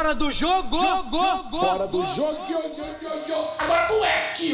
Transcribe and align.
Fora 0.00 0.14
do 0.14 0.32
jogo! 0.32 0.76
Jogo! 0.78 1.58
Fora 1.58 1.86
do 1.86 2.02
jogo! 2.14 2.38
Agora 3.58 3.92
moleque! 3.92 4.50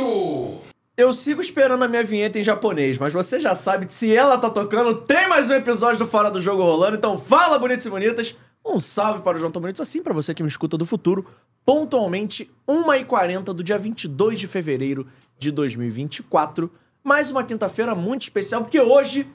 Eu 0.96 1.12
sigo 1.12 1.41
esperando 1.41 1.84
a 1.84 1.88
minha 1.88 2.02
vinheta 2.02 2.37
em 2.37 2.42
japonês, 2.42 2.98
mas 2.98 3.12
você 3.12 3.38
já 3.38 3.54
sabe 3.54 3.87
que 3.87 3.92
se 3.92 4.14
ela 4.14 4.38
tá 4.38 4.51
tocando, 4.51 5.02
tem 5.02 5.28
mais 5.28 5.48
um 5.48 5.52
episódio 5.52 6.01
do 6.01 6.06
Fora 6.09 6.32
do 6.32 6.40
Jogo 6.40 6.64
rolando, 6.64 6.96
então 6.96 7.16
fala, 7.16 7.60
bonitos 7.60 7.87
e 7.87 7.90
bonitas! 7.90 8.34
Um 8.64 8.80
salve 8.80 9.23
para 9.23 9.37
o 9.37 9.38
João 9.38 9.52
Tão 9.52 9.62
Bonitos, 9.62 9.80
assim 9.80 10.02
para 10.02 10.12
você 10.12 10.34
que 10.34 10.42
me 10.42 10.48
escuta 10.48 10.77
do 10.77 10.84
futuro, 10.84 11.24
pontualmente 11.65 12.51
1h40 12.68 13.45
do 13.45 13.62
dia 13.62 13.78
22 13.78 14.40
de 14.40 14.48
fevereiro 14.48 15.06
de 15.38 15.52
2024. 15.52 16.68
Mais 17.04 17.30
uma 17.30 17.45
quinta-feira 17.45 17.95
muito 17.95 18.23
especial, 18.23 18.62
porque 18.62 18.80
hoje 18.80 19.28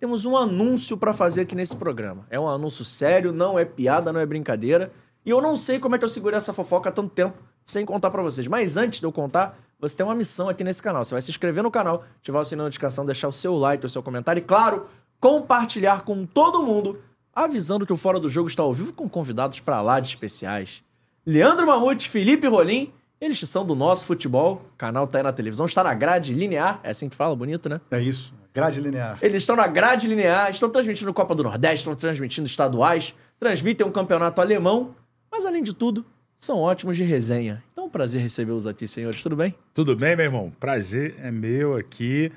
temos 0.00 0.24
um 0.24 0.34
anúncio 0.34 0.96
para 0.96 1.12
fazer 1.12 1.42
aqui 1.42 1.54
nesse 1.54 1.76
programa. 1.76 2.26
É 2.30 2.40
um 2.40 2.48
anúncio 2.48 2.86
sério, 2.86 3.34
não 3.34 3.58
é 3.58 3.66
piada, 3.66 4.14
não 4.14 4.20
é 4.20 4.24
brincadeira. 4.24 4.90
E 5.24 5.30
eu 5.30 5.40
não 5.40 5.56
sei 5.56 5.78
como 5.78 5.94
é 5.94 5.98
que 5.98 6.04
eu 6.04 6.08
segurei 6.08 6.36
essa 6.36 6.52
fofoca 6.52 6.88
há 6.88 6.92
tanto 6.92 7.10
tempo 7.10 7.36
sem 7.64 7.84
contar 7.84 8.10
para 8.10 8.22
vocês. 8.22 8.48
Mas 8.48 8.76
antes 8.76 8.98
de 8.98 9.06
eu 9.06 9.12
contar, 9.12 9.58
você 9.78 9.96
tem 9.96 10.04
uma 10.04 10.14
missão 10.14 10.48
aqui 10.48 10.64
nesse 10.64 10.82
canal. 10.82 11.04
Você 11.04 11.14
vai 11.14 11.22
se 11.22 11.30
inscrever 11.30 11.62
no 11.62 11.70
canal, 11.70 12.04
ativar 12.18 12.40
o 12.40 12.44
sininho 12.44 12.62
de 12.62 12.66
notificação, 12.68 13.04
deixar 13.04 13.28
o 13.28 13.32
seu 13.32 13.54
like, 13.54 13.84
o 13.84 13.88
seu 13.88 14.02
comentário 14.02 14.40
e, 14.40 14.42
claro, 14.42 14.86
compartilhar 15.20 16.02
com 16.02 16.24
todo 16.24 16.62
mundo, 16.62 17.00
avisando 17.34 17.84
que 17.84 17.92
o 17.92 17.96
Fora 17.96 18.18
do 18.18 18.30
Jogo 18.30 18.48
está 18.48 18.62
ao 18.62 18.72
vivo 18.72 18.92
com 18.92 19.08
convidados 19.08 19.60
para 19.60 19.82
lá 19.82 20.00
de 20.00 20.08
especiais. 20.08 20.82
Leandro 21.26 21.66
Mamute, 21.66 22.08
Felipe 22.08 22.46
Rolim, 22.46 22.90
eles 23.20 23.38
são 23.40 23.66
do 23.66 23.74
nosso 23.74 24.06
futebol. 24.06 24.62
O 24.74 24.78
canal 24.78 25.06
tá 25.06 25.18
aí 25.18 25.24
na 25.24 25.32
televisão, 25.32 25.66
está 25.66 25.84
na 25.84 25.92
grade 25.92 26.32
linear. 26.32 26.80
É 26.82 26.90
assim 26.90 27.08
que 27.08 27.16
fala, 27.16 27.36
bonito, 27.36 27.68
né? 27.68 27.80
É 27.90 28.00
isso, 28.00 28.32
grade 28.54 28.80
linear. 28.80 29.18
Eles 29.20 29.42
estão 29.42 29.54
na 29.54 29.66
grade 29.66 30.06
linear, 30.06 30.50
estão 30.50 30.70
transmitindo 30.70 31.12
Copa 31.12 31.34
do 31.34 31.42
Nordeste, 31.42 31.80
estão 31.80 31.94
transmitindo 31.94 32.46
estaduais, 32.46 33.14
transmitem 33.38 33.86
um 33.86 33.92
campeonato 33.92 34.40
alemão, 34.40 34.94
mas 35.38 35.46
além 35.46 35.62
de 35.62 35.72
tudo, 35.72 36.04
são 36.36 36.58
ótimos 36.58 36.96
de 36.96 37.04
resenha. 37.04 37.62
Então, 37.72 37.84
é 37.84 37.86
um 37.86 37.90
prazer 37.90 38.20
recebê-los 38.20 38.66
aqui, 38.66 38.88
senhores. 38.88 39.22
Tudo 39.22 39.36
bem? 39.36 39.54
Tudo 39.72 39.94
bem, 39.94 40.16
meu 40.16 40.24
irmão? 40.24 40.52
Prazer 40.58 41.14
é 41.22 41.30
meu 41.30 41.76
aqui. 41.76 42.32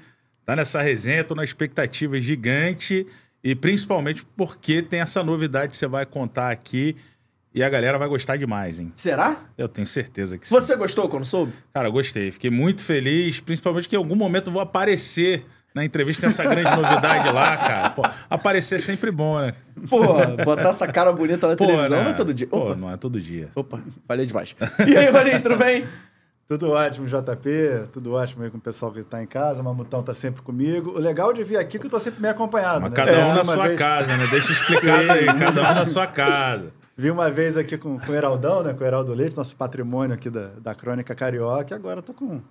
Tá 0.45 0.55
nessa 0.55 0.81
resenha, 0.83 1.23
tô 1.23 1.33
na 1.33 1.43
expectativa 1.43 2.21
gigante 2.21 3.07
e 3.43 3.55
principalmente 3.55 4.23
porque 4.37 4.83
tem 4.83 4.99
essa 4.99 5.23
novidade 5.23 5.71
que 5.71 5.77
você 5.77 5.87
vai 5.87 6.05
contar 6.05 6.51
aqui 6.51 6.95
e 7.53 7.63
a 7.63 7.69
galera 7.69 7.97
vai 7.97 8.07
gostar 8.07 8.37
demais, 8.37 8.77
hein? 8.77 8.91
Será? 8.95 9.49
Eu 9.57 9.67
tenho 9.67 9.87
certeza 9.87 10.37
que 10.37 10.47
sim. 10.47 10.53
Você 10.53 10.75
gostou 10.75 11.09
quando 11.09 11.25
soube? 11.25 11.51
Cara, 11.73 11.89
gostei. 11.89 12.29
Fiquei 12.29 12.51
muito 12.51 12.81
feliz, 12.81 13.39
principalmente 13.39 13.89
que 13.89 13.95
em 13.95 13.97
algum 13.97 14.15
momento 14.15 14.47
eu 14.47 14.53
vou 14.53 14.61
aparecer 14.61 15.43
na 15.73 15.85
entrevista 15.85 16.25
nessa 16.27 16.43
grande 16.43 16.69
novidade 16.75 17.31
lá, 17.31 17.55
cara. 17.57 17.89
Pô, 17.91 18.01
aparecer 18.29 18.75
é 18.75 18.79
sempre 18.79 19.09
bom, 19.11 19.39
né? 19.39 19.53
Pô, 19.89 20.03
botar 20.43 20.69
essa 20.69 20.87
cara 20.87 21.11
bonita 21.11 21.47
na 21.47 21.55
Pô, 21.55 21.65
televisão 21.65 21.97
né? 21.97 22.03
não 22.03 22.11
é 22.11 22.13
todo 22.13 22.33
dia. 22.33 22.47
Pô, 22.47 22.57
Opa, 22.57 22.75
não 22.75 22.91
é 22.91 22.97
todo 22.97 23.19
dia. 23.21 23.49
opa, 23.55 23.79
falei 24.07 24.25
demais. 24.25 24.55
E 24.87 24.97
aí, 24.97 25.09
Rolim, 25.09 25.39
tudo 25.41 25.57
bem? 25.57 25.85
Tudo 26.47 26.69
ótimo, 26.71 27.07
JP, 27.07 27.87
tudo 27.93 28.11
ótimo 28.13 28.43
aí 28.43 28.49
com 28.49 28.57
o 28.57 28.61
pessoal 28.61 28.91
que 28.91 29.01
tá 29.03 29.23
em 29.23 29.25
casa, 29.25 29.61
o 29.61 29.63
Mamutão 29.63 30.03
tá 30.03 30.13
sempre 30.13 30.41
comigo. 30.41 30.91
O 30.91 30.99
legal 30.99 31.31
de 31.31 31.41
vir 31.45 31.55
aqui 31.55 31.77
é 31.77 31.79
que 31.79 31.85
eu 31.85 31.89
tô 31.89 31.97
sempre 31.97 32.21
meio 32.21 32.33
acompanhado, 32.33 32.81
Mas 32.81 32.89
né? 32.89 32.95
cada 32.97 33.11
É, 33.11 33.23
um 33.23 33.27
na 33.29 33.33
uma 33.35 33.45
sua 33.45 33.67
vez- 33.67 33.79
casa, 33.79 34.17
né? 34.17 34.27
Deixa 34.27 34.51
explicado 34.51 35.01
Sim. 35.03 35.09
aí, 35.11 35.25
cada 35.27 35.61
um 35.61 35.75
na 35.75 35.85
sua 35.85 36.05
casa. 36.07 36.73
Vi 36.97 37.09
uma 37.09 37.31
vez 37.31 37.57
aqui 37.57 37.77
com, 37.77 37.97
com 37.97 38.11
o 38.11 38.13
Heraldão, 38.15 38.61
né? 38.63 38.73
Com 38.73 38.83
o 38.83 38.85
Heraldo 38.85 39.13
Leite, 39.13 39.37
nosso 39.37 39.55
patrimônio 39.55 40.13
aqui 40.13 40.29
da, 40.29 40.47
da 40.61 40.75
Crônica 40.75 41.15
Carioca, 41.15 41.73
e 41.73 41.77
agora 41.77 41.99
eu 41.99 42.03
tô 42.03 42.13
com 42.13 42.41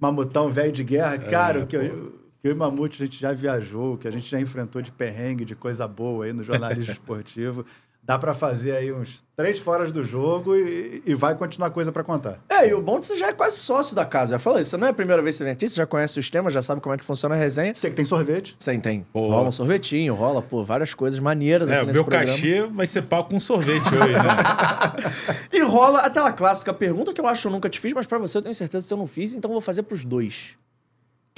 Mamutão 0.00 0.50
velho 0.50 0.72
de 0.72 0.82
guerra. 0.82 1.16
Cara, 1.18 1.60
o 1.60 1.66
que, 1.68 1.76
eu, 1.76 2.19
que 2.40 2.48
eu 2.48 2.52
e 2.52 2.54
Mamute 2.54 3.02
a 3.02 3.06
gente 3.06 3.20
já 3.20 3.32
viajou, 3.32 3.96
que 3.96 4.08
a 4.08 4.10
gente 4.10 4.28
já 4.30 4.40
enfrentou 4.40 4.80
de 4.82 4.90
perrengue, 4.92 5.44
de 5.44 5.54
coisa 5.54 5.86
boa 5.86 6.24
aí 6.24 6.32
no 6.32 6.42
jornalismo 6.42 6.92
esportivo. 6.92 7.64
Dá 8.02 8.18
pra 8.18 8.34
fazer 8.34 8.72
aí 8.72 8.90
uns 8.90 9.22
três 9.36 9.58
foras 9.60 9.92
do 9.92 10.02
jogo 10.02 10.56
e, 10.56 11.02
e 11.06 11.14
vai 11.14 11.34
continuar 11.36 11.70
coisa 11.70 11.92
pra 11.92 12.02
contar. 12.02 12.40
É, 12.48 12.66
e 12.66 12.74
o 12.74 12.80
bom 12.80 12.96
é 12.96 13.00
que 13.00 13.06
você 13.06 13.16
já 13.16 13.28
é 13.28 13.32
quase 13.32 13.58
sócio 13.58 13.94
da 13.94 14.06
casa. 14.06 14.32
Já 14.32 14.38
falei, 14.38 14.62
isso 14.62 14.76
não 14.78 14.86
é 14.86 14.90
a 14.90 14.92
primeira 14.94 15.22
vez 15.22 15.34
que 15.34 15.38
você 15.38 15.44
vem 15.44 15.52
aqui, 15.52 15.68
você 15.68 15.76
já 15.76 15.86
conhece 15.86 16.18
os 16.18 16.28
temas, 16.30 16.52
já 16.52 16.62
sabe 16.62 16.80
como 16.80 16.94
é 16.94 16.98
que 16.98 17.04
funciona 17.04 17.34
a 17.34 17.38
resenha. 17.38 17.74
Você 17.74 17.90
que 17.90 17.94
tem 17.94 18.04
sorvete? 18.06 18.56
Você 18.58 18.76
tem. 18.78 19.06
Pô. 19.12 19.28
Rola 19.28 19.48
um 19.48 19.52
sorvetinho, 19.52 20.14
rola, 20.14 20.40
pô, 20.40 20.64
várias 20.64 20.94
coisas 20.94 21.20
maneiras 21.20 21.68
É, 21.68 21.74
aqui 21.74 21.82
o 21.82 21.86
nesse 21.86 21.98
meu 21.98 22.04
programa. 22.04 22.32
cachê 22.32 22.62
vai 22.66 22.86
ser 22.86 23.02
pau 23.02 23.26
com 23.26 23.38
sorvete 23.38 23.94
hoje, 23.94 24.12
né? 24.14 25.40
E 25.52 25.60
rola 25.62 26.00
aquela 26.00 26.32
clássica 26.32 26.72
pergunta 26.72 27.12
que 27.12 27.20
eu 27.20 27.26
acho 27.28 27.42
que 27.42 27.46
eu 27.48 27.52
nunca 27.52 27.68
te 27.68 27.78
fiz, 27.78 27.92
mas 27.92 28.06
pra 28.06 28.18
você 28.18 28.38
eu 28.38 28.42
tenho 28.42 28.54
certeza 28.54 28.86
que 28.88 28.92
eu 28.92 28.98
não 28.98 29.06
fiz, 29.06 29.34
então 29.34 29.50
eu 29.50 29.54
vou 29.54 29.60
fazer 29.60 29.82
pros 29.82 30.04
dois. 30.06 30.56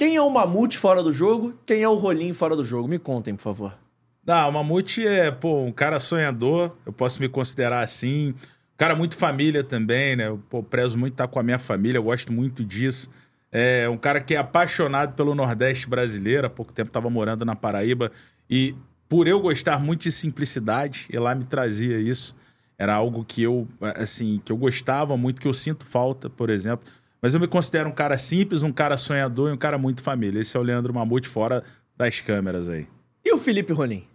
Quem 0.03 0.17
é 0.17 0.21
o 0.21 0.29
Mamute 0.29 0.77
fora 0.77 1.01
do 1.01 1.13
jogo? 1.13 1.57
Quem 1.65 1.81
é 1.81 1.87
o 1.87 1.95
Rolim 1.95 2.33
fora 2.33 2.57
do 2.57 2.65
jogo? 2.65 2.89
Me 2.89 2.99
contem, 2.99 3.33
por 3.37 3.41
favor. 3.41 3.73
Não, 4.25 4.49
o 4.49 4.51
Mamute 4.51 5.07
é, 5.07 5.31
pô, 5.31 5.63
um 5.63 5.71
cara 5.71 5.97
sonhador, 5.97 6.75
eu 6.85 6.91
posso 6.91 7.21
me 7.21 7.29
considerar 7.29 7.81
assim. 7.81 8.31
Um 8.31 8.77
cara 8.77 8.97
muito 8.97 9.15
família 9.15 9.63
também, 9.63 10.17
né? 10.17 10.27
Eu 10.27 10.43
pô, 10.49 10.61
prezo 10.61 10.97
muito 10.97 11.13
estar 11.13 11.29
com 11.29 11.39
a 11.39 11.43
minha 11.43 11.57
família, 11.57 11.99
eu 11.99 12.03
gosto 12.03 12.33
muito 12.33 12.65
disso. 12.65 13.09
É 13.49 13.87
um 13.87 13.95
cara 13.95 14.19
que 14.19 14.35
é 14.35 14.37
apaixonado 14.37 15.15
pelo 15.15 15.33
Nordeste 15.33 15.87
brasileiro, 15.87 16.47
há 16.47 16.49
pouco 16.49 16.73
tempo 16.73 16.89
estava 16.89 17.09
morando 17.09 17.45
na 17.45 17.55
Paraíba 17.55 18.11
e 18.49 18.75
por 19.07 19.25
eu 19.25 19.39
gostar 19.39 19.79
muito 19.79 20.01
de 20.01 20.11
simplicidade, 20.11 21.07
e 21.09 21.17
lá 21.17 21.33
me 21.33 21.45
trazia 21.45 21.97
isso. 21.97 22.35
Era 22.77 22.93
algo 22.93 23.23
que 23.23 23.41
eu, 23.41 23.65
assim, 23.95 24.41
que 24.43 24.51
eu 24.51 24.57
gostava 24.57 25.15
muito, 25.15 25.39
que 25.39 25.47
eu 25.47 25.53
sinto 25.53 25.85
falta, 25.85 26.29
por 26.29 26.49
exemplo. 26.49 26.85
Mas 27.23 27.33
eu 27.33 27.39
me 27.39 27.47
considero 27.47 27.87
um 27.87 27.93
cara 27.93 28.17
simples, 28.17 28.63
um 28.63 28.71
cara 28.73 28.97
sonhador 28.97 29.49
e 29.49 29.53
um 29.53 29.57
cara 29.57 29.77
muito 29.77 30.03
família. 30.03 30.41
Esse 30.41 30.57
é 30.57 30.59
o 30.59 30.63
Leandro 30.63 30.93
Mamute 30.93 31.29
fora 31.29 31.63
das 31.95 32.19
câmeras 32.19 32.67
aí. 32.67 32.85
E 33.23 33.33
o 33.33 33.37
Felipe 33.37 33.71
Rolim? 33.71 34.05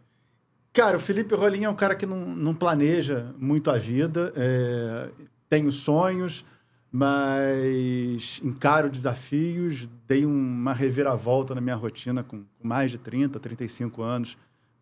Cara, 0.75 0.99
o 0.99 1.01
Felipe 1.01 1.35
Rolim 1.35 1.65
é 1.65 1.71
um 1.71 1.75
cara 1.75 1.95
que 1.95 2.05
não, 2.05 2.19
não 2.19 2.55
planeja 2.55 3.35
muito 3.39 3.71
a 3.71 3.79
vida, 3.79 4.31
é, 4.37 5.09
tenho 5.49 5.73
sonhos, 5.73 6.45
mas 6.93 8.43
encaro 8.45 8.91
desafios, 8.91 9.89
dei 10.07 10.27
uma 10.27 10.75
reviravolta 10.75 11.55
na 11.55 11.63
minha 11.63 11.77
rotina 11.77 12.23
com, 12.23 12.45
mais 12.63 12.91
de 12.91 12.99
30, 12.99 13.41
35 13.41 14.03
anos, 14.03 14.37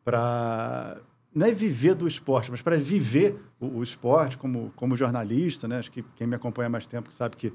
para 0.04 0.96
não 1.32 1.46
é 1.46 1.52
viver 1.52 1.94
do 1.94 2.08
esporte, 2.08 2.50
mas 2.50 2.60
para 2.60 2.76
viver 2.76 3.40
o, 3.60 3.78
o 3.78 3.82
esporte 3.84 4.36
como, 4.36 4.72
como 4.74 4.96
jornalista, 4.96 5.68
né? 5.68 5.78
Acho 5.78 5.92
que 5.92 6.02
quem 6.16 6.26
me 6.26 6.34
acompanha 6.34 6.66
há 6.66 6.70
mais 6.70 6.88
tempo 6.88 7.12
sabe 7.12 7.36
que 7.36 7.52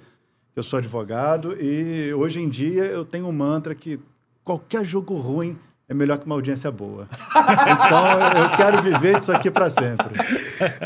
eu 0.55 0.63
sou 0.63 0.79
advogado 0.79 1.55
e 1.59 2.13
hoje 2.13 2.41
em 2.41 2.49
dia 2.49 2.85
eu 2.85 3.05
tenho 3.05 3.27
um 3.27 3.31
mantra 3.31 3.73
que 3.73 3.99
qualquer 4.43 4.85
jogo 4.85 5.15
ruim 5.15 5.57
é 5.87 5.93
melhor 5.93 6.17
que 6.17 6.25
uma 6.25 6.35
audiência 6.35 6.71
boa. 6.71 7.07
Então 7.11 8.41
eu 8.43 8.57
quero 8.57 8.81
viver 8.81 9.17
disso 9.17 9.31
aqui 9.31 9.51
para 9.51 9.69
sempre. 9.69 10.09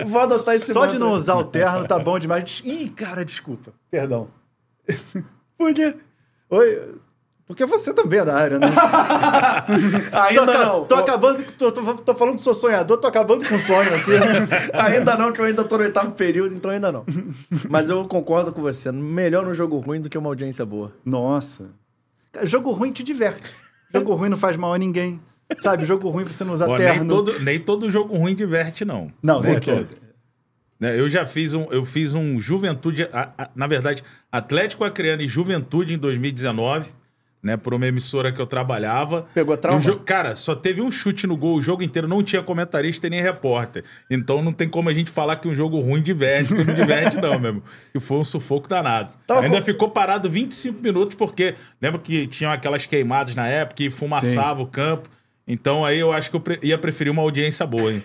Vou 0.07 0.21
adotar 0.21 0.55
esse 0.55 0.73
Só 0.73 0.85
de 0.85 0.93
mantra. 0.93 0.99
não 0.99 1.11
usar 1.13 1.35
o 1.35 1.43
terno 1.43 1.85
tá 1.85 1.99
bom 1.99 2.17
demais. 2.17 2.61
Ih, 2.65 2.89
cara, 2.89 3.23
desculpa. 3.23 3.71
Perdão. 3.91 4.29
Por 5.57 5.73
quê? 5.73 5.95
Oi. 6.49 6.95
Porque 7.47 7.63
você 7.65 7.93
também 7.93 8.19
é 8.19 8.25
da 8.25 8.35
área, 8.35 8.57
né? 8.57 8.67
Ainda 10.11 10.45
tô, 10.45 10.51
não. 10.59 10.85
Tô 10.85 10.95
acabando. 10.95 11.43
Tô, 11.57 11.71
tô, 11.71 11.93
tô 11.95 12.15
falando 12.15 12.35
que 12.35 12.41
sou 12.41 12.53
sonhador, 12.55 12.97
tô 12.97 13.07
acabando 13.07 13.47
com 13.47 13.53
o 13.55 13.59
sonho 13.59 13.93
aqui. 13.95 14.11
Ainda 14.73 15.15
não, 15.15 15.31
que 15.31 15.39
eu 15.41 15.45
ainda 15.45 15.63
tô 15.63 15.77
no 15.77 15.83
oitavo 15.83 16.11
período, 16.13 16.55
então 16.55 16.71
ainda 16.71 16.91
não. 16.91 17.05
Mas 17.69 17.89
eu 17.89 18.03
concordo 18.07 18.51
com 18.51 18.61
você. 18.61 18.91
Melhor 18.91 19.45
no 19.45 19.53
jogo 19.53 19.77
ruim 19.77 20.01
do 20.01 20.09
que 20.09 20.17
uma 20.17 20.29
audiência 20.29 20.65
boa. 20.65 20.91
Nossa. 21.05 21.69
Jogo 22.43 22.71
ruim 22.71 22.91
te 22.91 23.03
diverte. 23.03 23.43
Jogo 23.93 24.13
ruim 24.15 24.29
não 24.29 24.37
faz 24.37 24.57
mal 24.57 24.73
a 24.73 24.77
ninguém. 24.77 25.21
Sabe, 25.59 25.85
jogo 25.85 26.09
ruim 26.09 26.23
você 26.23 26.43
não 26.43 26.53
usa 26.53 26.65
Ó, 26.67 26.75
nem, 26.77 26.87
terno. 26.87 27.07
todo, 27.07 27.39
nem 27.41 27.59
todo 27.59 27.89
jogo 27.91 28.17
ruim 28.17 28.33
diverte, 28.33 28.83
não. 28.83 29.11
Não, 29.21 29.39
nem 29.41 29.53
né, 29.53 29.59
todo. 29.59 29.87
Né, 30.79 30.99
Eu 30.99 31.07
já 31.07 31.25
fiz 31.27 31.53
um, 31.53 31.65
eu 31.69 31.85
fiz 31.85 32.15
um 32.15 32.41
Juventude, 32.41 33.07
a- 33.13 33.29
a- 33.37 33.49
na 33.55 33.67
verdade, 33.67 34.03
Atlético 34.31 34.83
Acreano 34.83 35.21
e 35.21 35.27
Juventude 35.27 35.93
em 35.93 35.97
2019, 35.99 36.93
né, 37.45 37.55
por 37.55 37.75
uma 37.75 37.85
emissora 37.85 38.31
que 38.31 38.41
eu 38.41 38.47
trabalhava. 38.47 39.27
Pegou 39.31 39.55
trauma? 39.55 39.79
Cara, 40.03 40.33
só 40.33 40.55
teve 40.55 40.81
um 40.81 40.91
chute 40.91 41.27
no 41.27 41.37
gol 41.37 41.57
o 41.57 41.61
jogo 41.61 41.83
inteiro, 41.83 42.07
não 42.07 42.23
tinha 42.23 42.41
comentarista 42.41 43.05
e 43.05 43.09
nem 43.11 43.21
repórter. 43.21 43.83
Então 44.09 44.41
não 44.41 44.51
tem 44.51 44.67
como 44.67 44.89
a 44.89 44.93
gente 44.93 45.11
falar 45.11 45.35
que 45.35 45.47
um 45.47 45.53
jogo 45.53 45.79
ruim 45.79 46.01
diverte, 46.01 46.55
não 46.55 46.73
diverte 46.73 47.17
não, 47.17 47.37
mesmo. 47.39 47.61
E 47.93 47.99
foi 47.99 48.17
um 48.17 48.23
sufoco 48.23 48.67
danado. 48.67 49.13
Tava 49.27 49.41
Ainda 49.41 49.57
com- 49.59 49.63
ficou 49.63 49.87
parado 49.87 50.27
25 50.27 50.81
minutos 50.81 51.13
porque 51.15 51.53
lembra 51.79 51.99
que 51.99 52.25
tinham 52.25 52.51
aquelas 52.51 52.87
queimadas 52.87 53.35
na 53.35 53.47
época 53.47 53.83
e 53.83 53.91
fumaçava 53.91 54.63
o 54.63 54.65
campo. 54.65 55.07
Então 55.47 55.85
aí 55.85 55.99
eu 55.99 56.11
acho 56.11 56.31
que 56.31 56.35
eu 56.37 56.43
ia 56.63 56.79
preferir 56.79 57.13
uma 57.13 57.21
audiência 57.21 57.63
boa, 57.67 57.93
hein? 57.93 58.03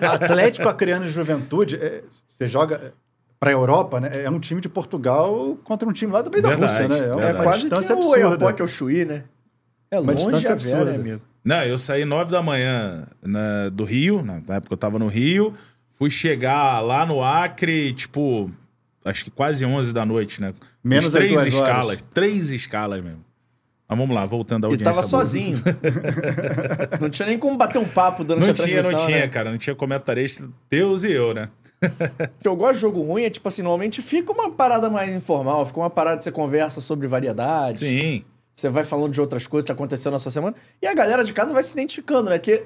Atlético 0.00 0.68
Acreano 0.68 1.04
e 1.04 1.08
Juventude, 1.08 1.74
é, 1.74 2.04
você 2.28 2.46
joga 2.46 2.92
para 3.40 3.50
a 3.50 3.52
Europa, 3.52 4.00
né? 4.00 4.24
É 4.24 4.30
um 4.30 4.38
time 4.40 4.60
de 4.60 4.68
Portugal 4.68 5.56
contra 5.64 5.88
um 5.88 5.92
time 5.92 6.12
lá 6.12 6.22
do 6.22 6.30
meio 6.30 6.42
da 6.42 6.48
Verdade, 6.50 6.72
Rússia, 6.82 6.88
né? 6.88 6.96
É 6.98 7.08
verdade. 7.08 7.34
uma 7.34 7.42
Quase 7.44 7.58
que 7.58 7.64
distância 7.68 7.94
o 7.94 7.98
absurda. 7.98 8.26
Airport 8.30 8.60
ao 8.60 8.66
Chuí, 8.66 9.04
né? 9.04 9.24
É 9.90 9.98
Uma 10.00 10.12
longe 10.12 10.24
distância 10.24 10.54
vera, 10.56 10.80
absurda. 10.80 10.94
amigo. 10.94 11.22
Não, 11.44 11.62
eu 11.64 11.78
saí 11.78 12.04
nove 12.04 12.30
da 12.30 12.42
manhã 12.42 13.06
na- 13.22 13.68
do 13.70 13.84
Rio, 13.84 14.22
na 14.22 14.56
época 14.56 14.72
eu 14.74 14.76
tava 14.76 14.98
no 14.98 15.06
Rio, 15.08 15.54
fui 15.94 16.10
chegar 16.10 16.80
lá 16.80 17.06
no 17.06 17.22
Acre, 17.24 17.92
tipo, 17.94 18.50
acho 19.04 19.24
que 19.24 19.30
quase 19.30 19.64
11 19.64 19.92
da 19.94 20.04
noite, 20.04 20.40
né? 20.42 20.52
Fiz 20.52 20.66
Menos 20.84 21.06
as 21.06 21.12
três 21.12 21.30
duas 21.32 21.40
horas. 21.54 21.54
escalas, 21.54 22.04
três 22.12 22.50
escalas 22.50 23.02
mesmo. 23.02 23.24
Mas 23.88 23.98
vamos 23.98 24.14
lá, 24.14 24.26
voltando 24.26 24.66
à 24.66 24.68
E 24.68 24.72
audiência. 24.72 24.84
tava 24.92 25.06
boa. 25.06 25.08
sozinho. 25.24 25.58
não 27.00 27.08
tinha 27.08 27.26
nem 27.26 27.38
como 27.38 27.56
bater 27.56 27.78
um 27.78 27.88
papo 27.88 28.22
durante 28.24 28.44
Não 28.44 28.50
a 28.50 28.54
tinha, 28.54 28.66
transmissão, 28.68 28.98
não 28.98 29.06
tinha, 29.06 29.20
né? 29.20 29.28
cara. 29.28 29.50
Não 29.50 29.58
tinha 29.58 29.74
comentarista, 29.74 30.48
Deus 30.70 31.04
e 31.04 31.12
eu, 31.12 31.32
né? 31.34 31.48
O 31.82 32.42
que 32.42 32.48
eu 32.48 32.56
gosto 32.56 32.74
de 32.74 32.80
jogo 32.80 33.00
ruim 33.02 33.22
é, 33.24 33.30
tipo 33.30 33.46
assim, 33.48 33.62
normalmente 33.62 34.02
fica 34.02 34.32
uma 34.32 34.50
parada 34.50 34.90
mais 34.90 35.14
informal, 35.14 35.64
fica 35.64 35.78
uma 35.80 35.88
parada 35.88 36.18
que 36.18 36.24
você 36.24 36.32
conversa 36.32 36.80
sobre 36.80 37.06
variedades. 37.06 37.80
Sim. 37.80 38.24
Você 38.52 38.68
vai 38.68 38.82
falando 38.82 39.12
de 39.12 39.20
outras 39.20 39.46
coisas 39.46 39.64
que 39.64 39.70
aconteceram 39.72 40.12
nessa 40.14 40.30
semana. 40.30 40.56
E 40.82 40.86
a 40.86 40.92
galera 40.92 41.22
de 41.22 41.32
casa 41.32 41.54
vai 41.54 41.62
se 41.62 41.72
identificando, 41.72 42.28
né? 42.28 42.38
Que 42.40 42.64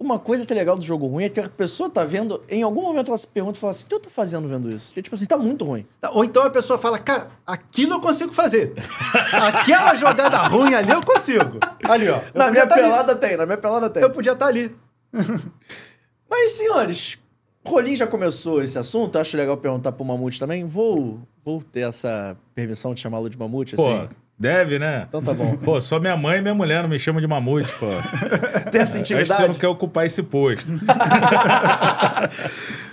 uma 0.00 0.18
coisa 0.18 0.46
que 0.46 0.52
é 0.52 0.56
legal 0.56 0.78
do 0.78 0.82
jogo 0.82 1.06
ruim 1.06 1.24
é 1.24 1.28
que 1.28 1.38
a 1.38 1.48
pessoa 1.48 1.90
tá 1.90 2.02
vendo, 2.04 2.42
em 2.48 2.62
algum 2.62 2.80
momento 2.80 3.08
ela 3.08 3.18
se 3.18 3.26
pergunta 3.26 3.58
e 3.58 3.60
fala 3.60 3.70
assim: 3.72 3.84
o 3.84 3.88
que 3.88 3.94
eu 3.94 4.00
tô 4.00 4.08
fazendo 4.08 4.48
vendo 4.48 4.70
isso? 4.70 4.98
E, 4.98 5.02
tipo 5.02 5.14
assim, 5.14 5.26
tá 5.26 5.36
muito 5.36 5.62
ruim. 5.62 5.86
Ou 6.12 6.24
então 6.24 6.42
a 6.42 6.48
pessoa 6.48 6.78
fala, 6.78 6.98
cara, 6.98 7.28
aquilo 7.46 7.94
eu 7.94 8.00
consigo 8.00 8.32
fazer. 8.32 8.72
Aquela 9.14 9.94
jogada 9.94 10.38
ruim 10.48 10.72
ali 10.72 10.90
eu 10.90 11.04
consigo. 11.04 11.58
Ali, 11.84 12.08
ó. 12.08 12.18
Na 12.34 12.50
minha 12.50 12.66
tá 12.66 12.76
ali. 12.76 12.84
pelada 12.84 13.14
tem, 13.14 13.36
na 13.36 13.44
minha 13.44 13.58
pelada 13.58 13.90
tem. 13.90 14.02
Eu 14.02 14.10
podia 14.10 14.32
estar 14.32 14.46
ali. 14.46 14.74
Mas, 16.30 16.52
senhores, 16.52 17.18
Rolim 17.66 17.94
já 17.94 18.06
começou 18.06 18.62
esse 18.62 18.78
assunto, 18.78 19.18
acho 19.18 19.36
legal 19.36 19.56
perguntar 19.58 19.92
pro 19.92 20.04
Mamute 20.04 20.40
também. 20.40 20.64
Vou, 20.64 21.20
vou 21.44 21.60
ter 21.60 21.80
essa 21.80 22.36
permissão 22.54 22.94
de 22.94 23.00
chamá-lo 23.00 23.28
de 23.28 23.36
Mamute, 23.36 23.76
Pô, 23.76 23.82
assim. 23.82 24.08
Deve, 24.40 24.78
né? 24.78 25.04
Então 25.06 25.22
tá 25.22 25.34
bom. 25.34 25.54
Pô, 25.58 25.78
só 25.82 26.00
minha 26.00 26.16
mãe 26.16 26.38
e 26.38 26.40
minha 26.40 26.54
mulher 26.54 26.82
não 26.82 26.88
me 26.88 26.98
chamam 26.98 27.20
de 27.20 27.26
mamute, 27.26 27.70
pô. 27.74 27.86
Ter 28.72 28.78
essa 28.78 28.98
Acho 28.98 29.06
que 29.06 29.14
você 29.14 29.14
intimidade. 29.14 29.48
não 29.48 29.54
quer 29.54 29.68
ocupar 29.68 30.06
esse 30.06 30.22
posto. 30.22 30.72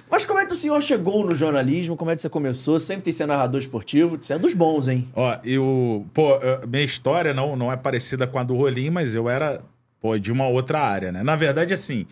Mas 0.09 0.25
como 0.25 0.39
é 0.39 0.45
que 0.45 0.53
o 0.53 0.55
senhor 0.55 0.81
chegou 0.81 1.25
no 1.25 1.33
jornalismo? 1.33 1.95
Como 1.95 2.11
é 2.11 2.15
que 2.15 2.21
você 2.21 2.29
começou? 2.29 2.79
Sempre 2.79 3.03
tem 3.03 3.13
ser 3.13 3.25
narrador 3.25 3.59
esportivo. 3.59 4.17
Você 4.19 4.33
é 4.33 4.39
dos 4.39 4.53
bons, 4.53 4.89
hein? 4.89 5.07
Ó, 5.15 5.37
eu. 5.43 6.05
Pô, 6.13 6.37
minha 6.67 6.83
história 6.83 7.33
não, 7.33 7.55
não 7.55 7.71
é 7.71 7.77
parecida 7.77 8.27
com 8.27 8.37
a 8.37 8.43
do 8.43 8.55
Rolim, 8.55 8.89
mas 8.89 9.15
eu 9.15 9.29
era, 9.29 9.61
pô, 10.01 10.17
de 10.17 10.31
uma 10.31 10.47
outra 10.47 10.79
área, 10.79 11.11
né? 11.11 11.23
Na 11.23 11.35
verdade, 11.35 11.73
assim, 11.73 12.05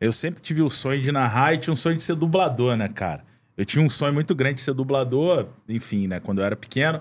eu 0.00 0.12
sempre 0.12 0.40
tive 0.40 0.62
o 0.62 0.70
sonho 0.70 1.00
de 1.00 1.10
narrar 1.10 1.54
e 1.54 1.58
tinha 1.58 1.72
um 1.72 1.76
sonho 1.76 1.96
de 1.96 2.02
ser 2.02 2.14
dublador, 2.14 2.76
né, 2.76 2.88
cara? 2.88 3.24
Eu 3.56 3.64
tinha 3.64 3.84
um 3.84 3.88
sonho 3.90 4.12
muito 4.12 4.34
grande 4.34 4.56
de 4.56 4.60
ser 4.60 4.74
dublador, 4.74 5.46
enfim, 5.68 6.06
né, 6.06 6.20
quando 6.20 6.38
eu 6.40 6.44
era 6.44 6.54
pequeno. 6.54 7.00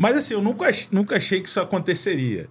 Mas, 0.00 0.16
assim, 0.16 0.32
eu 0.32 0.40
nunca, 0.40 0.66
nunca 0.90 1.16
achei 1.18 1.42
que 1.42 1.48
isso 1.48 1.60
aconteceria. 1.60 2.48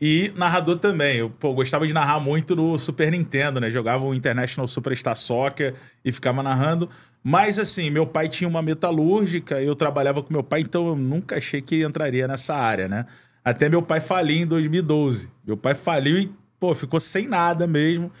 E 0.00 0.32
narrador 0.36 0.78
também. 0.78 1.16
Eu 1.16 1.30
pô, 1.30 1.52
gostava 1.52 1.84
de 1.84 1.92
narrar 1.92 2.20
muito 2.20 2.54
no 2.54 2.78
Super 2.78 3.10
Nintendo, 3.10 3.58
né? 3.58 3.72
Jogava 3.72 4.04
o 4.04 4.14
International 4.14 4.68
Superstar 4.68 5.16
Soccer 5.16 5.74
e 6.04 6.12
ficava 6.12 6.44
narrando. 6.44 6.88
Mas, 7.20 7.58
assim, 7.58 7.90
meu 7.90 8.06
pai 8.06 8.28
tinha 8.28 8.46
uma 8.46 8.62
metalúrgica, 8.62 9.60
eu 9.60 9.74
trabalhava 9.74 10.22
com 10.22 10.32
meu 10.32 10.44
pai, 10.44 10.60
então 10.60 10.86
eu 10.86 10.94
nunca 10.94 11.38
achei 11.38 11.60
que 11.60 11.82
entraria 11.82 12.28
nessa 12.28 12.54
área, 12.54 12.86
né? 12.86 13.04
Até 13.44 13.68
meu 13.68 13.82
pai 13.82 14.00
falir 14.00 14.40
em 14.40 14.46
2012. 14.46 15.28
Meu 15.44 15.56
pai 15.56 15.74
faliu 15.74 16.16
e, 16.16 16.32
pô, 16.60 16.72
ficou 16.72 17.00
sem 17.00 17.26
nada 17.26 17.66
mesmo. 17.66 18.12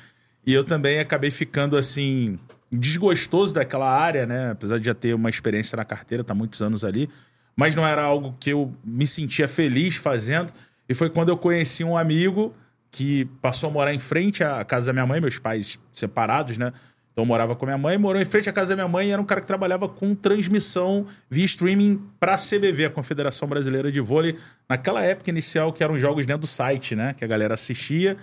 E 0.44 0.52
eu 0.52 0.64
também 0.64 0.98
acabei 0.98 1.30
ficando, 1.30 1.76
assim, 1.76 2.36
desgostoso 2.68 3.54
daquela 3.54 3.88
área, 3.88 4.26
né? 4.26 4.50
Apesar 4.50 4.80
de 4.80 4.86
já 4.86 4.94
ter 4.94 5.14
uma 5.14 5.30
experiência 5.30 5.76
na 5.76 5.84
carteira, 5.84 6.24
tá 6.24 6.34
muitos 6.34 6.60
anos 6.60 6.84
ali. 6.84 7.08
Mas 7.56 7.76
não 7.76 7.86
era 7.86 8.02
algo 8.02 8.34
que 8.40 8.50
eu 8.50 8.74
me 8.84 9.06
sentia 9.06 9.46
feliz 9.46 9.96
fazendo. 9.96 10.52
E 10.88 10.94
foi 10.94 11.10
quando 11.10 11.28
eu 11.28 11.36
conheci 11.36 11.84
um 11.84 11.96
amigo 11.96 12.54
que 12.90 13.24
passou 13.40 13.70
a 13.70 13.72
morar 13.72 13.94
em 13.94 13.98
frente 13.98 14.44
à 14.44 14.64
casa 14.64 14.86
da 14.86 14.92
minha 14.92 15.06
mãe, 15.06 15.20
meus 15.20 15.38
pais 15.38 15.78
separados, 15.90 16.58
né? 16.58 16.72
Então 17.12 17.24
eu 17.24 17.26
morava 17.26 17.54
com 17.54 17.66
minha 17.66 17.76
mãe, 17.76 17.98
morou 17.98 18.20
em 18.20 18.24
frente 18.24 18.48
à 18.48 18.52
casa 18.52 18.70
da 18.70 18.76
minha 18.76 18.88
mãe 18.88 19.08
e 19.08 19.10
era 19.10 19.20
um 19.20 19.24
cara 19.24 19.40
que 19.40 19.46
trabalhava 19.46 19.86
com 19.88 20.14
transmissão 20.14 21.06
via 21.28 21.44
streaming 21.44 22.02
para 22.18 22.34
a 22.34 22.38
CBV, 22.38 22.86
a 22.86 22.90
Confederação 22.90 23.46
Brasileira 23.46 23.92
de 23.92 24.00
Vôlei, 24.00 24.38
naquela 24.68 25.02
época 25.02 25.28
inicial 25.30 25.72
que 25.72 25.84
eram 25.84 25.98
jogos 25.98 26.26
dentro 26.26 26.42
do 26.42 26.46
site, 26.46 26.94
né? 26.94 27.14
Que 27.14 27.24
a 27.24 27.28
galera 27.28 27.54
assistia. 27.54 28.16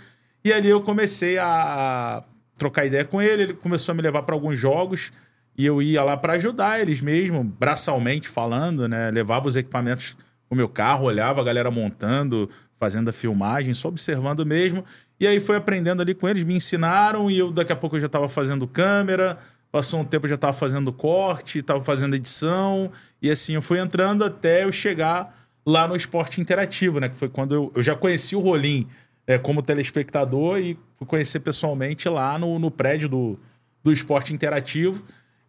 E 0.44 0.52
ali 0.52 0.70
eu 0.70 0.82
comecei 0.82 1.38
a 1.38 2.24
trocar 2.58 2.86
ideia 2.86 3.06
com 3.06 3.22
ele, 3.22 3.44
ele 3.44 3.54
começou 3.54 3.94
a 3.94 3.96
me 3.96 4.02
levar 4.02 4.24
para 4.24 4.36
alguns 4.36 4.58
jogos 4.58 5.12
e 5.60 5.66
eu 5.66 5.82
ia 5.82 6.02
lá 6.02 6.16
para 6.16 6.36
ajudar 6.36 6.80
eles 6.80 7.02
mesmo, 7.02 7.44
braçalmente 7.44 8.30
falando, 8.30 8.88
né? 8.88 9.12
Levava 9.12 9.46
os 9.46 9.58
equipamentos 9.58 10.16
o 10.50 10.56
meu 10.56 10.70
carro, 10.70 11.04
olhava 11.04 11.42
a 11.42 11.44
galera 11.44 11.70
montando, 11.70 12.50
fazendo 12.80 13.10
a 13.10 13.12
filmagem, 13.12 13.74
só 13.74 13.90
observando 13.90 14.46
mesmo. 14.46 14.86
E 15.20 15.28
aí 15.28 15.38
foi 15.42 15.58
aprendendo 15.58 16.02
ali 16.02 16.16
com 16.16 16.30
eles, 16.30 16.46
me 16.46 16.56
ensinaram 16.56 17.30
e 17.30 17.38
eu 17.38 17.52
daqui 17.52 17.74
a 17.74 17.76
pouco 17.76 17.98
eu 17.98 18.00
já 18.00 18.06
estava 18.06 18.30
fazendo 18.30 18.66
câmera, 18.66 19.38
passou 19.70 20.00
um 20.00 20.06
tempo 20.06 20.28
eu 20.28 20.30
já 20.30 20.36
estava 20.36 20.54
fazendo 20.54 20.94
corte, 20.94 21.60
estava 21.60 21.84
fazendo 21.84 22.16
edição 22.16 22.90
e 23.22 23.30
assim 23.30 23.56
eu 23.56 23.62
fui 23.62 23.80
entrando 23.80 24.24
até 24.24 24.64
eu 24.64 24.72
chegar 24.72 25.38
lá 25.66 25.86
no 25.90 25.96
esporte 25.98 26.40
interativo, 26.40 27.02
né? 27.02 27.10
Que 27.10 27.18
foi 27.18 27.28
quando 27.28 27.54
eu, 27.54 27.70
eu 27.76 27.84
já 27.84 27.98
conheci 27.98 28.34
o 28.34 28.40
Rolim 28.40 28.88
é, 29.28 29.38
como 29.38 29.62
telespectador 29.62 30.58
e 30.58 30.80
fui 30.94 31.06
conhecer 31.06 31.42
pessoalmente 31.42 32.08
lá 32.08 32.40
no, 32.40 32.58
no 32.60 32.72
prédio 32.72 33.10
do, 33.10 33.38
do 33.84 33.92
esporte 33.92 34.34
interativo. 34.34 35.04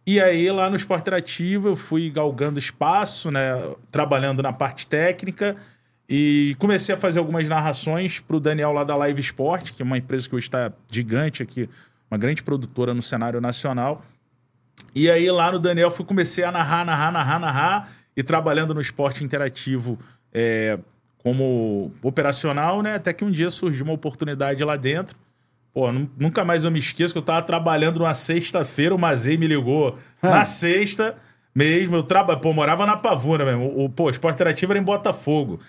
E 0.07 0.21
aí, 0.21 0.51
lá 0.51 0.71
no 0.71 0.77
Esporte 0.77 1.03
Interativo, 1.03 1.69
eu 1.69 1.77
fui 1.77 2.11
galgando 2.11 2.59
espaço, 2.59 3.31
né? 3.31 3.53
Trabalhando 3.91 4.43
na 4.43 4.53
parte 4.53 4.87
técnica. 4.87 5.57
E 6.09 6.57
comecei 6.59 6.95
a 6.95 6.99
fazer 6.99 7.21
algumas 7.21 7.47
narrações 7.49 8.19
para 8.19 8.37
o 8.37 8.41
Daniel 8.41 8.73
lá 8.73 8.83
da 8.83 8.97
Live 8.97 9.21
Sport, 9.21 9.73
que 9.73 9.83
é 9.83 9.85
uma 9.85 9.99
empresa 9.99 10.29
que 10.29 10.35
hoje 10.35 10.47
está 10.47 10.73
gigante 10.91 11.43
aqui, 11.43 11.69
uma 12.11 12.19
grande 12.19 12.43
produtora 12.43 12.93
no 12.93 13.03
cenário 13.03 13.41
nacional. 13.41 14.05
E 14.95 15.09
aí, 15.09 15.31
lá 15.31 15.53
no 15.53 15.59
Daniel, 15.59 15.91
fui 15.91 16.05
comecei 16.05 16.43
a 16.43 16.51
narrar, 16.51 16.85
narrar, 16.85 17.13
narrar, 17.13 17.39
narrar. 17.39 17.93
E 18.17 18.23
trabalhando 18.25 18.75
no 18.75 18.81
esporte 18.81 19.23
interativo 19.23 19.97
é, 20.33 20.79
como 21.19 21.93
operacional, 22.03 22.83
né? 22.83 22.97
Até 22.97 23.13
que 23.13 23.25
um 23.25 23.31
dia 23.31 23.51
surgiu 23.51 23.85
uma 23.85 23.95
oportunidade 23.95 24.65
lá 24.65 24.77
dentro. 24.77 25.17
Pô, 25.73 25.93
nu- 25.93 26.11
nunca 26.19 26.45
mais 26.45 26.65
eu 26.65 26.71
me 26.71 26.79
esqueço 26.79 27.15
que 27.15 27.19
eu 27.19 27.23
tava 27.23 27.43
trabalhando 27.43 28.01
numa 28.01 28.15
sexta-feira, 28.15 28.95
o 28.95 28.99
Mazei 28.99 29.37
me 29.37 29.47
ligou 29.47 29.97
na 30.23 30.45
sexta 30.45 31.15
mesmo. 31.55 31.97
Eu 31.97 32.03
traba... 32.03 32.37
Pô, 32.37 32.53
morava 32.53 32.85
na 32.87 32.97
Pavuna 32.97 33.45
mesmo. 33.45 33.85
O, 33.85 33.89
pô, 33.89 34.05
o 34.05 34.11
esporte 34.11 34.35
interativo 34.35 34.73
era 34.73 34.81
em 34.81 34.85
Botafogo. 34.85 35.61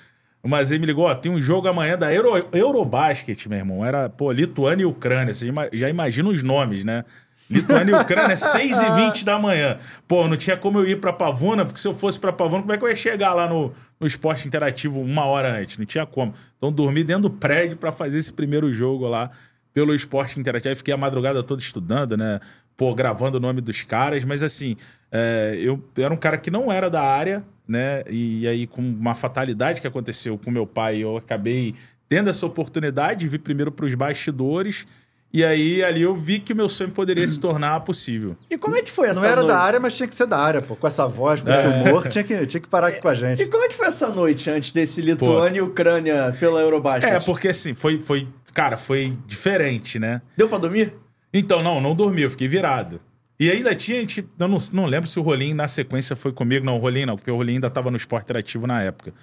O 0.43 0.47
Mazei 0.49 0.79
me 0.79 0.87
ligou, 0.87 1.05
ó, 1.05 1.13
tem 1.13 1.31
um 1.31 1.39
jogo 1.39 1.67
amanhã 1.67 1.95
da 1.97 2.11
Euro... 2.11 2.47
Eurobasket, 2.51 3.45
meu 3.47 3.59
irmão. 3.59 3.85
Era, 3.85 4.09
pô, 4.09 4.31
Lituânia 4.31 4.83
e 4.83 4.85
Ucrânia. 4.87 5.33
Você 5.35 5.51
já 5.73 5.87
imagina 5.87 6.29
os 6.29 6.41
nomes, 6.41 6.83
né? 6.83 7.05
Lituânia 7.47 7.91
e 7.95 8.01
Ucrânia, 8.01 8.33
6h20 8.37 9.23
da 9.23 9.37
manhã. 9.37 9.77
Pô, 10.07 10.27
não 10.27 10.35
tinha 10.37 10.57
como 10.57 10.79
eu 10.79 10.87
ir 10.87 10.99
pra 10.99 11.13
Pavuna, 11.13 11.63
porque 11.65 11.79
se 11.79 11.87
eu 11.87 11.93
fosse 11.93 12.17
pra 12.19 12.31
Pavuna, 12.33 12.61
como 12.61 12.73
é 12.73 12.77
que 12.77 12.83
eu 12.83 12.89
ia 12.89 12.95
chegar 12.95 13.33
lá 13.35 13.47
no, 13.47 13.71
no 13.99 14.07
esporte 14.07 14.47
interativo 14.47 14.99
uma 14.99 15.25
hora 15.25 15.59
antes? 15.59 15.77
Não 15.77 15.85
tinha 15.85 16.05
como. 16.07 16.33
Então, 16.57 16.71
dormi 16.71 17.03
dentro 17.03 17.23
do 17.23 17.29
prédio 17.29 17.77
pra 17.77 17.91
fazer 17.91 18.17
esse 18.17 18.31
primeiro 18.33 18.73
jogo 18.73 19.07
lá 19.07 19.29
pelo 19.73 19.93
esporte 19.95 20.39
interativo. 20.39 20.69
Aí 20.69 20.75
fiquei 20.75 20.93
a 20.93 20.97
madrugada 20.97 21.41
toda 21.43 21.61
estudando, 21.61 22.17
né? 22.17 22.39
Pô, 22.75 22.93
gravando 22.95 23.37
o 23.37 23.39
nome 23.39 23.61
dos 23.61 23.83
caras, 23.83 24.23
mas 24.23 24.41
assim, 24.43 24.75
é, 25.11 25.55
eu 25.59 25.83
era 25.97 26.13
um 26.13 26.17
cara 26.17 26.37
que 26.37 26.49
não 26.49 26.71
era 26.71 26.89
da 26.89 27.01
área, 27.01 27.43
né? 27.67 28.03
E 28.09 28.47
aí, 28.47 28.65
com 28.67 28.81
uma 28.81 29.13
fatalidade 29.15 29.79
que 29.81 29.87
aconteceu 29.87 30.37
com 30.37 30.49
meu 30.51 30.65
pai, 30.65 30.97
eu 30.97 31.17
acabei 31.17 31.75
tendo 32.09 32.29
essa 32.29 32.45
oportunidade 32.45 33.21
de 33.21 33.27
vir 33.27 33.39
primeiro 33.39 33.71
para 33.71 33.85
os 33.85 33.93
bastidores. 33.95 34.85
E 35.33 35.45
aí, 35.45 35.81
ali 35.81 36.01
eu 36.01 36.13
vi 36.13 36.39
que 36.39 36.51
o 36.51 36.55
meu 36.55 36.67
sonho 36.67 36.89
poderia 36.89 37.25
se 37.25 37.39
tornar 37.39 37.79
possível. 37.81 38.35
E 38.49 38.57
como 38.57 38.75
é 38.75 38.81
que 38.81 38.91
foi 38.91 39.07
essa 39.07 39.21
Não 39.21 39.25
era 39.27 39.37
noite? 39.37 39.47
da 39.47 39.59
área, 39.59 39.79
mas 39.79 39.95
tinha 39.95 40.05
que 40.05 40.13
ser 40.13 40.25
da 40.25 40.37
área, 40.37 40.61
pô. 40.61 40.75
Com 40.75 40.85
essa 40.85 41.07
voz, 41.07 41.41
com 41.41 41.49
esse 41.49 41.65
humor, 41.67 42.09
tinha 42.09 42.21
que, 42.21 42.45
tinha 42.47 42.59
que 42.59 42.67
parar 42.67 42.87
aqui 42.87 42.99
com 42.99 43.07
a 43.07 43.13
E 43.13 43.15
gente. 43.15 43.45
como 43.45 43.63
é 43.63 43.69
que 43.69 43.75
foi 43.75 43.87
essa 43.87 44.09
noite 44.09 44.49
antes 44.49 44.73
desse 44.73 45.01
Lituânia 45.01 45.59
e 45.59 45.61
Ucrânia 45.61 46.35
pela 46.37 46.59
Eurobasket? 46.59 47.13
É, 47.13 47.19
porque 47.21 47.47
assim, 47.47 47.73
foi, 47.73 48.01
foi, 48.01 48.27
cara, 48.53 48.77
foi 48.77 49.17
diferente, 49.27 49.97
né? 49.99 50.21
Deu 50.37 50.47
pra 50.49 50.57
dormir? 50.57 50.93
Então, 51.33 51.61
não, 51.63 51.79
não 51.79 51.95
dormi, 51.95 52.21
eu 52.23 52.29
fiquei 52.29 52.47
virado. 52.47 53.01
E 53.39 53.49
ainda 53.49 53.73
tinha, 53.73 53.97
a 53.97 54.01
gente, 54.01 54.27
eu 54.39 54.47
não, 54.47 54.57
não 54.73 54.85
lembro 54.85 55.09
se 55.09 55.19
o 55.19 55.23
Rolim 55.23 55.53
na 55.53 55.67
sequência 55.67 56.15
foi 56.15 56.31
comigo. 56.31 56.65
Não, 56.65 56.75
o 56.75 56.79
Rolim 56.79 57.05
não, 57.05 57.15
porque 57.15 57.31
o 57.31 57.35
Rolim 57.35 57.53
ainda 57.55 57.67
estava 57.67 57.89
no 57.89 57.97
esporte 57.97 58.25
interativo 58.25 58.67
na 58.67 58.81
época. 58.83 59.13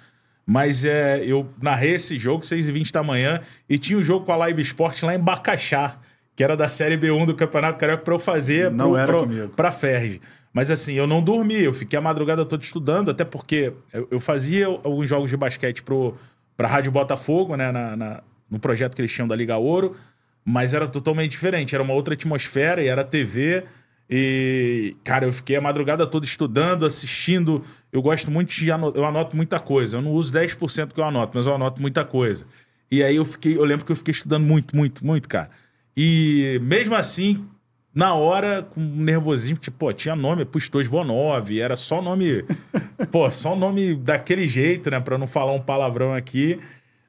Mas 0.45 0.83
é, 0.83 1.23
eu 1.23 1.47
narrei 1.61 1.93
esse 1.95 2.17
jogo, 2.17 2.43
6h20 2.43 2.91
da 2.91 3.03
manhã, 3.03 3.39
e 3.69 3.77
tinha 3.77 3.97
um 3.97 4.03
jogo 4.03 4.25
com 4.25 4.31
a 4.31 4.35
Live 4.35 4.61
Sport 4.63 5.03
lá 5.03 5.13
em 5.15 5.19
Bacaxá, 5.19 5.97
que 6.35 6.43
era 6.43 6.57
da 6.57 6.67
Série 6.67 6.97
B1 6.97 7.27
do 7.27 7.35
Campeonato 7.35 7.77
Carioca, 7.77 8.03
pra 8.03 8.15
eu 8.15 8.19
fazer 8.19 8.71
Não 8.71 8.89
pro, 8.89 8.97
era 8.97 9.07
pro, 9.07 9.21
comigo. 9.27 9.49
pra 9.49 9.71
Ferg. 9.71 10.19
Mas 10.51 10.71
assim, 10.71 10.93
eu 10.93 11.05
não 11.05 11.21
dormi, 11.21 11.61
eu 11.63 11.73
fiquei 11.73 11.99
a 11.99 12.01
madrugada 12.01 12.43
toda 12.43 12.63
estudando, 12.63 13.11
até 13.11 13.23
porque 13.23 13.71
eu, 13.93 14.07
eu 14.09 14.19
fazia 14.19 14.65
alguns 14.65 15.07
jogos 15.07 15.29
de 15.29 15.37
basquete 15.37 15.83
pro, 15.83 16.15
pra 16.57 16.67
Rádio 16.67 16.91
Botafogo, 16.91 17.55
né, 17.55 17.71
na, 17.71 17.95
na- 17.95 18.23
no 18.49 18.59
projeto 18.59 18.95
que 18.95 19.01
eles 19.01 19.11
tinham 19.11 19.27
da 19.27 19.35
Liga 19.35 19.57
Ouro, 19.57 19.95
mas 20.43 20.73
era 20.73 20.87
totalmente 20.87 21.31
diferente, 21.31 21.75
era 21.75 21.83
uma 21.83 21.93
outra 21.93 22.13
atmosfera 22.13 22.81
e 22.81 22.87
era 22.87 23.03
TV. 23.03 23.63
E, 24.09 24.95
cara, 25.03 25.25
eu 25.25 25.31
fiquei 25.31 25.55
a 25.55 25.61
madrugada 25.61 26.07
toda 26.07 26.25
estudando, 26.25 26.85
assistindo. 26.85 27.63
Eu 27.91 28.01
gosto 28.01 28.31
muito 28.31 28.49
de 28.49 28.71
anotar, 28.71 28.99
eu 28.99 29.05
anoto 29.05 29.35
muita 29.35 29.59
coisa. 29.59 29.97
Eu 29.97 30.01
não 30.01 30.11
uso 30.11 30.33
10% 30.33 30.93
que 30.93 30.99
eu 30.99 31.03
anoto, 31.03 31.37
mas 31.37 31.45
eu 31.45 31.53
anoto 31.53 31.79
muita 31.79 32.03
coisa. 32.03 32.45
E 32.89 33.03
aí 33.03 33.17
eu 33.17 33.25
fiquei, 33.25 33.55
eu 33.55 33.63
lembro 33.63 33.85
que 33.85 33.91
eu 33.91 33.95
fiquei 33.95 34.11
estudando 34.11 34.43
muito, 34.45 34.75
muito, 34.75 35.05
muito, 35.05 35.29
cara. 35.29 35.51
E 35.95 36.59
mesmo 36.63 36.95
assim, 36.95 37.45
na 37.93 38.13
hora, 38.13 38.63
com 38.63 38.81
um 38.81 39.03
nervosismo, 39.03 39.57
tipo, 39.57 39.77
pô, 39.77 39.93
tinha 39.93 40.15
nome, 40.15 40.45
Pustos 40.45 40.87
Vonov, 40.87 41.59
era 41.59 41.75
só 41.75 42.01
nome, 42.01 42.43
pô, 43.11 43.29
só 43.29 43.55
nome 43.55 43.95
daquele 43.95 44.47
jeito, 44.47 44.89
né, 44.89 44.99
pra 44.99 45.17
não 45.17 45.27
falar 45.27 45.53
um 45.53 45.59
palavrão 45.59 46.13
aqui. 46.13 46.59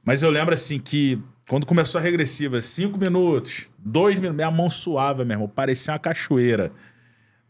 Mas 0.04 0.22
eu 0.22 0.30
lembro 0.30 0.54
assim 0.54 0.78
que 0.78 1.18
quando 1.48 1.66
começou 1.66 1.98
a 1.98 2.02
regressiva, 2.02 2.60
cinco 2.60 2.96
minutos, 2.98 3.68
dois 3.78 4.14
minutos, 4.16 4.36
minha 4.36 4.50
mão 4.50 4.70
suava, 4.70 5.24
meu 5.24 5.34
irmão, 5.34 5.48
parecia 5.48 5.92
uma 5.92 5.98
cachoeira. 5.98 6.72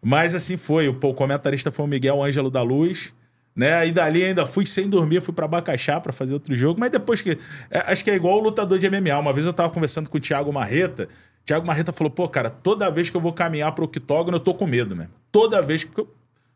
Mas 0.02 0.34
assim 0.34 0.56
foi. 0.56 0.88
O, 0.88 0.94
comentarista 1.14 1.70
foi 1.70 1.84
o 1.84 1.88
Miguel 1.88 2.22
Ângelo 2.22 2.50
da 2.50 2.62
Luz. 2.62 3.14
Né? 3.54 3.74
Aí 3.74 3.92
dali 3.92 4.24
ainda 4.24 4.46
fui 4.46 4.64
sem 4.64 4.88
dormir, 4.88 5.20
fui 5.20 5.34
pra 5.34 5.46
Bacaxá 5.46 6.00
pra 6.00 6.12
fazer 6.12 6.32
outro 6.32 6.54
jogo. 6.54 6.80
Mas 6.80 6.90
depois 6.90 7.20
que. 7.20 7.36
é, 7.70 7.80
acho 7.92 8.02
que 8.02 8.10
é 8.10 8.14
igual 8.14 8.38
o 8.38 8.42
lutador 8.42 8.78
de 8.78 8.88
MMA. 8.88 9.18
Uma 9.18 9.32
vez 9.32 9.46
eu 9.46 9.52
tava 9.52 9.68
conversando 9.70 10.08
com 10.08 10.16
o 10.16 10.20
Thiago 10.20 10.52
Marreta. 10.52 11.08
Thiago 11.44 11.66
Marreta 11.66 11.92
falou: 11.92 12.10
pô, 12.10 12.26
cara, 12.28 12.48
toda 12.48 12.90
vez 12.90 13.10
que 13.10 13.16
eu 13.16 13.20
vou 13.20 13.32
caminhar 13.32 13.72
pro 13.72 13.84
octógono, 13.84 14.36
eu 14.36 14.40
tô 14.40 14.54
com 14.54 14.66
medo 14.66 14.96
mesmo. 14.96 15.12
Toda 15.30 15.60
vez 15.60 15.84
que. 15.84 15.98
eu- 16.00 16.08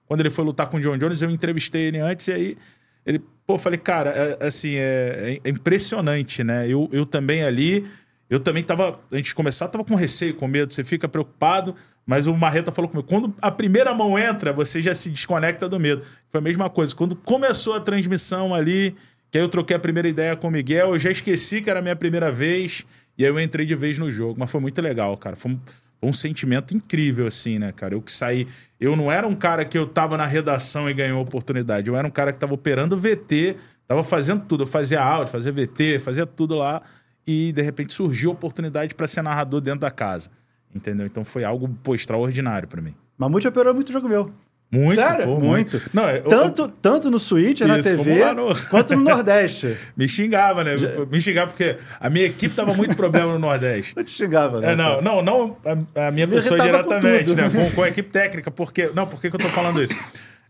Quando 0.07 0.21
ele 0.21 0.31
foi 0.31 0.45
lutar 0.45 0.69
com 0.69 0.79
o 0.79 0.81
John 0.81 0.97
Jones, 0.97 1.21
eu 1.21 1.31
entrevistei 1.31 1.83
ele 1.89 1.99
antes 1.99 2.29
e 2.29 2.33
aí. 2.33 2.57
Ele, 3.06 3.23
pô, 3.46 3.58
falei, 3.58 3.78
cara, 3.78 4.11
é, 4.11 4.46
assim, 4.46 4.76
é, 4.76 5.40
é 5.44 5.49
impressionante, 5.49 6.42
né? 6.42 6.68
Eu, 6.68 6.88
eu 6.92 7.06
também 7.06 7.44
ali, 7.44 7.87
eu 8.28 8.40
também 8.40 8.62
tava, 8.62 9.00
antes 9.12 9.28
de 9.28 9.34
começar, 9.34 9.68
tava 9.68 9.84
com 9.84 9.94
receio, 9.94 10.34
com 10.34 10.49
medo, 10.49 10.73
você 10.73 10.82
fica 10.82 11.08
preocupado, 11.08 11.75
mas 12.06 12.26
o 12.26 12.34
Marreta 12.34 12.73
falou 12.73 12.90
comigo, 12.90 13.08
quando 13.08 13.34
a 13.40 13.50
primeira 13.50 13.94
mão 13.94 14.18
entra, 14.18 14.52
você 14.52 14.80
já 14.80 14.94
se 14.94 15.11
desconecta 15.11 15.68
do 15.68 15.78
medo. 15.78 16.02
Foi 16.28 16.38
a 16.38 16.42
mesma 16.42 16.68
coisa, 16.70 16.94
quando 16.94 17.14
começou 17.14 17.75
a 17.75 17.80
transmissão 17.80 18.54
ali, 18.54 18.94
que 19.30 19.38
aí 19.38 19.44
eu 19.44 19.49
troquei 19.49 19.76
a 19.76 19.80
primeira 19.80 20.08
ideia 20.08 20.37
com 20.37 20.49
o 20.49 20.50
Miguel, 20.50 20.94
eu 20.94 20.99
já 20.99 21.11
esqueci 21.11 21.61
que 21.61 21.68
era 21.68 21.80
a 21.80 21.82
minha 21.82 21.96
primeira 21.96 22.30
vez, 22.30 22.84
e 23.18 23.25
aí 23.25 23.30
eu 23.30 23.38
entrei 23.40 23.66
de 23.66 23.75
vez 23.75 23.99
no 23.99 24.11
jogo, 24.11 24.37
mas 24.38 24.50
foi 24.50 24.61
muito 24.61 24.80
legal, 24.80 25.16
cara, 25.16 25.37
foi 25.37 25.52
um, 25.52 25.61
foi 26.01 26.11
um 26.11 26.13
sentimento 26.13 26.77
incrível, 26.77 27.27
assim, 27.27 27.59
né, 27.59 27.73
cara? 27.73 27.95
Eu 27.95 28.03
que 28.03 28.13
saí. 28.13 28.47
Eu 28.79 28.95
não 28.97 29.11
era 29.11 29.27
um 29.27 29.35
cara 29.35 29.65
que 29.65 29.77
eu 29.77 29.87
tava 29.87 30.17
na 30.17 30.27
redação 30.27 30.89
e 30.89 30.95
ganhou 30.95 31.21
oportunidade. 31.21 31.89
Eu 31.89 31.97
era 31.97 32.07
um 32.07 32.11
cara 32.11 32.33
que 32.33 32.39
tava 32.39 32.55
operando 32.55 32.97
VT, 32.97 33.57
tava 33.87 34.03
fazendo 34.03 34.45
tudo. 34.45 34.65
Eu 34.65 34.67
fazia 34.67 35.03
áudio, 35.03 35.33
fazia 35.33 35.53
VT, 35.53 35.99
fazia 35.99 36.27
tudo 36.27 36.55
lá. 36.55 36.83
E 37.27 37.53
de 37.53 37.63
repente 37.63 37.93
surgiu 37.93 38.31
a 38.31 38.33
oportunidade 38.35 38.95
para 38.95 39.09
ser 39.09 39.23
narrador 39.23 39.61
dentro 39.61 39.81
da 39.81 39.91
casa. 39.91 40.31
Entendeu? 40.75 41.07
Então 41.07 41.25
foi 41.25 41.45
algo, 41.45 41.69
pô, 41.83 41.95
extraordinário 41.95 42.69
para 42.69 42.83
mim. 42.83 42.95
Mamute 43.17 43.47
operou 43.47 43.73
muito 43.73 43.93
jogo 43.93 44.09
meu. 44.09 44.33
Muito, 44.75 44.95
Sério? 44.95 45.25
pô, 45.26 45.40
Muito. 45.40 45.81
Não, 45.93 46.11
eu- 46.11 46.23
Tanto, 46.25 46.69
tanto 46.69 47.11
no 47.11 47.19
Switch, 47.19 47.61
na 47.61 47.78
Isso, 47.78 47.88
TV, 47.90 48.04
como 48.04 48.21
lá 48.21 48.35
no- 48.35 48.66
quanto 48.69 48.95
no 48.97 49.02
Nordeste. 49.04 49.76
me 49.97 50.09
xingava, 50.09 50.64
né? 50.64 50.73
Me 51.11 51.21
xingava 51.21 51.49
porque 51.52 51.76
a 52.00 52.11
minha 52.11 52.26
equipe 52.26 52.54
tava 52.54 52.75
muito 52.75 52.97
problema 52.97 53.33
no 53.33 53.38
Nordeste. 53.38 53.95
Eu 53.97 54.04
te 54.04 54.11
xingava, 54.12 54.61
né? 54.61 54.73
É, 54.73 54.76
não, 54.76 55.00
não, 55.00 55.23
não 55.23 55.57
a, 55.95 56.09
a 56.09 56.11
minha 56.11 56.26
Me 56.26 56.35
pessoa 56.35 56.59
com 56.59 56.64
diretamente, 56.64 57.25
tudo. 57.26 57.37
né? 57.43 57.50
Com, 57.50 57.71
com 57.71 57.83
a 57.83 57.88
equipe 57.88 58.11
técnica. 58.11 58.50
Porque, 58.50 58.90
não, 58.95 59.07
por 59.07 59.21
que, 59.21 59.31
que 59.31 59.37
eu 59.37 59.40
tô 59.40 59.49
falando 59.49 59.83
isso? 59.83 59.97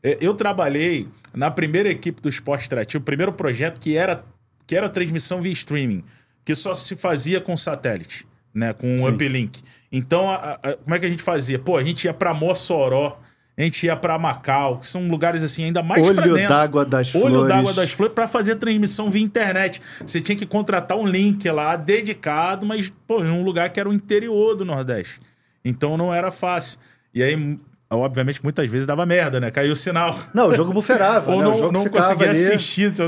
É, 0.02 0.18
Eu 0.20 0.34
trabalhei 0.34 1.06
na 1.34 1.50
primeira 1.50 1.88
equipe 1.88 2.20
do 2.22 2.28
Esporte 2.28 2.66
Interativo, 2.66 3.02
o 3.02 3.04
primeiro 3.04 3.32
projeto 3.32 3.80
que 3.80 3.96
era, 3.96 4.24
que 4.66 4.76
era 4.76 4.88
transmissão 4.88 5.42
via 5.42 5.52
streaming, 5.52 6.04
que 6.44 6.54
só 6.54 6.74
se 6.74 6.94
fazia 6.94 7.40
com 7.40 7.56
satélite, 7.56 8.26
né? 8.54 8.72
Com 8.72 8.86
um 8.96 9.08
uplink. 9.08 9.60
Então, 9.90 10.30
a- 10.30 10.58
a- 10.62 10.72
como 10.76 10.94
é 10.94 10.98
que 10.98 11.06
a 11.06 11.08
gente 11.08 11.22
fazia? 11.22 11.58
Pô, 11.58 11.76
a 11.76 11.82
gente 11.82 12.04
ia 12.04 12.12
pra 12.14 12.32
Mossoró, 12.34 13.18
a 13.56 13.62
gente 13.62 13.86
ia 13.86 13.94
pra 13.96 14.18
Macau, 14.18 14.78
que 14.78 14.86
são 14.86 15.06
lugares 15.08 15.42
assim 15.42 15.64
ainda 15.64 15.82
mais 15.82 16.04
Olho 16.04 16.34
dentro. 16.34 16.48
d'água 16.48 16.84
das 16.84 17.14
Olho 17.14 17.28
flores. 17.30 17.48
d'água 17.48 17.72
das 17.72 17.92
flores 17.92 18.14
para 18.14 18.26
fazer 18.26 18.56
transmissão 18.56 19.10
via 19.10 19.22
internet. 19.22 19.80
Você 20.04 20.20
tinha 20.20 20.36
que 20.36 20.44
contratar 20.44 20.98
um 20.98 21.06
link 21.06 21.48
lá 21.50 21.76
dedicado, 21.76 22.66
mas 22.66 22.92
pô, 23.06 23.24
em 23.24 23.28
um 23.30 23.44
lugar 23.44 23.70
que 23.70 23.78
era 23.78 23.88
o 23.88 23.92
interior 23.92 24.56
do 24.56 24.64
Nordeste. 24.64 25.20
Então 25.64 25.96
não 25.96 26.12
era 26.12 26.30
fácil. 26.32 26.78
E 27.14 27.22
aí, 27.22 27.58
obviamente, 27.90 28.42
muitas 28.42 28.68
vezes 28.68 28.86
dava 28.86 29.06
merda, 29.06 29.38
né? 29.38 29.50
Caiu 29.52 29.72
o 29.72 29.76
sinal. 29.76 30.18
Não, 30.34 30.48
o 30.48 30.54
jogo 30.54 30.72
buferava, 30.72 31.30
Ou 31.32 31.38
né? 31.38 31.44
não, 31.60 31.72
não 31.72 31.88
conseguia 31.88 32.30
ali. 32.30 32.46
assistir. 32.52 32.92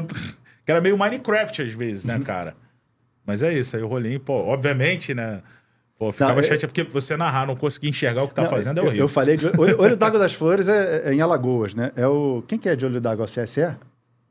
Que 0.65 0.73
era 0.73 0.81
meio 0.81 0.99
Minecraft 0.99 1.63
às 1.63 1.71
vezes, 1.71 2.05
né, 2.05 2.19
cara? 2.25 2.57
Mas 3.25 3.41
é 3.43 3.53
isso, 3.53 3.77
aí 3.77 3.83
o 3.85 3.87
rolinho, 3.87 4.19
pô, 4.19 4.33
obviamente, 4.47 5.15
né? 5.15 5.41
Pô, 5.99 6.13
ficava 6.13 6.33
Não, 6.35 6.39
eu- 6.41 6.45
chateado 6.45 6.73
porque 6.73 6.85
você 6.93 7.17
narrar, 7.17 7.47
não 7.47 7.57
conseguir 7.57 7.89
enxergar 7.89 8.23
o 8.23 8.29
que 8.29 8.35
tá 8.35 8.43
Não, 8.43 8.51
fazendo 8.51 8.79
é 8.79 8.81
eu, 8.81 8.87
horrível. 8.87 9.05
eu 9.05 9.09
falei 9.09 9.37
de 9.37 9.47
olho, 9.59 9.77
olho 9.81 9.97
d'água 9.97 10.19
das 10.19 10.35
flores 10.35 10.69
é, 10.69 11.09
é 11.11 11.15
em 11.15 11.21
Alagoas, 11.23 11.75
né? 11.75 11.91
É 11.97 12.07
o 12.07 12.43
quem 12.47 12.59
que 12.59 12.69
é 12.69 12.77
de 12.77 12.85
olho 12.85 13.01
d'água? 13.01 13.25
É 13.25 13.27
o 13.27 13.45
CSE? 13.45 13.61
É 13.63 13.77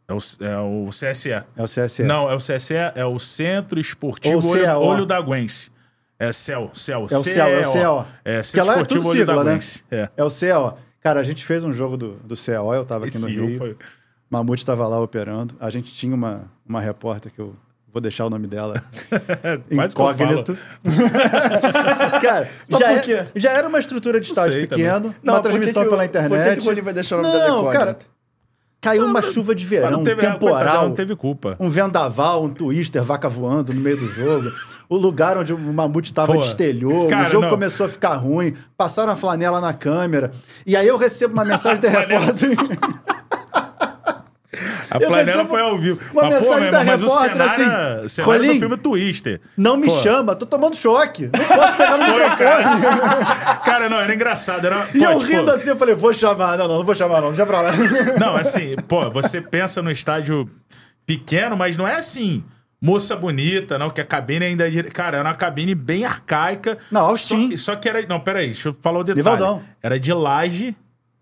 É, 0.08 0.14
o, 0.14 0.18
é 0.42 0.60
o 0.62 0.90
CSE. 0.92 1.32
o 1.58 1.66
CSE. 1.66 2.04
Não, 2.04 2.30
é 2.30 2.36
o 2.36 2.38
CSE, 2.38 2.76
é 2.96 3.04
o 3.06 3.18
Centro 3.18 3.80
Esportivo 3.80 4.46
Ou 4.48 4.52
Olho. 4.54 4.80
Olho 4.80 5.06
da 5.08 5.20
Guense. 5.20 5.72
É 6.20 6.32
CEL, 6.32 6.70
CEL. 6.74 7.08
É 7.12 7.18
o 7.18 7.24
CEL, 7.24 7.48
é 7.48 7.68
o 7.68 7.72
CEL. 7.72 8.08
É, 8.24 8.44
Centro 8.44 8.68
lá 8.68 8.74
é 8.74 8.76
Esportivo 8.76 9.10
Olho 9.10 9.26
da 9.26 9.34
sigla, 9.34 9.44
né? 9.44 9.54
Guense. 9.54 9.84
É. 9.90 10.10
É 10.16 10.24
o 10.24 10.30
CO. 10.30 10.78
Cara, 11.02 11.20
a 11.20 11.24
gente 11.24 11.44
fez 11.44 11.64
um 11.64 11.74
jogo 11.74 11.98
do, 11.98 12.14
do 12.24 12.36
CO, 12.36 12.74
eu 12.76 12.86
tava 12.86 13.06
aqui 13.08 13.18
no 13.18 13.28
Esse 13.28 13.36
Rio. 13.36 13.44
jogo 13.46 13.58
foi... 13.58 13.78
Mamute 14.30 14.62
estava 14.62 14.88
lá 14.88 15.00
operando. 15.00 15.56
A 15.60 15.70
gente 15.70 15.94
tinha 15.94 16.16
uma, 16.16 16.44
uma 16.68 16.80
repórter 16.80 17.32
que 17.32 17.40
eu 17.40 17.56
vou 17.96 18.02
deixar 18.02 18.26
o 18.26 18.30
nome 18.30 18.46
dela. 18.46 18.84
Incógnito. 19.72 20.58
Cara, 22.22 22.50
já, 22.70 22.92
é- 22.92 23.26
já 23.34 23.52
era 23.54 23.68
uma 23.70 23.80
estrutura 23.80 24.20
de 24.20 24.28
estádio 24.28 24.52
sei 24.52 24.68
pequeno, 24.68 25.16
Não, 25.24 25.36
uma 25.36 25.40
transmissão 25.42 25.84
que 25.84 25.90
pela 25.90 26.04
por 26.04 26.12
que 26.12 26.18
internet. 26.18 26.62
que 26.62 26.70
o 26.70 26.84
vai 26.84 26.94
deixar 26.94 27.20
o 27.20 27.22
nome 27.22 27.34
dela 27.34 27.48
Não, 27.48 27.60
incógnito? 27.62 27.80
cara, 27.80 27.98
caiu 28.82 29.06
uma 29.06 29.22
chuva 29.22 29.56
de 29.56 29.66
verão, 29.66 29.92
não 29.92 30.02
um 30.02 30.04
teve, 30.04 30.22
temporal, 30.22 30.90
não 30.90 30.94
teve 30.94 31.16
culpa. 31.16 31.56
um 31.58 31.70
vendaval, 31.70 32.44
um 32.44 32.50
twister, 32.50 33.02
vaca 33.02 33.30
voando 33.30 33.74
no 33.74 33.80
meio 33.80 33.96
do 33.98 34.08
jogo. 34.10 34.52
O 34.90 34.98
lugar 34.98 35.38
onde 35.38 35.54
o 35.54 35.58
mamute 35.58 36.12
estava 36.12 36.38
destelhou, 36.38 37.08
cara, 37.08 37.28
o 37.28 37.32
jogo 37.32 37.44
não. 37.44 37.50
começou 37.50 37.86
a 37.86 37.90
ficar 37.90 38.16
ruim, 38.16 38.54
passaram 38.78 39.14
a 39.14 39.16
flanela 39.16 39.62
na 39.62 39.74
câmera. 39.74 40.32
E 40.66 40.76
aí 40.76 40.86
eu 40.86 40.98
recebo 40.98 41.34
uma 41.34 41.46
mensagem 41.46 41.80
da 41.80 41.88
repórter. 41.98 42.58
A 44.96 45.00
Eu 45.02 45.08
flanela 45.08 45.46
foi 45.46 45.62
ao 45.62 45.78
vivo. 45.78 46.00
uma 46.14 46.24
mas, 46.30 46.34
pô, 46.34 46.40
mensagem 46.56 46.62
meu 46.64 46.72
da 46.72 46.84
mas 46.84 47.02
o 47.02 47.06
repórter 47.06 47.32
cenário, 47.32 47.52
assim, 47.54 47.64
é- 48.02 48.06
o 48.06 48.10
cenário 48.10 48.34
"Rolim, 48.42 48.54
do 48.54 48.60
filme 48.60 48.78
Twister. 48.78 49.42
Não 49.58 49.78
me 49.78 49.88
Pô, 49.88 50.02
chama, 50.02 50.36
tô 50.36 50.46
tomando 50.46 50.76
choque. 50.76 51.24
Não 51.38 51.58
posso 51.58 51.76
pegar 51.76 51.98
no 51.98 52.06
microfone. 52.06 52.38
cara. 52.38 53.56
cara, 53.66 53.90
não, 53.90 54.00
era 54.00 54.14
engraçado. 54.14 54.66
Era, 54.66 54.88
E 54.94 55.00
pô, 55.00 55.06
eu 55.06 55.20
tipo, 55.20 55.32
rindo 55.32 55.52
assim, 55.52 55.70
eu 55.70 55.78
falei, 55.78 55.96
vou 55.96 56.14
chamar. 56.14 56.58
Não, 56.58 56.68
não, 56.68 56.78
não 56.80 56.86
vou 56.86 56.96
chamar, 56.96 57.22
não. 57.22 57.30
Deixa 57.30 57.46
pra 57.46 57.62
lá. 57.62 57.72
Não, 58.20 58.36
assim, 58.36 58.76
pô, 58.88 59.10
você 59.12 59.42
pensa 59.42 59.82
no 59.82 59.92
estádio 59.92 60.50
pequeno, 61.06 61.56
mas 61.56 61.78
não 61.78 61.88
é 61.88 61.96
assim. 61.96 62.44
Moça 62.82 63.16
bonita, 63.16 63.80
não, 63.80 63.90
que 63.90 64.02
a 64.02 64.06
cabine 64.06 64.46
ainda 64.46 64.68
é. 64.68 64.84
Cara, 64.84 65.18
era 65.18 65.28
uma 65.28 65.34
cabine 65.34 65.74
bem 65.74 66.06
arcaica. 66.06 66.78
Não, 66.92 67.02
Austin. 67.08 67.56
Só, 67.58 67.74
só 67.74 67.76
que 67.78 67.90
era. 67.90 68.06
Não, 68.08 68.20
peraí, 68.20 68.48
deixa 68.48 68.70
eu 68.70 68.74
falar 68.74 69.00
o 69.00 69.04
detalhe. 69.04 69.24
Nivaldão. 69.24 69.64
Era 69.82 70.00
de 70.00 70.14
laje. 70.14 70.76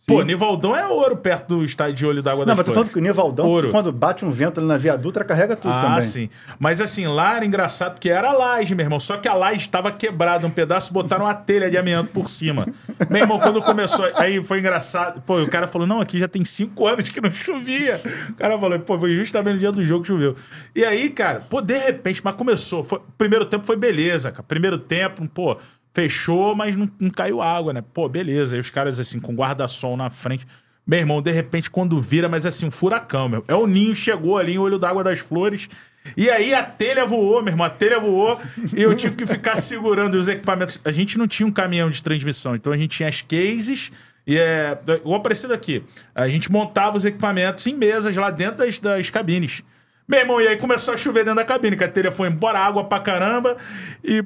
Pô, 0.05 0.21
Nivaldão 0.21 0.75
é 0.75 0.85
ouro 0.85 1.15
perto 1.15 1.55
do 1.55 1.63
estádio 1.63 1.95
de 1.95 2.05
Olho 2.05 2.21
d'Água 2.21 2.45
Não, 2.45 2.47
das 2.47 2.57
mas 2.57 2.65
tô 2.65 2.73
falando 2.73 2.89
que 2.91 2.97
o 2.97 3.01
Nivaldão, 3.01 3.45
Ouro. 3.47 3.71
quando 3.71 3.89
bate 3.91 4.25
um 4.25 4.31
vento 4.31 4.59
ali 4.59 4.67
na 4.67 4.75
Via 4.75 4.97
Dutra, 4.97 5.23
carrega 5.23 5.55
tudo 5.55 5.73
Ah, 5.73 5.81
também. 5.81 6.01
sim. 6.01 6.29
Mas 6.59 6.81
assim, 6.81 7.07
lá 7.07 7.37
era 7.37 7.45
engraçado 7.45 7.93
porque 7.93 8.09
era 8.09 8.33
laje, 8.33 8.75
meu 8.75 8.85
irmão. 8.85 8.99
Só 8.99 9.15
que 9.15 9.29
a 9.29 9.33
laje 9.33 9.61
estava 9.61 9.91
quebrada, 9.93 10.45
um 10.45 10.49
pedaço, 10.49 10.91
botaram 10.91 11.23
uma 11.23 11.33
telha 11.33 11.71
de 11.71 11.77
amianto 11.77 12.11
por 12.11 12.29
cima. 12.29 12.65
meu 13.09 13.21
irmão, 13.21 13.39
quando 13.39 13.61
começou, 13.61 14.05
aí 14.15 14.43
foi 14.43 14.59
engraçado. 14.59 15.21
Pô, 15.21 15.41
o 15.41 15.49
cara 15.49 15.67
falou: 15.67 15.87
não, 15.87 16.01
aqui 16.01 16.19
já 16.19 16.27
tem 16.27 16.43
cinco 16.43 16.85
anos 16.85 17.07
que 17.07 17.21
não 17.21 17.31
chovia. 17.31 17.99
O 18.29 18.33
cara 18.33 18.59
falou, 18.59 18.77
pô, 18.79 18.99
foi 18.99 19.15
justamente 19.15 19.53
no 19.53 19.59
dia 19.59 19.71
do 19.71 19.85
jogo 19.85 20.01
que 20.01 20.07
choveu. 20.09 20.35
E 20.75 20.83
aí, 20.83 21.09
cara, 21.09 21.41
pô, 21.49 21.61
de 21.61 21.77
repente, 21.77 22.19
mas 22.21 22.35
começou. 22.35 22.83
Foi, 22.83 22.99
primeiro 23.17 23.45
tempo 23.45 23.65
foi 23.65 23.77
beleza, 23.77 24.31
cara. 24.31 24.43
Primeiro 24.43 24.77
tempo, 24.77 25.25
pô, 25.29 25.57
fechou, 25.93 26.55
mas 26.55 26.75
não, 26.75 26.89
não 26.99 27.09
caiu 27.09 27.41
água, 27.41 27.71
né? 27.71 27.83
Pô, 27.93 28.09
beleza. 28.09 28.55
Aí 28.55 28.59
os 28.59 28.69
caras, 28.69 28.99
assim, 28.99 29.19
com 29.19 29.33
guarda-sol 29.33 29.95
na 29.95 30.09
frente. 30.09 30.45
Meu 30.85 30.99
irmão, 30.99 31.21
de 31.21 31.31
repente, 31.31 31.69
quando 31.69 31.99
vira, 32.01 32.27
mas 32.27 32.45
assim, 32.45 32.65
um 32.65 32.71
furacão, 32.71 33.29
meu. 33.29 33.45
É 33.47 33.55
o 33.55 33.65
ninho, 33.65 33.95
chegou 33.95 34.37
ali 34.37 34.55
em 34.55 34.57
olho 34.57 34.77
d'água 34.77 35.03
das 35.03 35.19
flores. 35.19 35.69
E 36.17 36.29
aí 36.29 36.53
a 36.53 36.61
telha 36.61 37.05
voou, 37.05 37.41
meu 37.41 37.53
irmão, 37.53 37.65
a 37.65 37.69
telha 37.69 37.99
voou. 37.99 38.39
e 38.75 38.81
eu 38.81 38.93
tive 38.93 39.15
que 39.15 39.25
ficar 39.25 39.55
segurando 39.55 40.15
os 40.15 40.27
equipamentos. 40.27 40.81
A 40.83 40.91
gente 40.91 41.17
não 41.17 41.25
tinha 41.25 41.47
um 41.47 41.51
caminhão 41.51 41.89
de 41.89 42.03
transmissão, 42.03 42.55
então 42.55 42.73
a 42.73 42.77
gente 42.77 42.97
tinha 42.97 43.07
as 43.07 43.21
cases. 43.21 43.91
E 44.27 44.37
é. 44.37 44.77
Igual 44.99 45.19
aparecido 45.19 45.53
aqui. 45.53 45.83
A 46.13 46.27
gente 46.27 46.51
montava 46.51 46.97
os 46.97 47.05
equipamentos 47.05 47.65
em 47.65 47.75
mesas 47.75 48.15
lá 48.17 48.29
dentro 48.29 48.57
das, 48.57 48.79
das 48.79 49.09
cabines. 49.09 49.63
Meu 50.07 50.19
irmão, 50.19 50.41
e 50.41 50.47
aí 50.47 50.57
começou 50.57 50.93
a 50.93 50.97
chover 50.97 51.23
dentro 51.23 51.37
da 51.37 51.45
cabine, 51.45 51.77
que 51.77 51.83
a 51.83 51.87
telha 51.87 52.11
foi 52.11 52.27
embora, 52.27 52.59
água 52.59 52.83
pra 52.83 52.99
caramba. 52.99 53.55
E, 54.03 54.23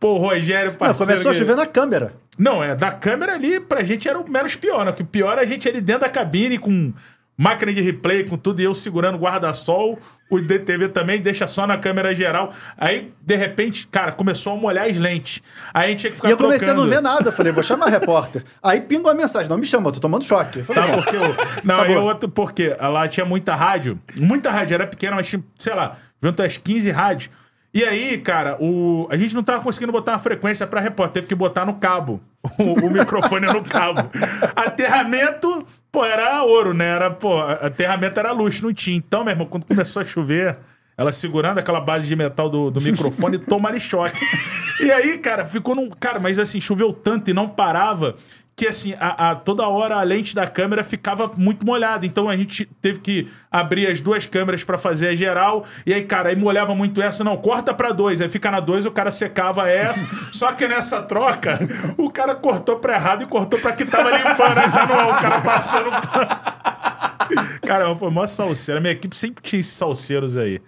pô, 0.00 0.14
o 0.14 0.18
Rogério 0.18 0.70
Não, 0.70 0.78
parceiro... 0.78 1.06
começou 1.12 1.30
a 1.30 1.34
que- 1.34 1.38
chover 1.40 1.54
na 1.56 1.66
câmera. 1.66 2.14
não, 2.38 2.64
é, 2.64 2.74
da 2.74 2.90
câmera 2.92 3.34
ali, 3.34 3.60
pra 3.60 3.82
gente 3.84 4.08
era 4.08 4.18
o 4.18 4.30
menos 4.30 4.56
pior, 4.56 4.84
né? 4.84 4.90
O 4.90 4.94
que 4.94 5.04
pior 5.04 5.36
é 5.38 5.42
a 5.42 5.44
gente 5.46 5.68
ali 5.68 5.80
dentro 5.80 6.02
da 6.02 6.08
cabine 6.08 6.56
com 6.58 6.92
máquina 7.38 7.72
de 7.72 7.80
replay, 7.80 8.24
com 8.24 8.36
tudo, 8.36 8.60
e 8.60 8.64
eu 8.64 8.74
segurando 8.74 9.14
o 9.14 9.18
guarda-sol, 9.20 9.98
o 10.28 10.40
DTV 10.40 10.88
também 10.88 11.20
deixa 11.20 11.46
só 11.46 11.66
na 11.66 11.78
câmera 11.78 12.12
geral. 12.14 12.52
Aí, 12.76 13.12
de 13.22 13.36
repente, 13.36 13.86
cara, 13.86 14.10
começou 14.12 14.54
a 14.54 14.56
molhar 14.56 14.86
as 14.90 14.96
lentes. 14.96 15.40
Aí 15.72 15.86
a 15.86 15.88
gente 15.90 16.00
tinha 16.00 16.10
que 16.10 16.16
ficar 16.16 16.28
E 16.28 16.32
eu 16.32 16.36
comecei 16.36 16.68
a 16.68 16.74
não 16.74 16.82
trocando. 16.82 16.96
ver 16.96 17.08
nada. 17.08 17.28
Eu 17.28 17.32
falei, 17.32 17.52
vou 17.52 17.62
chamar 17.62 17.86
a 17.86 17.90
repórter. 17.90 18.42
Aí 18.62 18.80
pinga 18.80 19.02
uma 19.08 19.14
mensagem, 19.14 19.48
não 19.48 19.56
me 19.56 19.64
chama, 19.64 19.88
eu 19.88 19.92
tô 19.92 20.00
tomando 20.00 20.24
choque. 20.24 20.58
Eu 20.58 20.64
falei, 20.64 20.82
Tá, 20.82 20.88
"Bom, 20.96 21.02
porque 21.02 21.16
o- 21.16 21.64
Não, 21.64 21.76
Acabou. 21.76 21.94
e 21.94 21.98
outro, 21.98 22.28
porque 22.28 22.76
lá 22.80 23.06
tinha 23.08 23.24
muita 23.24 23.54
rádio. 23.54 23.98
Muita 24.16 24.50
rádio, 24.50 24.74
era 24.74 24.86
pequena, 24.86 25.14
mas 25.16 25.28
tinha, 25.28 25.42
sei 25.56 25.74
lá, 25.74 25.96
junto 26.22 26.42
às 26.42 26.56
15 26.56 26.90
rádios. 26.90 27.30
E 27.72 27.84
aí, 27.84 28.18
cara, 28.18 28.56
o... 28.60 29.06
a 29.10 29.16
gente 29.16 29.34
não 29.34 29.42
tava 29.42 29.62
conseguindo 29.62 29.92
botar 29.92 30.12
uma 30.12 30.18
frequência 30.18 30.66
pra 30.66 30.80
repórter, 30.80 31.14
teve 31.14 31.26
que 31.26 31.34
botar 31.34 31.64
no 31.64 31.74
cabo. 31.76 32.20
O, 32.58 32.86
o 32.86 32.90
microfone 32.90 33.46
no 33.46 33.62
cabo. 33.62 34.00
Aterramento, 34.56 35.66
pô, 35.98 36.04
era 36.04 36.44
ouro, 36.44 36.72
né? 36.72 36.86
Era, 36.86 37.10
pô, 37.10 37.40
aterramento 37.40 38.20
era 38.20 38.30
luxo, 38.30 38.62
não 38.62 38.72
tinha. 38.72 38.96
Então, 38.96 39.24
meu 39.24 39.32
irmão, 39.32 39.46
quando 39.46 39.64
começou 39.66 40.00
a 40.00 40.04
chover, 40.04 40.56
ela 40.96 41.10
segurando 41.10 41.58
aquela 41.58 41.80
base 41.80 42.06
de 42.06 42.14
metal 42.14 42.48
do, 42.48 42.70
do 42.70 42.80
microfone 42.80 43.36
toma 43.38 43.68
ali 43.68 43.80
choque. 43.80 44.18
E 44.80 44.92
aí, 44.92 45.18
cara, 45.18 45.44
ficou 45.44 45.74
num. 45.74 45.88
Cara, 45.90 46.20
mas 46.20 46.38
assim, 46.38 46.60
choveu 46.60 46.92
tanto 46.92 47.28
e 47.28 47.34
não 47.34 47.48
parava 47.48 48.14
que 48.58 48.66
assim, 48.66 48.92
a, 48.98 49.30
a- 49.30 49.34
toda 49.36 49.68
hora 49.68 49.94
a 49.96 50.02
lente 50.02 50.34
da 50.34 50.44
câmera 50.48 50.82
ficava 50.82 51.30
muito 51.36 51.64
molhada. 51.64 52.04
Então 52.04 52.28
a 52.28 52.36
gente 52.36 52.66
teve 52.82 52.98
que 52.98 53.28
abrir 53.50 53.86
as 53.86 54.00
duas 54.00 54.26
câmeras 54.26 54.64
pra 54.64 54.76
fazer 54.76 55.08
a 55.10 55.14
geral. 55.14 55.64
E 55.86 55.94
aí, 55.94 56.02
cara, 56.02 56.30
aí 56.30 56.36
molhava 56.36 56.74
muito 56.74 57.00
essa, 57.00 57.22
não, 57.22 57.36
corta 57.36 57.72
pra 57.72 57.92
dois. 57.92 58.20
Aí 58.20 58.28
fica 58.28 58.50
na 58.50 58.58
dois, 58.58 58.84
o 58.84 58.90
cara 58.90 59.12
secava 59.12 59.68
essa. 59.70 60.04
Só 60.32 60.52
que 60.52 60.66
nessa 60.66 61.00
troca, 61.02 61.56
o 61.96 62.10
cara 62.10 62.34
cortou 62.34 62.80
pra 62.80 62.94
errado 62.94 63.22
e 63.22 63.26
cortou 63.26 63.60
pra 63.60 63.72
que 63.72 63.84
tava 63.84 64.10
limpando. 64.10 64.58
Aí 64.58 64.70
tá 64.72 64.86
no, 64.86 65.10
o 65.10 65.14
cara 65.20 65.40
passando. 65.40 65.90
Cara, 67.66 67.94
foi 67.94 68.10
mó 68.10 68.26
salseiro. 68.26 68.78
A 68.78 68.80
minha 68.80 68.92
equipe 68.94 69.14
sempre 69.16 69.42
tinha 69.42 69.60
esses 69.60 69.72
salseiros 69.74 70.36
aí. 70.36 70.60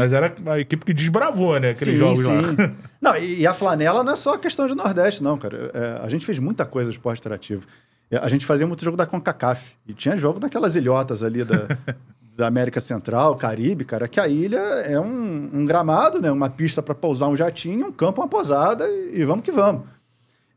Mas 0.00 0.12
era 0.12 0.34
a 0.46 0.58
equipe 0.58 0.84
que 0.84 0.94
desbravou, 0.94 1.58
né? 1.60 1.70
Aqueles 1.70 1.98
jogos 1.98 2.24
lá. 2.24 2.32
Não, 3.00 3.16
e, 3.16 3.46
a 3.46 3.54
flanela 3.54 4.04
não 4.04 4.12
é 4.12 4.16
só 4.16 4.36
questão 4.36 4.66
de 4.66 4.74
Nordeste, 4.74 5.22
não, 5.22 5.38
cara. 5.38 5.70
É, 5.72 6.04
a 6.04 6.08
gente 6.10 6.26
fez 6.26 6.38
muita 6.38 6.66
coisa 6.66 6.90
de 6.90 6.96
esporte 6.96 7.18
interativo. 7.18 7.62
É, 8.10 8.18
A 8.18 8.28
gente 8.28 8.44
fazia 8.44 8.66
muito 8.66 8.84
jogo 8.84 8.96
da 8.96 9.06
CONCACAF. 9.06 9.76
E 9.86 9.94
tinha 9.94 10.16
jogo 10.18 10.38
daquelas 10.38 10.76
ilhotas 10.76 11.22
ali 11.22 11.42
da, 11.42 11.66
da 12.36 12.46
América 12.46 12.78
Central, 12.78 13.36
Caribe, 13.36 13.86
cara, 13.86 14.06
que 14.06 14.20
a 14.20 14.28
ilha 14.28 14.58
é 14.58 15.00
um, 15.00 15.50
um 15.52 15.64
gramado, 15.64 16.20
né? 16.20 16.30
Uma 16.30 16.50
pista 16.50 16.82
para 16.82 16.94
pousar 16.94 17.28
um 17.28 17.36
jatinho, 17.36 17.86
um 17.86 17.92
campo, 17.92 18.20
uma 18.20 18.28
pousada 18.28 18.86
e, 18.86 19.20
e 19.20 19.24
vamos 19.24 19.44
que 19.44 19.52
vamos. 19.52 19.82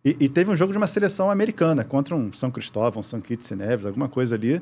E, 0.04 0.18
e 0.20 0.28
teve 0.28 0.52
um 0.52 0.56
jogo 0.56 0.74
de 0.74 0.78
uma 0.78 0.88
seleção 0.88 1.32
americana 1.32 1.84
contra 1.84 2.14
um 2.16 2.34
São 2.34 2.52
Cristóvão, 2.52 3.00
um 3.00 3.04
São 3.04 3.22
Kitts 3.22 3.50
e 3.52 3.56
Neves, 3.56 3.86
alguma 3.86 4.10
coisa 4.10 4.36
ali. 4.36 4.62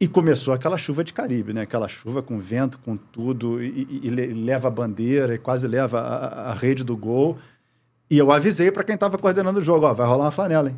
E 0.00 0.06
começou 0.06 0.54
aquela 0.54 0.78
chuva 0.78 1.02
de 1.02 1.12
Caribe, 1.12 1.52
né? 1.52 1.62
Aquela 1.62 1.88
chuva 1.88 2.22
com 2.22 2.38
vento, 2.38 2.78
com 2.78 2.96
tudo, 2.96 3.60
e, 3.62 3.66
e- 3.66 4.00
e 4.04 4.10
le- 4.10 4.32
leva 4.32 4.68
a 4.68 4.70
bandeira, 4.70 5.34
e 5.34 5.38
quase 5.38 5.66
leva 5.66 5.98
a, 6.00 6.50
a- 6.50 6.54
rede 6.54 6.84
do 6.84 6.96
gol. 6.96 7.36
E 8.08 8.16
eu 8.16 8.30
avisei 8.30 8.70
para 8.70 8.84
quem 8.84 8.94
estava 8.94 9.18
coordenando 9.18 9.58
o 9.58 9.62
jogo, 9.64 9.86
ó, 9.86 9.92
vai 9.92 10.06
rolar 10.06 10.26
uma 10.26 10.30
flanela, 10.30 10.68
hein? 10.70 10.76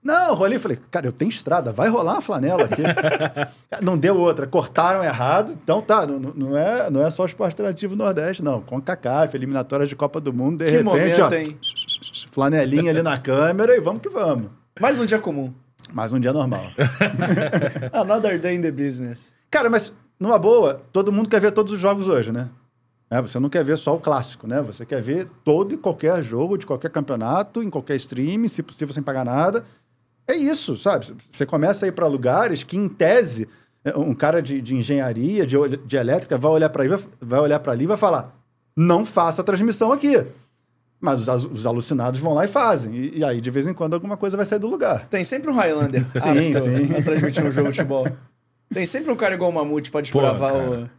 Não, 0.00 0.34
rolei, 0.36 0.58
falei, 0.60 0.78
cara, 0.90 1.06
eu 1.06 1.12
tenho 1.12 1.28
estrada, 1.30 1.72
vai 1.72 1.88
rolar 1.88 2.12
uma 2.14 2.20
flanela 2.22 2.64
aqui. 2.64 2.82
Não 3.82 3.98
deu 3.98 4.16
outra, 4.16 4.46
cortaram 4.46 5.02
errado, 5.02 5.58
então 5.62 5.80
tá, 5.82 6.06
não, 6.06 6.18
não- 6.20 6.56
é, 6.56 6.88
não 6.90 7.04
é 7.04 7.10
só 7.10 7.24
o 7.24 7.26
esporte 7.26 7.54
interativo 7.54 7.96
Nordeste, 7.96 8.42
não. 8.42 8.60
Com 8.60 8.80
CACAF, 8.80 9.34
eliminatórias 9.36 9.88
de 9.88 9.96
Copa 9.96 10.20
do 10.20 10.32
Mundo, 10.32 10.58
de 10.58 10.66
Que 10.66 10.70
repente, 10.70 10.84
momento, 10.84 11.22
ó, 11.22 11.34
hein? 11.34 11.58
flanelinha 12.30 12.90
ali 12.90 13.02
na 13.02 13.18
câmera 13.18 13.74
e 13.76 13.80
vamos 13.80 14.00
que 14.02 14.08
vamos. 14.08 14.50
Mais 14.80 14.98
um 15.00 15.04
dia 15.06 15.18
comum. 15.18 15.52
Mais 15.92 16.12
um 16.12 16.20
dia 16.20 16.32
normal. 16.32 16.70
Another 17.92 18.38
day 18.40 18.56
in 18.56 18.60
the 18.60 18.70
business. 18.70 19.32
Cara, 19.50 19.70
mas 19.70 19.92
numa 20.18 20.38
boa, 20.38 20.82
todo 20.92 21.12
mundo 21.12 21.28
quer 21.28 21.40
ver 21.40 21.52
todos 21.52 21.72
os 21.72 21.78
jogos 21.78 22.06
hoje, 22.06 22.32
né? 22.32 22.48
É, 23.10 23.22
você 23.22 23.38
não 23.38 23.48
quer 23.48 23.64
ver 23.64 23.78
só 23.78 23.94
o 23.94 24.00
clássico, 24.00 24.46
né? 24.46 24.60
Você 24.62 24.84
quer 24.84 25.00
ver 25.00 25.28
todo 25.42 25.74
e 25.74 25.78
qualquer 25.78 26.22
jogo 26.22 26.58
de 26.58 26.66
qualquer 26.66 26.90
campeonato, 26.90 27.62
em 27.62 27.70
qualquer 27.70 27.96
stream, 27.96 28.46
se 28.48 28.62
possível 28.62 28.92
sem 28.92 29.02
pagar 29.02 29.24
nada. 29.24 29.64
É 30.28 30.34
isso, 30.34 30.76
sabe? 30.76 31.06
Você 31.30 31.46
começa 31.46 31.86
a 31.86 31.88
ir 31.88 31.92
para 31.92 32.06
lugares 32.06 32.62
que, 32.62 32.76
em 32.76 32.86
tese, 32.86 33.48
é, 33.82 33.96
um 33.96 34.14
cara 34.14 34.42
de, 34.42 34.60
de 34.60 34.74
engenharia, 34.74 35.46
de, 35.46 35.56
de 35.86 35.96
elétrica, 35.96 36.36
vai 36.36 36.50
olhar 36.50 36.68
para 36.68 36.84
vai 37.20 37.40
olhar 37.40 37.58
para 37.60 37.72
ali 37.72 37.84
e 37.84 37.86
vai 37.88 37.96
falar: 37.96 38.36
não 38.76 39.06
faça 39.06 39.40
a 39.40 39.44
transmissão 39.44 39.90
aqui. 39.90 40.26
Mas 41.00 41.28
os, 41.28 41.44
os 41.44 41.66
alucinados 41.66 42.18
vão 42.18 42.34
lá 42.34 42.44
e 42.44 42.48
fazem. 42.48 42.94
E, 42.94 43.18
e 43.18 43.24
aí, 43.24 43.40
de 43.40 43.50
vez 43.50 43.66
em 43.66 43.74
quando, 43.74 43.94
alguma 43.94 44.16
coisa 44.16 44.36
vai 44.36 44.44
sair 44.44 44.58
do 44.58 44.66
lugar. 44.66 45.06
Tem 45.06 45.22
sempre 45.22 45.50
um 45.50 45.54
Highlander 45.54 46.04
Sim, 46.20 46.30
apto 46.30 46.60
sim. 46.60 46.94
a 46.96 47.02
transmitir 47.02 47.44
um 47.44 47.50
jogo 47.50 47.70
de 47.70 47.76
futebol. 47.76 48.06
Tem 48.72 48.84
sempre 48.84 49.12
um 49.12 49.16
cara 49.16 49.34
igual 49.34 49.50
o 49.50 49.54
Mamute 49.54 49.90
pra 49.90 50.00
desbravar 50.00 50.54
o... 50.54 50.90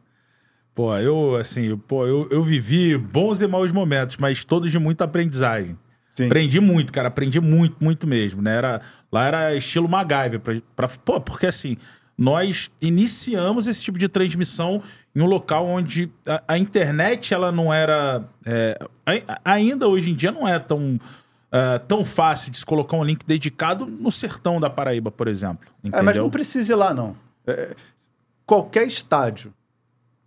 Pô, 0.74 0.96
eu, 0.98 1.36
assim, 1.36 1.76
pô, 1.76 2.08
eu, 2.08 2.28
eu 2.32 2.42
vivi 2.42 2.98
bons 2.98 3.42
e 3.42 3.48
maus 3.48 3.72
momentos, 3.72 4.16
mas 4.18 4.46
todos 4.46 4.72
de 4.72 4.80
muita 4.80 5.04
aprendizagem. 5.04 5.78
Sim. 6.14 6.26
Aprendi 6.26 6.60
muito, 6.60 6.92
cara, 6.92 7.10
aprendi 7.10 7.40
muito, 7.40 7.76
muito 7.82 8.08
mesmo, 8.08 8.42
né? 8.42 8.56
Era, 8.56 8.82
lá 9.12 9.26
era 9.26 9.56
estilo 9.56 9.88
MacGyver. 9.88 10.40
Pra, 10.40 10.56
pra, 10.76 10.88
pô, 10.88 11.20
porque 11.20 11.48
assim, 11.48 11.78
nós 12.22 12.70
iniciamos 12.82 13.66
esse 13.66 13.82
tipo 13.82 13.98
de 13.98 14.10
transmissão 14.10 14.84
em 15.16 15.22
um 15.22 15.26
local 15.26 15.66
onde 15.66 16.12
a, 16.28 16.44
a 16.50 16.58
internet, 16.58 17.34
ela 17.34 17.50
não 17.52 17.74
era... 17.74 18.24
é, 18.46 18.78
ai- 19.06 19.24
ainda 19.46 19.88
hoje 19.88 20.12
em 20.12 20.16
dia 20.16 20.30
não 20.32 20.46
é 20.46 20.60
tão... 20.60 21.00
é, 21.50 21.80
tão 21.80 22.04
fácil 22.04 22.52
de 22.52 22.58
se 22.58 22.66
colocar 22.66 22.98
um 22.98 23.04
link 23.06 23.26
dedicado 23.26 23.86
no 23.86 24.12
sertão 24.12 24.60
da 24.60 24.70
Paraíba, 24.70 25.10
por 25.10 25.30
exemplo. 25.30 25.66
É, 25.94 26.02
mas 26.02 26.18
não 26.20 26.30
precisa 26.30 26.74
ir 26.74 26.76
lá, 26.76 26.94
não. 26.94 27.16
É, 27.48 27.74
qualquer 28.46 28.86
estádio 28.86 29.54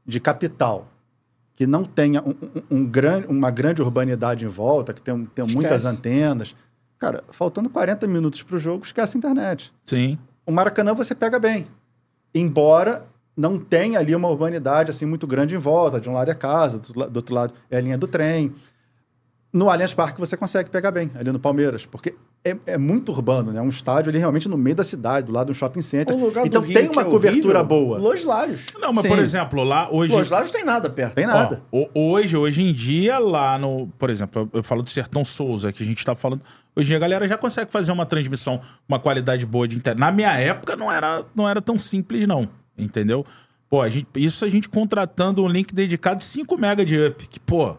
de 0.06 0.18
capital 0.18 0.88
que 1.54 1.66
não 1.66 1.84
tenha 1.84 2.22
um, 2.22 2.30
um- 2.30 2.78
um 2.78 2.84
gran- 2.86 3.26
uma 3.28 3.50
grande 3.50 3.82
urbanidade 3.82 4.46
em 4.46 4.48
volta, 4.48 4.94
que 4.94 5.02
tenha, 5.02 5.26
tenha 5.34 5.46
muitas 5.46 5.84
antenas, 5.84 6.56
cara, 6.98 7.22
faltando 7.30 7.68
40 7.68 8.06
minutos 8.06 8.42
para 8.42 8.56
o 8.56 8.58
jogo, 8.58 8.84
esquece 8.84 9.16
a 9.16 9.18
internet. 9.18 9.72
Sim. 9.84 10.18
O 10.46 10.50
Maracanã 10.50 10.94
você 10.94 11.14
pega 11.14 11.38
bem. 11.38 11.66
Embora 12.34 13.06
não 13.36 13.58
tenha 13.58 13.98
ali 13.98 14.14
uma 14.14 14.28
urbanidade 14.28 14.90
assim 14.90 15.06
muito 15.06 15.26
grande 15.26 15.54
em 15.54 15.58
volta. 15.58 16.00
De 16.00 16.08
um 16.08 16.12
lado 16.12 16.30
é 16.30 16.34
casa, 16.34 16.78
do, 16.78 16.92
do 16.92 17.16
outro 17.16 17.34
lado 17.34 17.54
é 17.70 17.78
a 17.78 17.80
linha 17.80 17.98
do 17.98 18.06
trem. 18.06 18.54
No 19.52 19.68
Allianz 19.68 19.94
Parque 19.94 20.20
você 20.20 20.36
consegue 20.36 20.70
pegar 20.70 20.90
bem, 20.90 21.10
ali 21.14 21.30
no 21.30 21.38
Palmeiras, 21.38 21.84
porque 21.84 22.14
é, 22.44 22.56
é 22.66 22.78
muito 22.78 23.12
urbano, 23.12 23.52
né? 23.52 23.60
É 23.60 23.62
um 23.62 23.68
estádio 23.68 24.10
ali 24.10 24.18
realmente 24.18 24.48
no 24.48 24.58
meio 24.58 24.74
da 24.74 24.82
cidade, 24.82 25.26
do 25.26 25.32
lado 25.32 25.46
de 25.46 25.52
um 25.52 25.54
shopping 25.54 25.82
center. 25.82 26.14
O 26.16 26.20
lugar 26.20 26.42
do 26.42 26.48
então 26.48 26.62
Rio 26.62 26.74
tem 26.74 26.88
que 26.88 26.96
uma 26.96 27.02
é 27.02 27.10
cobertura 27.10 27.60
horrível, 27.60 27.64
boa. 27.86 27.98
Los 27.98 28.24
Lários. 28.24 28.66
Não, 28.80 28.92
mas 28.92 29.02
Sim. 29.02 29.08
por 29.08 29.18
exemplo, 29.20 29.62
lá 29.62 29.88
hoje... 29.90 30.12
Los 30.12 30.28
Lários 30.28 30.50
tem 30.50 30.64
nada 30.64 30.90
perto. 30.90 31.14
Tem 31.14 31.26
nada. 31.26 31.62
Ó, 31.70 31.78
ho- 31.78 31.90
hoje, 31.94 32.36
hoje 32.36 32.62
em 32.62 32.72
dia, 32.72 33.18
lá 33.18 33.56
no. 33.58 33.86
Por 33.98 34.10
exemplo, 34.10 34.42
eu, 34.42 34.58
eu 34.58 34.62
falo 34.62 34.82
do 34.82 34.90
Sertão 34.90 35.24
Souza, 35.24 35.72
que 35.72 35.82
a 35.82 35.86
gente 35.86 36.04
tá 36.04 36.14
falando. 36.14 36.42
Hoje 36.74 36.86
em 36.86 36.88
dia 36.88 36.96
a 36.96 37.00
galera 37.00 37.28
já 37.28 37.38
consegue 37.38 37.70
fazer 37.70 37.92
uma 37.92 38.06
transmissão, 38.06 38.60
uma 38.88 38.98
qualidade 38.98 39.46
boa 39.46 39.68
de 39.68 39.76
internet. 39.76 40.00
Na 40.00 40.10
minha 40.10 40.32
época 40.32 40.74
não 40.74 40.90
era, 40.90 41.24
não 41.36 41.48
era 41.48 41.62
tão 41.62 41.78
simples, 41.78 42.26
não. 42.26 42.48
Entendeu? 42.76 43.24
Pô, 43.68 43.80
a 43.80 43.88
gente, 43.88 44.08
isso 44.16 44.44
a 44.44 44.48
gente 44.48 44.68
contratando 44.68 45.42
um 45.44 45.48
link 45.48 45.72
dedicado 45.74 46.18
de 46.18 46.24
5 46.24 46.56
MB 46.56 46.84
de 46.84 47.06
up. 47.06 47.28
Que, 47.28 47.38
pô, 47.38 47.76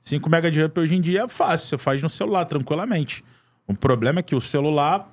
5 0.00 0.28
MB 0.28 0.50
de 0.50 0.62
up 0.64 0.80
hoje 0.80 0.94
em 0.96 1.00
dia 1.00 1.24
é 1.24 1.28
fácil, 1.28 1.68
você 1.68 1.78
faz 1.78 2.02
no 2.02 2.08
celular 2.08 2.44
tranquilamente. 2.46 3.22
O 3.66 3.74
problema 3.74 4.20
é 4.20 4.22
que 4.22 4.34
o 4.34 4.40
celular, 4.40 5.10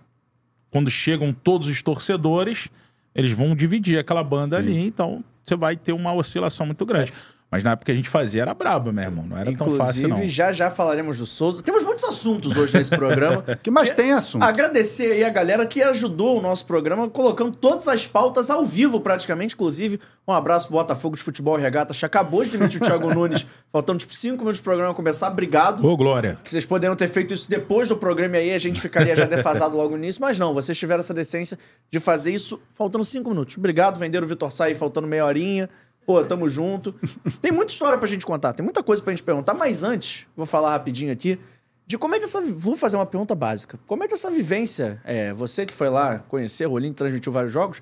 quando 0.70 0.89
chegam 0.92 1.34
todos 1.34 1.68
os 1.68 1.82
torcedores, 1.82 2.70
eles 3.16 3.32
vão 3.32 3.56
dividir 3.56 3.98
aquela 3.98 4.24
banda 4.24 4.58
ali, 4.58 4.86
então 4.86 5.24
você 5.44 5.56
vai 5.56 5.76
ter 5.76 5.94
uma 5.94 6.13
oscilação 6.13 6.66
muito 6.66 6.86
grande. 6.86 7.12
Mas 7.54 7.63
na 7.63 7.74
época 7.74 7.86
que 7.86 7.92
a 7.92 7.96
gente 7.96 8.10
fazia 8.10 8.42
era 8.42 8.52
braba, 8.52 8.92
meu 8.92 9.04
irmão. 9.04 9.28
Não 9.28 9.38
era 9.38 9.56
tão 9.56 9.70
fácil, 9.70 10.08
não. 10.08 10.16
Inclusive, 10.16 10.28
já 10.28 10.52
já 10.52 10.72
falaremos 10.72 11.20
do 11.20 11.26
Souza. 11.28 11.62
Temos 11.62 11.84
muitos 11.84 12.04
assuntos 12.04 12.58
hoje 12.58 12.76
nesse 12.76 12.89
programa. 12.89 13.44
que 13.62 13.70
mais 13.70 13.92
tem 13.92 14.12
assunto? 14.12 14.42
Agradecer 14.42 15.12
aí 15.12 15.24
a 15.24 15.30
galera 15.30 15.63
que 15.63 15.84
ajudou 15.84 16.39
o 16.39 16.42
nosso 16.42 16.66
programa, 16.66 17.08
colocando 17.08 17.56
todas 17.56 17.88
as 17.88 18.08
pautas 18.08 18.50
ao 18.50 18.66
vivo, 18.66 19.00
praticamente. 19.00 19.54
Inclusive, 19.54 20.00
um 20.28 20.34
abraço 20.34 20.66
pro 20.68 20.78
Botafogo 20.78 21.16
de 21.16 21.22
Futebol 21.22 21.56
Regata. 21.56 21.94
Já 21.94 22.08
acabou 22.08 22.44
de 22.44 22.58
demitir 22.58 22.82
o 22.82 22.86
Thiago 22.86 23.08
Nunes, 23.13 23.46
faltando 23.72 24.00
tipo 24.00 24.16
5 24.16 24.36
minutos 24.36 24.60
do 24.60 24.63
programa 24.63 24.92
começar. 24.96 25.30
Obrigado. 25.30 25.86
Ô, 25.86 25.96
Glória. 25.96 26.39
Que 26.44 26.50
vocês 26.50 26.66
poderiam 26.66 26.96
ter 26.96 27.08
feito 27.08 27.36
isso 27.36 27.48
depois 27.48 27.88
do 27.88 27.96
programa 27.96 28.36
e 28.38 28.39
aí 28.39 28.54
a 28.54 28.58
gente 28.58 28.82
ficaria 28.82 29.16
já 29.16 29.28
defasado 29.28 29.78
logo 29.78 29.96
nisso, 29.96 30.20
mas 30.20 30.39
não, 30.39 30.56
vocês 30.56 30.76
tiveram 30.76 31.02
essa 31.02 31.13
decência 31.13 31.60
de 31.92 32.00
fazer 32.00 32.34
isso 32.34 32.60
faltando 32.74 33.06
cinco 33.06 33.30
minutos. 33.30 33.60
Obrigado, 33.60 34.00
venderam 34.00 34.26
o 34.26 34.28
Vitor 34.28 34.52
Sá 34.52 34.66
aí 34.66 34.74
faltando 34.74 35.06
meia 35.06 35.24
horinha. 35.24 35.70
Pô, 36.06 36.24
tamo 36.24 36.50
junto. 36.50 36.94
Tem 37.42 37.52
muita 37.52 37.72
história 37.72 37.98
pra 37.98 38.08
gente 38.08 38.26
contar, 38.26 38.54
tem 38.54 38.63
muita 38.63 38.84
coisa 38.84 39.02
pra 39.02 39.12
gente 39.12 39.24
perguntar, 39.24 39.54
mas 39.54 39.84
antes, 39.84 40.28
vou 40.36 40.46
falar 40.46 40.72
rapidinho 40.72 41.12
aqui 41.12 41.39
de 41.86 41.98
como 41.98 42.16
é 42.16 42.20
que 42.20 42.26
essa. 42.26 42.42
Vou 42.42 42.76
fazer 42.76 42.98
uma 42.98 43.06
pergunta 43.06 43.36
básica. 43.36 43.80
Como 43.86 44.04
é 44.04 44.08
que 44.08 44.13
essa 44.13 44.30
vivência, 44.30 45.02
é, 45.04 45.34
você 45.34 45.66
que 45.66 45.74
foi 45.74 45.89
lá 45.89 46.20
conhecer, 46.20 46.66
Rolinho 46.66 46.94
transmitiu 46.94 47.32
vários 47.32 47.54
jogos, 47.54 47.82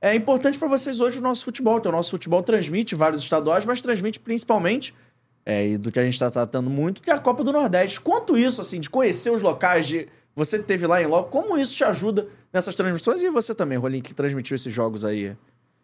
é 0.00 0.14
importante 0.14 0.58
pra 0.58 0.68
vocês 0.68 1.00
hoje 1.00 1.18
o 1.18 1.22
nosso 1.22 1.44
futebol. 1.44 1.78
Então, 1.78 1.92
o 1.92 1.94
nosso 1.94 2.10
futebol 2.10 2.42
transmite 2.42 2.94
vários 2.94 3.22
estaduais, 3.22 3.64
mas 3.64 3.80
transmite 3.80 4.18
principalmente 4.18 4.94
é, 5.44 5.68
e 5.68 5.78
do 5.78 5.90
que 5.90 5.98
a 6.00 6.04
gente 6.04 6.14
está 6.14 6.30
tratando 6.30 6.70
muito, 6.70 7.02
que 7.02 7.10
é 7.10 7.14
a 7.14 7.18
Copa 7.18 7.44
do 7.44 7.52
Nordeste. 7.52 8.00
Quanto 8.00 8.36
isso, 8.36 8.60
assim, 8.60 8.80
de 8.80 8.88
conhecer 8.88 9.30
os 9.30 9.42
locais, 9.42 9.86
de 9.86 10.08
você 10.34 10.58
que 10.58 10.64
teve 10.64 10.86
lá 10.86 11.02
em 11.02 11.06
loco, 11.06 11.30
como 11.30 11.58
isso 11.58 11.76
te 11.76 11.84
ajuda 11.84 12.26
nessas 12.52 12.74
transmissões? 12.74 13.22
E 13.22 13.30
você 13.30 13.54
também, 13.54 13.78
Rolim, 13.78 14.00
que 14.00 14.14
transmitiu 14.14 14.54
esses 14.54 14.72
jogos 14.72 15.04
aí. 15.04 15.36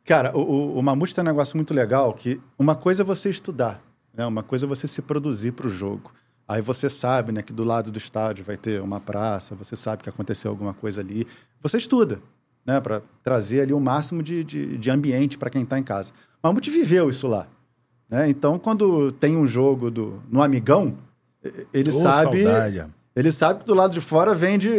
Cara, 0.04 0.37
o, 0.37 0.40
o, 0.40 0.78
o 0.78 0.82
Mamute 0.82 1.14
tem 1.14 1.22
um 1.22 1.26
negócio 1.26 1.56
muito 1.56 1.74
legal 1.74 2.12
que 2.12 2.40
uma 2.58 2.74
coisa 2.74 3.02
é 3.02 3.04
você 3.04 3.28
estudar, 3.28 3.82
né? 4.14 4.26
Uma 4.26 4.42
coisa 4.42 4.66
é 4.66 4.68
você 4.68 4.88
se 4.88 5.02
produzir 5.02 5.52
para 5.52 5.66
o 5.66 5.70
jogo. 5.70 6.12
Aí 6.48 6.62
você 6.62 6.88
sabe, 6.88 7.30
né, 7.30 7.42
que 7.42 7.52
do 7.52 7.62
lado 7.62 7.90
do 7.90 7.98
estádio 7.98 8.42
vai 8.42 8.56
ter 8.56 8.80
uma 8.80 8.98
praça, 8.98 9.54
você 9.54 9.76
sabe 9.76 10.02
que 10.02 10.08
aconteceu 10.08 10.50
alguma 10.50 10.72
coisa 10.72 11.02
ali. 11.02 11.26
Você 11.61 11.76
estuda, 11.76 12.22
né, 12.64 12.80
para 12.80 13.02
trazer 13.22 13.61
ali 13.61 13.74
o 13.74 13.80
máximo 13.80 14.22
de, 14.22 14.42
de, 14.42 14.78
de 14.78 14.90
ambiente 14.90 15.37
para 15.37 15.50
quem 15.50 15.62
está 15.62 15.78
em 15.78 15.82
casa. 15.82 16.12
O 16.42 16.46
Mamute 16.48 16.70
viveu 16.70 17.11
isso 17.11 17.26
lá, 17.26 17.46
né? 18.08 18.30
Então, 18.30 18.58
quando 18.58 19.12
tem 19.12 19.37
um 19.37 19.46
jogo 19.46 19.90
do, 19.90 20.22
no 20.30 20.42
Amigão, 20.42 20.96
ele 21.72 21.90
Ô, 21.90 21.92
sabe, 21.92 22.44
saudade. 22.44 22.87
Ele 23.18 23.33
sabe 23.33 23.61
que 23.61 23.66
do 23.66 23.74
lado 23.74 23.92
de 23.92 24.00
fora 24.00 24.35
vende. 24.35 24.70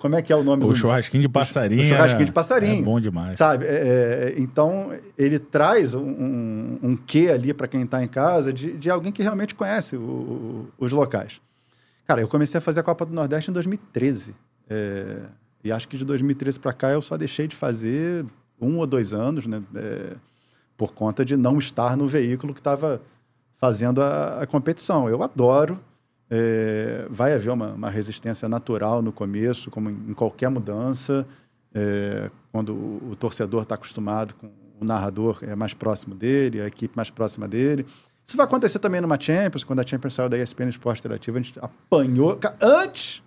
Como 0.00 0.16
é 0.16 0.22
que 0.22 0.32
é 0.32 0.36
o 0.36 0.42
nome 0.42 0.64
O 0.64 0.68
do 0.68 0.74
churrasquinho 0.74 1.22
de 1.22 1.28
passarinho. 1.28 1.82
o 1.82 1.84
churrasquinho 1.84 2.22
é- 2.22 2.24
de 2.26 2.32
passarinho. 2.32 2.80
É 2.80 2.84
bom 2.84 2.98
demais. 3.00 3.38
Sabe? 3.38 3.64
É, 3.64 3.68
é, 3.68 4.34
então, 4.38 4.92
ele 5.16 5.38
traz 5.38 5.94
um, 5.94 6.00
um, 6.02 6.78
um 6.82 6.96
quê 6.96 7.28
ali 7.32 7.54
para 7.54 7.68
quem 7.68 7.82
está 7.82 8.02
em 8.02 8.08
casa 8.08 8.52
de, 8.52 8.72
de 8.72 8.90
alguém 8.90 9.12
que 9.12 9.22
realmente 9.22 9.54
conhece 9.54 9.96
o- 9.96 10.00
o- 10.00 10.68
os 10.78 10.90
locais. 10.90 11.40
Cara, 12.06 12.20
eu 12.20 12.26
comecei 12.28 12.58
a 12.58 12.60
fazer 12.60 12.80
a 12.80 12.82
Copa 12.82 13.06
do 13.06 13.14
Nordeste 13.14 13.50
em 13.50 13.54
2013. 13.54 14.34
É, 14.68 15.18
e 15.62 15.70
acho 15.70 15.86
que 15.88 15.96
de 15.96 16.04
2013 16.04 16.58
para 16.58 16.72
cá 16.72 16.90
eu 16.90 17.00
só 17.02 17.16
deixei 17.16 17.46
de 17.46 17.54
fazer 17.54 18.24
um 18.60 18.78
ou 18.78 18.86
dois 18.86 19.14
anos, 19.14 19.46
né? 19.46 19.62
É, 19.76 20.14
por 20.76 20.92
conta 20.92 21.24
de 21.24 21.36
não 21.36 21.56
estar 21.58 21.96
no 21.96 22.06
veículo 22.08 22.52
que 22.54 22.60
estava 22.60 23.00
fazendo 23.58 24.02
a, 24.02 24.40
a 24.42 24.46
competição. 24.46 25.08
Eu 25.08 25.22
adoro. 25.22 25.78
É, 26.30 27.06
vai 27.10 27.34
haver 27.34 27.50
uma, 27.50 27.72
uma 27.72 27.90
resistência 27.90 28.48
natural 28.48 29.02
no 29.02 29.12
começo, 29.12 29.70
como 29.70 29.90
em, 29.90 30.10
em 30.10 30.14
qualquer 30.14 30.48
mudança. 30.48 31.26
É, 31.74 32.30
quando 32.52 32.72
o, 32.72 33.10
o 33.10 33.16
torcedor 33.16 33.62
está 33.62 33.74
acostumado 33.74 34.34
com 34.34 34.50
o 34.80 34.84
narrador 34.84 35.38
é 35.42 35.54
mais 35.54 35.74
próximo 35.74 36.14
dele, 36.14 36.60
a 36.60 36.66
equipe 36.66 36.96
mais 36.96 37.10
próxima 37.10 37.46
dele. 37.46 37.84
Isso 38.26 38.36
vai 38.36 38.46
acontecer 38.46 38.78
também 38.78 39.00
numa 39.00 39.20
Champions, 39.20 39.64
quando 39.64 39.80
a 39.80 39.86
Champions 39.86 40.14
saiu 40.14 40.28
da 40.28 40.38
ESPN 40.38 40.68
Esporte 40.68 41.00
Interativo, 41.00 41.36
a 41.36 41.42
gente 41.42 41.58
apanhou. 41.60 42.38
Antes 42.62 43.22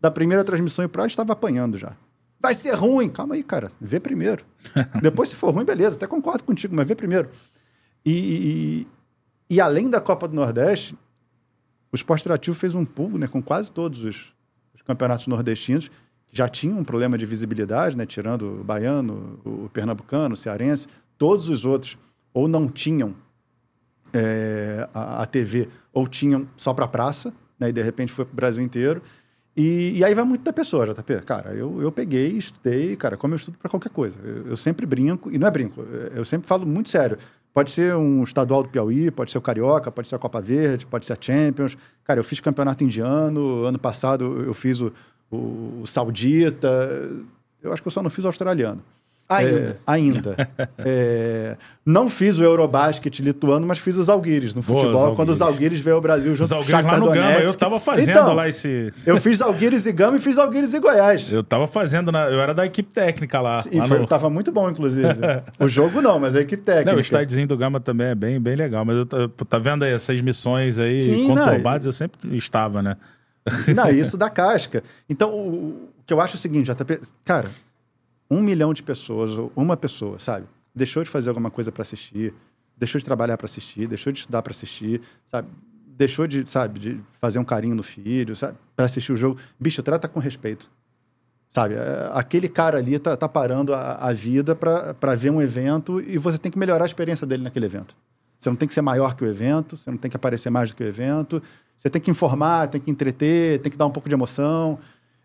da 0.00 0.10
primeira 0.10 0.42
transmissão 0.42 0.84
em 0.84 0.88
Pro, 0.88 1.02
a 1.02 1.04
gente 1.04 1.12
estava 1.12 1.32
apanhando 1.32 1.78
já. 1.78 1.96
Vai 2.40 2.54
ser 2.54 2.74
ruim. 2.74 3.08
Calma 3.08 3.34
aí, 3.34 3.42
cara. 3.44 3.70
Vê 3.80 4.00
primeiro. 4.00 4.44
Depois, 5.00 5.28
se 5.28 5.36
for 5.36 5.54
ruim, 5.54 5.64
beleza. 5.64 5.96
Até 5.96 6.06
concordo 6.06 6.42
contigo, 6.42 6.74
mas 6.74 6.86
vê 6.88 6.94
primeiro. 6.94 7.28
E, 8.04 8.86
e, 9.48 9.54
e 9.54 9.60
além 9.60 9.88
da 9.88 10.00
Copa 10.00 10.26
do 10.26 10.34
Nordeste, 10.34 10.96
o 11.92 11.96
Esporte 11.96 12.22
Interativo 12.22 12.56
fez 12.56 12.74
um 12.74 12.84
pulo 12.84 13.18
né, 13.18 13.26
com 13.26 13.42
quase 13.42 13.70
todos 13.70 14.04
os, 14.04 14.32
os 14.74 14.82
campeonatos 14.82 15.26
nordestinos, 15.26 15.88
que 16.28 16.36
já 16.36 16.48
tinham 16.48 16.78
um 16.78 16.84
problema 16.84 17.18
de 17.18 17.26
visibilidade, 17.26 17.96
né, 17.96 18.06
tirando 18.06 18.60
o 18.60 18.64
baiano, 18.64 19.40
o 19.44 19.68
pernambucano, 19.72 20.34
o 20.34 20.36
cearense, 20.36 20.86
todos 21.18 21.48
os 21.48 21.64
outros 21.64 21.98
ou 22.32 22.46
não 22.46 22.68
tinham 22.68 23.14
é, 24.12 24.88
a, 24.94 25.22
a 25.22 25.26
TV, 25.26 25.68
ou 25.92 26.06
tinham 26.06 26.48
só 26.56 26.72
para 26.72 26.86
praça, 26.86 27.34
né, 27.58 27.68
e 27.68 27.72
de 27.72 27.82
repente 27.82 28.12
foi 28.12 28.24
para 28.24 28.32
o 28.32 28.36
Brasil 28.36 28.62
inteiro. 28.62 29.02
E, 29.56 29.98
e 29.98 30.04
aí 30.04 30.14
vai 30.14 30.24
muito 30.24 30.42
da 30.42 30.52
pessoa, 30.52 30.86
JP. 30.86 31.22
Cara, 31.22 31.52
eu, 31.52 31.82
eu 31.82 31.90
peguei, 31.90 32.28
estudei, 32.28 32.94
cara, 32.94 33.16
como 33.16 33.34
eu 33.34 33.36
estudo 33.36 33.58
para 33.58 33.68
qualquer 33.68 33.90
coisa. 33.90 34.16
Eu, 34.22 34.48
eu 34.48 34.56
sempre 34.56 34.86
brinco, 34.86 35.30
e 35.30 35.38
não 35.38 35.48
é 35.48 35.50
brinco, 35.50 35.82
eu 36.14 36.24
sempre 36.24 36.46
falo 36.46 36.64
muito 36.64 36.88
sério. 36.88 37.18
Pode 37.52 37.70
ser 37.70 37.96
um 37.96 38.22
estadual 38.22 38.62
do 38.62 38.68
Piauí, 38.68 39.10
pode 39.10 39.32
ser 39.32 39.38
o 39.38 39.42
Carioca, 39.42 39.90
pode 39.90 40.06
ser 40.06 40.14
a 40.14 40.18
Copa 40.18 40.40
Verde, 40.40 40.86
pode 40.86 41.04
ser 41.04 41.14
a 41.14 41.18
Champions. 41.20 41.76
Cara, 42.04 42.20
eu 42.20 42.24
fiz 42.24 42.40
campeonato 42.40 42.84
indiano, 42.84 43.64
ano 43.64 43.78
passado 43.78 44.44
eu 44.44 44.54
fiz 44.54 44.80
o, 44.80 44.92
o, 45.30 45.80
o 45.82 45.86
Saudita. 45.86 46.68
Eu 47.62 47.72
acho 47.72 47.82
que 47.82 47.88
eu 47.88 47.92
só 47.92 48.02
não 48.02 48.10
fiz 48.10 48.24
o 48.24 48.28
australiano. 48.28 48.82
Ainda. 49.30 49.58
É, 49.70 49.76
ainda. 49.86 50.36
É, 50.84 51.56
não 51.84 52.08
fiz 52.08 52.38
o 52.38 52.42
Eurobasket 52.42 53.20
lituano, 53.20 53.66
mas 53.66 53.78
fiz 53.78 53.96
os 53.96 54.08
Alguires 54.08 54.54
no 54.54 54.62
futebol, 54.62 55.10
os 55.10 55.16
quando 55.16 55.28
os 55.30 55.40
Alguires. 55.42 55.80
Veio 55.80 55.96
ao 55.96 56.02
Brasil 56.02 56.34
junto 56.36 56.48
com 56.48 56.54
o 56.54 56.58
Alguires 56.58 56.72
lá 56.72 56.80
Shakhtar 56.82 57.00
no 57.00 57.06
Gama, 57.10 57.22
Donetsk. 57.22 57.44
eu 57.46 57.54
tava 57.54 57.80
fazendo 57.80 58.10
Então, 58.10 58.34
lá 58.34 58.48
esse. 58.48 58.92
Eu 59.06 59.16
fiz 59.18 59.40
Alguires 59.40 59.86
e 59.86 59.92
Gama 59.92 60.16
e 60.16 60.20
fiz 60.20 60.36
Alguires 60.38 60.72
e 60.74 60.78
Goiás. 60.80 61.30
Eu 61.30 61.42
tava 61.44 61.66
fazendo, 61.66 62.10
na- 62.10 62.28
eu 62.30 62.40
era 62.40 62.52
da 62.54 62.64
equipe 62.66 62.92
técnica 62.92 63.40
lá. 63.40 63.62
E 63.70 63.78
lá 63.78 63.86
foi, 63.86 63.98
no- 63.98 64.06
tava 64.06 64.28
muito 64.30 64.50
bom, 64.52 64.68
inclusive. 64.70 65.06
o 65.58 65.68
jogo 65.68 66.00
não, 66.02 66.18
mas 66.18 66.34
a 66.34 66.40
equipe 66.40 66.62
técnica. 66.62 66.90
Não, 66.92 66.98
o 66.98 67.00
estádiozinho 67.00 67.46
do 67.46 67.56
Gama 67.56 67.78
também 67.80 68.08
é 68.08 68.14
bem, 68.14 68.40
bem 68.40 68.56
legal. 68.56 68.84
Mas 68.84 68.96
eu 68.96 69.06
tá 69.06 69.58
vendo 69.58 69.84
aí 69.84 69.92
essas 69.92 70.20
missões 70.20 70.78
aí 70.78 71.00
Sim, 71.02 71.26
conturbadas, 71.28 71.86
eu 71.86 71.92
sempre 71.92 72.36
estava, 72.36 72.82
né? 72.82 72.96
Não, 73.74 73.88
isso 73.90 74.16
da 74.18 74.28
casca. 74.30 74.82
Então, 75.08 75.30
o, 75.30 75.44
o 75.68 75.88
que 76.06 76.12
eu 76.12 76.20
acho 76.20 76.34
é 76.34 76.36
o 76.36 76.38
seguinte, 76.38 76.72
JP, 76.72 77.00
cara, 77.24 77.50
um 78.30 78.40
milhão 78.40 78.72
de 78.72 78.82
pessoas, 78.82 79.36
ou 79.36 79.52
uma 79.56 79.76
pessoa, 79.76 80.18
sabe? 80.18 80.46
Deixou 80.74 81.02
de 81.02 81.10
fazer 81.10 81.28
alguma 81.30 81.50
coisa 81.50 81.72
para 81.72 81.82
assistir, 81.82 82.32
deixou 82.76 82.98
de 82.98 83.04
trabalhar 83.04 83.36
para 83.36 83.46
assistir, 83.46 83.88
deixou 83.88 84.12
de 84.12 84.20
estudar 84.20 84.40
para 84.42 84.52
assistir, 84.52 85.02
sabe? 85.26 85.48
Deixou 85.86 86.26
de, 86.26 86.48
sabe, 86.48 86.78
de 86.78 87.00
fazer 87.20 87.38
um 87.38 87.44
carinho 87.44 87.74
no 87.74 87.82
filho, 87.82 88.34
sabe? 88.36 88.56
Para 88.76 88.86
assistir 88.86 89.12
o 89.12 89.16
jogo. 89.16 89.38
Bicho, 89.58 89.82
trata 89.82 90.08
com 90.08 90.20
respeito. 90.20 90.70
Sabe? 91.50 91.74
É, 91.74 92.10
Aquele 92.14 92.48
cara 92.48 92.78
ali 92.78 92.98
tá, 92.98 93.16
tá 93.16 93.28
parando 93.28 93.74
a, 93.74 93.96
a 93.96 94.12
vida 94.12 94.54
para 94.54 95.14
ver 95.16 95.30
um 95.30 95.42
evento 95.42 96.00
e 96.00 96.16
você 96.16 96.38
tem 96.38 96.50
que 96.50 96.58
melhorar 96.58 96.84
a 96.84 96.86
experiência 96.86 97.26
dele 97.26 97.42
naquele 97.42 97.66
evento. 97.66 97.96
Você 98.38 98.48
não 98.48 98.56
tem 98.56 98.66
que 98.66 98.72
ser 98.72 98.80
maior 98.80 99.14
que 99.14 99.22
o 99.22 99.26
evento, 99.26 99.76
você 99.76 99.90
não 99.90 99.98
tem 99.98 100.10
que 100.10 100.16
aparecer 100.16 100.48
mais 100.48 100.70
do 100.70 100.76
que 100.76 100.82
o 100.82 100.86
evento. 100.86 101.42
Você 101.76 101.90
tem 101.90 102.00
que 102.00 102.10
informar, 102.10 102.68
tem 102.68 102.80
que 102.80 102.90
entreter, 102.90 103.58
tem 103.58 103.70
que 103.70 103.76
dar 103.76 103.86
um 103.86 103.90
pouco 103.90 104.08
de 104.08 104.14
emoção. 104.14 104.78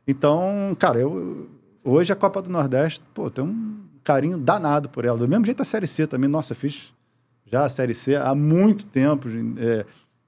Então, 0.08 0.76
cara, 0.78 1.00
eu 1.00 1.50
hoje 1.86 2.12
a 2.12 2.16
Copa 2.16 2.42
do 2.42 2.50
Nordeste, 2.50 3.02
pô, 3.14 3.30
tem 3.30 3.44
um 3.44 3.80
carinho 4.04 4.38
danado 4.38 4.90
por 4.90 5.06
ela. 5.06 5.18
Do 5.18 5.28
mesmo 5.28 5.46
jeito 5.46 5.62
a 5.62 5.66
Série 5.66 5.88
C 5.88 6.08
também. 6.08 6.30
Nossa, 6.30 6.54
eu 6.54 6.58
fiz 6.58 6.94
já 7.46 7.64
a 7.64 7.70
Série 7.70 7.94
C 7.94 8.16
há 8.16 8.34
muito 8.34 8.86
tempo. 8.86 9.28
é, 9.58 9.86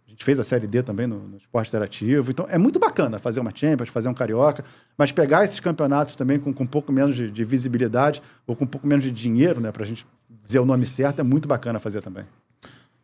a 0.08 0.10
gente 0.10 0.24
fez 0.24 0.39
a 0.39 0.43
Série 0.43 0.67
D 0.67 0.82
também 0.82 1.08
no, 1.08 1.20
no 1.20 1.38
Esporte 1.38 1.67
Interativo. 1.67 2.32
Então, 2.32 2.46
é 2.50 2.58
muito 2.58 2.80
bacana 2.80 3.20
fazer 3.20 3.39
uma 3.39 3.52
Champions, 3.54 3.89
fazer 3.89 4.08
um 4.08 4.13
Carioca, 4.13 4.63
mas 4.98 5.12
pegar 5.12 5.43
esses 5.43 5.60
campeonatos 5.60 6.15
também 6.15 6.39
com, 6.39 6.54
com 6.54 6.63
um 6.63 6.67
pouco 6.67 6.91
menos 6.91 7.15
de, 7.15 7.30
de 7.30 7.43
visibilidade 7.43 8.22
ou 8.46 8.56
com 8.56 8.63
um 8.63 8.67
pouco 8.67 8.88
menos 8.88 9.04
de 9.04 9.12
dinheiro, 9.12 9.60
né, 9.60 9.72
pra 9.72 9.86
gente 9.86 10.08
dizer 10.43 10.60
o 10.60 10.65
nome 10.65 10.86
certo, 10.86 11.20
é 11.20 11.24
muito 11.24 11.48
bacana 11.48 11.80
fazer 11.80 12.02
também. 12.02 12.26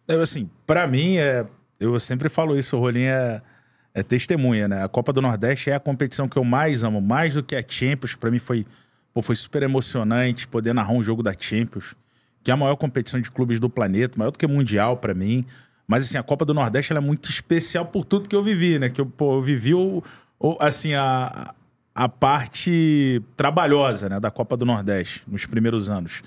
Eu, 0.08 0.22
assim, 0.22 0.50
pra 0.66 0.88
mim, 0.88 1.18
é, 1.18 1.46
eu 1.80 2.00
sempre 2.00 2.30
falo 2.30 2.58
isso, 2.58 2.78
o 2.78 2.80
Rolinho 2.80 3.10
é, 3.10 3.42
é 3.93 4.01
testemunha, 4.03 4.67
né? 4.67 4.84
A 4.84 4.88
Copa 4.88 5.13
do 5.13 5.21
Nordeste 5.21 5.69
é 5.69 5.75
a 5.75 5.79
competição 5.79 6.27
que 6.27 6.38
eu 6.38 6.43
mais 6.43 6.84
amo, 6.84 6.99
mais 7.01 7.34
do 7.36 7.43
que 7.43 7.56
a 7.56 7.63
Champions. 7.67 8.15
Pra 8.15 8.32
mim 8.32 8.39
foi, 8.39 8.65
pô, 9.13 9.21
foi 9.21 9.36
super 9.36 9.62
emocionante 9.63 10.47
poder 10.47 10.73
narrar 10.73 10.93
um 10.93 11.03
jogo 11.03 11.21
da 11.21 11.34
Champions, 11.38 11.95
que 12.43 12.49
é 12.49 12.53
a 12.53 12.58
maior 12.58 12.75
competição 12.75 13.19
de 13.21 13.29
clubes 13.29 13.60
do 13.60 13.69
planeta, 13.69 14.17
maior 14.17 14.32
do 14.32 14.38
que 14.39 14.47
Mundial 14.47 14.97
pra 14.97 15.13
mim. 15.13 15.45
Mas, 15.88 16.06
assim, 16.06 16.17
a 16.17 16.23
Copa 16.23 16.43
do 16.45 16.53
Nordeste 16.53 16.93
é 16.93 16.99
muito 16.99 17.29
especial 17.29 17.86
por 17.86 18.03
tudo 18.06 18.27
que 18.27 18.36
eu 18.36 18.41
vivi, 18.43 18.79
né? 18.79 18.89
Que 18.89 19.01
eu, 19.01 19.06
pô, 19.06 19.36
eu 19.36 19.41
vivi, 19.41 19.73
o, 19.73 20.01
o- 20.39 20.58
assim, 20.60 20.93
a, 20.95 21.53
a 21.93 22.10
parte 22.10 23.21
trabalhosa 23.38 24.10
né, 24.10 24.19
da 24.19 24.32
Copa 24.32 24.58
do 24.58 24.65
Nordeste 24.65 25.21
nos 25.27 25.45
primeiros 25.45 25.89
anos 25.89 26.23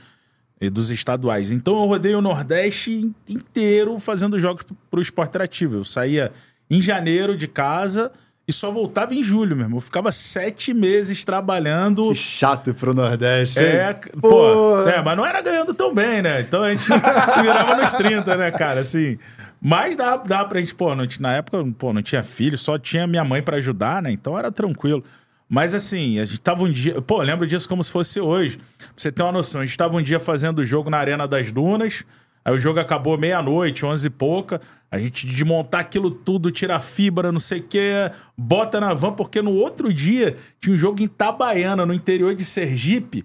e 0.61 0.70
dos 0.70 0.90
estaduais. 0.90 1.50
Então 1.52 1.74
eu 1.81 1.87
rodei 1.87 2.14
o 2.14 2.22
Nordeste 2.22 2.92
in- 2.92 3.14
inteiro 3.29 3.98
fazendo 3.98 4.38
jogos 4.38 4.64
para 4.90 4.98
o 4.98 5.02
esporte 5.02 5.31
interativo. 5.31 5.74
Eu 5.76 5.85
saía 5.85 6.31
em 6.70 6.81
janeiro 6.81 7.37
de 7.37 7.46
casa 7.46 8.11
e 8.48 8.52
só 8.52 8.70
voltava 8.70 9.12
em 9.14 9.22
julho 9.22 9.57
mesmo. 9.57 9.76
Eu 9.76 9.81
ficava 9.81 10.12
sete 10.12 10.72
meses 10.72 11.24
trabalhando. 11.24 12.09
Que 12.11 12.14
chato 12.14 12.72
pro 12.74 12.94
Nordeste. 12.94 13.59
hein? 13.59 13.64
É, 13.66 13.94
pô, 14.20 14.87
é, 14.88 15.02
mas 15.02 15.16
não 15.16 15.26
era 15.26 15.42
ganhando 15.42 15.74
tão 15.74 15.92
bem, 15.92 16.22
né? 16.22 16.40
Então 16.40 16.62
a 16.62 16.70
gente 16.70 16.87
virava 17.42 17.76
nos 17.76 17.92
30, 17.92 18.37
né, 18.37 18.50
cara? 18.52 18.81
Assim. 18.81 19.18
Mas 19.61 19.96
dá, 19.96 20.16
dá 20.16 20.44
pra 20.44 20.61
gente, 20.61 20.74
pô, 20.74 20.94
não, 20.94 21.05
na 21.18 21.35
época, 21.35 21.64
pô, 21.76 21.92
não 21.92 22.02
tinha 22.02 22.22
filho, 22.22 22.57
só 22.57 22.79
tinha 22.79 23.07
minha 23.07 23.24
mãe 23.24 23.42
pra 23.42 23.57
ajudar, 23.57 24.00
né? 24.00 24.12
Então 24.12 24.38
era 24.38 24.52
tranquilo. 24.52 25.02
Mas 25.48 25.74
assim, 25.74 26.18
a 26.20 26.24
gente 26.24 26.40
tava 26.40 26.62
um 26.62 26.70
dia. 26.70 27.00
Pô, 27.02 27.22
lembro 27.22 27.46
disso 27.46 27.68
como 27.68 27.83
se 27.83 27.90
fosse 27.90 28.20
hoje. 28.20 28.59
Pra 28.79 28.88
você 28.96 29.11
ter 29.11 29.22
uma 29.22 29.33
noção, 29.33 29.61
a 29.61 29.66
gente 29.66 29.76
tava 29.76 29.96
um 29.96 30.02
dia 30.02 30.20
fazendo 30.20 30.61
o 30.61 30.64
jogo 30.64 30.90
na 30.90 30.98
Arena 30.98 31.26
das 31.26 31.50
Dunas. 31.50 32.05
Aí 32.47 32.55
o 32.55 32.61
jogo 32.61 32.79
acabou 32.79 33.19
meia-noite, 33.19 33.85
onze 33.85 34.07
e 34.07 34.11
pouca. 34.11 34.61
A 34.89 35.01
gente 35.01 35.27
desmontar 35.27 35.81
aquilo 35.81 36.13
tudo, 36.13 36.49
tira 36.53 36.79
fibra, 36.79 37.33
não 37.33 37.41
sei 37.41 37.59
o 37.59 37.63
quê, 37.65 38.13
bota 38.39 38.81
na 38.81 38.95
van, 38.95 39.13
porque 39.13 39.43
no 39.43 39.53
outro 39.53 39.93
dia 39.93 40.37
tinha 40.61 40.73
um 40.73 40.79
jogo 40.79 41.03
em 41.03 41.07
Itabaiana, 41.07 41.85
no 41.85 41.93
interior 41.93 42.33
de 42.37 42.45
Sergipe. 42.45 43.25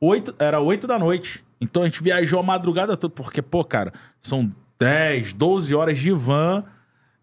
Oito, 0.00 0.32
era 0.38 0.60
8 0.60 0.86
da 0.86 0.96
noite. 0.96 1.42
Então 1.60 1.82
a 1.82 1.86
gente 1.86 2.00
viajou 2.00 2.38
a 2.38 2.42
madrugada 2.44 2.96
toda, 2.96 3.12
porque, 3.12 3.42
pô, 3.42 3.64
cara, 3.64 3.92
são 4.20 4.48
10, 4.78 5.32
12 5.32 5.74
horas 5.74 5.98
de 5.98 6.12
van. 6.12 6.62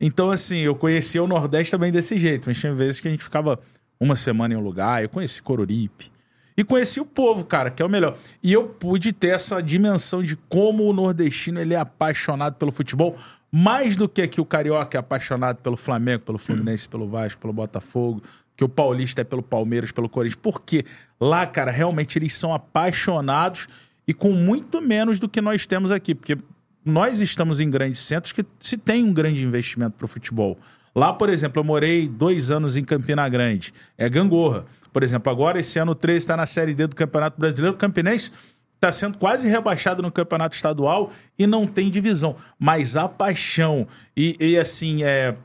Então, 0.01 0.29
assim, 0.31 0.57
eu 0.57 0.75
conhecia 0.75 1.23
o 1.23 1.27
Nordeste 1.27 1.71
também 1.71 1.89
desse 1.89 2.19
jeito. 2.19 2.49
Mas 2.49 2.57
tinha 2.57 2.73
vezes 2.73 2.99
que 2.99 3.07
a 3.07 3.11
gente 3.11 3.23
ficava 3.23 3.57
uma 3.97 4.17
semana 4.17 4.55
em 4.55 4.57
um 4.57 4.61
lugar. 4.61 5.01
Eu 5.01 5.07
conheci 5.07 5.41
Coruripe. 5.41 6.11
E 6.59 6.63
conheci 6.65 6.99
o 6.99 7.05
povo, 7.05 7.45
cara, 7.45 7.71
que 7.71 7.81
é 7.81 7.85
o 7.85 7.89
melhor. 7.89 8.17
E 8.43 8.51
eu 8.51 8.65
pude 8.65 9.13
ter 9.13 9.29
essa 9.29 9.63
dimensão 9.63 10.21
de 10.21 10.35
como 10.35 10.89
o 10.89 10.91
nordestino 10.91 11.57
ele 11.57 11.73
é 11.73 11.77
apaixonado 11.77 12.55
pelo 12.55 12.69
futebol, 12.69 13.15
mais 13.49 13.95
do 13.95 14.09
que 14.09 14.21
aqui 14.21 14.41
o 14.41 14.45
carioca 14.45 14.97
é 14.97 14.99
apaixonado 14.99 15.61
pelo 15.61 15.77
Flamengo, 15.77 16.23
pelo 16.25 16.37
Fluminense, 16.37 16.89
pelo 16.89 17.07
Vasco, 17.07 17.39
pelo 17.39 17.53
Botafogo, 17.53 18.21
que 18.57 18.63
o 18.65 18.67
paulista 18.67 19.21
é 19.21 19.23
pelo 19.23 19.41
Palmeiras, 19.41 19.93
pelo 19.93 20.09
Corinthians. 20.09 20.37
Porque 20.43 20.83
lá, 21.17 21.47
cara, 21.47 21.71
realmente 21.71 22.19
eles 22.19 22.33
são 22.33 22.53
apaixonados 22.53 23.69
e 24.05 24.13
com 24.13 24.33
muito 24.33 24.81
menos 24.81 25.17
do 25.17 25.29
que 25.29 25.39
nós 25.39 25.65
temos 25.65 25.91
aqui. 25.93 26.13
Porque 26.13 26.35
nós 26.83 27.21
estamos 27.21 27.61
em 27.61 27.69
grandes 27.69 28.01
centros 28.01 28.33
que 28.33 28.45
se 28.59 28.75
tem 28.75 29.01
um 29.05 29.13
grande 29.13 29.41
investimento 29.41 29.95
para 29.95 30.03
o 30.03 30.09
futebol. 30.09 30.59
Lá, 30.93 31.13
por 31.13 31.29
exemplo, 31.29 31.61
eu 31.61 31.63
morei 31.63 32.05
dois 32.09 32.51
anos 32.51 32.75
em 32.75 32.83
Campina 32.83 33.29
Grande. 33.29 33.73
É 33.97 34.09
gangorra. 34.09 34.65
Por 34.91 35.03
exemplo, 35.03 35.31
agora 35.31 35.59
esse 35.59 35.79
ano 35.79 35.91
o 35.91 35.95
13 35.95 36.17
está 36.17 36.37
na 36.37 36.45
Série 36.45 36.73
D 36.73 36.87
do 36.87 36.95
Campeonato 36.95 37.39
Brasileiro. 37.39 37.75
O 37.75 37.79
Campinense 37.79 38.31
está 38.75 38.91
sendo 38.91 39.17
quase 39.17 39.47
rebaixado 39.47 40.01
no 40.01 40.11
Campeonato 40.11 40.55
Estadual 40.55 41.11
e 41.37 41.45
não 41.45 41.67
tem 41.67 41.89
divisão. 41.89 42.35
Mas 42.57 42.95
a 42.95 43.07
paixão 43.07 43.85
e, 44.15 44.35
e, 44.39 44.57
assim, 44.57 45.03
é, 45.03 45.35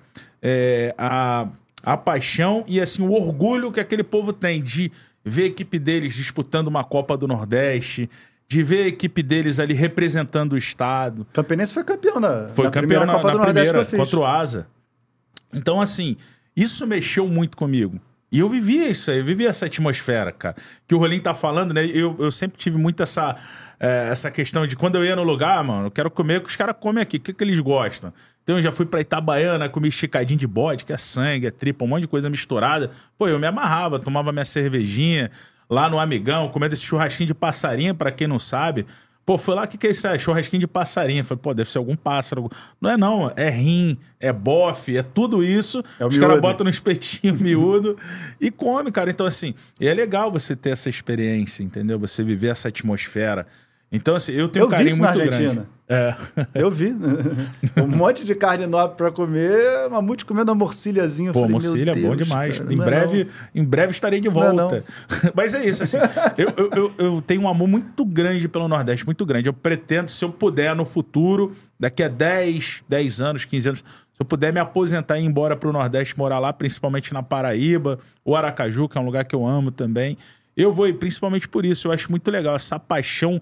é, 0.41 0.95
a, 0.97 1.49
a 1.83 1.97
paixão 1.97 2.65
e 2.69 2.81
assim 2.81 3.03
o 3.03 3.13
orgulho 3.13 3.73
que 3.73 3.81
aquele 3.81 4.05
povo 4.05 4.33
tem 4.33 4.63
de 4.63 4.91
ver 5.25 5.45
a 5.45 5.47
equipe 5.47 5.79
deles 5.79 6.15
disputando 6.15 6.69
uma 6.69 6.85
Copa 6.85 7.17
do 7.17 7.27
Nordeste, 7.27 8.09
de 8.47 8.63
ver 8.63 8.85
a 8.85 8.89
equipe 8.89 9.23
deles 9.23 9.59
ali 9.59 9.75
representando 9.75 10.53
o 10.53 10.59
estado. 10.59 11.27
Campinense 11.33 11.73
foi 11.73 11.83
campeão 11.83 12.21
na, 12.21 12.49
Foi 12.49 12.67
na 12.67 12.71
campeão 12.71 12.73
primeira 12.73 13.07
na, 13.07 13.13
Copa 13.15 13.29
na 13.29 13.33
do 13.33 13.39
Nordeste 13.39 13.73
primeira, 13.73 13.97
contra 13.97 14.21
o 14.21 14.25
Asa. 14.25 14.69
Então, 15.53 15.81
assim, 15.81 16.17
isso 16.55 16.87
mexeu 16.87 17.27
muito 17.27 17.57
comigo. 17.57 18.01
E 18.35 18.41
eu 18.41 18.49
vivia 18.49 18.89
isso 18.89 19.13
aí, 19.13 19.19
eu 19.19 19.25
vivia 19.25 19.49
essa 19.49 19.67
atmosfera, 19.67 20.33
cara. 20.33 20.57
Que 20.89 20.95
o 20.97 20.99
Rolim 20.99 21.21
tá 21.21 21.33
falando, 21.33 21.73
né? 21.73 21.87
Eu, 21.87 22.17
eu 22.19 22.33
sempre 22.33 22.59
tive 22.59 22.77
muito 22.77 23.01
essa, 23.01 23.37
é, 23.79 24.09
essa 24.11 24.29
questão 24.29 24.67
de 24.67 24.75
quando 24.75 24.97
eu 24.97 25.05
ia 25.05 25.15
no 25.15 25.23
lugar, 25.23 25.63
mano, 25.63 25.87
eu 25.87 25.91
quero 25.93 26.11
comer 26.11 26.39
o 26.39 26.41
que 26.41 26.49
os 26.49 26.57
caras 26.57 26.75
comem 26.81 27.01
aqui, 27.01 27.19
o 27.19 27.21
que, 27.21 27.33
que 27.33 27.45
eles 27.45 27.61
gostam. 27.61 28.13
Então 28.43 28.57
eu 28.57 28.63
já 28.63 28.73
fui 28.73 28.87
pra 28.87 29.01
Itabaiana, 29.01 29.69
comi 29.69 29.87
esticadinho 29.87 30.41
de 30.41 30.49
bode, 30.49 30.85
que 30.85 30.93
é 30.93 30.97
sangue, 30.97 31.47
é 31.47 31.51
tripa, 31.53 31.85
um 31.85 31.87
monte 31.87 32.01
de 32.01 32.09
coisa 32.09 32.29
misturada. 32.29 32.91
Pô, 33.17 33.29
eu 33.29 33.39
me 33.39 33.47
amarrava, 33.47 34.01
tomava 34.01 34.33
minha 34.33 34.45
cervejinha 34.45 35.31
lá 35.71 35.89
no 35.89 36.01
Amigão, 36.01 36.49
comendo 36.49 36.75
esse 36.75 36.83
churrasquinho 36.83 37.29
de 37.29 37.35
passarinho, 37.35 37.95
pra 37.95 38.11
quem 38.11 38.27
não 38.27 38.41
sabe. 38.41 38.85
Pô, 39.25 39.39
foi 39.39 39.55
lá, 39.55 39.67
que, 39.67 39.79
que 39.79 39.87
é 39.87 39.91
isso 39.91 40.07
aí? 40.07 40.19
Churrasquinho 40.19 40.61
de 40.61 40.67
passarinho. 40.67 41.25
Falei, 41.25 41.41
pô, 41.43 41.55
deve 41.55 41.71
ser 41.71 41.79
algum 41.79 41.97
pássaro. 41.97 42.51
Não 42.81 42.91
é 42.91 42.97
não, 42.97 43.33
é 43.35 43.49
rim, 43.49 43.97
é 44.21 44.33
bofe, 44.33 44.99
é 44.99 45.03
tudo 45.03 45.43
isso. 45.43 45.83
É 45.99 46.05
Os 46.05 46.19
caras 46.19 46.41
botam 46.41 46.65
no 46.65 46.71
espetinho 46.71 47.35
miúdo 47.41 47.97
e 48.39 48.51
come, 48.51 48.93
cara. 48.93 49.11
Então, 49.11 49.25
assim, 49.25 49.55
é 49.81 49.95
legal 49.95 50.31
você 50.31 50.55
ter 50.55 50.71
essa 50.71 50.91
experiência, 50.91 51.63
entendeu? 51.63 51.99
Você 51.99 52.23
viver 52.23 52.49
essa 52.49 52.69
atmosfera. 52.69 53.47
Então, 53.91 54.15
assim, 54.17 54.33
eu 54.33 54.49
tenho 54.49 54.65
Eu 54.65 54.67
um 54.69 54.71
carinho 54.71 54.97
muito 54.97 55.09
Argentina. 55.09 55.53
grande. 55.53 55.75
É. 55.87 56.15
Eu 56.55 56.71
vi. 56.71 56.95
um 57.77 57.87
monte 57.87 58.25
de 58.25 58.35
carne 58.35 58.67
nobre 58.67 58.97
pra 58.97 59.11
comer, 59.11 59.89
mamute 59.91 60.25
comendo 60.25 60.51
uma 60.51 60.55
morcilhazinha. 60.55 61.33
Pô, 61.33 61.47
Mocília 61.47 61.93
é 61.93 61.95
bom 61.95 62.17
demais. 62.17 62.59
cara, 62.59 62.73
em, 62.73 62.77
não 62.77 62.83
é 62.85 62.87
breve, 62.87 63.25
não. 63.25 63.63
em 63.63 63.65
breve 63.65 63.93
estarei 63.93 64.19
de 64.19 64.29
Não 64.31 64.43
é 64.43 64.53
volta. 64.53 64.85
Mas 65.35 65.55
é 65.55 65.65
isso, 65.65 65.83
assim. 65.83 65.99
eu, 66.39 66.53
eu, 66.57 66.71
eu, 66.75 66.95
eu 66.99 67.23
tenho 67.23 67.43
um 67.43 67.49
amor 67.49 67.69
muito 67.69 68.05
grande 68.05 68.49
pelo 68.49 68.67
Nordeste, 68.67 69.05
muito 69.05 69.27
grande. 69.27 69.49
Eu 69.49 69.53
pretendo, 69.53 70.11
se 70.11 70.25
eu 70.25 70.31
puder, 70.31 70.75
no 70.75 70.87
futuro, 70.87 71.53
daqui 71.79 72.03
a 72.03 72.09
10, 72.09 72.85
10 72.89 73.21
anos, 73.21 73.45
15 73.45 73.69
anos, 73.69 73.81
se 73.81 74.21
eu 74.23 74.25
puder 74.25 74.53
me 74.53 74.61
aposentar 74.61 75.19
e 75.19 75.23
ir 75.23 75.27
embora 75.27 75.55
pro 75.55 75.71
Nordeste, 75.71 76.17
morar 76.17 76.39
lá, 76.39 76.53
principalmente 76.53 77.13
na 77.13 77.23
Paraíba, 77.23 77.99
ou 78.25 78.35
Aracaju, 78.35 78.89
que 78.89 78.97
é 78.97 79.01
um 79.01 79.05
lugar 79.05 79.25
que 79.27 79.35
eu 79.35 79.47
amo 79.47 79.71
também, 79.71 80.17
eu 80.57 80.73
vou 80.73 80.89
ir 80.89 80.95
principalmente 80.95 81.49
por 81.49 81.67
isso. 81.67 81.89
Eu 81.89 81.93
acho 81.93 82.11
muito 82.11 82.31
legal 82.31 82.57
essa 82.57 82.79
paixão 82.79 83.41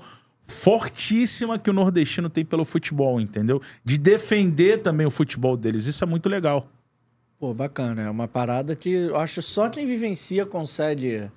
fortíssima 0.52 1.58
que 1.58 1.70
o 1.70 1.72
nordestino 1.72 2.28
tem 2.30 2.44
pelo 2.44 2.64
futebol, 2.64 3.20
entendeu? 3.20 3.60
De 3.84 3.98
defender 3.98 4.82
também 4.82 5.06
o 5.06 5.10
futebol 5.10 5.56
deles. 5.56 5.86
Isso 5.86 6.04
é 6.04 6.06
muito 6.06 6.28
legal. 6.28 6.68
Pô, 7.38 7.52
bacana. 7.52 8.02
É 8.02 8.10
uma 8.10 8.28
parada 8.28 8.76
que 8.76 8.90
eu 8.90 9.16
acho 9.16 9.42
só 9.42 9.68
quem 9.68 9.86
vivencia 9.86 10.46
consegue 10.46 11.28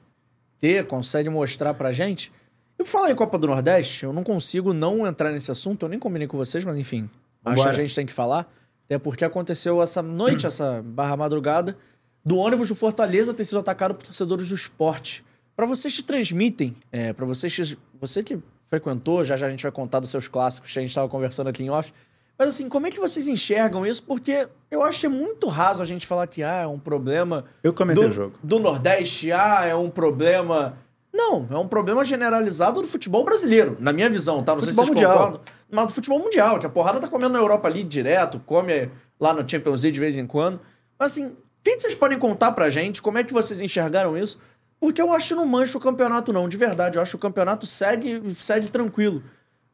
ter, 0.59 0.85
consegue 0.85 1.29
mostrar 1.29 1.73
pra 1.73 1.91
gente. 1.91 2.31
Eu 2.77 2.85
falar 2.85 3.09
em 3.09 3.15
Copa 3.15 3.39
do 3.39 3.47
Nordeste, 3.47 4.03
eu 4.03 4.13
não 4.13 4.23
consigo 4.23 4.73
não 4.73 5.07
entrar 5.07 5.31
nesse 5.31 5.49
assunto, 5.49 5.83
eu 5.83 5.89
nem 5.89 5.97
combinei 5.97 6.27
com 6.27 6.37
vocês, 6.37 6.63
mas 6.65 6.77
enfim. 6.77 7.09
Acho 7.43 7.63
que 7.63 7.69
a 7.69 7.73
gente 7.73 7.95
tem 7.95 8.05
que 8.05 8.13
falar. 8.13 8.51
Até 8.85 8.99
porque 8.99 9.25
aconteceu 9.25 9.81
essa 9.81 10.01
noite, 10.01 10.45
essa 10.47 10.83
barra 10.85 11.17
madrugada, 11.17 11.77
do 12.23 12.37
ônibus 12.37 12.69
do 12.69 12.75
Fortaleza 12.75 13.33
ter 13.33 13.45
sido 13.45 13.59
atacado 13.59 13.95
por 13.95 14.03
torcedores 14.03 14.49
do 14.49 14.55
esporte. 14.55 15.23
Pra 15.55 15.65
vocês 15.65 15.95
que 15.95 16.03
transmitem, 16.03 16.75
é, 16.91 17.13
para 17.13 17.25
vocês 17.25 17.55
que, 17.55 17.77
você 17.99 18.21
que 18.21 18.37
frequentou, 18.79 19.23
já 19.23 19.37
já 19.37 19.47
a 19.47 19.49
gente 19.49 19.63
vai 19.63 19.71
contar 19.71 19.99
dos 19.99 20.09
seus 20.09 20.27
clássicos 20.27 20.71
que 20.71 20.79
a 20.79 20.81
gente 20.81 20.89
estava 20.91 21.07
conversando 21.07 21.47
aqui 21.47 21.63
em 21.63 21.69
off. 21.69 21.93
Mas 22.37 22.49
assim, 22.49 22.67
como 22.67 22.85
é 22.85 22.91
que 22.91 22.99
vocês 22.99 23.27
enxergam 23.27 23.85
isso? 23.85 24.03
Porque 24.03 24.47
eu 24.69 24.83
acho 24.83 24.99
que 24.99 25.05
é 25.05 25.09
muito 25.09 25.47
raso 25.47 25.81
a 25.81 25.85
gente 25.85 26.05
falar 26.05 26.27
que 26.27 26.43
ah, 26.43 26.63
é 26.63 26.67
um 26.67 26.77
problema 26.77 27.45
Eu 27.63 27.73
comentei 27.73 28.03
do, 28.03 28.09
o 28.09 28.11
jogo. 28.13 28.35
do 28.43 28.59
Nordeste, 28.59 29.31
ah, 29.31 29.63
é 29.65 29.73
um 29.75 29.89
problema. 29.89 30.77
Não, 31.13 31.47
é 31.49 31.57
um 31.57 31.67
problema 31.67 32.03
generalizado 32.03 32.81
do 32.81 32.87
futebol 32.87 33.23
brasileiro, 33.23 33.77
na 33.79 33.93
minha 33.93 34.09
visão, 34.09 34.43
tá? 34.43 34.51
Não 34.53 34.59
Futebol 34.59 34.85
sei 34.85 34.93
se 34.93 34.99
vocês 34.99 35.07
mundial. 35.09 35.27
concordam. 35.27 35.41
Mas 35.71 35.85
do 35.87 35.93
futebol 35.93 36.19
mundial, 36.19 36.59
que 36.59 36.65
a 36.65 36.69
porrada 36.69 36.99
tá 36.99 37.07
comendo 37.07 37.31
na 37.31 37.39
Europa 37.39 37.69
ali 37.69 37.83
direto, 37.83 38.37
come 38.45 38.89
lá 39.17 39.33
no 39.33 39.49
Champions 39.49 39.83
League 39.83 39.93
de 39.93 39.99
vez 40.01 40.17
em 40.17 40.27
quando. 40.27 40.59
Mas 40.99 41.13
assim, 41.13 41.27
o 41.27 41.35
que 41.63 41.75
que 41.75 41.79
vocês 41.81 41.95
podem 41.95 42.19
contar 42.19 42.51
pra 42.51 42.69
gente? 42.69 43.01
Como 43.01 43.17
é 43.17 43.23
que 43.23 43.31
vocês 43.31 43.61
enxergaram 43.61 44.17
isso? 44.17 44.41
Porque 44.79 45.01
eu 45.01 45.11
acho 45.13 45.29
que 45.29 45.35
não 45.35 45.45
mancha 45.45 45.77
o 45.77 45.81
campeonato, 45.81 46.31
não, 46.31 46.47
de 46.47 46.57
verdade. 46.57 46.97
Eu 46.97 47.01
acho 47.01 47.11
que 47.11 47.17
o 47.17 47.19
campeonato 47.19 47.65
segue, 47.65 48.35
segue 48.35 48.69
tranquilo. 48.69 49.23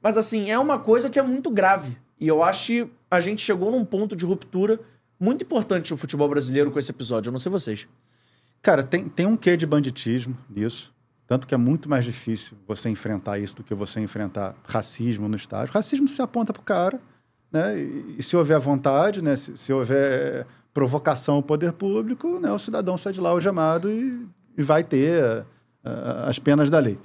Mas 0.02 0.18
assim, 0.18 0.50
é 0.50 0.58
uma 0.58 0.80
coisa 0.80 1.10
que 1.10 1.20
é 1.20 1.22
muito 1.22 1.50
grave. 1.50 1.98
E 2.20 2.28
eu 2.28 2.44
acho 2.44 2.68
que 2.68 2.92
a 3.10 3.20
gente 3.20 3.42
chegou 3.42 3.72
num 3.72 3.84
ponto 3.84 4.16
de 4.16 4.26
ruptura 4.26 4.80
muito 5.20 5.44
importante 5.44 5.92
no 5.92 5.98
futebol 5.98 6.28
brasileiro 6.28 6.72
com 6.72 6.80
esse 6.80 6.92
episódio. 6.92 7.30
Eu 7.30 7.32
não 7.32 7.40
sei 7.40 7.52
vocês. 7.52 7.88
Cara, 8.62 8.84
tem, 8.84 9.08
tem 9.08 9.26
um 9.26 9.36
quê 9.36 9.58
de 9.58 9.66
banditismo 9.66 10.38
nisso. 10.50 10.94
Tanto 11.28 11.48
que 11.48 11.54
é 11.54 11.58
muito 11.58 11.90
mais 11.90 12.04
difícil 12.04 12.58
você 12.68 12.90
enfrentar 12.90 13.40
isso 13.40 13.56
do 13.56 13.64
que 13.64 13.74
você 13.74 14.00
enfrentar 14.00 14.56
racismo 14.68 15.30
no 15.30 15.36
estádio. 15.36 15.74
Racismo 15.74 16.08
se 16.08 16.22
aponta 16.22 16.52
pro 16.52 16.62
cara, 16.62 17.00
né? 17.52 17.80
E, 17.80 18.16
e 18.20 18.24
se 18.24 18.36
houver 18.36 18.60
vontade, 18.60 19.22
né? 19.22 19.36
Se, 19.38 19.56
se 19.56 19.72
houver 19.72 20.46
provocação 20.74 21.36
ao 21.36 21.44
poder 21.44 21.74
público, 21.74 22.40
né? 22.40 22.52
O 22.52 22.60
cidadão 22.60 22.98
sai 22.98 23.14
de 23.14 23.22
lá 23.22 23.30
algemado 23.30 23.90
e, 23.90 24.28
e 24.58 24.62
vai 24.64 24.84
ter 24.84 25.46
ah, 25.84 26.26
as 26.28 26.40
penas 26.40 26.70
da 26.70 26.80
lei. 26.80 26.98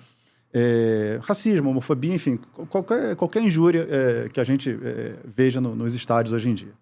É, 0.58 1.18
racismo, 1.22 1.68
homofobia, 1.70 2.14
enfim, 2.14 2.38
qualquer, 2.70 3.14
qualquer 3.16 3.42
injúria 3.42 3.86
é, 3.90 4.28
que 4.28 4.40
a 4.40 4.44
gente 4.44 4.70
é, 4.82 5.16
veja 5.24 5.60
no- 5.60 5.74
nos 5.74 5.94
estádios 5.94 6.32
hoje 6.32 6.48
em 6.48 6.54
dia. 6.54 6.72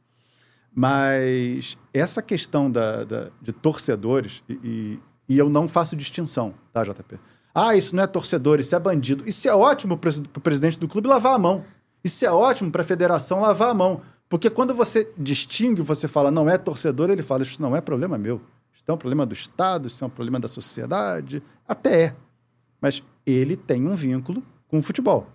Mas 0.77 1.79
essa 1.92 2.20
questão 2.20 2.70
da, 2.70 3.05
da- 3.05 3.31
de 3.40 3.53
torcedores, 3.53 4.42
e, 4.48 4.53
e- 4.64 5.00
e 5.29 5.38
eu 5.38 5.48
não 5.48 5.68
faço 5.68 5.94
distinção, 5.96 6.53
tá, 6.72 6.85
JP? 6.85 7.18
Ah, 7.55 7.74
isso 7.77 7.94
não 7.94 8.03
é 8.03 8.07
torcedor, 8.07 8.59
isso 8.59 8.74
é 8.74 8.81
bandido. 8.81 9.22
Isso 9.29 9.48
é 9.48 9.55
ótimo 9.55 9.96
para 9.96 10.11
o 10.11 10.40
presidente 10.40 10.79
do 10.79 10.88
clube 10.88 11.07
lavar 11.09 11.35
a 11.35 11.38
mão. 11.38 11.64
Isso 12.03 12.27
é 12.27 12.31
ótimo 12.31 12.70
para 12.70 12.83
a 12.83 12.85
federação 12.85 13.40
lavar 13.40 13.68
a 13.70 13.74
mão. 13.74 14.03
Porque 14.29 14.50
quando 14.50 14.74
você 14.74 15.09
distingue, 15.16 15.81
você 15.81 16.09
fala 16.09 16.31
não 16.33 16.48
é 16.50 16.59
torcedor, 16.59 17.09
ele 17.11 17.22
fala 17.22 17.44
isso 17.44 17.62
não 17.62 17.77
é 17.77 17.81
problema 17.81 18.18
meu. 18.18 18.40
Isso 18.74 18.84
é 18.88 18.92
um 18.92 18.98
problema 18.98 19.24
do 19.24 19.32
Estado, 19.32 19.87
isso 19.87 20.02
é 20.02 20.06
um 20.06 20.10
problema 20.10 20.38
da 20.38 20.48
sociedade. 20.48 21.42
Até 21.66 22.02
é. 22.02 22.16
Mas 22.80 23.02
ele 23.24 23.56
tem 23.56 23.87
um 23.87 23.94
vínculo 23.94 24.42
com 24.68 24.78
o 24.78 24.82
futebol. 24.82 25.28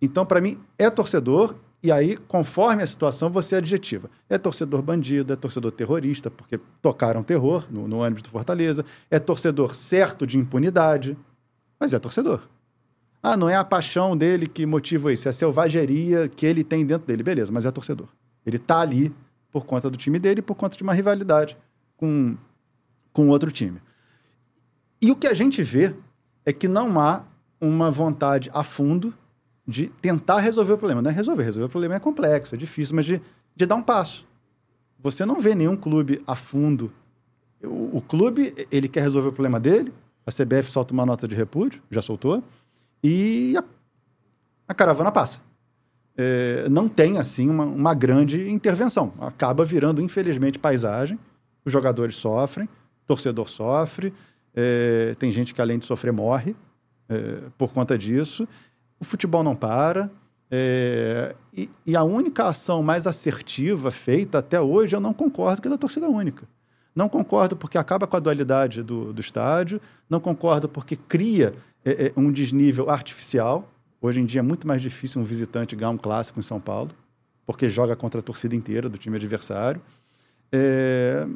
Então, 0.00 0.26
para 0.26 0.40
mim, 0.40 0.58
é 0.78 0.90
torcedor, 0.90 1.56
e 1.82 1.92
aí, 1.92 2.16
conforme 2.16 2.82
a 2.82 2.86
situação, 2.86 3.30
você 3.30 3.56
adjetiva. 3.56 4.10
É 4.28 4.38
torcedor 4.38 4.82
bandido, 4.82 5.32
é 5.32 5.36
torcedor 5.36 5.70
terrorista, 5.70 6.30
porque 6.30 6.58
tocaram 6.80 7.22
terror 7.22 7.66
no, 7.70 7.86
no 7.86 8.10
do 8.10 8.30
Fortaleza, 8.30 8.84
é 9.10 9.18
torcedor 9.18 9.74
certo 9.74 10.26
de 10.26 10.38
impunidade, 10.38 11.16
mas 11.78 11.92
é 11.92 11.98
torcedor. 11.98 12.40
Ah, 13.22 13.36
não 13.36 13.48
é 13.48 13.54
a 13.54 13.64
paixão 13.64 14.16
dele 14.16 14.46
que 14.46 14.66
motiva 14.66 15.12
isso, 15.12 15.28
é 15.28 15.30
a 15.30 15.32
selvageria 15.32 16.28
que 16.28 16.44
ele 16.44 16.64
tem 16.64 16.84
dentro 16.84 17.06
dele. 17.06 17.22
Beleza, 17.22 17.52
mas 17.52 17.64
é 17.64 17.70
torcedor. 17.70 18.08
Ele 18.44 18.58
tá 18.58 18.80
ali 18.80 19.14
por 19.50 19.64
conta 19.64 19.88
do 19.88 19.96
time 19.96 20.18
dele, 20.18 20.42
por 20.42 20.54
conta 20.54 20.76
de 20.76 20.82
uma 20.82 20.92
rivalidade 20.92 21.56
com, 21.96 22.36
com 23.14 23.28
outro 23.28 23.50
time. 23.50 23.80
E 25.00 25.10
o 25.10 25.16
que 25.16 25.26
a 25.26 25.32
gente 25.32 25.62
vê 25.62 25.94
é 26.44 26.52
que 26.52 26.68
não 26.68 27.00
há 27.00 27.24
uma 27.58 27.90
vontade 27.90 28.50
a 28.52 28.62
fundo 28.62 29.14
de 29.66 29.86
tentar 30.02 30.40
resolver 30.40 30.74
o 30.74 30.78
problema. 30.78 31.00
Não 31.00 31.10
é 31.10 31.14
resolver, 31.14 31.44
resolver 31.44 31.66
o 31.66 31.70
problema 31.70 31.94
é 31.94 32.00
complexo, 32.00 32.54
é 32.54 32.58
difícil, 32.58 32.94
mas 32.96 33.06
de, 33.06 33.22
de 33.56 33.64
dar 33.64 33.76
um 33.76 33.82
passo. 33.82 34.26
Você 34.98 35.24
não 35.24 35.40
vê 35.40 35.54
nenhum 35.54 35.76
clube 35.76 36.22
a 36.26 36.34
fundo. 36.34 36.92
O, 37.62 37.98
o 37.98 38.02
clube, 38.02 38.54
ele 38.70 38.88
quer 38.88 39.00
resolver 39.00 39.28
o 39.28 39.32
problema 39.32 39.58
dele, 39.58 39.92
a 40.26 40.30
CBF 40.30 40.70
solta 40.70 40.92
uma 40.92 41.06
nota 41.06 41.28
de 41.28 41.34
repúdio, 41.34 41.82
já 41.90 42.02
soltou, 42.02 42.42
e 43.02 43.54
a, 43.56 43.64
a 44.68 44.74
caravana 44.74 45.12
passa. 45.12 45.40
É, 46.16 46.68
não 46.68 46.88
tem, 46.88 47.18
assim, 47.18 47.48
uma, 47.48 47.64
uma 47.64 47.94
grande 47.94 48.50
intervenção. 48.50 49.12
Acaba 49.20 49.64
virando, 49.64 50.00
infelizmente, 50.00 50.58
paisagem. 50.58 51.18
Os 51.64 51.72
jogadores 51.72 52.16
sofrem, 52.16 52.68
torcedor 53.06 53.48
sofre, 53.48 54.12
é, 54.54 55.14
tem 55.18 55.32
gente 55.32 55.52
que, 55.52 55.60
além 55.60 55.78
de 55.78 55.84
sofrer, 55.84 56.12
morre 56.12 56.54
é, 57.08 57.42
por 57.58 57.72
conta 57.72 57.98
disso. 57.98 58.46
O 59.00 59.04
futebol 59.04 59.42
não 59.42 59.56
para. 59.56 60.10
é, 60.50 61.34
e, 61.52 61.68
e 61.86 61.96
a 61.96 62.04
única 62.04 62.46
ação 62.46 62.82
mais 62.82 63.06
assertiva 63.06 63.90
feita 63.90 64.38
até 64.38 64.60
hoje, 64.60 64.94
eu 64.94 65.00
não 65.00 65.12
concordo, 65.12 65.60
que 65.60 65.68
é 65.68 65.70
da 65.70 65.78
torcida 65.78 66.08
única. 66.08 66.46
Não 66.94 67.08
concordo 67.08 67.56
porque 67.56 67.76
acaba 67.76 68.06
com 68.06 68.16
a 68.16 68.20
dualidade 68.20 68.82
do, 68.82 69.12
do 69.12 69.20
estádio, 69.20 69.80
não 70.08 70.20
concordo 70.20 70.68
porque 70.68 70.94
cria 70.94 71.52
é, 71.84 72.06
é, 72.06 72.12
um 72.16 72.30
desnível 72.30 72.88
artificial. 72.88 73.68
Hoje 74.00 74.20
em 74.20 74.24
dia 74.24 74.38
é 74.38 74.42
muito 74.42 74.66
mais 74.66 74.80
difícil 74.80 75.20
um 75.20 75.24
visitante 75.24 75.74
ganhar 75.74 75.90
um 75.90 75.98
clássico 75.98 76.38
em 76.38 76.42
São 76.42 76.60
Paulo, 76.60 76.92
porque 77.44 77.68
joga 77.68 77.96
contra 77.96 78.20
a 78.20 78.22
torcida 78.22 78.54
inteira 78.54 78.88
do 78.88 78.96
time 78.96 79.16
adversário. 79.16 79.82
É, 80.52 81.26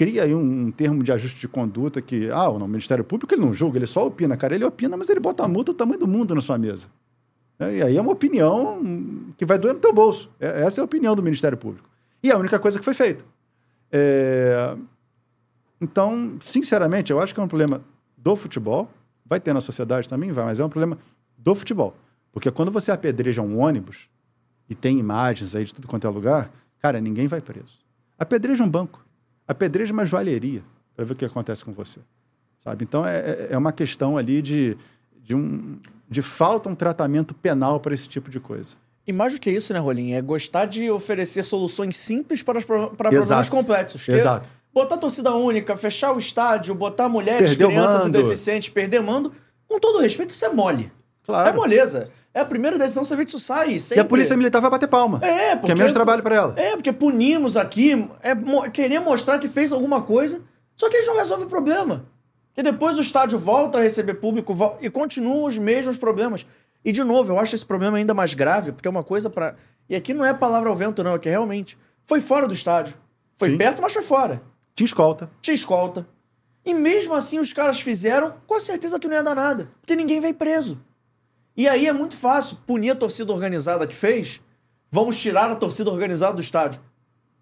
cria 0.00 0.24
aí 0.24 0.34
um, 0.34 0.70
termo 0.70 1.02
de 1.02 1.12
ajuste 1.12 1.38
de 1.38 1.46
conduta 1.46 2.00
que, 2.00 2.30
ah, 2.30 2.48
o 2.48 2.66
Ministério 2.66 3.04
Público 3.04 3.34
ele 3.34 3.42
não 3.42 3.52
julga, 3.52 3.76
ele 3.78 3.86
só 3.86 4.06
opina. 4.06 4.34
Cara, 4.34 4.54
ele 4.54 4.64
opina, 4.64 4.96
mas 4.96 5.10
ele 5.10 5.20
bota 5.20 5.42
uma 5.42 5.48
multa 5.50 5.74
do 5.74 5.76
tamanho 5.76 5.98
do 6.00 6.08
mundo 6.08 6.34
na 6.34 6.40
sua 6.40 6.56
mesa. 6.56 6.86
É, 7.58 7.76
e 7.76 7.82
aí 7.82 7.96
é 7.98 8.00
uma 8.00 8.12
opinião 8.12 8.82
que 9.36 9.44
vai 9.44 9.58
doer 9.58 9.74
no 9.74 9.80
teu 9.80 9.92
bolso. 9.92 10.30
É- 10.40 10.62
essa 10.62 10.80
é 10.80 10.82
a 10.82 10.86
opinião 10.86 11.14
do 11.14 11.22
Ministério 11.22 11.58
Público. 11.58 11.86
E 12.22 12.30
é 12.30 12.32
a 12.32 12.38
única 12.38 12.58
coisa 12.58 12.78
que 12.78 12.84
foi 12.84 12.94
feita. 12.94 13.22
É, 13.92 14.74
Então, 15.78 16.38
sinceramente, 16.40 17.12
eu 17.12 17.20
acho 17.20 17.34
que 17.34 17.40
é 17.40 17.42
um 17.42 17.48
problema 17.48 17.82
do 18.16 18.34
futebol. 18.36 18.88
Vai 19.22 19.38
ter 19.38 19.52
na 19.52 19.60
sociedade 19.60 20.08
também, 20.08 20.32
vai, 20.32 20.46
mas 20.46 20.58
é 20.58 20.64
um 20.64 20.70
problema 20.70 20.96
do 21.36 21.54
futebol. 21.54 21.94
Porque 22.32 22.50
quando 22.50 22.72
você 22.72 22.90
apedreja 22.90 23.42
um 23.42 23.58
ônibus 23.58 24.08
e 24.66 24.74
tem 24.74 24.98
imagens 24.98 25.54
aí 25.54 25.64
de 25.64 25.74
tudo 25.74 25.86
quanto 25.86 26.06
é 26.06 26.10
lugar, 26.10 26.50
cara, 26.78 27.02
ninguém 27.02 27.28
vai 27.28 27.42
preso. 27.42 27.80
Apedreja 28.18 28.64
um 28.64 28.68
banco, 28.68 29.04
apedreja 29.50 29.92
uma 29.92 30.04
joalheria 30.04 30.62
para 30.94 31.04
ver 31.04 31.12
o 31.12 31.16
que 31.16 31.24
acontece 31.24 31.64
com 31.64 31.72
você. 31.72 32.00
Sabe? 32.62 32.84
Então, 32.84 33.04
é, 33.06 33.16
é- 33.18 33.48
é 33.52 33.58
uma 33.58 33.72
questão 33.72 34.16
ali 34.18 34.42
de, 34.42 34.76
de, 35.22 35.34
um, 35.34 35.78
de 36.08 36.20
falta 36.22 36.68
um 36.68 36.74
tratamento 36.74 37.34
penal 37.34 37.80
para 37.80 37.94
esse 37.94 38.06
tipo 38.08 38.30
de 38.30 38.38
coisa. 38.38 38.74
E 39.06 39.12
mais 39.12 39.32
do 39.32 39.40
que 39.40 39.50
isso, 39.50 39.72
né, 39.72 39.78
Rolim? 39.78 40.12
É 40.12 40.20
gostar 40.20 40.66
de 40.66 40.90
oferecer 40.90 41.44
soluções 41.44 41.96
simples 41.96 42.42
para, 42.42 42.60
pro- 42.60 42.90
para 42.90 43.10
problemas 43.10 43.48
complexos. 43.48 44.04
Que 44.04 44.12
Exato. 44.12 44.52
Botar 44.72 44.98
torcida 44.98 45.34
única, 45.34 45.76
fechar 45.76 46.12
o 46.12 46.18
estádio, 46.18 46.74
botar 46.74 47.08
mulheres, 47.08 47.48
Perder 47.50 47.66
crianças 47.66 48.04
e 48.06 48.10
deficientes, 48.10 48.68
perder 48.68 49.00
mando, 49.02 49.32
com 49.66 49.80
todo 49.80 49.98
respeito, 50.00 50.30
isso 50.30 50.44
é 50.44 50.48
mole. 50.52 50.92
Claro. 51.24 51.48
É 51.48 51.52
moleza. 51.52 52.08
É 52.32 52.40
a 52.40 52.44
primeira 52.44 52.78
decisão 52.78 53.02
que 53.02 53.16
vê 53.16 53.24
disso 53.24 53.38
sai. 53.40 53.76
E 53.94 53.98
a 54.00 54.04
polícia 54.04 54.36
militar 54.36 54.60
vai 54.60 54.70
bater 54.70 54.88
palma. 54.88 55.18
É, 55.22 55.56
porque 55.56 55.72
é 55.72 55.74
menos 55.74 55.92
trabalho 55.92 56.22
para 56.22 56.34
ela. 56.34 56.54
É, 56.56 56.76
porque 56.76 56.92
punimos 56.92 57.56
aqui, 57.56 58.08
é 58.22 58.34
mo- 58.34 58.70
querer 58.70 59.00
mostrar 59.00 59.38
que 59.38 59.48
fez 59.48 59.72
alguma 59.72 60.02
coisa, 60.02 60.40
só 60.76 60.88
que 60.88 60.96
eles 60.96 61.06
não 61.08 61.16
resolvem 61.16 61.46
o 61.46 61.50
problema. 61.50 62.06
Que 62.54 62.62
depois 62.62 62.98
o 62.98 63.00
estádio 63.00 63.38
volta 63.38 63.78
a 63.78 63.80
receber 63.80 64.14
público 64.14 64.54
e 64.80 64.88
continuam 64.90 65.44
os 65.44 65.58
mesmos 65.58 65.96
problemas. 65.96 66.46
E, 66.84 66.92
de 66.92 67.02
novo, 67.02 67.32
eu 67.32 67.38
acho 67.38 67.54
esse 67.54 67.66
problema 67.66 67.98
ainda 67.98 68.14
mais 68.14 68.32
grave, 68.32 68.72
porque 68.72 68.86
é 68.88 68.90
uma 68.90 69.04
coisa 69.04 69.28
para 69.28 69.56
E 69.88 69.94
aqui 69.96 70.14
não 70.14 70.24
é 70.24 70.32
palavra 70.32 70.68
ao 70.70 70.76
vento, 70.76 71.02
não, 71.02 71.14
é 71.14 71.18
que 71.18 71.28
realmente 71.28 71.76
foi 72.06 72.20
fora 72.20 72.46
do 72.46 72.54
estádio. 72.54 72.94
Foi 73.36 73.50
Sim. 73.50 73.58
perto, 73.58 73.82
mas 73.82 73.92
foi 73.92 74.02
fora. 74.02 74.40
Te 74.74 74.84
escolta. 74.84 75.30
Tinha 75.42 75.54
escolta. 75.54 76.06
E 76.64 76.72
mesmo 76.74 77.14
assim 77.14 77.38
os 77.38 77.52
caras 77.52 77.80
fizeram, 77.80 78.34
com 78.46 78.60
certeza 78.60 78.98
que 78.98 79.08
não 79.08 79.14
ia 79.16 79.22
dar 79.22 79.34
nada. 79.34 79.68
Porque 79.80 79.96
ninguém 79.96 80.20
vem 80.20 80.32
preso. 80.32 80.80
E 81.60 81.68
aí 81.68 81.86
é 81.86 81.92
muito 81.92 82.16
fácil 82.16 82.56
punir 82.66 82.88
a 82.88 82.94
torcida 82.94 83.30
organizada 83.30 83.86
que 83.86 83.94
fez. 83.94 84.40
Vamos 84.90 85.20
tirar 85.20 85.50
a 85.50 85.54
torcida 85.54 85.90
organizada 85.90 86.32
do 86.32 86.40
estádio. 86.40 86.80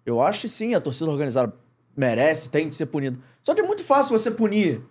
Eu 0.05 0.19
acho 0.19 0.41
que 0.41 0.49
sim, 0.49 0.75
a 0.75 0.81
torcida 0.81 1.09
organizada 1.09 1.53
merece, 1.95 2.49
tem 2.49 2.67
de 2.67 2.75
ser 2.75 2.87
punida. 2.87 3.17
Só 3.41 3.53
que 3.55 3.61
é 3.61 3.63
muito 3.63 3.81
fácil 3.81 4.17
você 4.17 4.29
punir 4.29 4.81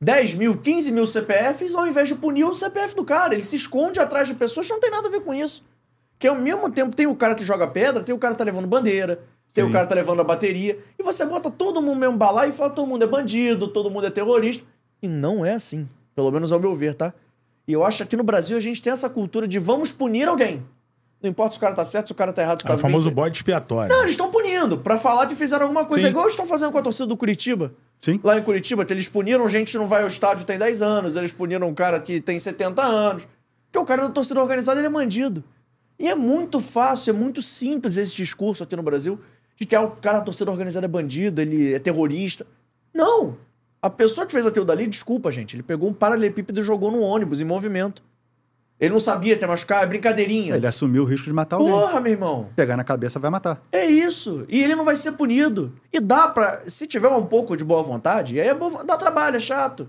10 0.00 0.34
mil, 0.34 0.58
15 0.58 0.90
mil 0.90 1.06
CPFs 1.06 1.72
ao 1.76 1.86
invés 1.86 2.08
de 2.08 2.16
punir 2.16 2.42
o 2.42 2.52
CPF 2.52 2.96
do 2.96 3.04
cara. 3.04 3.34
Ele 3.34 3.44
se 3.44 3.54
esconde 3.54 4.00
atrás 4.00 4.26
de 4.26 4.34
pessoas 4.34 4.66
que 4.66 4.72
não 4.72 4.80
tem 4.80 4.90
nada 4.90 5.06
a 5.06 5.10
ver 5.12 5.20
com 5.20 5.32
isso. 5.32 5.64
Que 6.18 6.26
ao 6.26 6.34
mesmo 6.34 6.68
tempo 6.68 6.96
tem 6.96 7.06
o 7.06 7.14
cara 7.14 7.36
que 7.36 7.44
joga 7.44 7.68
pedra, 7.68 8.02
tem 8.02 8.12
o 8.12 8.18
cara 8.18 8.34
que 8.34 8.38
tá 8.38 8.44
levando 8.44 8.66
bandeira, 8.66 9.22
tem 9.54 9.62
Sim. 9.62 9.70
o 9.70 9.72
cara 9.72 9.84
que 9.84 9.90
tá 9.90 9.94
levando 9.94 10.18
a 10.18 10.24
bateria. 10.24 10.80
E 10.98 11.02
você 11.04 11.24
bota 11.24 11.48
todo 11.48 11.80
mundo 11.80 12.00
mesmo 12.00 12.16
balaio 12.16 12.48
e 12.48 12.52
fala 12.52 12.70
todo 12.70 12.88
mundo 12.88 13.04
é 13.04 13.06
bandido, 13.06 13.68
todo 13.68 13.88
mundo 13.88 14.08
é 14.08 14.10
terrorista. 14.10 14.64
E 15.00 15.06
não 15.06 15.46
é 15.46 15.54
assim. 15.54 15.88
Pelo 16.12 16.32
menos 16.32 16.50
ao 16.50 16.58
meu 16.58 16.74
ver, 16.74 16.94
tá? 16.94 17.14
E 17.66 17.72
eu 17.72 17.84
acho 17.84 17.98
que 17.98 18.02
aqui 18.02 18.16
no 18.16 18.22
Brasil 18.24 18.56
a 18.56 18.60
gente 18.60 18.82
tem 18.82 18.92
essa 18.92 19.08
cultura 19.08 19.48
de 19.48 19.58
vamos 19.58 19.90
punir 19.92 20.28
alguém. 20.28 20.62
Não 21.22 21.30
importa 21.30 21.52
se 21.52 21.56
o 21.58 21.60
cara 21.60 21.74
tá 21.74 21.82
certo, 21.84 22.08
se 22.08 22.12
o 22.12 22.14
cara 22.14 22.32
tá 22.34 22.42
errado, 22.42 22.60
se 22.60 22.66
É 22.66 22.68
tá 22.68 22.74
o 22.74 22.78
famoso 22.78 23.04
bem 23.08 23.14
feito. 23.14 23.16
bode 23.24 23.36
expiatório. 23.38 23.88
Não, 23.94 24.02
eles 24.02 24.10
estão 24.12 24.30
punindo 24.30 24.76
pra 24.76 24.98
falar 24.98 25.26
que 25.26 25.34
fizeram 25.34 25.62
alguma 25.62 25.86
coisa. 25.86 26.04
Sim. 26.04 26.10
Igual 26.10 26.26
eles 26.26 26.34
estão 26.34 26.46
fazendo 26.46 26.70
com 26.70 26.76
a 26.78 26.82
torcida 26.82 27.06
do 27.06 27.16
Curitiba. 27.16 27.72
Sim. 27.98 28.20
Lá 28.22 28.36
em 28.38 28.42
Curitiba, 28.42 28.84
que 28.84 28.92
eles 28.92 29.08
puniram 29.08 29.48
gente 29.48 29.72
que 29.72 29.78
não 29.78 29.86
vai 29.88 30.02
ao 30.02 30.08
estádio 30.08 30.44
tem 30.44 30.58
10 30.58 30.82
anos, 30.82 31.16
eles 31.16 31.32
puniram 31.32 31.66
um 31.66 31.74
cara 31.74 31.98
que 31.98 32.20
tem 32.20 32.38
70 32.38 32.82
anos. 32.82 33.26
Porque 33.72 33.78
o 33.78 33.86
cara 33.86 34.02
da 34.02 34.10
torcida 34.10 34.38
organizada 34.38 34.78
ele 34.78 34.86
é 34.86 34.90
bandido. 34.90 35.42
E 35.98 36.06
é 36.08 36.14
muito 36.14 36.60
fácil, 36.60 37.10
é 37.14 37.16
muito 37.16 37.40
simples 37.40 37.96
esse 37.96 38.14
discurso 38.14 38.62
aqui 38.62 38.76
no 38.76 38.82
Brasil 38.82 39.18
de 39.56 39.64
que 39.64 39.74
ah, 39.74 39.80
o 39.82 39.92
cara 39.92 40.18
da 40.18 40.24
torcida 40.24 40.50
organizada 40.50 40.84
é 40.84 40.88
bandido, 40.88 41.40
ele 41.40 41.72
é 41.72 41.78
terrorista. 41.78 42.44
Não! 42.92 43.36
A 43.84 43.90
pessoa 43.90 44.26
que 44.26 44.32
fez 44.32 44.46
aquilo 44.46 44.64
dali, 44.64 44.86
desculpa, 44.86 45.30
gente, 45.30 45.54
ele 45.54 45.62
pegou 45.62 45.90
um 45.90 45.92
paralelepípedo 45.92 46.58
e 46.58 46.62
jogou 46.62 46.90
no 46.90 47.00
ônibus 47.00 47.42
em 47.42 47.44
movimento. 47.44 48.02
Ele 48.80 48.94
não 48.94 48.98
sabia 48.98 49.36
ter 49.36 49.46
machucar, 49.46 49.82
é 49.82 49.86
brincadeirinha. 49.86 50.56
Ele 50.56 50.66
assumiu 50.66 51.02
o 51.02 51.04
risco 51.04 51.26
de 51.26 51.34
matar 51.34 51.56
alguém. 51.56 51.70
Porra, 51.70 52.00
meu 52.00 52.12
irmão. 52.12 52.48
Pegar 52.56 52.78
na 52.78 52.82
cabeça 52.82 53.20
vai 53.20 53.30
matar. 53.30 53.62
É 53.70 53.84
isso. 53.84 54.46
E 54.48 54.64
ele 54.64 54.74
não 54.74 54.86
vai 54.86 54.96
ser 54.96 55.12
punido. 55.12 55.74
E 55.92 56.00
dá 56.00 56.26
pra. 56.26 56.62
Se 56.66 56.86
tiver 56.86 57.08
um 57.10 57.26
pouco 57.26 57.54
de 57.58 57.62
boa 57.62 57.82
vontade, 57.82 58.40
aí 58.40 58.48
é 58.48 58.54
boa, 58.54 58.82
dá 58.82 58.96
trabalho, 58.96 59.36
é 59.36 59.40
chato. 59.40 59.86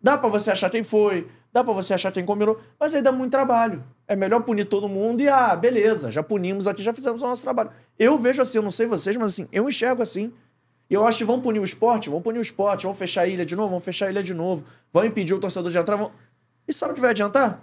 Dá 0.00 0.16
pra 0.16 0.28
você 0.28 0.52
achar 0.52 0.70
quem 0.70 0.84
foi, 0.84 1.26
dá 1.52 1.64
pra 1.64 1.72
você 1.72 1.92
achar 1.92 2.12
quem 2.12 2.24
combinou, 2.24 2.60
mas 2.78 2.94
aí 2.94 3.02
dá 3.02 3.10
muito 3.10 3.32
trabalho. 3.32 3.82
É 4.06 4.14
melhor 4.14 4.42
punir 4.42 4.66
todo 4.66 4.88
mundo 4.88 5.22
e, 5.22 5.28
ah, 5.28 5.56
beleza, 5.56 6.12
já 6.12 6.22
punimos 6.22 6.68
aqui, 6.68 6.84
já 6.84 6.94
fizemos 6.94 7.20
o 7.20 7.26
nosso 7.26 7.42
trabalho. 7.42 7.70
Eu 7.98 8.16
vejo 8.16 8.40
assim, 8.40 8.58
eu 8.58 8.62
não 8.62 8.70
sei 8.70 8.86
vocês, 8.86 9.16
mas 9.16 9.32
assim, 9.32 9.48
eu 9.50 9.68
enxergo 9.68 10.02
assim. 10.02 10.32
E 10.88 10.94
eu 10.94 11.06
acho 11.06 11.18
que 11.18 11.24
vão 11.24 11.40
punir 11.40 11.60
o 11.60 11.64
esporte, 11.64 12.10
vão 12.10 12.20
punir 12.20 12.38
o 12.38 12.42
esporte, 12.42 12.84
vão 12.84 12.94
fechar 12.94 13.22
a 13.22 13.26
ilha 13.26 13.44
de 13.44 13.56
novo, 13.56 13.70
vão 13.70 13.80
fechar 13.80 14.06
a 14.06 14.10
ilha 14.10 14.22
de 14.22 14.34
novo, 14.34 14.64
vão 14.92 15.04
impedir 15.04 15.34
o 15.34 15.40
torcedor 15.40 15.70
de 15.70 15.78
entrar. 15.78 15.96
Vão... 15.96 16.12
E 16.68 16.72
sabe 16.72 16.92
o 16.92 16.94
que 16.94 17.00
vai 17.00 17.10
adiantar? 17.10 17.62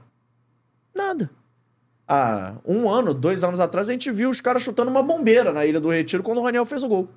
Nada. 0.93 1.29
Há 2.07 2.55
um 2.65 2.89
ano, 2.89 3.13
dois 3.13 3.43
anos 3.43 3.59
atrás, 3.59 3.87
a 3.87 3.91
gente 3.91 4.11
viu 4.11 4.29
os 4.29 4.41
caras 4.41 4.63
chutando 4.63 4.89
uma 4.89 5.03
bombeira 5.03 5.51
na 5.53 5.65
Ilha 5.65 5.79
do 5.79 5.89
Retiro 5.89 6.23
quando 6.23 6.39
o 6.39 6.43
Raniel 6.43 6.65
fez 6.65 6.83
o 6.83 6.87
gol. 6.87 7.07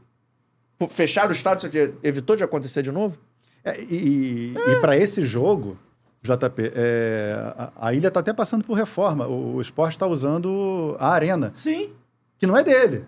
Fecharam 0.90 1.30
o 1.30 1.32
estádio, 1.32 1.66
isso 1.66 1.66
aqui 1.66 1.94
evitou 2.02 2.36
de 2.36 2.44
acontecer 2.44 2.82
de 2.82 2.92
novo? 2.92 3.18
É, 3.64 3.80
e 3.82 4.54
e 4.54 4.80
para 4.80 4.96
esse 4.96 5.24
jogo, 5.24 5.78
JP, 6.22 6.72
é, 6.74 7.34
a, 7.56 7.72
a 7.88 7.94
ilha 7.94 8.08
está 8.08 8.20
até 8.20 8.32
passando 8.32 8.64
por 8.64 8.74
reforma. 8.74 9.26
O, 9.26 9.56
o 9.56 9.60
esporte 9.60 9.92
está 9.92 10.06
usando 10.06 10.96
a 10.98 11.08
arena, 11.08 11.52
Sim. 11.54 11.92
que 12.38 12.46
não 12.46 12.56
é 12.56 12.62
dele. 12.62 13.04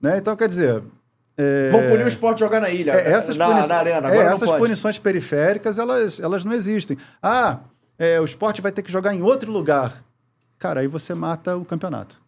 Né? 0.00 0.18
Então, 0.18 0.34
quer 0.36 0.48
dizer. 0.48 0.82
É, 1.42 1.70
Vão 1.70 1.80
punir 1.88 2.04
o 2.04 2.08
esporte 2.08 2.40
jogar 2.40 2.60
na 2.60 2.70
ilha. 2.70 2.92
é, 2.92 3.12
essas, 3.12 3.36
na, 3.36 3.46
puni- 3.46 3.66
na 3.66 3.76
arena. 3.76 4.08
é, 4.08 4.10
Agora 4.10 4.24
não 4.28 4.34
essas 4.34 4.50
punições 4.52 4.98
periféricas, 4.98 5.78
elas, 5.78 6.20
elas 6.20 6.44
não 6.44 6.52
existem. 6.52 6.96
Ah, 7.22 7.60
é, 7.98 8.20
o 8.20 8.24
esporte 8.24 8.60
vai 8.60 8.72
ter 8.72 8.82
que 8.82 8.90
jogar 8.92 9.14
em 9.14 9.22
outro 9.22 9.50
lugar. 9.52 9.92
Cara, 10.58 10.80
aí 10.80 10.86
você 10.86 11.14
mata 11.14 11.56
o 11.56 11.64
campeonato. 11.64 12.20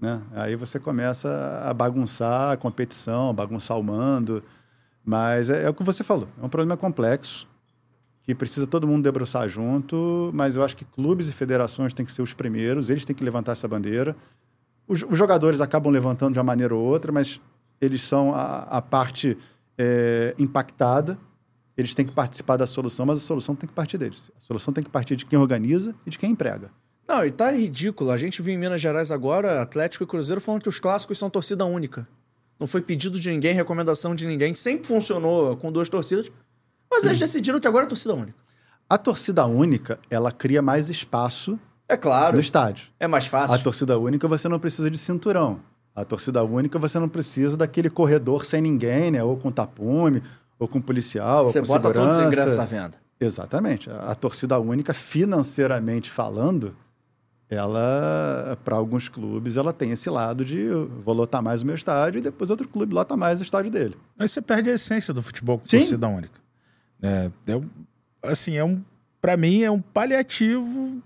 Né? 0.00 0.20
Aí 0.34 0.56
você 0.56 0.78
começa 0.78 1.28
a 1.64 1.72
bagunçar 1.72 2.52
a 2.52 2.56
competição, 2.56 3.32
bagunçar 3.34 3.78
o 3.78 3.82
mando. 3.82 4.42
Mas 5.04 5.48
é, 5.48 5.64
é 5.64 5.68
o 5.68 5.74
que 5.74 5.82
você 5.84 6.02
falou. 6.04 6.28
É 6.40 6.44
um 6.44 6.48
problema 6.48 6.76
complexo 6.76 7.46
que 8.22 8.34
precisa 8.34 8.66
todo 8.66 8.86
mundo 8.88 9.04
debruçar 9.04 9.48
junto. 9.48 10.30
Mas 10.34 10.56
eu 10.56 10.64
acho 10.64 10.76
que 10.76 10.84
clubes 10.84 11.28
e 11.28 11.32
federações 11.32 11.94
têm 11.94 12.04
que 12.04 12.12
ser 12.12 12.22
os 12.22 12.34
primeiros. 12.34 12.90
Eles 12.90 13.04
têm 13.04 13.14
que 13.16 13.22
levantar 13.24 13.52
essa 13.52 13.68
bandeira. 13.68 14.14
Os, 14.86 15.02
os 15.08 15.16
jogadores 15.16 15.60
acabam 15.60 15.90
levantando 15.92 16.32
de 16.34 16.38
uma 16.38 16.44
maneira 16.44 16.74
ou 16.74 16.82
outra, 16.84 17.10
mas 17.10 17.40
eles 17.80 18.02
são 18.02 18.34
a, 18.34 18.62
a 18.62 18.82
parte 18.82 19.36
é, 19.78 20.34
impactada. 20.38 21.18
Eles 21.76 21.94
têm 21.94 22.06
que 22.06 22.12
participar 22.12 22.56
da 22.56 22.66
solução, 22.66 23.04
mas 23.04 23.18
a 23.18 23.20
solução 23.20 23.54
tem 23.54 23.68
que 23.68 23.74
partir 23.74 23.98
deles. 23.98 24.30
A 24.36 24.40
solução 24.40 24.72
tem 24.72 24.82
que 24.82 24.88
partir 24.90 25.14
de 25.16 25.26
quem 25.26 25.38
organiza 25.38 25.94
e 26.06 26.10
de 26.10 26.18
quem 26.18 26.30
emprega. 26.30 26.70
Não, 27.06 27.24
e 27.24 27.30
tá 27.30 27.50
ridículo. 27.52 28.10
A 28.10 28.16
gente 28.16 28.40
viu 28.42 28.54
em 28.54 28.58
Minas 28.58 28.80
Gerais 28.80 29.10
agora, 29.10 29.60
Atlético 29.62 30.02
e 30.02 30.06
Cruzeiro 30.06 30.40
falando 30.40 30.62
que 30.62 30.68
os 30.68 30.80
clássicos 30.80 31.18
são 31.18 31.28
torcida 31.30 31.64
única. 31.64 32.08
Não 32.58 32.66
foi 32.66 32.80
pedido 32.80 33.20
de 33.20 33.30
ninguém, 33.30 33.54
recomendação 33.54 34.14
de 34.14 34.26
ninguém. 34.26 34.54
Sempre 34.54 34.88
funcionou 34.88 35.56
com 35.58 35.70
duas 35.70 35.88
torcidas. 35.88 36.30
Mas 36.90 37.04
eles 37.04 37.18
decidiram 37.18 37.60
que 37.60 37.68
agora 37.68 37.84
é 37.84 37.88
torcida 37.88 38.14
única. 38.14 38.38
A 38.88 38.96
torcida 38.96 39.44
única, 39.44 39.98
ela 40.10 40.32
cria 40.32 40.62
mais 40.62 40.88
espaço 40.88 41.58
É 41.88 41.96
claro. 41.96 42.34
no 42.36 42.40
estádio. 42.40 42.86
É 42.98 43.06
mais 43.06 43.26
A 43.26 43.28
fácil. 43.28 43.62
torcida 43.62 43.98
única 43.98 44.26
você 44.26 44.48
não 44.48 44.58
precisa 44.58 44.90
de 44.90 44.96
cinturão. 44.96 45.60
A 45.96 46.04
torcida 46.04 46.44
única 46.44 46.78
você 46.78 46.98
não 46.98 47.08
precisa 47.08 47.56
daquele 47.56 47.88
corredor 47.90 48.44
sem 48.44 48.60
ninguém, 48.60 49.10
né? 49.10 49.24
Ou 49.24 49.36
com 49.36 49.50
tapume, 49.50 50.22
ou 50.58 50.68
com 50.68 50.80
policial, 50.80 51.46
Você 51.46 51.58
ou 51.60 51.64
com 51.66 51.72
bota 51.72 51.90
todos 51.92 52.10
os 52.10 52.14
segurança. 52.16 52.40
ingressos 52.42 52.58
à 52.58 52.64
venda. 52.66 52.98
Exatamente. 53.18 53.90
A, 53.90 54.10
a 54.10 54.14
torcida 54.14 54.58
única, 54.60 54.92
financeiramente 54.92 56.10
falando, 56.10 56.76
ela, 57.48 58.58
para 58.64 58.76
alguns 58.76 59.08
clubes, 59.08 59.56
ela 59.56 59.72
tem 59.72 59.90
esse 59.92 60.10
lado 60.10 60.44
de 60.44 60.68
vou 61.04 61.14
lotar 61.14 61.42
mais 61.42 61.62
o 61.62 61.66
meu 61.66 61.74
estádio 61.74 62.18
e 62.18 62.22
depois 62.22 62.50
outro 62.50 62.68
clube 62.68 62.92
lota 62.94 63.16
mais 63.16 63.40
o 63.40 63.42
estádio 63.42 63.70
dele. 63.70 63.96
Aí 64.18 64.28
você 64.28 64.42
perde 64.42 64.68
a 64.70 64.74
essência 64.74 65.14
do 65.14 65.22
futebol 65.22 65.58
com 65.58 65.66
Sim. 65.66 65.78
torcida 65.78 66.08
única. 66.08 66.40
É, 67.02 67.30
é 67.46 67.56
um- 67.56 67.68
assim, 68.22 68.56
é 68.56 68.64
um, 68.64 68.82
para 69.20 69.36
mim, 69.36 69.62
é 69.62 69.70
um 69.70 69.80
paliativo 69.80 71.00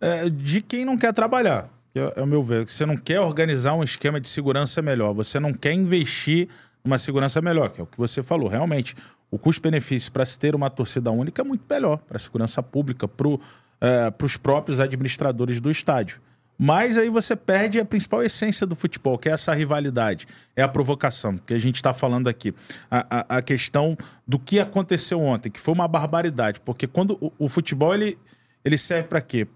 é, 0.00 0.30
de 0.30 0.62
quem 0.62 0.84
não 0.84 0.96
quer 0.96 1.12
trabalhar. 1.12 1.68
É, 1.94 2.20
é 2.20 2.22
o 2.22 2.26
meu 2.26 2.42
ver. 2.42 2.68
Você 2.68 2.86
não 2.86 2.96
quer 2.96 3.20
organizar 3.20 3.74
um 3.74 3.82
esquema 3.82 4.20
de 4.20 4.28
segurança 4.28 4.80
melhor. 4.80 5.12
Você 5.14 5.40
não 5.40 5.52
quer 5.52 5.72
investir 5.72 6.48
numa 6.84 6.98
segurança 6.98 7.40
melhor, 7.40 7.70
que 7.70 7.80
é 7.80 7.84
o 7.84 7.86
que 7.86 7.98
você 7.98 8.22
falou. 8.22 8.48
Realmente, 8.48 8.94
o 9.30 9.38
custo-benefício 9.38 10.10
para 10.10 10.24
se 10.24 10.38
ter 10.38 10.54
uma 10.54 10.70
torcida 10.70 11.10
única 11.10 11.42
é 11.42 11.44
muito 11.44 11.64
melhor 11.68 11.98
para 11.98 12.16
a 12.16 12.20
segurança 12.20 12.62
pública, 12.62 13.06
para 13.06 14.24
os 14.24 14.36
próprios 14.36 14.80
administradores 14.80 15.60
do 15.60 15.70
estádio. 15.70 16.20
Mas 16.62 16.98
aí 16.98 17.08
você 17.08 17.34
perde 17.34 17.80
a 17.80 17.84
principal 17.86 18.22
essência 18.22 18.66
do 18.66 18.76
futebol, 18.76 19.16
que 19.16 19.30
é 19.30 19.32
essa 19.32 19.54
rivalidade, 19.54 20.26
é 20.54 20.62
a 20.62 20.68
provocação, 20.68 21.38
que 21.38 21.54
a 21.54 21.58
gente 21.58 21.76
está 21.76 21.94
falando 21.94 22.28
aqui. 22.28 22.54
A, 22.90 23.06
a, 23.18 23.38
a 23.38 23.42
questão 23.42 23.96
do 24.28 24.38
que 24.38 24.60
aconteceu 24.60 25.22
ontem, 25.22 25.48
que 25.48 25.58
foi 25.58 25.72
uma 25.72 25.88
barbaridade, 25.88 26.60
porque 26.60 26.86
quando 26.86 27.16
o, 27.18 27.32
o 27.38 27.48
futebol 27.48 27.94
ele, 27.94 28.18
ele 28.62 28.76
serve 28.76 29.08
para 29.08 29.22
quê? 29.22 29.48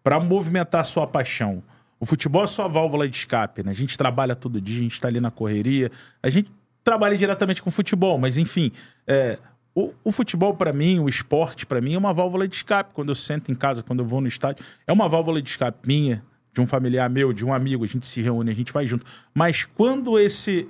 Para 0.00 0.20
movimentar 0.20 0.82
a 0.82 0.84
sua 0.84 1.08
paixão. 1.08 1.60
O 2.04 2.06
futebol 2.06 2.44
é 2.44 2.46
sua 2.46 2.68
válvula 2.68 3.08
de 3.08 3.16
escape, 3.16 3.62
né? 3.62 3.70
A 3.70 3.74
gente 3.74 3.96
trabalha 3.96 4.36
todo 4.36 4.60
dia, 4.60 4.78
a 4.78 4.82
gente 4.82 4.92
está 4.92 5.08
ali 5.08 5.20
na 5.20 5.30
correria, 5.30 5.90
a 6.22 6.28
gente 6.28 6.52
trabalhe 6.84 7.16
diretamente 7.16 7.62
com 7.62 7.70
futebol, 7.70 8.18
mas 8.18 8.36
enfim, 8.36 8.70
é, 9.06 9.38
o, 9.74 9.90
o 10.04 10.12
futebol 10.12 10.52
para 10.54 10.70
mim, 10.70 10.98
o 10.98 11.08
esporte 11.08 11.64
para 11.64 11.80
mim 11.80 11.94
é 11.94 11.98
uma 11.98 12.12
válvula 12.12 12.46
de 12.46 12.56
escape. 12.56 12.90
Quando 12.92 13.08
eu 13.08 13.14
sento 13.14 13.50
em 13.50 13.54
casa, 13.54 13.82
quando 13.82 14.00
eu 14.00 14.04
vou 14.04 14.20
no 14.20 14.28
estádio, 14.28 14.62
é 14.86 14.92
uma 14.92 15.08
válvula 15.08 15.40
de 15.40 15.48
escape 15.48 15.78
minha, 15.86 16.22
de 16.52 16.60
um 16.60 16.66
familiar 16.66 17.08
meu, 17.08 17.32
de 17.32 17.42
um 17.42 17.54
amigo, 17.54 17.84
a 17.84 17.88
gente 17.88 18.06
se 18.06 18.20
reúne, 18.20 18.50
a 18.50 18.54
gente 18.54 18.70
vai 18.70 18.86
junto. 18.86 19.06
Mas 19.32 19.64
quando 19.64 20.18
esse 20.18 20.68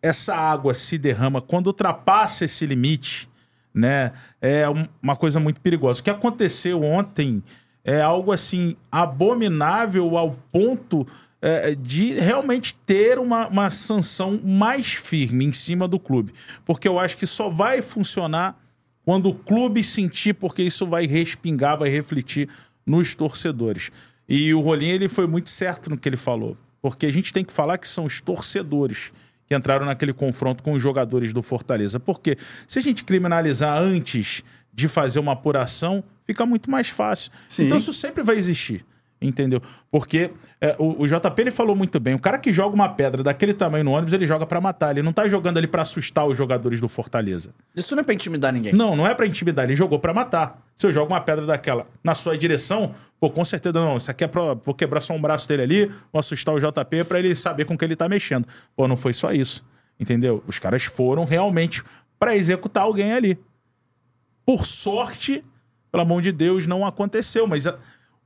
essa 0.00 0.34
água 0.34 0.72
se 0.72 0.96
derrama, 0.96 1.42
quando 1.42 1.66
ultrapassa 1.66 2.46
esse 2.46 2.64
limite, 2.64 3.28
né, 3.74 4.10
é 4.40 4.66
um- 4.70 4.88
uma 5.02 5.16
coisa 5.16 5.38
muito 5.38 5.60
perigosa. 5.60 6.00
O 6.00 6.02
que 6.02 6.08
aconteceu 6.08 6.82
ontem 6.82 7.42
é 7.86 8.02
algo 8.02 8.32
assim 8.32 8.76
abominável 8.90 10.18
ao 10.18 10.32
ponto 10.50 11.06
é, 11.40 11.76
de 11.76 12.10
realmente 12.14 12.74
ter 12.84 13.16
uma, 13.16 13.46
uma 13.46 13.70
sanção 13.70 14.40
mais 14.42 14.94
firme 14.94 15.44
em 15.44 15.52
cima 15.52 15.86
do 15.86 15.96
clube. 15.96 16.32
Porque 16.64 16.88
eu 16.88 16.98
acho 16.98 17.16
que 17.16 17.28
só 17.28 17.48
vai 17.48 17.80
funcionar 17.80 18.60
quando 19.04 19.28
o 19.28 19.34
clube 19.34 19.84
sentir, 19.84 20.34
porque 20.34 20.64
isso 20.64 20.84
vai 20.84 21.06
respingar, 21.06 21.78
vai 21.78 21.88
refletir 21.88 22.48
nos 22.84 23.14
torcedores. 23.14 23.92
E 24.28 24.52
o 24.52 24.60
Rolim 24.60 24.88
ele 24.88 25.08
foi 25.08 25.28
muito 25.28 25.48
certo 25.48 25.88
no 25.88 25.96
que 25.96 26.08
ele 26.08 26.16
falou, 26.16 26.56
porque 26.82 27.06
a 27.06 27.12
gente 27.12 27.32
tem 27.32 27.44
que 27.44 27.52
falar 27.52 27.78
que 27.78 27.86
são 27.86 28.04
os 28.04 28.20
torcedores 28.20 29.12
que 29.46 29.54
entraram 29.54 29.86
naquele 29.86 30.12
confronto 30.12 30.60
com 30.60 30.72
os 30.72 30.82
jogadores 30.82 31.32
do 31.32 31.40
Fortaleza. 31.40 32.00
Porque 32.00 32.36
se 32.66 32.80
a 32.80 32.82
gente 32.82 33.04
criminalizar 33.04 33.80
antes 33.80 34.42
de 34.76 34.88
fazer 34.88 35.18
uma 35.18 35.32
apuração, 35.32 36.04
fica 36.26 36.44
muito 36.44 36.70
mais 36.70 36.90
fácil. 36.90 37.32
Sim. 37.48 37.64
Então 37.64 37.78
isso 37.78 37.94
sempre 37.94 38.22
vai 38.22 38.36
existir. 38.36 38.84
Entendeu? 39.18 39.62
Porque 39.90 40.30
é, 40.60 40.76
o, 40.78 41.02
o 41.02 41.06
JP 41.06 41.40
ele 41.40 41.50
falou 41.50 41.74
muito 41.74 41.98
bem: 41.98 42.14
o 42.14 42.18
cara 42.18 42.36
que 42.36 42.52
joga 42.52 42.74
uma 42.74 42.90
pedra 42.90 43.22
daquele 43.22 43.54
tamanho 43.54 43.82
no 43.82 43.92
ônibus, 43.92 44.12
ele 44.12 44.26
joga 44.26 44.44
pra 44.44 44.60
matar. 44.60 44.90
Ele 44.90 45.02
não 45.02 45.12
tá 45.12 45.26
jogando 45.26 45.56
ali 45.56 45.66
pra 45.66 45.80
assustar 45.80 46.26
os 46.26 46.36
jogadores 46.36 46.82
do 46.82 46.88
Fortaleza. 46.88 47.54
Isso 47.74 47.96
não 47.96 48.02
é 48.02 48.04
pra 48.04 48.12
intimidar 48.12 48.52
ninguém. 48.52 48.74
Não, 48.74 48.94
não 48.94 49.06
é 49.06 49.14
pra 49.14 49.26
intimidar, 49.26 49.64
ele 49.64 49.74
jogou 49.74 49.98
pra 49.98 50.12
matar. 50.12 50.62
Se 50.76 50.86
eu 50.86 50.92
jogo 50.92 51.10
uma 51.14 51.20
pedra 51.22 51.46
daquela 51.46 51.86
na 52.04 52.14
sua 52.14 52.36
direção, 52.36 52.92
pô, 53.18 53.30
com 53.30 53.42
certeza 53.42 53.80
não, 53.80 53.96
isso 53.96 54.10
aqui 54.10 54.24
é 54.24 54.28
pra. 54.28 54.52
Vou 54.52 54.74
quebrar 54.74 55.00
só 55.00 55.14
um 55.14 55.20
braço 55.20 55.48
dele 55.48 55.62
ali, 55.62 55.86
vou 56.12 56.20
assustar 56.20 56.54
o 56.54 56.58
JP 56.58 57.04
pra 57.04 57.18
ele 57.18 57.34
saber 57.34 57.64
com 57.64 57.76
que 57.76 57.86
ele 57.86 57.96
tá 57.96 58.06
mexendo. 58.10 58.46
Pô, 58.76 58.86
não 58.86 58.98
foi 58.98 59.14
só 59.14 59.32
isso. 59.32 59.64
Entendeu? 59.98 60.44
Os 60.46 60.58
caras 60.58 60.84
foram 60.84 61.24
realmente 61.24 61.82
pra 62.18 62.36
executar 62.36 62.82
alguém 62.82 63.14
ali. 63.14 63.38
Por 64.46 64.64
sorte, 64.64 65.44
pelo 65.92 66.02
amor 66.02 66.22
de 66.22 66.30
Deus, 66.32 66.66
não 66.66 66.86
aconteceu. 66.86 67.46
Mas 67.46 67.66
a- 67.66 67.76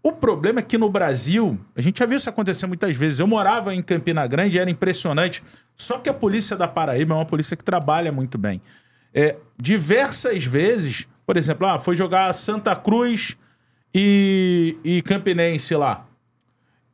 o 0.02 0.12
problema 0.12 0.60
é 0.60 0.62
que 0.62 0.76
no 0.78 0.90
Brasil, 0.90 1.58
a 1.74 1.80
gente 1.80 1.98
já 1.98 2.06
viu 2.06 2.16
isso 2.18 2.28
acontecer 2.28 2.66
muitas 2.66 2.94
vezes. 2.94 3.18
Eu 3.18 3.26
morava 3.26 3.74
em 3.74 3.82
Campina 3.82 4.26
Grande, 4.26 4.58
era 4.58 4.70
impressionante. 4.70 5.42
Só 5.74 5.98
que 5.98 6.08
a 6.10 6.14
polícia 6.14 6.56
da 6.56 6.68
Paraíba 6.68 7.14
é 7.14 7.16
uma 7.16 7.24
polícia 7.26 7.56
que 7.56 7.64
trabalha 7.64 8.12
muito 8.12 8.36
bem. 8.36 8.60
É, 9.14 9.36
diversas 9.56 10.44
vezes, 10.44 11.08
por 11.26 11.36
exemplo, 11.36 11.66
ah, 11.66 11.78
foi 11.78 11.96
jogar 11.96 12.32
Santa 12.34 12.76
Cruz 12.76 13.36
e, 13.94 14.76
e 14.84 15.02
Campinense 15.02 15.74
lá. 15.74 16.06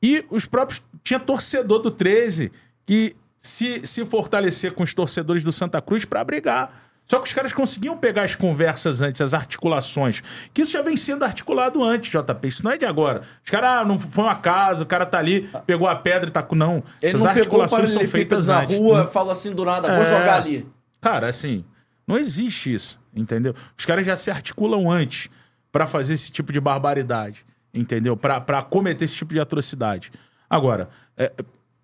E 0.03 0.25
os 0.31 0.47
próprios. 0.47 0.83
Tinha 1.03 1.21
torcedor 1.21 1.79
do 1.81 1.91
13 1.91 2.51
que 2.85 3.15
se, 3.39 3.87
se 3.87 4.05
fortalecer 4.05 4.73
com 4.73 4.83
os 4.83 4.93
torcedores 4.93 5.43
do 5.45 5.53
Santa 5.53 5.81
Cruz 5.81 6.05
pra 6.05 6.25
brigar. 6.25 6.86
Só 7.07 7.21
que 7.21 7.29
os 7.29 7.33
caras 7.33 7.53
conseguiam 7.53 7.97
pegar 7.97 8.23
as 8.23 8.35
conversas 8.35 9.01
antes, 9.01 9.21
as 9.21 9.33
articulações. 9.33 10.23
Que 10.53 10.63
isso 10.63 10.73
já 10.73 10.83
vem 10.83 10.97
sendo 10.97 11.25
articulado 11.25 11.83
antes, 11.85 12.11
JP. 12.11 12.49
Isso 12.49 12.65
não 12.65 12.73
é 12.73 12.77
de 12.77 12.85
agora. 12.85 13.23
Os 13.45 13.51
caras, 13.51 13.71
ah, 13.71 13.85
não 13.85 13.99
foi 13.99 14.25
um 14.25 14.29
acaso, 14.29 14.83
o 14.83 14.87
cara 14.87 15.07
tá 15.07 15.19
ali, 15.19 15.49
pegou 15.67 15.87
a 15.87 15.95
pedra 15.95 16.29
e 16.29 16.33
tá 16.33 16.43
com. 16.43 16.57
Não. 16.57 16.77
Ele 16.77 16.85
Essas 17.03 17.21
não 17.23 17.31
articulações 17.31 17.91
são 17.91 18.07
feitas 18.07 18.49
na 18.49 18.61
antes. 18.63 18.77
rua, 18.77 19.07
falou 19.07 19.31
assim 19.31 19.53
do 19.53 19.65
nada, 19.65 19.89
vou 19.95 20.03
É. 20.03 20.05
jogar 20.05 20.37
ali. 20.43 20.69
Cara, 21.01 21.29
assim, 21.29 21.65
não 22.07 22.19
existe 22.19 22.75
isso, 22.75 22.99
entendeu? 23.15 23.55
Os 23.79 23.85
caras 23.85 24.05
já 24.05 24.17
se 24.17 24.29
articulam 24.31 24.91
antes 24.91 25.29
pra 25.71 25.87
fazer 25.87 26.15
esse 26.15 26.33
tipo 26.33 26.53
de 26.53 26.61
barbaridade, 26.61 27.47
entendeu? 27.73 28.17
Pra 28.17 28.41
pra 28.41 28.63
cometer 28.63 29.05
esse 29.05 29.15
tipo 29.15 29.33
de 29.33 29.39
atrocidade. 29.39 30.11
Agora, 30.51 30.89
é, 31.17 31.33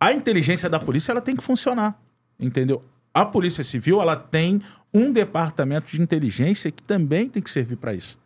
a 0.00 0.12
inteligência 0.12 0.68
da 0.68 0.80
polícia 0.80 1.12
ela 1.12 1.20
tem 1.20 1.36
que 1.36 1.44
funcionar, 1.44 1.96
entendeu? 2.40 2.82
A 3.14 3.26
Polícia 3.26 3.62
Civil 3.62 4.00
ela 4.00 4.16
tem 4.16 4.62
um 4.94 5.12
departamento 5.12 5.86
de 5.90 6.00
inteligência 6.00 6.70
que 6.70 6.82
também 6.82 7.28
tem 7.28 7.42
que 7.42 7.50
servir 7.50 7.76
pra 7.76 7.94
isso. 7.94 8.18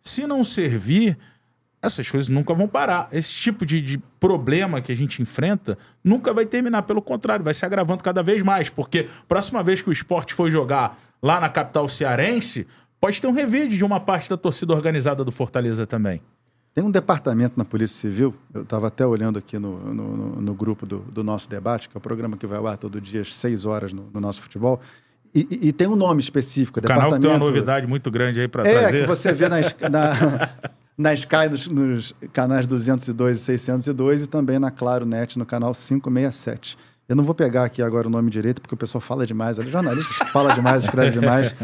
Se 0.00 0.26
não 0.26 0.42
servir, 0.42 1.16
essas 1.80 2.10
coisas 2.10 2.28
nunca 2.28 2.52
vão 2.54 2.66
parar. 2.66 3.08
Esse 3.12 3.32
tipo 3.34 3.64
de, 3.64 3.80
de 3.80 3.98
problema 4.18 4.80
que 4.80 4.90
a 4.90 4.96
gente 4.96 5.22
enfrenta 5.22 5.78
nunca 6.02 6.32
vai 6.32 6.44
terminar. 6.46 6.82
Pelo 6.82 7.00
contrário, 7.00 7.44
vai 7.44 7.54
se 7.54 7.64
agravando 7.64 8.02
cada 8.02 8.22
vez 8.22 8.42
mais. 8.42 8.68
Porque 8.68 9.08
próxima 9.28 9.62
vez 9.62 9.80
que 9.80 9.88
o 9.88 9.92
esporte 9.92 10.34
for 10.34 10.50
jogar 10.50 10.98
lá 11.22 11.40
na 11.40 11.48
capital 11.48 11.88
cearense, 11.88 12.66
pode 13.00 13.20
ter 13.20 13.26
um 13.26 13.32
revide 13.32 13.76
de 13.76 13.84
uma 13.84 14.00
parte 14.00 14.28
da 14.30 14.36
torcida 14.36 14.72
organizada 14.74 15.24
do 15.24 15.30
Fortaleza 15.32 15.86
também. 15.86 16.20
Tem 16.74 16.82
um 16.84 16.90
departamento 16.92 17.54
na 17.56 17.64
Polícia 17.64 17.96
Civil, 18.08 18.34
eu 18.54 18.62
estava 18.62 18.86
até 18.86 19.04
olhando 19.04 19.36
aqui 19.38 19.58
no, 19.58 19.78
no, 19.92 20.16
no- 20.16 20.40
no 20.40 20.54
grupo 20.54 20.86
do, 20.86 20.98
do 20.98 21.24
nosso 21.24 21.48
debate, 21.48 21.88
que 21.88 21.96
é 21.96 21.98
o 21.98 22.00
programa 22.00 22.36
que 22.36 22.46
vai 22.46 22.56
ao 22.58 22.66
ar 22.68 22.76
todo 22.78 23.00
dia 23.00 23.20
às 23.22 23.34
6 23.34 23.66
horas 23.66 23.92
no, 23.92 24.08
no 24.14 24.20
nosso 24.20 24.40
futebol, 24.40 24.80
e, 25.50 25.68
e- 25.68 25.72
tem 25.72 25.86
um 25.86 25.96
nome 25.96 26.20
específico. 26.20 26.78
O 26.80 26.82
canal 26.82 27.12
que 27.12 27.20
tem 27.20 27.30
uma 27.30 27.38
novidade 27.38 27.86
muito 27.86 28.10
grande 28.10 28.40
aí 28.40 28.48
pra 28.48 28.66
É, 28.66 28.80
trazer. 28.80 29.00
que 29.02 29.06
você 29.06 29.32
vê 29.32 29.48
na, 29.48 29.60
Sky- 29.60 29.88
na, 29.90 30.48
na 30.96 31.14
Sky, 31.14 31.48
nos, 31.50 31.68
nos 31.68 32.14
canais 32.32 32.66
202 32.66 33.38
e 33.38 33.40
602 33.42 34.22
e 34.22 34.26
também 34.26 34.58
na 34.58 34.70
Claro 34.70 35.04
Net 35.06 35.38
no 35.38 35.44
canal 35.46 35.72
567. 35.74 36.76
Eu 37.08 37.16
não 37.16 37.24
vou 37.24 37.34
pegar 37.34 37.64
aqui 37.64 37.80
agora 37.82 38.06
o 38.06 38.10
nome 38.10 38.30
direito, 38.30 38.60
porque 38.60 38.74
o 38.74 38.76
pessoal 38.76 39.00
fala 39.00 39.26
demais. 39.26 39.58
ali, 39.58 39.70
Jornalistas 39.70 40.28
fala 40.30 40.52
demais, 40.52 40.84
escreve 40.84 41.12
demais. 41.18 41.54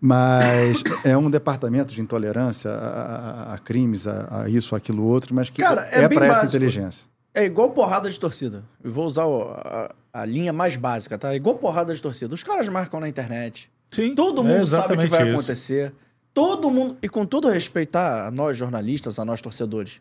Mas 0.00 0.82
é 1.04 1.16
um 1.16 1.28
departamento 1.30 1.92
de 1.94 2.00
intolerância 2.00 2.70
a, 2.70 3.50
a- 3.50 3.54
a 3.54 3.58
crimes, 3.58 4.06
a, 4.06 4.42
a 4.42 4.48
isso, 4.48 4.76
aquilo, 4.76 5.02
outro, 5.02 5.34
mas 5.34 5.50
que 5.50 5.60
Cara, 5.60 5.88
é 5.90 6.02
é, 6.04 6.08
para 6.08 6.26
essa 6.26 6.46
inteligência. 6.46 7.06
É 7.36 7.44
igual 7.44 7.70
porrada 7.70 8.08
de 8.10 8.18
torcida. 8.18 8.64
Eu 8.82 8.90
vou 8.90 9.04
usar 9.04 9.26
o- 9.26 9.50
a, 9.50 9.94
a 10.12 10.24
linha 10.24 10.52
mais 10.52 10.76
básica, 10.76 11.18
tá? 11.18 11.32
É 11.32 11.36
igual 11.36 11.56
porrada 11.56 11.94
de 11.94 12.00
torcida. 12.00 12.34
Os 12.34 12.42
caras 12.42 12.66
marcam 12.68 12.98
na 12.98 13.08
internet. 13.08 13.70
Sim, 13.90 14.14
Todo 14.14 14.40
é 14.40 14.44
mundo 14.44 14.66
sabe 14.66 14.94
o 14.94 14.98
que 14.98 15.06
vai 15.06 15.24
isso. 15.28 15.34
acontecer. 15.40 15.92
Todo 16.32 16.70
mundo. 16.70 16.96
E 17.02 17.08
com 17.08 17.26
todo 17.26 17.48
respeito 17.48 17.96
a 17.96 18.30
nós 18.30 18.56
jornalistas, 18.56 19.18
a 19.18 19.24
nós 19.24 19.40
torcedores. 19.42 20.00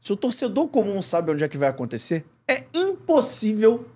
Se 0.00 0.12
o 0.12 0.16
torcedor 0.16 0.68
comum 0.68 1.00
sabe 1.00 1.32
onde 1.32 1.42
é 1.42 1.48
que 1.48 1.56
vai 1.56 1.68
acontecer, 1.70 2.24
é 2.46 2.64
impossível 2.74 3.86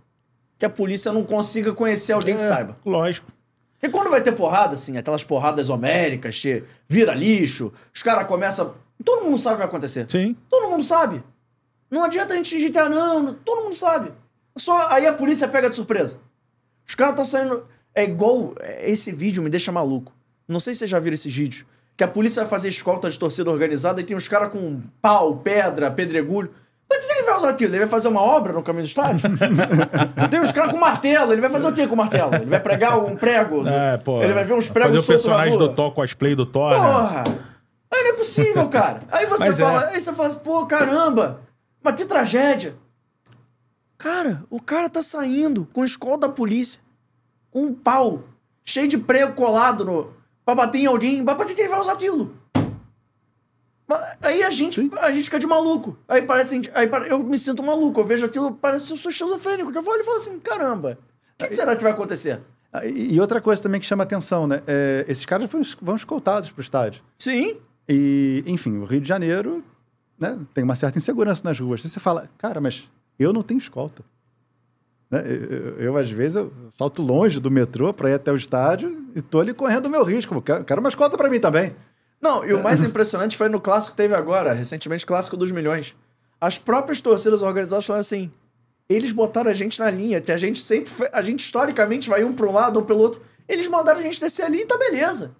que 0.59 0.64
a 0.64 0.70
polícia 0.70 1.12
não 1.12 1.22
consiga 1.22 1.72
conhecer 1.74 2.12
alguém 2.14 2.36
que 2.39 2.43
É, 2.45 2.49
saiba. 2.49 2.76
Lógico. 2.84 3.30
Porque 3.78 3.93
quando 3.97 4.11
vai 4.11 4.20
ter 4.22 4.32
porrada, 4.32 4.74
assim, 4.74 4.97
aquelas 4.97 5.22
porradas 5.22 5.70
homéricas, 5.70 6.41
que 6.41 6.64
vira 6.89 7.14
lixo, 7.14 7.72
os 7.95 8.03
caras 8.03 8.26
começam. 8.26 8.74
Todo 9.05 9.24
mundo 9.24 9.39
sabe 9.39 9.55
o 9.55 9.57
que 9.57 9.61
vai 9.61 9.68
acontecer. 9.68 10.07
Sim. 10.09 10.34
Todo 10.49 10.68
mundo 10.70 10.82
sabe. 10.82 11.22
Não 11.91 12.05
adianta 12.05 12.34
a 12.34 12.36
gente 12.36 12.55
digitar, 12.55 12.89
não, 12.91 13.34
todo 13.34 13.62
mundo 13.62 13.74
sabe. 13.74 14.12
Só 14.57 14.89
aí 14.91 15.07
a 15.07 15.12
polícia 15.12 15.49
pega 15.49 15.70
de 15.70 15.76
surpresa. 15.76 16.18
Os 16.86 16.95
caras 16.95 17.12
estão 17.12 17.24
saindo. 17.24 17.64
É 17.95 18.05
igual. 18.05 18.55
é, 18.61 18.91
Esse 18.91 19.12
vídeo 19.12 19.43
me 19.43 19.51
deixa 19.51 19.72
maluco. 19.72 20.12
Não 20.47 20.61
sei 20.61 20.74
se 20.74 20.80
vocês 20.80 20.91
já 20.91 20.99
viram 20.99 21.14
esses 21.14 21.34
vídeos. 21.34 21.64
Que 21.97 22.05
a 22.05 22.09
polícia 22.09 22.43
vai 22.43 22.51
fazer 22.51 22.68
escolta 22.68 23.11
de 23.11 23.18
torcida 23.18 23.51
organizada 23.51 24.01
e 24.01 24.05
tem 24.05 24.16
uns 24.16 24.28
caras 24.28 24.51
com 24.53 24.80
pau, 25.03 25.36
pedra, 25.36 25.91
pedregulho. 25.91 26.51
Mas 26.89 27.05
o 27.05 27.07
que 27.07 27.12
ele 27.12 27.22
vai 27.24 27.36
usar 27.36 27.51
aquilo? 27.51 27.72
Ele 27.72 27.80
vai 27.80 27.89
fazer 27.89 28.09
uma 28.09 28.22
obra 28.22 28.53
no 28.53 28.62
caminho 28.62 28.84
do 28.84 28.89
estádio? 28.89 29.28
tem 30.30 30.41
uns 30.41 30.53
caras 30.53 30.70
com 30.70 30.78
martelo. 30.78 31.32
Ele 31.32 31.41
vai 31.41 31.51
fazer 31.51 31.68
o 31.68 31.72
quê 31.72 31.86
com 31.86 31.95
o 31.95 31.99
martelo? 31.99 32.34
Ele 32.34 32.47
vai 32.47 32.61
pregar 32.61 32.99
um 32.99 33.14
prego? 33.14 33.66
É, 33.66 33.97
pô. 33.99 34.22
ele 34.22 34.32
vai 34.32 34.45
ver 34.45 34.55
uns 34.55 34.68
fazer 34.68 34.80
pregos 34.80 34.99
o 35.01 35.03
soltos 35.03 35.26
na 35.26 35.32
personagem 35.32 35.59
do 35.59 35.74
Thor, 35.74 35.93
cosplay 35.93 36.34
do 36.34 36.47
Thor, 36.47 36.70
né? 36.70 36.76
Porra! 36.78 37.24
Aí 37.93 38.03
não 38.05 38.11
é 38.11 38.12
possível, 38.14 38.68
cara. 38.68 39.01
Aí 39.11 39.26
você 39.26 39.47
Mas 39.49 39.59
fala, 39.59 39.84
é. 39.84 39.95
aí 39.95 40.01
você 40.01 40.12
fala 40.12 40.34
pô, 40.36 40.66
caramba, 40.66 41.41
mas 41.82 41.94
que 41.94 42.04
tragédia. 42.04 42.76
Cara, 43.96 44.44
o 44.48 44.60
cara 44.60 44.88
tá 44.88 45.02
saindo 45.02 45.66
com 45.72 45.84
escola 45.84 46.18
da 46.18 46.28
polícia, 46.28 46.80
com 47.50 47.64
um 47.64 47.74
pau, 47.74 48.24
cheio 48.64 48.86
de 48.86 48.96
prego 48.96 49.34
colado 49.34 49.84
no. 49.84 50.12
pra 50.44 50.54
bater 50.54 50.78
em 50.78 50.86
alguém, 50.86 51.22
mas 51.22 51.36
pra 51.36 51.44
que 51.44 51.60
ele 51.60 51.68
vai 51.68 51.80
usar 51.80 51.92
aquilo? 51.92 52.36
Aí 54.20 54.42
a 54.42 54.50
gente, 54.50 54.90
a 55.00 55.10
gente 55.10 55.24
fica 55.24 55.38
de 55.38 55.46
maluco. 55.46 55.98
Aí 56.06 56.20
parece. 56.20 56.60
Aí 56.74 56.88
eu 57.08 57.20
me 57.20 57.38
sinto 57.38 57.62
maluco. 57.62 58.00
Eu 58.00 58.04
vejo 58.04 58.26
aquilo, 58.26 58.52
parece 58.52 58.86
que 58.86 58.92
eu 58.92 58.96
sou 58.98 59.10
esquizofrênico. 59.10 59.72
Eu 59.74 59.82
falo 59.82 59.96
e 59.98 60.04
falo 60.04 60.16
assim: 60.18 60.38
caramba, 60.40 60.98
o 61.34 61.38
que, 61.38 61.48
que 61.48 61.54
será 61.54 61.74
que 61.74 61.82
vai 61.82 61.92
acontecer? 61.92 62.40
Ah, 62.70 62.84
E, 62.84 63.18
outra 63.18 63.40
coisa 63.40 63.62
também 63.62 63.80
que 63.80 63.86
chama 63.86 64.02
atenção, 64.04 64.46
né? 64.46 64.62
É, 64.66 65.06
esses 65.08 65.24
caras 65.24 65.48
vão, 65.80 65.96
escoltados 65.96 66.50
para 66.50 66.60
o 66.60 66.62
estádio. 66.62 67.02
Sim. 67.18 67.56
E, 67.88 68.44
enfim, 68.46 68.76
o 68.76 68.84
Rio 68.84 69.00
de 69.00 69.08
Janeiro 69.08 69.64
né, 70.18 70.38
tem 70.54 70.64
uma 70.64 70.76
certa 70.76 70.98
insegurança 70.98 71.42
nas 71.44 71.58
ruas. 71.58 71.82
Você 71.82 72.00
fala, 72.00 72.28
cara, 72.38 72.60
mas 72.60 72.90
eu 73.18 73.32
não 73.32 73.42
tenho 73.42 73.58
escolta. 73.58 74.02
Né? 75.10 75.22
Eu, 75.24 75.44
eu- 75.44 75.80
eu, 75.80 75.96
às 75.96 76.10
vezes, 76.10 76.36
eu 76.36 76.52
salto 76.76 77.02
longe 77.02 77.40
do 77.40 77.50
metrô 77.50 77.92
para 77.94 78.10
ir 78.10 78.14
até 78.14 78.30
o 78.32 78.36
estádio 78.36 79.06
e 79.14 79.22
tô 79.22 79.40
ali 79.40 79.54
correndo 79.54 79.86
o 79.86 79.90
meu 79.90 80.04
risco. 80.04 80.40
Quero, 80.42 80.64
quero 80.64 80.80
uma 80.80 80.88
escolta 80.88 81.16
para 81.16 81.30
mim 81.30 81.40
também. 81.40 81.74
Não, 82.20 82.44
e 82.44 82.52
o 82.52 82.62
mais 82.62 82.82
impressionante 82.82 83.36
foi 83.36 83.48
no 83.48 83.60
clássico 83.60 83.92
que 83.92 84.02
teve 84.02 84.14
agora, 84.14 84.52
recentemente, 84.52 85.06
clássico 85.06 85.36
dos 85.36 85.52
milhões. 85.52 85.94
As 86.40 86.58
próprias 86.58 87.00
torcidas 87.00 87.42
organizadas 87.42 87.86
falaram 87.86 88.00
assim: 88.00 88.30
Eles 88.88 89.12
botaram 89.12 89.50
a 89.50 89.54
gente 89.54 89.78
na 89.78 89.88
linha, 89.90 90.20
que 90.20 90.32
a 90.32 90.36
gente 90.36 90.60
sempre. 90.60 90.90
foi- 90.90 91.08
A 91.12 91.22
gente 91.22 91.40
historicamente 91.44 92.08
vai 92.08 92.24
um 92.24 92.34
pro 92.34 92.50
lado 92.50 92.78
ou 92.78 92.84
pelo 92.84 93.00
outro. 93.00 93.22
Eles 93.48 93.68
mandaram 93.68 94.00
a 94.00 94.02
gente 94.02 94.20
descer 94.20 94.42
ali 94.44 94.60
e 94.62 94.66
tá 94.66 94.76
beleza. 94.76 95.32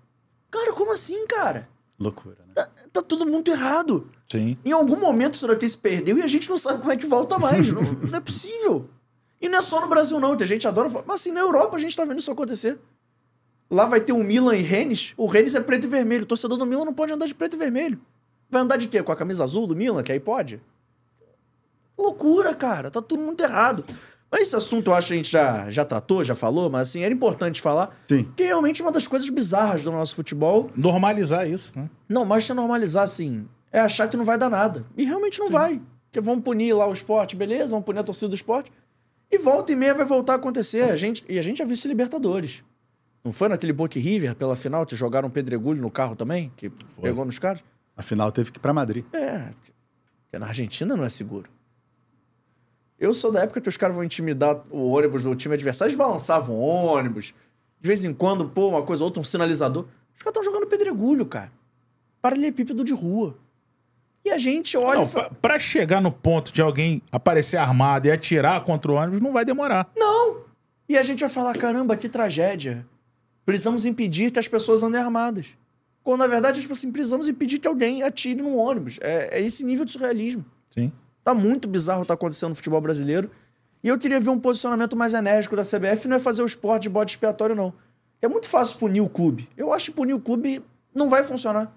Cara, 0.51 0.73
como 0.73 0.93
assim, 0.93 1.27
cara? 1.27 1.69
Loucura, 1.99 2.37
né? 2.47 2.53
Tá, 2.55 2.69
tá 2.93 3.03
tudo 3.03 3.27
muito 3.27 3.51
errado. 3.51 4.09
Sim. 4.31 4.59
Em 4.65 4.73
algum 4.73 4.99
momento 4.99 5.47
daqui 5.47 5.69
se 5.69 5.77
perdeu 5.79 6.19
e 6.19 6.23
a 6.23 6.27
gente 6.27 6.49
não 6.49 6.59
sabe 6.59 6.81
como 6.81 6.93
é 6.93 6.97
que 6.97 7.07
volta 7.07 7.39
mais. 7.39 7.73
não, 7.73 7.83
não 8.11 8.19
é 8.19 8.21
possível. 8.21 8.89
E 9.41 9.49
não 9.49 9.59
é 9.59 9.63
só 9.63 9.81
no 9.81 9.89
Brasil, 9.89 10.21
não. 10.21 10.37
que 10.37 10.43
A 10.43 10.47
gente 10.47 10.67
adora 10.69 10.91
falar. 10.91 11.05
Mas 11.07 11.21
assim, 11.21 11.33
na 11.33 11.41
Europa 11.41 11.77
a 11.77 11.81
gente 11.81 11.97
tá 11.97 12.05
vendo 12.05 12.19
isso 12.19 12.31
acontecer. 12.31 12.79
Lá 13.71 13.87
vai 13.87 14.01
ter 14.01 14.13
o 14.13 14.23
Milan 14.23 14.57
e 14.57 14.63
Rennes. 14.63 15.13
O 15.17 15.27
Rennes 15.27 15.55
é 15.55 15.61
preto 15.61 15.85
e 15.85 15.89
vermelho. 15.89 16.25
O 16.25 16.27
torcedor 16.27 16.59
do 16.59 16.67
Milan 16.67 16.85
não 16.85 16.95
pode 16.95 17.13
andar 17.13 17.27
de 17.27 17.35
preto 17.35 17.55
e 17.55 17.59
vermelho. 17.59 18.01
Vai 18.51 18.63
andar 18.63 18.77
de 18.77 18.89
quê? 18.89 19.03
Com 19.03 19.13
a 19.13 19.17
camisa 19.17 19.45
azul 19.45 19.67
do 19.67 19.77
Milan, 19.77 20.03
que 20.03 20.13
aí 20.13 20.21
pode? 20.21 20.61
Loucura, 21.97 22.55
cara. 22.55 22.91
Tá 22.91 23.03
tudo 23.03 23.23
muito 23.23 23.43
errado. 23.43 23.85
Mas 24.31 24.43
esse 24.43 24.57
assunto 24.57 24.91
eu 24.91 24.95
acho 24.95 25.09
que 25.09 25.15
a 25.15 25.17
gente 25.17 25.31
já, 25.31 25.71
já 25.71 25.85
tratou, 25.85 26.23
já 26.23 26.35
falou, 26.35 26.69
mas 26.69 26.89
assim, 26.89 27.03
era 27.03 27.13
importante 27.13 27.63
falar. 27.63 27.99
Sim. 28.05 28.31
Que 28.37 28.43
é 28.43 28.47
realmente 28.49 28.83
uma 28.83 28.93
das 28.93 29.07
coisas 29.07 29.29
bizarras 29.31 29.83
do 29.83 29.91
nosso 29.91 30.15
futebol. 30.15 30.71
Normalizar 30.77 31.49
isso, 31.49 31.79
né? 31.79 31.89
Não, 32.09 32.25
mas 32.27 32.45
se 32.45 32.53
normalizar 32.53 33.05
assim, 33.05 33.47
é 33.73 33.81
achar 33.81 34.09
que 34.09 34.17
não 34.17 34.25
vai 34.25 34.39
dar 34.39 34.51
nada. 34.51 34.85
E 34.97 35.05
realmente 35.05 35.39
não 35.39 35.49
vai. 35.49 35.81
Porque 36.07 36.21
vamos 36.21 36.43
punir 36.43 36.73
lá 36.73 36.87
o 36.87 36.93
esporte, 36.93 37.37
beleza? 37.37 37.71
Vamos 37.71 37.85
punir 37.85 38.01
a 38.01 38.05
torcida 38.05 38.29
do 38.29 38.35
esporte. 38.35 38.73
E 39.31 39.39
volta 39.39 39.73
e 39.73 39.77
meia 39.77 39.95
vai 39.95 40.07
voltar 40.07 40.35
a 40.35 40.37
acontecer. 40.37 40.83
A 40.91 40.97
gente, 40.97 41.25
e 41.29 41.39
a 41.39 41.43
gente 41.43 41.59
já 41.59 41.65
viu 41.65 41.75
isso 41.75 41.87
em 41.87 41.91
Libertadores. 41.91 42.65
Não 43.23 43.33
foi 43.33 43.49
naquele 43.49 43.73
Boca 43.73 43.99
River 43.99 44.35
pela 44.35 44.57
final 44.57 44.87
que 44.87 44.97
jogaram 44.97 45.29
um 45.29 45.31
pedregulho 45.31 45.83
no 45.83 45.91
carro 45.91 46.17
também? 46.17 46.51
Que 46.57 46.71
pegou 47.01 47.25
nos 47.25 47.39
caras? 47.39 47.63
Afinal, 47.97 48.33
teve 48.33 48.51
que 48.51 48.59
ir 48.59 48.61
pra 48.61 48.73
Madrid. 48.73 49.05
É. 49.13 49.53
Porque 50.25 50.39
na 50.39 50.47
Argentina 50.47 50.97
não 50.97 51.05
é 51.05 51.09
seguro. 51.09 51.51
Eu 52.99 53.13
sou 53.13 53.31
da 53.31 53.43
época 53.43 53.61
que 53.61 53.69
os 53.69 53.77
caras 53.77 53.95
vão 53.95 54.05
intimidar 54.05 54.65
o 54.71 54.91
ônibus 54.91 55.23
do 55.23 55.35
time 55.37 55.55
adversário, 55.55 55.91
eles 55.91 55.99
balançavam 55.99 56.55
o 56.57 56.61
ônibus. 56.61 57.35
De 57.81 57.87
vez 57.87 58.05
em 58.05 58.13
quando, 58.13 58.49
pô, 58.49 58.69
uma 58.69 58.83
coisa 58.83 59.05
ou 59.05 59.09
outra, 59.09 59.21
um 59.21 59.25
sinalizador. 59.25 59.85
Os 60.17 60.23
caras 60.23 60.37
estão 60.37 60.43
jogando 60.43 60.69
pedregulho, 60.69 61.25
cara. 61.27 61.53
Paralelepípedo 62.21 62.83
de 62.83 62.93
rua. 62.93 63.37
E 64.25 64.31
a 64.31 64.39
gente 64.39 64.77
olha. 64.77 65.01
Não, 65.01 65.07
fala, 65.09 65.31
pra, 65.31 65.37
pra 65.41 65.59
chegar 65.59 66.01
no 66.01 66.13
ponto 66.13 66.53
de 66.53 66.61
alguém 66.61 67.03
aparecer 67.11 67.57
armado 67.57 68.07
e 68.07 68.11
atirar 68.11 68.63
contra 68.63 68.91
o 68.91 68.95
ônibus, 68.95 69.21
não 69.21 69.33
vai 69.33 69.45
demorar. 69.45 69.91
Não! 69.97 70.43
E 70.89 70.97
a 70.97 71.03
gente 71.03 71.21
vai 71.21 71.29
falar: 71.29 71.57
caramba, 71.57 71.97
que 71.97 72.09
tragédia. 72.09 72.87
Precisamos 73.45 73.87
impedir 73.87 74.31
que 74.31 74.39
as 74.39 74.49
pessoas 74.49 74.83
andem 74.83 75.01
armadas. 75.01 75.55
Quando 76.03 76.21
na 76.21 76.27
verdade, 76.27 76.59
é 76.59 76.63
tipo 76.63 76.73
assim, 76.73 76.91
precisamos 76.91 77.29
impedir 77.29 77.59
que 77.59 77.69
alguém 77.69 78.03
atire 78.03 78.43
num 78.43 78.57
ônibus. 78.57 78.99
É, 79.01 79.39
é 79.39 79.43
esse 79.43 79.65
nível 79.65 79.85
de 79.85 79.93
surrealismo. 79.93 80.45
Sim. 80.71 80.93
Tá 81.25 81.35
muito 81.35 81.69
bizarro 81.69 82.01
o 82.01 82.03
que 82.03 82.09
tá 82.09 82.15
acontecendo 82.15 82.51
no 82.51 82.55
futebol 82.55 82.81
brasileiro. 82.81 83.31
E 83.83 83.89
eu 83.89 83.99
queria 83.99 84.19
ver 84.19 84.31
um 84.31 84.39
posicionamento 84.39 84.97
mais 84.97 85.15
enérgico 85.15 85.55
da 85.55 85.63
CBF, 85.63 86.09
não 86.09 86.17
é 86.17 86.19
fazer 86.21 86.43
o 86.43 86.47
esporte 86.47 86.85
de 86.85 86.89
bode 86.89 87.13
expiatório, 87.13 87.55
não. 87.55 87.73
É 88.21 88.27
muito 88.27 88.49
fácil 88.49 88.79
punir 88.79 89.01
o 89.01 89.09
clube. 89.09 89.49
Eu 89.57 89.73
acho 89.73 89.91
que 89.91 89.97
punir 89.97 90.15
o 90.15 90.21
clube 90.21 90.63
não 90.95 91.09
vai 91.09 91.23
funcionar. 91.23 91.73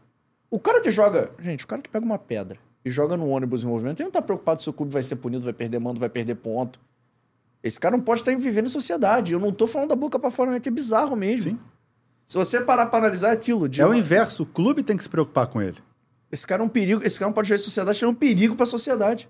O 0.52 0.60
cara 0.60 0.82
que 0.82 0.92
joga. 0.92 1.32
Gente, 1.40 1.64
o 1.64 1.68
cara 1.68 1.82
que 1.82 1.90
pega 1.90 2.06
uma 2.06 2.20
pedra 2.20 2.60
e 2.84 2.92
joga 2.92 3.16
no 3.16 3.28
ônibus 3.30 3.64
em 3.64 3.68
movimento, 3.68 4.02
ele 4.02 4.08
não 4.08 4.12
tá 4.12 4.22
preocupado 4.22 4.62
se 4.62 4.70
o 4.70 4.74
clube 4.74 4.92
vai 4.92 5.02
ser 5.02 5.16
punido, 5.16 5.44
vai 5.44 5.54
perder 5.54 5.80
mando, 5.80 6.00
vai 6.00 6.10
perder 6.10 6.36
ponto. 6.36 6.80
Esse 7.64 7.80
cara 7.80 7.96
não 7.96 8.04
pode 8.04 8.22
estar 8.22 8.36
vivendo 8.36 8.66
em 8.66 8.70
sociedade. 8.70 9.34
Eu 9.34 9.40
não 9.40 9.54
tô 9.54 9.66
falando 9.66 9.90
da 9.90 9.96
boca 9.96 10.20
pra 10.20 10.30
fora, 10.30 10.52
né? 10.52 10.60
Que 10.60 10.68
é 10.68 10.72
bizarro 10.72 11.16
mesmo. 11.16 11.52
Sim. 11.52 11.60
Se 12.28 12.38
você 12.38 12.60
parar 12.60 12.88
pra 12.88 13.00
analisar 13.00 13.30
é 13.30 13.32
aquilo. 13.32 13.70
De 13.70 13.82
É 13.82 13.86
o 13.86 13.94
inverso. 13.94 14.44
O 14.44 14.46
clube 14.46 14.84
tem 14.84 14.98
que 14.98 15.04
se 15.04 15.10
preocupar 15.10 15.48
com 15.48 15.62
ele. 15.62 15.78
esse 16.32 16.46
cara 16.46 16.62
é 16.62 16.66
um 16.66 16.70
perigo. 16.70 17.02
Esse 17.04 17.18
cara 17.18 17.30
não 17.30 17.34
pode 17.34 17.48
jogar 17.48 17.62
em 17.62 17.64
sociedade, 17.64 17.98
ele 18.00 18.06
é 18.06 18.10
um 18.10 18.16
perigo 18.16 18.56
pra 18.56 18.66
sociedade. 18.66 19.30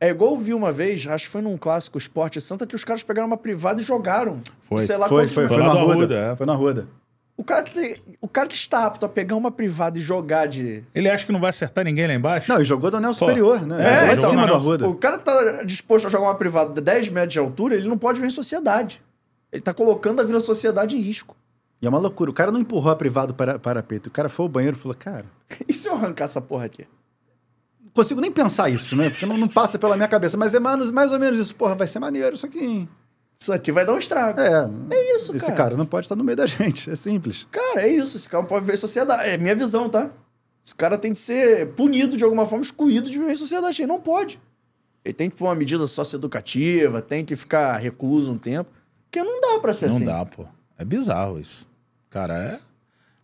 É 0.00 0.08
igual 0.08 0.32
eu 0.32 0.36
vi 0.36 0.52
uma 0.52 0.70
vez, 0.70 1.06
acho 1.06 1.26
que 1.26 1.30
foi 1.30 1.40
num 1.40 1.56
clássico 1.56 1.96
Esporte 1.96 2.40
Santa, 2.40 2.66
que 2.66 2.74
os 2.74 2.84
caras 2.84 3.02
pegaram 3.02 3.26
uma 3.26 3.36
privada 3.36 3.80
e 3.80 3.84
jogaram. 3.84 4.40
Foi. 4.60 4.84
Sei 4.84 4.96
lá 4.96 5.08
Foi, 5.08 5.22
quantos 5.22 5.34
foi, 5.34 5.48
foi, 5.48 5.56
lá 5.56 5.66
na 5.66 5.72
Ruda. 5.72 5.92
Arruda, 5.92 6.14
é. 6.14 6.36
Foi 6.36 6.46
na 6.46 6.54
Ruda. 6.54 6.88
O 7.36 7.42
cara, 7.42 7.62
que 7.64 8.00
o 8.20 8.28
cara 8.28 8.46
que 8.48 8.54
está 8.54 8.84
apto 8.86 9.04
a 9.04 9.08
pegar 9.08 9.34
uma 9.34 9.50
privada 9.50 9.98
e 9.98 10.00
jogar 10.00 10.46
de. 10.46 10.84
Ele 10.94 11.10
acha 11.10 11.26
que 11.26 11.32
não 11.32 11.40
vai 11.40 11.50
acertar 11.50 11.84
ninguém 11.84 12.06
lá 12.06 12.14
embaixo? 12.14 12.48
Não, 12.52 12.60
e 12.60 12.64
jogou 12.64 12.90
do 12.92 12.96
anel 12.98 13.12
superior, 13.12 13.60
né? 13.66 13.76
É, 13.82 14.00
lá 14.02 14.06
de 14.12 14.18
então, 14.18 14.30
cima 14.30 14.42
do 14.42 14.44
anel- 14.46 14.56
Arruda. 14.56 14.88
O 14.88 14.94
cara 14.94 15.18
que 15.18 15.24
tá 15.24 15.62
disposto 15.64 16.06
a 16.06 16.10
jogar 16.10 16.26
uma 16.26 16.36
privada 16.36 16.72
de 16.72 16.80
10 16.80 17.08
metros 17.10 17.32
de 17.32 17.38
altura, 17.40 17.74
ele 17.74 17.88
não 17.88 17.98
pode 17.98 18.20
ver 18.20 18.28
em 18.28 18.30
sociedade. 18.30 19.02
Ele 19.50 19.60
tá 19.60 19.74
colocando 19.74 20.20
a 20.20 20.22
vida 20.22 20.38
da 20.38 20.44
sociedade 20.44 20.96
em 20.96 21.00
risco. 21.00 21.36
E 21.82 21.86
é 21.86 21.88
uma 21.88 21.98
loucura. 21.98 22.30
O 22.30 22.34
cara 22.34 22.52
não 22.52 22.60
empurrou 22.60 22.92
a 22.92 22.96
privada 22.96 23.34
para, 23.34 23.58
para 23.58 23.82
peito. 23.82 24.06
O 24.06 24.10
cara 24.12 24.28
foi 24.28 24.44
ao 24.44 24.48
banheiro 24.48 24.76
e 24.76 24.80
falou, 24.80 24.96
cara, 24.96 25.26
E 25.68 25.72
se 25.72 25.88
eu 25.88 25.94
arrancar 25.94 26.24
essa 26.26 26.40
porra 26.40 26.66
aqui? 26.66 26.86
não 27.84 27.90
consigo 27.92 28.20
nem 28.20 28.30
pensar 28.30 28.68
isso, 28.70 28.94
né? 28.96 29.10
Porque 29.10 29.26
não, 29.26 29.36
não 29.36 29.48
passa 29.48 29.76
pela 29.78 29.96
minha 29.96 30.08
cabeça. 30.08 30.36
Mas 30.36 30.54
é 30.54 30.60
mais, 30.60 30.90
mais 30.92 31.12
ou 31.12 31.18
menos 31.18 31.38
isso. 31.40 31.54
Porra, 31.56 31.74
vai 31.74 31.86
ser 31.88 31.98
maneiro 31.98 32.34
isso 32.36 32.46
aqui. 32.46 32.64
hein? 32.64 32.88
Isso 33.44 33.52
aqui 33.52 33.70
vai 33.70 33.84
dar 33.84 33.92
um 33.92 33.98
estrago. 33.98 34.40
É. 34.40 34.70
É 34.90 35.14
isso, 35.16 35.36
Esse 35.36 35.48
cara. 35.48 35.58
cara 35.58 35.76
não 35.76 35.84
pode 35.84 36.06
estar 36.06 36.16
no 36.16 36.24
meio 36.24 36.34
da 36.34 36.46
gente. 36.48 36.88
É 36.88 36.94
simples. 36.94 37.46
Cara, 37.50 37.82
é 37.82 37.88
isso. 37.88 38.16
Esse 38.16 38.26
cara 38.26 38.40
não 38.40 38.48
pode 38.48 38.62
viver 38.64 38.72
em 38.72 38.78
sociedade. 38.78 39.28
É 39.28 39.36
minha 39.36 39.54
visão, 39.54 39.90
tá? 39.90 40.10
Esse 40.64 40.74
cara 40.74 40.96
tem 40.96 41.12
que 41.12 41.18
ser 41.18 41.68
punido 41.72 42.16
de 42.16 42.24
alguma 42.24 42.46
forma, 42.46 42.64
excluído 42.64 43.10
de 43.10 43.18
viver 43.18 43.32
em 43.32 43.36
sociedade. 43.36 43.82
Ele 43.82 43.86
não 43.86 44.00
pode. 44.00 44.40
Ele 45.04 45.12
tem 45.12 45.28
que 45.28 45.36
pôr 45.36 45.44
uma 45.44 45.54
medida 45.54 45.86
socioeducativa, 45.86 47.02
tem 47.02 47.22
que 47.22 47.36
ficar 47.36 47.76
recluso 47.76 48.32
um 48.32 48.38
tempo. 48.38 48.70
Porque 49.10 49.22
não 49.22 49.42
dá 49.42 49.58
pra 49.60 49.74
ser 49.74 49.88
Não 49.90 49.96
assim. 49.96 50.04
dá, 50.06 50.24
pô. 50.24 50.46
É 50.78 50.84
bizarro 50.86 51.38
isso. 51.38 51.68
Cara, 52.08 52.34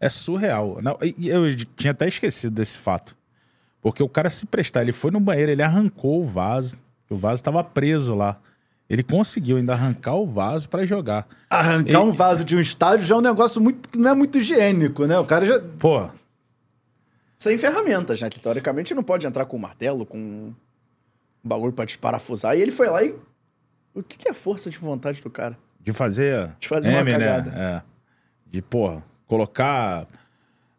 é, 0.01 0.05
é 0.07 0.09
surreal. 0.11 0.81
Não, 0.83 0.99
eu 1.01 1.57
tinha 1.75 1.93
até 1.93 2.07
esquecido 2.07 2.53
desse 2.55 2.77
fato. 2.77 3.17
Porque 3.81 4.03
o 4.03 4.09
cara 4.11 4.29
se 4.29 4.45
prestar, 4.45 4.83
ele 4.83 4.93
foi 4.93 5.11
no 5.11 5.19
banheiro, 5.19 5.51
ele 5.51 5.63
arrancou 5.63 6.21
o 6.21 6.27
vaso. 6.27 6.77
O 7.09 7.17
vaso 7.17 7.43
tava 7.43 7.65
preso 7.65 8.15
lá. 8.15 8.39
Ele 8.91 9.05
conseguiu 9.05 9.57
ainda 9.57 9.73
arrancar 9.73 10.17
o 10.17 10.27
vaso 10.27 10.69
pra 10.69 10.85
jogar. 10.85 11.25
Arrancar 11.49 11.89
Ele- 11.91 11.97
um 11.99 12.11
vaso 12.11 12.45
de 12.45 12.57
um 12.57 12.61
estádio 12.61 13.07
já 13.07 13.15
é 13.15 13.19
um 13.19 13.21
negócio 13.23 13.61
muito, 13.61 13.89
que 13.89 13.97
não 13.97 14.11
é 14.11 14.15
muito 14.15 14.37
higiênico, 14.37 15.07
né? 15.07 15.17
O 15.17 15.25
cara 15.25 15.47
já. 15.47 15.61
Pô, 15.79 16.11
Sem 17.39 17.57
ferramentas, 17.57 18.21
né? 18.21 18.29
Que 18.29 18.39
teoricamente 18.41 18.93
não 18.95 19.03
pode 19.03 19.27
entrar 19.27 19.45
com 19.47 19.57
um 19.57 19.61
martelo, 19.61 20.05
com 20.05 20.19
um 20.19 20.55
bagulho 21.43 21.73
pra 21.73 21.85
desparafusar. 21.85 22.57
E 22.57 22.61
ele 22.61 22.71
foi 22.73 22.89
lá 22.89 23.03
e. 23.03 23.15
O 23.95 24.03
que 24.03 24.19
que 24.19 24.29
é 24.29 24.35
força 24.35 24.69
de 24.69 24.77
vontade 24.79 25.23
do 25.23 25.31
cara? 25.31 25.57
de 25.83 25.93
fazer. 25.95 26.51
De 26.61 26.69
fazer 26.69 26.91
uma 26.91 27.01
M, 27.01 27.11
cagada. 27.13 27.51
Né? 27.51 27.57
É. 27.77 27.83
De, 28.51 28.61
pô, 28.61 29.01
colocar. 29.27 30.07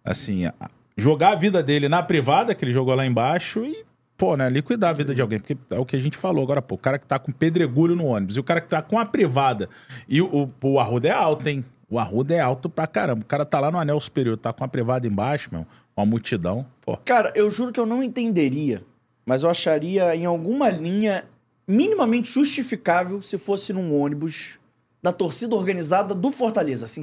Assim, 0.03 0.45
a- 0.45 0.53
jogar 0.97 1.32
a 1.32 1.36
vida 1.36 1.64
dele 1.64 1.88
na 1.89 2.03
privada, 2.03 2.53
que 2.53 2.64
ele 2.66 2.72
jogou 2.72 2.93
lá 2.93 3.05
embaixo, 3.05 3.64
e, 3.66 3.84
pô, 4.22 4.38
né, 4.38 4.47
liquidar 4.51 4.91
a 4.91 4.93
vida 4.93 5.15
de 5.15 5.22
alguém. 5.22 5.39
Porque 5.39 5.57
é 5.72 5.80
o 5.80 5.84
que 5.84 5.95
a 5.95 5.99
gente 5.99 6.15
falou 6.15 6.43
agora, 6.43 6.61
pô. 6.61 6.76
O 6.76 6.78
cara 6.78 6.99
que 6.99 7.07
tá 7.07 7.17
com 7.17 7.32
pedregulho 7.32 7.95
no 7.95 8.05
ônibus 8.05 8.38
e 8.38 8.39
o 8.39 8.43
cara 8.43 8.61
que 8.61 8.67
tá 8.67 8.80
com 8.80 8.99
a 8.99 9.03
privada. 9.03 9.67
E 10.07 10.22
o, 10.22 10.47
o, 10.61 10.74
o 10.74 10.80
Arruda 10.80 11.07
é 11.07 11.11
alto, 11.11 11.49
hein? 11.49 11.65
O 11.89 11.97
Arruda 11.97 12.36
é 12.36 12.39
alto 12.39 12.69
pra 12.69 12.86
caramba. 12.86 13.24
O 13.24 13.26
cara 13.26 13.43
tá 13.43 13.59
lá 13.59 13.72
no 13.72 13.80
anel 13.80 13.99
superior, 13.99 14.38
tá 14.38 14.53
com 14.53 14.63
a 14.63 14.67
privada 14.67 15.07
embaixo, 15.07 15.49
meu. 15.51 15.65
Uma 15.97 16.05
multidão. 16.05 16.67
Pô, 16.82 16.95
Cara, 16.97 17.34
eu 17.34 17.49
juro 17.49 17.72
que 17.72 17.80
eu 17.80 17.86
não 17.88 18.03
entenderia, 18.03 18.84
mas 19.26 19.41
eu 19.41 19.49
acharia 19.49 20.15
em 20.15 20.26
alguma 20.26 20.69
linha 20.69 21.26
minimamente 21.67 22.32
justificável 22.32 23.24
se 23.24 23.39
fosse 23.39 23.74
num 23.74 23.99
ônibus 23.99 24.59
da 25.01 25.11
torcida 25.11 25.55
organizada 25.55 26.13
do 26.13 26.32
Fortaleza. 26.32 26.86
Assim, 26.86 27.01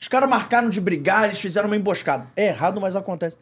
os 0.00 0.08
caras 0.08 0.28
marcaram 0.28 0.68
de 0.68 0.80
brigar, 0.80 1.26
eles 1.26 1.38
fizeram 1.38 1.68
uma 1.68 1.76
emboscada. 1.76 2.26
É 2.34 2.48
errado, 2.48 2.80
mas 2.80 2.96
acontece. 2.96 3.36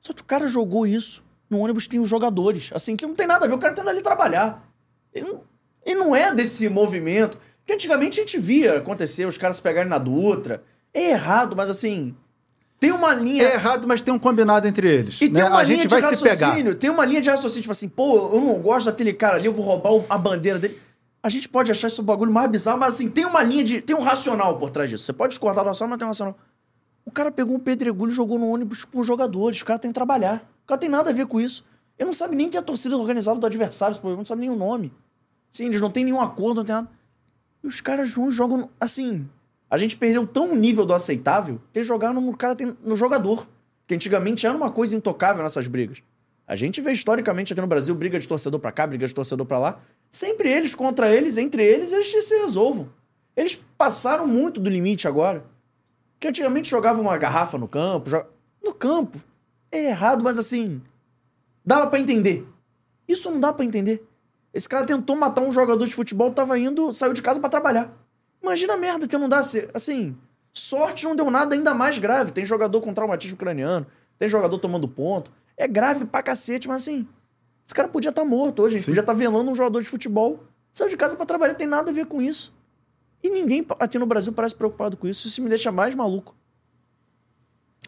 Só 0.00 0.12
que 0.12 0.22
o 0.22 0.24
cara 0.24 0.48
jogou 0.48 0.84
isso 0.84 1.23
no 1.48 1.58
ônibus 1.58 1.86
tem 1.86 2.00
os 2.00 2.08
jogadores. 2.08 2.70
Assim, 2.74 2.96
que 2.96 3.06
não 3.06 3.14
tem 3.14 3.26
nada 3.26 3.44
a 3.44 3.48
ver, 3.48 3.54
o 3.54 3.58
cara 3.58 3.74
tá 3.74 3.82
indo 3.82 3.90
ali 3.90 4.02
trabalhar. 4.02 4.66
Ele 5.12 5.26
não, 5.26 5.40
ele 5.84 5.98
não 5.98 6.16
é 6.16 6.34
desse 6.34 6.68
movimento. 6.68 7.38
Que 7.66 7.72
antigamente 7.72 8.20
a 8.20 8.22
gente 8.22 8.38
via 8.38 8.78
acontecer, 8.78 9.26
os 9.26 9.38
caras 9.38 9.56
se 9.56 9.62
pegarem 9.62 9.88
na 9.88 9.98
Dutra. 9.98 10.62
É 10.92 11.10
errado, 11.10 11.56
mas 11.56 11.70
assim. 11.70 12.14
Tem 12.78 12.92
uma 12.92 13.14
linha. 13.14 13.42
É 13.42 13.54
errado, 13.54 13.88
mas 13.88 14.02
tem 14.02 14.12
um 14.12 14.18
combinado 14.18 14.68
entre 14.68 14.86
eles. 14.86 15.20
E 15.20 15.28
né? 15.28 15.40
tem 15.40 15.48
uma 15.48 15.58
A 15.60 15.62
linha 15.62 15.76
gente 15.78 15.88
de 15.88 16.00
vai 16.00 16.14
se 16.14 16.22
pegar. 16.22 16.46
raciocínio, 16.48 16.74
tem 16.74 16.90
uma 16.90 17.04
linha 17.04 17.20
de 17.20 17.30
raciocínio, 17.30 17.62
tipo 17.62 17.72
assim, 17.72 17.88
pô, 17.88 18.30
eu 18.34 18.40
não 18.40 18.54
gosto 18.60 18.86
daquele 18.86 19.14
cara 19.14 19.36
ali, 19.36 19.46
eu 19.46 19.52
vou 19.52 19.64
roubar 19.64 20.04
a 20.10 20.18
bandeira 20.18 20.58
dele. 20.58 20.78
A 21.22 21.30
gente 21.30 21.48
pode 21.48 21.70
achar 21.70 21.86
isso 21.86 22.02
um 22.02 22.04
bagulho 22.04 22.30
mais 22.30 22.50
bizarro, 22.50 22.78
mas 22.78 22.94
assim, 22.94 23.08
tem 23.08 23.24
uma 23.24 23.42
linha 23.42 23.64
de. 23.64 23.80
Tem 23.80 23.96
um 23.96 24.00
racional 24.00 24.58
por 24.58 24.68
trás 24.68 24.90
disso. 24.90 25.04
Você 25.04 25.12
pode 25.14 25.30
discordar 25.30 25.64
do 25.64 25.68
racional, 25.68 25.90
mas 25.90 25.98
tem 25.98 26.04
um 26.06 26.10
racional. 26.10 26.36
O 27.06 27.10
cara 27.10 27.32
pegou 27.32 27.56
um 27.56 27.60
pedregulho 27.60 28.12
e 28.12 28.14
jogou 28.14 28.38
no 28.38 28.48
ônibus 28.48 28.84
com 28.84 29.00
os 29.00 29.06
jogadores. 29.06 29.62
O 29.62 29.64
cara 29.64 29.78
tem 29.78 29.90
que 29.90 29.94
trabalhar. 29.94 30.46
O 30.64 30.66
cara 30.66 30.78
tem 30.80 30.88
nada 30.88 31.10
a 31.10 31.12
ver 31.12 31.26
com 31.26 31.40
isso. 31.40 31.64
Ele 31.98 32.06
não 32.06 32.14
sabe 32.14 32.34
nem 32.34 32.48
que 32.50 32.56
é 32.56 32.60
a 32.60 32.62
torcida 32.62 32.96
organizada 32.96 33.38
do 33.38 33.46
adversário, 33.46 33.96
ele 34.02 34.16
não 34.16 34.24
sabe 34.24 34.40
nem 34.40 34.50
o 34.50 34.56
nome. 34.56 34.92
Sim, 35.50 35.66
eles 35.66 35.80
não 35.80 35.90
têm 35.90 36.04
nenhum 36.04 36.20
acordo, 36.20 36.56
não 36.58 36.64
tem 36.64 36.74
nada. 36.74 36.88
E 37.62 37.66
os 37.66 37.80
caras 37.80 38.12
vão 38.12 38.30
jogam. 38.30 38.68
Assim. 38.80 39.28
A 39.70 39.76
gente 39.78 39.96
perdeu 39.96 40.26
tão 40.26 40.52
o 40.52 40.56
nível 40.56 40.84
do 40.84 40.92
aceitável 40.94 41.60
que 41.72 41.78
eles 41.78 41.86
jogaram 41.88 42.20
no 42.20 42.36
cara 42.36 42.54
tem- 42.56 42.76
no 42.82 42.96
jogador. 42.96 43.46
Que 43.86 43.94
antigamente 43.94 44.46
era 44.46 44.56
uma 44.56 44.70
coisa 44.70 44.96
intocável 44.96 45.42
nessas 45.42 45.66
brigas. 45.66 46.02
A 46.46 46.56
gente 46.56 46.80
vê 46.80 46.92
historicamente 46.92 47.52
aqui 47.52 47.60
no 47.60 47.66
Brasil 47.66 47.94
briga 47.94 48.18
de 48.18 48.26
torcedor 48.28 48.58
pra 48.60 48.72
cá, 48.72 48.86
briga 48.86 49.06
de 49.06 49.14
torcedor 49.14 49.46
pra 49.46 49.58
lá. 49.58 49.80
Sempre 50.10 50.50
eles 50.50 50.74
contra 50.74 51.14
eles, 51.14 51.36
entre 51.38 51.62
eles, 51.64 51.92
eles 51.92 52.08
se 52.26 52.34
resolvam. 52.38 52.88
Eles 53.36 53.56
passaram 53.78 54.26
muito 54.26 54.60
do 54.60 54.68
limite 54.70 55.06
agora. 55.08 55.44
Que 56.20 56.28
antigamente 56.28 56.68
jogava 56.68 57.00
uma 57.00 57.16
garrafa 57.16 57.56
no 57.58 57.66
campo. 57.68 58.10
joga- 58.10 58.28
No 58.62 58.72
campo. 58.74 59.18
É 59.74 59.86
errado, 59.86 60.22
mas 60.22 60.38
assim. 60.38 60.80
Dava 61.66 61.88
pra 61.88 61.98
entender. 61.98 62.46
Isso 63.08 63.28
não 63.28 63.40
dá 63.40 63.52
pra 63.52 63.64
entender. 63.64 64.06
Esse 64.52 64.68
cara 64.68 64.86
tentou 64.86 65.16
matar 65.16 65.42
um 65.42 65.50
jogador 65.50 65.84
de 65.84 65.92
futebol, 65.92 66.30
tava 66.30 66.56
indo, 66.56 66.94
saiu 66.94 67.12
de 67.12 67.20
casa 67.20 67.40
pra 67.40 67.48
trabalhar. 67.48 67.92
Imagina 68.40 68.74
a 68.74 68.76
merda 68.76 69.08
que 69.08 69.18
não 69.18 69.28
dá, 69.28 69.40
assim, 69.40 70.16
sorte 70.52 71.04
não 71.04 71.16
deu 71.16 71.28
nada 71.28 71.56
ainda 71.56 71.74
mais 71.74 71.98
grave. 71.98 72.30
Tem 72.30 72.44
jogador 72.44 72.80
com 72.80 72.94
traumatismo 72.94 73.36
craniano, 73.36 73.84
tem 74.16 74.28
jogador 74.28 74.56
tomando 74.58 74.86
ponto. 74.86 75.32
É 75.56 75.66
grave 75.66 76.04
pra 76.04 76.22
cacete, 76.22 76.68
mas 76.68 76.82
assim, 76.82 77.08
esse 77.66 77.74
cara 77.74 77.88
podia 77.88 78.10
estar 78.10 78.24
morto 78.24 78.62
hoje, 78.62 78.76
a 78.76 78.78
gente 78.78 78.84
Sim. 78.84 78.92
podia 78.92 79.00
estar 79.00 79.12
velando 79.12 79.50
um 79.50 79.54
jogador 79.56 79.82
de 79.82 79.88
futebol. 79.88 80.44
Saiu 80.72 80.88
de 80.88 80.96
casa 80.96 81.16
pra 81.16 81.26
trabalhar, 81.26 81.54
tem 81.54 81.66
nada 81.66 81.90
a 81.90 81.94
ver 81.94 82.06
com 82.06 82.22
isso. 82.22 82.54
E 83.22 83.28
ninguém 83.28 83.66
aqui 83.80 83.98
no 83.98 84.06
Brasil 84.06 84.32
parece 84.32 84.54
preocupado 84.54 84.96
com 84.96 85.08
isso. 85.08 85.26
Isso 85.26 85.42
me 85.42 85.48
deixa 85.48 85.72
mais 85.72 85.94
maluco. 85.96 86.36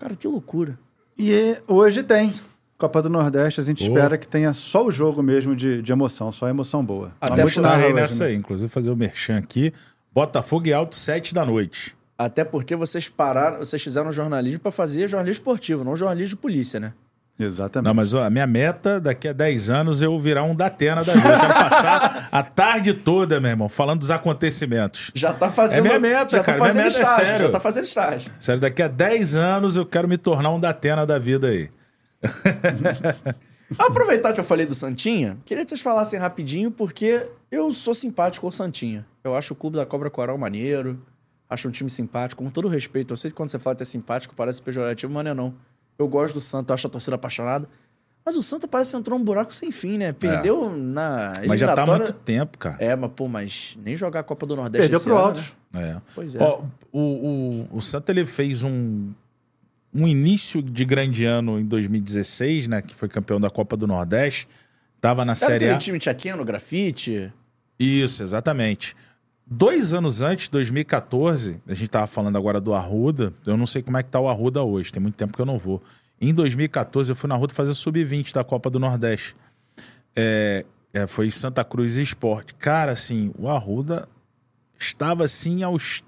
Cara, 0.00 0.16
que 0.16 0.26
loucura. 0.26 0.78
E 1.18 1.56
hoje 1.66 2.02
tem. 2.02 2.34
Copa 2.78 3.00
do 3.00 3.08
Nordeste, 3.08 3.58
a 3.60 3.62
gente 3.62 3.86
Pô. 3.86 3.94
espera 3.94 4.18
que 4.18 4.28
tenha 4.28 4.52
só 4.52 4.84
o 4.84 4.92
jogo 4.92 5.22
mesmo 5.22 5.56
de, 5.56 5.80
de 5.80 5.92
emoção, 5.92 6.30
só 6.30 6.46
emoção 6.46 6.84
boa. 6.84 7.12
Até 7.18 7.36
Vamos 7.36 7.56
Narrei 7.56 7.86
hoje, 7.86 7.94
nessa 7.94 8.24
né? 8.24 8.30
aí, 8.30 8.36
inclusive 8.36 8.68
fazer 8.68 8.90
o 8.90 8.96
merchan 8.96 9.38
aqui. 9.38 9.72
Botafogo 10.12 10.66
e 10.66 10.74
Alto, 10.74 10.94
7 10.94 11.34
da 11.34 11.44
noite. 11.44 11.96
Até 12.18 12.44
porque 12.44 12.76
vocês 12.76 13.08
pararam, 13.08 13.58
vocês 13.58 13.82
fizeram 13.82 14.12
jornalismo 14.12 14.60
pra 14.60 14.70
fazer 14.70 15.08
jornalismo 15.08 15.40
esportivo, 15.40 15.84
não 15.84 15.96
jornalismo 15.96 16.36
de 16.36 16.36
polícia, 16.36 16.78
né? 16.78 16.92
Exatamente. 17.38 17.86
Não, 17.86 17.94
mas 17.94 18.14
ó, 18.14 18.22
a 18.22 18.30
minha 18.30 18.46
meta, 18.46 18.98
daqui 18.98 19.28
a 19.28 19.32
10 19.32 19.68
anos, 19.68 20.00
eu 20.00 20.18
virar 20.18 20.44
um 20.44 20.54
Datena 20.54 21.04
da 21.04 21.12
vida. 21.12 21.28
Eu 21.28 21.38
quero 21.38 21.54
passar 21.54 22.28
a 22.32 22.42
tarde 22.42 22.94
toda, 22.94 23.38
meu 23.40 23.50
irmão, 23.50 23.68
falando 23.68 24.00
dos 24.00 24.10
acontecimentos. 24.10 25.10
Já 25.14 25.34
tá 25.34 25.50
fazendo. 25.50 25.80
É 25.80 25.82
minha 25.82 26.00
meta, 26.00 26.38
já 26.38 26.42
cara, 26.42 26.58
Tá 26.58 26.64
fazendo 26.64 26.84
minha 26.84 26.86
meta 26.86 26.98
é 26.98 27.02
estágio, 27.02 27.26
sério. 27.26 27.46
Já 27.46 27.52
tá 27.52 27.60
fazendo 27.60 27.84
estágio. 27.84 28.30
Sério, 28.40 28.60
daqui 28.60 28.82
a 28.82 28.88
10 28.88 29.34
anos 29.34 29.76
eu 29.76 29.84
quero 29.84 30.08
me 30.08 30.16
tornar 30.16 30.50
um 30.50 30.58
Datena 30.58 31.04
da 31.04 31.18
vida 31.18 31.48
aí. 31.48 31.68
Aproveitar 33.78 34.32
que 34.32 34.40
eu 34.40 34.44
falei 34.44 34.64
do 34.64 34.74
Santinha, 34.74 35.36
queria 35.44 35.64
que 35.64 35.68
vocês 35.68 35.80
falassem 35.80 36.18
rapidinho, 36.18 36.70
porque 36.70 37.26
eu 37.50 37.72
sou 37.72 37.94
simpático 37.94 38.46
ao 38.46 38.52
Santinha. 38.52 39.04
Eu 39.24 39.36
acho 39.36 39.52
o 39.52 39.56
Clube 39.56 39.76
da 39.76 39.84
Cobra 39.84 40.08
Coral 40.08 40.38
maneiro, 40.38 41.02
acho 41.50 41.68
um 41.68 41.70
time 41.70 41.90
simpático, 41.90 42.42
com 42.42 42.48
todo 42.48 42.68
respeito. 42.68 43.12
Eu 43.12 43.16
sei 43.16 43.30
que 43.30 43.36
quando 43.36 43.50
você 43.50 43.58
fala 43.58 43.76
que 43.76 43.82
é 43.82 43.86
simpático 43.86 44.34
parece 44.34 44.62
pejorativo, 44.62 45.12
mas 45.12 45.24
não 45.24 45.30
é 45.32 45.34
não. 45.34 45.54
Eu 45.98 46.08
gosto 46.08 46.34
do 46.34 46.40
Santa, 46.40 46.72
eu 46.72 46.74
acho 46.74 46.86
a 46.86 46.90
torcida 46.90 47.16
apaixonada. 47.16 47.68
Mas 48.24 48.36
o 48.36 48.42
Santa 48.42 48.66
parece 48.66 48.90
que 48.90 48.96
entrou 48.96 49.16
num 49.18 49.24
buraco 49.24 49.54
sem 49.54 49.70
fim, 49.70 49.98
né? 49.98 50.12
Perdeu 50.12 50.76
na 50.76 51.32
É. 51.40 51.46
Mas 51.46 51.60
já 51.60 51.66
tá 51.68 51.72
há 51.72 51.84
eliminatória- 51.84 52.04
muito 52.06 52.12
tempo, 52.24 52.58
cara. 52.58 52.76
É, 52.80 52.96
mas 52.96 53.10
pô, 53.14 53.28
mas 53.28 53.78
nem 53.84 53.94
jogar 53.94 54.20
a 54.20 54.22
Copa 54.24 54.44
do 54.44 54.56
Nordeste 54.56 54.82
Perdeu 54.82 54.96
esse 54.98 55.04
pro 55.06 55.14
ano, 55.16 55.26
Altos. 55.26 55.54
né? 55.72 55.96
É. 55.96 56.02
Pois 56.14 56.34
é. 56.34 56.42
Ó, 56.42 56.62
o, 56.92 57.00
o, 57.00 57.68
o 57.78 57.80
Santa 57.82 58.10
ele 58.10 58.26
fez 58.26 58.64
um, 58.64 59.12
um 59.94 60.08
início 60.08 60.60
de 60.60 60.84
grande 60.84 61.24
ano 61.24 61.58
em 61.60 61.64
2016, 61.64 62.66
né? 62.66 62.82
Que 62.82 62.94
foi 62.94 63.08
campeão 63.08 63.38
da 63.40 63.48
Copa 63.48 63.76
do 63.76 63.86
Nordeste. 63.86 64.48
Tava 65.00 65.24
na 65.24 65.32
Era 65.32 65.36
Série 65.46 65.68
A. 65.70 65.78
time 65.78 65.98
tchaqueno, 66.00 66.44
grafite? 66.44 67.32
Isso, 67.78 68.22
exatamente. 68.24 68.96
Dois 69.48 69.92
anos 69.92 70.20
antes, 70.22 70.48
2014, 70.48 71.60
a 71.68 71.74
gente 71.74 71.88
tava 71.88 72.08
falando 72.08 72.36
agora 72.36 72.60
do 72.60 72.74
Arruda. 72.74 73.32
Eu 73.46 73.56
não 73.56 73.64
sei 73.64 73.80
como 73.80 73.96
é 73.96 74.02
que 74.02 74.10
tá 74.10 74.18
o 74.18 74.28
Arruda 74.28 74.60
hoje, 74.62 74.92
tem 74.92 75.00
muito 75.00 75.14
tempo 75.14 75.34
que 75.34 75.40
eu 75.40 75.46
não 75.46 75.56
vou. 75.56 75.80
Em 76.20 76.34
2014, 76.34 77.12
eu 77.12 77.16
fui 77.16 77.28
na 77.28 77.36
Arruda 77.36 77.54
fazer 77.54 77.72
sub-20 77.72 78.32
da 78.32 78.42
Copa 78.42 78.68
do 78.68 78.80
Nordeste. 78.80 79.36
É, 80.16 80.64
é, 80.92 81.06
foi 81.06 81.30
Santa 81.30 81.62
Cruz 81.62 81.96
Esporte. 81.96 82.54
Cara, 82.54 82.90
assim, 82.90 83.32
o 83.38 83.48
Arruda 83.48 84.08
estava 84.78 85.24
assim 85.24 85.62
aos. 85.62 86.02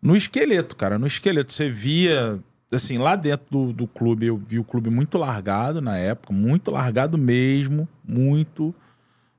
No 0.00 0.16
esqueleto, 0.16 0.74
cara, 0.74 0.98
no 0.98 1.06
esqueleto. 1.06 1.52
Você 1.52 1.70
via, 1.70 2.40
assim, 2.72 2.98
lá 2.98 3.14
dentro 3.14 3.46
do, 3.50 3.72
do 3.72 3.86
clube, 3.86 4.26
eu 4.26 4.36
vi 4.36 4.58
o 4.58 4.64
clube 4.64 4.90
muito 4.90 5.16
largado 5.16 5.80
na 5.80 5.96
época, 5.96 6.32
muito 6.32 6.72
largado 6.72 7.16
mesmo, 7.16 7.88
muito. 8.02 8.74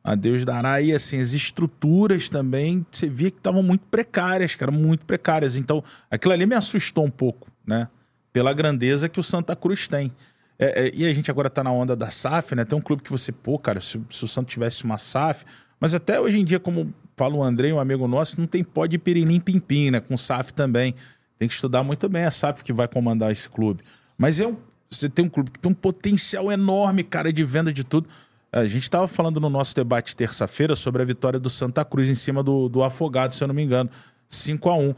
A 0.04 0.16
Deus 0.16 0.44
dará. 0.44 0.82
E 0.82 0.94
assim, 0.94 1.20
as 1.20 1.34
estruturas 1.34 2.28
também, 2.28 2.86
você 2.92 3.08
via 3.08 3.32
que 3.32 3.38
estavam 3.38 3.64
muito 3.64 3.86
precárias, 3.86 4.54
cara, 4.54 4.72
muito 4.72 5.06
precárias. 5.06 5.56
Então, 5.56 5.84
aquilo 6.12 6.34
ali 6.34 6.46
me 6.46 6.56
assustou 6.56 7.06
um 7.06 7.10
pouco, 7.10 7.50
né? 7.66 7.88
Pela 8.34 8.52
grandeza 8.52 9.08
que 9.08 9.20
o 9.20 9.24
Santa 9.24 9.56
Cruz 9.56 9.88
tem. 9.88 10.12
É, 10.60 10.88
é, 10.88 10.92
e 10.94 11.06
a 11.06 11.14
gente 11.14 11.32
agora 11.32 11.50
tá 11.50 11.64
na 11.64 11.72
onda 11.72 11.96
da 11.96 12.10
SAF, 12.10 12.56
né? 12.56 12.66
Tem 12.66 12.78
um 12.78 12.82
clube 12.82 13.02
que 13.02 13.12
você, 13.12 13.32
pô, 13.32 13.58
cara, 13.58 13.80
se, 13.80 14.02
se 14.10 14.24
o 14.26 14.28
Santos 14.28 14.54
tivesse 14.54 14.84
uma 14.84 14.98
SAF. 14.98 15.46
Mas 15.80 15.94
até 15.94 16.20
hoje 16.20 16.40
em 16.40 16.46
dia, 16.46 16.60
como 16.60 16.94
fala 17.16 17.36
o 17.36 17.44
Andrei, 17.44 17.72
um 17.72 17.80
amigo 17.80 18.08
nosso, 18.08 18.40
não 18.40 18.48
tem 18.48 18.64
pó 18.64 18.86
de 18.86 18.98
pirilim 18.98 19.40
pim-pim, 19.40 19.92
né? 19.92 20.00
Com 20.00 20.18
SAF 20.18 20.54
também. 20.54 20.96
Tem 21.40 21.48
que 21.48 21.54
estudar 21.54 21.84
muito 21.84 22.08
bem 22.10 22.26
a 22.26 22.32
SAF 22.32 22.64
que 22.64 22.74
vai 22.74 22.88
comandar 22.88 23.32
esse 23.32 23.50
clube. 23.50 23.84
Mas 24.18 24.40
é 24.40 24.48
um, 24.48 24.58
você 24.90 25.10
tem 25.10 25.26
um 25.26 25.30
clube 25.30 25.52
que 25.52 25.60
tem 25.60 25.72
um 25.72 25.76
potencial 25.76 26.52
enorme, 26.52 27.04
cara, 27.04 27.32
de 27.32 27.44
venda 27.44 27.72
de 27.72 27.84
tudo. 27.84 28.08
A 28.54 28.68
gente 28.68 28.84
estava 28.84 29.08
falando 29.08 29.40
no 29.40 29.50
nosso 29.50 29.76
debate 29.76 30.16
terça-feira 30.16 30.76
sobre 30.76 31.02
a 31.02 31.06
vitória 31.06 31.40
do 31.40 31.50
Santa 31.50 31.84
Cruz 31.84 32.08
em 32.08 32.16
cima 32.16 32.44
do, 32.44 32.70
do 32.70 32.84
Afogado, 32.84 33.34
se 33.34 33.44
eu 33.44 33.48
não 33.48 33.56
me 33.56 33.64
engano. 33.64 33.90
5 34.30 34.70
a 34.70 34.76
1 34.76 34.94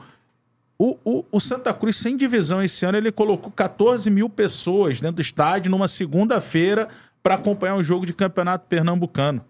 o, 0.78 0.98
o, 1.06 1.26
o 1.32 1.40
Santa 1.40 1.74
Cruz, 1.74 1.96
sem 1.96 2.18
divisão 2.18 2.62
esse 2.62 2.86
ano, 2.86 2.98
ele 2.98 3.12
colocou 3.12 3.50
14 3.50 4.10
mil 4.10 4.30
pessoas 4.30 5.00
dentro 5.00 5.16
do 5.16 5.22
estádio 5.22 5.72
numa 5.72 5.88
segunda-feira 5.88 6.90
para 7.24 7.36
acompanhar 7.36 7.76
um 7.76 7.84
jogo 7.84 8.06
de 8.06 8.14
campeonato 8.14 8.68
pernambucano. 8.68 9.44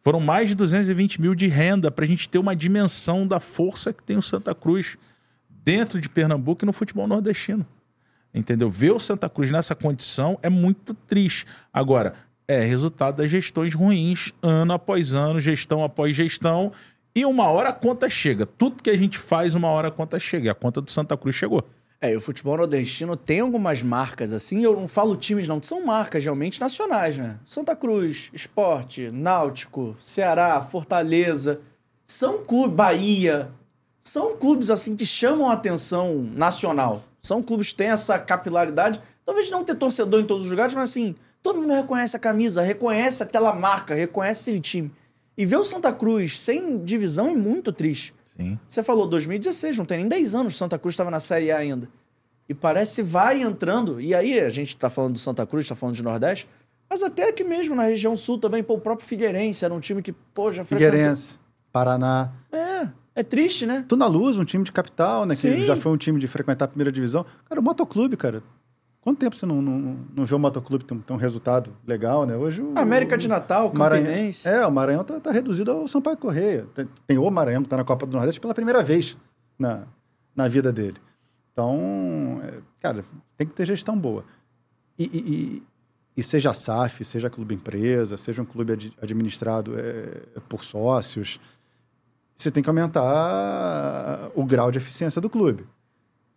Foram 0.00 0.18
mais 0.18 0.48
de 0.48 0.54
220 0.54 1.20
mil 1.20 1.34
de 1.34 1.46
renda 1.46 1.90
para 1.90 2.06
a 2.06 2.08
gente 2.08 2.26
ter 2.26 2.38
uma 2.38 2.56
dimensão 2.56 3.26
da 3.26 3.38
força 3.38 3.92
que 3.92 4.02
tem 4.02 4.16
o 4.16 4.22
Santa 4.22 4.54
Cruz 4.54 4.96
dentro 5.48 6.00
de 6.00 6.08
Pernambuco 6.08 6.64
e 6.64 6.66
no 6.66 6.72
futebol 6.72 7.06
nordestino. 7.06 7.66
Entendeu? 8.34 8.70
Ver 8.70 8.92
o 8.92 8.98
Santa 8.98 9.28
Cruz 9.28 9.50
nessa 9.50 9.74
condição 9.74 10.38
é 10.42 10.48
muito 10.48 10.94
triste. 10.94 11.44
Agora, 11.70 12.14
é 12.52 12.64
resultado 12.64 13.16
das 13.16 13.30
gestões 13.30 13.74
ruins, 13.74 14.32
ano 14.42 14.72
após 14.72 15.14
ano, 15.14 15.40
gestão 15.40 15.82
após 15.82 16.14
gestão, 16.14 16.72
e 17.14 17.24
uma 17.24 17.48
hora 17.48 17.68
a 17.68 17.72
conta 17.72 18.08
chega. 18.08 18.46
Tudo 18.46 18.82
que 18.82 18.90
a 18.90 18.96
gente 18.96 19.18
faz, 19.18 19.54
uma 19.54 19.68
hora 19.68 19.88
a 19.88 19.90
conta 19.90 20.18
chega. 20.18 20.46
E 20.46 20.48
a 20.48 20.54
conta 20.54 20.80
do 20.80 20.90
Santa 20.90 21.16
Cruz 21.16 21.36
chegou. 21.36 21.62
É, 22.00 22.16
o 22.16 22.20
futebol 22.20 22.56
nordestino 22.56 23.16
tem 23.16 23.40
algumas 23.40 23.80
marcas 23.80 24.32
assim, 24.32 24.64
eu 24.64 24.74
não 24.74 24.88
falo 24.88 25.14
times 25.14 25.46
não, 25.46 25.62
são 25.62 25.86
marcas 25.86 26.24
realmente 26.24 26.60
nacionais, 26.60 27.16
né? 27.16 27.38
Santa 27.46 27.76
Cruz, 27.76 28.28
Esporte, 28.32 29.08
Náutico, 29.12 29.94
Ceará, 30.00 30.60
Fortaleza, 30.60 31.60
são 32.04 32.42
clubes, 32.42 32.74
Bahia, 32.74 33.50
são 34.00 34.36
clubes 34.36 34.68
assim 34.68 34.96
que 34.96 35.06
chamam 35.06 35.48
a 35.48 35.52
atenção 35.52 36.28
nacional. 36.34 37.04
São 37.22 37.40
clubes 37.40 37.68
que 37.68 37.76
têm 37.76 37.90
essa 37.90 38.18
capilaridade, 38.18 39.00
talvez 39.24 39.48
não 39.48 39.62
ter 39.62 39.76
torcedor 39.76 40.20
em 40.20 40.26
todos 40.26 40.46
os 40.46 40.50
lugares, 40.50 40.74
mas 40.74 40.90
assim, 40.90 41.14
todo 41.42 41.60
mundo 41.60 41.72
reconhece 41.74 42.16
a 42.16 42.18
camisa, 42.18 42.62
reconhece 42.62 43.22
aquela 43.22 43.52
marca, 43.54 43.94
reconhece 43.94 44.50
aquele 44.50 44.60
time. 44.60 44.92
E 45.36 45.46
ver 45.46 45.56
o 45.56 45.64
Santa 45.64 45.92
Cruz 45.92 46.38
sem 46.40 46.84
divisão 46.84 47.28
é 47.30 47.34
muito 47.34 47.72
triste. 47.72 48.14
Sim. 48.36 48.58
Você 48.68 48.82
falou 48.82 49.06
2016, 49.06 49.78
não 49.78 49.84
tem 49.84 49.98
nem 49.98 50.08
10 50.08 50.34
anos, 50.34 50.56
Santa 50.56 50.78
Cruz 50.78 50.92
estava 50.94 51.10
na 51.10 51.20
Série 51.20 51.50
A 51.50 51.58
ainda. 51.58 51.88
E 52.48 52.54
parece 52.54 52.96
que 52.96 53.02
vai 53.02 53.40
entrando. 53.42 54.00
E 54.00 54.14
aí, 54.14 54.38
a 54.40 54.48
gente 54.48 54.76
tá 54.76 54.90
falando 54.90 55.14
do 55.14 55.18
Santa 55.18 55.46
Cruz, 55.46 55.66
tá 55.66 55.74
falando 55.74 55.94
de 55.94 56.02
Nordeste, 56.02 56.48
mas 56.88 57.02
até 57.02 57.28
aqui 57.28 57.44
mesmo 57.44 57.74
na 57.74 57.84
região 57.84 58.14
sul 58.16 58.38
também, 58.38 58.62
pô, 58.62 58.74
o 58.74 58.80
próprio 58.80 59.06
Figueirense 59.06 59.64
era 59.64 59.72
um 59.72 59.80
time 59.80 60.02
que, 60.02 60.12
pô, 60.12 60.52
já 60.52 60.64
frequentou- 60.64 60.90
Figueirense, 60.92 61.38
Paraná. 61.72 62.30
É, 62.52 62.88
é 63.14 63.22
triste, 63.22 63.64
né? 63.64 63.84
Tuna 63.88 64.06
Luz, 64.06 64.36
um 64.36 64.44
time 64.44 64.64
de 64.64 64.72
capital, 64.72 65.24
né? 65.24 65.34
Sim. 65.34 65.54
Que 65.54 65.66
já 65.66 65.76
foi 65.76 65.92
um 65.92 65.96
time 65.96 66.18
de 66.20 66.26
frequentar 66.28 66.66
a 66.66 66.68
primeira 66.68 66.92
divisão. 66.92 67.24
Cara, 67.48 67.60
o 67.60 67.64
motoclube, 67.64 68.16
cara. 68.16 68.42
Quanto 69.02 69.18
tempo 69.18 69.34
você 69.36 69.44
não, 69.44 69.60
não, 69.60 69.98
não 70.14 70.24
vê 70.24 70.32
o 70.34 70.38
motoclube 70.38 70.84
ter 70.84 70.94
um, 70.94 71.00
ter 71.00 71.12
um 71.12 71.16
resultado 71.16 71.76
legal, 71.84 72.24
né? 72.24 72.36
Hoje 72.36 72.62
o. 72.62 72.72
América 72.78 73.18
de 73.18 73.26
Natal, 73.26 73.68
o 73.70 73.76
Maranhão, 73.76 74.06
Campinense. 74.06 74.48
É, 74.48 74.64
o 74.64 74.70
Maranhão 74.70 75.02
tá, 75.02 75.18
tá 75.18 75.32
reduzido 75.32 75.72
ao 75.72 75.88
Sampaio 75.88 76.16
Correia. 76.16 76.66
Tem, 76.74 76.88
tem 77.08 77.18
o 77.18 77.28
Maranhão 77.28 77.64
que 77.64 77.68
tá 77.68 77.76
na 77.76 77.84
Copa 77.84 78.06
do 78.06 78.12
Nordeste 78.12 78.40
pela 78.40 78.54
primeira 78.54 78.80
vez 78.80 79.16
na, 79.58 79.86
na 80.36 80.46
vida 80.46 80.72
dele. 80.72 80.98
Então, 81.52 82.40
é, 82.44 82.60
cara, 82.78 83.04
tem 83.36 83.44
que 83.46 83.52
ter 83.54 83.66
gestão 83.66 83.98
boa. 83.98 84.24
E, 84.96 85.04
e- 85.04 85.18
e- 85.18 85.62
e 86.16 86.22
seja 86.22 86.54
SAF, 86.54 87.02
seja 87.04 87.28
clube 87.28 87.54
empresa, 87.54 88.16
seja 88.16 88.40
um 88.42 88.44
clube 88.44 88.74
ad- 88.74 88.92
administrado 89.02 89.74
é, 89.76 90.38
por 90.48 90.62
sócios, 90.62 91.40
você 92.36 92.50
tem 92.50 92.62
que 92.62 92.68
aumentar 92.70 94.30
o 94.34 94.44
grau 94.44 94.70
de 94.70 94.78
eficiência 94.78 95.20
do 95.20 95.28
clube. 95.30 95.66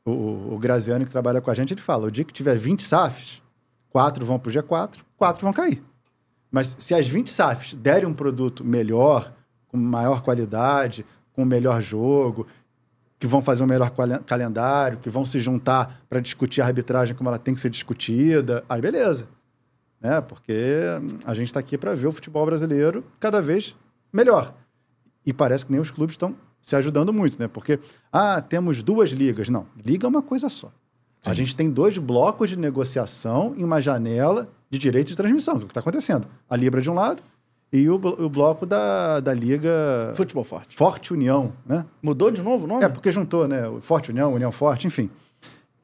O, 0.05 0.53
o 0.53 0.59
Graziano, 0.59 1.03
que 1.03 1.11
trabalha 1.11 1.41
com 1.41 1.49
a 1.49 1.55
gente, 1.55 1.73
ele 1.73 1.81
fala: 1.81 2.05
o 2.05 2.11
dia 2.11 2.23
que 2.23 2.31
tiver 2.31 2.55
20 2.55 2.83
SAFs, 2.83 3.41
quatro 3.89 4.25
vão 4.25 4.37
para 4.37 4.49
o 4.49 4.53
G4, 4.53 4.99
quatro 5.17 5.41
vão 5.43 5.51
cair. 5.51 5.81
Mas 6.51 6.75
se 6.77 6.93
as 6.93 7.07
20 7.07 7.31
SAFs 7.31 7.73
derem 7.73 8.07
um 8.07 8.13
produto 8.13 8.63
melhor, 8.63 9.33
com 9.67 9.77
maior 9.77 10.21
qualidade, 10.21 11.05
com 11.33 11.43
melhor 11.43 11.81
jogo, 11.81 12.47
que 13.19 13.27
vão 13.27 13.41
fazer 13.41 13.63
um 13.63 13.67
melhor 13.67 13.91
calendário, 14.25 14.99
que 14.99 15.09
vão 15.09 15.25
se 15.25 15.39
juntar 15.39 16.01
para 16.07 16.19
discutir 16.19 16.61
a 16.61 16.65
arbitragem 16.65 17.15
como 17.15 17.29
ela 17.29 17.39
tem 17.39 17.53
que 17.53 17.59
ser 17.59 17.69
discutida, 17.69 18.63
aí 18.69 18.79
beleza. 18.79 19.27
Né? 19.99 20.21
Porque 20.21 20.81
a 21.25 21.33
gente 21.33 21.47
está 21.47 21.59
aqui 21.59 21.77
para 21.77 21.95
ver 21.95 22.07
o 22.07 22.11
futebol 22.11 22.45
brasileiro 22.45 23.03
cada 23.19 23.41
vez 23.41 23.75
melhor. 24.13 24.53
E 25.25 25.33
parece 25.33 25.65
que 25.65 25.71
nem 25.71 25.81
os 25.81 25.91
clubes 25.91 26.13
estão 26.13 26.35
se 26.65 26.75
ajudando 26.75 27.13
muito, 27.13 27.39
né? 27.39 27.47
Porque, 27.47 27.79
ah, 28.11 28.41
temos 28.41 28.81
duas 28.81 29.11
ligas. 29.11 29.49
Não, 29.49 29.67
liga 29.85 30.07
é 30.07 30.09
uma 30.09 30.23
coisa 30.23 30.49
só. 30.49 30.71
A 31.23 31.33
gente 31.33 31.55
tem 31.55 31.69
dois 31.69 31.97
blocos 31.99 32.49
de 32.49 32.57
negociação 32.57 33.53
em 33.55 33.63
uma 33.63 33.79
janela 33.79 34.49
de 34.69 34.79
direito 34.79 35.09
de 35.09 35.15
transmissão, 35.15 35.55
que 35.55 35.61
é 35.61 35.63
o 35.63 35.67
que 35.67 35.71
está 35.71 35.79
acontecendo. 35.79 36.27
A 36.49 36.55
Libra 36.55 36.81
de 36.81 36.89
um 36.89 36.95
lado 36.95 37.21
e 37.71 37.87
o, 37.87 37.95
o 37.95 38.29
bloco 38.29 38.65
da, 38.65 39.19
da 39.19 39.33
Liga 39.33 40.13
Futebol 40.15 40.43
forte. 40.43 40.75
Forte 40.75 41.13
União, 41.13 41.53
né? 41.65 41.85
Mudou 42.01 42.31
de 42.31 42.41
novo 42.41 42.65
o 42.65 42.67
nome? 42.67 42.83
É, 42.83 42.89
porque 42.89 43.11
juntou, 43.11 43.47
né? 43.47 43.61
Forte 43.81 44.09
União, 44.09 44.33
União 44.33 44.51
Forte, 44.51 44.87
enfim. 44.87 45.09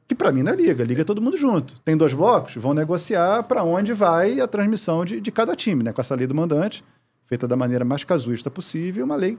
Que 0.07 0.15
pra 0.15 0.31
mim 0.31 0.41
não 0.41 0.51
é 0.51 0.55
liga, 0.55 0.83
liga 0.83 1.05
todo 1.05 1.21
mundo 1.21 1.37
junto. 1.37 1.79
Tem 1.81 1.95
dois 1.95 2.13
blocos, 2.13 2.55
vão 2.55 2.73
negociar 2.73 3.43
para 3.43 3.63
onde 3.63 3.93
vai 3.93 4.39
a 4.39 4.47
transmissão 4.47 5.05
de, 5.05 5.21
de 5.21 5.31
cada 5.31 5.55
time, 5.55 5.83
né? 5.83 5.93
Com 5.93 6.01
essa 6.01 6.15
lei 6.15 6.25
do 6.25 6.33
mandante, 6.33 6.83
feita 7.25 7.47
da 7.47 7.55
maneira 7.55 7.85
mais 7.85 8.03
casuísta 8.03 8.49
possível, 8.49 9.05
uma 9.05 9.15
lei 9.15 9.37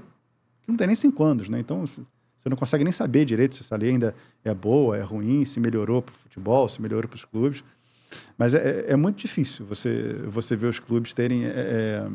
não 0.66 0.76
tem 0.76 0.86
nem 0.86 0.96
cinco 0.96 1.22
anos, 1.24 1.48
né? 1.48 1.60
Então 1.60 1.86
você 1.86 2.48
não 2.48 2.56
consegue 2.56 2.84
nem 2.84 2.92
saber 2.92 3.24
direito 3.24 3.56
se 3.56 3.62
essa 3.62 3.76
lei 3.76 3.90
ainda 3.90 4.14
é 4.44 4.54
boa, 4.54 4.96
é 4.96 5.02
ruim, 5.02 5.44
se 5.44 5.60
melhorou 5.60 6.02
para 6.02 6.12
o 6.14 6.18
futebol, 6.18 6.68
se 6.68 6.80
melhorou 6.80 7.08
para 7.08 7.16
os 7.16 7.24
clubes. 7.24 7.62
Mas 8.36 8.54
é, 8.54 8.92
é 8.92 8.96
muito 8.96 9.18
difícil 9.18 9.64
você, 9.64 10.14
você 10.26 10.56
ver 10.56 10.66
os 10.66 10.78
clubes 10.78 11.14
terem 11.14 11.44
é, 11.44 11.48
é, 11.48 12.08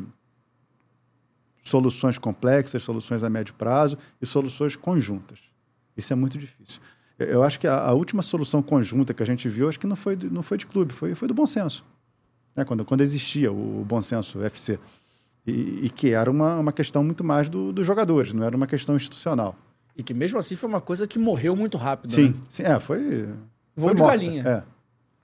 soluções 1.62 2.18
complexas, 2.18 2.82
soluções 2.82 3.22
a 3.22 3.30
médio 3.30 3.54
prazo 3.54 3.98
e 4.20 4.26
soluções 4.26 4.76
conjuntas. 4.76 5.40
Isso 5.96 6.12
é 6.12 6.16
muito 6.16 6.38
difícil. 6.38 6.80
Eu- 7.18 7.42
acho 7.42 7.58
que 7.58 7.66
a, 7.66 7.76
a 7.78 7.92
última 7.92 8.22
solução 8.22 8.62
conjunta 8.62 9.12
que 9.12 9.22
a 9.22 9.26
gente 9.26 9.48
viu, 9.48 9.68
acho 9.68 9.78
que 9.80 9.86
não 9.86 9.96
foi, 9.96 10.16
não 10.30 10.42
foi 10.42 10.56
de 10.56 10.66
clube, 10.66 10.92
foi, 10.92 11.14
foi 11.14 11.26
do 11.26 11.34
bom 11.34 11.46
senso. 11.46 11.84
Né? 12.54 12.64
Quando, 12.64 12.84
quando 12.84 13.00
existia 13.00 13.52
o, 13.52 13.84
bom 13.84 14.00
senso 14.00 14.42
FC. 14.42 14.78
E, 15.46 15.86
e 15.86 15.90
que 15.90 16.10
era 16.12 16.30
uma, 16.30 16.56
uma 16.56 16.72
questão 16.72 17.02
muito 17.02 17.24
mais 17.24 17.48
do- 17.48 17.72
dos 17.72 17.86
jogadores, 17.86 18.32
não 18.32 18.44
era 18.44 18.56
uma 18.56 18.66
questão 18.66 18.96
institucional. 18.96 19.56
E 19.96 20.02
que 20.02 20.12
mesmo 20.14 20.38
assim 20.38 20.54
foi 20.56 20.68
uma 20.68 20.80
coisa 20.80 21.06
que 21.06 21.18
morreu 21.18 21.56
muito 21.56 21.76
rápido. 21.78 22.12
Sim, 22.12 22.28
né? 22.28 22.34
sim 22.48 22.62
é, 22.64 22.78
foi. 22.78 23.26
Voo 23.74 23.88
foi 23.88 23.94
de 23.94 24.02
morta. 24.02 24.16
galinha. 24.18 24.42
É, 24.46 24.62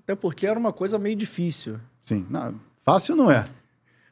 Até 0.00 0.14
porque 0.14 0.46
era 0.46 0.58
uma 0.58 0.72
coisa 0.72 0.98
meio 0.98 1.14
difícil. 1.16 1.78
sim. 2.00 2.26
Não, 2.30 2.58
fácil 2.84 3.14
não 3.16 3.30
é. 3.30 3.44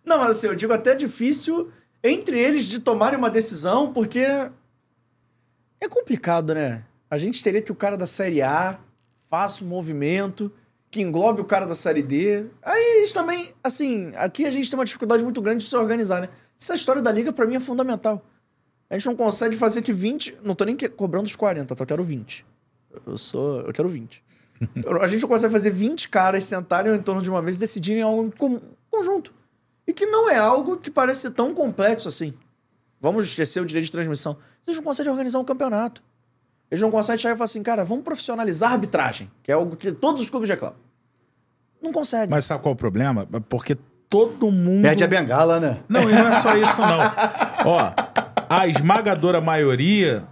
Não, 0.05 0.19
mas 0.19 0.31
assim, 0.31 0.47
eu 0.49 0.55
digo 0.55 0.73
até 0.73 0.95
difícil 0.95 1.71
entre 2.03 2.39
eles 2.39 2.65
de 2.65 2.79
tomarem 2.81 3.19
uma 3.19 3.31
decisão, 3.31 3.93
porque 3.93 4.21
é 5.81 5.89
complicado, 5.89 6.55
né? 6.55 6.85
A 7.11 7.19
gente 7.19 7.43
teria 7.43 7.63
que 7.63 7.73
o 7.73 7.75
cara 7.75 7.97
da 7.97 8.07
Série 8.07 8.43
A 8.43 8.79
faça 9.29 9.65
um 9.65 9.69
movimento 9.69 10.51
que 10.93 11.01
englobe 11.01 11.41
o 11.41 11.45
cara 11.45 11.67
da 11.67 11.75
Série 11.75 12.03
D. 12.03 12.45
Aí 12.63 12.99
eles 12.99 13.13
também, 13.15 13.53
assim, 13.65 14.13
aqui 14.15 14.45
a 14.45 14.51
gente 14.51 14.71
tem 14.71 14.79
uma 14.79 14.85
dificuldade 14.85 15.25
muito 15.25 15.41
grande 15.41 15.65
de 15.65 15.71
se 15.71 15.75
organizar, 15.75 16.21
né? 16.21 16.29
Essa 16.61 16.75
história 16.75 17.01
da 17.01 17.11
liga 17.11 17.33
pra 17.33 17.47
mim 17.47 17.57
é 17.57 17.61
fundamental. 17.61 18.23
A 18.91 18.95
gente 18.95 19.07
não 19.07 19.17
consegue 19.17 19.57
fazer 19.57 19.81
que 19.81 19.91
20, 19.91 20.37
não 20.45 20.55
tô 20.55 20.65
nem 20.67 20.77
cobrando 20.77 21.27
os 21.27 21.35
40, 21.35 21.75
tá? 21.75 21.83
Eu 21.83 21.87
quero 21.87 22.05
20. 22.05 22.45
Eu 23.07 23.17
sou, 23.17 23.63
eu 23.63 23.73
quero 23.73 23.89
20. 23.89 24.23
Eu- 24.85 25.03
A 25.03 25.09
gente 25.09 25.23
não 25.23 25.29
consegue 25.31 25.51
fazer 25.51 25.71
20 25.71 26.11
caras 26.11 26.45
sentarem 26.45 26.95
em 26.95 27.01
torno 27.01 27.23
de 27.23 27.31
uma 27.31 27.41
mesa 27.41 27.57
e 27.57 27.61
decidirem 27.61 28.03
algo 28.03 28.25
em 28.27 28.31
com- 28.31 28.61
conjunto. 28.91 29.33
E 29.89 29.95
que 29.95 30.05
não 30.05 30.29
é 30.29 30.37
algo 30.37 30.77
que 30.77 30.91
parece 30.91 31.23
ser 31.23 31.31
tão 31.31 31.55
complexo 31.55 32.07
assim. 32.07 32.35
Vamos 33.01 33.25
esquecer 33.25 33.61
o 33.61 33.65
direito 33.67 33.87
de 33.87 33.93
transmissão. 33.93 34.37
Vocês 34.63 34.77
não 34.77 34.85
conseguem 34.85 35.11
organizar 35.11 35.39
um 35.41 35.45
campeonato. 35.45 36.03
Eles 36.73 36.81
não 36.81 36.91
conseguem 36.91 37.19
chegar 37.19 37.35
e 37.35 37.37
falar 37.37 37.45
assim, 37.45 37.63
cara, 37.63 37.85
vamos 37.85 38.03
profissionalizar 38.03 38.71
a 38.71 38.73
arbitragem, 38.73 39.31
que 39.43 39.53
é 39.53 39.55
algo 39.55 39.77
que 39.77 39.93
todos 39.93 40.23
os 40.23 40.31
clubes 40.31 40.49
reclamam. 40.49 40.79
Não 41.83 41.93
consegue. 41.93 42.31
Mas 42.31 42.47
sabe 42.47 42.63
qual 42.63 42.73
é 42.73 42.75
o 42.75 42.77
problema? 42.77 43.29
Porque 43.47 43.77
todo 44.09 44.51
mundo. 44.51 44.81
Perde 44.81 45.05
a 45.05 45.07
bengala, 45.07 45.61
né? 45.61 45.81
Não, 45.87 46.09
e 46.09 46.15
não 46.15 46.29
é 46.29 46.41
só 46.41 46.57
isso, 46.57 46.81
não. 46.81 46.99
Ó, 47.67 47.93
a 48.49 48.67
esmagadora 48.67 49.39
maioria, 49.39 50.25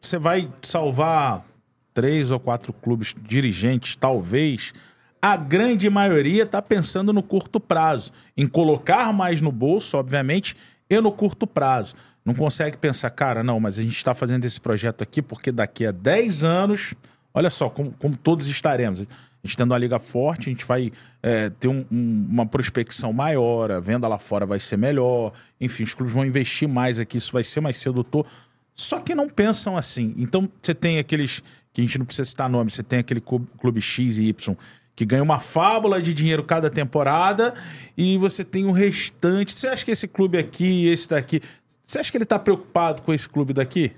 você 0.00 0.16
vai 0.16 0.50
salvar 0.62 1.44
três 1.92 2.30
ou 2.30 2.40
quatro 2.40 2.72
clubes 2.72 3.14
dirigentes, 3.20 3.94
talvez. 3.94 4.72
A 5.20 5.36
grande 5.36 5.90
maioria 5.90 6.46
tá 6.46 6.62
pensando 6.62 7.12
no 7.12 7.22
curto 7.22 7.60
prazo, 7.60 8.10
em 8.34 8.46
colocar 8.46 9.12
mais 9.12 9.42
no 9.42 9.52
bolso, 9.52 9.98
obviamente, 9.98 10.56
e 10.88 10.98
no 10.98 11.12
curto 11.12 11.46
prazo. 11.46 11.94
Não 12.28 12.34
consegue 12.34 12.76
pensar, 12.76 13.08
cara, 13.08 13.42
não, 13.42 13.58
mas 13.58 13.78
a 13.78 13.82
gente 13.82 13.96
está 13.96 14.14
fazendo 14.14 14.44
esse 14.44 14.60
projeto 14.60 15.00
aqui 15.00 15.22
porque 15.22 15.50
daqui 15.50 15.86
a 15.86 15.90
10 15.90 16.44
anos, 16.44 16.92
olha 17.32 17.48
só 17.48 17.70
como, 17.70 17.90
como 17.92 18.14
todos 18.14 18.46
estaremos. 18.48 19.00
A 19.00 19.04
gente 19.46 19.56
tendo 19.56 19.70
uma 19.72 19.78
liga 19.78 19.98
forte, 19.98 20.50
a 20.50 20.52
gente 20.52 20.66
vai 20.66 20.92
é, 21.22 21.48
ter 21.48 21.68
um- 21.68 21.86
um- 21.90 22.26
uma 22.30 22.44
prospecção 22.44 23.14
maior, 23.14 23.72
a 23.72 23.80
venda 23.80 24.06
lá 24.06 24.18
fora 24.18 24.44
vai 24.44 24.60
ser 24.60 24.76
melhor, 24.76 25.32
enfim, 25.58 25.84
os 25.84 25.94
clubes 25.94 26.12
vão 26.12 26.22
investir 26.26 26.68
mais 26.68 26.98
aqui, 26.98 27.16
isso 27.16 27.32
vai 27.32 27.42
ser 27.42 27.62
mais 27.62 27.78
sedutor. 27.78 28.26
Só 28.74 29.00
que 29.00 29.14
não 29.14 29.26
pensam 29.26 29.74
assim. 29.78 30.14
Então 30.18 30.50
você 30.62 30.74
tem 30.74 30.98
aqueles, 30.98 31.42
que 31.72 31.80
a 31.80 31.84
gente 31.84 31.98
não 31.98 32.04
precisa 32.04 32.28
citar 32.28 32.50
nome, 32.50 32.70
você 32.70 32.82
tem 32.82 32.98
aquele 32.98 33.22
clube, 33.22 33.48
clube 33.58 33.80
X 33.80 34.18
e 34.18 34.24
Y 34.28 34.54
que 34.94 35.06
ganha 35.06 35.22
uma 35.22 35.38
fábula 35.38 36.02
de 36.02 36.12
dinheiro 36.12 36.42
cada 36.42 36.68
temporada 36.68 37.54
e 37.96 38.18
você 38.18 38.44
tem 38.44 38.66
o 38.66 38.72
restante. 38.72 39.52
Você 39.52 39.68
acha 39.68 39.84
que 39.84 39.92
esse 39.92 40.08
clube 40.08 40.36
aqui, 40.36 40.88
esse 40.88 41.08
daqui, 41.08 41.40
você 41.88 42.00
acha 42.00 42.12
que 42.12 42.18
ele 42.18 42.26
tá 42.26 42.38
preocupado 42.38 43.00
com 43.00 43.14
esse 43.14 43.26
clube 43.26 43.54
daqui? 43.54 43.92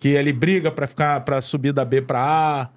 Que 0.00 0.08
ele 0.08 0.32
briga 0.32 0.72
pra 0.72 0.88
ficar 0.88 1.20
para 1.20 1.40
subir 1.40 1.72
da 1.72 1.84
B 1.84 2.02
pra 2.02 2.20
A, 2.20 2.68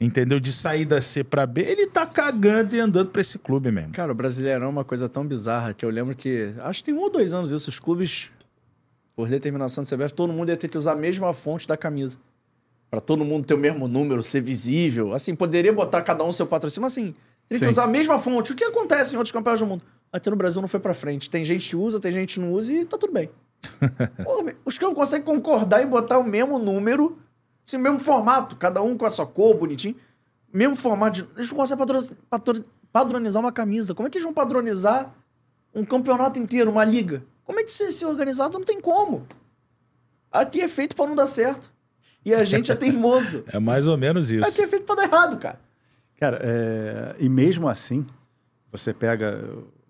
entendeu? 0.00 0.40
De 0.40 0.52
sair 0.52 0.84
da 0.84 1.00
C 1.00 1.22
pra 1.22 1.46
B, 1.46 1.60
ele 1.60 1.86
tá 1.86 2.04
cagando 2.04 2.74
e 2.74 2.80
andando 2.80 3.10
pra 3.10 3.20
esse 3.20 3.38
clube 3.38 3.70
mesmo. 3.70 3.92
Cara, 3.92 4.10
o 4.10 4.14
Brasileirão 4.14 4.66
é 4.66 4.68
uma 4.68 4.84
coisa 4.84 5.08
tão 5.08 5.24
bizarra 5.24 5.72
que 5.72 5.84
eu 5.84 5.90
lembro 5.90 6.16
que. 6.16 6.52
Acho 6.62 6.80
que 6.80 6.86
tem 6.86 6.94
um 6.94 6.98
ou 6.98 7.10
dois 7.10 7.32
anos 7.32 7.52
isso. 7.52 7.70
Os 7.70 7.78
clubes, 7.78 8.28
por 9.14 9.28
determinação 9.28 9.84
do 9.84 9.88
CBF, 9.88 10.12
todo 10.12 10.32
mundo 10.32 10.48
ia 10.48 10.56
ter 10.56 10.66
que 10.66 10.76
usar 10.76 10.92
a 10.92 10.96
mesma 10.96 11.32
fonte 11.32 11.68
da 11.68 11.76
camisa. 11.76 12.18
Pra 12.90 13.00
todo 13.00 13.24
mundo 13.24 13.46
ter 13.46 13.54
o 13.54 13.58
mesmo 13.58 13.86
número, 13.86 14.20
ser 14.20 14.40
visível. 14.40 15.12
Assim, 15.14 15.36
poderia 15.36 15.72
botar 15.72 16.02
cada 16.02 16.24
um 16.24 16.32
seu 16.32 16.44
patrocínio, 16.48 16.82
mas 16.82 16.92
assim, 16.94 17.14
teria 17.48 17.60
Sim. 17.60 17.64
que 17.66 17.68
usar 17.68 17.84
a 17.84 17.86
mesma 17.86 18.18
fonte. 18.18 18.50
O 18.50 18.56
que 18.56 18.64
acontece 18.64 19.14
em 19.14 19.16
outros 19.16 19.30
campeonatos 19.30 19.60
do 19.60 19.66
mundo? 19.68 19.84
Aqui 20.12 20.28
no 20.28 20.34
Brasil 20.34 20.60
não 20.60 20.68
foi 20.68 20.80
pra 20.80 20.92
frente. 20.92 21.30
Tem 21.30 21.44
gente 21.44 21.70
que 21.70 21.76
usa, 21.76 22.00
tem 22.00 22.10
gente 22.10 22.34
que 22.34 22.40
não 22.40 22.50
usa 22.50 22.72
e 22.72 22.84
tá 22.84 22.98
tudo 22.98 23.12
bem. 23.12 23.30
Meu, 24.18 24.54
os 24.64 24.78
caras 24.78 24.94
conseguem 24.94 25.24
concordar 25.24 25.82
em 25.82 25.86
botar 25.86 26.18
o 26.18 26.24
mesmo 26.24 26.58
número, 26.58 27.18
assim, 27.66 27.76
o 27.76 27.80
mesmo 27.80 27.98
formato, 27.98 28.56
cada 28.56 28.82
um 28.82 28.96
com 28.96 29.06
a 29.06 29.10
sua 29.10 29.26
cor, 29.26 29.56
bonitinho. 29.56 29.96
Mesmo 30.52 30.76
formato 30.76 31.22
de. 31.22 31.28
Eles 31.36 31.50
não 31.50 31.56
conseguem 31.58 31.86
padronizar 32.92 33.42
uma 33.42 33.52
camisa. 33.52 33.94
Como 33.94 34.06
é 34.06 34.10
que 34.10 34.18
eles 34.18 34.24
vão 34.24 34.34
padronizar 34.34 35.14
um 35.74 35.84
campeonato 35.84 36.38
inteiro, 36.38 36.70
uma 36.70 36.84
liga? 36.84 37.24
Como 37.44 37.58
é 37.58 37.64
que 37.64 37.72
se, 37.72 37.90
se 37.90 38.04
organizado? 38.04 38.58
Não 38.58 38.64
tem 38.64 38.80
como. 38.80 39.26
Aqui 40.30 40.60
é 40.60 40.68
feito 40.68 40.94
pra 40.94 41.06
não 41.06 41.14
dar 41.14 41.26
certo. 41.26 41.72
E 42.24 42.32
a 42.32 42.44
gente 42.44 42.70
é 42.70 42.74
teimoso. 42.74 43.44
É 43.52 43.58
mais 43.58 43.88
ou 43.88 43.96
menos 43.96 44.30
isso. 44.30 44.46
Aqui 44.46 44.62
é 44.62 44.68
feito 44.68 44.84
pra 44.84 44.94
dar 44.94 45.04
errado, 45.04 45.38
cara. 45.38 45.60
Cara, 46.18 46.38
é, 46.42 47.16
e 47.18 47.28
mesmo 47.28 47.68
assim, 47.68 48.06
você 48.70 48.94
pega 48.94 49.42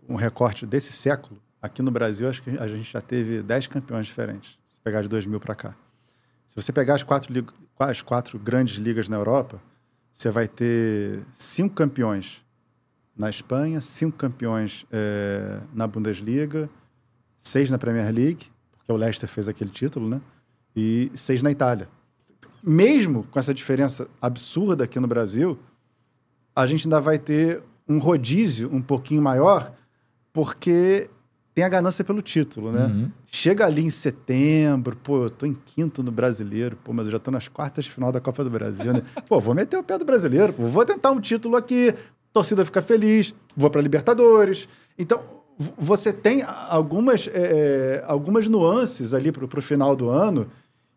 um 0.09 0.15
recorte 0.15 0.65
desse 0.65 0.93
século, 0.93 1.39
aqui 1.63 1.81
no 1.81 1.93
Brasil, 1.93 2.29
acho 2.29 2.43
que 2.43 2.51
a 2.59 2.67
gente 2.67 2.93
já 2.93 3.01
teve 3.01 3.41
10 3.41 3.69
campeões 3.69 4.07
diferentes, 4.07 4.59
se 4.67 4.81
pegar 4.81 5.01
de 5.01 5.09
2000 5.09 5.39
para 5.39 5.55
cá. 5.55 5.75
Se 6.49 6.57
você 6.57 6.73
pegar 6.73 6.97
as 6.97 7.05
quatro, 7.05 7.33
as 7.79 8.03
quatro 8.03 8.39
grandes 8.39 8.77
ligas 8.77 9.09
na 9.09 9.17
Europa, 9.17 9.63
você 10.13 10.31
vai 10.31 10.49
ter 10.49 11.25
cinco 11.33 11.75
campeões 11.75 12.45
na 13.17 13.31
Espanha, 13.31 13.81
cinco 13.81 14.19
campeões 14.19 14.85
é, 14.91 15.61
na 15.73 15.87
Bundesliga, 15.87 16.69
seis 17.39 17.71
na 17.71 17.79
Premier 17.79 18.13
League, 18.13 18.51
porque 18.73 18.93
o 18.93 18.97
Leicester 18.97 19.29
fez 19.29 19.49
aquele 19.49 19.71
título, 19.71 20.09
né? 20.09 20.21
E 20.75 21.11
seis 21.15 21.43
na 21.43 21.51
Itália. 21.51 21.89
Mesmo 22.63 23.25
com 23.25 23.39
essa 23.39 23.55
diferença 23.55 24.09
absurda 24.21 24.85
aqui 24.85 24.99
no 25.01 25.07
Brasil, 25.07 25.59
a 26.55 26.67
gente 26.67 26.87
ainda 26.87 27.01
vai 27.01 27.19
ter 27.19 27.63
um 27.89 27.99
rodízio 27.99 28.69
um 28.73 28.83
pouquinho 28.83 29.23
maior, 29.23 29.73
porque 30.33 31.09
tem 31.55 31.65
a 31.65 31.69
ganância 31.69 32.03
pelo 32.03 32.23
título, 32.23 32.73
né? 32.73 33.11
Chega 33.27 33.67
ali 33.67 33.83
em 33.83 33.91
setembro, 33.91 34.97
pô, 34.97 35.25
eu 35.25 35.31
tô 35.31 35.45
em 35.45 35.55
quinto 35.55 36.03
no 36.03 36.11
brasileiro, 36.11 36.77
pô, 36.83 36.93
mas 36.93 37.07
eu 37.07 37.13
já 37.13 37.19
tô 37.19 37.31
nas 37.31 37.47
quartas 37.49 37.85
de 37.85 37.91
final 37.91 38.11
da 38.11 38.21
Copa 38.21 38.43
do 38.43 38.51
Brasil, 38.51 38.93
né? 38.93 39.03
Pô, 39.29 39.39
vou 39.39 39.55
meter 39.55 39.77
o 39.77 39.83
pé 39.83 39.99
do 39.99 40.05
brasileiro, 40.05 40.53
pô, 40.53 40.67
vou 40.67 40.85
tentar 40.85 41.11
um 41.11 41.21
título 41.21 41.57
aqui, 41.57 41.95
torcida 42.33 42.65
fica 42.65 42.81
feliz, 42.81 43.35
vou 43.55 43.69
para 43.69 43.83
Libertadores. 43.83 44.67
Então, 44.99 45.23
você 45.79 46.13
tem 46.13 46.43
algumas, 46.69 47.29
é, 47.33 48.03
algumas 48.07 48.49
nuances 48.49 49.13
ali 49.13 49.31
pro, 49.31 49.47
pro 49.47 49.61
final 49.61 49.95
do 49.95 50.09
ano 50.09 50.49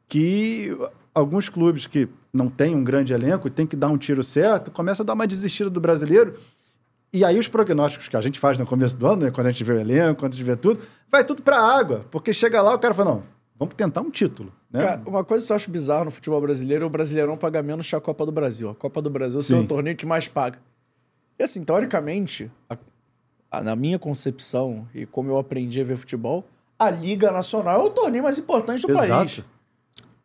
que 0.08 0.76
alguns 1.14 1.50
clubes 1.50 1.88
que 1.88 2.08
não 2.34 2.48
têm 2.50 2.76
um 2.76 2.84
grande 2.84 3.14
elenco 3.14 3.48
e 3.48 3.52
tem 3.52 3.66
que 3.66 3.76
dar 3.76 3.90
um 3.90 3.98
tiro 3.98 4.24
certo, 4.24 4.70
começa 4.70 5.02
a 5.02 5.06
dar 5.06 5.14
uma 5.14 5.26
desistida 5.26 5.70
do 5.70 5.80
brasileiro. 5.80 6.36
E 7.16 7.24
aí 7.24 7.40
os 7.40 7.48
prognósticos 7.48 8.08
que 8.10 8.18
a 8.18 8.22
gente 8.22 8.40
faz 8.40 8.58
no 8.58 8.66
começo 8.66 8.98
do 8.98 9.08
ano, 9.08 9.24
né, 9.26 9.32
quando 9.32 9.48
a 9.48 9.52
gente 9.52 9.64
vê 9.64 9.74
o 9.74 9.80
elenco, 9.80 10.20
quando 10.20 10.34
a 10.34 10.36
gente 10.36 10.46
vê 10.46 10.56
tudo, 10.56 10.82
vai 11.10 11.24
tudo 11.24 11.42
pra 11.42 11.58
água. 11.58 12.06
Porque 12.12 12.34
chega 12.34 12.62
lá, 12.62 12.74
o 12.76 12.80
cara 12.80 12.94
fala, 12.94 13.12
não, 13.12 13.24
vamos 13.58 13.74
tentar 13.76 14.02
um 14.02 14.10
título. 14.12 14.52
Né? 14.72 14.82
Cara, 14.82 15.02
uma 15.06 15.24
coisa 15.24 15.46
que 15.46 15.52
eu 15.52 15.56
acho 15.56 15.72
bizarra 15.72 16.06
no 16.06 16.12
futebol 16.12 16.42
brasileiro 16.42 16.84
é 16.84 16.88
o 16.88 16.90
Brasileirão 16.90 17.38
pagar 17.38 17.64
menos 17.64 17.88
que 17.90 17.96
a 17.96 18.02
Copa 18.02 18.26
do 18.26 18.32
Brasil. 18.34 18.70
A 18.70 18.76
Copa 18.76 19.02
do 19.02 19.10
Brasil 19.10 19.40
é 19.40 19.60
o 19.60 19.66
torneio 19.66 19.96
que 19.96 20.06
mais 20.06 20.28
paga. 20.28 20.60
E 21.40 21.44
assim, 21.44 21.64
teoricamente, 21.64 22.52
a- 22.70 22.78
a- 23.50 23.64
na 23.64 23.76
minha 23.76 23.98
concepção 23.98 24.86
e 24.94 25.06
como 25.06 25.30
eu 25.32 25.38
aprendi 25.38 25.80
a 25.80 25.84
ver 25.86 25.96
futebol, 25.96 26.46
a 26.78 26.90
Liga 26.90 27.32
Nacional 27.32 27.80
é 27.82 27.84
o 27.86 27.90
torneio 27.90 28.24
mais 28.26 28.38
importante 28.38 28.82
do 28.82 28.88
país. 28.94 29.04
Exato. 29.06 29.46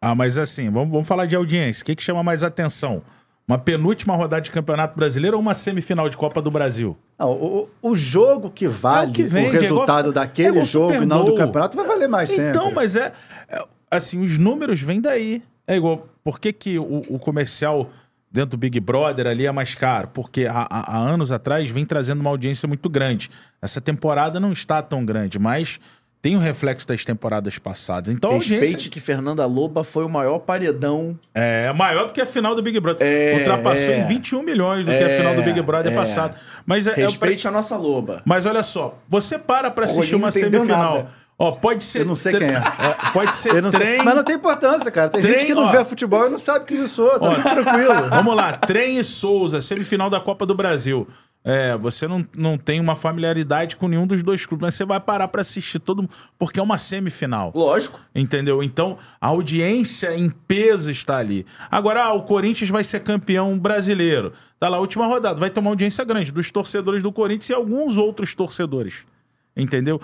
Ah, 0.00 0.14
mas 0.14 0.36
assim, 0.38 0.70
vamos, 0.70 0.90
vamos 0.90 1.06
falar 1.06 1.26
de 1.26 1.36
audiência. 1.36 1.82
O 1.82 1.84
que, 1.84 1.94
que 1.94 2.02
chama 2.02 2.22
mais 2.22 2.42
atenção? 2.42 3.02
Uma 3.50 3.58
penúltima 3.58 4.14
rodada 4.14 4.40
de 4.40 4.48
Campeonato 4.52 4.96
Brasileiro 4.96 5.36
ou 5.36 5.42
uma 5.42 5.54
semifinal 5.54 6.08
de 6.08 6.16
Copa 6.16 6.40
do 6.40 6.52
Brasil? 6.52 6.96
Não, 7.18 7.32
o, 7.32 7.68
o 7.82 7.96
jogo 7.96 8.48
que 8.48 8.68
vale 8.68 9.08
É 9.08 9.10
o 9.10 9.12
que 9.12 9.22
vende, 9.24 9.56
o 9.56 9.56
é 9.56 9.60
resultado 9.60 10.08
igual- 10.10 10.10
é 10.10 10.26
daquele 10.26 10.48
igual 10.50 10.64
jogo 10.66 10.92
Super 10.92 11.02
e 11.02 11.06
não 11.06 11.24
do 11.24 11.34
campeonato 11.34 11.76
vai 11.76 11.84
valer 11.84 12.08
mais 12.08 12.30
sempre. 12.30 12.50
Então, 12.50 12.70
mas 12.72 12.94
é, 12.94 13.12
é, 13.48 13.64
Assim, 13.90 14.22
os 14.24 14.38
números 14.38 14.80
vêm 14.80 15.00
daí. 15.00 15.42
É 15.66 15.74
igual. 15.76 16.06
Por 16.22 16.38
que, 16.38 16.52
que 16.52 16.78
o, 16.78 17.02
o 17.08 17.18
comercial 17.18 17.90
dentro 18.30 18.50
do 18.50 18.56
Big 18.56 18.78
Brother 18.78 19.26
ali 19.26 19.44
é 19.46 19.50
mais 19.50 19.74
caro? 19.74 20.06
Porque 20.14 20.46
há, 20.46 20.68
há- 20.70 20.96
há 20.96 20.98
anos 20.98 21.32
atrás 21.32 21.68
vem 21.70 21.84
trazendo 21.84 22.20
uma 22.20 22.30
audiência 22.30 22.68
muito 22.68 22.88
grande. 22.88 23.28
Essa 23.60 23.80
temporada 23.80 24.38
não 24.38 24.52
está 24.52 24.80
tão 24.80 25.04
grande, 25.04 25.40
mas 25.40 25.80
tem 26.22 26.36
o 26.36 26.38
reflexo 26.38 26.86
das 26.86 27.04
temporadas 27.04 27.56
passadas. 27.58 28.12
Então, 28.12 28.32
Respeite 28.34 28.62
audiência 28.64 28.90
que 28.90 29.00
Fernanda 29.00 29.46
Loba 29.46 29.82
foi 29.82 30.04
o 30.04 30.08
maior 30.08 30.38
paredão. 30.40 31.18
é 31.34 31.72
maior 31.72 32.06
do 32.06 32.12
que 32.12 32.20
a 32.20 32.26
final 32.26 32.54
do 32.54 32.62
Big 32.62 32.78
Brother. 32.78 33.06
É, 33.06 33.36
Ultrapassou 33.38 33.94
é. 33.94 33.98
em 34.00 34.04
21 34.06 34.42
milhões 34.42 34.84
do 34.84 34.92
que 34.92 35.02
a 35.02 35.08
É, 35.08 35.16
final 35.16 35.34
do 35.34 35.42
Big 35.42 35.60
Brother 35.62 35.92
é. 35.92 35.96
passado. 35.96 36.36
Mas 36.66 36.86
é, 36.86 36.90
é 36.90 37.04
o- 37.04 37.06
Respeite 37.08 37.48
a 37.48 37.50
nossa 37.50 37.76
Loba. 37.76 38.20
mas 38.26 38.44
olha 38.44 38.62
só, 38.62 38.98
você 39.08 39.38
para 39.38 39.70
pra 39.70 39.86
assistir 39.86 40.14
uma 40.14 40.30
semifinal. 40.30 40.94
nada. 40.96 41.08
Ó, 41.42 41.52
pode 41.52 41.82
ser. 41.84 42.00
Eu 42.02 42.04
não 42.04 42.14
sei 42.14 42.34
quem 42.36 42.48
é. 42.48 42.60
Pode 43.14 43.34
ser 43.34 43.54
Eu 43.54 43.62
não 43.62 43.70
sei. 43.70 43.80
trem. 43.80 44.04
Mas 44.04 44.14
não 44.14 44.22
tem 44.22 44.36
importância, 44.36 44.90
cara. 44.90 45.08
Tem 45.08 45.22
Trem, 45.22 45.38
gente 45.38 45.46
que 45.46 45.54
não 45.54 45.68
ó. 45.68 45.72
vê 45.72 45.82
futebol 45.86 46.26
e 46.26 46.28
não 46.28 46.36
sabe 46.36 46.66
quem 46.66 46.76
eu 46.76 46.86
sou. 46.86 47.18
Tá 47.18 47.28
Ó, 47.30 47.34
tudo 47.34 47.42
tranquilo. 47.64 48.10
Vamos 48.10 48.36
lá, 48.36 48.52
Trem 48.58 48.98
e 48.98 49.04
Souza, 49.04 49.62
semifinal 49.62 50.10
da 50.10 50.20
Copa 50.20 50.44
do 50.44 50.54
Brasil. 50.54 51.08
É, 51.42 51.74
você 51.76 52.06
não, 52.06 52.26
não 52.36 52.58
tem 52.58 52.78
uma 52.78 52.94
familiaridade 52.94 53.76
com 53.76 53.88
nenhum 53.88 54.06
dos 54.06 54.22
dois 54.22 54.44
clubes, 54.44 54.66
mas 54.66 54.74
você 54.74 54.84
vai 54.84 55.00
parar 55.00 55.26
pra 55.28 55.40
assistir 55.40 55.78
todo 55.78 56.02
mundo, 56.02 56.10
porque 56.38 56.60
é 56.60 56.62
uma 56.62 56.76
semifinal. 56.76 57.50
Lógico. 57.54 57.98
Entendeu? 58.14 58.62
Então, 58.62 58.98
a 59.18 59.28
audiência 59.28 60.14
em 60.14 60.28
peso 60.28 60.90
está 60.90 61.16
ali. 61.16 61.46
Agora, 61.70 62.04
ah, 62.04 62.12
o 62.12 62.24
Corinthians 62.24 62.68
vai 62.68 62.84
ser 62.84 63.00
campeão 63.00 63.58
brasileiro. 63.58 64.32
Tá 64.58 64.68
lá, 64.68 64.78
última 64.78 65.06
rodada. 65.06 65.40
Vai 65.40 65.48
ter 65.48 65.60
uma 65.60 65.70
audiência 65.70 66.04
grande 66.04 66.30
dos 66.30 66.50
torcedores 66.50 67.02
do 67.02 67.10
Corinthians 67.10 67.48
e 67.48 67.54
alguns 67.54 67.96
outros 67.96 68.34
torcedores. 68.34 69.06
Entendeu? 69.56 70.00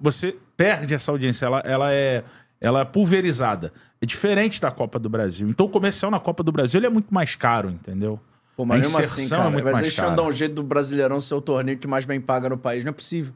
Você 0.00 0.36
perde 0.56 0.92
essa 0.92 1.12
audiência. 1.12 1.46
Ela, 1.46 1.60
ela 1.60 1.92
é. 1.92 2.24
Ela 2.60 2.80
é 2.80 2.84
pulverizada. 2.84 3.72
É 4.00 4.06
diferente 4.06 4.58
da 4.58 4.70
Copa 4.70 4.98
do 4.98 5.08
Brasil. 5.08 5.46
Então, 5.48 5.66
o 5.66 5.68
comercial 5.68 6.10
na 6.10 6.18
Copa 6.18 6.42
do 6.42 6.50
Brasil 6.50 6.82
é 6.82 6.88
muito 6.88 7.12
mais 7.12 7.34
caro, 7.34 7.68
entendeu? 7.68 8.18
Pô, 8.56 8.64
mas 8.64 8.78
A 8.78 8.82
mesmo 8.82 8.98
assim, 8.98 9.22
inserção 9.22 9.38
cara, 9.38 9.48
é 9.48 9.52
muito 9.52 9.64
mas 9.64 9.78
eles 9.80 9.96
cara. 9.96 10.14
dar 10.14 10.22
um 10.22 10.32
jeito 10.32 10.54
do 10.54 10.62
Brasileirão 10.62 11.20
ser 11.20 11.34
o 11.34 11.40
torneio 11.40 11.78
que 11.78 11.86
mais 11.86 12.04
bem 12.04 12.20
paga 12.20 12.48
no 12.48 12.58
país. 12.58 12.84
Não 12.84 12.90
é 12.90 12.92
possível. 12.92 13.34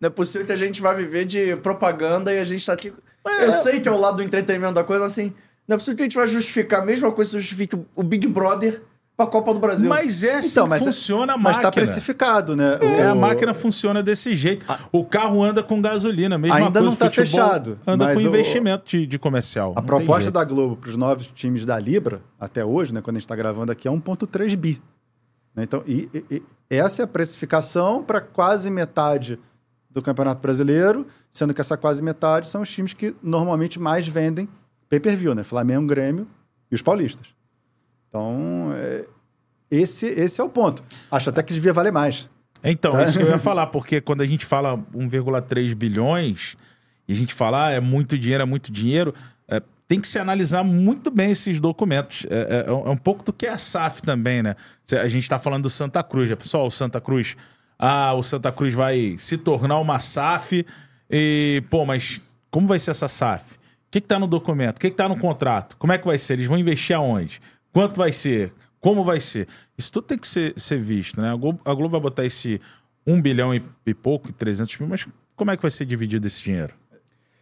Não 0.00 0.06
é 0.06 0.10
possível 0.10 0.46
que 0.46 0.52
a 0.52 0.56
gente 0.56 0.80
vá 0.80 0.92
viver 0.92 1.24
de 1.24 1.56
propaganda 1.56 2.32
e 2.32 2.38
a 2.38 2.44
gente 2.44 2.64
tá 2.64 2.72
aqui... 2.72 2.92
É. 3.26 3.46
Eu 3.46 3.52
sei 3.52 3.80
que 3.80 3.88
é 3.88 3.92
o 3.92 3.98
lado 3.98 4.16
do 4.16 4.22
entretenimento 4.22 4.74
da 4.74 4.84
coisa, 4.84 5.02
mas 5.02 5.12
assim... 5.12 5.32
Não 5.66 5.74
é 5.74 5.78
possível 5.78 5.96
que 5.96 6.02
a 6.02 6.06
gente 6.06 6.16
vai 6.16 6.26
justificar 6.26 6.82
a 6.82 6.84
mesma 6.84 7.12
coisa 7.12 7.30
que 7.30 7.38
justifique 7.38 7.78
o 7.94 8.02
Big 8.02 8.26
Brother 8.26 8.82
pra 9.16 9.26
Copa 9.26 9.52
do 9.54 9.60
Brasil. 9.60 9.88
Mas 9.88 10.22
é 10.24 10.36
assim 10.36 10.48
Então, 10.50 10.64
que 10.64 10.70
mas, 10.70 10.84
funciona 10.84 11.32
a 11.34 11.36
mas 11.36 11.44
máquina. 11.56 11.62
tá 11.62 11.70
precificado, 11.70 12.56
né? 12.56 12.78
É, 12.80 13.04
a 13.06 13.12
O- 13.12 13.16
máquina 13.20 13.52
funciona 13.54 14.02
desse 14.02 14.34
jeito. 14.34 14.66
O 14.90 15.04
carro 15.04 15.42
anda 15.42 15.62
com 15.62 15.80
gasolina, 15.80 16.36
mesma 16.38 16.56
Ainda 16.56 16.80
coisa. 16.80 16.86
não 16.86 16.96
tá 16.96 17.06
futebol 17.06 17.26
fechado, 17.26 17.78
Anda 17.86 18.04
mas 18.06 18.18
com 18.18 18.24
o- 18.24 18.28
investimento 18.28 18.84
de, 18.86 19.06
de 19.06 19.18
comercial. 19.18 19.72
A 19.76 19.80
Não 19.80 19.86
proposta 19.86 20.30
da 20.30 20.42
Globo 20.44 20.76
para 20.76 20.90
os 20.90 20.96
novos 20.96 21.26
times 21.28 21.64
da 21.66 21.78
Libra, 21.78 22.22
até 22.40 22.64
hoje, 22.64 22.92
né, 22.94 23.00
quando 23.00 23.16
a 23.16 23.18
gente 23.18 23.26
está 23.26 23.36
gravando 23.36 23.70
aqui, 23.70 23.86
é 23.86 23.90
1,3 23.90 24.54
bi. 24.56 24.80
Né, 25.54 25.64
Então, 25.64 25.82
e, 25.86 26.08
e- 26.30 26.42
e 26.70 26.76
essa 26.76 27.02
é 27.02 27.04
a 27.04 27.08
precificação 27.08 28.02
para 28.02 28.20
quase 28.20 28.70
metade 28.70 29.38
do 29.90 30.00
Campeonato 30.00 30.40
Brasileiro, 30.40 31.06
sendo 31.30 31.52
que 31.52 31.60
essa 31.60 31.76
quase 31.76 32.02
metade 32.02 32.48
são 32.48 32.62
os 32.62 32.70
times 32.70 32.94
que 32.94 33.14
normalmente 33.22 33.78
mais 33.78 34.08
vendem 34.08 34.48
pay-per-view, 34.88 35.34
né? 35.34 35.44
Flamengo, 35.44 35.86
Grêmio 35.86 36.26
e 36.70 36.74
os 36.74 36.80
paulistas. 36.80 37.26
Então, 38.12 38.72
é, 38.76 39.06
esse, 39.70 40.04
esse 40.06 40.38
é 40.38 40.44
o 40.44 40.50
ponto. 40.50 40.84
Acho 41.10 41.30
até 41.30 41.42
que 41.42 41.54
devia 41.54 41.72
valer 41.72 41.90
mais. 41.90 42.28
Então, 42.62 42.92
Tá? 42.92 43.04
isso 43.04 43.16
que 43.18 43.24
eu 43.24 43.30
ia 43.30 43.38
falar, 43.40 43.68
porque 43.68 44.02
quando 44.02 44.20
a 44.20 44.26
gente 44.26 44.44
fala 44.44 44.76
1,3 44.94 45.74
bilhões 45.74 46.54
e 47.08 47.12
a 47.14 47.16
gente 47.16 47.32
fala 47.32 47.68
ah, 47.68 47.70
é 47.70 47.80
muito 47.80 48.18
dinheiro, 48.18 48.42
é 48.42 48.46
muito 48.46 48.70
dinheiro, 48.70 49.14
é, 49.48 49.62
tem 49.88 49.98
que 49.98 50.06
se 50.06 50.18
analisar 50.18 50.62
muito 50.62 51.10
bem 51.10 51.30
esses 51.30 51.58
documentos. 51.58 52.26
É, 52.28 52.66
é- 52.66 52.70
é 52.70 52.72
um 52.90 52.96
pouco 52.98 53.24
do 53.24 53.32
que 53.32 53.46
é 53.46 53.50
a 53.50 53.56
SAF 53.58 54.02
também, 54.02 54.42
né? 54.42 54.56
A 54.92 55.08
gente 55.08 55.22
está 55.22 55.38
falando 55.38 55.62
do 55.62 55.70
Santa 55.70 56.02
Cruz. 56.02 56.28
Já, 56.28 56.36
pessoal, 56.36 56.66
o 56.66 56.70
Santa 56.70 57.00
Cruz. 57.00 57.34
Ah, 57.78 58.12
o 58.14 58.22
Santa 58.22 58.52
Cruz 58.52 58.74
vai 58.74 59.16
se 59.18 59.38
tornar 59.38 59.78
uma 59.78 59.98
SAF. 59.98 60.66
E, 61.10 61.62
pô, 61.70 61.86
mas 61.86 62.20
como 62.50 62.66
vai 62.66 62.78
ser 62.78 62.90
essa 62.92 63.08
SAF? 63.08 63.54
O 63.54 63.58
que, 63.90 64.00
que 64.02 64.06
tá 64.06 64.18
no 64.18 64.26
documento? 64.26 64.76
O 64.76 64.80
que, 64.80 64.90
que 64.90 64.96
tá 64.96 65.08
no 65.08 65.16
contrato? 65.18 65.76
Como 65.78 65.92
é 65.92 65.98
que 65.98 66.06
vai 66.06 66.16
ser? 66.18 66.34
Eles 66.34 66.46
vão 66.46 66.56
investir 66.58 66.94
aonde? 66.94 67.40
Quanto 67.72 67.96
vai 67.96 68.12
ser? 68.12 68.52
Como 68.80 69.04
vai 69.04 69.20
ser? 69.20 69.46
Isso 69.78 69.92
tudo 69.92 70.08
tem 70.08 70.18
que 70.18 70.26
ser, 70.26 70.54
ser 70.56 70.78
visto, 70.78 71.20
né? 71.20 71.32
A 71.32 71.36
Globo, 71.36 71.60
a 71.64 71.72
Globo 71.72 71.90
vai 71.90 72.00
botar 72.00 72.24
esse 72.24 72.60
1 73.06 73.20
bilhão 73.22 73.54
e, 73.54 73.62
e 73.86 73.94
pouco, 73.94 74.28
e 74.28 74.32
300 74.32 74.76
mil, 74.78 74.88
mas 74.88 75.06
como 75.36 75.50
é 75.50 75.56
que 75.56 75.62
vai 75.62 75.70
ser 75.70 75.84
dividido 75.84 76.26
esse 76.26 76.42
dinheiro? 76.42 76.74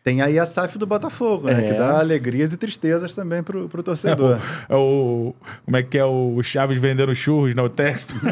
Tem 0.02 0.22
aí 0.22 0.38
a 0.38 0.46
SAF 0.46 0.78
do 0.78 0.86
Botafogo, 0.86 1.48
né? 1.48 1.62
É. 1.62 1.66
Que 1.66 1.74
dá 1.74 1.98
alegrias 1.98 2.54
e 2.54 2.56
tristezas 2.56 3.14
também 3.14 3.42
pro, 3.42 3.68
pro 3.68 3.82
torcedor. 3.82 4.38
É 4.66 4.74
o, 4.74 5.34
como 5.64 5.76
é 5.76 5.82
que 5.82 5.98
é 5.98 6.04
o 6.04 6.42
Chaves 6.42 6.78
vendendo 6.78 7.14
churros 7.14 7.54
no 7.54 7.68
texto? 7.68 8.14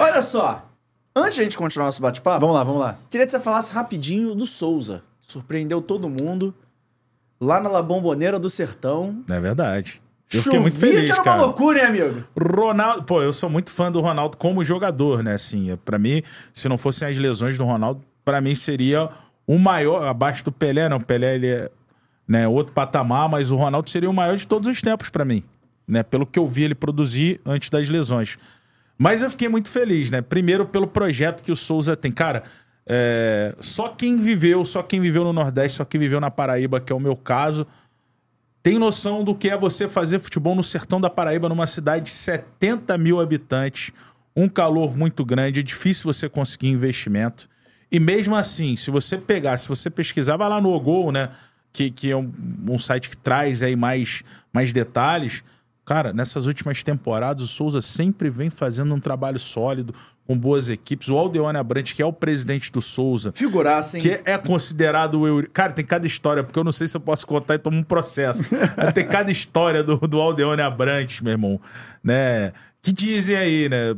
Olha 0.00 0.22
só. 0.22 0.66
Antes 1.14 1.34
de 1.34 1.40
a 1.42 1.44
gente 1.44 1.58
continuar 1.58 1.86
nosso 1.86 2.00
bate-papo, 2.00 2.40
Vamos 2.40 2.56
lá, 2.56 2.64
vamos 2.64 2.80
lá. 2.80 2.98
queria 3.10 3.26
que 3.26 3.30
você 3.30 3.38
falasse 3.38 3.72
rapidinho 3.72 4.34
do 4.34 4.46
Souza. 4.46 5.02
Surpreendeu 5.20 5.80
todo 5.80 6.08
mundo. 6.08 6.54
Lá 7.44 7.60
na 7.60 7.68
La 7.68 7.82
Bomboneira 7.82 8.38
do 8.38 8.48
Sertão. 8.48 9.22
é 9.28 9.38
verdade. 9.38 10.02
Eu 10.32 10.42
fiquei 10.42 10.58
muito 10.58 10.78
feliz, 10.78 11.10
era 11.10 11.22
cara. 11.22 11.36
uma 11.36 11.44
loucura, 11.44 11.78
hein, 11.78 11.86
amigo? 11.86 12.24
Ronaldo, 12.36 13.02
pô, 13.04 13.22
eu 13.22 13.32
sou 13.32 13.50
muito 13.50 13.70
fã 13.70 13.92
do 13.92 14.00
Ronaldo 14.00 14.38
como 14.38 14.64
jogador, 14.64 15.22
né? 15.22 15.34
Assim, 15.34 15.70
é, 15.70 15.76
para 15.76 15.98
mim, 15.98 16.22
se 16.54 16.68
não 16.68 16.78
fossem 16.78 17.06
as 17.06 17.18
lesões 17.18 17.58
do 17.58 17.64
Ronaldo, 17.64 18.02
pra 18.24 18.40
mim 18.40 18.54
seria 18.54 19.10
o 19.46 19.58
maior 19.58 20.06
abaixo 20.06 20.42
do 20.42 20.50
Pelé, 20.50 20.88
não, 20.88 20.96
o 20.96 21.04
Pelé 21.04 21.34
ele 21.34 21.48
é, 21.48 21.70
né, 22.26 22.48
outro 22.48 22.72
patamar, 22.72 23.28
mas 23.28 23.52
o 23.52 23.56
Ronaldo 23.56 23.90
seria 23.90 24.08
o 24.08 24.14
maior 24.14 24.36
de 24.36 24.46
todos 24.46 24.66
os 24.66 24.80
tempos 24.80 25.10
pra 25.10 25.24
mim, 25.24 25.44
né? 25.86 26.02
Pelo 26.02 26.26
que 26.26 26.38
eu 26.38 26.48
vi 26.48 26.64
ele 26.64 26.74
produzir 26.74 27.40
antes 27.44 27.68
das 27.68 27.90
lesões. 27.90 28.38
Mas 28.96 29.22
eu 29.22 29.30
fiquei 29.30 29.48
muito 29.48 29.68
feliz, 29.68 30.10
né? 30.10 30.22
Primeiro 30.22 30.64
pelo 30.64 30.86
projeto 30.86 31.42
que 31.42 31.52
o 31.52 31.56
Souza 31.56 31.94
tem, 31.94 32.10
cara. 32.10 32.44
É, 32.86 33.54
só 33.60 33.88
quem 33.88 34.20
viveu, 34.20 34.64
só 34.64 34.82
quem 34.82 35.00
viveu 35.00 35.24
no 35.24 35.32
Nordeste, 35.32 35.78
só 35.78 35.84
quem 35.84 36.00
viveu 36.00 36.20
na 36.20 36.30
Paraíba, 36.30 36.80
que 36.80 36.92
é 36.92 36.96
o 36.96 37.00
meu 37.00 37.16
caso, 37.16 37.66
tem 38.62 38.78
noção 38.78 39.22
do 39.22 39.34
que 39.34 39.50
é 39.50 39.56
você 39.56 39.88
fazer 39.88 40.18
futebol 40.18 40.54
no 40.54 40.62
sertão 40.62 41.00
da 41.00 41.10
Paraíba, 41.10 41.48
numa 41.48 41.66
cidade 41.66 42.06
de 42.06 42.10
70 42.10 42.96
mil 42.96 43.20
habitantes, 43.20 43.92
um 44.36 44.48
calor 44.48 44.96
muito 44.96 45.24
grande, 45.24 45.60
é 45.60 45.62
difícil 45.62 46.12
você 46.12 46.28
conseguir 46.28 46.68
investimento. 46.68 47.48
E 47.90 48.00
mesmo 48.00 48.34
assim, 48.34 48.74
se 48.74 48.90
você 48.90 49.16
pegar, 49.16 49.56
se 49.58 49.68
você 49.68 49.88
pesquisar, 49.88 50.36
vai 50.36 50.48
lá 50.48 50.60
no 50.60 50.70
Ogol, 50.70 51.12
né? 51.12 51.30
Que, 51.72 51.90
que 51.90 52.10
é 52.10 52.16
um, 52.16 52.32
um 52.66 52.78
site 52.78 53.10
que 53.10 53.16
traz 53.16 53.62
aí 53.62 53.76
mais, 53.76 54.22
mais 54.52 54.72
detalhes. 54.72 55.44
Cara, 55.84 56.14
nessas 56.14 56.46
últimas 56.46 56.82
temporadas, 56.82 57.42
o 57.42 57.46
Souza 57.46 57.82
sempre 57.82 58.30
vem 58.30 58.48
fazendo 58.48 58.94
um 58.94 58.98
trabalho 58.98 59.38
sólido, 59.38 59.94
com 60.26 60.38
boas 60.38 60.70
equipes. 60.70 61.08
O 61.08 61.16
Aldeone 61.18 61.58
Abrantes, 61.58 61.92
que 61.92 62.00
é 62.00 62.06
o 62.06 62.12
presidente 62.12 62.72
do 62.72 62.80
Souza, 62.80 63.32
Figuraça, 63.32 63.98
hein? 63.98 64.02
que 64.02 64.22
é 64.24 64.38
considerado 64.38 65.22
o. 65.22 65.50
Cara, 65.50 65.72
tem 65.72 65.84
cada 65.84 66.06
história, 66.06 66.42
porque 66.42 66.58
eu 66.58 66.64
não 66.64 66.72
sei 66.72 66.88
se 66.88 66.96
eu 66.96 67.00
posso 67.00 67.26
contar 67.26 67.56
e 67.56 67.58
tomo 67.58 67.76
um 67.76 67.82
processo. 67.82 68.48
Tem 68.94 69.06
cada 69.06 69.30
história 69.30 69.82
do, 69.82 69.96
do 69.98 70.20
Aldeone 70.20 70.62
Abrantes, 70.62 71.20
meu 71.20 71.32
irmão, 71.32 71.60
né? 72.02 72.52
Que 72.80 72.92
dizem 72.92 73.36
aí, 73.36 73.68
né? 73.68 73.94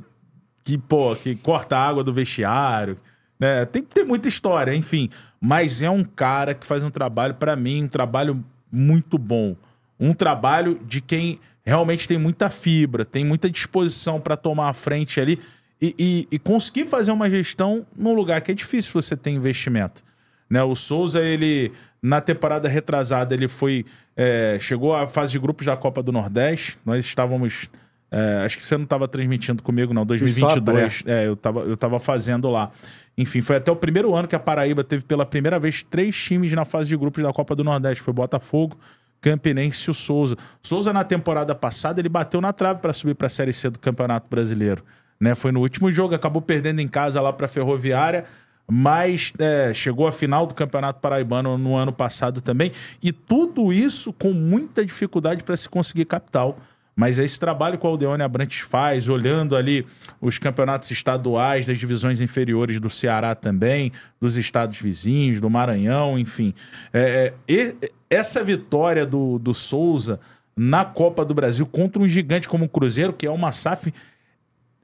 Que, 0.64 0.76
pô, 0.76 1.14
que 1.14 1.36
corta 1.36 1.76
a 1.76 1.86
água 1.86 2.02
do 2.02 2.12
vestiário, 2.12 2.98
né? 3.38 3.64
Tem, 3.66 3.82
tem 3.82 4.04
muita 4.04 4.28
história, 4.28 4.74
enfim. 4.74 5.08
Mas 5.40 5.82
é 5.82 5.90
um 5.90 6.02
cara 6.02 6.54
que 6.54 6.66
faz 6.66 6.82
um 6.82 6.90
trabalho, 6.90 7.34
pra 7.34 7.54
mim, 7.54 7.84
um 7.84 7.88
trabalho 7.88 8.44
muito 8.72 9.16
bom. 9.16 9.54
Um 9.98 10.12
trabalho 10.12 10.80
de 10.84 11.00
quem 11.00 11.38
realmente 11.66 12.06
tem 12.08 12.16
muita 12.18 12.48
fibra, 12.48 13.04
tem 13.04 13.24
muita 13.24 13.50
disposição 13.50 14.20
pra 14.20 14.36
tomar 14.36 14.68
a 14.68 14.72
frente 14.74 15.20
ali 15.20 15.38
e, 15.82 15.94
e- 15.98 16.28
e 16.32 16.38
conseguir 16.38 16.86
fazer 16.86 17.10
uma 17.10 17.28
gestão 17.28 17.84
num 17.96 18.14
lugar 18.14 18.40
que 18.40 18.52
é 18.52 18.54
difícil 18.54 18.92
você 18.94 19.16
ter 19.16 19.30
investimento. 19.30 20.02
Né? 20.48 20.62
O 20.62 20.74
Souza, 20.76 21.20
ele, 21.20 21.72
na 22.00 22.20
temporada 22.20 22.68
retrasada, 22.68 23.34
ele 23.34 23.48
foi. 23.48 23.84
é, 24.16 24.56
chegou 24.60 24.94
à 24.94 25.06
fase 25.08 25.32
de 25.32 25.38
grupos 25.40 25.66
da 25.66 25.76
Copa 25.76 26.02
do 26.02 26.12
Nordeste. 26.12 26.78
Nós 26.86 27.04
estávamos. 27.04 27.68
é, 28.12 28.44
acho 28.46 28.56
que 28.56 28.62
você 28.62 28.76
não 28.76 28.84
estava 28.84 29.08
transmitindo 29.08 29.60
comigo, 29.62 29.92
não. 29.92 30.02
só 30.02 30.04
a 30.04 30.06
2022. 30.06 31.02
É, 31.04 31.26
eu 31.26 31.32
estava 31.34 31.60
eu 31.62 31.76
tava 31.76 31.98
fazendo 31.98 32.48
lá. 32.48 32.70
Enfim, 33.18 33.42
foi 33.42 33.56
até 33.56 33.72
o 33.72 33.76
primeiro 33.76 34.14
ano 34.14 34.28
que 34.28 34.36
a 34.36 34.38
Paraíba 34.38 34.84
teve 34.84 35.02
pela 35.02 35.26
primeira 35.26 35.58
vez 35.58 35.82
três 35.82 36.14
times 36.16 36.52
na 36.52 36.64
fase 36.64 36.88
de 36.88 36.96
grupos 36.96 37.22
da 37.24 37.32
Copa 37.32 37.56
do 37.56 37.64
Nordeste. 37.64 38.02
Foi 38.04 38.14
Botafogo, 38.14 38.78
Campinense 39.20 39.90
o 39.90 39.94
Souza. 39.94 40.36
Souza, 40.62 40.92
na 40.92 41.04
temporada 41.04 41.54
passada, 41.54 42.00
ele 42.00 42.08
bateu 42.08 42.40
na 42.40 42.52
trave 42.52 42.80
para 42.80 42.92
subir 42.92 43.14
para 43.14 43.26
a 43.26 43.30
Série 43.30 43.52
C 43.52 43.70
do 43.70 43.78
Campeonato 43.78 44.28
Brasileiro. 44.28 44.84
Né? 45.20 45.34
Foi 45.34 45.50
no 45.50 45.60
último 45.60 45.90
jogo, 45.90 46.14
acabou 46.14 46.42
perdendo 46.42 46.80
em 46.80 46.88
casa 46.88 47.20
lá 47.20 47.32
para 47.32 47.48
Ferroviária, 47.48 48.24
mas 48.68 49.32
é, 49.38 49.72
chegou 49.72 50.06
à 50.06 50.12
final 50.12 50.46
do 50.46 50.54
Campeonato 50.54 51.00
Paraibano 51.00 51.56
no 51.56 51.76
ano 51.76 51.92
passado 51.92 52.40
também. 52.40 52.72
E 53.02 53.12
tudo 53.12 53.72
isso 53.72 54.12
com 54.12 54.32
muita 54.32 54.84
dificuldade 54.84 55.44
para 55.44 55.56
se 55.56 55.68
conseguir 55.68 56.04
capital. 56.04 56.58
Mas 56.96 57.18
esse 57.18 57.38
trabalho 57.38 57.76
que 57.76 57.86
o 57.86 57.90
Aldeone 57.90 58.22
Abrantes 58.22 58.60
faz, 58.60 59.06
olhando 59.06 59.54
ali 59.54 59.86
os 60.18 60.38
campeonatos 60.38 60.90
estaduais 60.90 61.66
das 61.66 61.78
divisões 61.78 62.22
inferiores 62.22 62.80
do 62.80 62.88
Ceará 62.88 63.34
também, 63.34 63.92
dos 64.18 64.38
estados 64.38 64.80
vizinhos, 64.80 65.38
do 65.38 65.50
Maranhão, 65.50 66.18
enfim. 66.18 66.54
É, 66.94 67.34
é, 67.46 67.90
essa 68.08 68.42
vitória 68.44 69.04
do, 69.06 69.38
do 69.38 69.52
Souza 69.54 70.20
na 70.56 70.84
Copa 70.84 71.24
do 71.24 71.34
Brasil 71.34 71.66
contra 71.66 72.00
um 72.00 72.08
gigante 72.08 72.48
como 72.48 72.64
o 72.64 72.68
Cruzeiro, 72.68 73.12
que 73.12 73.26
é 73.26 73.30
uma 73.30 73.52
SAF, 73.52 73.92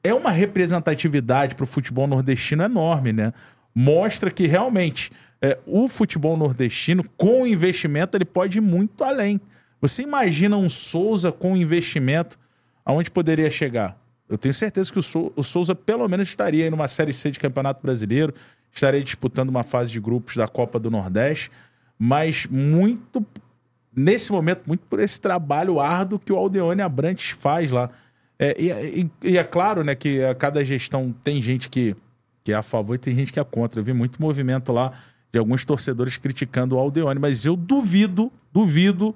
é 0.05 0.13
uma 0.13 0.31
representatividade 0.31 1.55
para 1.55 1.65
o 1.65 1.67
futebol 1.67 2.07
nordestino 2.07 2.63
enorme, 2.63 3.13
né? 3.13 3.33
Mostra 3.75 4.31
que 4.31 4.47
realmente 4.47 5.11
é, 5.41 5.59
o 5.67 5.89
futebol 5.89 6.37
nordestino, 6.37 7.05
com 7.17 7.47
investimento, 7.47 8.17
ele 8.17 8.25
pode 8.25 8.59
ir 8.59 8.61
muito 8.61 9.03
além. 9.03 9.41
Você 9.81 10.03
imagina 10.03 10.57
um 10.57 10.69
Souza 10.69 11.33
com 11.33 11.57
investimento, 11.57 12.39
aonde 12.85 13.11
poderia 13.11 13.51
chegar? 13.51 13.97
Eu 14.29 14.37
tenho 14.39 14.55
certeza 14.55 14.93
que 14.93 14.99
o, 14.99 15.03
Sou- 15.03 15.33
o 15.35 15.43
Souza 15.43 15.75
pelo 15.75 16.07
menos 16.09 16.29
estaria 16.29 16.65
aí 16.65 16.71
numa 16.71 16.89
Série 16.89 17.13
C 17.13 17.31
de 17.31 17.41
Campeonato 17.41 17.83
Brasileiro, 17.83 18.35
estaria 18.73 19.03
disputando 19.03 19.49
uma 19.49 19.63
fase 19.63 19.91
de 19.91 20.01
grupos 20.01 20.37
da 20.37 20.47
Copa 20.49 20.79
do 20.79 20.91
Nordeste, 20.91 21.51
mas 21.99 22.47
muito 22.51 23.25
nesse 23.95 24.33
momento, 24.33 24.63
muito 24.67 24.85
por 24.89 24.99
esse 25.01 25.21
trabalho 25.21 25.79
árduo 25.79 26.19
que 26.19 26.33
o 26.33 26.37
Aldeone 26.37 26.81
Abrantes 26.83 27.31
faz 27.31 27.71
lá. 27.71 27.91
É, 28.39 28.57
e, 28.59 28.71
e- 29.03 29.11
e 29.33 29.39
é 29.39 29.45
claro 29.45 29.85
né, 29.85 29.95
que 29.95 30.23
a 30.25 30.35
cada 30.35 30.65
gestão 30.65 31.15
tem 31.23 31.41
gente 31.43 31.69
que, 31.69 31.95
que 32.43 32.53
é 32.53 32.55
a 32.55 32.63
favor 32.63 32.95
e 32.95 32.99
tem 32.99 33.15
gente 33.15 33.33
que 33.33 33.39
é 33.39 33.45
contra. 33.45 33.81
Eu 33.81 33.85
vi 33.85 33.93
muito 33.93 34.21
movimento 34.21 34.73
lá 34.73 34.93
de 35.33 35.39
alguns 35.39 35.65
torcedores 35.65 36.17
criticando 36.17 36.77
o 36.77 36.79
Aldeone, 36.79 37.21
mas 37.21 37.45
eu 37.45 37.57
duvido, 37.57 38.33
duvido 38.53 39.15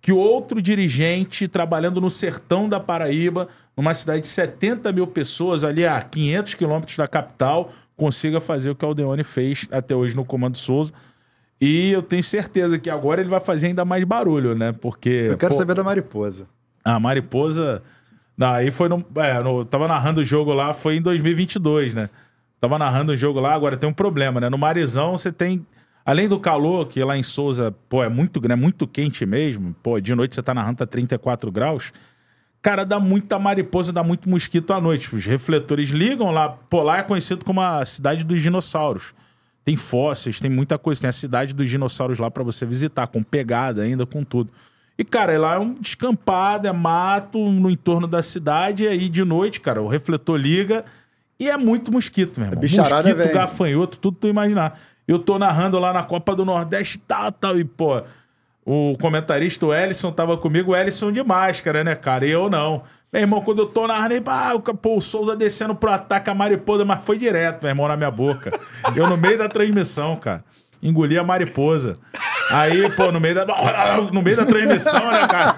que 0.00 0.12
outro 0.12 0.62
dirigente 0.62 1.48
trabalhando 1.48 2.00
no 2.00 2.10
sertão 2.10 2.68
da 2.68 2.78
Paraíba, 2.78 3.48
numa 3.76 3.92
cidade 3.94 4.22
de 4.22 4.28
70 4.28 4.92
mil 4.92 5.06
pessoas, 5.06 5.64
ali 5.64 5.84
a 5.86 6.00
500 6.00 6.54
quilômetros 6.54 6.96
da 6.96 7.08
capital, 7.08 7.72
consiga 7.96 8.40
fazer 8.40 8.70
o 8.70 8.76
que 8.76 8.84
o 8.84 8.88
Aldeone 8.88 9.24
fez 9.24 9.68
até 9.72 9.96
hoje 9.96 10.14
no 10.14 10.24
Comando 10.24 10.56
Souza. 10.56 10.92
E 11.60 11.90
eu 11.90 12.02
tenho 12.02 12.22
certeza 12.22 12.78
que 12.78 12.88
agora 12.88 13.20
ele 13.20 13.28
vai 13.28 13.40
fazer 13.40 13.66
ainda 13.66 13.84
mais 13.84 14.04
barulho, 14.04 14.54
né? 14.54 14.72
Porque. 14.72 15.26
Eu 15.30 15.38
quero 15.38 15.54
pô, 15.54 15.58
saber 15.58 15.74
da 15.74 15.82
mariposa. 15.82 16.46
A 16.84 16.98
Mariposa. 17.00 17.82
Não, 18.36 18.52
aí 18.52 18.70
foi 18.70 18.88
no. 18.88 19.04
É, 19.16 19.42
no, 19.42 19.64
tava 19.64 19.88
narrando 19.88 20.20
o 20.20 20.24
jogo 20.24 20.52
lá, 20.52 20.72
foi 20.72 20.96
em 20.96 21.02
2022, 21.02 21.92
né? 21.94 22.08
Tava 22.60 22.78
narrando 22.78 23.12
o 23.12 23.16
jogo 23.16 23.40
lá, 23.40 23.54
agora 23.54 23.76
tem 23.76 23.88
um 23.88 23.92
problema, 23.92 24.40
né? 24.40 24.48
No 24.48 24.58
Marizão 24.58 25.12
você 25.12 25.32
tem. 25.32 25.66
Além 26.06 26.26
do 26.26 26.40
calor, 26.40 26.86
que 26.86 27.02
lá 27.04 27.18
em 27.18 27.22
Souza, 27.22 27.74
pô, 27.88 28.02
é 28.02 28.08
muito, 28.08 28.40
né, 28.48 28.56
muito 28.56 28.86
quente 28.86 29.26
mesmo. 29.26 29.74
Pô, 29.82 30.00
de 30.00 30.14
noite 30.14 30.34
você 30.34 30.42
tá 30.42 30.54
narrando, 30.54 30.78
tá 30.78 30.86
34 30.86 31.52
graus. 31.52 31.92
Cara, 32.62 32.84
dá 32.84 32.98
muita 32.98 33.38
mariposa, 33.38 33.92
dá 33.92 34.02
muito 34.02 34.28
mosquito 34.28 34.72
à 34.72 34.80
noite. 34.80 35.14
Os 35.14 35.26
refletores 35.26 35.90
ligam 35.90 36.30
lá. 36.30 36.48
Pô, 36.48 36.82
lá 36.82 36.98
é 36.98 37.02
conhecido 37.02 37.44
como 37.44 37.60
a 37.60 37.84
cidade 37.84 38.24
dos 38.24 38.40
dinossauros. 38.40 39.12
Tem 39.68 39.76
fósseis, 39.76 40.40
tem 40.40 40.48
muita 40.48 40.78
coisa. 40.78 41.02
Tem 41.02 41.10
a 41.10 41.12
cidade 41.12 41.52
dos 41.52 41.68
dinossauros 41.68 42.18
lá 42.18 42.30
pra 42.30 42.42
você 42.42 42.64
visitar, 42.64 43.06
com 43.06 43.22
pegada 43.22 43.82
ainda, 43.82 44.06
com 44.06 44.24
tudo. 44.24 44.50
E, 44.96 45.04
cara, 45.04 45.38
lá 45.38 45.56
é 45.56 45.58
um 45.58 45.74
descampado, 45.74 46.66
é 46.66 46.72
mato 46.72 47.38
no 47.38 47.70
entorno 47.70 48.06
da 48.06 48.22
cidade. 48.22 48.84
E 48.84 48.88
aí, 48.88 49.10
de 49.10 49.22
noite, 49.26 49.60
cara, 49.60 49.82
o 49.82 49.86
refletor 49.86 50.38
liga 50.38 50.86
e 51.38 51.50
é 51.50 51.56
muito 51.58 51.92
mosquito, 51.92 52.40
meu 52.40 52.46
irmão. 52.46 52.62
bicharada 52.62 53.10
mosquito, 53.10 53.16
vem. 53.18 53.30
gafanhoto, 53.30 53.98
tudo 53.98 54.16
tu 54.18 54.26
imaginar. 54.26 54.80
Eu 55.06 55.18
tô 55.18 55.38
narrando 55.38 55.78
lá 55.78 55.92
na 55.92 56.02
Copa 56.02 56.34
do 56.34 56.46
Nordeste, 56.46 56.96
tal, 57.00 57.30
tal, 57.30 57.58
e, 57.58 57.64
pô, 57.64 58.02
o 58.70 58.98
comentarista, 58.98 59.64
o 59.64 59.72
Ellison, 59.72 60.12
tava 60.12 60.36
comigo, 60.36 60.72
o 60.72 60.76
Ellison 60.76 61.10
de 61.10 61.24
máscara, 61.24 61.82
né, 61.82 61.94
cara? 61.94 62.26
E 62.26 62.30
eu 62.30 62.50
não. 62.50 62.82
Meu 63.10 63.22
irmão, 63.22 63.40
quando 63.40 63.60
eu 63.60 63.66
tô 63.66 63.90
aí, 63.90 64.20
pá, 64.20 64.52
o, 64.52 64.60
pô, 64.60 64.96
o 64.96 65.00
Souza 65.00 65.34
descendo 65.34 65.74
pro 65.74 65.90
ataque, 65.90 66.28
a 66.28 66.34
mariposa, 66.34 66.84
mas 66.84 67.02
foi 67.02 67.16
direto, 67.16 67.62
meu 67.62 67.70
irmão, 67.70 67.88
na 67.88 67.96
minha 67.96 68.10
boca. 68.10 68.50
Eu 68.94 69.08
no 69.08 69.16
meio 69.16 69.38
da 69.38 69.48
transmissão, 69.48 70.16
cara. 70.16 70.44
Engoli 70.82 71.18
a 71.18 71.24
mariposa. 71.24 71.98
Aí, 72.50 72.90
pô, 72.90 73.10
no 73.10 73.18
meio 73.18 73.36
da, 73.36 73.46
no 74.12 74.20
meio 74.20 74.36
da 74.36 74.44
transmissão, 74.44 75.12
né, 75.12 75.26
cara? 75.26 75.56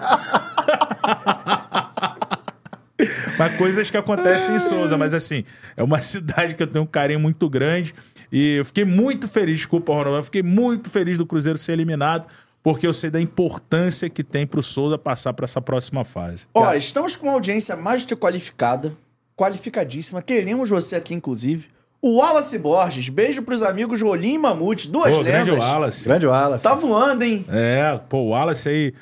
Mas 3.36 3.56
coisas 3.56 3.90
que 3.90 3.96
acontecem 3.96 4.54
em 4.54 4.58
Souza, 4.60 4.98
mas 4.98 5.14
assim, 5.14 5.42
é 5.74 5.82
uma 5.82 6.02
cidade 6.02 6.54
que 6.54 6.62
eu 6.62 6.66
tenho 6.66 6.84
um 6.84 6.86
carinho 6.86 7.18
muito 7.18 7.48
grande. 7.48 7.94
E 8.30 8.56
eu 8.56 8.64
fiquei 8.64 8.84
muito 8.84 9.26
feliz, 9.26 9.56
desculpa, 9.56 9.92
Ronaldo, 9.92 10.18
eu 10.18 10.22
fiquei 10.22 10.42
muito 10.42 10.90
feliz 10.90 11.16
do 11.16 11.24
Cruzeiro 11.24 11.58
ser 11.58 11.72
eliminado, 11.72 12.28
porque 12.62 12.86
eu 12.86 12.92
sei 12.92 13.10
da 13.10 13.20
importância 13.20 14.08
que 14.10 14.22
tem 14.22 14.46
pro 14.46 14.62
Souza 14.62 14.98
passar 14.98 15.32
para 15.32 15.44
essa 15.44 15.60
próxima 15.60 16.04
fase. 16.04 16.46
Ó, 16.54 16.74
estamos 16.74 17.16
com 17.16 17.26
uma 17.26 17.32
audiência 17.34 17.76
mais 17.76 18.02
do 18.04 18.08
que 18.08 18.16
qualificada, 18.16 18.92
qualificadíssima. 19.36 20.20
Queremos 20.22 20.68
você 20.68 20.96
aqui, 20.96 21.14
inclusive. 21.14 21.68
O 22.02 22.16
Wallace 22.16 22.58
Borges, 22.58 23.08
beijo 23.10 23.42
pros 23.42 23.62
amigos 23.62 24.00
Rolim 24.00 24.34
e 24.34 24.38
Mamute, 24.38 24.88
duas 24.88 25.16
Pô, 25.16 25.22
grande 25.22 25.50
lendas. 25.50 25.64
Wallace. 25.64 26.04
Grande 26.04 26.26
Wallace. 26.26 26.64
Tá 26.64 26.74
voando, 26.74 27.22
hein? 27.24 27.44
É, 27.48 28.00
pô, 28.08 28.18
o 28.18 28.28
Wallace 28.30 28.68
aí. 28.68 28.92
Pô, 28.92 28.98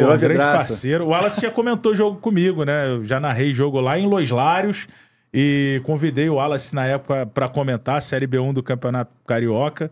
Virou 0.00 0.14
um 0.14 0.18
grande 0.18 0.34
vidraça. 0.34 0.56
parceiro. 0.68 1.04
O 1.04 1.08
Wallace 1.08 1.40
já 1.40 1.50
comentou 1.50 1.94
jogo 1.94 2.18
comigo, 2.18 2.64
né? 2.64 2.88
Eu 2.88 3.04
já 3.04 3.18
narrei 3.20 3.52
jogo 3.54 3.80
lá 3.80 3.98
em 3.98 4.06
Los 4.06 4.30
Lários 4.30 4.86
e 5.32 5.80
convidei 5.84 6.28
o 6.28 6.34
Wallace 6.34 6.74
na 6.74 6.86
época 6.86 7.26
pra 7.26 7.48
comentar 7.48 7.96
a 7.96 8.00
Série 8.00 8.26
B1 8.26 8.52
do 8.52 8.62
Campeonato 8.62 9.12
Carioca. 9.26 9.90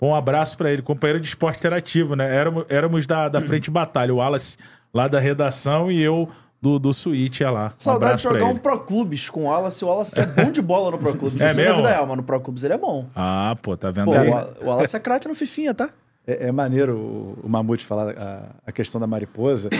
Bom, 0.00 0.10
um 0.10 0.14
abraço 0.14 0.56
pra 0.58 0.70
ele, 0.70 0.82
companheiro 0.82 1.20
de 1.20 1.28
esporte 1.28 1.58
interativo, 1.58 2.14
né? 2.14 2.34
Éramos, 2.34 2.64
éramos 2.68 3.06
da, 3.06 3.28
da 3.28 3.40
Frente 3.42 3.70
Batalha, 3.70 4.12
o 4.12 4.18
Wallace 4.18 4.56
lá 4.92 5.08
da 5.08 5.18
redação 5.18 5.90
e 5.90 6.02
eu 6.02 6.28
do, 6.60 6.78
do 6.78 6.92
Suíte 6.92 7.44
é 7.44 7.50
lá. 7.50 7.72
Um 7.76 7.80
Saudade 7.80 8.16
de 8.16 8.22
jogar 8.22 8.46
um. 8.46 8.56
Pro 8.56 8.80
Clubes 8.80 9.28
com 9.30 9.40
o 9.40 9.44
Wallace. 9.44 9.84
O 9.84 9.88
Wallace 9.88 10.18
é 10.18 10.26
bom 10.26 10.50
de 10.50 10.60
bola 10.60 10.90
no 10.90 10.98
Pro 10.98 11.14
Clubes. 11.16 11.40
É 11.40 11.50
Isso 11.50 11.60
é 11.60 11.64
mesmo? 11.64 11.76
vida 11.78 11.88
real, 11.90 12.06
mas 12.06 12.16
no 12.16 12.22
Pro 12.22 12.40
Clubes 12.40 12.64
ele 12.64 12.74
é 12.74 12.78
bom. 12.78 13.06
Ah, 13.14 13.56
pô, 13.62 13.76
tá 13.76 13.90
vendo 13.90 14.06
Pô, 14.10 14.16
aí? 14.16 14.28
o 14.28 14.32
Wa- 14.32 14.48
o 14.62 14.66
Wallace 14.68 14.96
é 14.96 14.98
craque 15.00 15.28
no 15.28 15.34
Fifinha, 15.34 15.74
tá? 15.74 15.90
É, 16.26 16.48
é 16.48 16.52
maneiro 16.52 16.96
o, 16.96 17.38
o 17.44 17.48
Mamute 17.48 17.86
falar 17.86 18.14
a, 18.18 18.42
a 18.66 18.72
questão 18.72 19.00
da 19.00 19.06
mariposa, 19.06 19.70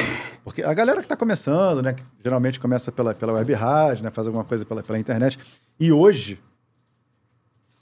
porque 0.44 0.62
a 0.62 0.72
galera 0.72 0.98
que 1.00 1.06
está 1.06 1.16
começando, 1.16 1.82
né, 1.82 1.92
que 1.92 2.04
geralmente 2.22 2.60
começa 2.60 2.92
pela, 2.92 3.12
pela 3.14 3.32
web 3.32 3.52
rádio, 3.52 4.04
né, 4.04 4.10
faz 4.12 4.28
alguma 4.28 4.44
coisa 4.44 4.64
pela, 4.64 4.80
pela 4.80 4.96
internet, 4.98 5.36
e 5.80 5.90
hoje 5.90 6.38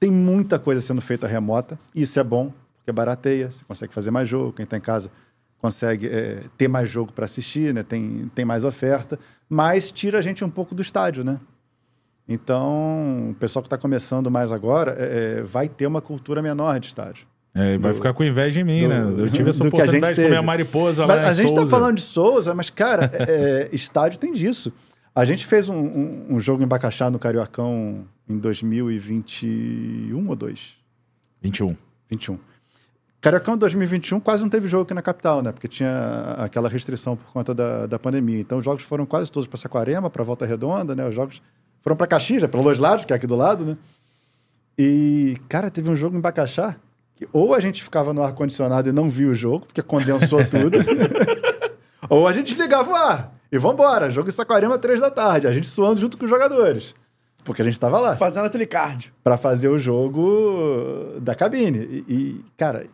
tem 0.05 0.11
muita 0.11 0.59
coisa 0.59 0.83
sendo 0.83 1.01
feita 1.01 1.27
remota, 1.27 1.79
e 1.95 2.03
isso 2.03 2.21
é 2.21 2.23
bom, 2.25 2.53
porque 2.77 2.93
barateia, 2.93 3.51
você 3.51 3.65
consegue 3.65 3.95
fazer 3.95 4.11
mais 4.11 4.29
jogo, 4.29 4.53
quem 4.53 4.65
está 4.65 4.77
em 4.77 4.81
casa 4.81 5.11
consegue 5.59 6.07
é, 6.09 6.43
ter 6.59 6.69
mais 6.69 6.91
jogo 6.91 7.11
para 7.11 7.25
assistir, 7.25 7.73
né, 7.73 7.83
tem, 7.83 8.31
tem 8.35 8.45
mais 8.45 8.65
oferta, 8.65 9.19
mas 9.49 9.91
tira 9.91 10.19
a 10.19 10.21
gente 10.21 10.45
um 10.45 10.51
pouco 10.51 10.75
do 10.75 10.83
estádio, 10.83 11.25
né? 11.25 11.39
Então, 12.29 13.31
o 13.31 13.35
pessoal 13.35 13.63
que 13.63 13.67
está 13.67 13.79
começando 13.79 14.31
mais 14.31 14.53
agora 14.53 14.95
é, 14.99 15.39
é, 15.39 15.43
vai 15.43 15.69
ter 15.69 15.87
uma 15.87 16.01
cultura 16.03 16.43
menor 16.43 16.79
de 16.81 16.89
estádio. 16.89 17.27
É, 17.55 17.79
vai 17.79 17.93
do- 17.93 17.97
ficar 17.97 18.13
com 18.13 18.23
inveja 18.25 18.61
em 18.61 18.65
mim, 18.65 18.83
do- 18.83 18.89
né? 18.89 19.15
Eu 19.23 19.31
tive 19.31 19.49
essa 19.51 19.67
oportunidade 19.67 20.17
de 20.17 20.23
comer 20.23 20.37
a 20.37 20.43
mariposa 20.43 21.07
Mas 21.07 21.21
lá 21.23 21.29
a 21.29 21.33
gente 21.33 21.49
está 21.49 21.67
falando 21.67 21.97
de 21.97 22.03
Souza, 22.03 22.55
mas, 22.55 22.69
cara, 22.69 23.11
é, 23.13 23.23
é, 23.23 23.69
estádio 23.73 24.19
tem 24.19 24.33
disso. 24.35 24.71
A 25.15 25.25
gente 25.25 25.47
fez 25.47 25.69
um, 25.71 25.77
um- 25.79 26.27
um 26.31 26.41
jogo 26.41 26.63
em 26.63 26.67
Bacaxá 26.67 27.11
no 27.11 27.19
Cariocão 27.19 28.05
em 28.29 28.39
2021 28.39 30.29
ou 30.29 30.37
2? 30.37 30.77
21. 31.43 31.77
21. 32.11 32.39
Cariocão 33.21 33.57
2021 33.57 34.21
quase 34.21 34.43
não 34.43 34.51
teve 34.51 34.69
jogo 34.69 34.83
aqui 34.83 34.93
na 34.93 35.01
capital, 35.01 35.41
né? 35.41 35.51
Porque 35.51 35.67
tinha 35.67 36.37
aquela 36.39 36.69
restrição 36.69 37.17
por 37.17 37.33
conta 37.33 37.55
da, 37.55 37.87
da 37.87 37.99
pandemia. 37.99 38.39
Então 38.39 38.59
os 38.59 38.65
jogos 38.65 38.83
foram 38.83 39.07
quase 39.07 39.33
todos 39.33 39.47
para 39.47 39.57
Saquarema, 39.57 40.11
para 40.11 40.23
Volta 40.23 40.45
Redonda, 40.45 40.95
né? 40.95 41.09
Os 41.09 41.15
jogos 41.15 41.41
foram 41.81 41.97
para 41.97 42.07
Caxias, 42.07 42.43
né? 42.43 42.49
pelos 42.49 42.65
dois 42.65 42.79
lados, 42.79 43.05
que 43.05 43.13
é 43.13 43.17
aqui 43.17 43.27
do 43.27 43.37
lado, 43.37 43.65
né? 43.65 43.79
E, 44.77 45.39
cara, 45.49 45.71
teve 45.71 45.89
um 45.89 45.97
jogo 45.97 46.17
em 46.17 46.21
Bacaxá 46.21 46.77
que 47.17 47.29
ou 47.33 47.55
a 47.55 47.61
gente 47.61 47.83
ficava 47.83 48.13
no 48.13 48.23
ar-condicionado 48.23 48.89
e 48.89 48.93
não 48.93 49.09
via 49.09 49.29
o 49.29 49.35
jogo, 49.35 49.67
porque 49.67 49.83
condensou 49.83 50.45
tudo, 50.49 50.79
ou 52.11 52.27
a 52.27 52.33
gente 52.33 52.55
desligava 52.55 52.91
o 52.91 52.95
ar 52.95 53.35
e 53.51 53.59
vambora. 53.59 54.11
Jogo 54.11 54.29
em 54.29 54.33
Saquarema, 54.33 54.79
três 54.79 55.01
da 55.01 55.11
tarde. 55.11 55.47
A 55.47 55.53
gente 55.53 55.67
suando 55.67 56.01
junto 56.01 56.19
com 56.19 56.25
os 56.25 56.31
jogadores. 56.31 56.95
Porque 57.45 57.63
a 57.63 57.65
gente 57.65 57.79
tava 57.79 58.01
lá 58.01 58.17
Fazendo 58.17 58.47
aquele 58.47 58.67
cardio. 58.67 59.13
para 59.23 59.37
fazer 59.37 59.69
o 59.69 59.79
jogo 59.79 61.19
da 61.21 61.35
cabine. 61.35 61.79
E, 61.79 62.05
e, 62.09 62.45
cara, 62.57 62.87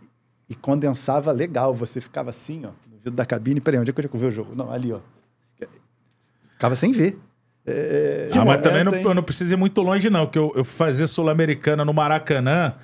e 0.48 0.54
condensava 0.54 1.30
legal. 1.30 1.72
Você 1.72 2.00
ficava 2.00 2.30
assim, 2.30 2.64
ó, 2.64 2.70
no 2.90 2.96
vidro 2.96 3.12
da 3.12 3.24
cabine. 3.24 3.60
Peraí, 3.60 3.80
onde 3.80 3.90
é 3.90 3.94
que 3.94 4.00
eu 4.00 4.10
vou 4.10 4.20
ver 4.20 4.26
o 4.26 4.32
jogo? 4.32 4.54
Não, 4.54 4.70
ali, 4.70 4.92
ó. 4.92 4.98
Ficava 6.52 6.74
sem 6.74 6.92
ver. 6.92 7.18
É, 7.66 8.30
ah, 8.32 8.36
mas 8.36 8.44
momento, 8.44 8.62
também 8.62 8.84
não, 8.84 8.92
eu 8.92 9.14
não 9.14 9.22
preciso 9.22 9.54
ir 9.54 9.56
muito 9.56 9.80
longe, 9.82 10.08
não, 10.08 10.26
que 10.26 10.38
eu, 10.38 10.50
eu 10.56 10.64
fui 10.64 10.86
fazer 10.86 11.06
Sul-Americana 11.06 11.84
no 11.84 11.92
Maracanã 11.92 12.74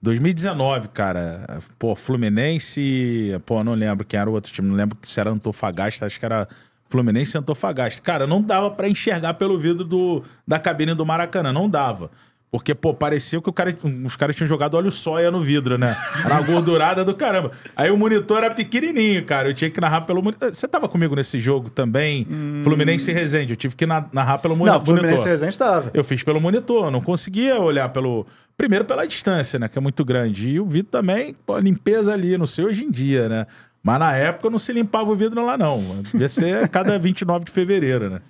2019, 0.00 0.88
cara. 0.88 1.60
Pô, 1.78 1.94
Fluminense. 1.94 3.38
Pô, 3.44 3.62
não 3.62 3.74
lembro 3.74 4.04
quem 4.04 4.18
era 4.18 4.30
o 4.30 4.32
outro 4.32 4.52
time, 4.52 4.68
não 4.68 4.76
lembro 4.76 4.96
se 5.02 5.18
era 5.20 5.30
Antofagasta, 5.30 6.06
acho 6.06 6.18
que 6.18 6.24
era 6.24 6.48
Fluminense 6.90 7.36
e 7.36 7.38
Antofagasta. 7.38 8.02
Cara, 8.02 8.26
não 8.26 8.42
dava 8.42 8.70
pra 8.70 8.88
enxergar 8.88 9.34
pelo 9.34 9.58
vidro 9.58 9.84
do, 9.84 10.22
da 10.46 10.58
cabine 10.58 10.92
do 10.94 11.06
Maracanã, 11.06 11.52
não 11.52 11.70
dava. 11.70 12.10
Porque, 12.52 12.74
pô, 12.74 12.92
parecia 12.92 13.40
que 13.40 13.48
o 13.48 13.52
cara, 13.52 13.72
os 14.04 14.16
caras 14.16 14.34
tinham 14.34 14.48
jogado 14.48 14.74
óleo 14.74 14.90
soia 14.90 15.30
no 15.30 15.40
vidro, 15.40 15.78
né? 15.78 15.96
Era 16.24 16.34
uma 16.34 16.42
gordurada 16.42 17.04
do 17.04 17.14
caramba. 17.14 17.52
Aí 17.76 17.92
o 17.92 17.96
monitor 17.96 18.38
era 18.42 18.52
pequenininho, 18.52 19.24
cara. 19.24 19.48
Eu 19.50 19.54
tinha 19.54 19.70
que 19.70 19.80
narrar 19.80 20.00
pelo 20.00 20.20
monitor. 20.20 20.52
Você 20.52 20.66
tava 20.66 20.88
comigo 20.88 21.14
nesse 21.14 21.38
jogo 21.38 21.70
também? 21.70 22.26
Fluminense 22.64 23.08
e 23.08 23.14
Resende. 23.14 23.52
Eu 23.52 23.56
tive 23.56 23.76
que 23.76 23.86
na- 23.86 24.04
narrar 24.12 24.38
pelo 24.38 24.56
moni- 24.56 24.68
Não, 24.68 24.78
monitor. 24.80 24.96
Fluminense 24.96 25.24
e 25.24 25.28
Resende 25.30 25.52
estava. 25.52 25.90
Eu 25.94 26.02
fiz 26.02 26.24
pelo 26.24 26.40
monitor, 26.40 26.90
não 26.90 27.00
conseguia 27.00 27.56
olhar 27.60 27.88
pelo. 27.90 28.26
Primeiro 28.56 28.84
pela 28.84 29.06
distância, 29.06 29.56
né? 29.56 29.68
Que 29.68 29.78
é 29.78 29.80
muito 29.80 30.04
grande. 30.04 30.48
E 30.48 30.58
o 30.58 30.66
vidro 30.66 30.90
também, 30.90 31.36
pô, 31.46 31.56
limpeza 31.60 32.12
ali, 32.12 32.36
não 32.36 32.46
sei 32.46 32.64
hoje 32.64 32.82
em 32.84 32.90
dia, 32.90 33.28
né? 33.28 33.46
Mas 33.82 33.98
na 33.98 34.14
época 34.14 34.50
não 34.50 34.58
se 34.58 34.72
limpava 34.72 35.10
o 35.10 35.16
vidro 35.16 35.44
lá, 35.44 35.56
não. 35.56 36.02
Devia 36.12 36.28
ser 36.28 36.68
cada 36.68 36.98
29 37.00 37.44
de 37.46 37.50
fevereiro, 37.50 38.10
né? 38.10 38.20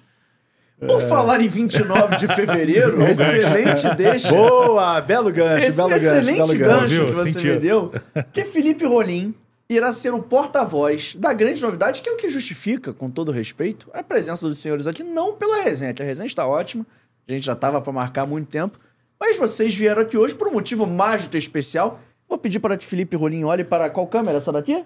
Por 0.87 1.03
falar 1.03 1.41
em 1.43 1.49
29 1.49 2.17
de 2.17 2.27
fevereiro, 2.29 3.03
excelente 3.03 3.93
deixa. 3.97 4.31
Boa! 4.31 4.99
Belo 5.03 5.31
gancho, 5.31 5.67
Esse 5.67 5.77
belo 5.77 5.91
gancho, 5.91 6.07
excelente 6.07 6.57
gancho, 6.57 6.57
gancho. 6.57 7.05
Que 7.05 7.13
você 7.13 7.33
Sentiu. 7.33 7.53
me 7.53 7.59
deu, 7.59 7.93
que 8.33 8.45
Felipe 8.47 8.87
Rolim 8.87 9.35
irá 9.69 9.93
ser 9.93 10.15
o 10.15 10.23
porta-voz 10.23 11.15
da 11.17 11.35
grande 11.35 11.61
novidade, 11.63 12.01
que 12.01 12.09
é 12.09 12.13
o 12.13 12.17
que 12.17 12.31
justifica, 12.31 12.95
com 12.95 13.11
todo 13.11 13.31
respeito, 13.31 13.91
a 13.93 14.03
presença 14.03 14.49
dos 14.49 14.59
senhores 14.59 14.87
aqui, 14.87 15.05
não 15.05 15.35
pela 15.35 15.63
resenha, 15.63 15.93
que 15.93 16.03
a 16.03 16.05
resenha 16.05 16.27
está 16.27 16.47
ótima, 16.47 16.87
a 17.29 17.33
gente 17.33 17.45
já 17.45 17.53
estava 17.53 17.79
para 17.81 17.93
marcar 17.93 18.23
há 18.23 18.27
muito 18.27 18.49
tempo, 18.49 18.79
mas 19.21 19.37
vocês 19.37 19.75
vieram 19.75 20.01
aqui 20.01 20.17
hoje 20.17 20.35
por 20.35 20.49
um 20.49 20.53
motivo 20.53 20.87
mágico 20.87 21.37
e 21.37 21.39
especial. 21.39 22.01
Vou 22.27 22.39
pedir 22.39 22.59
para 22.59 22.77
que 22.79 22.87
Felipe 22.87 23.17
Rolim 23.17 23.45
olhe 23.45 23.65
para 23.65 23.91
qual 23.91 24.07
câmera? 24.07 24.39
Essa 24.39 24.51
daqui? 24.51 24.83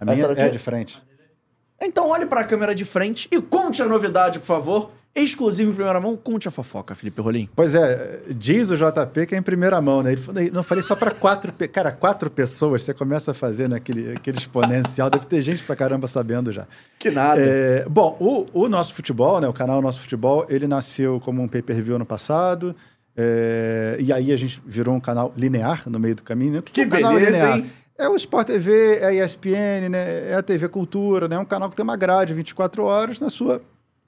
A 0.00 0.04
minha 0.04 0.16
Essa 0.16 0.28
daqui? 0.28 0.40
é 0.42 0.48
de 0.48 0.58
frente. 0.58 1.02
Então 1.80 2.08
olhe 2.08 2.26
para 2.26 2.40
a 2.40 2.44
câmera 2.44 2.74
de 2.74 2.84
frente 2.84 3.28
e 3.30 3.40
conte 3.40 3.82
a 3.82 3.86
novidade, 3.86 4.38
por 4.38 4.46
favor. 4.46 4.90
Exclusivo 5.14 5.70
em 5.70 5.74
primeira 5.74 5.98
mão, 6.00 6.16
conte 6.16 6.46
a 6.46 6.50
fofoca, 6.50 6.94
Felipe 6.94 7.20
Rolim. 7.20 7.48
Pois 7.56 7.74
é, 7.74 8.20
diz 8.30 8.70
o 8.70 8.76
JP 8.76 9.26
que 9.26 9.34
é 9.34 9.38
em 9.38 9.42
primeira 9.42 9.80
mão, 9.80 10.02
né? 10.02 10.12
Ele 10.12 10.20
falou, 10.20 10.42
não 10.52 10.62
falei 10.62 10.82
só 10.82 10.94
para 10.94 11.10
quatro, 11.10 11.52
pe- 11.52 11.66
cara, 11.66 11.90
quatro 11.90 12.30
pessoas, 12.30 12.84
você 12.84 12.94
começa 12.94 13.30
a 13.32 13.34
fazer 13.34 13.68
naquele 13.68 14.12
aquele 14.12 14.36
exponencial, 14.38 15.10
deve 15.10 15.26
ter 15.26 15.40
gente 15.42 15.64
pra 15.64 15.74
caramba 15.74 16.06
sabendo 16.06 16.52
já. 16.52 16.68
Que 16.98 17.10
nada. 17.10 17.40
É, 17.40 17.84
bom, 17.88 18.16
o, 18.20 18.46
o 18.64 18.68
nosso 18.68 18.94
futebol, 18.94 19.40
né, 19.40 19.48
o 19.48 19.52
canal 19.52 19.80
Nosso 19.82 20.00
Futebol, 20.00 20.46
ele 20.48 20.68
nasceu 20.68 21.18
como 21.20 21.42
um 21.42 21.48
pay-per-view 21.48 21.96
ano 21.96 22.06
passado, 22.06 22.76
é, 23.16 23.96
e 23.98 24.12
aí 24.12 24.30
a 24.30 24.36
gente 24.36 24.62
virou 24.64 24.94
um 24.94 25.00
canal 25.00 25.32
linear 25.36 25.82
no 25.88 25.98
meio 25.98 26.14
do 26.14 26.22
caminho. 26.22 26.60
O 26.60 26.62
que, 26.62 26.72
Que 26.72 26.80
é 26.82 26.86
um 26.86 26.90
canal 26.90 27.14
beleza, 27.14 27.30
linear? 27.32 27.58
hein? 27.58 27.70
É 27.98 28.08
o 28.08 28.14
Sport 28.14 28.46
TV, 28.46 28.98
é 28.98 29.06
a 29.06 29.24
ESPN, 29.24 29.88
né, 29.90 30.30
é 30.30 30.34
a 30.36 30.42
TV 30.42 30.68
Cultura, 30.68 31.26
né, 31.26 31.34
é 31.34 31.38
um 31.38 31.44
canal 31.44 31.68
que 31.68 31.74
tem 31.74 31.82
uma 31.82 31.96
grade 31.96 32.32
24 32.32 32.84
horas 32.84 33.18
na 33.18 33.28
sua 33.28 33.60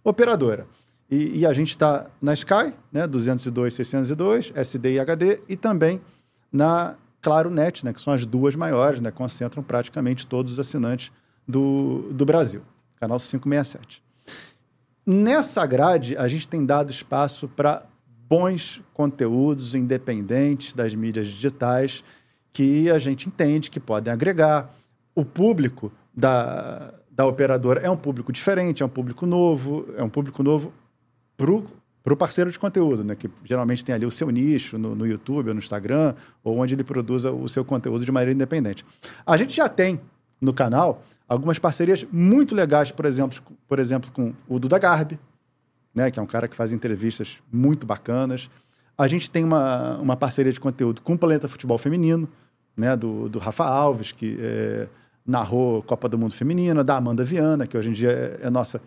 operadora. 0.05 0.65
E, 1.11 1.41
e 1.41 1.47
a 1.47 1.53
gente 1.53 1.71
está 1.71 2.07
na 2.23 2.33
Sky, 2.33 2.73
né, 2.93 3.05
202, 3.05 3.75
602, 3.75 4.53
SD 4.55 4.93
e 4.93 5.01
HD, 5.01 5.43
e 5.49 5.57
também 5.57 6.01
na 6.53 6.95
Claro 7.21 7.51
Net, 7.51 7.85
né, 7.85 7.93
que 7.93 8.01
são 8.01 8.13
as 8.13 8.25
duas 8.25 8.55
maiores, 8.55 9.01
né, 9.01 9.11
concentram 9.11 9.61
praticamente 9.61 10.25
todos 10.25 10.53
os 10.53 10.61
assinantes 10.61 11.11
do, 11.47 12.13
do 12.13 12.25
Brasil. 12.25 12.63
Canal 13.01 13.19
567. 13.19 14.01
Nessa 15.05 15.67
grade, 15.67 16.17
a 16.17 16.29
gente 16.29 16.47
tem 16.47 16.65
dado 16.65 16.93
espaço 16.93 17.49
para 17.49 17.83
bons 18.29 18.81
conteúdos 18.95 19.75
independentes 19.75 20.73
das 20.73 20.95
mídias 20.95 21.27
digitais 21.27 22.05
que 22.53 22.91
a 22.91 22.99
gente 22.99 23.29
entende 23.29 23.71
que 23.71 23.81
podem 23.81 24.13
agregar. 24.13 24.75
O 25.15 25.25
público 25.25 25.93
da, 26.15 26.93
da 27.11 27.27
operadora 27.27 27.81
é 27.81 27.91
um 27.91 27.97
público 27.97 28.33
diferente, 28.33 28.83
é 28.83 28.87
um 28.87 28.89
público 28.89 29.27
novo, 29.27 29.87
é 29.97 30.03
um 30.03 30.09
público 30.09 30.43
novo 30.43 30.73
para 31.37 32.13
o 32.13 32.17
parceiro 32.17 32.51
de 32.51 32.59
conteúdo, 32.59 33.03
né? 33.03 33.15
que 33.15 33.31
geralmente 33.45 33.85
tem 33.85 33.95
ali 33.95 34.07
o 34.07 34.11
seu 34.11 34.31
nicho 34.31 34.79
no, 34.79 34.95
no 34.95 35.07
YouTube 35.07 35.49
ou 35.49 35.55
no 35.55 35.61
Instagram, 35.61 36.15
ou 36.45 36.59
onde 36.59 36.75
ele 36.75 36.85
produza 36.85 37.33
o 37.33 37.49
seu 37.49 37.65
conteúdo 37.65 38.05
de 38.05 38.13
maneira 38.13 38.35
independente. 38.35 38.85
A 39.27 39.37
gente 39.37 39.55
já 39.55 39.69
tem 39.69 40.01
no 40.41 40.53
canal 40.53 41.03
algumas 41.29 41.59
parcerias 41.59 42.05
muito 42.11 42.55
legais, 42.55 42.91
por 42.91 43.05
exemplo, 43.05 43.39
por 43.69 43.79
exemplo 43.79 44.11
com 44.13 44.35
o 44.49 44.59
Duda 44.59 44.79
Garbi, 44.79 45.19
né? 45.95 46.11
que 46.11 46.19
é 46.19 46.23
um 46.23 46.27
cara 46.27 46.49
que 46.49 46.57
faz 46.57 46.73
entrevistas 46.73 47.39
muito 47.53 47.87
bacanas. 47.87 48.51
A 49.01 49.09
gente 49.09 49.31
tem 49.31 49.43
uma, 49.43 49.97
uma 49.97 50.15
parceria 50.15 50.53
de 50.53 50.61
conteúdo 50.61 51.01
com 51.01 51.15
o 51.15 51.19
Planeta 51.19 51.49
Futebol 51.49 51.79
Feminino, 51.79 52.29
né? 52.77 52.95
do, 52.95 53.31
do 53.31 53.39
Rafa 53.39 53.65
Alves, 53.65 54.13
que 54.13 54.39
é, 54.39 54.87
narrou 55.27 55.83
Copa 55.83 56.07
do 56.07 56.19
Mundo 56.19 56.35
Feminina, 56.35 56.85
da 56.85 56.99
Amanda 56.99 57.25
Viana, 57.25 57.67
que 57.67 57.79
hoje 57.79 57.89
em 57.89 57.93
dia 57.93 58.11
é, 58.11 58.47
é 58.47 58.51
nossa 58.51 58.79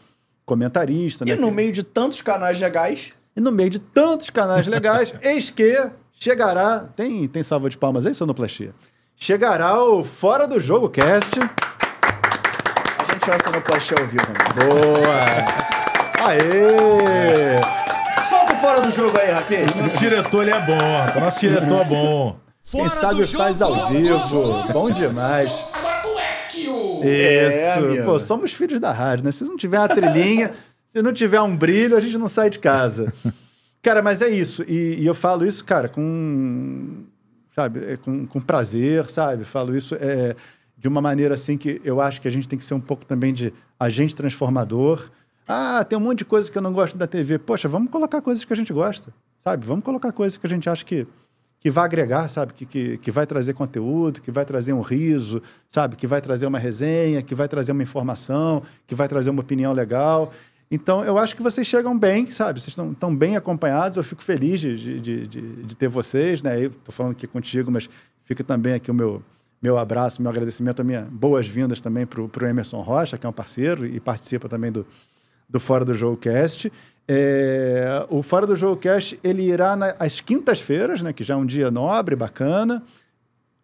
comentarista. 0.45 1.23
E 1.25 1.29
né? 1.29 1.35
no 1.35 1.47
que- 1.47 1.53
meio 1.55 1.71
de 1.71 1.81
tantos 1.81 2.21
canais 2.21 2.59
legais, 2.59 3.11
e 3.35 3.41
no 3.41 3.51
meio 3.51 3.71
de 3.71 3.79
tantos 3.79 4.29
canais 4.29 4.67
legais, 4.67 5.15
eis 5.23 5.49
que 5.49 5.89
chegará. 6.11 6.81
Tem, 6.95 7.27
tem 7.27 7.41
salva 7.41 7.67
de 7.67 7.75
palmas 7.75 8.05
aí, 8.05 8.13
sonoplastia? 8.13 8.75
Chegará 9.15 9.83
o 9.83 10.03
Fora 10.03 10.47
do 10.47 10.59
Jogo 10.59 10.91
Cast. 10.91 11.39
a 11.39 13.13
gente 13.13 13.25
vai 13.25 13.41
sonoplastia 13.41 13.97
ao 13.99 14.05
vivo. 14.05 14.27
Né? 14.27 14.37
Boa! 14.67 16.27
Aê! 16.27 17.82
Solta 18.23 18.53
o 18.53 18.57
fora 18.57 18.81
do 18.81 18.89
jogo 18.89 19.19
aí, 19.19 19.31
Rafinha. 19.31 19.65
Nosso 19.75 19.97
diretor, 19.97 20.43
ele 20.43 20.51
é 20.51 20.59
bom. 20.61 21.19
Nosso 21.19 21.39
diretor 21.39 21.81
é 21.81 21.85
bom. 21.85 22.39
Quem 22.63 22.89
Fora 22.89 22.89
sabe 22.89 23.27
faz 23.27 23.57
jogo, 23.59 23.73
ao 23.73 23.89
vivo. 23.89 24.73
Bom 24.73 24.89
demais. 24.89 25.53
Agora 25.73 26.07
o 26.07 26.19
Equio! 26.19 27.03
É, 27.03 27.49
Isso. 27.49 27.79
amigo. 27.79 28.05
Pô, 28.05 28.17
somos 28.17 28.53
filhos 28.53 28.79
da 28.79 28.91
rádio, 28.91 29.25
né? 29.25 29.31
Se 29.31 29.43
não 29.43 29.57
tiver 29.57 29.77
uma 29.77 29.89
trilhinha, 29.89 30.51
se 30.87 31.01
não 31.01 31.11
tiver 31.11 31.41
um 31.41 31.55
brilho, 31.55 31.97
a 31.97 32.01
gente 32.01 32.17
não 32.17 32.27
sai 32.29 32.49
de 32.49 32.59
casa. 32.59 33.13
Cara, 33.81 34.01
mas 34.01 34.21
é 34.21 34.29
isso. 34.29 34.63
E, 34.67 35.01
e 35.01 35.05
eu 35.05 35.13
falo 35.13 35.45
isso, 35.45 35.65
cara, 35.65 35.89
com. 35.89 37.03
Sabe? 37.49 37.83
é, 37.85 37.97
com, 37.97 38.25
com 38.25 38.39
prazer, 38.39 39.05
sabe? 39.09 39.43
Falo 39.43 39.75
isso 39.75 39.95
é, 39.99 40.35
de 40.77 40.87
uma 40.87 41.01
maneira 41.01 41.35
assim 41.35 41.57
que 41.57 41.79
eu 41.83 42.01
acho 42.01 42.19
que 42.19 42.27
a 42.27 42.31
gente 42.31 42.47
tem 42.47 42.57
que 42.57 42.65
ser 42.65 42.73
um 42.73 42.81
pouco 42.81 43.05
também 43.05 43.33
de 43.33 43.53
agente 43.79 44.15
transformador. 44.15 45.09
Ah, 45.47 45.83
tem 45.83 45.97
um 45.97 46.01
monte 46.01 46.19
de 46.19 46.25
coisa 46.25 46.51
que 46.51 46.57
eu 46.57 46.61
não 46.61 46.71
gosto 46.73 46.97
da 46.97 47.07
TV. 47.07 47.37
Poxa, 47.37 47.67
vamos 47.67 47.91
colocar 47.91 48.21
coisas 48.21 48.45
que 48.45 48.53
a 48.53 48.55
gente 48.55 48.71
gosta, 48.71 49.13
sabe? 49.39 49.65
Vamos 49.65 49.83
colocar 49.83 50.11
coisas 50.11 50.37
que 50.37 50.45
a 50.47 50.49
gente 50.49 50.69
acha 50.69 50.85
que, 50.85 51.05
que 51.59 51.69
vai 51.69 51.85
agregar, 51.85 52.27
sabe? 52.29 52.53
Que, 52.53 52.65
que, 52.65 52.97
que 52.97 53.11
vai 53.11 53.25
trazer 53.27 53.53
conteúdo, 53.53 54.21
que 54.21 54.31
vai 54.31 54.45
trazer 54.45 54.73
um 54.73 54.81
riso, 54.81 55.41
sabe? 55.67 55.95
Que 55.95 56.07
vai 56.07 56.21
trazer 56.21 56.45
uma 56.45 56.59
resenha, 56.59 57.21
que 57.21 57.35
vai 57.35 57.47
trazer 57.47 57.71
uma 57.73 57.83
informação, 57.83 58.63
que 58.87 58.95
vai 58.95 59.07
trazer 59.07 59.29
uma 59.29 59.41
opinião 59.41 59.73
legal. 59.73 60.31
Então, 60.71 61.03
eu 61.03 61.17
acho 61.17 61.35
que 61.35 61.43
vocês 61.43 61.67
chegam 61.67 61.97
bem, 61.97 62.25
sabe? 62.31 62.59
Vocês 62.59 62.69
estão, 62.69 62.91
estão 62.93 63.15
bem 63.15 63.35
acompanhados. 63.35 63.97
Eu 63.97 64.03
fico 64.03 64.23
feliz 64.23 64.59
de, 64.61 64.99
de, 64.99 65.27
de, 65.27 65.63
de- 65.63 65.75
ter 65.77 65.87
vocês, 65.87 66.41
né? 66.41 66.63
Estou 66.63 66.91
falando 66.93 67.11
aqui 67.11 67.27
contigo, 67.27 67.69
mas 67.69 67.87
fica 68.23 68.43
também 68.43 68.73
aqui 68.73 68.89
o 68.89 68.93
meu, 68.93 69.21
meu 69.61 69.77
abraço, 69.77 70.21
meu 70.21 70.31
agradecimento, 70.31 70.79
a 70.79 70.83
minha 70.83 71.07
boas-vindas 71.11 71.79
também 71.79 72.05
para 72.07 72.21
o 72.21 72.47
Emerson 72.47 72.81
Rocha, 72.81 73.17
que 73.17 73.25
é 73.25 73.29
um 73.29 73.33
parceiro 73.33 73.85
e 73.85 73.99
participa 73.99 74.49
também 74.49 74.71
do, 74.71 74.83
do 75.49 75.59
Fora 75.59 75.83
do 75.85 75.93
Jogo 75.93 76.17
Cast. 76.17 76.71
É, 77.07 78.05
o 78.09 78.23
Fora 78.23 78.47
do 78.47 78.55
Jogo 78.55 78.77
Cast 78.77 79.19
ele 79.23 79.43
irá 79.43 79.75
na- 79.75 79.93
às 79.99 80.19
quintas-feiras, 80.21 81.01
né, 81.01 81.11
que 81.13 81.23
já 81.23 81.33
é 81.33 81.37
um 81.37 81.45
dia 81.45 81.69
nobre, 81.69 82.15
bacana. 82.15 82.81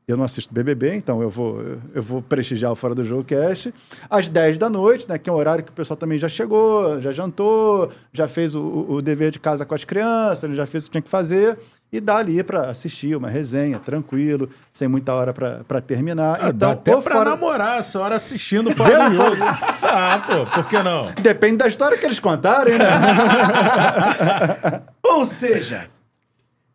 Eu 0.07 0.17
não 0.17 0.23
assisto 0.25 0.51
BBB, 0.53 0.95
então 0.95 1.21
eu 1.21 1.29
vou, 1.29 1.61
eu 1.93 2.01
vou 2.01 2.19
prestigiar 2.21 2.71
o 2.71 2.75
Fora 2.75 2.95
do 2.95 3.03
Jogo 3.03 3.23
Cast. 3.23 3.71
Às 4.09 4.27
10 4.27 4.57
da 4.57 4.67
noite, 4.69 5.07
né, 5.07 5.17
que 5.19 5.29
é 5.29 5.33
um 5.33 5.35
horário 5.35 5.63
que 5.63 5.69
o 5.69 5.73
pessoal 5.73 5.95
também 5.95 6.17
já 6.17 6.27
chegou, 6.27 6.99
já 6.99 7.11
jantou, 7.11 7.91
já 8.11 8.27
fez 8.27 8.55
o, 8.55 8.85
o- 8.89 9.01
dever 9.01 9.29
de 9.31 9.39
casa 9.39 9.65
com 9.65 9.75
as 9.75 9.85
crianças, 9.85 10.55
já 10.55 10.65
fez 10.65 10.85
o 10.85 10.87
que 10.87 10.91
tinha 10.93 11.01
que 11.03 11.09
fazer. 11.09 11.57
E 11.91 11.99
dá 11.99 12.17
ali 12.17 12.43
para 12.43 12.69
assistir 12.69 13.15
uma 13.15 13.29
resenha, 13.29 13.79
tranquilo, 13.79 14.47
sem 14.69 14.87
muita 14.87 15.11
hora 15.13 15.33
para 15.33 15.81
terminar. 15.81 16.35
Ah, 16.35 16.49
então, 16.49 16.57
dá 16.57 16.71
até 16.73 16.95
o 16.95 17.01
pra 17.01 17.15
Fora- 17.15 17.29
namorar 17.31 17.79
essa 17.79 17.99
hora 17.99 18.15
assistindo 18.15 18.69
fora 18.75 19.09
do 19.09 19.15
jogo. 19.15 19.37
Ah, 19.81 20.23
pô, 20.27 20.45
por 20.61 20.69
que 20.69 20.81
não? 20.83 21.11
Depende 21.19 21.57
da 21.57 21.67
história 21.67 21.97
que 21.97 22.05
eles 22.05 22.19
contarem, 22.19 22.77
né? 22.77 22.85
Ou 25.03 25.25
seja, 25.25 25.89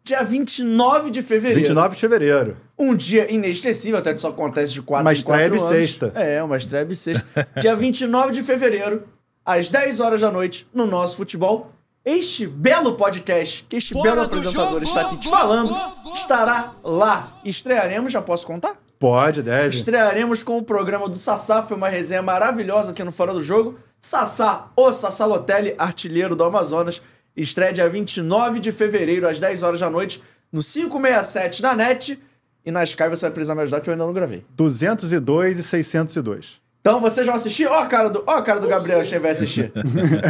dia 0.02 0.22
29 0.24 1.10
de 1.10 1.22
fevereiro. 1.22 1.60
29 1.60 1.94
de 1.94 2.00
fevereiro. 2.00 2.56
Um 2.76 2.92
dia 2.94 3.32
inesquecível, 3.32 3.98
até 3.98 4.12
que 4.12 4.20
só 4.20 4.30
acontece 4.30 4.72
de 4.72 4.82
4 4.82 5.04
Uma 5.06 5.12
em 5.12 5.22
4 5.22 5.44
estreia 5.44 5.46
anos. 5.46 5.62
bissexta. 5.62 6.12
É, 6.16 6.42
uma 6.42 6.56
estreia 6.56 6.84
bissexta. 6.84 7.24
dia 7.60 7.76
29 7.76 8.32
de 8.32 8.42
fevereiro, 8.42 9.04
às 9.46 9.68
10 9.68 10.00
horas 10.00 10.22
da 10.22 10.30
noite, 10.32 10.66
no 10.74 10.86
nosso 10.86 11.16
futebol. 11.16 11.70
Este 12.04 12.46
belo 12.46 12.96
podcast, 12.96 13.64
que 13.66 13.76
este 13.76 13.94
Fora 13.94 14.10
belo 14.10 14.20
do 14.20 14.26
apresentador 14.26 14.72
jogo, 14.72 14.84
está 14.84 15.00
aqui 15.00 15.16
te 15.16 15.30
falando, 15.30 15.70
gol, 15.70 15.96
gol. 16.04 16.14
estará 16.14 16.72
lá. 16.84 17.40
Estrearemos, 17.42 18.12
já 18.12 18.20
posso 18.20 18.46
contar? 18.46 18.76
Pode, 18.98 19.42
deve. 19.42 19.74
Estrearemos 19.74 20.42
com 20.42 20.58
o 20.58 20.62
programa 20.62 21.08
do 21.08 21.16
Sassá, 21.16 21.62
foi 21.62 21.78
uma 21.78 21.88
resenha 21.88 22.20
maravilhosa 22.20 22.90
aqui 22.90 23.02
no 23.02 23.10
Fora 23.10 23.32
do 23.32 23.40
Jogo. 23.40 23.78
Sassá, 24.02 24.70
o 24.76 24.92
Sassá 24.92 25.24
Lotelli, 25.24 25.74
artilheiro 25.78 26.36
do 26.36 26.44
Amazonas, 26.44 27.00
estreia 27.34 27.72
dia 27.72 27.88
29 27.88 28.60
de 28.60 28.70
fevereiro, 28.70 29.26
às 29.26 29.38
10 29.38 29.62
horas 29.62 29.80
da 29.80 29.88
noite, 29.88 30.22
no 30.52 30.60
567 30.62 31.62
na 31.62 31.74
net. 31.74 32.22
E 32.66 32.70
na 32.70 32.84
Sky 32.84 33.08
você 33.08 33.22
vai 33.22 33.30
precisar 33.30 33.54
me 33.54 33.62
ajudar, 33.62 33.80
que 33.80 33.88
eu 33.88 33.92
ainda 33.92 34.04
não 34.04 34.12
gravei. 34.12 34.44
202 34.50 35.58
e 35.58 35.62
602. 35.62 36.63
Então 36.86 37.00
você 37.00 37.24
já 37.24 37.32
assistiu? 37.32 37.70
Ó 37.70 37.78
a 37.78 37.86
cara 37.86 38.10
do, 38.10 38.22
ó 38.26 38.32
a 38.32 38.42
cara 38.42 38.60
do 38.60 38.68
Gabriel 38.68 39.00
que 39.02 39.18
vai 39.18 39.30
assistir. 39.30 39.72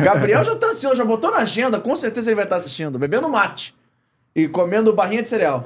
Gabriel 0.05 0.45
já 0.45 0.55
tá 0.55 0.69
ansioso, 0.69 0.95
já 0.95 1.05
botou 1.05 1.33
na 1.33 1.39
agenda, 1.39 1.81
com 1.81 1.97
certeza 1.97 2.31
ele 2.31 2.37
vai 2.37 2.45
estar 2.45 2.55
assistindo, 2.55 2.97
bebendo 2.97 3.29
mate. 3.29 3.75
E 4.37 4.47
comendo 4.47 4.93
barrinha 4.93 5.21
de 5.21 5.29
cereal. 5.29 5.65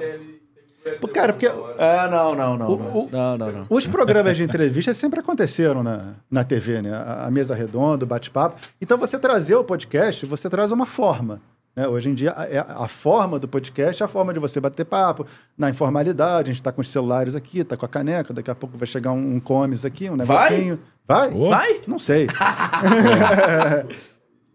Cara, 1.13 1.33
porque 1.33 1.45
É, 1.45 2.09
não, 2.09 2.33
não, 2.33 2.57
não. 2.57 2.67
O- 2.73 2.77
não. 2.77 2.97
o- 2.97 3.09
Não, 3.11 3.37
não, 3.37 3.51
não. 3.51 3.65
Os 3.69 3.85
programas 3.85 4.35
de 4.35 4.41
entrevista 4.41 4.91
sempre 4.95 5.19
aconteceram 5.19 5.83
na, 5.83 6.13
na 6.31 6.43
TV, 6.43 6.81
né? 6.81 6.91
A, 6.91 7.27
a 7.27 7.31
mesa 7.31 7.53
redonda, 7.53 8.03
o 8.03 8.07
bate-papo. 8.07 8.59
Então, 8.81 8.97
você 8.97 9.19
trazer 9.19 9.53
o 9.53 9.63
podcast, 9.63 10.25
você 10.25 10.49
traz 10.49 10.71
uma 10.71 10.87
forma. 10.87 11.39
Né? 11.79 11.87
Hoje 11.87 12.09
em 12.09 12.13
dia, 12.13 12.33
a, 12.35 12.43
é- 12.43 12.59
a 12.59 12.87
forma 12.89 13.39
do 13.39 13.47
podcast 13.47 14.03
é 14.03 14.05
a 14.05 14.09
forma 14.09 14.33
de 14.33 14.39
você 14.39 14.59
bater 14.59 14.83
papo, 14.83 15.25
na 15.57 15.69
informalidade. 15.69 16.49
A 16.49 16.53
gente 16.53 16.59
está 16.59 16.73
com 16.73 16.81
os 16.81 16.89
celulares 16.89 17.35
aqui, 17.35 17.63
tá 17.63 17.77
com 17.77 17.85
a 17.85 17.89
caneca, 17.89 18.33
daqui 18.33 18.51
a 18.51 18.55
pouco 18.55 18.77
vai 18.77 18.85
chegar 18.85 19.13
um, 19.13 19.35
um 19.35 19.39
comes 19.39 19.85
aqui, 19.85 20.09
um 20.09 20.17
Vai? 20.17 20.49
negocinho. 20.49 20.79
Vai? 21.07 21.33
Ô. 21.33 21.49
Vai? 21.49 21.81
Não 21.87 21.97
sei. 21.97 22.27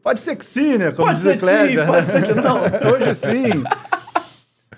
pode 0.03 0.21
ser 0.21 0.37
que 0.37 0.45
sim, 0.45 0.77
né? 0.77 0.93
Como 0.93 1.09
Pode 1.09 1.19
ser 1.19 1.39
que 1.39 1.47
sim, 1.47 1.87
pode 1.87 2.09
ser 2.09 2.23
que 2.23 2.35
não. 2.35 2.59
Hoje 2.93 3.15
sim. 3.15 3.65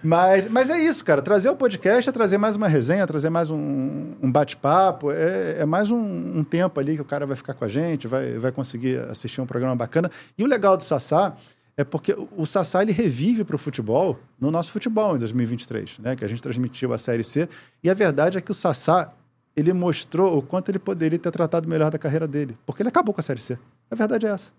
Mas, 0.02 0.47
mas 0.47 0.70
é 0.70 0.78
isso, 0.78 1.05
cara. 1.05 1.20
Trazer 1.20 1.51
o 1.51 1.56
podcast 1.56 2.09
é 2.09 2.12
trazer 2.12 2.39
mais 2.39 2.55
uma 2.55 2.68
resenha, 2.68 3.05
trazer 3.09 3.28
mais 3.28 3.51
um, 3.51 4.12
um 4.23 4.31
bate-papo. 4.31 5.10
É, 5.10 5.62
é 5.62 5.66
mais 5.66 5.90
um, 5.90 6.39
um 6.39 6.44
tempo 6.44 6.78
ali 6.78 6.94
que 6.94 7.02
o 7.02 7.05
cara 7.05 7.27
vai 7.27 7.36
ficar 7.36 7.55
com 7.55 7.64
a 7.64 7.68
gente, 7.68 8.06
vai, 8.06 8.39
vai 8.39 8.52
conseguir 8.52 9.01
assistir 9.10 9.40
um 9.40 9.47
programa 9.47 9.74
bacana. 9.74 10.09
E 10.39 10.44
o 10.44 10.47
legal 10.47 10.77
do 10.77 10.85
Sassá 10.85 11.35
é 11.77 11.85
porque 11.85 12.15
o- 12.36 12.47
Sassá 12.47 12.82
ele 12.82 12.93
revive 12.93 13.44
para 13.44 13.55
o 13.57 13.59
futebol 13.59 14.19
no 14.40 14.51
nosso 14.51 14.73
futebol 14.73 15.15
em 15.16 15.19
2023, 15.19 15.98
né? 15.98 16.16
Que 16.16 16.24
a 16.24 16.28
gente 16.28 16.43
transmitiu 16.43 16.93
a 16.93 16.98
Série 16.98 17.23
C. 17.24 17.48
E 17.85 17.90
a 17.90 17.94
verdade 17.94 18.39
é 18.39 18.40
que 18.40 18.51
o 18.51 18.55
Sassá 18.55 19.12
ele 19.55 19.73
mostrou 19.73 20.39
o 20.39 20.43
quanto 20.43 20.70
ele 20.70 20.78
poderia 20.78 21.19
ter 21.19 21.31
tratado 21.31 21.69
melhor 21.69 21.90
da 21.90 21.98
carreira 21.98 22.27
dele. 22.27 22.57
Porque 22.65 22.82
ele 22.82 22.89
acabou 22.89 23.15
com 23.15 23.20
a 23.20 23.24
Série 23.24 23.40
C. 23.40 23.59
A 23.90 23.94
verdade 23.94 24.27
é 24.27 24.31
essa. 24.31 24.51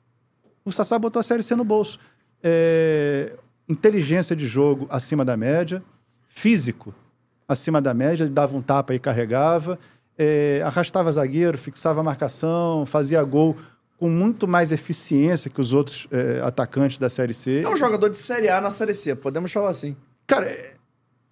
O 0.64 0.72
Sassá 0.72 0.98
botou 1.00 1.20
a 1.20 1.24
Série 1.24 1.44
C 1.44 1.56
no 1.56 1.64
bolso. 1.64 2.00
É, 2.44 3.36
inteligência 3.68 4.36
de 4.36 4.46
jogo 4.46 4.88
acima 4.90 5.26
da 5.26 5.36
média, 5.36 5.84
físico 6.28 6.94
acima 7.48 7.82
da 7.82 7.94
média, 7.94 8.24
ele 8.26 8.32
dava 8.32 8.56
um 8.58 8.62
tapa 8.62 8.94
e 8.94 9.00
carregava, 9.00 9.80
é, 10.18 10.62
arrastava 10.66 11.12
zagueiro, 11.12 11.58
fixava 11.58 12.02
a 12.02 12.04
marcação, 12.04 12.86
fazia 12.86 13.24
gol 13.24 13.56
com 13.98 14.10
muito 14.10 14.48
mais 14.48 14.72
eficiência 14.72 15.50
que 15.50 15.60
os 15.60 15.74
outros 15.74 16.08
é, 16.12 16.40
atacantes 16.44 16.98
da 16.98 17.10
Série 17.10 17.34
C. 17.34 17.62
É 17.64 17.70
um 17.70 17.78
jogador 17.78 18.10
de 18.10 18.18
Série 18.18 18.48
A 18.48 18.62
na 18.62 18.70
Série 18.70 18.94
C, 18.94 19.16
podemos 19.16 19.52
falar 19.52 19.70
assim. 19.70 19.96
Cara, 20.26 20.48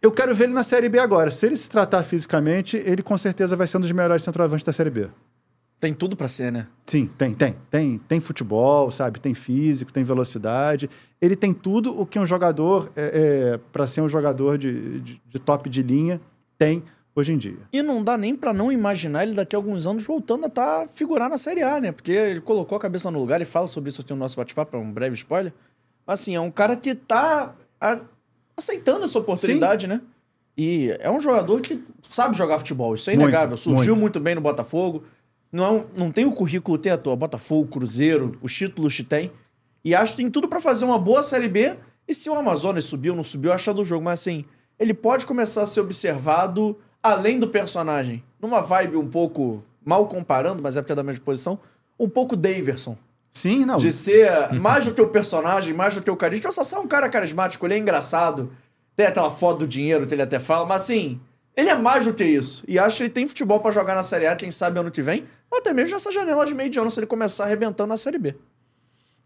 eu 0.02 0.12
quero 0.12 0.34
ver 0.36 0.46
ele 0.46 0.54
na 0.54 0.64
Série 0.64 0.90
B 0.90 1.00
agora. 1.00 1.30
Se 1.30 1.46
ele 1.46 1.58
se 1.58 1.70
tratar 1.70 2.04
fisicamente, 2.04 2.78
ele 2.78 3.04
com 3.04 3.18
certeza 3.18 3.56
vai 3.56 3.68
ser 3.68 3.78
um 3.78 3.82
dos 3.82 3.92
melhores 3.92 4.24
centroavantes 4.24 4.66
da 4.66 4.74
Série 4.74 4.90
B. 4.90 5.10
Tem 5.80 5.94
tudo 5.94 6.16
pra 6.16 6.28
ser, 6.28 6.52
né? 6.52 6.68
Sim, 6.86 7.10
tem, 7.18 7.34
tem. 7.34 7.56
Tem, 7.70 7.98
tem 7.98 8.20
futebol, 8.20 8.90
sabe? 8.90 9.20
Tem 9.20 9.34
físico, 9.34 9.92
tem 9.92 10.04
velocidade. 10.04 10.90
Ele 11.22 11.36
tem 11.36 11.54
tudo 11.54 12.00
o 12.00 12.06
que 12.06 12.18
um 12.18 12.26
jogador, 12.26 12.90
é, 12.96 13.54
é, 13.54 13.60
para 13.72 13.86
ser 13.86 14.02
um 14.02 14.10
jogador 14.10 14.58
de, 14.58 15.02
de, 15.02 15.22
de 15.28 15.40
top 15.40 15.70
de 15.70 15.84
linha, 15.84 16.20
tem 16.58 16.84
hoje 17.16 17.34
em 17.34 17.38
dia. 17.38 17.58
E 17.72 17.82
não 17.82 18.04
dá 18.04 18.18
nem 18.18 18.36
pra 18.36 18.54
não 18.54 18.72
imaginar 18.72 19.24
ele 19.24 19.34
daqui 19.34 19.56
a 19.56 19.60
alguns 19.60 19.88
anos 19.88 20.06
voltando 20.06 20.46
a 20.46 20.50
tá, 20.50 20.88
figurar 20.94 21.30
na 21.30 21.38
Série 21.38 21.64
A, 21.64 21.80
né? 21.80 21.92
Porque 21.92 22.12
ele 22.12 22.42
colocou 22.42 22.76
a 22.78 22.82
cabeça 22.82 23.10
no 23.10 23.18
lugar 23.20 23.42
e 23.42 23.46
fala 23.46 23.68
sobre 23.68 23.90
isso 23.90 24.02
aqui 24.02 24.12
no 24.12 24.20
nosso 24.20 24.36
bate-papo, 24.38 24.76
é 24.76 24.80
um 24.80 24.92
breve 24.92 25.16
spoiler. 25.16 25.54
Mas 26.06 26.20
assim, 26.22 26.36
é 26.36 26.40
um 26.42 26.52
cara 26.52 26.76
que 26.76 26.94
tá 26.94 27.56
a- 27.80 28.00
aceitando 28.58 29.06
essa 29.06 29.18
oportunidade, 29.18 29.88
né? 29.88 30.02
E 30.58 30.96
é 31.00 31.10
um 31.12 31.20
jogador 31.20 31.60
que 31.62 31.84
sabe 32.02 32.36
jogar 32.38 32.58
futebol, 32.60 32.96
isso 32.96 33.10
é 33.10 33.14
Muito, 33.16 33.24
inegável. 33.30 33.58
Surgiu 33.58 33.94
muito. 33.94 34.02
muito. 34.02 34.20
bem 34.20 34.36
no 34.36 34.42
Botafogo. 34.42 35.04
Não, 35.52 35.78
é 35.80 35.86
não 36.00 36.12
tem 36.12 36.26
o 36.26 36.32
currículo 36.32 36.78
ter 36.78 36.90
à 36.92 36.98
toa. 36.98 37.16
Botafogo, 37.16 37.68
Cruzeiro, 37.70 38.38
os 38.42 38.54
títulos 38.54 38.96
que 38.96 39.04
tem. 39.04 39.32
E 39.84 39.94
acho 39.94 40.14
que 40.16 40.18
tem 40.22 40.30
tudo 40.32 40.48
pra 40.48 40.60
fazer 40.62 40.86
uma 40.86 40.98
boa 40.98 41.22
Série 41.22 41.48
B. 41.50 41.76
E 42.08 42.14
se 42.14 42.30
o 42.30 42.36
Amazonas 42.36 42.86
subiu 42.86 43.14
ou 43.14 43.18
não 43.18 43.24
subiu, 43.24 43.52
acha 43.52 43.74
do 43.74 43.84
jogo. 43.84 44.04
Mas 44.06 44.20
assim, 44.22 44.46
ele 44.80 44.94
pode 44.94 45.26
começar 45.26 45.64
a 45.64 45.66
ser 45.66 45.82
observado 45.82 46.78
além 47.06 47.38
do 47.38 47.48
personagem. 47.48 48.24
Numa 48.42 48.62
vibe 48.62 48.98
um 48.98 49.08
pouco, 49.08 49.64
mal 49.86 50.08
comparando, 50.08 50.64
mas 50.64 50.76
é 50.76 50.82
porque 50.82 50.92
é 50.92 50.96
da 50.96 51.04
mesma 51.04 51.24
posição, 51.24 51.60
um 52.00 52.10
pouco 52.10 52.36
Daverson. 52.36 52.98
Sim, 53.30 53.64
não. 53.64 53.78
De 53.78 53.92
ser 53.92 54.52
mais 54.54 54.86
do 54.86 54.92
teu 54.92 55.08
personagem, 55.10 55.72
mais 55.72 55.94
do 55.94 56.02
teu 56.02 56.16
carisma. 56.18 56.50
O 56.50 56.52
Sassá 56.52 56.78
é 56.78 56.80
um 56.80 56.88
cara 56.88 57.08
carismático, 57.08 57.64
ele 57.68 57.76
é 57.76 57.78
engraçado. 57.78 58.52
Tem 58.96 59.06
aquela 59.06 59.30
foto 59.30 59.60
do 59.60 59.68
dinheiro 59.68 60.08
que 60.08 60.16
ele 60.16 60.24
até 60.24 60.40
fala, 60.40 60.66
mas 60.66 60.82
assim, 60.82 61.20
ele 61.56 61.70
é 61.70 61.76
mais 61.76 62.06
do 62.06 62.14
que 62.14 62.24
isso. 62.24 62.64
E 62.68 62.80
acho 62.80 62.98
que 62.98 63.04
ele 63.04 63.10
tem 63.12 63.28
futebol 63.28 63.60
pra 63.60 63.70
jogar 63.70 63.94
na 63.94 64.02
Série 64.02 64.26
A, 64.26 64.36
quem 64.36 64.50
sabe 64.50 64.80
ano 64.80 64.90
que 64.90 65.02
vem, 65.02 65.26
ou 65.52 65.60
até 65.60 65.72
mesmo 65.74 65.94
nessa 65.94 66.12
janela 66.12 66.44
de 66.44 66.56
meio 66.56 66.72
de 66.72 66.80
ano, 66.80 66.90
se 66.90 67.00
ele 67.00 67.06
começar 67.06 67.44
arrebentando 67.44 67.90
na 67.90 67.98
Série 67.98 68.18
B. 68.18 68.36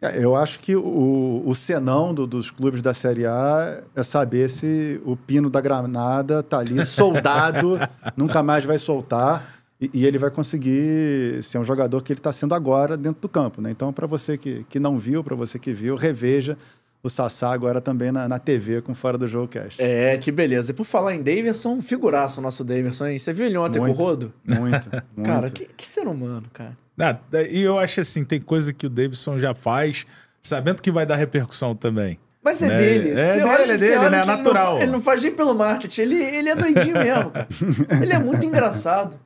É, 0.01 0.23
Eu 0.23 0.35
acho 0.35 0.59
que 0.59 0.75
o, 0.75 1.43
o 1.45 1.53
senão 1.55 2.13
do- 2.13 2.25
dos 2.27 2.49
clubes 2.51 2.81
da 2.81 2.93
Série 2.93 3.25
A 3.25 3.83
é 3.95 4.03
saber 4.03 4.49
se 4.49 4.99
o 5.05 5.15
pino 5.15 5.49
da 5.49 5.59
granada 5.61 6.41
tá 6.41 6.59
ali 6.59 6.83
soldado, 6.85 7.77
nunca 8.15 8.41
mais 8.41 8.63
vai 8.65 8.77
soltar 8.79 9.59
e, 9.81 9.89
e 9.93 10.05
ele 10.05 10.17
vai 10.17 10.29
conseguir 10.31 11.43
ser 11.43 11.57
um 11.57 11.63
jogador 11.63 12.01
que 12.03 12.13
ele 12.13 12.19
está 12.19 12.31
sendo 12.31 12.53
agora 12.55 12.95
dentro 12.97 13.21
do 13.21 13.29
campo. 13.29 13.61
Né? 13.61 13.71
Então, 13.71 13.91
para 13.91 14.07
você 14.07 14.37
que, 14.37 14.65
que 14.69 14.79
não 14.79 14.97
viu, 14.97 15.23
para 15.23 15.35
você 15.35 15.57
que 15.59 15.73
viu, 15.73 15.95
reveja 15.95 16.57
o 17.01 17.09
Sassá 17.09 17.53
agora 17.53 17.79
também 17.79 18.11
na, 18.11 18.27
na 18.27 18.37
TV 18.39 18.81
com 18.81 18.93
Fora 18.93 19.17
do 19.17 19.25
Jogo 19.25 19.47
Cast. 19.47 19.81
É, 19.81 20.17
que 20.17 20.31
beleza. 20.33 20.71
E 20.71 20.73
por 20.73 20.83
falar 20.83 21.15
em 21.15 21.21
Daverson, 21.23 21.75
um 21.75 21.81
figuraço 21.81 22.41
o 22.41 22.43
nosso 22.43 22.61
Daverson, 22.63 23.07
hein? 23.07 23.17
Você 23.19 23.31
viu 23.31 23.45
ele 23.45 23.57
ontem 23.57 23.79
Muito. 23.79 23.95
com 23.95 24.01
o 24.01 24.05
Rodo? 24.05 24.33
Muito, 24.45 24.89
muito. 25.15 25.25
Cara, 25.29 25.49
que, 25.49 25.65
que 25.65 25.85
ser 25.85 26.07
humano, 26.07 26.47
cara. 26.53 26.77
Ah, 26.99 27.17
e 27.49 27.61
eu 27.61 27.79
acho 27.79 28.01
assim, 28.01 28.23
tem 28.23 28.41
coisa 28.41 28.73
que 28.73 28.85
o 28.85 28.89
Davidson 28.89 29.39
já 29.39 29.53
faz, 29.53 30.05
sabendo 30.41 30.81
que 30.81 30.91
vai 30.91 31.05
dar 31.05 31.15
repercussão 31.15 31.75
também. 31.75 32.19
Mas 32.43 32.61
é 32.61 32.67
Né? 32.67 32.77
dele. 32.77 33.09
É 33.19 33.27
Você 33.29 33.33
dele, 33.39 33.49
olha- 33.49 33.73
é 33.73 33.77
dele, 33.77 33.95
né? 33.95 33.99
que 33.99 34.05
ele 34.05 34.25
não 34.27 34.37
Natural. 34.37 34.77
Ele 34.81 34.91
não, 34.91 35.01
faz 35.01 35.23
nem 35.23 35.31
pelo 35.31 35.53
marketing, 35.55 36.01
ele, 36.01 36.15
ele 36.23 36.49
é 36.49 36.55
doidinho 36.55 36.93
mesmo, 36.99 37.31
cara. 37.31 37.47
Ele 38.01 38.13
é 38.13 38.19
muito 38.19 38.45
engraçado. 38.45 39.17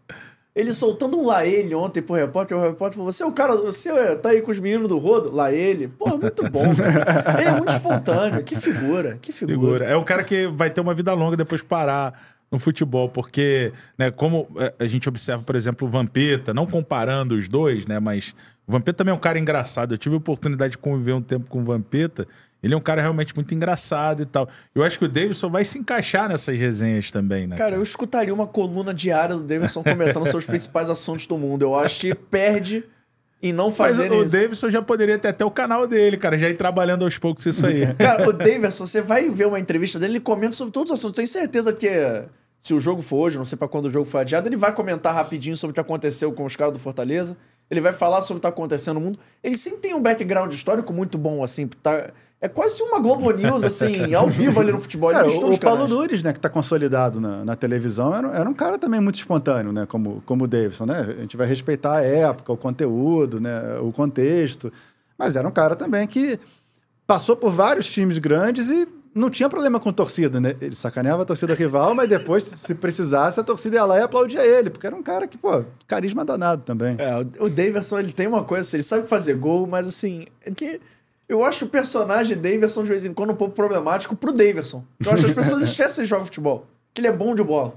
Ele 0.56 0.72
soltando 0.72 1.18
um 1.20 1.26
lá 1.26 1.44
ele 1.44 1.74
ontem 1.74 2.00
pro 2.00 2.14
repórter, 2.16 2.56
o 2.56 2.62
repórter 2.62 2.96
falou: 2.98 3.12
Você 3.12 3.24
é 3.24 3.26
o 3.26 3.32
cara, 3.32 3.56
você 3.56 3.90
é- 3.90 4.16
tá 4.16 4.30
aí 4.30 4.40
com 4.42 4.52
os 4.52 4.60
meninos 4.60 4.88
do 4.88 5.00
rodo? 5.00 5.32
Lá 5.36 5.52
ele. 5.52 5.88
Pô, 5.88 6.16
muito 6.16 6.48
bom, 6.48 6.64
cara. 6.76 7.40
Ele 7.40 7.50
é 7.50 7.52
muito 7.54 7.72
espontâneo. 7.72 8.44
Que 8.44 8.56
figura, 8.56 9.18
que 9.20 9.32
figura. 9.32 9.58
Figura. 9.60 9.86
É 9.86 9.98
um 9.98 10.04
cara 10.04 10.24
que 10.24 10.46
vai 10.48 10.70
ter 10.70 10.80
uma 10.80 10.94
vida 10.94 11.12
longa 11.14 11.36
depois 11.36 11.62
parar 11.64 12.14
no 12.54 12.60
futebol, 12.60 13.10
porque, 13.10 13.74
né, 13.98 14.12
como 14.12 14.48
é, 14.58 14.76
a 14.78 14.86
gente 14.86 15.10
observa, 15.10 15.42
por 15.42 15.56
exemplo, 15.56 15.88
o 15.88 15.90
Vampeta, 15.90 16.54
não 16.54 16.68
comparando 16.68 17.34
os 17.34 17.48
dois, 17.48 17.88
né, 17.88 18.00
mas 18.00 18.36
o 18.68 18.72
Vampeta 18.72 19.00
também 19.00 19.12
é 19.12 19.16
um 19.16 19.20
cara 19.20 19.40
engraçado. 19.40 19.96
Eu 19.96 19.98
tive 19.98 20.14
a 20.14 20.20
oportunidade 20.20 20.74
de 20.74 20.78
conviver 20.78 21.14
um 21.14 21.22
tempo 21.22 21.50
com 21.50 21.62
o 21.62 21.64
Vampeta. 21.64 22.28
Ele 22.62 22.76
é 22.76 22.78
um 22.78 22.82
cara 22.82 23.02
realmente 23.02 23.36
muito 23.36 23.54
engraçado 23.56 24.22
e 24.22 24.26
tal. 24.26 24.48
Eu 24.74 24.84
acho 24.84 25.00
que 25.00 25.04
o 25.04 25.10
Davidson 25.10 25.50
vai 25.50 25.66
se 25.66 25.80
encaixar 25.80 26.30
nessas 26.30 26.58
resenhas 26.58 27.10
também, 27.10 27.48
né? 27.48 27.58
Cara, 27.58 27.76
eu 27.76 27.82
escutaria 27.82 28.34
uma 28.34 28.48
coluna 28.48 28.94
diária 28.94 29.36
do 29.36 29.44
Davidson 29.44 29.84
comentando 29.84 30.26
sobre 30.26 30.38
os 30.38 30.46
principais 30.46 30.92
assuntos 30.92 31.26
do 31.26 31.38
mundo. 31.38 31.64
Eu 31.64 31.76
acho 31.76 32.02
que 32.02 32.14
perde 32.16 32.86
em 33.42 33.52
não 33.52 33.66
Mas 33.66 33.76
fazer 33.76 34.12
o, 34.12 34.20
o 34.20 34.24
isso. 34.24 34.32
Davidson 34.32 34.70
já 34.70 34.82
poderia 34.82 35.18
ter 35.18 35.30
até 35.30 35.44
o 35.44 35.52
canal 35.52 35.86
dele, 35.86 36.16
cara, 36.16 36.38
já 36.38 36.50
ir 36.50 36.54
trabalhando 36.54 37.04
aos 37.04 37.18
poucos 37.18 37.46
isso 37.46 37.66
aí. 37.66 37.94
Cara, 37.96 38.30
o 38.30 38.32
Davidson, 38.32 38.86
você 38.86 39.02
vai 39.02 39.30
ver 39.30 39.48
uma 39.48 39.60
entrevista 39.60 40.00
dele, 40.00 40.14
ele 40.14 40.20
comenta 40.22 40.54
sobre 40.54 40.72
todos 40.72 40.90
os 40.90 40.98
assuntos. 40.98 41.18
Tenho 41.18 41.28
certeza 41.28 41.74
que 41.74 41.90
se 42.64 42.74
o 42.74 42.80
jogo 42.80 43.02
for 43.02 43.18
hoje, 43.18 43.38
não 43.38 43.44
sei 43.44 43.58
pra 43.58 43.68
quando 43.68 43.86
o 43.86 43.90
jogo 43.90 44.06
foi 44.06 44.22
adiado, 44.22 44.48
ele 44.48 44.56
vai 44.56 44.74
comentar 44.74 45.14
rapidinho 45.14 45.56
sobre 45.58 45.72
o 45.72 45.74
que 45.74 45.82
aconteceu 45.82 46.32
com 46.32 46.46
os 46.46 46.56
caras 46.56 46.72
do 46.72 46.80
Fortaleza. 46.80 47.36
Ele 47.70 47.82
vai 47.82 47.92
falar 47.92 48.22
sobre 48.22 48.38
o 48.38 48.40
que 48.40 48.44
tá 48.44 48.50
acontecendo 48.50 48.96
no 48.96 49.02
mundo. 49.02 49.20
Ele 49.44 49.58
sempre 49.58 49.80
tem 49.80 49.94
um 49.94 50.02
background 50.02 50.54
histórico 50.54 50.94
muito 50.94 51.18
bom, 51.18 51.44
assim. 51.44 51.68
Tá... 51.68 52.12
É 52.40 52.48
quase 52.48 52.82
uma 52.82 53.00
Globo 53.00 53.32
News, 53.32 53.66
assim, 53.66 54.12
ao 54.16 54.28
vivo 54.28 54.62
ali 54.62 54.72
no 54.72 54.80
futebol. 54.80 55.12
Cara, 55.12 55.28
o, 55.28 55.54
o 55.54 55.60
Paulo. 55.60 55.88
Nunes, 55.90 56.24
né, 56.24 56.32
que 56.32 56.40
está 56.40 56.50
consolidado 56.50 57.20
na, 57.20 57.44
na 57.44 57.56
televisão, 57.56 58.16
era, 58.16 58.30
era 58.30 58.50
um 58.50 58.54
cara 58.54 58.78
também 58.78 59.02
muito 59.02 59.16
espontâneo, 59.16 59.74
né, 59.74 59.86
como, 59.86 60.22
como 60.26 60.46
o 60.46 60.48
Davidson, 60.48 60.86
né? 60.86 61.06
A 61.18 61.22
gente 61.22 61.36
vai 61.38 61.48
respeitar 61.48 61.96
a 61.96 62.02
época, 62.02 62.52
o 62.52 62.58
conteúdo, 62.58 63.40
né, 63.40 63.78
o 63.82 63.92
contexto, 63.94 64.72
mas 65.18 65.38
era 65.38 65.48
um 65.48 65.52
cara 65.52 65.74
também 65.76 66.06
que 66.06 66.38
passou 67.08 67.36
por 67.36 67.52
vários 67.52 67.88
times 67.88 68.20
grandes 68.20 68.70
e 68.70 68.88
não 69.16 69.30
tinha 69.30 69.48
problema 69.50 69.80
com 69.80 69.92
torcida, 69.94 70.40
né? 70.42 70.56
Ele 70.62 70.76
sacaneava 70.76 71.24
a 71.24 71.26
torcida 71.26 71.54
rival, 71.54 71.94
mas 71.94 72.10
depois, 72.10 72.44
se 72.44 72.74
precisasse, 72.76 73.40
a 73.40 73.44
torcida 73.44 73.76
ia 73.76 73.86
lá 73.86 74.00
e 74.00 74.02
aplaudia 74.02 74.46
ele, 74.46 74.70
porque 74.70 74.88
era 74.88 74.96
um 74.96 75.04
cara 75.04 75.28
que, 75.28 75.38
pô, 75.38 75.64
carisma 75.88 76.26
danado 76.26 76.64
também. 76.64 76.96
É, 77.00 77.18
o- 77.44 77.50
Davidson, 77.50 78.00
ele 78.00 78.12
tem 78.14 78.28
uma 78.28 78.44
coisa 78.44 78.68
assim, 78.68 78.78
ele 78.78 78.84
sabe 78.84 79.08
fazer 79.08 79.36
gol, 79.36 79.68
mas 79.68 79.88
assim, 79.88 80.26
é 80.46 80.52
que 80.52 80.80
eu 81.30 81.44
acho 81.44 81.66
o 81.66 81.70
personagem 81.70 82.38
Davidson 82.38 82.84
de 82.84 82.90
vez 82.90 83.06
em 83.06 83.14
quando 83.14 83.32
um 83.32 83.36
pouco 83.36 83.54
problemático 83.54 84.16
pro 84.16 84.32
Davidson. 84.32 84.84
Eu 85.06 85.12
acho 85.12 85.22
que 85.24 85.30
as 85.30 85.36
pessoas 85.36 85.62
esquecem 85.70 85.96
que 85.96 86.02
ele 86.02 86.08
joga 86.08 86.26
futebol, 86.26 86.66
que 86.94 87.00
ele 87.02 87.08
é 87.08 87.12
bom 87.12 87.34
de 87.36 87.44
bola. 87.44 87.76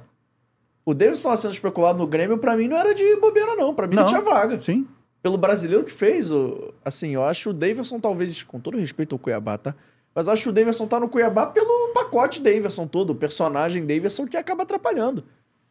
O 0.84 0.94
Davidson 0.94 1.28
lá 1.28 1.36
sendo 1.36 1.52
especulado 1.52 1.98
no 1.98 2.06
Grêmio, 2.06 2.38
pra 2.38 2.56
mim, 2.56 2.68
não 2.68 2.76
era 2.76 2.94
de 2.94 3.16
bobeira, 3.16 3.56
não. 3.56 3.74
Pra 3.74 3.86
mim, 3.86 3.96
ele 3.96 4.06
tinha 4.06 4.20
vaga. 4.20 4.58
Sim. 4.58 4.86
Pelo 5.22 5.36
brasileiro 5.36 5.82
que 5.82 5.90
fez, 5.90 6.30
assim, 6.84 7.10
eu 7.14 7.24
acho 7.24 7.50
o 7.50 7.52
Davidson, 7.52 7.98
talvez, 7.98 8.42
com 8.44 8.60
todo 8.60 8.78
respeito 8.78 9.12
ao 9.14 9.18
Cuiabá, 9.18 9.58
tá? 9.58 9.74
Mas 10.16 10.28
acho 10.28 10.44
que 10.44 10.48
o 10.48 10.52
Davidson 10.52 10.86
tá 10.86 10.98
no 10.98 11.10
Cuiabá 11.10 11.44
pelo 11.44 11.93
pacote 11.93 12.40
Davidson 12.40 12.86
todo, 12.86 13.10
o 13.10 13.14
personagem 13.14 13.84
Davidson 13.86 14.26
que 14.26 14.36
acaba 14.38 14.62
atrapalhando. 14.62 15.22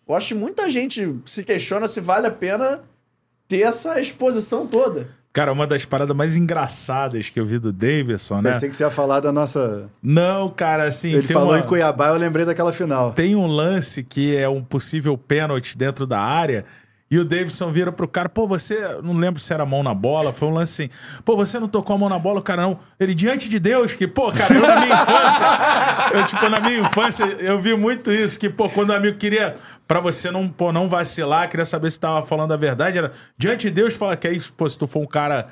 Eu 0.08 0.14
acho 0.14 0.28
que 0.30 0.36
muita 0.36 0.70
gente 0.70 1.16
se 1.26 1.44
questiona 1.44 1.88
se 1.88 2.00
vale 2.00 2.28
a 2.28 2.32
pena 2.32 2.82
ter 3.48 3.62
essa 3.62 4.00
exposição 4.00 4.68
toda. 4.68 5.08
Cara, 5.34 5.52
uma 5.52 5.68
das 5.68 5.84
paradas 5.84 6.16
mais 6.16 6.38
engraçadas 6.38 7.28
que 7.30 7.38
eu 7.40 7.46
vi 7.46 7.60
do 7.60 7.74
Davidson, 7.74 8.42
né? 8.42 8.52
Pensei 8.54 8.70
que 8.70 8.76
você 8.78 8.84
ia 8.84 8.90
falar 8.92 9.20
da 9.20 9.32
nossa. 9.34 9.90
Não, 10.02 10.50
cara, 10.50 10.86
assim. 10.86 11.10
Ele 11.10 11.28
tem 11.28 11.34
falou 11.34 11.50
uma- 11.54 11.60
em 11.60 11.64
Cuiabá, 11.64 12.08
eu 12.10 12.16
lembrei 12.16 12.46
daquela 12.46 12.72
final. 12.72 13.12
Tem 13.14 13.36
um 13.36 13.48
lance 13.48 14.02
que 14.04 14.34
é 14.38 14.48
um 14.48 14.64
possível 14.64 15.18
pênalti 15.18 15.76
dentro 15.78 16.06
da 16.08 16.20
área. 16.20 16.64
E 17.10 17.20
o 17.20 17.24
Davidson 17.24 17.72
vira 17.72 17.92
pro 17.92 18.08
cara, 18.08 18.28
pô, 18.28 18.48
você. 18.48 18.80
Não 19.04 19.14
lembro 19.14 19.40
se 19.40 19.54
era 19.54 19.64
mão 19.64 19.84
na 19.84 19.94
bola, 19.94 20.34
foi 20.34 20.48
um 20.48 20.52
lance 20.52 20.84
assim. 20.84 21.22
Pô, 21.24 21.36
você 21.36 21.60
não 21.60 21.68
tocou 21.68 21.96
a 21.96 22.00
mão 22.00 22.10
na 22.10 22.18
bola, 22.18 22.40
o 22.40 22.44
cara 22.44 22.64
não. 22.64 22.80
Ele, 23.00 23.14
diante 23.14 23.48
de 23.48 23.60
Deus, 23.60 23.94
que, 23.94 24.08
pô, 24.08 24.32
cara, 24.32 24.54
eu 24.54 24.62
na 24.62 24.80
minha 24.80 24.96
infância. 24.96 25.46
eu, 26.14 26.26
tipo, 26.26 26.50
na 26.50 26.60
minha 26.60 26.80
infância, 26.80 27.24
eu 27.24 27.60
vi 27.62 27.76
muito 27.76 28.12
isso, 28.12 28.40
que, 28.40 28.50
pô, 28.50 28.68
quando 28.70 28.90
o 28.90 28.94
amigo 28.94 29.20
queria, 29.20 29.56
pra 29.88 30.00
você 30.00 30.32
não, 30.32 30.50
pô, 30.50 30.72
não 30.72 30.90
vacilar, 30.90 31.48
queria 31.48 31.66
saber 31.66 31.92
se 31.92 32.00
tava 32.00 32.26
falando 32.26 32.54
a 32.54 32.58
verdade, 32.58 32.98
era 32.98 33.12
diante 33.38 33.68
de 33.68 33.72
Deus, 33.72 33.94
fala 33.94 34.18
que 34.18 34.28
aí, 34.28 34.42
pô, 34.58 34.68
se 34.68 34.78
tu 34.78 34.88
for 34.88 35.02
um 35.02 35.08
cara. 35.08 35.48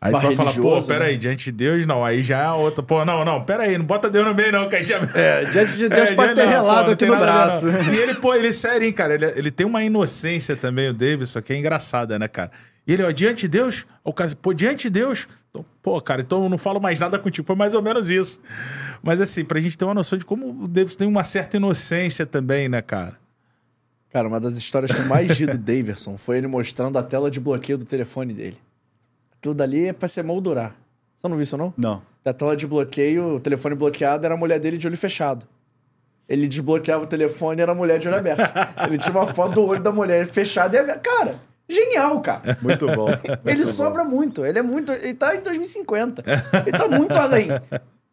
Aí 0.00 0.12
tu 0.12 0.20
vai 0.20 0.36
falar, 0.36 0.54
pô, 0.54 0.80
peraí, 0.82 1.12
né? 1.14 1.18
diante 1.18 1.46
de 1.46 1.52
Deus, 1.52 1.84
não. 1.84 2.04
Aí 2.04 2.22
já 2.22 2.38
é 2.38 2.44
a 2.44 2.54
outra. 2.54 2.84
Pô, 2.84 3.04
não, 3.04 3.24
não, 3.24 3.44
peraí, 3.44 3.76
não 3.76 3.84
bota 3.84 4.08
Deus 4.08 4.24
no 4.24 4.32
meio, 4.32 4.52
não, 4.52 4.68
que 4.68 4.76
aí 4.76 4.84
já. 4.84 4.98
É, 5.14 5.44
diante 5.46 5.72
de 5.72 5.88
Deus 5.88 6.10
É, 6.10 6.14
pode 6.14 6.34
ter 6.36 6.44
não, 6.44 6.50
relado 6.50 6.86
pô, 6.86 6.92
aqui 6.92 7.06
no 7.06 7.16
braço. 7.16 7.66
não. 7.66 7.92
E 7.92 7.98
ele, 7.98 8.14
pô, 8.14 8.32
ele 8.32 8.48
é 8.48 8.52
sério, 8.52 8.86
hein, 8.86 8.92
cara. 8.92 9.14
Ele, 9.14 9.26
ele 9.34 9.50
tem 9.50 9.66
uma 9.66 9.82
inocência 9.82 10.54
também, 10.54 10.88
o 10.88 10.94
Davidson, 10.94 11.42
que 11.42 11.52
é 11.52 11.56
engraçada, 11.56 12.16
né, 12.16 12.28
cara? 12.28 12.52
E 12.86 12.92
ele, 12.92 13.02
ó, 13.02 13.10
diante 13.10 13.40
de 13.42 13.48
Deus, 13.48 13.84
o 14.04 14.12
cara, 14.12 14.30
pô, 14.40 14.54
diante 14.54 14.84
de 14.84 14.90
Deus. 14.90 15.26
Então, 15.50 15.64
pô, 15.82 16.00
cara, 16.00 16.20
então 16.20 16.44
eu 16.44 16.48
não 16.48 16.58
falo 16.58 16.80
mais 16.80 16.98
nada 17.00 17.18
contigo. 17.18 17.44
Foi 17.44 17.56
mais 17.56 17.74
ou 17.74 17.82
menos 17.82 18.08
isso. 18.08 18.40
Mas 19.02 19.20
assim, 19.20 19.44
pra 19.44 19.60
gente 19.60 19.76
ter 19.76 19.84
uma 19.84 19.94
noção 19.94 20.16
de 20.16 20.24
como 20.24 20.64
o 20.64 20.68
Davidson 20.68 20.98
tem 20.98 21.08
uma 21.08 21.24
certa 21.24 21.56
inocência 21.56 22.24
também, 22.24 22.68
né, 22.68 22.80
cara? 22.80 23.18
Cara, 24.10 24.28
uma 24.28 24.38
das 24.38 24.56
histórias 24.56 24.92
que 24.92 25.00
eu 25.00 25.06
mais 25.06 25.30
ri 25.38 25.46
do 25.46 25.58
Daverson 25.58 26.16
foi 26.16 26.38
ele 26.38 26.46
mostrando 26.46 26.96
a 26.98 27.02
tela 27.02 27.30
de 27.30 27.40
bloqueio 27.40 27.76
do 27.76 27.84
telefone 27.84 28.32
dele. 28.32 28.56
Aquilo 29.38 29.54
dali 29.54 29.88
é 29.88 29.92
pra 29.92 30.08
se 30.08 30.22
moldurar. 30.22 30.74
Você 31.16 31.28
não 31.28 31.36
viu 31.36 31.42
isso, 31.42 31.56
não? 31.56 31.72
Não. 31.76 32.02
Da 32.24 32.32
tela 32.32 32.56
de 32.56 32.66
bloqueio, 32.66 33.36
o 33.36 33.40
telefone 33.40 33.74
bloqueado 33.74 34.24
era 34.24 34.34
a 34.34 34.36
mulher 34.36 34.60
dele 34.60 34.76
de 34.76 34.86
olho 34.86 34.96
fechado. 34.96 35.46
Ele 36.28 36.46
desbloqueava 36.46 37.04
o 37.04 37.06
telefone 37.06 37.60
e 37.60 37.62
era 37.62 37.72
a 37.72 37.74
mulher 37.74 37.98
de 37.98 38.06
olho 38.08 38.18
aberto. 38.18 38.52
Ele 38.86 38.98
tinha 38.98 39.12
uma 39.14 39.24
foto 39.26 39.54
do 39.54 39.64
olho 39.64 39.80
da 39.80 39.90
mulher 39.90 40.26
fechado 40.26 40.74
e 40.74 40.78
aberto. 40.78 41.00
Cara, 41.00 41.40
genial, 41.66 42.20
cara. 42.20 42.58
Muito 42.60 42.86
bom. 42.86 43.08
Ele 43.46 43.64
sobra 43.64 44.04
muito. 44.04 44.44
Ele 44.44 44.58
é 44.58 44.62
muito. 44.62 44.92
Ele 44.92 45.14
tá 45.14 45.34
em 45.34 45.40
2050. 45.40 46.22
Ele 46.66 46.78
tá 46.78 46.86
muito 46.86 47.16
além. 47.16 47.48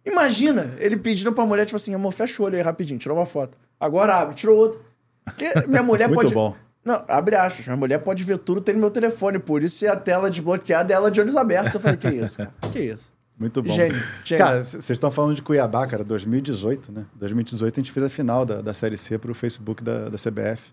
Imagina 0.05 0.73
ele 0.77 0.95
pedindo 0.97 1.33
pra 1.33 1.45
mulher, 1.45 1.65
tipo 1.65 1.75
assim, 1.75 1.93
amor, 1.93 2.11
fecha 2.11 2.41
o 2.41 2.45
olho 2.45 2.55
aí 2.55 2.61
rapidinho, 2.61 2.99
tirou 2.99 3.17
uma 3.17 3.25
foto. 3.25 3.57
Agora 3.79 4.15
abre, 4.15 4.35
tirou 4.35 4.55
outra. 4.55 4.79
Porque 5.25 5.51
minha 5.67 5.81
mulher 5.81 6.07
Muito 6.07 6.21
pode. 6.21 6.33
bom. 6.33 6.55
Não, 6.85 7.03
abre 7.07 7.35
aspas. 7.35 7.65
Minha 7.65 7.75
mulher 7.75 7.97
pode 7.97 8.23
ver 8.23 8.37
tudo, 8.37 8.61
tem 8.61 8.75
no 8.75 8.81
meu 8.81 8.91
telefone. 8.91 9.39
Por 9.39 9.63
isso, 9.63 9.77
se 9.77 9.87
a 9.87 9.95
tela 9.95 10.29
desbloqueada 10.29 10.93
é 10.93 10.95
ela 10.95 11.09
de 11.09 11.19
olhos 11.19 11.35
abertos. 11.35 11.73
Eu 11.73 11.79
falei, 11.79 11.97
que 11.97 12.07
isso, 12.13 12.37
cara? 12.37 12.53
Que 12.71 12.79
isso? 12.79 13.11
Muito 13.37 13.61
bom. 13.61 13.73
Gênio, 13.73 14.01
gênio. 14.23 14.45
Cara, 14.45 14.63
vocês 14.63 14.89
estão 14.91 15.11
falando 15.11 15.35
de 15.35 15.41
Cuiabá, 15.41 15.85
cara, 15.87 16.03
2018, 16.03 16.91
né? 16.91 17.05
2018 17.15 17.73
a 17.73 17.83
gente 17.83 17.91
fez 17.91 18.05
a 18.05 18.09
final 18.09 18.45
da, 18.45 18.61
da 18.61 18.73
Série 18.73 18.97
C 18.97 19.17
pro 19.17 19.33
Facebook 19.33 19.83
da, 19.83 20.07
da 20.09 20.17
CBF. 20.17 20.71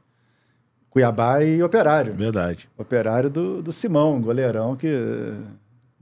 Cuiabá 0.89 1.43
e 1.43 1.63
Operário. 1.63 2.15
Verdade. 2.15 2.69
Operário 2.77 3.31
do, 3.31 3.63
do 3.63 3.73
Simão, 3.73 4.21
goleirão, 4.21 4.77
que 4.77 5.33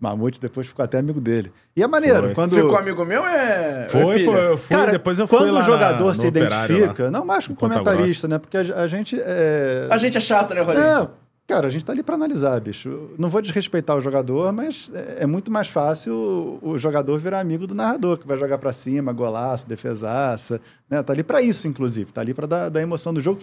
Mamute 0.00 0.40
depois 0.40 0.66
ficou 0.66 0.82
até 0.84 0.98
amigo 0.98 1.20
dele. 1.20 1.52
E 1.76 1.82
é 1.82 1.86
maneiro, 1.86 2.22
Foi. 2.22 2.34
quando... 2.34 2.54
Ficou 2.54 2.76
amigo 2.78 3.04
meu 3.04 3.26
é. 3.26 3.86
Foi, 3.90 4.22
é 4.22 4.24
pô, 4.24 4.32
pilha? 4.32 4.42
eu 4.42 4.56
fui, 4.58 4.76
Cara, 4.76 4.92
depois 4.92 5.18
eu 5.18 5.26
fui 5.26 5.38
quando 5.38 5.52
lá 5.52 5.60
o 5.60 5.62
jogador 5.62 6.06
na- 6.08 6.14
se 6.14 6.26
identifica, 6.26 7.04
lá. 7.04 7.10
não 7.10 7.24
mais 7.24 7.46
com 7.46 7.54
Ponta 7.54 7.74
comentarista, 7.78 8.26
né? 8.26 8.38
Porque 8.38 8.56
a, 8.56 8.60
a 8.60 8.86
gente 8.88 9.20
é... 9.20 9.86
A 9.90 9.98
gente 9.98 10.16
é 10.16 10.20
chato, 10.20 10.54
né, 10.54 10.62
Rolinho? 10.62 10.82
Não, 10.84 11.10
cara, 11.46 11.66
a 11.66 11.70
gente 11.70 11.84
tá 11.84 11.92
ali 11.92 12.02
para 12.02 12.14
analisar, 12.14 12.58
bicho. 12.60 13.10
Não 13.18 13.28
vou 13.28 13.42
desrespeitar 13.42 13.94
o 13.96 14.00
jogador, 14.00 14.50
mas 14.52 14.90
é 14.94 15.24
é 15.24 15.26
muito 15.26 15.50
mais 15.50 15.68
fácil 15.68 16.14
o, 16.62 16.70
o 16.70 16.78
jogador 16.78 17.18
virar 17.18 17.40
amigo 17.40 17.66
do 17.66 17.74
narrador, 17.74 18.16
que 18.16 18.26
vai 18.26 18.38
jogar 18.38 18.56
para 18.56 18.72
cima, 18.72 19.12
golaço, 19.12 19.68
defesaça, 19.68 20.60
né? 20.88 21.02
Tá 21.02 21.12
ali 21.12 21.22
para 21.22 21.42
isso, 21.42 21.68
inclusive. 21.68 22.10
Tá 22.12 22.22
ali 22.22 22.32
para 22.32 22.46
dar, 22.46 22.68
dar 22.70 22.80
emoção 22.80 23.12
do 23.12 23.20
jogo. 23.20 23.40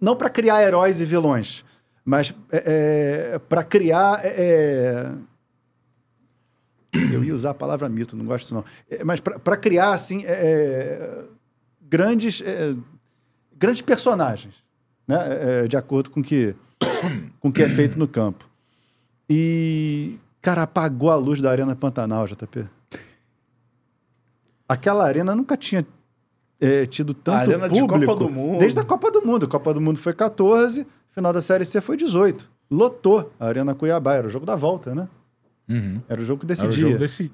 Não 0.00 0.16
para 0.16 0.30
criar 0.30 0.62
heróis 0.62 1.00
e 1.00 1.04
vilões, 1.04 1.64
mas 2.04 2.34
é, 2.50 3.38
para 3.48 3.62
criar. 3.62 4.20
É, 6.94 7.14
eu 7.14 7.24
ia 7.24 7.34
usar 7.34 7.50
a 7.50 7.54
palavra 7.54 7.88
mito, 7.88 8.16
não 8.16 8.24
gosto 8.24 8.42
disso 8.42 8.54
não. 8.54 8.64
É, 8.90 9.02
mas 9.04 9.20
para 9.20 9.56
criar, 9.56 9.92
assim, 9.92 10.24
é, 10.24 11.24
grandes, 11.80 12.42
é, 12.42 12.74
grandes 13.56 13.82
personagens, 13.82 14.56
né? 15.06 15.18
É, 15.64 15.68
de 15.68 15.76
acordo 15.76 16.10
com 16.10 16.22
que, 16.22 16.54
com 17.40 17.48
o 17.48 17.52
que 17.52 17.62
é 17.62 17.68
feito 17.68 17.98
no 17.98 18.06
campo. 18.06 18.48
E, 19.28 20.18
cara, 20.40 20.62
apagou 20.62 21.10
a 21.10 21.16
luz 21.16 21.40
da 21.40 21.50
Arena 21.50 21.74
Pantanal, 21.74 22.26
JP. 22.26 22.66
Aquela 24.68 25.04
arena 25.04 25.34
nunca 25.34 25.56
tinha 25.56 25.86
é, 26.60 26.86
tido 26.86 27.12
tanto 27.12 27.50
Arena 27.50 27.68
de 27.68 27.80
público. 27.80 28.06
Copa 28.06 28.24
do 28.24 28.30
Mundo. 28.30 28.58
Desde 28.58 28.78
a 28.78 28.84
Copa 28.84 29.10
do 29.10 29.26
Mundo. 29.26 29.46
A 29.46 29.48
Copa 29.48 29.74
do 29.74 29.80
Mundo 29.80 29.98
foi 29.98 30.12
14, 30.12 30.86
final 31.10 31.32
da 31.32 31.42
Série 31.42 31.64
C 31.64 31.80
foi 31.80 31.96
18. 31.96 32.48
Lotou 32.70 33.32
a 33.38 33.46
Arena 33.46 33.74
Cuiabá, 33.74 34.14
era 34.14 34.26
o 34.26 34.30
jogo 34.30 34.46
da 34.46 34.54
volta, 34.54 34.94
né? 34.94 35.08
Uhum. 35.72 36.02
Era 36.08 36.20
o 36.20 36.24
jogo 36.24 36.44
que 36.46 36.52
Era 36.52 36.60
o 36.64 36.66
decidia. 36.68 36.88
jogo 36.88 36.98
deci- 36.98 37.30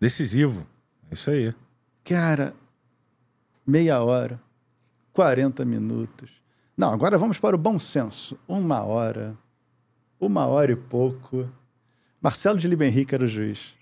decisivo. 0.00 0.66
É 1.10 1.14
Isso 1.14 1.30
aí. 1.30 1.54
Cara, 2.04 2.54
meia 3.66 4.00
hora, 4.02 4.40
40 5.12 5.64
minutos. 5.64 6.30
Não, 6.76 6.92
agora 6.92 7.16
vamos 7.18 7.38
para 7.38 7.56
o 7.56 7.58
bom 7.58 7.78
senso. 7.78 8.38
Uma 8.46 8.82
hora, 8.82 9.36
uma 10.20 10.46
hora 10.46 10.72
e 10.72 10.76
pouco. 10.76 11.48
Marcelo 12.20 12.58
de 12.58 12.68
Libenrique 12.68 13.14
era 13.14 13.24
o 13.24 13.28
juiz. 13.28 13.74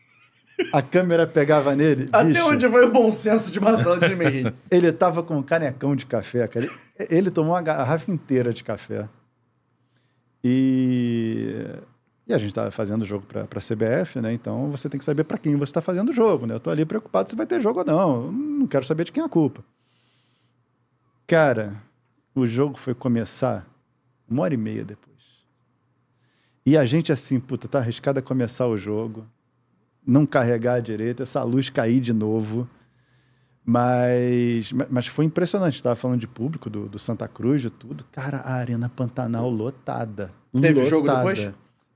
A 0.72 0.80
câmera 0.80 1.26
pegava 1.26 1.74
nele. 1.74 2.08
Até 2.12 2.24
bicho, 2.28 2.46
onde 2.46 2.66
vai 2.68 2.84
o 2.84 2.92
bom 2.92 3.10
senso 3.10 3.50
de 3.50 3.58
Marcelo 3.58 3.98
de 3.98 4.14
Meirelles? 4.14 4.52
Ele 4.70 4.92
tava 4.92 5.22
com 5.22 5.36
um 5.38 5.42
canecão 5.42 5.96
de 5.96 6.06
café, 6.06 6.46
cara. 6.46 6.64
Ele, 6.66 6.72
ele 7.10 7.30
tomou 7.32 7.52
uma 7.54 7.60
garrafa 7.62 8.08
inteira 8.12 8.52
de 8.52 8.62
café. 8.62 9.08
E, 10.44 11.56
e 12.26 12.32
a 12.32 12.38
gente 12.38 12.48
estava 12.48 12.70
fazendo 12.70 13.02
o 13.02 13.04
jogo 13.04 13.26
para 13.26 13.42
a 13.42 13.46
CBF, 13.60 14.20
né? 14.20 14.32
Então 14.32 14.70
você 14.70 14.88
tem 14.88 14.98
que 14.98 15.04
saber 15.04 15.24
para 15.24 15.36
quem 15.38 15.56
você 15.56 15.64
está 15.70 15.80
fazendo 15.80 16.08
o 16.08 16.12
jogo, 16.12 16.46
né? 16.46 16.54
Eu 16.54 16.60
tô 16.60 16.70
ali 16.70 16.84
preocupado 16.84 17.28
se 17.28 17.36
vai 17.36 17.46
ter 17.46 17.60
jogo 17.60 17.80
ou 17.80 17.84
não. 17.84 18.24
Eu 18.26 18.32
Não 18.32 18.66
quero 18.66 18.84
saber 18.84 19.04
de 19.04 19.12
quem 19.12 19.22
é 19.22 19.26
a 19.26 19.28
culpa. 19.28 19.62
Cara, 21.26 21.74
o 22.34 22.46
jogo 22.46 22.76
foi 22.78 22.94
começar 22.94 23.66
uma 24.28 24.42
hora 24.42 24.54
e 24.54 24.56
meia 24.56 24.84
depois. 24.84 25.14
E 26.66 26.76
a 26.78 26.84
gente 26.86 27.12
assim, 27.12 27.38
puta, 27.38 27.68
tá 27.68 27.78
arriscado 27.78 28.18
a 28.18 28.22
começar 28.22 28.66
o 28.68 28.76
jogo, 28.76 29.26
não 30.06 30.24
carregar 30.24 30.80
direito, 30.80 31.22
essa 31.22 31.42
luz 31.42 31.68
cair 31.70 32.00
de 32.00 32.12
novo. 32.12 32.68
Mas, 33.66 34.72
ma- 34.72 34.86
mas 34.90 35.06
foi 35.06 35.24
impressionante. 35.24 35.76
Estava 35.76 35.96
falando 35.96 36.20
de 36.20 36.26
público, 36.28 36.68
do, 36.68 36.86
do 36.88 36.98
Santa 36.98 37.26
Cruz, 37.26 37.62
de 37.62 37.70
tudo. 37.70 38.04
Cara, 38.12 38.38
a 38.38 38.54
Arena 38.54 38.88
Pantanal 38.90 39.48
lotada. 39.48 40.30
Teve 40.52 40.84
jogo 40.84 41.06
Lotada. 41.06 41.18
depois? 41.34 41.54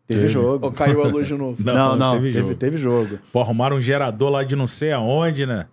Teve, 0.09 0.21
Teve. 0.23 0.33
jogo. 0.33 0.67
Ou 0.67 0.73
caiu 0.73 1.05
a 1.05 1.09
luz 1.09 1.29
de 1.29 1.35
novo? 1.35 1.57
Não, 1.63 1.75
Não, 1.75 1.97
não, 1.97 2.13
teve 2.15 2.33
teve, 2.33 2.39
jogo. 2.41 2.55
teve 2.57 2.79
jogo. 2.79 3.19
Pô, 3.31 3.41
arrumaram 3.41 3.77
um 3.77 3.81
gerador 3.83 4.31
lá 4.31 4.43
de 4.43 4.57
não 4.57 4.67
sei 4.67 4.91
aonde, 4.91 5.45
né? 5.47 5.67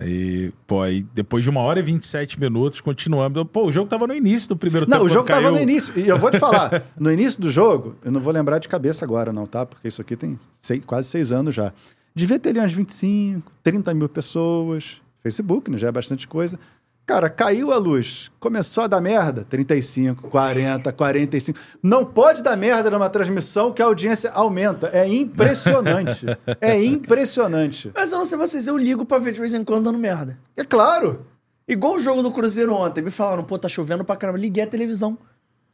E, 0.00 0.52
pô, 0.66 0.82
aí 0.82 1.02
depois 1.14 1.42
de 1.44 1.48
uma 1.50 1.60
hora 1.60 1.78
e 1.78 1.82
27 1.82 2.38
minutos, 2.38 2.80
continuamos. 2.80 3.42
Pô, 3.52 3.64
o 3.66 3.72
jogo 3.72 3.88
tava 3.88 4.06
no 4.06 4.14
início 4.14 4.48
do 4.48 4.56
primeiro 4.56 4.86
Não, 4.88 4.98
tempo. 4.98 5.06
o 5.06 5.08
jogo 5.08 5.24
quando 5.26 5.38
estava 5.38 5.48
no 5.50 5.54
caiu. 5.56 5.68
início. 5.70 5.92
E 5.98 6.06
eu 6.08 6.18
vou 6.18 6.30
te 6.30 6.38
falar, 6.38 6.84
no 6.98 7.10
início 7.10 7.40
do 7.40 7.48
jogo, 7.48 7.96
eu 8.04 8.10
não 8.12 8.20
vou 8.20 8.32
lembrar 8.32 8.58
de 8.58 8.68
cabeça 8.68 9.04
agora, 9.04 9.32
não, 9.32 9.46
tá? 9.46 9.64
Porque 9.64 9.88
isso 9.88 10.00
aqui 10.02 10.14
tem 10.16 10.38
seis- 10.52 10.84
quase 10.84 11.08
seis 11.08 11.32
anos 11.32 11.54
já. 11.54 11.72
Devia 12.14 12.38
ter 12.38 12.50
ali 12.50 12.58
umas 12.58 12.72
25, 12.72 13.50
30 13.62 13.94
mil 13.94 14.08
pessoas. 14.08 15.00
Facebook, 15.22 15.70
né? 15.70 15.78
Já 15.78 15.88
é 15.88 15.92
bastante 15.92 16.28
coisa. 16.28 16.58
Cara, 17.06 17.28
caiu 17.28 17.70
a 17.70 17.76
luz, 17.76 18.30
começou 18.40 18.84
a 18.84 18.86
dar 18.86 19.00
merda, 19.00 19.44
35, 19.44 20.28
40, 20.30 20.90
45. 20.90 21.58
Não 21.82 22.02
pode 22.02 22.42
dar 22.42 22.56
merda 22.56 22.90
numa 22.90 23.10
transmissão 23.10 23.70
que 23.70 23.82
a 23.82 23.84
audiência 23.84 24.30
aumenta. 24.30 24.88
É 24.90 25.06
impressionante. 25.06 26.24
é 26.62 26.82
impressionante. 26.82 27.92
Mas 27.94 28.10
eu 28.10 28.18
não 28.18 28.24
sei 28.24 28.38
vocês, 28.38 28.66
eu 28.66 28.78
ligo 28.78 29.04
pra 29.04 29.18
ver 29.18 29.32
de 29.32 29.40
vez 29.40 29.52
em 29.52 29.62
quando 29.62 29.84
dando 29.84 29.98
merda. 29.98 30.38
É 30.56 30.64
claro. 30.64 31.26
Igual 31.68 31.96
o 31.96 31.98
jogo 31.98 32.22
do 32.22 32.30
Cruzeiro 32.30 32.72
ontem. 32.72 33.02
Me 33.02 33.10
falaram, 33.10 33.44
pô, 33.44 33.58
tá 33.58 33.68
chovendo 33.68 34.04
pra 34.04 34.16
caramba. 34.16 34.38
Liguei 34.38 34.64
a 34.64 34.66
televisão. 34.66 35.18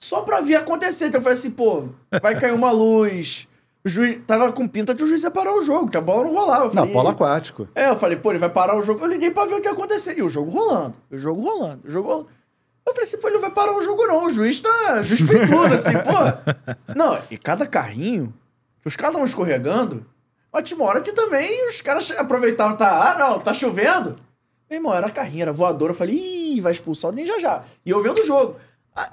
Só 0.01 0.23
pra 0.23 0.41
ver 0.41 0.57
acontecer. 0.57 1.07
Então 1.07 1.19
eu 1.19 1.23
falei 1.23 1.39
assim, 1.39 1.51
pô, 1.51 1.85
vai 2.21 2.39
cair 2.39 2.53
uma 2.53 2.73
luz. 2.73 3.47
O 3.85 3.89
juiz 3.89 4.21
tava 4.27 4.53
com 4.53 4.69
pinta 4.69 4.95
de 4.95 5.03
o 5.03 5.07
juiz 5.07 5.23
ia 5.23 5.31
parar 5.31 5.55
o 5.55 5.63
jogo, 5.63 5.89
que 5.91 5.97
a 5.97 6.01
bola 6.01 6.25
não 6.25 6.35
rolava. 6.35 6.65
Eu 6.65 6.69
Não, 6.69 6.75
falei, 6.75 6.93
polo 6.93 7.09
aquático. 7.09 7.69
É, 7.75 7.89
eu 7.89 7.97
falei, 7.97 8.17
pô, 8.17 8.31
ele 8.31 8.39
vai 8.39 8.51
parar 8.51 8.77
o 8.77 8.83
jogo. 8.83 9.03
Eu 9.03 9.09
liguei 9.09 9.31
pra 9.31 9.47
ver 9.47 9.55
o 9.55 9.61
que 9.61 9.69
ia 9.69 9.73
acontecer. 9.73 10.19
E 10.19 10.23
o 10.23 10.29
jogo 10.29 10.51
rolando. 10.51 10.97
O 11.11 11.17
jogo 11.17 11.41
rolando. 11.43 11.81
O 11.87 11.91
jogo 11.91 12.09
rolando. 12.09 12.29
Eu 12.87 12.93
falei 12.93 13.09
assim, 13.09 13.19
pô, 13.19 13.29
ele 13.29 13.35
não 13.35 13.41
vai 13.41 13.51
parar 13.51 13.77
o 13.77 13.81
jogo, 13.83 14.07
não. 14.07 14.27
O 14.27 14.31
juiz 14.31 14.61
tá. 14.61 14.99
O 15.01 15.03
juiz 15.03 15.23
peitudo, 15.23 15.75
assim, 15.75 15.93
pô. 15.93 16.93
Não, 16.95 17.19
e 17.31 17.39
cada 17.39 17.67
carrinho, 17.67 18.35
os 18.85 18.97
caras 18.97 19.11
estavam 19.13 19.25
escorregando, 19.25 20.05
mas 20.53 20.65
tinha 20.65 20.77
uma 20.77 20.87
hora 20.89 21.01
que 21.01 21.13
também 21.13 21.69
os 21.69 21.81
caras 21.81 22.11
aproveitavam, 22.11 22.77
tá, 22.77 23.13
ah, 23.13 23.19
não, 23.19 23.39
tá 23.39 23.53
chovendo. 23.53 24.17
Meu 24.69 24.79
irmão, 24.79 24.95
era 24.95 25.09
carrinho, 25.11 25.43
era 25.43 25.53
voador. 25.53 25.91
Eu 25.91 25.95
falei, 25.95 26.17
ih, 26.17 26.61
vai 26.61 26.73
expulsar 26.73 27.11
o 27.11 27.15
Ninja 27.15 27.39
já. 27.39 27.63
E 27.87 27.91
eu 27.91 28.03
vendo 28.03 28.19
o 28.19 28.27
jogo. 28.27 28.57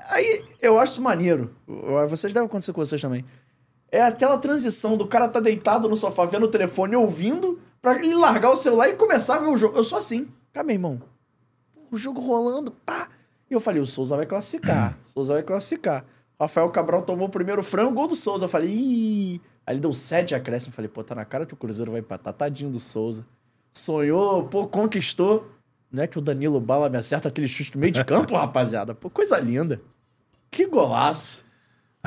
Aí 0.10 0.44
eu 0.61 0.80
acho 0.80 0.94
isso 0.94 1.02
maneiro. 1.02 1.53
Vocês 2.10 2.34
devem 2.34 2.48
acontecer 2.48 2.73
com 2.73 2.84
vocês 2.84 3.02
também. 3.02 3.23
É 3.91 4.01
aquela 4.01 4.38
transição 4.38 4.97
do 4.97 5.07
cara 5.07 5.27
tá 5.27 5.39
deitado 5.39 5.88
no 5.88 5.95
sofá 5.95 6.26
vendo 6.26 6.45
o 6.45 6.49
telefone, 6.49 6.95
ouvindo, 6.95 7.59
pra 7.81 7.95
ele 7.95 8.15
largar 8.15 8.51
o 8.51 8.55
celular 8.55 8.89
e 8.89 8.95
começar 8.95 9.35
a 9.35 9.39
ver 9.39 9.47
o 9.47 9.57
jogo. 9.57 9.77
Eu 9.77 9.84
sou 9.84 9.97
assim. 9.97 10.27
Cara, 10.51 10.65
meu 10.65 10.76
irmão, 10.76 11.01
o 11.91 11.97
jogo 11.97 12.19
rolando, 12.19 12.72
pá. 12.72 13.09
E 13.49 13.53
eu 13.53 13.59
falei, 13.59 13.81
o 13.81 13.85
Souza 13.85 14.15
vai 14.15 14.26
classificar. 14.26 14.97
O 15.05 15.09
Souza 15.09 15.34
vai 15.34 15.43
classificar. 15.43 16.05
Rafael 16.39 16.69
Cabral 16.69 17.01
tomou 17.01 17.27
o 17.27 17.31
primeiro 17.31 17.64
frango, 17.64 17.93
gol 17.93 18.07
do 18.07 18.15
Souza. 18.15 18.45
Eu 18.45 18.49
falei, 18.49 18.69
ih. 18.69 19.41
Aí 19.65 19.73
ele 19.73 19.81
deu 19.81 19.93
sete 19.93 20.35
acréscimos. 20.35 20.73
Eu 20.73 20.76
falei, 20.76 20.89
pô, 20.89 21.03
tá 21.03 21.15
na 21.15 21.26
cara 21.26 21.45
que 21.45 21.53
o 21.53 21.57
Cruzeiro 21.57 21.91
vai 21.91 22.01
empatar. 22.01 22.34
Tadinho 22.34 22.69
do 22.69 22.80
Souza. 22.80 23.26
Sonhou, 23.72 24.43
pô, 24.45 24.68
conquistou. 24.68 25.49
Não 25.91 26.03
é 26.03 26.07
que 26.07 26.19
o 26.19 26.22
Danilo 26.22 26.59
Bala 26.59 26.89
me 26.89 26.97
acerta 26.97 27.30
aquele 27.30 27.47
chute 27.47 27.73
no 27.76 27.80
meio 27.80 27.93
de 27.93 28.03
campo, 28.03 28.35
rapaziada? 28.35 28.93
Pô, 28.93 29.09
coisa 29.09 29.39
linda. 29.39 29.81
Que 30.51 30.65
golaço. 30.65 31.45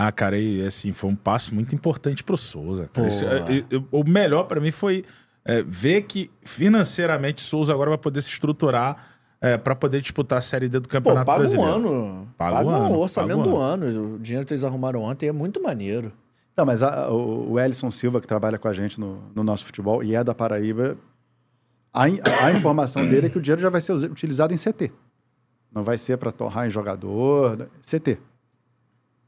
Ah, 0.02 0.12
cara, 0.12 0.38
e 0.38 0.64
assim, 0.64 0.92
foi 0.92 1.10
um 1.10 1.14
passo 1.16 1.54
muito 1.54 1.74
importante 1.74 2.24
pro 2.24 2.36
Souza. 2.36 2.88
cara. 2.92 3.06
Pô. 3.06 3.06
Esse- 3.06 3.24
é, 3.26 3.58
é, 3.58 3.64
o 3.92 4.02
melhor 4.04 4.44
pra 4.44 4.60
mim 4.60 4.70
foi 4.70 5.04
é, 5.44 5.62
ver 5.62 6.02
que 6.02 6.30
financeiramente 6.42 7.40
Souza 7.42 7.72
agora 7.72 7.90
vai 7.90 7.98
poder 7.98 8.22
se 8.22 8.28
estruturar 8.30 8.96
é, 9.40 9.56
para 9.56 9.74
poder 9.74 10.00
disputar 10.00 10.38
a 10.38 10.42
Série 10.42 10.68
D 10.68 10.80
do 10.80 10.88
Pô, 10.88 10.92
Campeonato 10.92 11.26
paga 11.26 11.38
um 11.38 11.40
Brasileiro. 11.40 11.72
ano. 11.72 12.28
Paga 12.36 12.56
Paga, 12.56 12.68
um 12.68 12.72
um 12.72 12.74
ano, 12.86 12.98
orçamento 12.98 13.38
paga 13.38 13.48
um 13.48 13.52
do 13.52 13.58
ano. 13.58 14.14
O 14.14 14.18
dinheiro 14.18 14.46
que 14.46 14.52
eles 14.52 14.64
arrumaram 14.64 15.02
ontem 15.02 15.28
é 15.28 15.32
muito 15.32 15.62
maneiro. 15.62 16.12
Não, 16.56 16.66
mas 16.66 16.82
a- 16.82 17.10
o, 17.10 17.52
o 17.52 17.58
Ellison 17.60 17.90
Silva, 17.90 18.20
que 18.20 18.26
trabalha 18.26 18.58
com 18.58 18.68
a 18.68 18.72
gente 18.72 18.98
no, 19.00 19.22
no 19.34 19.42
nosso 19.42 19.64
futebol 19.64 20.02
e 20.02 20.14
é 20.14 20.22
da 20.22 20.34
Paraíba, 20.34 20.96
a, 21.92 22.04
a 22.04 22.52
informação 22.52 23.06
dele 23.06 23.26
é 23.26 23.30
que 23.30 23.38
o 23.38 23.40
dinheiro 23.40 23.60
já 23.62 23.70
vai 23.70 23.80
ser 23.80 23.92
utilizado 23.94 24.52
em 24.54 24.58
CT. 24.58 24.92
Não 25.72 25.82
vai 25.82 25.96
ser 25.96 26.16
para 26.18 26.30
torrar 26.32 26.66
em 26.66 26.70
jogador, 26.70 27.56
né? 27.56 27.66
CT. 27.80 28.18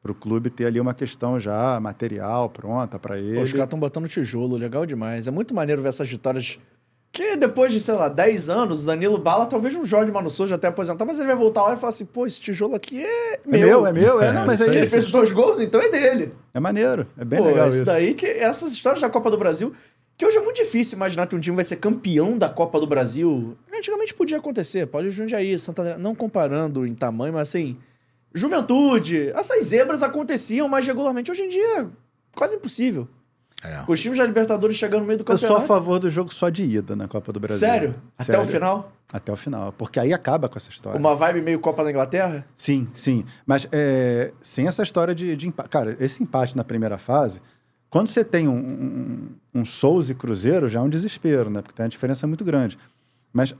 Para 0.02 0.10
o 0.10 0.14
clube 0.14 0.50
ter 0.50 0.66
ali 0.66 0.80
uma 0.80 0.94
questão 0.94 1.38
já 1.38 1.78
material 1.78 2.48
pronta 2.50 2.98
para 2.98 3.18
ele. 3.18 3.36
Pô, 3.36 3.42
os 3.42 3.52
caras 3.52 3.66
estão 3.66 3.78
botando 3.78 4.08
tijolo, 4.08 4.56
legal 4.56 4.84
demais. 4.84 5.28
É 5.28 5.30
muito 5.30 5.54
maneiro 5.54 5.80
ver 5.80 5.90
essas 5.90 6.10
vitórias. 6.10 6.58
Que 7.12 7.36
depois 7.36 7.70
de, 7.70 7.78
sei 7.78 7.94
lá, 7.94 8.08
10 8.08 8.48
anos, 8.48 8.82
o 8.82 8.86
Danilo 8.86 9.18
Bala 9.18 9.46
talvez 9.46 9.74
não 9.74 9.84
jogue 9.84 10.10
Sul, 10.30 10.48
já 10.48 10.56
até 10.56 10.68
aposentar, 10.68 11.04
mas 11.04 11.18
ele 11.18 11.26
vai 11.28 11.36
voltar 11.36 11.62
lá 11.64 11.74
e 11.74 11.76
falar 11.76 11.90
assim: 11.90 12.06
pô, 12.06 12.26
esse 12.26 12.40
tijolo 12.40 12.74
aqui 12.74 13.04
é 13.04 13.34
É 13.34 13.40
meu. 13.46 13.60
meu, 13.60 13.86
é 13.86 13.92
meu, 13.92 14.20
é, 14.22 14.32
não, 14.34 14.46
mas 14.46 14.60
é 14.62 14.64
Ele 14.64 14.86
fez 14.86 15.04
os 15.04 15.10
dois 15.10 15.30
gols, 15.30 15.60
então 15.60 15.80
é 15.80 15.88
dele. 15.88 16.32
É 16.54 16.58
maneiro, 16.58 17.06
é 17.16 17.24
bem 17.24 17.38
Pô, 17.38 17.44
legal 17.44 17.68
isso 17.68 17.84
daí, 17.84 18.14
que 18.14 18.26
essas 18.26 18.72
histórias 18.72 19.02
da 19.02 19.10
Copa 19.10 19.30
do 19.30 19.36
Brasil, 19.36 19.74
que 20.16 20.24
hoje 20.24 20.38
é 20.38 20.40
muito 20.40 20.56
difícil 20.56 20.96
imaginar 20.96 21.26
que 21.26 21.36
um 21.36 21.40
time 21.40 21.54
vai 21.54 21.64
ser 21.64 21.76
campeão 21.76 22.38
da 22.38 22.48
Copa 22.48 22.80
do 22.80 22.86
Brasil. 22.86 23.56
Antigamente 23.72 24.14
podia 24.14 24.38
acontecer, 24.38 24.86
pode 24.86 25.10
Jundiaí, 25.10 25.56
Santa 25.58 25.98
não 25.98 26.14
comparando 26.14 26.86
em 26.86 26.94
tamanho, 26.94 27.34
mas 27.34 27.48
assim, 27.48 27.76
juventude, 28.34 29.30
essas 29.34 29.64
zebras 29.64 30.02
aconteciam 30.02 30.68
mais 30.68 30.86
regularmente. 30.86 31.30
Hoje 31.30 31.42
em 31.42 31.48
dia, 31.48 31.80
é 31.82 31.86
quase 32.34 32.56
impossível. 32.56 33.08
É. 33.64 33.76
Com 33.86 33.92
os 33.92 34.00
times 34.00 34.18
da 34.18 34.26
Libertadores 34.26 34.76
chegando 34.76 35.02
no 35.02 35.06
meio 35.06 35.18
do 35.18 35.22
Eu 35.22 35.36
sou 35.36 35.48
campeonato. 35.48 35.64
a 35.64 35.76
favor 35.76 35.98
do 36.00 36.10
jogo 36.10 36.34
só 36.34 36.48
de 36.48 36.64
ida 36.64 36.96
na 36.96 37.06
Copa 37.06 37.32
do 37.32 37.38
Brasil. 37.38 37.60
Sério? 37.60 37.94
Até 38.14 38.24
Sério. 38.24 38.42
o 38.42 38.44
final? 38.44 38.92
Até 39.12 39.32
o 39.32 39.36
final. 39.36 39.72
Porque 39.72 40.00
aí 40.00 40.12
acaba 40.12 40.48
com 40.48 40.58
essa 40.58 40.68
história. 40.68 40.98
Uma 40.98 41.14
vibe 41.14 41.42
meio 41.42 41.60
Copa 41.60 41.84
da 41.84 41.90
Inglaterra? 41.90 42.44
Sim, 42.56 42.88
sim. 42.92 43.24
Mas 43.46 43.68
é, 43.70 44.32
sem 44.42 44.66
essa 44.66 44.82
história 44.82 45.14
de, 45.14 45.36
de 45.36 45.46
empate. 45.46 45.68
Cara, 45.68 45.96
esse 46.00 46.20
empate 46.24 46.56
na 46.56 46.64
primeira 46.64 46.98
fase, 46.98 47.40
quando 47.88 48.08
você 48.08 48.24
tem 48.24 48.48
um, 48.48 48.56
um, 48.56 49.60
um 49.60 49.64
Souza 49.64 50.10
e 50.10 50.14
Cruzeiro, 50.16 50.68
já 50.68 50.80
é 50.80 50.82
um 50.82 50.88
desespero, 50.88 51.48
né? 51.48 51.62
Porque 51.62 51.76
tem 51.76 51.84
uma 51.84 51.90
diferença 51.90 52.26
muito 52.26 52.44
grande. 52.44 52.76
Mas 53.32 53.54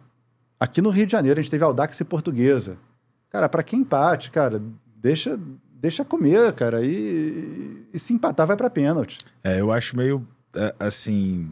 aqui 0.59 0.82
no 0.82 0.90
Rio 0.90 1.07
de 1.07 1.12
Janeiro, 1.12 1.39
a 1.39 1.43
gente 1.43 1.51
teve 1.51 1.62
Audax 1.62 2.01
e 2.01 2.05
Portuguesa. 2.05 2.77
Cara, 3.32 3.48
para 3.48 3.62
que 3.62 3.74
empate, 3.74 4.30
cara? 4.30 4.62
Deixa, 4.96 5.38
deixa 5.72 6.04
comer, 6.04 6.52
cara. 6.52 6.84
E, 6.84 7.86
e 7.92 7.98
se 7.98 8.12
empatar, 8.12 8.46
vai 8.46 8.56
para 8.56 8.68
pênalti. 8.68 9.18
É, 9.42 9.59
eu 9.60 9.72
acho 9.72 9.96
meio 9.96 10.26
é, 10.54 10.74
assim. 10.78 11.50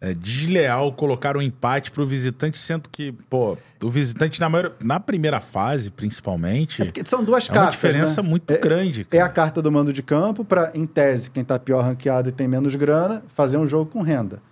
é, 0.00 0.12
desleal 0.12 0.92
colocar 0.92 1.36
um 1.36 1.40
empate 1.42 1.90
pro 1.92 2.04
visitante, 2.04 2.58
sendo 2.58 2.88
que, 2.90 3.12
pô, 3.12 3.56
o 3.82 3.88
visitante 3.88 4.40
na, 4.40 4.48
maior, 4.50 4.72
na 4.80 4.98
primeira 4.98 5.40
fase, 5.40 5.90
principalmente, 5.90 6.84
Porque 6.84 7.02
são 7.06 7.22
duas 7.24 7.48
é 7.48 7.52
uma 7.52 7.54
cartas. 7.60 7.74
diferença 7.76 8.20
né? 8.22 8.28
muito 8.28 8.50
É- 8.52 8.58
grande. 8.58 9.02
É 9.02 9.04
cara. 9.18 9.24
a 9.24 9.28
carta 9.28 9.62
do 9.62 9.70
mando 9.70 9.92
de 9.92 10.02
campo 10.02 10.44
para, 10.44 10.72
em 10.74 10.84
tese, 10.84 11.30
quem 11.30 11.44
tá 11.44 11.58
pior 11.58 11.82
ranqueado 11.84 12.28
e 12.28 12.32
tem 12.32 12.48
menos 12.48 12.74
grana, 12.74 13.22
fazer 13.28 13.56
um 13.56 13.66
jogo 13.68 13.88
com 13.90 14.02
renda. 14.02 14.42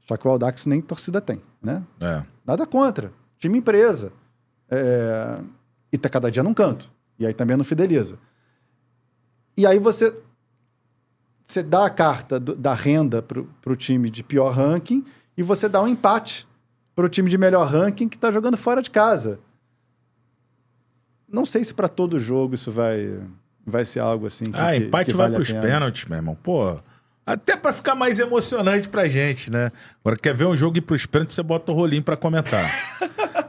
Só 0.00 0.16
que 0.16 0.26
o 0.26 0.30
Audax 0.32 0.66
nem 0.66 0.80
torcida 0.80 1.20
tem, 1.20 1.40
né? 1.62 1.82
É. 2.00 2.22
Nada 2.44 2.66
contra. 2.66 3.12
Time 3.38 3.58
empresa. 3.58 4.12
É, 4.68 5.38
E 5.92 5.98
tá 5.98 6.08
cada 6.08 6.30
dia 6.30 6.42
num 6.42 6.54
canto. 6.54 6.90
E 7.18 7.26
aí 7.26 7.34
também 7.34 7.56
não 7.56 7.64
fideliza. 7.64 8.18
E 9.56 9.66
aí 9.66 9.78
você, 9.78 10.16
você 11.44 11.62
dá 11.62 11.84
a 11.86 11.90
carta 11.90 12.40
do- 12.40 12.56
da 12.56 12.72
renda 12.74 13.20
pro, 13.20 13.44
pro 13.60 13.76
time 13.76 14.08
de 14.08 14.22
pior 14.24 14.50
ranking 14.52 15.04
e 15.36 15.42
você 15.42 15.68
dá 15.68 15.82
um 15.82 15.86
empate 15.88 16.48
pro 16.94 17.08
time 17.08 17.28
de 17.28 17.36
melhor 17.36 17.66
ranking 17.68 18.08
que 18.08 18.16
tá 18.18 18.30
jogando 18.32 18.56
fora 18.56 18.80
de 18.82 18.90
casa. 18.90 19.38
Não 21.28 21.44
sei 21.46 21.64
se 21.64 21.72
para 21.72 21.88
todo 21.88 22.18
jogo 22.18 22.54
isso 22.54 22.70
vai, 22.70 23.22
vai 23.66 23.84
ser 23.84 24.00
algo 24.00 24.26
assim 24.26 24.50
que, 24.50 24.60
Ah, 24.60 24.72
que- 24.72 24.84
empate 24.86 25.10
que 25.10 25.16
vai 25.16 25.26
vale 25.26 25.34
a 25.34 25.38
pros 25.38 25.50
pena. 25.50 25.62
pênaltis, 25.62 26.04
meu 26.06 26.16
irmão. 26.16 26.34
Pô. 26.42 26.78
Até 27.24 27.56
pra 27.56 27.72
ficar 27.72 27.94
mais 27.94 28.18
emocionante 28.18 28.88
pra 28.88 29.08
gente, 29.08 29.50
né? 29.50 29.70
Agora, 30.04 30.16
quer 30.20 30.34
ver 30.34 30.46
um 30.46 30.56
jogo 30.56 30.78
ir 30.78 30.80
pros 30.80 31.06
pênaltis, 31.06 31.34
você 31.36 31.42
bota 31.42 31.70
o 31.70 31.74
rolinho 31.74 32.02
pra 32.02 32.16
comentar. 32.16 32.68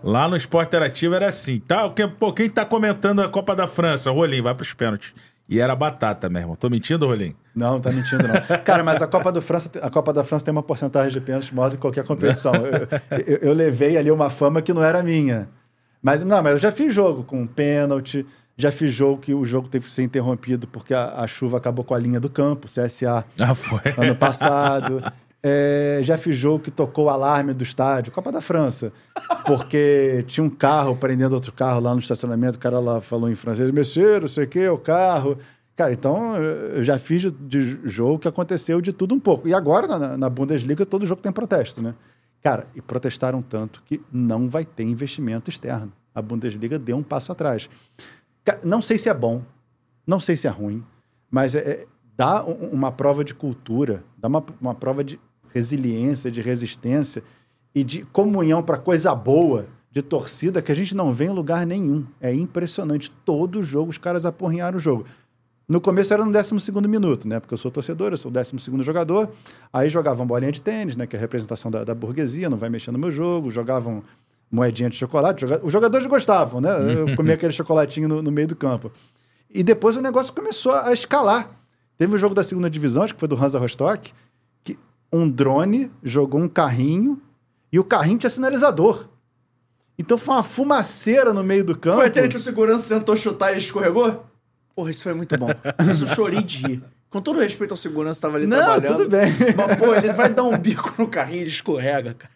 Lá 0.04 0.28
no 0.28 0.36
Esporte 0.36 0.68
Interativo 0.68 1.16
era 1.16 1.28
assim, 1.28 1.60
tá? 1.60 1.90
Quem, 1.90 2.08
pô, 2.08 2.32
quem 2.32 2.50
tá 2.50 2.64
comentando 2.66 3.22
a 3.22 3.30
Copa 3.30 3.56
da 3.56 3.68
França? 3.68 4.12
Rolinho, 4.12 4.44
vai 4.44 4.54
pros 4.54 4.74
pênaltis. 4.74 5.14
E 5.50 5.60
era 5.60 5.76
batata, 5.76 6.30
meu 6.30 6.42
irmão. 6.42 6.56
Tô 6.56 6.70
mentindo, 6.70 7.06
Rolinho? 7.08 7.36
Não, 7.56 7.80
tá 7.80 7.92
mentindo, 7.92 8.24
não. 8.28 8.58
Cara, 8.64 8.84
mas 8.84 9.02
a 9.02 9.08
Copa, 9.08 9.32
do 9.32 9.42
França, 9.42 9.70
a 9.82 9.90
Copa 9.90 10.14
da 10.14 10.24
França 10.24 10.46
tem 10.46 10.52
uma 10.52 10.64
porcentagem 10.64 11.12
de 11.12 11.20
pênaltis 11.20 11.52
maior 11.52 11.70
do 11.70 11.76
que 11.76 11.82
qualquer 11.82 12.04
competição. 12.06 12.54
Eu, 12.56 12.88
eu- 13.28 13.38
eu 13.50 13.54
levei 13.54 13.98
ali 13.98 14.10
uma 14.12 14.30
fama 14.30 14.62
que 14.62 14.72
não 14.74 14.84
era 14.84 15.02
minha. 15.04 15.50
Mas 16.02 16.24
não, 16.24 16.42
mas 16.44 16.54
eu 16.54 16.60
já 16.60 16.72
fiz 16.72 16.94
jogo 16.94 17.24
com 17.24 17.46
pênalti, 17.48 18.26
já 18.58 18.72
fiz 18.72 18.94
jogo 18.94 19.20
que 19.20 19.34
o 19.34 19.46
jogo 19.46 19.68
teve 19.68 19.86
que 19.86 19.92
ser 19.92 20.04
interrompido 20.04 20.68
porque 20.68 20.94
a, 20.94 21.14
a 21.22 21.28
chuva 21.28 21.58
acabou 21.58 21.84
com 21.84 21.94
a 21.94 22.00
linha 22.00 22.20
do 22.20 22.30
campo, 22.30 22.68
CSA, 22.68 23.26
Ah, 23.40 23.56
foi. 23.56 23.80
ano 23.98 24.16
passado. 24.16 25.04
É, 25.46 26.00
já 26.04 26.18
fiz 26.18 26.38
jogo 26.38 26.60
que 26.64 26.72
tocou 26.72 27.06
o 27.06 27.10
alarme 27.10 27.54
do 27.54 27.64
estádio, 27.64 28.14
Copa 28.14 28.32
da 28.32 28.40
França, 28.40 28.94
porque 29.46 30.24
tinha 30.26 30.42
um 30.42 30.50
carro 30.50 30.96
prendendo 30.96 31.34
outro 31.34 31.52
carro 31.52 31.82
lá 31.82 31.94
no 31.94 32.00
estacionamento, 32.00 32.56
o 32.56 32.60
cara 32.62 32.80
lá 32.80 33.02
falou 33.02 33.30
em 33.30 33.36
francês, 33.36 33.70
monsieur, 33.70 34.22
não 34.22 34.30
sei 34.30 34.46
o 34.46 34.48
que, 34.48 34.66
o 34.70 34.78
carro. 34.78 35.38
Cara, 35.76 35.92
então 35.92 36.38
eu 36.38 36.84
já 36.84 36.98
fiz 36.98 37.24
de, 37.24 37.32
de 37.32 37.80
jogo 37.84 38.20
que 38.20 38.28
aconteceu 38.28 38.80
de 38.80 38.94
tudo 38.94 39.14
um 39.16 39.20
pouco. 39.20 39.46
E 39.48 39.54
agora 39.54 39.86
na, 39.88 40.18
na 40.18 40.30
Bundesliga 40.30 40.86
todo 40.86 41.06
jogo 41.06 41.22
tem 41.22 41.32
protesto, 41.32 41.82
né? 41.82 41.94
Cara, 42.42 42.66
e 42.76 42.82
protestaram 42.82 43.42
tanto 43.42 43.82
que 43.86 44.00
não 44.12 44.50
vai 44.50 44.64
ter 44.64 44.84
investimento 44.84 45.50
externo. 45.50 45.92
A 46.14 46.22
Bundesliga 46.22 46.78
deu 46.78 46.96
um 46.96 47.04
passo 47.04 47.32
atrás. 47.32 47.70
Não 48.64 48.82
sei 48.82 48.98
se 48.98 49.10
é 49.10 49.14
bom, 49.14 49.42
não 50.06 50.20
sei 50.20 50.36
se 50.36 50.48
é 50.48 50.50
ruim, 50.50 50.84
mas 51.32 51.56
é, 51.56 51.60
é- 51.60 51.86
dá 52.16 52.44
um- 52.46 52.70
uma 52.70 52.92
prova 52.92 53.24
de 53.24 53.34
cultura, 53.34 54.04
dá 54.18 54.28
uma, 54.28 54.44
uma 54.60 54.76
prova 54.76 55.04
de 55.04 55.20
resiliência, 55.54 56.30
de 56.32 56.42
resistência 56.42 57.24
e 57.74 57.84
de 57.84 58.04
comunhão 58.06 58.62
para 58.62 58.78
coisa 58.78 59.14
boa, 59.16 59.68
de 59.92 60.02
torcida, 60.02 60.62
que 60.62 60.72
a 60.72 60.76
gente 60.76 60.96
não 60.96 61.14
vê 61.14 61.26
em 61.26 61.30
lugar 61.30 61.66
nenhum. 61.68 62.06
É 62.20 62.34
impressionante. 62.34 63.12
Todo 63.24 63.62
jogo 63.62 63.92
os 63.92 63.98
caras 64.00 64.26
aporrinharam 64.26 64.78
o 64.78 64.80
jogo. 64.80 65.06
No 65.70 65.80
começo 65.80 66.12
era 66.14 66.26
no 66.26 66.32
12 66.32 66.72
minuto, 66.88 67.28
né? 67.28 67.40
Porque 67.40 67.54
eu 67.54 67.58
sou 67.58 67.70
torcedor, 67.72 68.12
eu 68.12 68.18
sou 68.18 68.30
o 68.30 68.34
12 68.34 68.84
jogador. 68.84 69.30
Aí 69.72 69.90
jogavam 69.90 70.26
bolinha 70.26 70.52
de 70.52 70.62
tênis, 70.62 70.96
né? 70.96 71.06
Que 71.08 71.16
é 71.16 71.20
a 71.20 71.22
representação 71.22 71.70
da, 71.70 71.84
da 71.84 71.94
burguesia, 71.96 72.50
não 72.50 72.58
vai 72.58 72.70
mexer 72.70 72.92
no 72.92 72.98
meu 72.98 73.12
jogo. 73.12 73.52
Jogavam 73.52 74.04
moedinha 74.54 74.90
de 74.90 74.96
chocolate. 74.96 75.44
Os 75.64 75.74
jogadores 75.74 76.06
gostavam, 76.06 76.62
né? 76.62 76.70
Eu 76.94 77.14
comia 77.18 77.34
aquele 77.34 77.52
chocolatinho 77.52 78.08
no, 78.08 78.22
no 78.22 78.32
meio 78.32 78.48
do 78.48 78.56
campo. 78.56 78.92
E 79.50 79.64
depois 79.64 79.98
o 79.98 80.02
negócio 80.02 80.32
começou 80.32 80.74
a 80.74 80.94
escalar. 80.94 81.50
Teve 81.98 82.14
um 82.14 82.18
jogo 82.18 82.36
da 82.36 82.44
segunda 82.44 82.70
divisão, 82.70 83.04
acho 83.04 83.14
que 83.16 83.20
foi 83.20 83.28
do 83.28 83.36
Hansa 83.36 83.58
Rostock, 83.58 84.14
que 84.64 84.78
um 85.12 85.30
drone 85.30 85.92
jogou 86.04 86.40
um 86.40 86.48
carrinho 86.48 87.20
e 87.72 87.80
o 87.80 87.84
carrinho 87.84 88.20
tinha 88.20 88.30
sinalizador. 88.30 89.08
Então 89.98 90.18
foi 90.18 90.36
uma 90.36 90.44
fumaceira 90.44 91.34
no 91.34 91.44
meio 91.44 91.64
do 91.64 91.78
campo. 91.78 91.98
Foi 91.98 92.08
aquele 92.08 92.28
que 92.28 92.36
o 92.36 92.40
segurança 92.40 92.96
tentou 92.96 93.16
chutar 93.16 93.54
e 93.54 93.58
escorregou? 93.58 94.26
Porra, 94.76 94.90
isso 94.92 95.04
foi 95.04 95.14
muito 95.14 95.38
bom. 95.38 95.50
Isso 95.92 96.04
eu 96.06 96.08
chorei 96.08 96.42
de 96.42 96.58
rir. 96.66 96.84
Com 97.12 97.22
todo 97.22 97.40
respeito 97.40 97.72
ao 97.72 97.78
segurança 97.78 98.22
tava 98.22 98.38
ali 98.38 98.48
Não, 98.48 98.58
trabalhando. 98.58 98.98
tudo 98.98 99.10
bem. 99.10 99.32
Mas, 99.56 99.78
pô, 99.78 99.94
ele 99.94 100.12
vai 100.14 100.34
dar 100.34 100.42
um 100.42 100.58
bico 100.58 100.96
no 100.98 101.08
carrinho 101.08 101.38
e 101.38 101.42
ele 101.42 101.50
escorrega, 101.50 102.16
cara. 102.16 102.34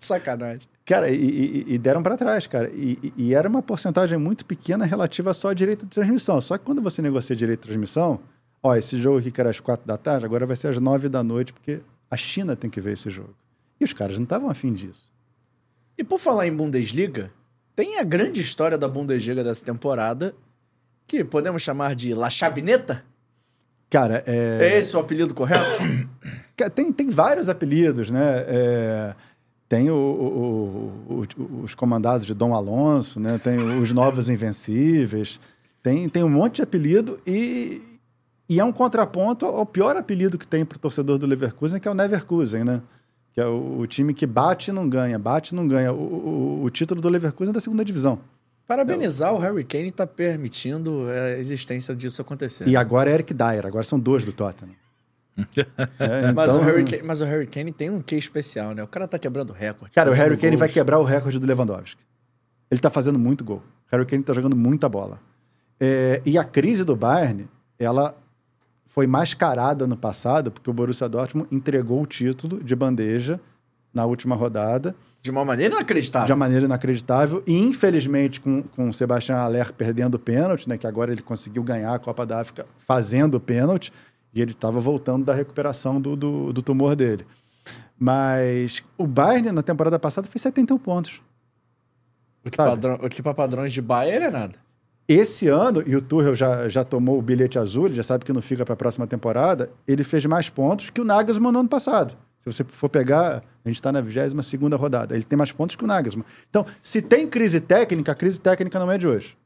Sacanagem. 0.00 0.66
Cara, 0.86 1.08
e, 1.10 1.16
e- 1.16 1.74
e 1.74 1.78
deram 1.78 2.02
para 2.02 2.16
trás, 2.16 2.46
cara. 2.46 2.70
E, 2.74 2.98
e- 3.16 3.34
era 3.34 3.48
uma 3.48 3.62
porcentagem 3.62 4.18
muito 4.18 4.44
pequena 4.44 4.84
relativa 4.84 5.32
só 5.32 5.48
a 5.48 5.54
direito 5.54 5.86
de 5.86 5.90
transmissão. 5.92 6.40
Só 6.40 6.58
que 6.58 6.64
quando 6.64 6.82
você 6.82 7.00
negocia 7.00 7.34
direito 7.34 7.60
de 7.62 7.68
transmissão, 7.68 8.20
ó, 8.62 8.76
esse 8.76 8.96
jogo 9.00 9.18
aqui 9.18 9.30
que 9.30 9.40
era 9.40 9.48
às 9.50 9.60
quatro 9.60 9.86
da 9.86 9.96
tarde, 9.96 10.26
agora 10.26 10.44
vai 10.46 10.56
ser 10.56 10.68
às 10.68 10.78
nove 10.80 11.08
da 11.08 11.22
noite, 11.22 11.52
porque 11.54 11.80
a 12.10 12.16
China 12.16 12.54
tem 12.54 12.68
que 12.68 12.80
ver 12.82 12.92
esse 12.92 13.08
jogo. 13.08 13.34
E 13.80 13.84
os 13.84 13.92
caras 13.94 14.18
não 14.18 14.24
estavam 14.24 14.50
afim 14.50 14.72
disso. 14.74 15.10
E 15.96 16.04
por 16.04 16.18
falar 16.18 16.46
em 16.46 16.54
Bundesliga, 16.54 17.32
tem 17.74 17.98
a 17.98 18.02
grande 18.02 18.40
história 18.40 18.76
da 18.76 18.86
Bundesliga 18.86 19.42
dessa 19.42 19.64
temporada, 19.64 20.34
que 21.06 21.24
podemos 21.24 21.62
chamar 21.62 21.94
de 21.94 22.12
La 22.14 22.28
Chabineta. 22.28 23.04
Cara, 23.88 24.22
é... 24.26 24.58
É 24.74 24.78
esse 24.78 24.94
o 24.96 25.00
apelido 25.00 25.32
correto? 25.34 25.64
Tem, 26.72 26.92
tem 26.92 27.10
vários 27.10 27.48
apelidos, 27.48 28.12
né? 28.12 28.44
É, 28.46 29.14
tem 29.68 29.90
o- 29.90 29.94
o- 29.94 31.24
o- 31.38 31.62
os 31.62 31.74
comandados 31.74 32.26
de 32.26 32.34
Dom 32.34 32.54
Alonso, 32.54 33.18
né? 33.18 33.38
Tem 33.42 33.58
os 33.78 33.92
Novos 33.92 34.28
Invencíveis. 34.28 35.40
Tem, 35.82 36.08
tem 36.08 36.22
um 36.22 36.28
monte 36.30 36.56
de 36.56 36.62
apelido 36.62 37.20
e, 37.26 37.80
e 38.48 38.58
é 38.60 38.64
um 38.64 38.72
contraponto 38.72 39.44
ao 39.46 39.66
pior 39.66 39.96
apelido 39.96 40.38
que 40.38 40.46
tem 40.46 40.64
para 40.64 40.76
o 40.76 40.78
torcedor 40.78 41.18
do 41.18 41.26
Leverkusen, 41.26 41.78
que 41.80 41.86
é 41.88 41.90
o 41.90 41.94
Neverkusen, 41.94 42.64
né? 42.64 42.80
Que 43.32 43.40
é 43.40 43.46
o, 43.46 43.78
o 43.80 43.86
time 43.86 44.14
que 44.14 44.26
bate 44.26 44.70
e 44.70 44.72
não 44.72 44.88
ganha, 44.88 45.18
bate 45.18 45.52
e 45.52 45.56
não 45.56 45.66
ganha. 45.66 45.92
O, 45.92 45.96
o- 45.96 46.62
o 46.64 46.70
título 46.70 47.00
do 47.00 47.08
Leverkusen 47.08 47.50
é 47.50 47.52
da 47.54 47.60
segunda 47.60 47.84
divisão. 47.84 48.18
Parabenizar 48.66 49.34
o 49.34 49.38
Harry 49.38 49.62
Kane 49.64 49.90
tá 49.90 50.06
permitindo 50.06 51.06
a 51.10 51.38
existência 51.38 51.94
disso 51.94 52.22
acontecer. 52.22 52.66
E 52.66 52.76
agora 52.76 53.10
é 53.10 53.14
Eric 53.14 53.34
Dyer, 53.34 53.66
agora 53.66 53.84
são 53.84 53.98
dois 54.00 54.24
do 54.24 54.32
Tottenham. 54.32 54.74
É, 55.98 56.32
Mas, 56.32 56.48
então- 56.50 56.60
o 56.60 56.64
Harry 56.64 56.84
Kane, 56.84 57.02
mas 57.02 57.20
o 57.20 57.24
Harry 57.24 57.46
Kane 57.46 57.72
tem 57.72 57.90
um 57.90 58.00
quê 58.00 58.16
especial, 58.16 58.72
né? 58.74 58.82
O 58.82 58.86
cara 58.86 59.08
tá 59.08 59.18
quebrando 59.18 59.52
recorde. 59.52 59.92
Cara, 59.94 60.10
o 60.10 60.12
Harry 60.12 60.36
Kane 60.36 60.50
gols. 60.52 60.60
vai 60.60 60.68
quebrar 60.68 60.98
o 60.98 61.04
recorde 61.04 61.38
do 61.38 61.46
Lewandowski. 61.46 62.02
Ele 62.70 62.80
tá 62.80 62.90
fazendo 62.90 63.18
muito 63.18 63.44
gol. 63.44 63.58
O 63.58 63.96
Harry 63.96 64.06
Kane 64.06 64.22
tá 64.22 64.32
jogando 64.32 64.56
muita 64.56 64.88
bola. 64.88 65.20
É, 65.80 66.22
e 66.24 66.38
a 66.38 66.44
crise 66.44 66.84
do 66.84 66.94
Bayern, 66.94 67.48
ela 67.78 68.16
foi 68.86 69.06
mascarada 69.08 69.86
no 69.88 69.96
passado, 69.96 70.52
porque 70.52 70.70
o 70.70 70.72
Borussia 70.72 71.08
Dortmund 71.08 71.48
entregou 71.50 72.00
o 72.02 72.06
título 72.06 72.62
de 72.62 72.76
bandeja 72.76 73.40
na 73.92 74.04
última 74.06 74.34
rodada, 74.36 74.94
De 75.20 75.30
uma 75.32 75.44
maneira 75.44 75.70
de 75.70 75.76
inacreditável. 75.78 76.34
uma 76.34 76.38
maneira 76.44 76.64
inacreditável. 76.64 77.42
E, 77.46 77.58
infelizmente, 77.58 78.40
com, 78.40 78.62
com 78.62 78.88
o 78.88 78.94
Sebastian 78.94 79.36
Haller 79.36 79.72
perdendo 79.72 80.14
o 80.14 80.18
pênalti, 80.18 80.68
né, 80.68 80.78
que 80.78 80.86
agora 80.86 81.10
ele 81.12 81.22
conseguiu 81.22 81.62
ganhar 81.64 81.92
a 81.94 81.98
Copa 81.98 82.24
da 82.24 82.40
África 82.40 82.66
fazendo 82.78 83.34
o 83.36 83.40
pênalti, 83.40 83.92
e 84.34 84.42
ele 84.42 84.52
estava 84.52 84.80
voltando 84.80 85.24
da 85.24 85.34
recuperação 85.34 86.00
do, 86.00 86.16
do, 86.16 86.52
do 86.52 86.62
tumor 86.62 86.96
dele. 86.96 87.24
Mas 87.98 88.82
o 88.98 89.06
Bayern, 89.06 89.52
na 89.52 89.62
temporada 89.62 89.98
passada, 89.98 90.26
fez 90.28 90.42
71 90.42 90.76
pontos. 90.78 91.22
O 92.44 92.50
que, 92.50 92.56
Sabe? 92.56 92.70
padrão, 92.70 92.94
o 92.96 93.08
que 93.08 93.22
pra 93.22 93.32
padrões 93.32 93.72
de 93.72 93.80
Bayern 93.80 94.26
é 94.26 94.30
nada. 94.30 94.54
Esse 95.06 95.48
ano, 95.48 95.82
e 95.86 95.94
o 95.94 96.00
Tuchel 96.00 96.34
já, 96.34 96.68
já 96.68 96.82
tomou 96.82 97.18
o 97.18 97.22
bilhete 97.22 97.58
azul, 97.58 97.86
ele 97.86 97.94
já 97.94 98.02
sabe 98.02 98.24
que 98.24 98.32
não 98.32 98.40
fica 98.40 98.64
para 98.64 98.72
a 98.72 98.76
próxima 98.76 99.06
temporada, 99.06 99.70
ele 99.86 100.02
fez 100.02 100.24
mais 100.24 100.48
pontos 100.48 100.90
que 100.90 101.00
o 101.00 101.04
Nagelsmann 101.04 101.52
no 101.52 101.60
ano 101.60 101.68
passado. 101.68 102.16
Se 102.40 102.52
você 102.52 102.64
for 102.64 102.88
pegar, 102.88 103.42
a 103.64 103.68
gente 103.68 103.76
está 103.76 103.92
na 103.92 104.02
22ª 104.02 104.76
rodada, 104.76 105.14
ele 105.14 105.24
tem 105.24 105.36
mais 105.36 105.52
pontos 105.52 105.76
que 105.76 105.84
o 105.84 105.86
Nagelsmann. 105.86 106.24
Então, 106.48 106.66
se 106.80 107.00
tem 107.00 107.26
crise 107.26 107.60
técnica, 107.60 108.12
a 108.12 108.14
crise 108.14 108.40
técnica 108.40 108.78
não 108.78 108.90
é 108.90 108.98
de 108.98 109.06
hoje. 109.06 109.36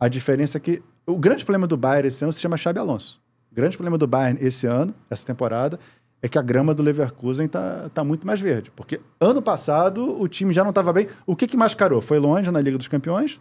A 0.00 0.08
diferença 0.08 0.56
é 0.58 0.60
que 0.60 0.82
o 1.06 1.18
grande 1.18 1.44
problema 1.44 1.66
do 1.66 1.76
Bayern 1.76 2.08
esse 2.08 2.24
ano 2.24 2.32
se 2.32 2.40
chama 2.40 2.56
Xabi 2.56 2.78
Alonso. 2.78 3.20
O 3.50 3.54
grande 3.54 3.76
problema 3.76 3.98
do 3.98 4.06
Bayern 4.06 4.38
esse 4.44 4.66
ano, 4.66 4.94
essa 5.10 5.24
temporada, 5.26 5.78
é 6.22 6.28
que 6.28 6.38
a 6.38 6.42
grama 6.42 6.74
do 6.74 6.82
Leverkusen 6.82 7.48
tá, 7.48 7.88
tá 7.94 8.04
muito 8.04 8.26
mais 8.26 8.40
verde. 8.40 8.70
Porque 8.72 9.00
ano 9.20 9.40
passado 9.40 10.20
o 10.20 10.28
time 10.28 10.52
já 10.52 10.62
não 10.62 10.70
estava 10.70 10.92
bem. 10.92 11.08
O 11.26 11.34
que, 11.36 11.46
que 11.46 11.56
mascarou? 11.56 12.00
Foi 12.00 12.18
longe 12.18 12.50
na 12.50 12.60
Liga 12.60 12.76
dos 12.76 12.88
Campeões, 12.88 13.40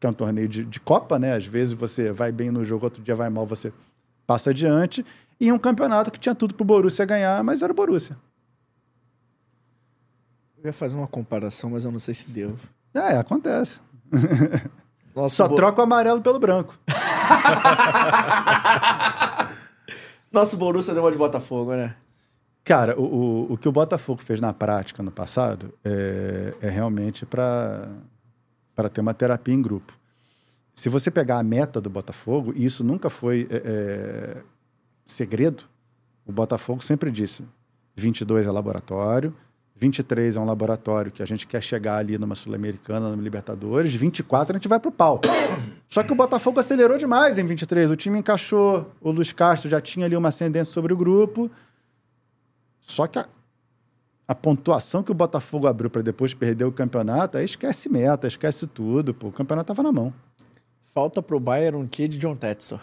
que 0.00 0.06
é 0.06 0.10
um 0.10 0.12
torneio 0.12 0.48
de, 0.48 0.64
de 0.64 0.80
Copa, 0.80 1.18
né? 1.18 1.34
Às 1.34 1.46
vezes 1.46 1.74
você 1.74 2.10
vai 2.12 2.32
bem 2.32 2.50
no 2.50 2.64
jogo, 2.64 2.86
outro 2.86 3.02
dia 3.02 3.14
vai 3.14 3.28
mal, 3.30 3.46
você 3.46 3.72
passa 4.26 4.50
adiante. 4.50 5.04
E 5.40 5.52
um 5.52 5.58
campeonato 5.58 6.10
que 6.10 6.18
tinha 6.18 6.34
tudo 6.34 6.54
pro 6.54 6.64
Borussia 6.64 7.04
ganhar, 7.04 7.42
mas 7.44 7.62
era 7.62 7.72
o 7.72 7.76
Borussia. 7.76 8.16
Eu 10.58 10.66
ia 10.68 10.72
fazer 10.72 10.96
uma 10.96 11.06
comparação, 11.06 11.70
mas 11.70 11.84
eu 11.84 11.92
não 11.92 11.98
sei 11.98 12.14
se 12.14 12.28
devo. 12.30 12.56
É, 12.94 13.18
acontece. 13.18 13.80
Só 15.28 15.46
Bo- 15.46 15.56
troca 15.56 15.80
o 15.80 15.84
amarelo 15.84 16.22
pelo 16.22 16.38
branco. 16.38 16.78
Nosso 20.34 20.56
Borussia 20.56 20.92
deu 20.92 21.02
uma 21.04 21.12
de 21.12 21.16
Botafogo, 21.16 21.76
né? 21.76 21.94
Cara, 22.64 22.98
o, 22.98 23.04
o, 23.04 23.52
o 23.52 23.56
que 23.56 23.68
o 23.68 23.72
Botafogo 23.72 24.20
fez 24.20 24.40
na 24.40 24.52
prática 24.52 25.02
no 25.02 25.12
passado 25.12 25.72
é, 25.84 26.54
é 26.60 26.68
realmente 26.68 27.24
para 27.24 27.88
ter 28.92 29.00
uma 29.00 29.14
terapia 29.14 29.54
em 29.54 29.62
grupo. 29.62 29.92
Se 30.74 30.88
você 30.88 31.08
pegar 31.08 31.38
a 31.38 31.42
meta 31.44 31.80
do 31.80 31.88
Botafogo, 31.88 32.52
e 32.56 32.64
isso 32.64 32.82
nunca 32.82 33.08
foi 33.08 33.46
é, 33.48 33.56
é, 33.64 34.42
segredo, 35.06 35.64
o 36.26 36.32
Botafogo 36.32 36.82
sempre 36.82 37.12
disse: 37.12 37.44
22 37.94 38.44
é 38.44 38.50
laboratório, 38.50 39.32
23 39.84 40.36
é 40.36 40.40
um 40.40 40.46
laboratório 40.46 41.12
que 41.12 41.22
a 41.22 41.26
gente 41.26 41.46
quer 41.46 41.62
chegar 41.62 41.98
ali 41.98 42.16
numa 42.16 42.34
Sul-Americana, 42.34 43.10
numa 43.10 43.22
Libertadores, 43.22 43.94
24 43.94 44.54
a 44.54 44.56
gente 44.56 44.66
vai 44.66 44.80
pro 44.80 44.90
pau. 44.90 45.20
Só 45.86 46.02
que 46.02 46.10
o 46.10 46.14
Botafogo 46.14 46.58
acelerou 46.58 46.96
demais 46.96 47.36
em 47.36 47.44
23. 47.44 47.90
O 47.90 47.96
time 47.96 48.18
encaixou, 48.18 48.90
o 49.00 49.10
Luiz 49.10 49.32
Castro 49.32 49.68
já 49.68 49.82
tinha 49.82 50.06
ali 50.06 50.16
uma 50.16 50.30
ascendência 50.30 50.72
sobre 50.72 50.94
o 50.94 50.96
grupo. 50.96 51.50
Só 52.80 53.06
que 53.06 53.18
a, 53.18 53.28
a 54.26 54.34
pontuação 54.34 55.02
que 55.02 55.12
o 55.12 55.14
Botafogo 55.14 55.66
abriu 55.66 55.90
para 55.90 56.00
depois 56.00 56.32
perder 56.32 56.64
o 56.64 56.72
campeonato, 56.72 57.36
aí 57.36 57.44
esquece 57.44 57.90
meta, 57.90 58.26
esquece 58.26 58.66
tudo. 58.66 59.12
Pô. 59.12 59.28
O 59.28 59.32
campeonato 59.32 59.68
tava 59.68 59.82
na 59.82 59.92
mão. 59.92 60.14
Falta 60.94 61.20
pro 61.20 61.38
Bayern 61.38 61.76
um 61.76 61.86
quê 61.86 62.08
de 62.08 62.16
John 62.16 62.36
Tetson. 62.36 62.80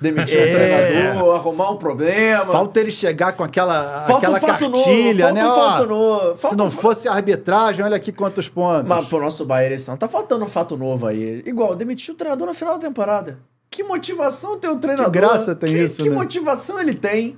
Demitir 0.00 0.38
É. 0.38 0.44
o 0.44 0.52
treinador, 0.54 1.34
arrumar 1.34 1.70
um 1.70 1.76
problema. 1.76 2.46
Falta 2.46 2.78
ele 2.78 2.90
chegar 2.92 3.32
com 3.32 3.42
aquela, 3.42 4.04
Falta 4.06 4.28
aquela 4.28 4.38
um 4.38 4.40
fato 4.40 4.68
novo, 4.68 4.84
cartilha, 4.84 5.24
falta 5.26 5.32
né? 5.40 5.44
um 5.44 5.50
Ó, 5.50 5.54
fato 5.72 5.86
novo, 5.88 6.38
Se 6.38 6.56
não 6.56 6.66
um- 6.66 6.70
fosse 6.70 7.08
a 7.08 7.12
arbitragem, 7.14 7.84
olha 7.84 7.96
aqui 7.96 8.12
quantos 8.12 8.48
pontos. 8.48 8.88
Mas 8.88 9.08
pro 9.08 9.20
nosso 9.20 9.44
Bayern 9.44 9.74
esse 9.74 9.88
ano 9.90 9.98
tá 9.98 10.06
faltando 10.06 10.44
um 10.44 10.48
fato 10.48 10.76
novo 10.76 11.06
aí. 11.08 11.42
Igual, 11.44 11.74
demitiu 11.74 12.14
o 12.14 12.16
treinador 12.16 12.46
no 12.46 12.54
final 12.54 12.78
da 12.78 12.86
temporada. 12.86 13.38
Que 13.68 13.82
motivação 13.82 14.56
tem 14.56 14.70
o 14.70 14.76
treinador? 14.76 15.10
graça 15.10 15.54
tem 15.56 15.72
que, 15.72 15.82
isso, 15.82 16.02
Que 16.04 16.10
né? 16.10 16.14
motivação 16.14 16.78
ele 16.78 16.94
tem? 16.94 17.36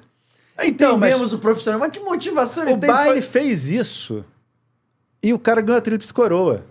Então, 0.62 0.99
mas- 0.99 1.11
Entendemos 1.11 1.33
o 1.33 1.39
profissional, 1.39 1.81
mas 1.81 1.91
que 1.93 2.01
motivação 2.01 2.65
ele 2.65 2.75
O 2.75 2.79
tem? 2.79 2.91
Bayern 2.91 3.23
pra- 3.23 3.31
fez 3.31 3.71
isso 3.71 4.23
e 5.23 5.33
o 5.33 5.39
cara 5.39 5.62
ganhou 5.62 5.79
a 5.79 5.81
tríplice 5.81 6.12
coroa. 6.12 6.62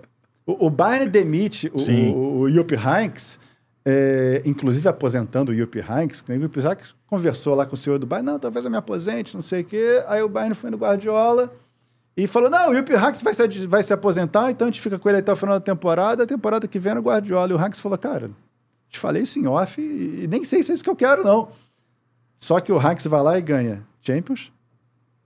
O, 0.45 0.67
o 0.67 0.69
Bayern 0.69 1.09
demite 1.09 1.71
o, 1.73 1.81
o, 2.13 2.39
o 2.41 2.49
Jupp 2.51 2.75
Heynckes, 2.75 3.39
é, 3.85 4.41
inclusive 4.45 4.87
aposentando 4.87 5.51
o 5.51 5.55
Jupp 5.55 5.79
Heynckes. 5.79 6.23
né? 6.27 6.37
O 6.37 6.41
Jupp 6.41 6.59
Heynckes 6.59 6.95
conversou 7.07 7.55
lá 7.55 7.65
com 7.65 7.75
o 7.75 7.77
senhor 7.77 7.99
do 7.99 8.05
Bayern, 8.05 8.31
não, 8.31 8.39
talvez 8.39 8.63
eu 8.63 8.71
me 8.71 8.77
aposente, 8.77 9.35
não 9.35 9.41
sei 9.41 9.61
o 9.61 9.65
quê. 9.65 10.03
Aí 10.07 10.21
o 10.21 10.29
Bayern 10.29 10.55
foi 10.55 10.69
no 10.69 10.77
Guardiola 10.77 11.53
e 12.15 12.27
falou, 12.27 12.49
não, 12.49 12.71
o 12.71 12.75
Jupp 12.75 12.93
Heynckes 12.93 13.21
vai 13.21 13.33
se, 13.33 13.67
vai 13.67 13.83
se 13.83 13.93
aposentar, 13.93 14.51
então 14.51 14.67
a 14.67 14.71
gente 14.71 14.81
fica 14.81 14.97
com 14.97 15.09
ele 15.09 15.17
até 15.19 15.33
o 15.33 15.35
final 15.35 15.55
da 15.55 15.63
temporada, 15.63 16.23
a 16.23 16.27
temporada 16.27 16.67
que 16.67 16.79
vem 16.79 16.91
é 16.93 16.95
no 16.95 17.01
Guardiola. 17.01 17.51
E 17.51 17.55
o 17.55 17.59
Heynckes 17.59 17.79
falou, 17.79 17.97
cara, 17.97 18.29
te 18.89 18.99
falei 18.99 19.23
isso 19.23 19.39
em 19.39 19.47
off 19.47 19.81
e, 19.81 20.23
e 20.23 20.27
nem 20.27 20.43
sei 20.43 20.63
se 20.63 20.71
é 20.71 20.75
isso 20.75 20.83
que 20.83 20.89
eu 20.89 20.95
quero, 20.95 21.23
não. 21.23 21.49
Só 22.37 22.59
que 22.59 22.71
o 22.71 22.81
Heynckes 22.81 23.07
vai 23.07 23.21
lá 23.21 23.37
e 23.37 23.41
ganha 23.41 23.85
Champions, 24.01 24.51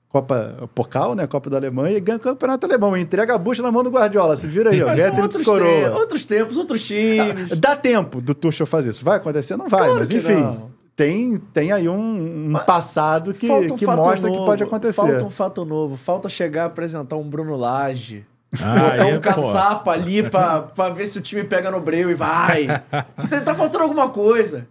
Copa 0.10 0.70
Pokal, 0.74 1.16
né? 1.16 1.28
Copa 1.28 1.50
da 1.50 1.58
Alemanha, 1.58 1.98
e 1.98 2.00
ganha 2.00 2.18
o 2.18 2.22
Campeonato 2.22 2.66
Alemão. 2.66 2.96
Entrega 2.96 3.36
a 3.36 3.38
bucha 3.38 3.62
na 3.62 3.72
mão 3.72 3.84
do 3.84 3.90
Guardiola. 3.90 4.36
Se 4.36 4.48
vira 4.48 4.70
aí, 4.72 4.82
ó. 4.82 4.88
Mas 4.88 5.02
são 5.02 5.22
outros, 5.22 5.42
te- 5.44 5.90
outros 5.90 6.26
tempos, 6.26 6.58
outros 6.58 6.84
times. 6.86 7.58
Dá 7.60 7.76
tempo 7.76 8.22
do 8.22 8.34
Tuchel 8.34 8.66
fazer 8.66 8.90
isso. 8.90 9.04
Vai 9.04 9.18
acontecer? 9.18 9.58
Não 9.58 9.68
vai, 9.68 9.82
Claro 9.82 9.96
mas 10.00 10.08
que 10.08 10.18
enfim. 10.18 10.34
não. 10.36 10.72
Tem, 10.96 11.38
tem 11.54 11.72
aí 11.72 11.88
um, 11.88 12.50
um 12.50 12.60
passado 12.66 13.32
que, 13.34 13.52
um 13.52 13.76
que 13.76 13.86
mostra 13.86 14.30
que 14.32 14.36
novo, 14.36 14.46
pode 14.48 14.64
acontecer. 14.64 14.96
Falta 14.96 15.26
um 15.26 15.30
fato 15.30 15.64
novo. 15.66 15.96
Falta 15.96 16.28
chegar 16.30 16.64
a 16.64 16.66
apresentar 16.68 17.16
um 17.18 17.30
Bruno 17.30 17.56
Lage. 17.56 18.26
Ah, 18.60 18.92
Botar 18.92 19.06
um 19.08 19.14
pô. 19.16 19.20
caçapa 19.22 19.92
ali 19.92 20.28
pra, 20.28 20.62
pra 20.62 20.90
ver 20.90 21.06
se 21.06 21.20
o 21.20 21.22
time 21.22 21.44
pega 21.44 21.70
no 21.70 21.80
breu 21.82 22.10
e 22.10 22.14
vai. 22.16 22.66
tá 23.46 23.54
faltando 23.54 23.84
alguma 23.84 24.10
coisa. 24.10 24.68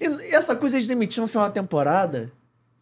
E, 0.00 0.06
e 0.06 0.34
essa 0.34 0.54
coisa 0.54 0.78
de 0.80 0.86
demitir 0.86 1.20
no 1.22 1.26
final 1.26 1.46
da 1.48 1.52
temporada, 1.52 2.30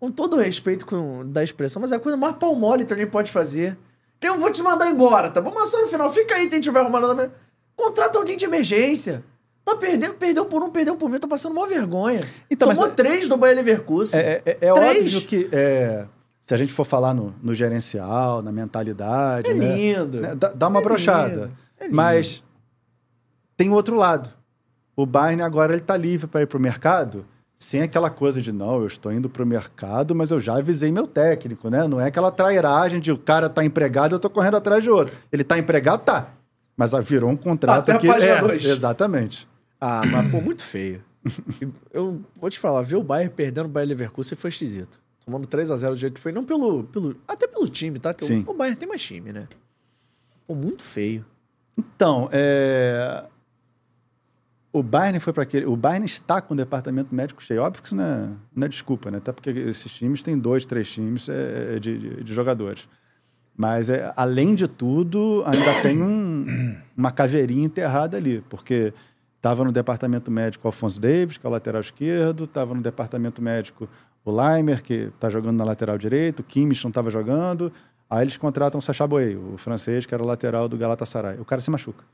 com 0.02 0.10
todo 0.10 0.34
o 0.34 0.40
respeito 0.40 0.84
com, 0.84 1.24
da 1.30 1.44
expressão, 1.44 1.80
mas 1.80 1.92
é 1.92 1.94
a 1.94 2.00
coisa 2.00 2.16
mais 2.18 2.34
pau 2.34 2.56
mole 2.56 2.84
que 2.84 2.92
alguém 2.92 3.06
pode 3.06 3.30
fazer. 3.30 3.78
Que 4.18 4.28
eu 4.28 4.36
vou 4.36 4.50
te 4.50 4.60
mandar 4.60 4.90
embora, 4.90 5.30
tá 5.30 5.40
bom? 5.40 5.52
Mas 5.54 5.68
só 5.70 5.80
no 5.80 5.86
final, 5.86 6.12
fica 6.12 6.34
aí, 6.34 6.48
tem 6.48 6.60
tiver 6.60 6.80
arrumando 6.80 7.06
nada. 7.14 7.32
Contrata 7.76 8.18
alguém 8.18 8.36
de 8.36 8.44
emergência. 8.44 9.22
Tá 9.64 9.76
perdendo, 9.76 10.14
perdeu 10.14 10.44
por 10.46 10.60
um, 10.60 10.70
perdeu 10.70 10.96
por 10.96 11.08
mil, 11.08 11.20
tá 11.20 11.28
passando 11.28 11.52
uma 11.52 11.68
vergonha. 11.68 12.20
Então, 12.50 12.68
Tomou 12.68 12.86
mas- 12.86 12.96
três 12.96 13.28
do 13.28 13.36
Bayer 13.36 13.54
Leverkusen. 13.54 14.18
É, 14.18 14.42
é- 14.44 14.58
é 14.62 14.72
óbvio 14.72 15.20
que 15.22 15.48
é, 15.52 16.04
se 16.40 16.52
a 16.52 16.56
gente 16.56 16.72
for 16.72 16.82
falar 16.84 17.14
no, 17.14 17.32
no 17.40 17.54
gerencial, 17.54 18.42
na 18.42 18.50
mentalidade, 18.50 19.52
É 19.52 19.54
né, 19.54 19.76
lindo. 19.76 20.20
né, 20.20 20.34
dá, 20.34 20.48
dá 20.48 20.66
uma 20.66 20.80
É 20.80 20.82
brochada. 20.82 21.52
é. 21.78 21.86
Mas 21.88 22.42
tem 23.56 23.68
o 23.70 23.74
outro 23.74 23.94
lado. 23.94 24.30
O 24.96 25.06
Bayern 25.06 25.42
agora 25.42 25.74
ele 25.74 25.80
está 25.82 25.96
livre 25.96 26.26
para 26.26 26.42
ir 26.42 26.46
para 26.48 26.58
o 26.58 26.60
mercado 26.60 27.24
sem 27.56 27.82
aquela 27.82 28.10
coisa 28.10 28.40
de 28.40 28.52
não, 28.52 28.80
eu 28.80 28.86
estou 28.86 29.12
indo 29.12 29.28
para 29.30 29.42
o 29.42 29.46
mercado, 29.46 30.14
mas 30.14 30.30
eu 30.30 30.40
já 30.40 30.56
avisei 30.58 30.90
meu 30.90 31.06
técnico, 31.06 31.68
né? 31.70 31.86
Não 31.86 32.00
é 32.00 32.06
aquela 32.06 32.30
trairagem 32.30 33.00
de 33.00 33.12
o 33.12 33.18
cara 33.18 33.48
tá 33.48 33.64
empregado, 33.64 34.14
eu 34.14 34.18
tô 34.18 34.28
correndo 34.28 34.56
atrás 34.56 34.82
de 34.82 34.90
outro. 34.90 35.14
Ele 35.30 35.44
tá 35.44 35.58
empregado, 35.58 36.02
tá. 36.02 36.28
Mas 36.76 36.92
ah, 36.94 37.00
virou 37.00 37.30
um 37.30 37.36
contrato 37.36 37.90
Até 37.90 37.92
a 37.92 37.98
que 37.98 38.08
é, 38.08 38.40
dois. 38.40 38.64
exatamente. 38.64 39.46
Ah, 39.80 40.02
mas 40.06 40.30
pô, 40.30 40.40
muito 40.40 40.62
feio. 40.62 41.02
Eu 41.92 42.20
vou 42.40 42.50
te 42.50 42.58
falar, 42.58 42.82
ver 42.82 42.96
o 42.96 43.02
Bayern 43.02 43.32
perdendo 43.34 43.66
o 43.66 43.68
Bayern 43.68 43.90
Leverkusen 43.94 44.36
foi 44.36 44.50
esquisito. 44.50 44.98
Tomando 45.24 45.46
3x0 45.46 45.90
do 45.90 45.96
jeito 45.96 46.14
que 46.14 46.20
foi, 46.20 46.32
não 46.32 46.44
pelo, 46.44 46.82
pelo. 46.84 47.16
Até 47.28 47.46
pelo 47.46 47.68
time, 47.68 48.00
tá? 48.00 48.12
Que 48.12 48.24
o- 48.24 48.26
Sim. 48.26 48.44
O 48.46 48.54
Bayern 48.54 48.76
tem 48.76 48.88
mais 48.88 49.00
time, 49.02 49.32
né? 49.32 49.46
Pô, 50.46 50.54
muito 50.54 50.82
feio. 50.82 51.24
Então, 51.78 52.28
é... 52.32 53.24
O 54.72 54.82
Bayern 54.82 55.20
foi 55.20 55.32
para 55.32 55.42
aquele. 55.42 55.66
O 55.66 55.76
Bayern 55.76 56.06
está 56.06 56.40
com 56.40 56.54
o 56.54 56.56
departamento 56.56 57.14
médico 57.14 57.42
cheio. 57.42 57.60
Óbvio 57.62 57.82
que 57.82 57.88
isso 57.88 57.94
não 57.94 58.04
é, 58.04 58.28
não 58.56 58.64
é 58.64 58.68
desculpa, 58.68 59.10
né? 59.10 59.18
Até 59.18 59.30
porque 59.30 59.50
esses 59.50 59.92
times 59.92 60.22
têm 60.22 60.38
dois, 60.38 60.64
três 60.64 60.90
times 60.90 61.28
é, 61.28 61.78
de, 61.78 61.98
de, 61.98 62.24
de 62.24 62.32
jogadores. 62.32 62.88
Mas, 63.54 63.90
é, 63.90 64.10
além 64.16 64.54
de 64.54 64.66
tudo, 64.66 65.42
ainda 65.46 65.82
tem 65.82 66.02
um- 66.02 66.76
uma 66.96 67.12
caveirinha 67.12 67.66
enterrada 67.66 68.16
ali, 68.16 68.42
porque 68.48 68.94
estava 69.36 69.62
no 69.62 69.72
departamento 69.72 70.30
médico 70.30 70.66
Alfonso 70.66 70.98
Davis, 71.00 71.36
que 71.36 71.46
é 71.46 71.48
o 71.48 71.52
lateral 71.52 71.82
esquerdo, 71.82 72.44
estava 72.44 72.74
no 72.74 72.80
departamento 72.80 73.42
médico 73.42 73.88
o 74.24 74.30
Leimer, 74.30 74.82
que 74.82 75.10
está 75.14 75.28
jogando 75.28 75.58
na 75.58 75.64
lateral 75.64 75.98
direito, 75.98 76.40
o 76.40 76.44
Kimmich 76.44 76.82
não 76.84 76.90
estava 76.90 77.10
jogando. 77.10 77.72
Aí 78.08 78.22
eles 78.22 78.36
contratam 78.36 78.78
o 78.78 78.82
Sacha 78.82 79.06
Boey, 79.06 79.36
o 79.36 79.56
francês, 79.58 80.06
que 80.06 80.14
era 80.14 80.22
o 80.22 80.26
lateral 80.26 80.68
do 80.68 80.78
Galatasaray. 80.78 81.40
O 81.40 81.44
cara 81.44 81.60
se 81.60 81.70
machuca. 81.70 82.04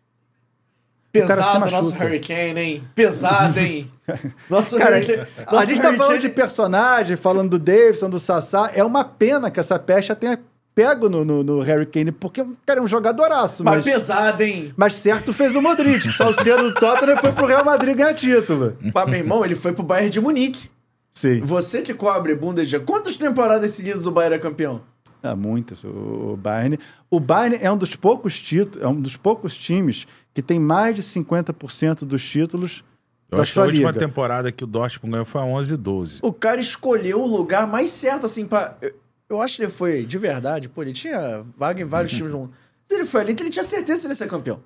Pesado 1.12 1.70
nosso. 1.70 1.94
Hurricane, 1.94 2.60
hein? 2.60 2.84
Pesado, 2.94 3.58
hein? 3.58 3.90
Nosso 4.48 4.76
Cara, 4.76 4.96
Hurricane. 4.96 5.26
a 5.46 5.52
nosso 5.52 5.68
gente 5.68 5.82
tá 5.82 5.92
falando 5.94 6.18
de 6.18 6.28
personagem, 6.28 7.16
falando 7.16 7.50
do 7.50 7.58
Davidson, 7.58 8.10
do 8.10 8.18
Sassá. 8.20 8.70
É 8.74 8.84
uma 8.84 9.04
pena 9.04 9.50
que 9.50 9.58
essa 9.58 9.78
pecha 9.78 10.14
tenha 10.14 10.38
pego 10.74 11.08
no, 11.08 11.24
no, 11.24 11.42
no 11.42 11.60
Harry 11.60 11.86
Kane, 11.86 12.12
porque, 12.12 12.44
cara, 12.64 12.78
é 12.78 12.82
um 12.82 12.86
jogadoraço. 12.86 13.64
Mas 13.64 13.84
Mas, 13.84 13.94
pesado, 13.94 14.42
hein? 14.42 14.72
mas 14.76 14.92
certo 14.92 15.32
fez 15.32 15.56
o 15.56 15.60
Modric, 15.60 16.06
que 16.06 16.14
Salcedo 16.14 16.62
do 16.64 16.74
Tottenham 16.74 17.16
foi 17.16 17.32
pro 17.32 17.46
Real 17.46 17.64
Madrid 17.64 17.96
ganhar 17.96 18.14
título. 18.14 18.76
Mas, 18.94 19.06
meu 19.06 19.18
irmão, 19.18 19.44
ele 19.44 19.56
foi 19.56 19.72
pro 19.72 19.82
Bayern 19.82 20.10
de 20.10 20.20
Munique. 20.20 20.70
Sim. 21.10 21.40
Você 21.40 21.82
que 21.82 21.92
cobre 21.92 22.34
Bundesliga, 22.36 22.84
quantas 22.84 23.16
temporadas 23.16 23.72
seguidas 23.72 24.06
o 24.06 24.12
Bayern 24.12 24.36
é 24.36 24.38
campeão? 24.38 24.82
É, 25.22 25.34
muitas. 25.34 25.82
O, 25.84 25.88
o 26.32 26.36
Bayern. 26.36 26.78
O 27.10 27.18
Bayern 27.20 27.58
é 27.60 27.70
um 27.70 27.76
dos 27.76 27.96
poucos 27.96 28.40
títulos, 28.40 28.82
é 28.84 28.88
um 28.88 29.00
dos 29.00 29.16
poucos 29.16 29.56
times 29.56 30.06
que 30.32 30.40
tem 30.42 30.60
mais 30.60 30.94
de 30.94 31.02
50% 31.02 32.04
dos 32.04 32.22
títulos 32.28 32.84
Eu 33.30 33.36
da 33.38 33.42
acho 33.42 33.52
que 33.52 33.58
a 33.58 33.62
sua 33.62 33.68
última 33.70 33.90
liga. 33.90 33.98
temporada 34.06 34.52
que 34.52 34.62
o 34.62 34.66
Dortmund 34.66 35.10
ganhou 35.12 35.24
foi 35.26 35.40
a 35.40 35.44
11 35.44 35.74
e 35.74 35.76
12. 35.76 36.18
O 36.22 36.32
cara 36.32 36.60
escolheu 36.60 37.20
o 37.20 37.26
lugar 37.26 37.66
mais 37.66 37.90
certo, 37.90 38.26
assim, 38.26 38.46
pra. 38.46 38.76
Eu, 38.80 38.94
eu 39.30 39.42
acho 39.42 39.56
que 39.56 39.62
ele 39.64 39.72
foi 39.72 40.06
de 40.06 40.16
verdade, 40.18 40.68
pô, 40.68 40.82
ele 40.82 40.92
tinha 40.92 41.44
vaga 41.56 41.82
em 41.82 41.84
vários 41.84 42.12
times 42.12 42.30
do 42.32 42.38
mundo. 42.38 42.52
Se 42.84 42.94
ele 42.94 43.04
foi 43.04 43.20
ali, 43.20 43.32
ele 43.38 43.50
tinha 43.50 43.62
certeza 43.64 44.00
que 44.02 44.06
ele 44.06 44.12
ia 44.12 44.16
ser 44.16 44.28
campeão. 44.28 44.60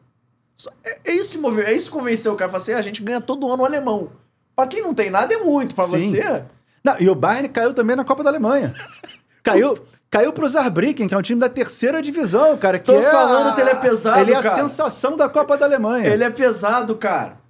É, 0.84 1.10
é 1.10 1.14
isso 1.14 1.32
que 1.32 1.38
moveu, 1.38 1.64
é 1.66 1.72
isso 1.72 1.90
que 1.90 1.96
convenceu 1.98 2.32
o 2.34 2.36
cara. 2.36 2.50
Falar 2.50 2.62
assim, 2.62 2.72
"Ah, 2.72 2.78
a 2.78 2.82
gente 2.82 3.02
ganha 3.02 3.20
todo 3.20 3.50
ano 3.50 3.62
o 3.62 3.66
alemão. 3.66 4.12
Pra 4.54 4.66
quem 4.66 4.82
não 4.82 4.92
tem 4.94 5.10
nada 5.10 5.32
é 5.34 5.38
muito, 5.38 5.74
pra 5.74 5.84
Sim. 5.84 6.10
você. 6.10 6.44
Não, 6.84 6.94
e 7.00 7.08
o 7.08 7.14
Bayern 7.14 7.48
caiu 7.48 7.72
também 7.72 7.96
na 7.96 8.04
Copa 8.04 8.22
da 8.22 8.28
Alemanha. 8.30 8.74
Caiu, 9.42 9.76
caiu 10.12 10.32
pro 10.32 10.48
Saarbrücken, 10.48 11.08
que 11.08 11.14
é 11.14 11.18
um 11.18 11.22
time 11.22 11.40
da 11.40 11.48
terceira 11.48 12.00
divisão, 12.02 12.56
cara. 12.58 12.78
Que 12.78 12.84
Tô 12.84 12.98
é 12.98 13.10
falando 13.10 13.48
a- 13.48 13.52
que 13.54 13.60
ele 13.62 13.70
é 13.70 13.74
pesado, 13.74 14.20
Ele 14.20 14.32
é 14.32 14.36
a 14.36 14.42
cara. 14.42 14.54
sensação 14.54 15.16
da 15.16 15.28
Copa 15.28 15.56
da 15.56 15.64
Alemanha. 15.64 16.06
Ele 16.12 16.22
é 16.22 16.30
pesado, 16.30 16.94
cara. 16.94 17.40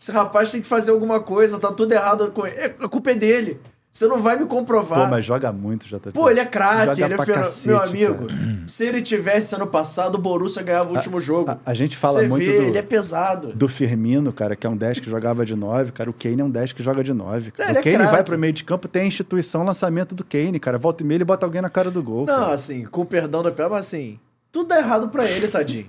Esse 0.00 0.10
rapaz 0.12 0.50
tem 0.52 0.60
que 0.62 0.66
fazer 0.66 0.92
alguma 0.92 1.20
coisa, 1.20 1.58
tá 1.58 1.70
tudo 1.72 1.92
errado 1.92 2.30
com 2.30 2.46
ele. 2.46 2.56
É, 2.56 2.74
A 2.80 2.88
culpa 2.88 3.10
é 3.10 3.14
dele. 3.16 3.60
Você 3.92 4.06
não 4.08 4.22
vai 4.22 4.38
me 4.38 4.46
comprovar. 4.46 5.00
Pô, 5.00 5.06
mas 5.06 5.22
joga 5.22 5.52
muito, 5.52 5.86
JP. 5.86 6.12
Pô, 6.12 6.30
ele 6.30 6.40
é 6.40 6.46
craque, 6.46 7.02
ele 7.02 7.12
é 7.12 7.16
feno- 7.18 7.34
cacete, 7.38 7.68
meu 7.68 7.82
amigo. 7.82 8.26
cara. 8.26 8.62
Se 8.66 8.86
ele 8.86 9.02
tivesse 9.02 9.54
ano 9.54 9.66
passado, 9.66 10.14
o 10.14 10.18
Borussia 10.18 10.62
ganhava 10.62 10.90
o 10.92 10.96
último 10.96 11.20
jogo. 11.20 11.50
a- 11.50 11.58
a 11.66 11.74
gente 11.74 11.94
fala 11.98 12.20
Você 12.20 12.26
muito 12.28 12.46
vê, 12.46 12.56
do- 12.56 12.62
ele 12.64 12.78
é 12.78 12.82
pesado. 12.82 13.52
Do 13.52 13.68
Firmino, 13.68 14.32
cara, 14.32 14.56
que 14.56 14.66
é 14.66 14.70
um 14.70 14.76
10 14.78 14.98
que 14.98 15.10
jogava 15.10 15.44
de 15.44 15.54
9, 15.54 15.92
cara. 15.92 16.08
O 16.08 16.14
Kane 16.14 16.40
é 16.40 16.44
um 16.44 16.48
10 16.50 16.72
que 16.72 16.82
joga 16.82 17.04
de 17.04 17.12
9. 17.12 17.50
Cara. 17.50 17.68
Ele 17.68 17.78
é 17.78 17.80
o 17.80 17.84
Kane 17.84 17.96
craque. 17.96 18.12
vai 18.12 18.24
pro 18.24 18.38
meio 18.38 18.52
de 18.54 18.64
campo, 18.64 18.88
tem 18.88 19.02
a 19.02 19.06
instituição 19.06 19.62
lançamento 19.62 20.14
do 20.14 20.24
Kane, 20.24 20.58
cara. 20.58 20.78
Volta 20.78 21.02
e 21.02 21.06
meia 21.06 21.18
ele 21.18 21.24
bota 21.26 21.44
alguém 21.44 21.60
na 21.60 21.68
cara 21.68 21.90
do 21.90 22.02
gol. 22.02 22.24
Não, 22.24 22.34
cara. 22.34 22.52
assim, 22.54 22.84
com 22.86 23.02
o 23.02 23.06
perdão 23.06 23.42
da 23.42 23.50
piada, 23.50 23.74
mas 23.74 23.84
assim, 23.86 24.18
tudo 24.50 24.68
dá 24.68 24.78
errado 24.78 25.10
pra 25.10 25.26
ele, 25.28 25.48
tadinho. 25.48 25.86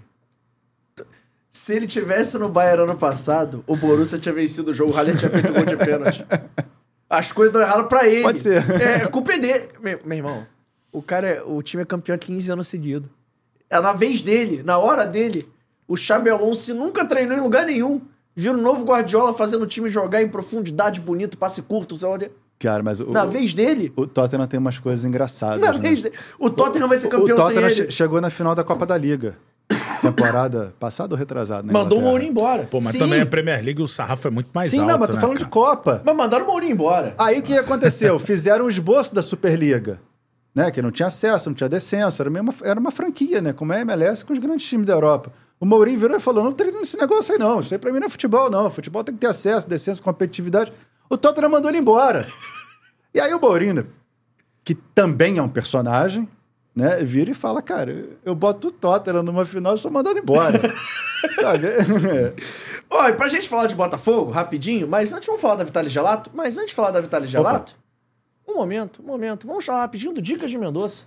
Se 1.53 1.73
ele 1.73 1.87
tivesse 1.87 2.37
no 2.37 2.49
Bayern 2.49 2.83
ano 2.83 2.95
passado, 2.97 3.63
o 3.65 3.77
Borussia 3.77 4.17
tinha 4.19 4.33
vencido 4.33 4.71
o 4.71 4.73
jogo, 4.73 4.91
o 4.91 4.95
Haller 4.95 5.15
tinha 5.15 5.31
feito 5.31 5.53
gol 5.53 5.63
de 5.63 5.77
pênalti. 5.77 6.25
As 7.17 7.31
coisas 7.31 7.53
dão 7.53 7.61
errado 7.61 7.87
pra 7.87 8.07
ele. 8.07 8.23
Pode 8.23 8.39
ser. 8.39 8.63
É, 8.81 8.95
a 9.03 9.07
culpa 9.07 9.33
é 9.33 9.37
dele. 9.39 9.69
Meu, 9.81 9.99
meu 10.03 10.17
irmão, 10.17 10.47
o 10.91 11.01
cara, 11.01 11.27
é- 11.27 11.43
o 11.43 11.61
time 11.61 11.83
é 11.83 11.85
campeão 11.85 12.15
há 12.15 12.17
15 12.17 12.51
anos 12.51 12.67
seguidos. 12.67 13.09
É 13.69 13.79
na 13.79 13.93
vez 13.93 14.21
dele, 14.21 14.63
na 14.63 14.77
hora 14.77 15.05
dele. 15.05 15.47
O 15.87 15.95
Xabi 15.95 16.29
Alonso 16.29 16.73
nunca 16.73 17.05
treinou 17.05 17.37
em 17.37 17.41
lugar 17.41 17.65
nenhum. 17.65 18.01
Vira 18.35 18.53
o 18.55 18.61
novo 18.61 18.83
Guardiola 18.83 19.33
fazendo 19.33 19.61
o 19.63 19.67
time 19.67 19.87
jogar 19.89 20.21
em 20.23 20.27
profundidade, 20.27 20.99
bonito, 20.99 21.37
passe 21.37 21.61
curto, 21.61 21.95
sei 21.97 22.07
lá 22.07 22.15
onde. 22.15 22.31
Cara, 22.59 22.81
mas 22.81 22.99
o, 22.99 23.11
Na 23.11 23.25
vez 23.25 23.53
dele. 23.53 23.91
o 23.95 24.07
Tottenham 24.07 24.47
tem 24.47 24.59
umas 24.59 24.79
coisas 24.79 25.03
engraçadas. 25.05 25.59
Na 25.59 25.73
né? 25.73 25.79
vez 25.79 26.01
dele. 26.01 26.15
O 26.39 26.49
Tottenham 26.49 26.87
vai 26.87 26.97
ser 26.97 27.07
O 27.07 27.09
campeão 27.09 27.35
sem 27.37 27.45
Tottenham 27.45 27.65
ele. 27.69 27.75
che- 27.75 27.91
chegou 27.91 28.19
na 28.21 28.29
final 28.29 28.55
da 28.55 28.63
Copa 28.63 28.85
da 28.85 28.97
Liga. 28.97 29.37
Temporada 30.03 30.73
passada 30.79 31.13
ou 31.13 31.17
retrasada? 31.17 31.71
Mandou 31.71 31.99
o? 31.99 32.01
Mourinho 32.01 32.31
embora. 32.31 32.67
Pô, 32.69 32.79
mas 32.83 32.91
Sim. 32.91 32.99
também 32.99 33.21
a 33.21 33.25
Premier 33.25 33.63
League 33.63 33.81
o 33.81 33.87
sarrafo 33.87 34.27
é 34.27 34.31
muito 34.31 34.49
mais 34.53 34.69
Sim, 34.69 34.79
alto, 34.79 34.91
não, 34.91 34.99
mas 34.99 35.09
tô 35.09 35.15
né, 35.15 35.21
falando 35.21 35.37
cara? 35.37 35.45
de 35.45 35.51
Copa. 35.51 36.01
Mas 36.03 36.15
mandaram 36.15 36.45
o 36.45 36.47
Mourinho 36.47 36.73
embora. 36.73 37.15
Aí 37.17 37.39
o 37.39 37.41
que 37.41 37.57
aconteceu? 37.57 38.19
Fizeram 38.19 38.65
o 38.65 38.69
esboço 38.69 39.15
da 39.15 39.21
Superliga, 39.21 39.99
né? 40.53 40.69
Que 40.71 40.81
não 40.81 40.91
tinha 40.91 41.07
acesso, 41.07 41.49
não 41.49 41.55
tinha 41.55 41.69
descenso, 41.69 42.21
era, 42.21 42.29
mesmo, 42.29 42.53
era 42.63 42.79
uma 42.79 42.91
franquia, 42.91 43.41
né? 43.41 43.53
Como 43.53 43.73
é 43.73 43.77
a 43.77 43.81
MLS 43.81 44.23
com 44.25 44.33
os 44.33 44.39
grandes 44.39 44.67
times 44.67 44.85
da 44.85 44.93
Europa. 44.93 45.31
O 45.59 45.65
Mourinho 45.65 45.97
virou 45.97 46.17
e 46.17 46.19
falou: 46.19 46.43
não 46.43 46.51
treino 46.51 46.79
nesse 46.79 46.97
negócio 46.97 47.33
aí, 47.33 47.39
não. 47.39 47.61
Isso 47.61 47.73
aí 47.73 47.77
pra 47.77 47.91
mim 47.91 47.99
não 47.99 48.07
é 48.07 48.09
futebol, 48.09 48.49
não. 48.49 48.69
Futebol 48.69 49.03
tem 49.03 49.15
que 49.15 49.21
ter 49.21 49.27
acesso, 49.27 49.67
descenso, 49.67 50.03
competitividade. 50.03 50.73
O 51.09 51.17
Tottenham 51.17 51.49
mandou 51.49 51.71
ele 51.71 51.79
embora. 51.79 52.27
E 53.13 53.21
aí 53.21 53.33
o 53.33 53.39
Mourinho, 53.39 53.87
que 54.63 54.75
também 54.75 55.37
é 55.37 55.41
um 55.41 55.47
personagem, 55.47 56.27
né? 56.75 56.97
Vira 57.03 57.31
e 57.31 57.35
fala: 57.35 57.61
cara, 57.61 58.09
eu 58.23 58.35
boto 58.35 58.69
o 58.69 58.71
Tottenham 58.71 59.23
numa 59.23 59.45
final 59.45 59.75
e 59.75 59.77
sou 59.77 59.91
mandado 59.91 60.17
embora. 60.19 60.59
Sabe? 61.39 61.67
E 63.09 63.13
pra 63.13 63.27
gente 63.27 63.47
falar 63.47 63.67
de 63.67 63.75
Botafogo, 63.75 64.31
rapidinho, 64.31 64.87
mas 64.87 65.13
antes 65.13 65.25
vamos 65.25 65.41
falar 65.41 65.55
da 65.55 65.63
Vitale 65.63 65.89
Gelato. 65.89 66.29
Mas 66.33 66.57
antes 66.57 66.69
de 66.69 66.75
falar 66.75 66.91
da 66.91 66.99
Vitale 67.01 67.27
Gelato, 67.27 67.75
um 68.47 68.55
momento, 68.55 69.01
um 69.01 69.05
momento. 69.05 69.47
Vamos 69.47 69.65
falar 69.65 69.81
rapidinho 69.81 70.13
do 70.13 70.21
Dicas 70.21 70.51
de 70.51 70.57
Mendoza. 70.57 71.05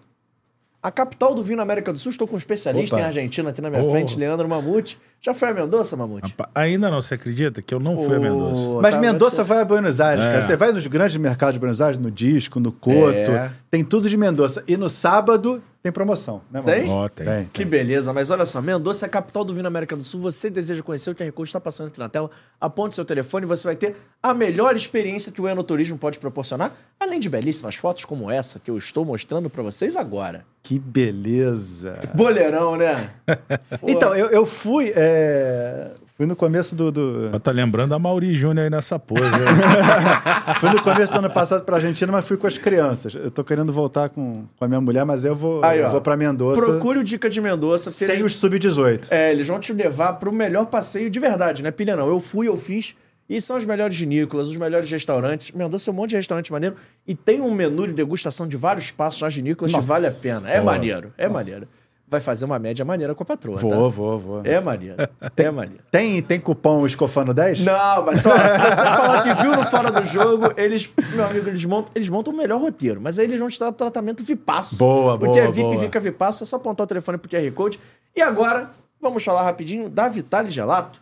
A 0.86 0.90
capital 0.92 1.34
do 1.34 1.42
vinho 1.42 1.56
na 1.56 1.64
América 1.64 1.92
do 1.92 1.98
Sul, 1.98 2.10
estou 2.12 2.28
com 2.28 2.36
um 2.36 2.38
especialista 2.38 2.94
Opa. 2.94 3.02
em 3.02 3.06
Argentina 3.08 3.50
aqui 3.50 3.60
na 3.60 3.68
minha 3.68 3.82
Oh. 3.82 3.90
frente, 3.90 4.16
Leandro 4.16 4.48
Mamute. 4.48 4.96
Já 5.20 5.34
foi 5.34 5.48
a 5.48 5.52
Mendoza, 5.52 5.96
Mamute? 5.96 6.28
Rapaz, 6.30 6.48
Ainda 6.54 6.88
não, 6.88 7.02
você 7.02 7.14
acredita 7.14 7.60
que 7.60 7.74
eu 7.74 7.80
não 7.80 8.00
fui 8.04 8.14
a 8.14 8.20
Mendoza? 8.20 8.60
Ô, 8.70 8.80
Mas 8.80 8.94
tá, 8.94 9.00
Mendoza 9.00 9.34
você- 9.36 9.42
vai 9.42 9.62
a 9.62 9.64
Buenos 9.64 10.00
Aires, 10.00 10.24
É. 10.24 10.28
cara. 10.28 10.40
Você 10.40 10.56
vai 10.56 10.70
nos 10.70 10.86
grandes 10.86 11.16
mercados 11.16 11.54
de 11.54 11.58
Buenos 11.58 11.80
Aires, 11.82 11.98
no 11.98 12.08
Disco, 12.08 12.60
no 12.60 12.70
Coto, 12.70 13.32
É. 13.32 13.50
tem 13.68 13.82
tudo 13.82 14.08
de 14.08 14.16
Mendoza. 14.16 14.62
E 14.68 14.76
no 14.76 14.88
sábado 14.88 15.60
tem 15.86 15.92
promoção, 15.92 16.42
né, 16.50 16.60
mano? 16.60 16.80
Tem? 16.80 16.90
Ó, 16.90 17.08
tem. 17.08 17.48
Que 17.52 17.64
beleza, 17.64 18.12
mas 18.12 18.28
olha 18.32 18.44
só, 18.44 18.60
Mendoza 18.60 19.04
é 19.04 19.06
a 19.06 19.08
capital 19.08 19.44
do 19.44 19.52
vinho 19.52 19.62
na 19.62 19.68
América 19.68 19.94
do 19.94 20.02
Sul. 20.02 20.20
Você 20.22 20.50
deseja 20.50 20.82
conhecer 20.82 21.10
o 21.10 21.14
QR 21.14 21.30
Code 21.30 21.48
está 21.48 21.60
passando 21.60 21.88
aqui 21.88 21.98
na 22.00 22.08
tela. 22.08 22.28
Aponte 22.60 22.96
seu 22.96 23.04
telefone 23.04 23.46
e 23.46 23.48
você 23.48 23.68
vai 23.68 23.76
ter 23.76 23.94
a 24.20 24.34
melhor 24.34 24.74
experiência 24.74 25.30
que 25.30 25.40
o 25.40 25.46
enoturismo 25.48 25.96
pode 25.96 26.18
proporcionar, 26.18 26.72
além 26.98 27.20
de 27.20 27.28
belíssimas 27.28 27.76
fotos 27.76 28.04
como 28.04 28.28
essa 28.28 28.58
que 28.58 28.68
eu 28.68 28.76
estou 28.76 29.04
mostrando 29.04 29.48
para 29.48 29.62
vocês 29.62 29.94
agora. 29.94 30.44
Que 30.60 30.76
beleza. 30.76 32.00
Boleirão, 32.14 32.76
né? 32.76 33.10
Então, 33.86 34.12
eu, 34.16 34.26
eu 34.30 34.44
fui. 34.44 34.92
é, 34.96 35.92
Fui 36.16 36.24
no 36.24 36.34
começo 36.34 36.74
do. 36.74 36.90
do- 36.90 37.28
Mas 37.30 37.42
tá 37.42 37.50
lembrando 37.50 37.94
a 37.94 37.98
Mauri 37.98 38.32
Júnior 38.34 38.64
aí 38.64 38.70
nessa 38.70 38.98
pose. 38.98 39.20
Fui 40.60 40.70
no 40.70 40.82
começo 40.82 41.12
do 41.12 41.18
ano 41.18 41.30
passado 41.30 41.62
pra 41.64 41.76
Argentina, 41.76 42.10
mas 42.10 42.24
fui 42.26 42.36
com 42.38 42.46
as 42.46 42.56
crianças. 42.56 43.14
Eu 43.14 43.30
tô 43.30 43.44
querendo 43.44 43.70
voltar 43.72 44.08
com, 44.08 44.44
com 44.58 44.64
a 44.64 44.68
minha 44.68 44.80
mulher, 44.80 45.04
mas 45.04 45.24
eu 45.26 45.36
vou, 45.36 45.62
Aí, 45.62 45.80
eu 45.80 45.86
ó. 45.86 45.90
vou 45.90 46.00
pra 46.00 46.16
Mendoza 46.16 46.62
procure 46.62 46.98
o 47.00 47.04
Dica 47.04 47.28
de 47.28 47.40
Mendoza. 47.40 47.90
porque 47.90 48.04
sem 48.06 48.14
ele- 48.16 48.24
os 48.24 48.36
sub-18. 48.36 49.08
É, 49.10 49.30
eles 49.30 49.46
vão 49.46 49.60
te 49.60 49.72
levar 49.74 50.14
pro 50.14 50.32
melhor 50.32 50.66
passeio 50.66 51.10
de 51.10 51.20
verdade, 51.20 51.62
né, 51.62 51.70
pilha 51.70 51.94
não. 51.94 52.08
Eu 52.08 52.18
fui, 52.18 52.48
eu 52.48 52.56
fiz. 52.56 52.94
E 53.28 53.40
são 53.40 53.56
as 53.56 53.64
melhores 53.64 53.98
vinícolas, 53.98 54.46
os 54.48 54.56
melhores 54.56 54.88
restaurantes. 54.90 55.50
Mendoza 55.50 55.84
tem 55.84 55.92
um 55.92 55.96
monte 55.96 56.10
de 56.10 56.16
restaurante 56.16 56.50
maneiro. 56.52 56.76
E 57.06 57.12
tem 57.14 57.40
um 57.40 57.52
menu 57.52 57.88
de 57.88 57.92
degustação 57.92 58.46
de 58.46 58.56
vários 58.56 58.90
passos 58.92 59.20
nas 59.20 59.34
vinícolas 59.34 59.72
que 59.72 59.76
Nossa. 59.76 59.88
vale 59.88 60.06
a 60.06 60.10
pena. 60.12 60.48
É 60.48 60.60
maneiro, 60.62 61.12
é 61.18 61.28
maneiro. 61.28 61.66
Vai 62.08 62.20
fazer 62.20 62.44
uma 62.44 62.56
média 62.58 62.84
maneira 62.84 63.16
com 63.16 63.24
a 63.24 63.26
patroa, 63.26 63.56
Vou, 63.56 63.70
tá? 63.70 63.76
vou, 63.88 64.18
vou. 64.18 64.40
É 64.44 64.60
maneiro, 64.60 64.94
é 65.36 65.50
maneiro. 65.50 65.82
Tem, 65.90 66.22
tem 66.22 66.38
cupom 66.38 66.86
Escofano 66.86 67.34
10? 67.34 67.60
Não, 67.62 68.04
mas 68.04 68.24
ó, 68.24 68.30
se 68.48 68.58
você 68.60 68.76
falar 68.96 69.22
que 69.24 69.42
viu 69.42 69.50
no 69.56 69.66
Fora 69.66 69.90
do 69.90 70.04
Jogo, 70.04 70.52
eles, 70.56 70.88
meu 71.14 71.24
amigo, 71.26 71.48
eles 71.48 71.64
montam, 71.64 71.90
eles 71.96 72.08
montam 72.08 72.32
o 72.32 72.36
melhor 72.36 72.60
roteiro. 72.60 73.00
Mas 73.00 73.18
aí 73.18 73.24
eles 73.24 73.40
vão 73.40 73.48
te 73.48 73.58
dar 73.58 73.72
tratamento 73.72 74.22
VIPaço. 74.22 74.76
Boa, 74.76 75.18
Porque 75.18 75.40
boa, 75.40 75.48
é 75.48 75.50
VIP, 75.50 75.62
boa. 75.66 75.78
fica 75.80 75.98
VIPaço, 75.98 76.44
é 76.44 76.46
só 76.46 76.54
apontar 76.56 76.84
o 76.84 76.86
telefone 76.86 77.18
pro 77.18 77.28
QR 77.28 77.50
Code. 77.52 77.80
E 78.14 78.22
agora, 78.22 78.70
vamos 79.00 79.24
falar 79.24 79.42
rapidinho 79.42 79.88
da 79.90 80.08
Vitale 80.08 80.48
Gelato. 80.48 81.00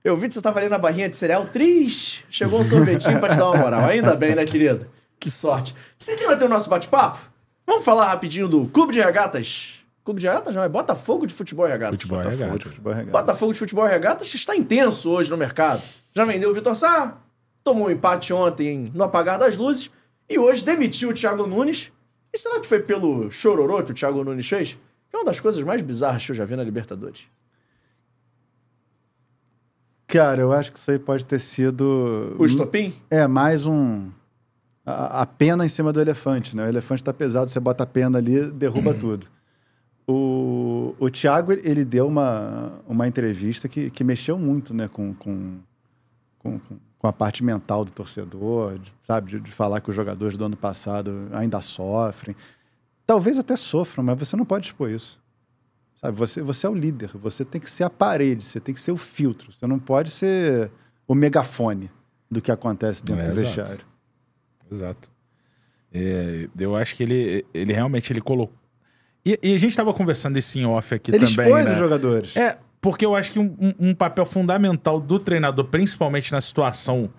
Eu 0.03 0.15
vi 0.15 0.27
que 0.27 0.33
você 0.35 0.41
tava 0.41 0.59
ali 0.59 0.69
na 0.69 0.77
barrinha 0.77 1.09
de 1.09 1.17
cereal. 1.17 1.47
Tris! 1.51 2.23
Chegou 2.29 2.59
um 2.59 2.63
sorvetinho 2.63 3.19
pra 3.19 3.29
te 3.29 3.37
dar 3.37 3.49
uma 3.49 3.57
moral. 3.57 3.85
Ainda 3.85 4.15
bem, 4.15 4.35
né, 4.35 4.45
querido? 4.45 4.85
Que 5.19 5.31
sorte. 5.31 5.73
Seguindo 5.97 6.29
até 6.31 6.45
o 6.45 6.49
nosso 6.49 6.69
bate-papo, 6.69 7.17
vamos 7.65 7.83
falar 7.85 8.07
rapidinho 8.07 8.47
do 8.47 8.67
Clube 8.67 8.93
de 8.93 9.01
Regatas. 9.01 9.79
Clube 10.03 10.19
de 10.19 10.27
Regatas 10.27 10.55
não, 10.55 10.63
é 10.63 10.69
Botafogo 10.69 11.25
de 11.25 11.33
Futebol 11.33 11.67
e 11.67 11.71
Regatas. 11.71 11.95
Futebol 11.95 12.19
Botafogo 12.19 12.45
gato. 12.45 12.57
de 12.59 12.65
futebol 12.65 12.93
regado. 12.93 13.11
Botafogo 13.11 13.53
de 13.53 13.59
Futebol 13.59 13.85
e 13.87 13.89
Regatas 13.89 14.29
que 14.29 14.35
está 14.35 14.55
intenso 14.55 15.09
hoje 15.09 15.31
no 15.31 15.37
mercado. 15.37 15.81
Já 16.13 16.23
vendeu 16.25 16.51
o 16.51 16.53
Vitor 16.53 16.75
Sá, 16.75 17.17
tomou 17.63 17.87
um 17.87 17.89
empate 17.89 18.31
ontem 18.31 18.91
no 18.93 19.03
apagar 19.03 19.39
das 19.39 19.57
luzes 19.57 19.89
e 20.29 20.37
hoje 20.37 20.63
demitiu 20.63 21.09
o 21.09 21.13
Thiago 21.13 21.47
Nunes. 21.47 21.91
E 22.31 22.37
será 22.37 22.59
que 22.59 22.67
foi 22.67 22.79
pelo 22.79 23.31
chororô 23.31 23.81
que 23.83 23.91
o 23.91 23.95
Thiago 23.95 24.23
Nunes 24.23 24.47
fez? 24.47 24.77
Que 25.09 25.15
é 25.15 25.19
uma 25.19 25.25
das 25.25 25.39
coisas 25.39 25.63
mais 25.63 25.81
bizarras 25.81 26.25
que 26.25 26.31
eu 26.31 26.35
já 26.35 26.45
vi 26.45 26.55
na 26.55 26.63
Libertadores. 26.63 27.27
Cara, 30.07 30.41
eu 30.41 30.51
acho 30.51 30.71
que 30.71 30.77
isso 30.77 30.91
aí 30.91 30.99
pode 30.99 31.25
ter 31.25 31.39
sido. 31.39 32.35
O 32.37 32.45
estopim? 32.45 32.93
É, 33.09 33.25
mais 33.27 33.65
um. 33.65 34.09
A, 34.85 35.21
a 35.21 35.25
pena 35.25 35.65
em 35.65 35.69
cima 35.69 35.91
do 35.91 35.99
elefante, 35.99 36.55
né? 36.55 36.63
O 36.65 36.67
elefante 36.67 37.03
tá 37.03 37.11
pesado, 37.13 37.49
você 37.49 37.59
bota 37.59 37.83
a 37.83 37.87
pena 37.87 38.17
ali, 38.19 38.51
derruba 38.51 38.93
tudo. 38.99 39.27
O, 40.07 40.95
o 40.99 41.09
Thiago, 41.09 41.51
ele 41.51 41.83
deu 41.83 42.07
uma, 42.07 42.73
uma 42.87 43.07
entrevista 43.07 43.67
que, 43.67 43.89
que 43.89 44.03
mexeu 44.03 44.37
muito, 44.37 44.73
né? 44.73 44.87
Com, 44.87 45.13
com, 45.15 45.57
com, 46.39 46.59
com- 46.59 47.07
a 47.07 47.13
parte 47.13 47.43
mental 47.43 47.85
do 47.85 47.91
torcedor, 47.91 48.79
de- 48.79 48.91
sabe? 49.03 49.29
De, 49.31 49.39
de 49.39 49.51
falar 49.51 49.79
que 49.81 49.89
os 49.89 49.95
jogadores 49.95 50.37
do 50.37 50.45
ano 50.45 50.57
passado 50.57 51.27
ainda 51.31 51.59
sofrem. 51.61 52.35
Talvez 53.05 53.37
até 53.37 53.55
sofram, 53.55 54.03
mas 54.03 54.17
você 54.17 54.35
não 54.35 54.45
pode 54.45 54.67
expor 54.67 54.89
isso. 54.89 55.19
Sabe? 56.01 56.17
Você, 56.17 56.41
você 56.41 56.65
é 56.65 56.69
o 56.69 56.73
líder, 56.75 57.09
você 57.15 57.45
tem 57.45 57.61
que 57.61 57.69
ser 57.69 57.83
a 57.83 57.89
parede, 57.89 58.43
você 58.43 58.59
tem 58.59 58.73
que 58.75 58.81
ser 58.81 58.91
o 58.91 58.97
filtro. 58.97 59.51
Você 59.51 59.65
não 59.67 59.77
pode 59.79 60.09
ser 60.11 60.71
o 61.07 61.13
megafone 61.15 61.89
do 62.29 62.41
que 62.41 62.51
acontece 62.51 63.03
dentro 63.03 63.21
É, 63.23 63.29
do 63.29 63.35
vestiário. 63.35 63.85
Exato. 64.71 65.09
É, 65.93 66.47
eu 66.59 66.75
acho 66.75 66.95
que 66.95 67.03
ele, 67.03 67.45
ele 67.53 67.73
realmente 67.73 68.11
ele 68.11 68.21
colocou. 68.21 68.55
E, 69.25 69.39
e 69.41 69.55
a 69.55 69.57
gente 69.57 69.75
tava 69.75 69.93
conversando 69.93 70.37
isso 70.37 70.57
em 70.59 70.65
off 70.65 70.93
aqui 70.93 71.11
Ele 71.11 71.19
também. 71.25 71.45
expôs 71.47 71.65
né? 71.65 71.71
os 71.71 71.77
jogadores. 71.77 72.35
É, 72.35 72.57
porque 72.81 73.05
eu 73.05 73.15
acho 73.15 73.31
que 73.31 73.39
um, 73.39 73.55
um- 73.59 73.89
um 73.89 73.95
papel 73.95 74.25
fundamental 74.25 74.99
do 74.99 75.17
treinador, 75.17 75.65
principalmente 75.65 76.31
na 76.31 76.41
situação 76.41 77.09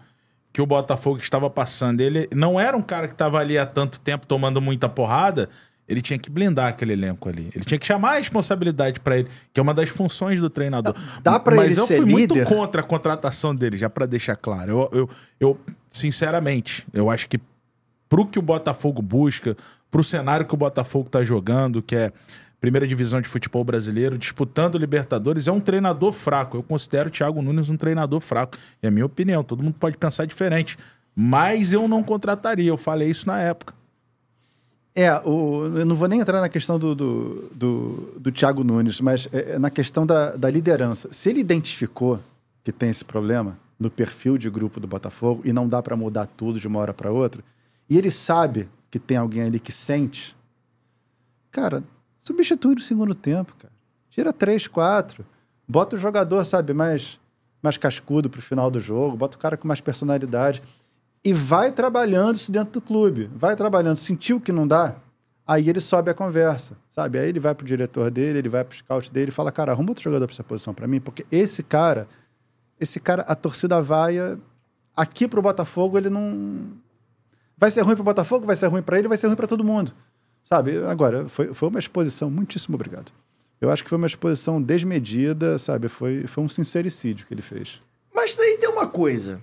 que 0.53 0.61
o 0.63 0.67
Botafogo 0.67 1.19
estava 1.19 1.51
passando, 1.51 2.01
ele 2.01 2.29
não 2.35 2.59
era 2.61 2.77
um 2.77 2.83
cara 2.83 3.09
que 3.09 3.15
estava 3.15 3.39
ali 3.39 3.59
há 3.59 3.67
tanto 3.67 3.99
tempo 4.01 4.27
tomando 4.27 4.61
muita 4.61 4.89
porrada. 4.89 5.49
Ele 5.89 6.01
tinha 6.03 6.19
que 6.19 6.29
blindar 6.31 6.69
aquele 6.69 6.95
elenco 6.95 7.29
ali. 7.29 7.51
Ele 7.55 7.65
tinha 7.65 7.79
que 7.79 7.87
chamar 7.87 8.15
a 8.15 8.19
responsabilidade 8.19 8.99
pra 9.01 9.19
ele, 9.19 9.29
que 9.53 9.61
é 9.61 9.63
uma 9.63 9.73
das 9.75 9.89
funções 9.89 10.41
do 10.41 10.51
treinador. 10.51 10.95
Dá 11.23 11.39
pra 11.39 11.55
Mas 11.57 11.73
ele 11.73 11.81
eu 11.81 11.87
ser 11.87 11.97
fui 11.99 12.07
muito 12.07 12.35
líder? 12.35 12.47
contra 12.49 12.81
a 12.81 12.85
contratação 12.85 13.55
dele, 13.55 13.77
já 13.77 13.89
pra 13.89 14.05
deixar 14.07 14.35
claro. 14.35 14.71
Eu, 14.73 14.91
eu, 14.93 15.11
eu, 15.39 15.61
sinceramente, 15.97 16.87
eu 16.93 17.11
acho 17.11 17.29
que 17.29 17.41
pro 18.09 18.27
que 18.27 18.39
o 18.39 18.43
Botafogo 18.43 19.03
busca, 19.03 19.57
pro 19.91 20.05
cenário 20.05 20.47
que 20.47 20.55
o 20.55 20.57
Botafogo 20.57 21.09
tá 21.09 21.25
jogando, 21.25 21.83
que 21.83 21.97
é 21.97 22.13
primeira 22.61 22.87
divisão 22.87 23.21
de 23.21 23.29
futebol 23.29 23.63
brasileiro, 23.65 24.19
disputando 24.19 24.79
Libertadores, 24.79 25.47
é 25.47 25.53
um 25.53 25.61
treinador 25.61 26.13
fraco. 26.13 26.57
Eu 26.57 26.63
considero 26.63 27.09
o 27.09 27.13
Thiago 27.13 27.43
Nunes 27.43 27.69
um 27.69 27.77
treinador 27.77 28.21
fraco. 28.21 28.57
É 28.83 28.89
a 28.89 28.91
minha 28.91 29.07
opinião. 29.07 29.45
Todo 29.45 29.63
mundo 29.63 29.77
pode 29.79 29.97
pensar 29.97 30.25
diferente. 30.25 30.77
Mas 31.15 31.73
eu 31.73 31.87
não 31.87 32.03
contrataria. 32.03 32.69
Eu 32.69 32.77
falei 32.77 33.09
isso 33.09 33.27
na 33.27 33.41
época. 33.41 33.75
É, 34.95 35.13
o, 35.25 35.67
eu 35.77 35.85
não 35.85 35.95
vou 35.95 36.09
nem 36.09 36.21
entrar 36.21 36.41
na 36.41 36.49
questão 36.49 36.79
do, 36.79 36.95
do, 36.95 37.51
do, 37.55 38.15
do 38.19 38.33
Thiago 38.33 38.65
Nunes, 38.65 39.01
mas 39.01 39.29
é, 39.31 39.53
é 39.53 39.59
na 39.59 39.69
questão 39.69 40.07
da, 40.07 40.35
da 40.35 40.49
liderança. 40.49 41.09
Se 41.13 41.29
ele 41.29 41.41
identificou 41.41 42.19
que 42.65 42.73
tem 42.73 42.89
esse 42.89 43.05
problema 43.05 43.59
no 43.79 43.91
perfil 43.91 44.39
de 44.39 44.49
grupo 44.49 44.81
do 44.81 44.87
Botafogo 44.87 45.43
e 45.45 45.53
não 45.53 45.69
dá 45.69 45.83
para 45.83 45.97
mudar 45.97 46.27
tudo 46.27 46.59
de 46.59 46.67
uma 46.67 46.79
hora 46.79 46.95
para 46.95 47.11
outra, 47.11 47.43
e 47.89 47.97
ele 47.97 48.11
sabe 48.11 48.69
que 48.91 48.99
tem 48.99 49.17
alguém 49.17 49.43
ali 49.43 49.61
que 49.61 49.73
sente, 49.73 50.37
cara, 51.51 51.85
substitui 52.19 52.75
no 52.75 52.81
segundo 52.81 53.15
tempo, 53.15 53.55
cara. 53.59 53.73
Tira 54.11 54.33
três, 54.33 54.67
quatro. 54.67 55.27
Bota 55.69 55.97
o 55.97 55.99
jogador, 55.99 56.45
sabe, 56.45 56.73
mais, 56.73 57.21
mais 57.63 57.77
cascudo 57.77 58.31
pro 58.31 58.41
final 58.41 58.71
do 58.71 58.81
jogo, 58.81 59.17
bota 59.17 59.37
o 59.37 59.41
cara 59.41 59.57
com 59.57 59.69
mais 59.69 59.81
personalidade 59.81 60.63
e 61.23 61.33
vai 61.33 61.71
trabalhando 61.73 62.37
isso 62.37 62.51
dentro 62.51 62.75
do 62.75 62.81
clube. 62.81 63.29
Vai 63.35 63.55
trabalhando. 63.57 63.97
Sentiu 63.97 64.41
que 64.41 64.53
não 64.53 64.67
dá, 64.67 64.97
aí 65.47 65.69
ele 65.69 65.81
sobe 65.81 66.11
a 66.11 66.15
conversa, 66.15 66.77
sabe? 66.89 67.19
Aí 67.19 67.29
ele 67.29 67.41
vai 67.41 67.55
pro 67.55 67.67
diretor 67.67 68.11
dele, 68.11 68.39
ele 68.39 68.49
vai 68.49 68.65
pro 68.65 68.77
scout 68.77 69.13
dele 69.13 69.29
e 69.29 69.33
fala, 69.33 69.53
cara, 69.53 69.73
arruma 69.73 69.91
outro 69.91 70.05
jogador 70.05 70.27
pra 70.27 70.35
essa 70.35 70.45
posição 70.45 70.73
pra 70.73 70.89
mim, 70.89 71.01
porque 71.01 71.27
esse 71.31 71.63
cara, 71.63 72.09
esse 72.81 73.01
cara, 73.01 73.23
a 73.23 73.35
torcida 73.35 73.81
vai 73.81 74.17
aqui 74.97 75.29
pro 75.29 75.43
Botafogo, 75.43 75.99
ele 75.99 76.11
não... 76.11 76.73
Vai 77.59 77.71
ser 77.71 77.83
ruim 77.83 77.95
pro 77.95 78.05
Botafogo, 78.05 78.47
vai 78.47 78.57
ser 78.57 78.67
ruim 78.67 78.83
pra 78.83 78.99
ele, 78.99 79.09
vai 79.09 79.17
ser 79.17 79.27
ruim 79.29 79.37
pra 79.37 79.47
todo 79.47 79.65
mundo, 79.65 79.95
sabe? 80.43 80.77
Agora, 80.85 81.29
foi, 81.29 81.55
foi 81.55 81.69
uma 81.69 81.79
exposição, 81.79 82.31
muitíssimo 82.31 82.75
obrigado. 82.75 83.13
Eu 83.61 83.71
acho 83.71 83.83
que 83.83 83.89
foi 83.89 83.97
uma 83.97 84.07
exposição 84.07 84.61
desmedida, 84.61 85.59
sabe? 85.59 85.89
Foi, 85.89 86.27
foi 86.27 86.45
um 86.45 86.49
sincericídio 86.49 87.27
que 87.27 87.33
ele 87.33 87.41
fez. 87.43 87.81
Mas 88.15 88.37
daí 88.37 88.59
tem 88.59 88.69
uma 88.69 88.87
coisa. 88.87 89.41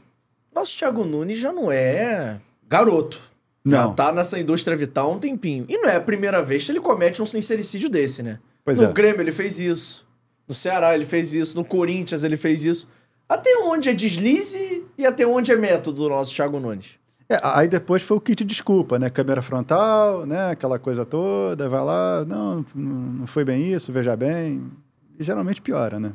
Nosso 0.53 0.77
Thiago 0.77 1.03
Nunes 1.03 1.39
já 1.39 1.51
não 1.51 1.72
é 1.72 2.39
garoto. 2.68 3.19
Já 3.65 3.85
Não. 3.85 3.93
tá 3.93 4.11
nessa 4.11 4.38
indústria 4.38 4.76
vital 4.76 5.10
há 5.10 5.15
um 5.15 5.19
tempinho. 5.19 5.65
E 5.69 5.77
não 5.77 5.89
é 5.89 5.95
a 5.95 6.01
primeira 6.01 6.41
vez 6.43 6.65
que 6.65 6.72
ele 6.72 6.81
comete 6.81 7.22
um 7.22 7.26
sincericídio 7.26 7.89
desse, 7.89 8.22
né? 8.22 8.39
Pois 8.64 8.77
no 8.77 8.85
é. 8.85 8.91
Grêmio 8.91 9.22
ele 9.22 9.31
fez 9.31 9.57
isso. 9.57 10.05
No 10.47 10.53
Ceará 10.53 10.93
ele 10.93 11.05
fez 11.05 11.34
isso. 11.34 11.55
No 11.55 11.64
Corinthians 11.64 12.23
ele 12.23 12.35
fez 12.35 12.65
isso. 12.65 12.89
Até 13.27 13.49
onde 13.63 13.89
é 13.89 13.93
deslize 13.93 14.83
e 14.97 15.05
até 15.05 15.25
onde 15.25 15.51
é 15.51 15.55
método 15.55 16.03
do 16.03 16.09
nosso 16.09 16.33
Thiago 16.35 16.59
Nunes? 16.59 16.99
É, 17.29 17.39
aí 17.41 17.67
depois 17.67 18.03
foi 18.03 18.17
o 18.17 18.21
kit 18.21 18.43
desculpa, 18.43 18.99
né? 18.99 19.09
Câmera 19.09 19.41
frontal, 19.41 20.25
né? 20.25 20.51
Aquela 20.51 20.77
coisa 20.77 21.05
toda, 21.05 21.69
vai 21.69 21.81
lá, 21.81 22.25
não, 22.25 22.65
não 22.75 23.25
foi 23.25 23.43
bem 23.43 23.73
isso, 23.73 23.91
veja 23.91 24.15
bem. 24.15 24.71
E 25.17 25.23
geralmente 25.23 25.61
piora, 25.61 25.99
né? 25.99 26.13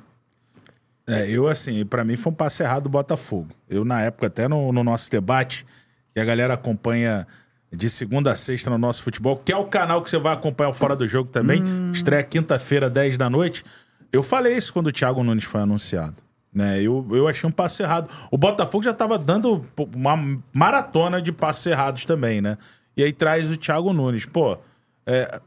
É, 1.06 1.28
eu, 1.30 1.48
assim, 1.48 1.84
pra 1.86 2.04
mim 2.04 2.16
foi 2.16 2.30
um 2.30 2.34
passo 2.34 2.62
errado 2.62 2.82
do 2.84 2.88
Botafogo. 2.90 3.48
Eu, 3.68 3.84
na 3.84 4.02
época, 4.02 4.26
até 4.26 4.46
no, 4.46 4.70
no 4.72 4.84
nosso 4.84 5.10
debate, 5.10 5.66
que 6.12 6.20
a 6.20 6.24
galera 6.24 6.52
acompanha 6.52 7.26
de 7.72 7.88
segunda 7.88 8.32
a 8.32 8.36
sexta 8.36 8.68
no 8.70 8.76
nosso 8.78 9.02
futebol, 9.02 9.36
que 9.36 9.50
é 9.50 9.56
o 9.56 9.64
canal 9.64 10.02
que 10.02 10.10
você 10.10 10.18
vai 10.18 10.34
acompanhar 10.34 10.70
o 10.70 10.74
Fora 10.74 10.94
do 10.94 11.06
Jogo 11.06 11.30
também, 11.30 11.62
estreia 11.92 12.22
quinta-feira, 12.22 12.88
10 12.90 13.16
da 13.16 13.28
noite. 13.28 13.64
Eu 14.12 14.22
falei 14.22 14.56
isso 14.56 14.72
quando 14.72 14.88
o 14.88 14.92
Thiago 14.92 15.22
Nunes 15.22 15.44
foi 15.44 15.60
anunciado. 15.62 16.16
Né? 16.52 16.80
Eu, 16.80 17.06
eu 17.10 17.28
achei 17.28 17.48
um 17.48 17.52
passo 17.52 17.82
errado. 17.82 18.10
O 18.30 18.38
Botafogo 18.38 18.84
já 18.84 18.92
tava 18.92 19.18
dando 19.18 19.64
uma 19.94 20.40
maratona 20.52 21.20
de 21.20 21.32
passos 21.32 21.66
errados 21.66 22.04
também, 22.04 22.40
né? 22.40 22.56
E 22.96 23.02
aí 23.02 23.12
traz 23.12 23.50
o 23.50 23.56
Thiago 23.56 23.92
Nunes. 23.92 24.26
Pô, 24.26 24.58
é, 25.06 25.40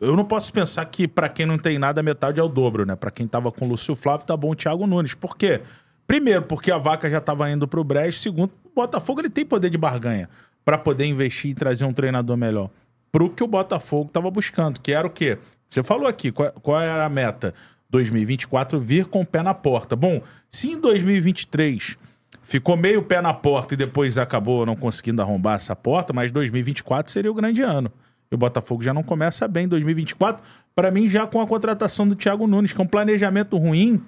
eu 0.00 0.16
não 0.16 0.24
posso 0.24 0.52
pensar 0.52 0.84
que 0.86 1.08
pra 1.08 1.28
quem 1.28 1.46
não 1.46 1.58
tem 1.58 1.78
nada, 1.78 2.02
metade 2.02 2.38
é 2.38 2.42
o 2.42 2.48
dobro, 2.48 2.86
né? 2.86 2.96
Pra 2.96 3.10
quem 3.10 3.26
tava 3.26 3.50
com 3.50 3.64
o 3.64 3.68
Lúcio 3.68 3.94
Flávio, 3.94 4.26
tá 4.26 4.36
bom 4.36 4.50
o 4.50 4.54
Thiago 4.54 4.86
Nunes. 4.86 5.14
Por 5.14 5.36
quê? 5.36 5.60
Primeiro, 6.06 6.42
porque 6.42 6.70
a 6.70 6.78
vaca 6.78 7.10
já 7.10 7.20
tava 7.20 7.50
indo 7.50 7.66
pro 7.66 7.82
Brecht. 7.82 8.20
Segundo, 8.20 8.52
o 8.64 8.74
Botafogo 8.74 9.20
ele 9.20 9.30
tem 9.30 9.44
poder 9.44 9.70
de 9.70 9.78
barganha 9.78 10.28
pra 10.64 10.78
poder 10.78 11.06
investir 11.06 11.50
e 11.50 11.54
trazer 11.54 11.84
um 11.84 11.92
treinador 11.92 12.36
melhor. 12.36 12.70
Pro 13.10 13.30
que 13.30 13.42
o 13.42 13.46
Botafogo 13.46 14.10
tava 14.10 14.30
buscando, 14.30 14.80
que 14.80 14.92
era 14.92 15.06
o 15.06 15.10
quê? 15.10 15.38
Você 15.68 15.82
falou 15.82 16.06
aqui, 16.06 16.30
qual, 16.30 16.52
qual 16.52 16.80
era 16.80 17.04
a 17.04 17.08
meta? 17.08 17.54
2024 17.90 18.80
vir 18.80 19.06
com 19.06 19.20
o 19.20 19.26
pé 19.26 19.42
na 19.42 19.54
porta. 19.54 19.94
Bom, 19.96 20.20
se 20.50 20.72
em 20.72 20.80
2023 20.80 21.96
ficou 22.42 22.76
meio 22.76 23.02
pé 23.02 23.20
na 23.20 23.34
porta 23.34 23.74
e 23.74 23.76
depois 23.76 24.18
acabou 24.18 24.64
não 24.64 24.76
conseguindo 24.76 25.22
arrombar 25.22 25.56
essa 25.56 25.74
porta, 25.74 26.12
mas 26.12 26.30
2024 26.30 27.12
seria 27.12 27.30
o 27.30 27.34
grande 27.34 27.62
ano. 27.62 27.90
E 28.30 28.34
o 28.34 28.38
Botafogo 28.38 28.82
já 28.82 28.92
não 28.92 29.02
começa 29.02 29.46
bem 29.46 29.64
em 29.64 29.68
2024. 29.68 30.44
Para 30.74 30.90
mim, 30.90 31.08
já 31.08 31.26
com 31.26 31.40
a 31.40 31.46
contratação 31.46 32.06
do 32.06 32.16
Thiago 32.16 32.46
Nunes, 32.46 32.72
que 32.72 32.80
é 32.80 32.84
um 32.84 32.88
planejamento 32.88 33.56
ruim 33.56 34.02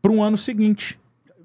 para 0.00 0.12
um 0.12 0.22
ano 0.22 0.36
seguinte. 0.36 0.98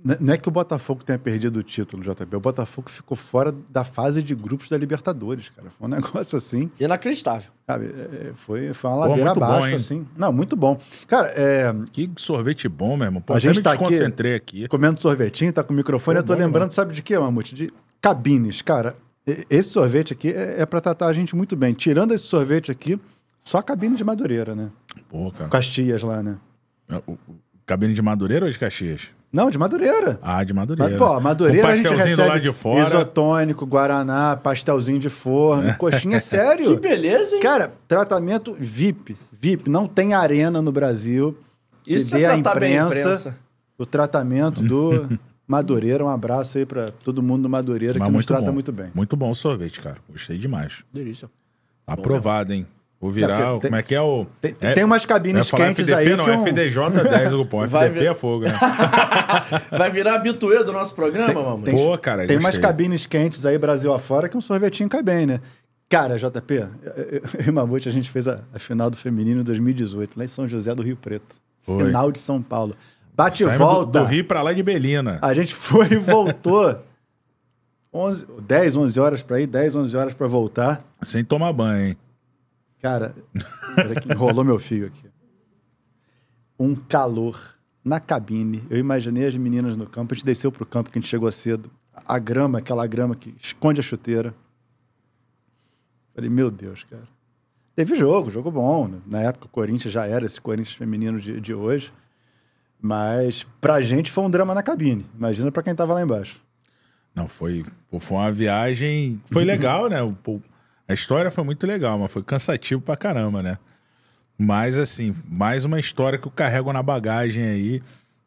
N- 0.03 0.17
Não 0.19 0.33
é 0.33 0.37
que 0.37 0.47
o 0.47 0.51
Botafogo 0.51 1.03
tenha 1.03 1.19
perdido 1.19 1.57
o 1.57 1.63
título, 1.63 2.01
JP. 2.03 2.35
O 2.35 2.39
Botafogo 2.39 2.89
ficou 2.89 3.15
fora 3.15 3.53
da 3.69 3.83
fase 3.83 4.23
de 4.23 4.33
grupos 4.33 4.67
da 4.69 4.77
Libertadores, 4.77 5.49
cara. 5.49 5.69
Foi 5.69 5.87
um 5.87 5.91
negócio 5.93 6.37
assim. 6.37 6.71
Inacreditável. 6.79 7.51
Sabe, 7.67 7.85
é, 7.85 7.89
é, 8.29 8.33
foi, 8.35 8.73
foi 8.73 8.89
uma 8.89 8.97
Pô, 9.03 9.07
ladeira 9.09 9.33
bom, 9.33 9.43
abaixo, 9.45 9.75
assim. 9.75 10.07
Não, 10.17 10.31
muito 10.33 10.55
bom. 10.55 10.79
Cara, 11.07 11.27
é, 11.35 11.73
Que 11.91 12.09
sorvete 12.17 12.67
bom, 12.67 12.97
meu 12.97 13.05
irmão. 13.05 13.21
Pô, 13.21 13.33
A 13.33 13.39
gente 13.39 13.57
me 13.57 13.61
tá 13.61 13.73
aqui- 13.73 13.83
desconcentrei 13.83 14.35
aqui. 14.35 14.67
comendo 14.67 14.99
sorvetinho, 14.99 15.53
tá 15.53 15.63
com 15.63 15.73
o 15.73 15.77
microfone. 15.77 16.15
Pô, 16.17 16.21
eu 16.21 16.25
tô 16.25 16.33
bom, 16.33 16.39
lembrando, 16.39 16.61
mano. 16.63 16.71
sabe 16.73 16.93
de 16.93 17.01
quê, 17.01 17.17
Mamute? 17.17 17.53
De 17.55 17.71
cabines. 18.01 18.61
Cara, 18.61 18.95
e- 19.27 19.45
esse 19.49 19.69
sorvete 19.69 20.13
aqui 20.13 20.29
é, 20.29 20.61
é 20.61 20.65
pra 20.65 20.81
tratar 20.81 21.07
a 21.07 21.13
gente 21.13 21.35
muito 21.35 21.55
bem. 21.55 21.73
Tirando 21.73 22.11
esse 22.13 22.23
sorvete 22.25 22.71
aqui, 22.71 22.99
só 23.39 23.61
cabine 23.61 23.95
de 23.95 24.03
Madureira, 24.03 24.55
né? 24.55 24.69
Pô, 25.09 25.31
cara. 25.31 25.49
Com 25.49 25.57
as 25.57 25.67
tias 25.67 26.01
lá, 26.03 26.21
né? 26.23 26.37
O- 27.07 27.11
o- 27.13 27.17
Cabine 27.65 27.93
de 27.93 28.01
Madureira 28.01 28.45
ou 28.45 28.51
de 28.51 28.57
Caxias? 28.59 29.09
Não, 29.33 29.49
de 29.49 29.57
Madureira. 29.57 30.19
Ah, 30.21 30.43
de 30.43 30.53
Madureira. 30.53 30.91
Mas, 30.91 30.99
pô, 30.99 31.19
Madureira 31.21 31.61
Com 31.67 31.71
a 31.71 31.75
gente 31.75 31.83
pastelzinho 31.87 32.15
do 32.15 32.19
recebe 32.21 32.29
lado 32.29 32.41
de 32.41 32.53
fora. 32.53 32.87
isotônico, 32.87 33.65
guaraná, 33.65 34.35
pastelzinho 34.35 34.99
de 34.99 35.07
forno, 35.09 35.73
coxinha, 35.79 36.17
é 36.17 36.19
sério. 36.19 36.75
Que 36.75 36.81
beleza, 36.81 37.35
hein? 37.35 37.41
Cara, 37.41 37.71
tratamento 37.87 38.55
VIP. 38.59 39.15
VIP. 39.31 39.69
Não 39.69 39.87
tem 39.87 40.13
arena 40.13 40.61
no 40.61 40.71
Brasil 40.71 41.37
que 41.83 41.93
Isso 41.93 42.13
é 42.15 42.19
dê 42.19 42.25
bem 42.27 42.35
a 42.35 42.37
imprensa, 42.37 42.99
imprensa. 42.99 43.37
o 43.77 43.85
tratamento 43.85 44.61
do 44.61 45.07
Madureira. 45.47 46.03
Um 46.03 46.09
abraço 46.09 46.57
aí 46.57 46.65
pra 46.65 46.91
todo 47.03 47.23
mundo 47.23 47.43
do 47.43 47.49
Madureira 47.49 47.97
Mas 47.99 48.07
que 48.09 48.13
nos 48.13 48.25
trata 48.25 48.45
bom. 48.47 48.51
muito 48.53 48.71
bem. 48.71 48.91
Muito 48.93 49.15
bom 49.15 49.29
o 49.31 49.35
sorvete, 49.35 49.79
cara. 49.79 49.97
Gostei 50.09 50.37
demais. 50.37 50.83
Delícia. 50.93 51.29
Aprovado, 51.87 52.53
hein? 52.53 52.67
Vou 53.01 53.11
virar. 53.11 53.55
O- 53.55 53.59
porque 53.59 53.61
tem- 53.61 53.69
como 53.71 53.75
é 53.79 53.83
que 53.83 53.95
é 53.95 54.01
o. 54.01 54.27
Tem, 54.39 54.55
é, 54.61 54.73
tem 54.73 54.83
umas 54.83 55.01
eu 55.01 55.07
cabines 55.09 55.49
quentes 55.49 55.89
FDP, 55.89 56.09
aí 56.11 56.15
não, 56.15 56.23
que 56.25 56.31
um- 56.31 56.45
FDJ 56.47 57.03
10, 57.09 57.33
o 57.33 57.45
pô. 57.45 57.63
FDP 57.63 57.89
ver- 57.89 58.05
é 58.11 58.13
fogo, 58.13 58.45
né? 58.45 58.53
Vai 59.75 59.89
virar 59.89 60.13
habituê 60.15 60.63
do 60.63 60.71
nosso 60.71 60.93
programa, 60.93 61.33
mamãe? 61.41 61.63
tem- 61.63 61.75
Pô, 61.75 61.97
cara, 61.97 62.27
Tem 62.27 62.37
umas 62.37 62.57
cabines 62.59 63.07
quentes 63.07 63.43
aí, 63.45 63.57
Brasil 63.57 63.91
afora, 63.91 64.29
que 64.29 64.37
um 64.37 64.41
sorvetinho 64.41 64.87
cai 64.87 65.01
bem, 65.01 65.25
né? 65.25 65.39
Cara, 65.89 66.15
JP, 66.17 66.53
eu 66.53 66.67
eu 66.85 67.21
e 67.47 67.49
o 67.49 67.53
Mamute, 67.53 67.89
a 67.89 67.91
gente 67.91 68.09
fez 68.09 68.27
a, 68.27 68.39
a 68.53 68.59
final 68.59 68.89
do 68.89 68.95
feminino 68.95 69.41
em 69.41 69.43
2018, 69.43 70.17
lá 70.17 70.23
em 70.23 70.27
São 70.27 70.47
José 70.47 70.73
do 70.75 70.81
Rio 70.83 70.95
Preto. 70.95 71.35
Foi. 71.63 71.85
Final 71.87 72.11
de 72.11 72.19
São 72.19 72.41
Paulo. 72.41 72.75
Bate 73.13 73.41
e 73.43 73.45
Saímos 73.45 73.67
do, 73.67 73.73
volta. 73.73 73.99
do 73.99 74.05
Rio 74.05 74.23
pra 74.25 74.41
lá 74.41 74.53
de 74.53 74.63
Belina. 74.63 75.17
A 75.21 75.33
gente 75.33 75.53
foi 75.53 75.87
e 75.91 75.97
voltou. 75.97 76.77
11, 77.93 78.25
10, 78.47 78.77
11 78.77 78.99
horas 78.99 79.21
pra 79.21 79.41
ir, 79.41 79.47
10, 79.47 79.75
11 79.75 79.97
horas 79.97 80.13
pra 80.13 80.27
voltar. 80.27 80.81
Sem 81.01 81.25
tomar 81.25 81.51
banho, 81.51 81.87
hein? 81.87 81.97
Cara, 82.81 83.13
que 84.01 84.11
enrolou 84.11 84.43
meu 84.43 84.59
fio 84.59 84.87
aqui. 84.87 85.07
Um 86.59 86.75
calor 86.75 87.39
na 87.83 87.99
cabine. 87.99 88.63
Eu 88.69 88.77
imaginei 88.77 89.27
as 89.27 89.35
meninas 89.37 89.75
no 89.77 89.87
campo. 89.87 90.13
A 90.13 90.15
gente 90.15 90.25
desceu 90.25 90.51
pro 90.51 90.65
campo, 90.65 90.89
que 90.89 90.97
a 90.97 91.01
gente 91.01 91.09
chegou 91.09 91.31
cedo. 91.31 91.69
A 92.05 92.17
grama, 92.19 92.59
aquela 92.59 92.85
grama 92.87 93.15
que 93.15 93.35
esconde 93.41 93.79
a 93.79 93.83
chuteira. 93.83 94.33
Falei, 96.13 96.29
meu 96.29 96.49
Deus, 96.51 96.83
cara. 96.83 97.07
Teve 97.75 97.95
jogo, 97.95 98.29
jogo 98.29 98.51
bom. 98.51 98.87
né? 98.87 98.99
Na 99.05 99.21
época 99.21 99.45
o 99.45 99.49
Corinthians 99.49 99.93
já 99.93 100.05
era 100.05 100.25
esse 100.25 100.39
Corinthians 100.41 100.75
feminino 100.75 101.19
de, 101.19 101.39
de 101.39 101.53
hoje. 101.53 101.91
Mas 102.81 103.45
pra 103.61 103.81
gente 103.81 104.11
foi 104.11 104.23
um 104.23 104.29
drama 104.29 104.53
na 104.55 104.63
cabine. 104.63 105.05
Imagina 105.15 105.51
pra 105.51 105.63
quem 105.63 105.75
tava 105.75 105.93
lá 105.93 106.01
embaixo. 106.01 106.41
Não, 107.13 107.27
foi, 107.27 107.65
foi 107.99 108.17
uma 108.17 108.31
viagem. 108.31 109.21
Foi 109.25 109.43
legal, 109.43 109.87
né? 109.89 110.01
O- 110.01 110.41
a 110.91 110.93
história 110.93 111.31
foi 111.31 111.43
muito 111.43 111.65
legal, 111.65 111.97
mas 111.97 112.11
foi 112.11 112.21
cansativo 112.21 112.81
pra 112.81 112.97
caramba, 112.97 113.41
né? 113.41 113.57
Mas, 114.37 114.77
assim, 114.77 115.15
mais 115.29 115.65
uma 115.65 115.79
história 115.79 116.17
que 116.17 116.27
eu 116.27 116.31
carrego 116.31 116.73
na 116.73 116.83
bagagem 116.83 117.43
aí. 117.43 117.83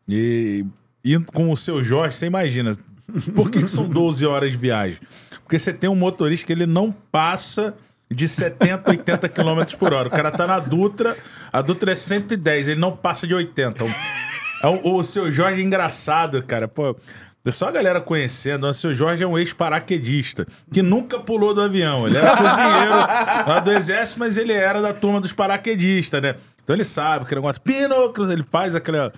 E 0.09 0.65
indo 1.05 1.31
com 1.33 1.51
o 1.51 1.57
seu 1.57 1.83
Jorge, 1.83 2.17
você 2.17 2.27
imagina. 2.27 2.73
Por 3.35 3.51
que, 3.51 3.63
que 3.63 3.69
são 3.69 3.89
12 3.89 4.25
horas 4.25 4.53
de 4.53 4.59
viagem? 4.59 4.99
Porque 5.43 5.59
você 5.59 5.73
tem 5.73 5.91
um 5.91 5.97
motorista 5.97 6.47
que 6.47 6.53
ele 6.53 6.67
não 6.67 6.91
passa 6.91 7.75
de 8.11 8.27
70, 8.29 8.91
80 8.91 9.29
km 9.29 9.77
por 9.79 9.93
hora. 9.93 10.09
O 10.09 10.11
cara 10.11 10.31
tá 10.31 10.47
na 10.47 10.59
Dutra, 10.59 11.17
a 11.53 11.61
Dutra 11.61 11.93
é 11.93 11.97
110, 11.97 12.69
ele 12.69 12.81
não 12.81 12.97
passa 12.97 13.27
de 13.27 13.35
80. 13.35 13.85
É 14.63 14.67
o, 14.69 14.95
o 14.95 15.03
seu 15.03 15.31
Jorge 15.31 15.61
é 15.61 15.65
engraçado, 15.65 16.43
cara. 16.45 16.67
Pô, 16.67 16.97
é 17.45 17.53
só 17.53 17.69
a 17.69 17.73
galera 17.73 18.01
conhecendo. 18.01 18.67
O 18.67 18.73
seu 18.73 18.95
Jorge 18.95 19.23
é 19.23 19.27
um 19.27 19.39
ex-paraquedista 19.39 20.47
que 20.73 20.83
nunca 20.83 21.19
pulou 21.21 21.53
do 21.53 21.61
avião. 21.61 22.07
Ele 22.07 22.17
era 22.17 22.37
cozinheiro 22.37 22.95
lá 23.47 23.61
do 23.61 23.71
exército, 23.71 24.19
mas 24.19 24.39
ele 24.39 24.53
era 24.53 24.81
da 24.81 24.95
turma 24.95 25.21
dos 25.21 25.33
paraquedistas, 25.33 26.23
né? 26.23 26.37
Então 26.63 26.75
ele 26.75 26.85
sabe 26.85 27.27
que 27.27 27.35
negócio. 27.35 27.61
Pinocchio, 27.61 28.33
ele 28.33 28.45
faz 28.51 28.75
aquela. 28.75 29.13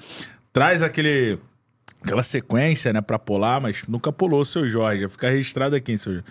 Traz 0.52 0.82
aquele. 0.82 1.38
Aquela 2.02 2.22
sequência, 2.22 2.92
né, 2.92 3.00
pra 3.00 3.18
pular, 3.18 3.60
mas 3.60 3.82
nunca 3.88 4.12
pulou 4.12 4.40
o 4.40 4.44
seu 4.44 4.68
Jorge. 4.68 5.08
Fica 5.08 5.28
registrado 5.28 5.74
aqui, 5.74 5.92
hein, 5.92 5.98
seu 5.98 6.12
Jorge. 6.14 6.28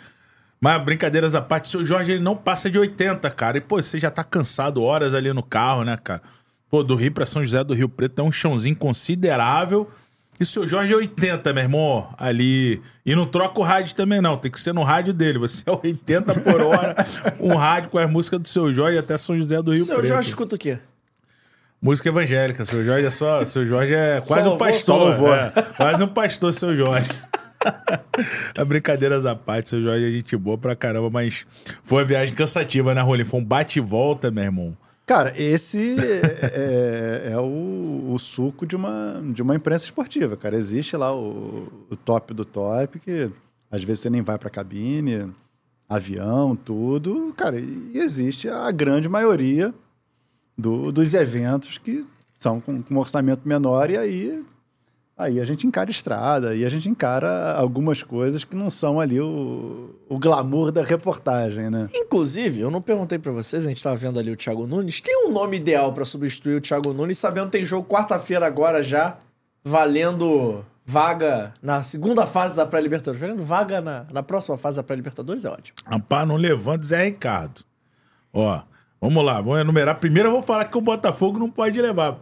Mas 0.60 0.82
brincadeiras 0.84 1.36
à 1.36 1.42
parte, 1.42 1.66
o 1.66 1.68
seu 1.70 1.86
Jorge 1.86 2.14
ele 2.14 2.24
não 2.24 2.36
passa 2.36 2.70
de 2.70 2.80
80, 2.80 3.30
cara. 3.32 3.58
E, 3.58 3.62
pô, 3.62 3.82
você 3.82 4.00
já 4.00 4.10
tá 4.10 4.24
cansado 4.24 4.82
horas 4.82 5.14
ali 5.14 5.32
no 5.34 5.44
carro, 5.44 5.84
né, 5.84 5.98
cara? 6.02 6.22
Pô, 6.70 6.84
do 6.84 6.96
Rio 6.96 7.12
pra 7.12 7.26
São 7.26 7.44
José 7.44 7.64
do 7.64 7.74
Rio 7.74 7.88
Preto 7.88 8.16
tem 8.16 8.26
um 8.26 8.32
chãozinho 8.32 8.76
considerável. 8.76 9.90
E 10.40 10.44
o 10.44 10.46
seu 10.46 10.68
Jorge 10.68 10.92
é 10.94 10.96
80, 10.98 11.54
meu 11.54 11.64
irmão, 11.64 12.14
ali. 12.18 12.82
E 13.06 13.16
não 13.16 13.26
troca 13.26 13.60
o 13.60 13.64
rádio 13.64 13.96
também, 13.96 14.20
não. 14.20 14.38
Tem 14.38 14.52
que 14.52 14.60
ser 14.60 14.74
no 14.74 14.84
rádio 14.84 15.14
dele. 15.14 15.40
Você 15.40 15.64
é 15.66 15.72
80 15.72 16.34
por 16.42 16.62
hora, 16.62 16.96
um 17.40 17.56
rádio 17.56 17.90
com 17.90 17.98
as 17.98 18.10
músicas 18.10 18.40
do 18.42 18.48
seu 18.48 18.74
Jorge 18.74 18.98
até 18.98 19.18
São 19.18 19.38
José 19.38 19.62
do 19.62 19.72
Rio 19.74 19.86
Seu 19.86 19.96
Preto. 19.96 20.10
Jorge 20.10 20.30
escuta 20.30 20.56
o 20.56 20.58
quê? 20.58 20.78
Música 21.82 22.10
evangélica. 22.10 22.66
Seu 22.66 22.84
Jorge 22.84 23.06
é 23.06 23.12
só. 23.12 23.46
Seu 23.46 23.66
Jorge 23.66 23.94
é 23.94 24.22
quase 24.26 24.44
Só 24.44 24.56
um 24.56 24.58
pastor. 24.58 25.16
é. 25.36 25.62
quase 25.78 26.04
um 26.04 26.08
pastor, 26.08 26.54
seu 26.54 26.76
Jorge. 26.76 27.08
É 28.56 28.64
brincadeiras 28.64 29.26
à 29.26 29.36
parte, 29.36 29.70
seu 29.70 29.82
Jorge 29.82 30.06
é 30.08 30.12
gente 30.12 30.38
boa 30.38 30.56
pra 30.56 30.76
caramba, 30.76 31.10
mas 31.10 31.48
foi 31.84 32.00
uma 32.00 32.06
viagem 32.06 32.36
cansativa, 32.36 32.94
né, 32.94 33.02
Rolim? 33.02 33.24
Foi 33.24 33.40
um 33.40 33.44
bate 33.44 33.80
e 33.80 33.82
volta, 33.82 34.30
meu 34.30 34.44
irmão. 34.44 34.78
Cara, 35.06 35.34
esse 35.40 35.96
é, 36.00 37.28
é- 37.30 37.32
é 37.34 37.40
o, 37.40 38.12
o 38.12 38.18
suco 38.18 38.66
de 38.66 38.76
uma, 38.76 39.22
de 39.34 39.42
uma 39.42 39.56
imprensa 39.56 39.86
esportiva, 39.86 40.36
cara. 40.36 40.58
Existe 40.58 40.98
lá 40.98 41.16
o, 41.16 41.68
o 41.90 41.96
top 41.96 42.34
do 42.34 42.44
top, 42.44 43.00
que 43.00 43.30
às 43.70 43.84
vezes 43.84 44.02
você 44.02 44.10
nem 44.10 44.22
vai 44.24 44.38
pra 44.40 44.50
cabine, 44.50 45.32
avião, 45.88 46.56
tudo. 46.56 47.34
Cara, 47.38 47.60
e 47.60 47.92
existe 48.00 48.50
a 48.50 48.72
grande 48.72 49.08
maioria 49.08 49.74
do- 50.58 50.92
dos 50.92 51.14
eventos 51.14 51.78
que 51.78 52.04
são 52.38 52.60
com, 52.60 52.82
com 52.82 52.96
um 52.96 52.98
orçamento 53.00 53.48
menor, 53.48 53.90
e 53.92 53.98
aí, 53.98 54.44
aí 55.18 55.40
a 55.40 55.44
gente 55.44 55.66
encara 55.66 55.90
estrada, 55.90 56.50
aí 56.50 56.66
a 56.66 56.70
gente 56.70 56.90
encara 56.90 57.54
algumas 57.54 58.04
coisas 58.04 58.44
que 58.44 58.56
não 58.56 58.70
são 58.70 59.00
ali 59.00 59.20
o, 59.20 59.96
o 60.10 60.20
glamour 60.20 60.72
da 60.72 60.84
reportagem, 60.84 61.70
né? 61.70 61.90
Inclusive, 61.94 62.62
eu 62.62 62.70
não 62.70 62.82
perguntei 62.82 63.18
pra 63.18 63.32
vocês, 63.32 63.66
a 63.66 63.70
gente 63.70 63.82
tava 63.82 63.96
vendo 63.96 64.20
ali 64.20 64.32
o 64.32 64.36
Thiago 64.36 64.68
Nunes. 64.68 65.02
Tem 65.02 65.28
um 65.28 65.32
nome 65.32 65.58
ideal 65.58 65.94
pra 65.94 66.06
substituir 66.06 66.56
o 66.56 66.62
Thiago 66.62 66.94
Nunes, 66.94 67.18
sabendo 67.18 67.46
que 67.46 67.54
tem 67.54 67.66
jogo 67.66 67.88
quarta-feira 67.88 68.46
agora 68.46 68.84
já, 68.84 69.18
valendo 69.64 70.66
vaga 70.86 71.54
na 71.62 71.82
segunda 71.82 72.28
fase 72.28 72.56
da 72.56 72.66
pré-libertadores. 72.66 73.20
Valendo 73.20 73.44
vaga 73.44 73.82
na, 73.82 74.06
na 74.12 74.22
próxima 74.22 74.58
fase 74.58 74.78
da 74.78 74.84
pré-libertadores 74.84 75.44
é 75.44 75.50
ótimo. 75.50 75.78
Rapaz, 75.86 76.28
não 76.28 76.36
levanta 76.36 76.84
Zé 76.84 77.06
Ricardo. 77.06 77.62
Ó, 78.32 78.62
vamos 79.02 79.26
lá, 79.26 79.42
vamos 79.42 79.60
enumerar. 79.60 80.00
Primeiro 80.00 80.30
eu 80.30 80.34
vou 80.34 80.44
falar 80.44 80.66
que 80.66 80.78
o 80.78 80.82
Botafogo 80.82 81.40
não 81.40 81.50
pode 81.50 81.82
levar. 81.82 82.20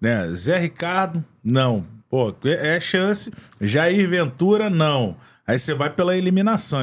Né? 0.00 0.28
Zé 0.32 0.58
Ricardo, 0.58 1.24
não. 1.42 1.93
Pô, 2.14 2.32
é 2.44 2.76
é 2.76 2.78
chance. 2.78 3.28
Jair 3.60 4.08
Ventura, 4.08 4.70
não. 4.70 5.16
Aí 5.44 5.58
você 5.58 5.74
vai 5.74 5.90
pela 5.90 6.16
eliminação. 6.16 6.80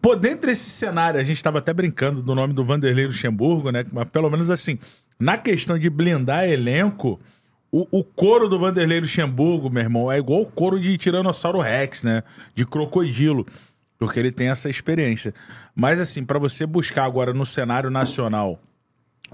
Pô, 0.00 0.14
dentro 0.14 0.46
desse 0.46 0.70
cenário, 0.70 1.18
a 1.18 1.24
gente 1.24 1.42
tava 1.42 1.58
até 1.58 1.74
brincando 1.74 2.22
do 2.22 2.32
nome 2.32 2.54
do 2.54 2.64
Vanderlei 2.64 3.08
Luxemburgo, 3.08 3.72
né? 3.72 3.84
Mas 3.92 4.08
pelo 4.08 4.30
menos 4.30 4.48
assim, 4.48 4.78
na 5.18 5.36
questão 5.36 5.76
de 5.76 5.90
blindar 5.90 6.48
elenco, 6.48 7.18
o, 7.72 7.88
o 7.90 8.04
couro 8.04 8.48
do 8.48 8.56
Vanderlei 8.56 9.00
Luxemburgo, 9.00 9.68
meu 9.68 9.82
irmão, 9.82 10.12
é 10.12 10.18
igual 10.18 10.42
o 10.42 10.46
couro 10.46 10.78
de 10.78 10.96
Tiranossauro 10.96 11.58
Rex, 11.58 12.04
né? 12.04 12.22
De 12.54 12.64
crocodilo. 12.64 13.44
Porque 13.98 14.20
ele 14.20 14.30
tem 14.30 14.48
essa 14.48 14.70
experiência. 14.70 15.34
Mas 15.74 15.98
assim, 15.98 16.24
pra 16.24 16.38
você 16.38 16.64
buscar 16.64 17.04
agora 17.04 17.32
no 17.34 17.44
cenário 17.44 17.90
nacional 17.90 18.60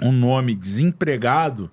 um 0.02 0.10
nome 0.10 0.54
desempregado, 0.54 1.70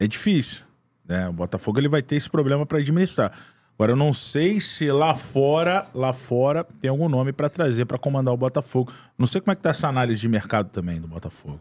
é 0.00 0.06
difícil. 0.06 0.64
Né? 1.06 1.28
O 1.28 1.32
Botafogo 1.32 1.78
ele 1.78 1.88
vai 1.88 2.02
ter 2.02 2.16
esse 2.16 2.28
problema 2.30 2.64
para 2.64 2.78
administrar. 2.78 3.32
Agora, 3.76 3.92
eu 3.92 3.96
não 3.96 4.12
sei 4.12 4.60
se 4.60 4.90
lá 4.90 5.14
fora, 5.16 5.86
lá 5.92 6.12
fora, 6.12 6.62
tem 6.80 6.88
algum 6.88 7.08
nome 7.08 7.32
para 7.32 7.48
trazer 7.48 7.84
para 7.86 7.98
comandar 7.98 8.32
o 8.32 8.36
Botafogo. 8.36 8.92
Não 9.18 9.26
sei 9.26 9.40
como 9.40 9.52
é 9.52 9.56
que 9.56 9.60
tá 9.62 9.70
essa 9.70 9.88
análise 9.88 10.20
de 10.20 10.28
mercado 10.28 10.70
também 10.70 11.00
do 11.00 11.08
Botafogo. 11.08 11.60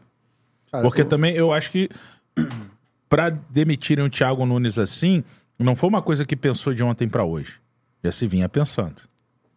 Cara, 0.72 0.84
Porque 0.84 1.02
eu- 1.02 1.06
também 1.08 1.34
eu 1.36 1.52
acho 1.52 1.72
que 1.72 1.90
para 3.10 3.30
demitirem 3.50 4.06
o 4.06 4.10
Thiago 4.10 4.46
Nunes 4.46 4.78
assim, 4.78 5.24
não 5.58 5.76
foi 5.76 5.90
uma 5.90 6.02
coisa 6.02 6.26
que 6.26 6.36
pensou 6.36 6.74
de 6.74 6.84
ontem 6.84 7.08
para 7.08 7.24
hoje. 7.24 7.54
Já 8.04 8.12
se 8.12 8.28
vinha 8.28 8.48
pensando. 8.50 9.02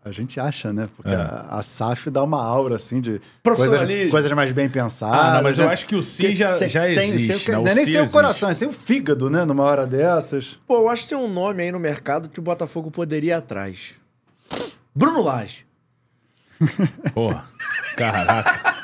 A 0.07 0.13
gente 0.13 0.39
acha, 0.39 0.73
né? 0.73 0.89
Porque 0.97 1.11
É. 1.11 1.17
a, 1.17 1.47
a 1.51 1.63
SAF 1.63 2.11
dá 2.11 2.23
uma 2.23 2.41
aura, 2.41 2.77
assim, 2.77 3.01
de 3.01 3.21
coisas, 3.43 4.09
coisas 4.09 4.31
mais 4.33 4.53
bem 4.53 4.69
pensadas. 4.69 5.19
Ah, 5.21 5.35
não, 5.35 5.43
mas 5.43 5.59
eu 5.59 5.67
né? 5.67 5.73
acho 5.73 5.85
que 5.85 5.97
o 5.97 6.03
sim 6.03 6.33
já- 6.33 6.49
sem- 6.49 6.69
já 6.69 6.87
sem- 6.87 7.11
existe, 7.11 7.45
sem- 7.45 7.53
né? 7.55 7.59
O 7.59 7.65
não 7.65 7.73
é 7.73 7.75
nem 7.75 7.85
sem 7.85 8.01
o 8.01 8.09
coração, 8.09 8.49
é 8.49 8.55
sem 8.55 8.69
o 8.69 8.73
fígado, 8.73 9.29
né? 9.29 9.45
Numa 9.45 9.65
hora 9.65 9.85
dessas. 9.85 10.61
Pô, 10.65 10.77
eu 10.83 10.89
acho 10.89 11.03
que 11.03 11.09
tem 11.09 11.19
um 11.19 11.27
nome 11.27 11.65
aí 11.65 11.73
no 11.73 11.81
mercado 11.81 12.29
que 12.29 12.39
o 12.39 12.43
Botafogo 12.43 12.89
poderia 12.89 13.31
ir 13.33 13.37
atrás. 13.37 13.95
Bruno 14.95 15.23
Lage. 15.23 15.67
Porra, 17.13 17.45
caraca. 17.97 18.75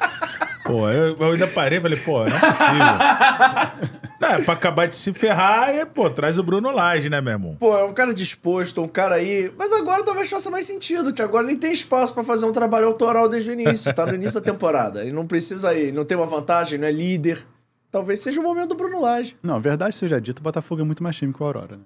Pô, 0.65 0.89
eu, 0.91 1.17
eu 1.17 1.33
ainda 1.33 1.47
parei 1.47 1.79
e 1.79 1.83
falei, 1.83 1.99
pô, 2.01 2.25
não 2.25 2.37
é 2.37 2.41
possível. 2.41 4.01
É 4.23 4.41
pra 4.43 4.55
acabar 4.55 4.87
de 4.87 4.95
se 4.95 5.13
ferrar, 5.13 5.71
é, 5.71 5.85
pô, 5.85 6.09
traz 6.09 6.39
o 6.39 6.43
Bruno 6.43 6.71
Lage, 6.71 7.11
né, 7.11 7.21
meu 7.21 7.33
irmão? 7.33 7.57
Pô, 7.57 7.77
é 7.77 7.85
um 7.85 7.93
cara 7.93 8.15
disposto, 8.15 8.81
um 8.81 8.89
cara 8.89 9.17
aí. 9.17 9.53
Mas 9.59 9.73
agora 9.73 10.05
talvez 10.05 10.31
faça 10.31 10.51
mais 10.51 10.65
sentido, 10.65 11.13
que 11.13 11.21
agora 11.21 11.47
nem 11.47 11.57
tem 11.57 11.73
espaço 11.73 12.15
pra 12.15 12.23
fazer 12.23 12.47
um 12.47 12.53
trabalho 12.53 12.87
autoral 12.87 13.29
desde 13.29 13.51
o 13.51 13.53
início. 13.53 13.93
Tá 13.93 14.07
no 14.07 14.15
início 14.15 14.41
da 14.41 14.45
temporada. 14.53 15.03
Ele 15.03 15.13
não 15.13 15.27
precisa 15.27 15.75
ir, 15.75 15.93
não 15.93 16.05
tem 16.05 16.17
uma 16.17 16.27
vantagem, 16.27 16.79
não 16.79 16.87
é 16.87 16.93
líder. 16.93 17.45
Talvez 17.91 18.21
seja 18.21 18.41
o 18.41 18.43
momento 18.43 18.71
do 18.71 18.75
Bruno 18.77 19.01
Lage. 19.01 19.37
Não, 19.43 19.61
verdade 19.61 19.95
seja 19.95 20.21
dito, 20.21 20.39
o 20.39 20.43
Botafogo 20.43 20.81
é 20.81 20.85
muito 20.85 21.03
mais 21.03 21.17
time 21.17 21.33
que 21.33 21.43
o 21.43 21.47
Aurora, 21.47 21.77
né? 21.77 21.83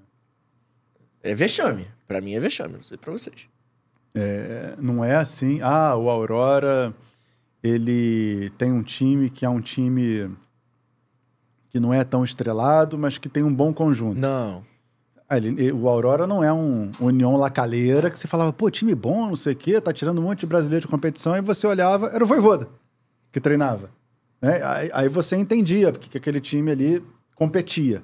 É 1.22 1.34
vexame. 1.34 1.88
Pra 2.06 2.20
mim 2.20 2.34
é 2.34 2.40
vexame, 2.40 2.74
não 2.74 2.82
sei 2.82 2.96
pra 2.96 3.12
vocês. 3.12 3.48
É, 4.14 4.74
não 4.78 5.04
é 5.04 5.16
assim, 5.16 5.60
ah, 5.62 5.96
o 5.96 6.08
Aurora, 6.08 6.94
ele 7.62 8.50
tem 8.56 8.70
um 8.70 8.82
time 8.82 9.28
que 9.28 9.44
é 9.44 9.48
um 9.48 9.60
time 9.60 10.30
que 11.76 11.80
não 11.80 11.92
é 11.92 12.02
tão 12.04 12.24
estrelado, 12.24 12.96
mas 12.96 13.18
que 13.18 13.28
tem 13.28 13.42
um 13.42 13.54
bom 13.54 13.70
conjunto. 13.72 14.18
Não. 14.18 14.64
Ele- 15.30 15.70
o 15.72 15.88
Aurora 15.88 16.26
não 16.26 16.42
é 16.42 16.50
um 16.52 16.90
União 16.98 17.36
Lacaleira 17.36 18.08
que 18.08 18.18
você 18.18 18.26
falava, 18.26 18.50
pô, 18.52 18.70
time 18.70 18.94
bom, 18.94 19.26
não 19.28 19.36
sei 19.36 19.52
o 19.52 19.56
quê, 19.56 19.78
tá 19.80 19.92
tirando 19.92 20.18
um 20.18 20.22
monte 20.22 20.40
de 20.40 20.46
brasileiro 20.46 20.80
de 20.82 20.88
competição, 20.90 21.36
e 21.36 21.40
você 21.42 21.66
olhava, 21.66 22.06
era 22.08 22.24
o 22.24 22.26
Voivoda 22.26 22.68
que 23.30 23.40
treinava. 23.40 23.90
né? 24.40 24.62
Aí, 24.62 24.90
aí 24.94 25.08
você 25.08 25.36
entendia 25.36 25.92
porque 25.92 26.08
que 26.08 26.16
aquele 26.16 26.40
time 26.40 26.70
ali 26.70 27.04
competia. 27.34 28.02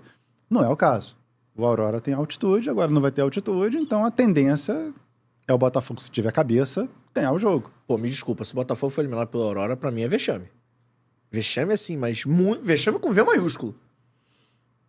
Não 0.51 0.63
é 0.63 0.69
o 0.69 0.77
caso. 0.77 1.17
O 1.57 1.65
Aurora 1.65 2.01
tem 2.01 2.13
altitude, 2.13 2.69
agora 2.69 2.91
não 2.91 3.01
vai 3.01 3.11
ter 3.11 3.23
altitude, 3.23 3.77
então 3.79 4.05
a 4.05 4.11
tendência 4.11 4.93
é 5.49 5.53
o 5.55 5.59
Botafogo, 5.59 6.01
se 6.03 6.11
tiver 6.11 6.33
cabeça, 6.33 6.87
ganhar 7.15 7.33
o 7.33 7.39
jogo. 7.39 7.71
Pô, 7.87 7.97
me 7.97 8.11
desculpa, 8.11 8.45
se 8.45 8.53
o 8.53 8.57
Botafogo 8.57 8.91
for 8.91 9.01
eliminado 9.01 9.29
pela 9.29 9.45
Aurora, 9.45 9.77
pra 9.77 9.91
mim 9.91 10.03
é 10.03 10.09
vexame. 10.09 10.47
Vexame 11.33 11.73
assim, 11.73 11.97
mas 11.97 12.27
muito. 12.27 12.63
Vexame 12.63 12.99
com 12.99 13.11
V 13.11 13.23
maiúsculo. 13.23 13.75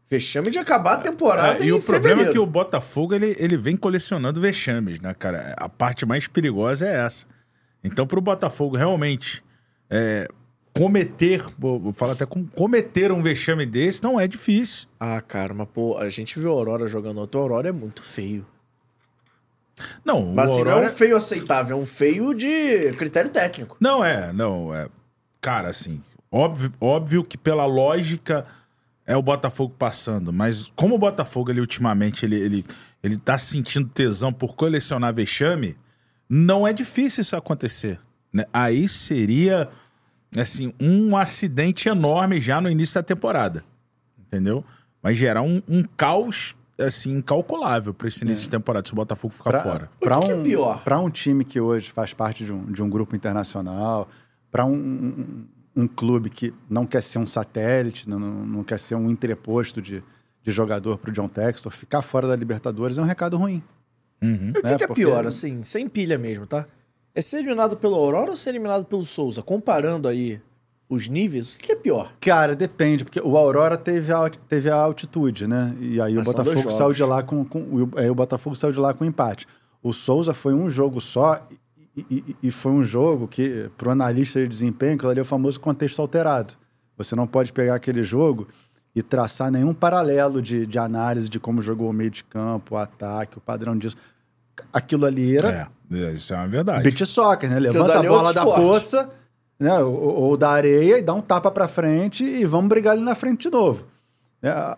Vexame 0.09 0.51
de 0.51 0.59
acabar 0.59 0.95
a 0.95 0.97
temporada. 0.97 1.63
É, 1.63 1.65
e 1.65 1.71
o 1.71 1.81
problema 1.81 2.07
é 2.07 2.09
fevereiro. 2.09 2.31
que 2.33 2.39
o 2.39 2.45
Botafogo 2.45 3.15
ele, 3.15 3.35
ele 3.39 3.57
vem 3.57 3.77
colecionando 3.77 4.41
vexames, 4.41 4.99
né, 4.99 5.13
cara? 5.13 5.55
A 5.57 5.69
parte 5.69 6.05
mais 6.05 6.27
perigosa 6.27 6.85
é 6.85 7.05
essa. 7.05 7.25
Então, 7.83 8.05
pro 8.05 8.21
Botafogo 8.21 8.75
realmente 8.75 9.43
é, 9.89 10.27
cometer, 10.73 11.43
vou 11.57 11.93
falar 11.93 12.13
até 12.13 12.25
com 12.25 12.45
cometer 12.45 13.11
um 13.11 13.23
vexame 13.23 13.65
desse, 13.65 14.03
não 14.03 14.19
é 14.19 14.27
difícil. 14.27 14.87
Ah, 14.99 15.21
cara, 15.21 15.53
mas 15.53 15.67
pô, 15.73 15.97
a 15.97 16.09
gente 16.09 16.37
viu 16.37 16.51
a 16.51 16.55
Aurora 16.55 16.87
jogando 16.87 17.19
outro. 17.19 17.39
A 17.39 17.43
Aurora 17.43 17.69
é 17.69 17.71
muito 17.71 18.03
feio. 18.03 18.45
Não, 20.05 20.33
Mas 20.33 20.49
o 20.49 20.53
assim, 20.53 20.63
não 20.63 20.71
é 20.71 20.73
Aurora... 20.73 20.91
um 20.91 20.95
feio 20.95 21.15
aceitável, 21.15 21.77
é 21.77 21.79
um 21.81 21.85
feio 21.85 22.33
de 22.33 22.93
critério 22.93 23.31
técnico. 23.31 23.77
Não 23.79 24.03
é, 24.03 24.31
não 24.31 24.73
é. 24.75 24.87
Cara, 25.41 25.69
assim, 25.69 26.01
óbvio, 26.33 26.73
óbvio 26.81 27.23
que 27.23 27.37
pela 27.37 27.65
lógica 27.65 28.45
é 29.05 29.15
o 29.15 29.21
Botafogo 29.21 29.75
passando, 29.77 30.33
mas 30.33 30.71
como 30.75 30.95
o 30.95 30.97
Botafogo 30.97 31.51
ele 31.51 31.59
ultimamente 31.59 32.25
ele, 32.25 32.37
ele, 32.37 32.65
ele 33.03 33.19
tá 33.19 33.37
sentindo 33.37 33.87
tesão 33.89 34.33
por 34.33 34.55
colecionar 34.55 35.13
vexame, 35.13 35.77
não 36.27 36.67
é 36.67 36.73
difícil 36.73 37.21
isso 37.21 37.35
acontecer, 37.35 37.99
né? 38.31 38.45
Aí 38.51 38.87
seria 38.87 39.69
assim 40.35 40.73
um 40.81 41.15
acidente 41.15 41.87
enorme 41.87 42.41
já 42.41 42.59
no 42.59 42.69
início 42.69 42.95
da 42.95 43.03
temporada, 43.03 43.63
entendeu? 44.17 44.65
Vai 45.01 45.13
gerar 45.13 45.43
um, 45.43 45.61
um 45.67 45.83
caos 45.83 46.57
assim 46.79 47.17
incalculável 47.17 47.93
para 47.93 48.07
esse 48.07 48.23
início 48.23 48.45
de 48.45 48.49
temporada 48.49 48.87
se 48.87 48.93
o 48.93 48.95
Botafogo 48.95 49.33
ficar 49.33 49.59
fora. 49.61 49.91
O 49.99 50.05
Pra 50.05 50.19
que 50.19 50.25
que 50.25 50.31
é 50.31 50.35
um, 50.35 50.43
pior? 50.43 50.83
Para 50.83 50.99
um 50.99 51.09
time 51.09 51.43
que 51.43 51.59
hoje 51.59 51.91
faz 51.91 52.13
parte 52.13 52.45
de 52.45 52.51
um, 52.51 52.65
de 52.71 52.81
um 52.81 52.89
grupo 52.89 53.15
internacional, 53.15 54.07
para 54.49 54.65
um, 54.65 54.73
um, 54.73 55.45
um 55.75 55.87
clube 55.87 56.29
que 56.29 56.53
não 56.69 56.85
quer 56.85 57.01
ser 57.01 57.19
um 57.19 57.27
satélite, 57.27 58.07
não, 58.07 58.19
não 58.19 58.63
quer 58.63 58.79
ser 58.79 58.95
um 58.95 59.09
entreposto 59.09 59.81
de, 59.81 60.03
de 60.43 60.51
jogador 60.51 60.97
para 60.97 61.09
o 61.09 61.13
John 61.13 61.27
Textor, 61.27 61.71
ficar 61.71 62.01
fora 62.01 62.27
da 62.27 62.35
Libertadores 62.35 62.97
é 62.97 63.01
um 63.01 63.05
recado 63.05 63.37
ruim. 63.37 63.61
Uhum. 64.21 64.51
E 64.55 64.59
o 64.59 64.61
que, 64.61 64.67
É, 64.67 64.77
que 64.77 64.83
é 64.83 64.87
porque- 64.87 65.01
pior, 65.03 65.25
assim, 65.25 65.63
sem 65.63 65.87
pilha 65.89 66.17
mesmo, 66.17 66.45
tá? 66.45 66.65
É 67.15 67.21
ser 67.21 67.37
eliminado 67.37 67.75
pelo 67.77 67.95
Aurora 67.95 68.31
ou 68.31 68.37
ser 68.37 68.49
eliminado 68.49 68.85
pelo 68.85 69.05
Souza? 69.05 69.41
Comparando 69.41 70.07
aí 70.07 70.39
os 70.89 71.07
níveis, 71.07 71.55
o 71.55 71.59
que 71.59 71.71
é 71.71 71.75
pior? 71.75 72.13
Cara, 72.21 72.55
depende, 72.55 73.03
porque 73.03 73.19
o 73.19 73.35
Aurora 73.37 73.75
teve 73.77 74.11
a, 74.13 74.29
teve 74.29 74.69
a 74.69 74.75
altitude, 74.75 75.47
né? 75.47 75.75
E 75.79 75.99
aí 76.01 76.13
Mas 76.15 76.27
o 76.27 76.31
Botafogo 76.31 76.71
saiu 76.71 76.91
de 76.91 77.03
lá 77.03 77.23
com, 77.23 77.43
com 77.45 77.59
o- 77.61 77.91
aí 77.97 78.09
o 78.09 78.15
Botafogo 78.15 78.55
saiu 78.55 78.73
de 78.73 78.79
lá 78.79 78.93
com 78.93 79.03
empate. 79.05 79.47
O 79.81 79.91
Souza 79.91 80.33
foi 80.33 80.53
um 80.53 80.69
jogo 80.69 81.01
só 81.01 81.45
e, 81.95 82.49
foi 82.49 82.71
um 82.71 82.83
jogo 82.83 83.27
que, 83.27 83.69
para 83.77 83.89
o 83.89 83.91
analista 83.91 84.39
de 84.39 84.47
desempenho, 84.47 84.95
aquilo 84.95 85.11
ali 85.11 85.19
é 85.19 85.21
o 85.21 85.25
famoso 85.25 85.59
contexto 85.59 86.01
alterado. 86.01 86.55
Você 86.97 87.15
não 87.15 87.27
pode 87.27 87.53
pegar 87.53 87.75
aquele 87.75 88.01
jogo 88.01 88.47
e 88.95 89.03
traçar 89.03 89.51
nenhum 89.51 89.73
paralelo 89.73 90.41
de, 90.41 90.65
de 90.65 90.79
análise 90.79 91.29
de 91.29 91.39
como 91.39 91.61
jogou 91.61 91.89
o 91.89 91.93
meio 91.93 92.09
de 92.09 92.23
campo, 92.23 92.75
o 92.75 92.77
ataque, 92.77 93.37
o 93.37 93.41
padrão 93.41 93.77
disso. 93.77 93.95
Aquilo 94.71 95.05
ali 95.05 95.37
era 95.37 95.71
É, 95.91 95.97
é, 95.97 96.11
isso 96.13 96.33
é 96.33 96.37
uma 96.37 96.47
verdade. 96.47 96.83
beat 96.83 97.05
soccer, 97.05 97.49
né? 97.49 97.59
Levanta 97.59 97.99
a 97.99 98.03
é 98.03 98.07
bola 98.07 98.33
da 98.33 98.41
esporte. 98.41 98.61
poça, 98.61 99.09
né? 99.59 99.79
Ou, 99.79 99.93
ou 99.93 100.37
da 100.37 100.49
areia 100.49 100.97
e 100.97 101.01
dá 101.01 101.13
um 101.13 101.21
tapa 101.21 101.51
pra 101.51 101.67
frente 101.67 102.23
e 102.23 102.43
vamos 102.45 102.69
brigar 102.69 102.93
ali 102.93 103.03
na 103.03 103.15
frente 103.15 103.43
de 103.43 103.49
novo. 103.51 103.85
É, 104.41 104.77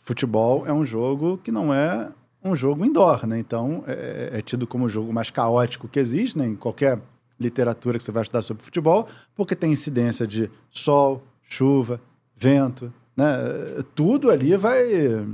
futebol 0.00 0.66
é 0.66 0.72
um 0.72 0.84
jogo 0.84 1.38
que 1.38 1.52
não 1.52 1.72
é 1.72 2.08
um 2.44 2.56
jogo 2.56 2.84
indoor, 2.84 3.26
né? 3.26 3.38
Então 3.38 3.84
é, 3.86 4.30
é 4.34 4.40
tido 4.40 4.66
como 4.66 4.86
o 4.86 4.88
jogo 4.88 5.12
mais 5.12 5.30
caótico 5.30 5.88
que 5.88 5.98
existe, 5.98 6.38
né? 6.38 6.46
Em 6.46 6.56
qualquer 6.56 6.98
literatura 7.40 7.98
que 7.98 8.04
você 8.04 8.12
vai 8.12 8.22
estudar 8.22 8.42
sobre 8.42 8.62
futebol, 8.62 9.08
porque 9.34 9.56
tem 9.56 9.72
incidência 9.72 10.26
de 10.26 10.50
sol, 10.70 11.22
chuva, 11.42 12.00
vento, 12.36 12.92
né? 13.16 13.26
Tudo 13.94 14.30
ali 14.30 14.56
vai 14.56 15.26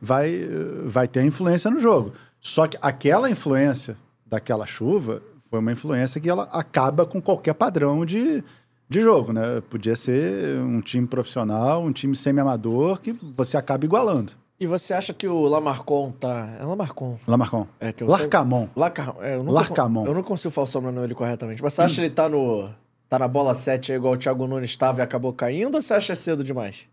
vai 0.00 0.48
vai 0.84 1.08
ter 1.08 1.24
influência 1.24 1.70
no 1.70 1.80
jogo. 1.80 2.12
Só 2.40 2.66
que 2.66 2.78
aquela 2.80 3.30
influência 3.30 3.96
daquela 4.24 4.66
chuva 4.66 5.22
foi 5.48 5.58
uma 5.60 5.72
influência 5.72 6.20
que 6.20 6.28
ela 6.28 6.44
acaba 6.52 7.06
com 7.06 7.20
qualquer 7.20 7.54
padrão 7.54 8.04
de, 8.04 8.42
de 8.88 9.00
jogo, 9.00 9.32
né? 9.32 9.60
Podia 9.68 9.96
ser 9.96 10.58
um 10.58 10.80
time 10.80 11.06
profissional, 11.06 11.82
um 11.82 11.92
time 11.92 12.16
semi-amador 12.16 13.00
que 13.00 13.12
você 13.36 13.56
acaba 13.56 13.84
igualando. 13.84 14.32
E 14.58 14.66
você 14.66 14.94
acha 14.94 15.12
que 15.12 15.28
o 15.28 15.42
Lamarcon 15.42 16.12
tá. 16.12 16.56
É 16.58 16.64
Lamarcon. 16.64 17.18
Lamarcon. 17.26 17.66
É 17.78 17.92
que 17.92 18.02
eu 18.02 18.08
Larcamon. 18.08 18.68
Lacar... 18.74 19.14
É, 19.20 19.34
eu 19.34 19.40
nunca... 19.40 19.52
Larcamon. 19.52 20.06
Eu 20.06 20.14
não 20.14 20.22
consigo 20.22 20.50
falar 20.50 20.64
o 20.64 20.66
sobrenome 20.66 21.00
dele 21.02 21.14
corretamente. 21.14 21.62
Mas 21.62 21.74
você 21.74 21.82
acha 21.82 21.94
que 21.96 22.00
ele 22.00 22.10
tá 22.10 22.26
no. 22.28 22.70
tá 23.08 23.18
na 23.18 23.28
bola 23.28 23.54
7 23.54 23.92
aí, 23.92 23.98
igual 23.98 24.14
o 24.14 24.16
Thiago 24.16 24.46
Nunes 24.46 24.70
estava 24.70 25.00
e 25.00 25.02
acabou 25.02 25.32
caindo, 25.32 25.74
ou 25.74 25.82
você 25.82 25.92
acha 25.92 26.16
cedo 26.16 26.42
demais? 26.42 26.86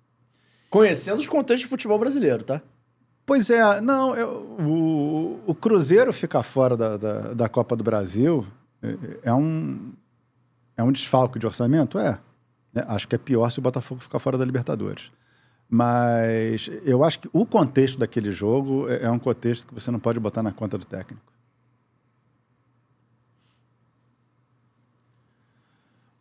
Conhecendo 0.70 1.20
os 1.20 1.28
contextos 1.28 1.62
de 1.62 1.68
futebol 1.68 1.98
brasileiro, 1.98 2.44
tá? 2.44 2.62
Pois 3.26 3.50
é, 3.50 3.80
não, 3.80 4.14
eu- 4.16 4.58
o, 4.60 5.40
o 5.48 5.56
Cruzeiro 5.56 6.12
ficar 6.12 6.44
fora 6.44 6.76
da, 6.76 6.98
da, 6.98 7.20
da 7.34 7.48
Copa 7.48 7.74
do 7.78 7.84
Brasil 7.84 8.46
é, 8.82 9.30
é 9.30 9.34
um, 9.34 9.94
é 10.76 10.84
um 10.84 10.92
desfalque 10.92 11.40
de 11.40 11.46
orçamento? 11.48 11.98
É. 11.98 12.20
né? 12.74 12.84
Acho 12.88 13.08
que 13.08 13.16
é 13.16 13.18
pior 13.18 13.50
se 13.50 13.60
o 13.60 13.62
Botafogo 13.62 14.02
ficar 14.02 14.20
fora 14.20 14.38
da 14.38 14.44
Libertadores. 14.44 15.10
Mas 15.76 16.70
eu 16.86 17.04
acho 17.04 17.18
que 17.18 17.30
o 17.34 17.48
contexto 17.48 17.98
daquele 17.98 18.32
jogo 18.32 18.88
é, 18.88 19.06
é 19.06 19.10
um 19.10 19.18
contexto 19.18 19.66
que 19.66 19.74
você 19.74 19.90
não 19.90 20.00
pode 20.00 20.20
botar 20.20 20.44
na 20.44 20.52
conta 20.52 20.78
do 20.78 20.86
técnico. 20.86 21.34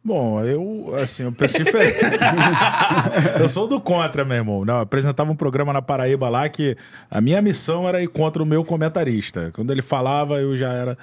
Bom, 0.02 0.42
eu, 0.42 0.94
assim, 0.94 1.24
eu 1.24 1.32
penso 1.32 1.62
diferente. 1.62 1.98
eu 3.38 3.46
sou 3.46 3.68
do 3.68 3.78
contra, 3.78 4.24
meu 4.24 4.38
irmão. 4.38 4.64
Não, 4.64 4.80
apresentava 4.80 5.30
um 5.30 5.36
programa 5.36 5.70
na 5.70 5.82
Paraíba 5.82 6.30
lá 6.30 6.48
que 6.48 6.74
a 7.10 7.20
minha 7.20 7.42
missão 7.42 7.86
era 7.86 8.02
ir 8.02 8.08
contra 8.08 8.42
o 8.42 8.46
meu 8.46 8.64
comentarista. 8.64 9.50
Quando 9.52 9.70
ele 9.70 9.82
falava, 9.82 10.40
eu 10.40 10.56
já 10.56 10.72
era. 10.72 10.96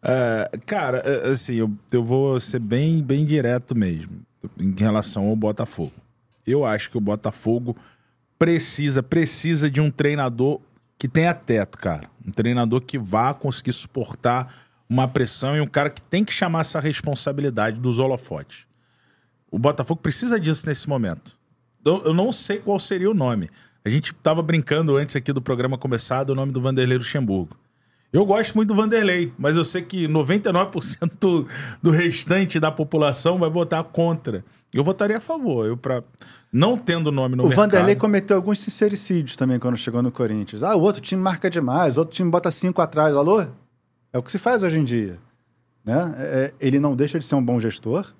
É, 0.00 0.50
cara, 0.64 0.98
é, 0.98 1.30
assim, 1.30 1.56
eu, 1.56 1.72
eu 1.90 2.04
vou 2.04 2.38
ser 2.38 2.60
bem, 2.60 3.02
bem 3.02 3.26
direto 3.26 3.76
mesmo 3.76 4.12
em 4.60 4.72
relação 4.78 5.26
ao 5.26 5.34
Botafogo. 5.34 5.92
Eu 6.46 6.64
acho 6.64 6.88
que 6.88 6.96
o 6.96 7.00
Botafogo 7.00 7.76
precisa, 8.38 9.02
precisa 9.02 9.70
de 9.70 9.80
um 9.80 9.90
treinador 9.90 10.60
que 10.98 11.08
tenha 11.08 11.34
teto, 11.34 11.78
cara. 11.78 12.08
Um 12.26 12.30
treinador 12.30 12.80
que 12.80 12.98
vá 12.98 13.34
conseguir 13.34 13.72
suportar 13.72 14.54
uma 14.88 15.08
pressão 15.08 15.56
e 15.56 15.60
um 15.60 15.66
cara 15.66 15.90
que 15.90 16.00
tem 16.00 16.24
que 16.24 16.32
chamar 16.32 16.60
essa 16.60 16.80
responsabilidade 16.80 17.80
dos 17.80 17.98
holofotes. 17.98 18.66
O 19.50 19.58
Botafogo 19.58 20.00
precisa 20.00 20.38
disso 20.38 20.66
nesse 20.66 20.88
momento. 20.88 21.36
Eu, 21.84 22.04
eu 22.04 22.14
não 22.14 22.32
sei 22.32 22.58
qual 22.58 22.78
seria 22.78 23.10
o 23.10 23.14
nome. 23.14 23.48
A 23.84 23.88
gente 23.88 24.12
tava 24.14 24.42
brincando 24.42 24.96
antes 24.96 25.14
aqui 25.14 25.32
do 25.32 25.40
programa 25.40 25.78
começar 25.78 26.24
do 26.24 26.34
nome 26.34 26.52
do 26.52 26.60
Vanderlei 26.60 26.98
Luxemburgo. 26.98 27.56
Eu 28.12 28.24
gosto 28.24 28.54
muito 28.54 28.68
do 28.68 28.74
Vanderlei, 28.74 29.32
mas 29.38 29.56
eu 29.56 29.64
sei 29.64 29.82
que 29.82 30.06
99% 30.08 31.12
do, 31.20 31.46
do 31.82 31.90
restante 31.90 32.58
da 32.60 32.70
população 32.70 33.38
vai 33.38 33.50
votar 33.50 33.82
contra. 33.84 34.44
Eu 34.72 34.84
votaria 34.84 35.16
a 35.16 35.20
favor. 35.20 35.66
Eu 35.66 35.76
pra, 35.76 36.02
não 36.52 36.76
tendo 36.78 37.10
nome 37.10 37.36
no 37.36 37.44
o 37.44 37.48
mercado. 37.48 37.64
Vanderlei 37.64 37.96
cometeu 37.96 38.36
alguns 38.36 38.60
sincericídios 38.60 39.36
também 39.36 39.58
quando 39.58 39.76
chegou 39.76 40.02
no 40.02 40.12
Corinthians. 40.12 40.62
Ah, 40.62 40.76
o 40.76 40.80
outro 40.80 41.00
time 41.00 41.20
marca 41.20 41.50
demais, 41.50 41.96
o 41.96 42.00
outro 42.00 42.14
time 42.14 42.30
bota 42.30 42.50
cinco 42.50 42.80
atrás. 42.80 43.14
Alô? 43.14 43.40
É 44.12 44.18
o 44.18 44.22
que 44.22 44.30
se 44.30 44.38
faz 44.38 44.62
hoje 44.62 44.78
em 44.78 44.84
dia. 44.84 45.18
Né? 45.84 46.14
É, 46.18 46.54
ele 46.60 46.80
não 46.80 46.96
deixa 46.96 47.18
de 47.18 47.24
ser 47.24 47.34
um 47.36 47.44
bom 47.44 47.60
gestor, 47.60 48.12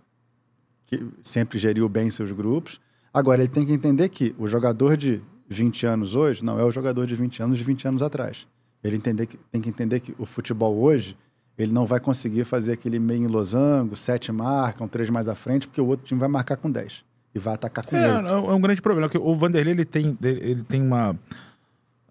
que 0.86 1.04
sempre 1.22 1.58
geriu 1.58 1.88
bem 1.88 2.10
seus 2.10 2.32
grupos. 2.32 2.80
Agora, 3.12 3.40
ele 3.42 3.50
tem 3.50 3.64
que 3.64 3.72
entender 3.72 4.08
que 4.08 4.34
o 4.38 4.46
jogador 4.46 4.96
de 4.96 5.22
20 5.48 5.86
anos 5.86 6.14
hoje 6.14 6.44
não 6.44 6.60
é 6.60 6.64
o 6.64 6.70
jogador 6.70 7.06
de 7.06 7.14
20 7.16 7.42
anos 7.42 7.58
de 7.58 7.64
20 7.64 7.88
anos 7.88 8.02
atrás. 8.02 8.46
Ele 8.84 8.96
entender 8.96 9.26
que, 9.26 9.36
tem 9.50 9.60
que 9.60 9.68
entender 9.68 10.00
que 10.00 10.14
o 10.18 10.26
futebol 10.26 10.76
hoje 10.76 11.16
ele 11.58 11.72
não 11.72 11.86
vai 11.86 11.98
conseguir 11.98 12.44
fazer 12.44 12.72
aquele 12.74 12.98
meio 12.98 13.24
em 13.24 13.26
losango, 13.26 13.96
sete 13.96 14.30
marcam, 14.30 14.86
três 14.86 15.08
mais 15.08 15.28
à 15.28 15.34
frente, 15.34 15.66
porque 15.66 15.80
o 15.80 15.86
outro 15.86 16.04
time 16.06 16.20
vai 16.20 16.28
marcar 16.28 16.56
com 16.56 16.70
10 16.70 17.02
e 17.34 17.38
vai 17.38 17.54
atacar 17.54 17.84
com 17.84 17.96
É, 17.96 18.16
oito. 18.16 18.28
é 18.28 18.54
um 18.54 18.60
grande 18.60 18.82
problema. 18.82 19.10
O 19.20 19.34
Vanderlei 19.34 19.72
ele 19.72 19.84
tem, 19.84 20.16
ele 20.22 20.62
tem 20.62 20.82
uma, 20.82 21.18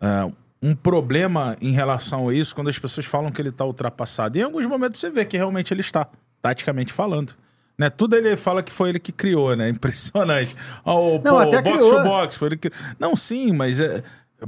é, 0.01 0.31
um 0.63 0.73
problema 0.75 1.55
em 1.61 1.71
relação 1.71 2.27
a 2.29 2.33
isso 2.33 2.55
quando 2.55 2.69
as 2.69 2.79
pessoas 2.79 3.05
falam 3.05 3.31
que 3.31 3.39
ele 3.39 3.49
está 3.49 3.63
ultrapassado. 3.63 4.35
E 4.37 4.41
em 4.41 4.43
alguns 4.43 4.65
momentos 4.65 4.99
você 4.99 5.11
vê 5.11 5.23
que 5.25 5.37
realmente 5.37 5.71
ele 5.73 5.81
está, 5.81 6.07
taticamente 6.41 6.91
falando. 6.91 7.33
Né? 7.77 7.89
Tudo 7.89 8.15
ele 8.15 8.35
fala 8.37 8.63
que 8.63 8.71
foi 8.71 8.89
ele 8.89 8.99
que 8.99 9.11
criou, 9.11 9.55
né? 9.55 9.69
Impressionante. 9.69 10.55
Ah, 10.83 10.95
o, 10.95 11.21
Não, 11.23 11.33
pô, 11.33 11.37
até 11.39 11.59
o 11.59 11.61
box 11.61 11.77
criou. 11.77 11.97
to 11.97 12.03
box, 12.03 12.35
foi 12.35 12.47
ele 12.49 12.57
que. 12.57 12.71
Não, 12.99 13.15
sim, 13.15 13.51
mas 13.51 13.79
é, 13.79 14.01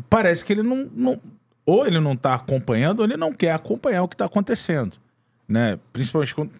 parece 0.09 0.43
que 0.45 0.53
ele 0.53 0.63
não, 0.63 0.89
não. 0.95 1.19
Ou 1.67 1.85
ele 1.85 1.99
não 1.99 2.13
está 2.13 2.33
acompanhando, 2.33 3.01
ou 3.01 3.05
ele 3.05 3.17
não 3.17 3.33
quer 3.33 3.51
acompanhar 3.51 4.01
o 4.01 4.07
que 4.07 4.15
está 4.15 4.23
acontecendo. 4.23 4.95
Né? 5.45 5.77
Principalmente 5.91 6.33
quando. 6.33 6.51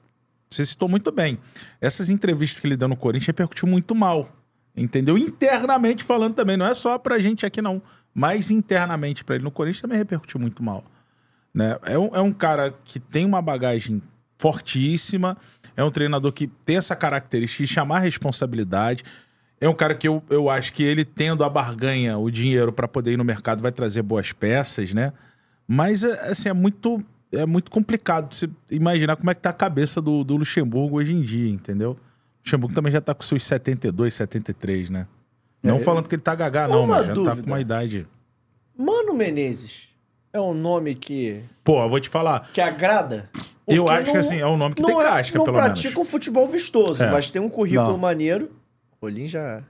Você 0.50 0.66
citou 0.66 0.90
muito 0.90 1.14
bem. 1.14 1.40
Essas 1.80 2.10
entrevistas 2.10 2.60
que 2.60 2.68
ele 2.68 2.76
deu 2.76 2.90
no 2.90 2.98
Corinthians 2.98 3.28
repercutiu 3.28 3.70
muito 3.70 3.96
mal. 3.96 4.30
Entendeu? 4.76 5.18
Internamente 5.18 6.04
falando 6.04 6.36
também. 6.36 6.58
Não 6.58 6.68
é 6.68 6.74
só 6.74 6.98
pra 6.98 7.20
gente 7.20 7.46
aqui, 7.46 7.62
não. 7.62 7.82
Mas 8.14 8.52
internamente 8.52 9.24
pra 9.24 9.36
ele 9.36 9.46
no 9.46 9.52
Corinthians 9.52 9.82
também 9.82 9.98
repercutiu 9.98 10.42
muito 10.42 10.62
mal. 10.62 10.84
Né? 11.54 11.78
É, 11.86 11.98
um, 11.98 12.14
é 12.14 12.22
um 12.22 12.34
cara 12.34 12.74
que 12.84 13.00
tem 13.00 13.26
uma 13.26 13.42
bagagem 13.42 14.02
fortíssima. 14.38 15.38
É 15.76 15.84
um 15.84 15.92
treinador 15.92 16.34
que 16.34 16.48
tem 16.48 16.76
essa 16.76 16.98
característica 16.98 17.64
de 17.64 17.74
chamar 17.74 18.00
responsabilidade. 18.00 19.06
É 19.60 19.68
um 19.68 19.74
cara 19.74 19.96
que 19.96 20.08
eu, 20.08 20.22
eu 20.30 20.50
acho 20.50 20.72
que 20.74 20.84
ele 20.84 21.04
tendo 21.04 21.44
a 21.44 21.50
barganha, 21.50 22.18
o 22.18 22.30
dinheiro 22.30 22.72
pra 22.72 22.88
poder 22.88 23.14
ir 23.14 23.18
no 23.18 23.24
mercado, 23.24 23.62
vai 23.62 23.72
trazer 23.72 24.02
boas 24.04 24.32
peças, 24.32 24.94
né? 24.94 25.12
Mas, 25.68 26.04
é, 26.04 26.30
assim, 26.30 26.50
é 26.50 26.54
muito, 26.54 27.04
é 27.32 27.46
muito 27.46 27.72
complicado 27.72 28.34
você 28.36 28.48
imaginar 28.70 29.16
como 29.16 29.30
é 29.32 29.34
que 29.36 29.42
tá 29.42 29.50
a 29.50 29.54
cabeça 29.54 30.00
do, 30.02 30.24
do 30.24 30.38
Luxemburgo 30.38 30.98
hoje 30.98 31.14
em 31.14 31.22
dia, 31.22 31.50
entendeu? 31.52 31.92
O 31.92 31.98
Luxemburgo 32.46 32.76
também 32.76 32.92
já 32.92 33.02
tá 33.02 33.14
com 33.16 33.24
seus 33.24 33.44
72, 33.44 34.14
73, 34.14 34.90
né? 34.92 35.08
Não 35.64 35.78
É, 35.78 35.80
falando 35.80 36.08
que 36.08 36.14
ele 36.16 36.22
tá 36.22 36.36
gagá, 36.36 36.68
não, 36.68 36.84
Uma 36.84 36.98
mas 36.98 37.08
já 37.08 37.14
tá 37.14 37.16
dúvida. 37.16 37.42
com 37.42 37.48
uma 37.48 37.60
idade. 37.60 38.06
Mano 38.78 39.14
Menezes 39.16 39.90
é 40.32 40.40
um 40.40 40.54
nome 40.54 40.94
que, 40.94 41.42
Pô, 41.64 41.82
eu 41.82 41.90
vou 41.90 42.00
te 42.00 42.10
falar. 42.10 42.48
que 42.54 42.62
agrada? 42.62 43.28
Eu 43.68 43.90
acho 43.90 44.12
que, 44.12 44.18
assim, 44.18 44.38
é 44.38 44.46
um 44.48 44.56
nome 44.56 44.76
que 44.76 44.84
tem 44.84 44.94
não 44.94 45.02
casca, 45.02 45.38
não 45.38 45.44
pelo 45.46 45.58
pratica 45.58 45.90
menos. 45.90 46.08
um 46.08 46.10
futebol 46.10 46.48
vistoso, 46.48 47.04
É. 47.04 47.12
mas 47.12 47.30
tem 47.32 47.42
um 47.42 47.50
currículo 47.50 47.90
Não. 47.94 47.98
maneiro. 47.98 48.52
Rolim 49.02 49.28
já... 49.28 49.62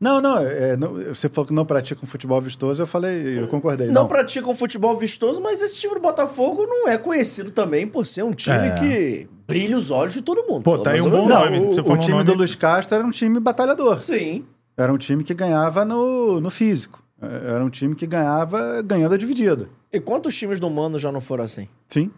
Não, 0.00 0.20
não, 0.20 0.38
é, 0.38 0.76
não, 0.76 0.94
Você 1.14 1.28
falou 1.28 1.46
que 1.46 1.52
não 1.52 1.64
pratica 1.64 2.00
um 2.02 2.08
futebol 2.08 2.40
vistoso, 2.40 2.82
eu 2.82 2.86
falei, 2.88 3.38
eu 3.38 3.46
concordei. 3.46 3.86
Não, 3.86 4.02
Não, 4.02 4.08
pratica 4.08 4.48
um 4.48 4.54
futebol 4.54 4.96
vistoso, 4.98 5.40
mas 5.40 5.62
esse 5.62 5.78
time 5.78 5.94
do 5.94 6.00
Botafogo 6.00 6.64
não 6.66 6.88
é 6.88 6.98
conhecido 6.98 7.52
também 7.52 7.86
por 7.86 8.04
ser 8.04 8.24
um 8.24 8.32
time 8.32 8.56
É. 8.66 8.74
que 8.74 9.28
brilha 9.46 9.78
os 9.78 9.92
olhos 9.92 10.12
de 10.14 10.20
todo 10.22 10.42
mundo. 10.48 10.62
Pô, 10.64 10.76
tá 10.78 10.90
aí 10.90 11.00
um 11.00 11.04
eu 11.04 11.10
bom 11.10 11.28
nome. 11.28 11.60
Não, 11.60 11.68
o, 11.68 11.88
o 11.88 11.92
um 11.92 11.96
time 11.98 12.12
nome- 12.14 12.24
do 12.24 12.34
Luiz 12.34 12.56
Castro 12.56 12.96
era 12.96 13.06
um 13.06 13.12
time 13.12 13.38
batalhador. 13.38 14.02
Sim. 14.02 14.44
Era 14.76 14.92
um 14.92 14.98
time 14.98 15.22
que 15.22 15.34
ganhava 15.34 15.84
no, 15.84 16.40
no 16.40 16.50
físico. 16.50 17.00
É, 17.20 17.52
Era 17.54 17.64
um 17.64 17.70
time 17.70 17.94
que 17.94 18.04
ganhava 18.06 18.82
ganhando 18.82 19.14
a 19.14 19.18
dividida. 19.18 19.68
E 19.92 20.00
quantos 20.00 20.34
times 20.36 20.58
do 20.58 20.68
Mano 20.68 20.98
já 20.98 21.12
não 21.12 21.20
foram 21.20 21.44
assim? 21.44 21.68
Sim. 21.86 22.10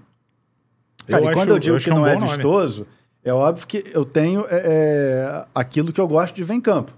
Eu 1.06 1.12
Cara, 1.12 1.24
e 1.24 1.28
acho- 1.28 1.36
quando 1.36 1.50
eu 1.50 1.58
digo 1.58 1.74
eu 1.76 1.78
que 1.78 1.84
que 1.84 1.90
é 1.90 1.92
um 1.92 1.96
não 1.98 2.06
é 2.06 2.14
nome. 2.14 2.28
vistoso, 2.28 2.86
é 3.24 3.32
óbvio 3.32 3.66
que 3.66 3.84
eu 3.92 4.04
tenho 4.04 4.44
é, 4.48 4.60
é, 4.64 5.46
aquilo 5.54 5.92
que 5.92 6.00
eu 6.00 6.06
gosto 6.06 6.34
de 6.34 6.44
ver 6.44 6.54
em 6.54 6.60
campo. 6.60 6.92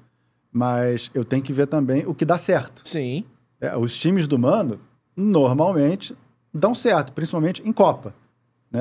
Mas 0.53 1.11
eu 1.15 1.25
tenho 1.25 1.43
que 1.43 1.53
ver 1.53 1.67
também 1.67 2.07
o 2.07 2.15
que 2.15 2.25
dá 2.25 2.37
certo. 2.39 2.83
Sim. 2.89 3.25
É, 3.61 3.77
os 3.77 3.97
times 3.97 4.27
do 4.27 4.39
Mano, 4.39 4.81
normalmente, 5.17 6.17
dão 6.53 6.75
certo, 6.75 7.13
principalmente 7.13 7.63
em 7.67 7.73
Copa. 7.73 8.15
né? 8.71 8.81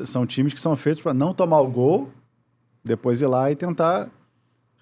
Eh, 0.00 0.04
São 0.04 0.26
times 0.26 0.52
que 0.52 0.60
são 0.60 0.76
feitos 0.76 1.02
para 1.02 1.14
não 1.14 1.32
tomar 1.32 1.60
o 1.60 1.68
gol, 1.70 2.10
depois 2.84 3.20
ir 3.20 3.26
lá 3.26 3.50
e 3.50 3.56
tentar 3.56 4.10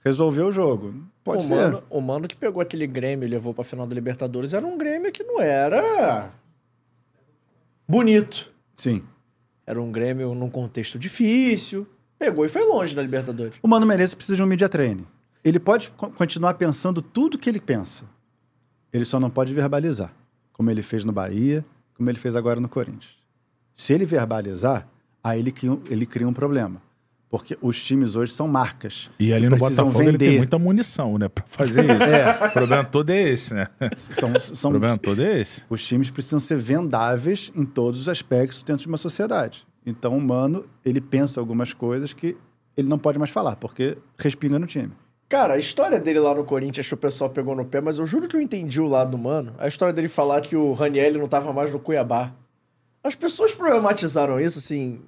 resolver 0.05 0.43
o 0.43 0.53
jogo. 0.53 0.95
Pode 1.23 1.45
o 1.45 1.47
ser. 1.47 1.55
Mano, 1.55 1.83
o 1.91 2.01
Mano 2.01 2.27
que 2.27 2.35
pegou 2.37 2.63
aquele 2.63 2.87
Grêmio 2.87 3.27
e 3.27 3.31
levou 3.31 3.53
pra 3.53 3.63
final 3.63 3.87
da 3.87 3.95
Libertadores 3.95 4.55
era 4.55 4.67
um 4.67 4.79
Grêmio 4.79 5.13
que 5.13 5.23
não 5.23 5.41
era 5.41 6.31
bonito. 7.87 8.51
Sim. 8.77 9.03
Era 9.67 9.81
um 9.81 9.93
Grêmio 9.93 10.35
num 10.35 10.49
contexto 10.51 10.99
difícil. 10.99 11.87
Pegou 12.21 12.45
e 12.45 12.49
foi 12.49 12.63
longe 12.65 12.95
da 12.95 13.01
Libertadores. 13.03 13.57
O 13.63 13.67
Mano 13.67 13.87
Menezes 13.87 14.15
precisa 14.15 14.37
de 14.37 14.43
um 14.43 14.47
media 14.47 14.69
training. 14.69 15.07
Ele 15.43 15.59
pode 15.59 15.91
co- 15.97 16.11
continuar 16.11 16.53
pensando 16.55 17.01
tudo 17.01 17.39
que 17.39 17.49
ele 17.49 17.59
pensa. 17.61 18.05
Ele 18.93 19.07
só 19.07 19.19
não 19.19 19.31
pode 19.31 19.55
verbalizar, 19.55 20.13
como 20.53 20.71
ele 20.71 20.83
fez 20.83 21.03
no 21.05 21.13
Bahia, 21.13 21.65
como 21.97 22.11
ele 22.11 22.19
fez 22.19 22.37
agora 22.37 22.61
no 22.61 22.69
Corinthians. 22.69 23.19
Se 23.75 23.95
ele 23.95 24.05
verbalizar, 24.05 24.87
aí 25.25 25.39
ele 25.41 25.51
cria, 25.51 25.73
um- 25.73 25.81
ele 25.89 26.05
cria 26.05 26.29
um 26.29 26.33
problema. 26.35 26.83
Porque 27.31 27.57
os 27.63 27.83
times 27.83 28.17
hoje 28.17 28.33
são 28.33 28.47
marcas. 28.49 29.09
E 29.19 29.33
ali 29.33 29.49
no 29.49 29.57
Botafogo 29.57 30.03
ele 30.03 30.19
tem 30.19 30.29
vender. 30.29 30.39
muita 30.39 30.59
munição, 30.59 31.17
né? 31.17 31.29
Pra 31.29 31.45
fazer 31.47 31.85
isso. 31.85 32.03
É. 32.05 32.49
O 32.49 32.51
problema 32.51 32.85
todo 32.85 33.09
é 33.11 33.23
esse, 33.23 33.55
né? 33.55 33.69
São, 33.97 34.33
O 34.33 34.41
são, 34.41 34.71
problema 34.73 34.99
todo 34.99 35.23
é 35.23 35.41
esse. 35.41 35.63
os 35.71 35.83
times 35.87 36.11
precisam 36.11 36.41
ser 36.41 36.59
vendáveis 36.59 37.51
em 37.55 37.65
todos 37.65 38.01
os 38.01 38.09
aspectos 38.09 38.61
dentro 38.63 38.83
de 38.83 38.89
uma 38.89 38.99
sociedade. 38.99 39.65
Então, 39.85 40.17
o 40.17 40.21
Mano, 40.21 40.65
ele 40.85 41.01
pensa 41.01 41.41
algumas 41.41 41.73
coisas 41.73 42.13
que 42.13 42.37
ele 42.77 42.89
não 42.89 42.99
pode 42.99 43.19
mais 43.19 43.31
falar, 43.31 43.57
porque 43.57 43.97
respinga 44.19 44.59
no 44.59 44.67
time. 44.67 44.93
Cara, 45.29 45.55
a 45.55 45.59
história 45.59 46.01
dele 46.01 46.19
lá 46.19 46.35
no 46.35 46.45
Corinthians, 46.45 46.89
que 46.89 46.95
o 46.95 46.97
pessoal 46.97 47.31
pegou 47.31 47.55
no 47.55 47.65
pé, 47.65 47.81
mas 47.81 47.99
eu 47.99 48.07
juro 48.07 48.27
que 48.27 48.35
eu 48.35 48.41
entendi 48.41 48.81
o 48.81 48.87
lado 48.89 49.13
do 49.13 49.19
Mano. 49.19 49.55
A 49.59 49.69
história 49.69 49.95
dele 49.95 50.09
falar 50.09 50.41
que 50.41 50.57
o 50.57 50.73
Raniel 50.73 51.15
não 51.15 51.29
tava 51.29 51.53
mais 51.53 51.73
no 51.73 51.79
Cuiabá. 51.79 52.33
As 53.03 53.15
pessoas 53.15 53.55
problematizaram 53.55 54.41
isso, 54.41 54.59
assim. 54.59 55.01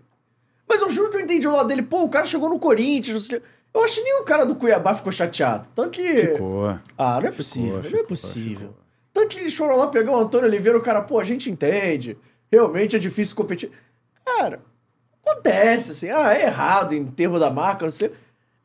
Mas 0.68 0.80
eu 0.80 0.88
juro 0.88 1.10
que 1.10 1.16
eu 1.16 1.20
entendi 1.20 1.46
o 1.46 1.52
lado 1.52 1.66
dele. 1.66 1.82
Pô, 1.82 2.04
o 2.04 2.08
cara 2.08 2.24
chegou 2.24 2.48
no 2.48 2.58
Corinthians. 2.58 3.28
Eu 3.74 3.84
acho 3.84 3.96
que 3.96 4.02
nem 4.02 4.20
o 4.20 4.24
cara 4.24 4.44
do 4.44 4.54
Cuiabá 4.54 4.94
ficou 4.94 5.10
chateado. 5.10 5.68
Tanto 5.74 5.90
que. 5.90 6.16
Ficou. 6.16 6.78
Ah, 6.96 7.20
não 7.20 7.28
é 7.28 7.32
possível, 7.32 7.72
não 7.72 7.80
é 7.80 7.82
ficou, 7.82 8.04
possível. 8.04 8.74
Tanto 9.12 9.34
que 9.34 9.40
eles 9.40 9.54
foram 9.56 9.76
lá 9.76 9.88
pegar 9.88 10.12
o 10.12 10.20
Antônio 10.20 10.46
Oliveira, 10.46 10.78
o 10.78 10.82
cara, 10.82 11.02
pô, 11.02 11.18
a 11.18 11.24
gente 11.24 11.50
entende. 11.50 12.16
Realmente 12.50 12.96
é 12.96 12.98
difícil 12.98 13.34
competir. 13.34 13.70
Cara, 14.42 14.60
acontece, 15.24 15.92
assim, 15.92 16.10
ah, 16.10 16.34
é 16.34 16.46
errado 16.46 16.94
em 16.94 17.04
termos 17.06 17.40
da 17.40 17.50
marca, 17.50 17.84
não 17.84 17.90
sei. 17.90 18.12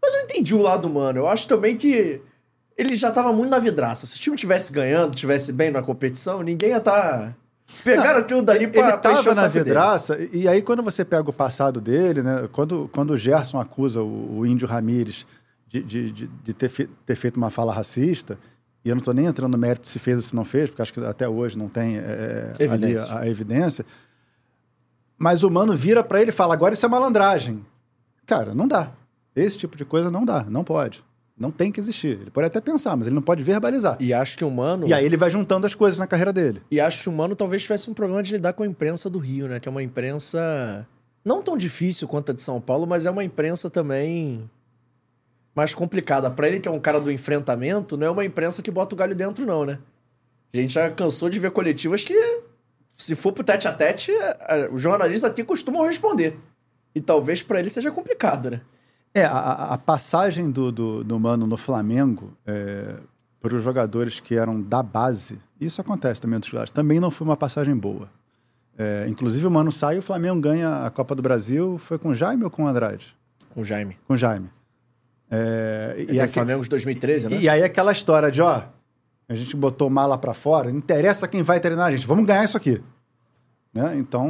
Mas 0.01 0.13
eu 0.13 0.21
entendi 0.21 0.53
o 0.55 0.61
lado 0.61 0.87
humano. 0.87 1.19
Eu 1.19 1.27
acho 1.27 1.47
também 1.47 1.75
que 1.75 2.21
ele 2.77 2.95
já 2.95 3.11
tava 3.11 3.33
muito 3.33 3.49
na 3.51 3.59
vidraça. 3.59 4.05
Se 4.05 4.17
o 4.17 4.19
time 4.19 4.35
tivesse 4.37 4.71
ganhando, 4.71 5.15
tivesse 5.15 5.51
bem 5.51 5.71
na 5.71 5.81
competição, 5.81 6.41
ninguém 6.41 6.69
ia 6.69 6.77
estar. 6.77 7.35
Pegaram 7.83 8.19
aquilo 8.19 8.41
dali 8.41 8.67
pra, 8.67 8.79
ele 8.79 8.97
pra 8.97 9.11
o 9.11 9.13
estava 9.19 9.29
na 9.35 9.41
saco 9.41 9.53
dele. 9.53 9.65
vidraça, 9.65 10.17
e 10.31 10.47
aí 10.47 10.61
quando 10.61 10.81
você 10.81 11.03
pega 11.03 11.29
o 11.29 11.33
passado 11.33 11.81
dele, 11.81 12.21
né? 12.21 12.47
Quando, 12.53 12.89
quando 12.93 13.11
o 13.11 13.17
Gerson 13.17 13.59
acusa 13.59 14.01
o, 14.01 14.37
o 14.39 14.45
Índio 14.45 14.65
Ramírez 14.67 15.27
de, 15.67 15.83
de, 15.83 16.11
de, 16.11 16.27
de 16.27 16.53
ter, 16.53 16.69
fe- 16.69 16.87
ter 17.05 17.15
feito 17.15 17.35
uma 17.35 17.49
fala 17.49 17.73
racista, 17.73 18.37
e 18.85 18.89
eu 18.89 18.95
não 18.95 18.99
estou 18.99 19.13
nem 19.13 19.25
entrando 19.25 19.51
no 19.51 19.57
mérito 19.57 19.89
se 19.89 19.99
fez 19.99 20.15
ou 20.15 20.23
se 20.23 20.33
não 20.33 20.45
fez, 20.45 20.69
porque 20.69 20.81
acho 20.81 20.93
que 20.93 21.03
até 21.03 21.27
hoje 21.27 21.57
não 21.57 21.67
tem 21.67 21.97
é, 21.97 22.53
ali 22.57 22.63
Evidência. 22.63 23.13
a, 23.13 23.19
a 23.19 23.27
evidência. 23.27 23.85
Mas 25.17 25.43
o 25.43 25.49
mano 25.49 25.75
vira 25.75 26.03
para 26.03 26.21
ele 26.21 26.29
e 26.29 26.33
fala: 26.33 26.53
agora 26.53 26.73
isso 26.73 26.85
é 26.85 26.89
malandragem. 26.89 27.65
Cara, 28.25 28.53
não 28.53 28.67
dá. 28.67 28.91
Esse 29.35 29.57
tipo 29.57 29.77
de 29.77 29.85
coisa 29.85 30.11
não 30.11 30.25
dá, 30.25 30.45
não 30.49 30.63
pode. 30.63 31.03
Não 31.37 31.51
tem 31.51 31.71
que 31.71 31.79
existir. 31.79 32.19
Ele 32.19 32.31
pode 32.31 32.47
até 32.47 32.59
pensar, 32.59 32.97
mas 32.97 33.05
ele 33.05 33.15
não 33.15 33.21
pode 33.21 33.43
verbalizar. 33.43 33.95
E 33.99 34.11
acho 34.11 34.35
que 34.35 34.43
o 34.43 34.49
Mano. 34.49 34.87
E 34.87 34.93
aí 34.93 35.05
ele 35.05 35.15
vai 35.15 35.29
juntando 35.29 35.67
as 35.67 35.75
coisas 35.75 35.99
na 35.99 36.07
carreira 36.07 36.33
dele. 36.33 36.63
E 36.71 36.81
acho 36.81 37.03
que 37.03 37.09
o 37.09 37.11
Mano 37.11 37.35
talvez 37.35 37.61
tivesse 37.61 37.89
um 37.89 37.93
problema 37.93 38.23
de 38.23 38.33
lidar 38.33 38.53
com 38.53 38.63
a 38.63 38.67
imprensa 38.67 39.07
do 39.07 39.19
Rio, 39.19 39.47
né? 39.47 39.59
Que 39.59 39.69
é 39.69 39.71
uma 39.71 39.83
imprensa 39.83 40.87
não 41.23 41.43
tão 41.43 41.55
difícil 41.55 42.07
quanto 42.07 42.31
a 42.31 42.33
de 42.33 42.41
São 42.41 42.59
Paulo, 42.59 42.87
mas 42.87 43.05
é 43.05 43.11
uma 43.11 43.23
imprensa 43.23 43.69
também 43.69 44.49
mais 45.53 45.75
complicada. 45.75 46.31
Pra 46.31 46.47
ele, 46.47 46.59
que 46.59 46.67
é 46.67 46.71
um 46.71 46.79
cara 46.79 46.99
do 46.99 47.11
enfrentamento, 47.11 47.97
não 47.97 48.07
é 48.07 48.09
uma 48.09 48.25
imprensa 48.25 48.61
que 48.61 48.71
bota 48.71 48.95
o 48.95 48.97
galho 48.97 49.13
dentro, 49.13 49.45
não, 49.45 49.65
né? 49.65 49.77
A 50.53 50.57
gente 50.57 50.73
já 50.73 50.89
cansou 50.89 51.29
de 51.29 51.39
ver 51.39 51.51
coletivas 51.51 52.03
que, 52.03 52.36
se 52.97 53.15
for 53.15 53.31
pro 53.31 53.43
tete 53.43 53.67
a 53.67 53.73
tete, 53.73 54.11
a- 54.11 54.37
a- 54.67 54.69
os 54.73 54.81
jornalistas 54.81 55.29
aqui 55.29 55.43
costumam 55.43 55.85
responder. 55.85 56.37
E 56.95 56.99
talvez 57.01 57.43
pra 57.43 57.59
ele 57.59 57.69
seja 57.69 57.91
complicado, 57.91 58.49
né? 58.51 58.61
É, 59.13 59.23
a- 59.25 59.69
a, 59.73 59.77
passagem 59.77 60.49
do, 60.51 60.71
do, 60.71 61.03
do 61.03 61.19
Mano 61.19 61.45
no 61.47 61.57
Flamengo 61.57 62.33
é, 62.45 62.95
para 63.39 63.55
os 63.55 63.63
jogadores 63.63 64.19
que 64.19 64.35
eram 64.35 64.61
da 64.61 64.81
base, 64.83 65.39
isso 65.61 65.79
acontece 65.79 66.19
também 66.21 66.37
nos 66.39 66.47
jogadores, 66.47 66.71
também 66.71 66.99
não 66.99 67.09
foi 67.11 67.25
uma 67.27 67.37
passagem 67.37 67.75
boa. 67.75 68.09
É, 68.77 69.05
inclusive 69.07 69.45
o 69.47 69.51
Mano 69.51 69.71
sai 69.71 69.95
e 69.95 69.99
o 69.99 70.01
Flamengo 70.03 70.39
ganha 70.39 70.85
a 70.85 70.89
Copa 70.91 71.15
do 71.15 71.21
Brasil. 71.21 71.77
Foi 71.79 71.97
com 71.97 72.09
o 72.09 72.15
Jaime 72.15 72.43
ou 72.43 72.49
com 72.51 72.63
o 72.63 72.67
Andrade? 72.67 73.15
Com 73.53 73.61
o 73.61 73.63
Jaime. 73.65 73.97
Com 74.07 74.13
o 74.13 74.17
Jaime. 74.17 74.49
É, 75.31 75.95
e, 76.09 76.13
E 76.15 76.21
aque- 76.21 76.33
Flamengo 76.33 76.61
de 76.63 76.69
2013, 76.69 77.27
né? 77.29 77.37
e 77.37 77.49
aí 77.49 77.63
aquela 77.63 77.91
história 77.91 78.29
de, 78.31 78.41
ó, 78.41 78.63
a 79.29 79.35
gente 79.35 79.55
botou 79.55 79.89
mala 79.89 80.17
pra 80.17 80.33
fora, 80.33 80.69
não 80.69 80.77
interessa 80.77 81.27
quem 81.27 81.43
vai 81.43 81.59
treinar 81.59 81.87
a 81.87 81.91
gente, 81.91 82.07
vamos 82.07 82.25
ganhar 82.25 82.43
isso 82.45 82.57
aqui. 82.57 82.81
Né? 83.73 83.97
Então, 83.97 84.27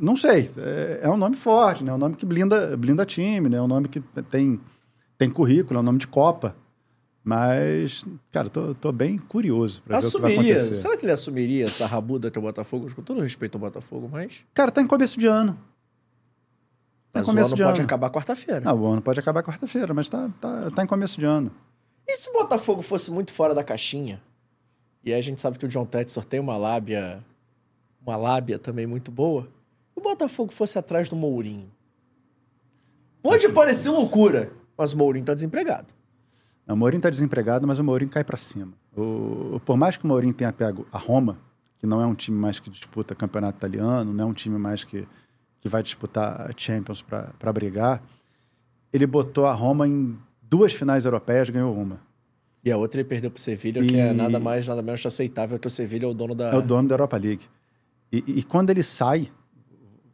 não 0.00 0.16
sei, 0.16 0.50
é, 0.58 1.00
é 1.02 1.10
um 1.10 1.16
nome 1.16 1.36
forte, 1.36 1.82
né? 1.82 1.90
é 1.90 1.94
um 1.94 1.98
nome 1.98 2.14
que 2.14 2.24
blinda, 2.26 2.76
blinda 2.76 3.04
time, 3.04 3.48
né? 3.48 3.56
é 3.56 3.62
um 3.62 3.66
nome 3.66 3.88
que 3.88 4.00
tem, 4.30 4.60
tem 5.18 5.30
currículo, 5.30 5.78
é 5.78 5.80
um 5.80 5.84
nome 5.84 5.98
de 5.98 6.06
Copa. 6.06 6.54
Mas, 7.28 8.04
cara, 8.30 8.48
tô, 8.48 8.72
tô 8.72 8.92
bem 8.92 9.18
curioso 9.18 9.82
pra 9.82 9.98
ver 9.98 10.06
o 10.06 10.10
que 10.12 10.18
vai 10.20 10.30
Assumiria. 10.30 10.54
acontecer. 10.54 10.74
Será 10.80 10.96
que 10.96 11.04
ele 11.04 11.10
assumiria 11.12 11.64
essa 11.64 11.84
rabuda 11.84 12.30
que 12.30 12.38
é 12.38 12.40
o 12.40 12.42
Botafogo? 12.42 12.86
Com 12.94 13.02
todo 13.02 13.20
respeito 13.20 13.56
ao 13.56 13.60
Botafogo, 13.60 14.08
mas. 14.12 14.44
Cara, 14.54 14.70
tá 14.70 14.80
em 14.80 14.86
começo 14.86 15.18
de 15.18 15.26
ano. 15.26 15.58
Tá 17.10 17.18
em 17.18 17.22
Mas 17.22 17.28
o 17.28 17.30
começo 17.32 17.48
ano 17.48 17.56
de 17.56 17.62
pode 17.64 17.80
ano. 17.80 17.84
acabar 17.84 18.10
quarta-feira. 18.10 18.60
Não, 18.60 18.78
o 18.80 18.86
ano 18.86 19.02
pode 19.02 19.18
acabar 19.18 19.42
quarta-feira, 19.42 19.92
mas 19.92 20.08
tá, 20.08 20.30
tá, 20.40 20.70
tá 20.70 20.84
em 20.84 20.86
começo 20.86 21.18
de 21.18 21.26
ano. 21.26 21.50
E 22.06 22.16
se 22.16 22.30
o 22.30 22.32
Botafogo 22.32 22.82
fosse 22.82 23.10
muito 23.10 23.32
fora 23.32 23.54
da 23.54 23.64
caixinha? 23.64 24.22
E 25.04 25.12
aí 25.12 25.18
a 25.18 25.22
gente 25.22 25.40
sabe 25.40 25.58
que 25.58 25.66
o 25.66 25.68
John 25.68 25.84
Textor 25.84 26.24
tem 26.24 26.40
uma 26.40 26.56
lábia. 26.56 27.24
Uma 28.04 28.16
lábia 28.16 28.58
também 28.58 28.86
muito 28.86 29.10
boa. 29.10 29.48
O 29.94 30.00
Botafogo 30.00 30.52
fosse 30.52 30.78
atrás 30.78 31.08
do 31.08 31.16
Mourinho. 31.16 31.70
Pode 33.22 33.48
parecer 33.48 33.90
loucura, 33.90 34.52
mas 34.76 34.92
o 34.92 34.98
Mourinho 34.98 35.24
tá 35.24 35.34
desempregado. 35.34 35.88
Não, 36.66 36.74
O 36.74 36.78
Mourinho 36.78 36.98
está 36.98 37.10
desempregado, 37.10 37.66
mas 37.66 37.78
o 37.78 37.84
Mourinho 37.84 38.10
cai 38.10 38.22
para 38.22 38.36
cima. 38.36 38.72
O, 38.96 39.60
por 39.64 39.76
mais 39.76 39.96
que 39.96 40.04
o 40.04 40.06
Mourinho 40.06 40.34
tenha 40.34 40.52
pego 40.52 40.86
a 40.92 40.98
Roma, 40.98 41.38
que 41.78 41.86
não 41.86 42.00
é 42.00 42.06
um 42.06 42.14
time 42.14 42.36
mais 42.38 42.58
que 42.58 42.70
disputa 42.70 43.14
campeonato 43.14 43.58
italiano, 43.58 44.12
não 44.12 44.24
é 44.24 44.26
um 44.26 44.32
time 44.32 44.58
mais 44.58 44.84
que, 44.84 45.06
que 45.60 45.68
vai 45.68 45.82
disputar 45.82 46.48
a 46.48 46.50
Champions 46.56 47.02
para 47.02 47.52
brigar, 47.52 48.02
ele 48.92 49.06
botou 49.06 49.46
a 49.46 49.52
Roma 49.52 49.86
em 49.86 50.18
duas 50.48 50.72
finais 50.72 51.04
europeias, 51.04 51.50
ganhou 51.50 51.74
uma. 51.74 52.00
E 52.64 52.70
a 52.70 52.76
outra 52.76 53.00
ele 53.00 53.08
perdeu 53.08 53.30
pro 53.30 53.40
Sevilha, 53.40 53.80
E- 53.80 53.86
que 53.86 53.96
é 53.96 54.12
nada 54.12 54.40
mais, 54.40 54.66
nada 54.66 54.82
menos 54.82 55.04
aceitável 55.06 55.58
que 55.58 55.66
o 55.66 55.70
Sevilha 55.70 56.04
é 56.04 56.08
o 56.08 56.14
dono 56.14 56.34
da. 56.34 56.50
É 56.50 56.56
o 56.56 56.62
dono 56.62 56.88
da 56.88 56.94
Europa 56.94 57.16
League. 57.16 57.42
E, 58.12 58.24
e 58.26 58.42
quando 58.42 58.70
ele 58.70 58.82
sai, 58.82 59.28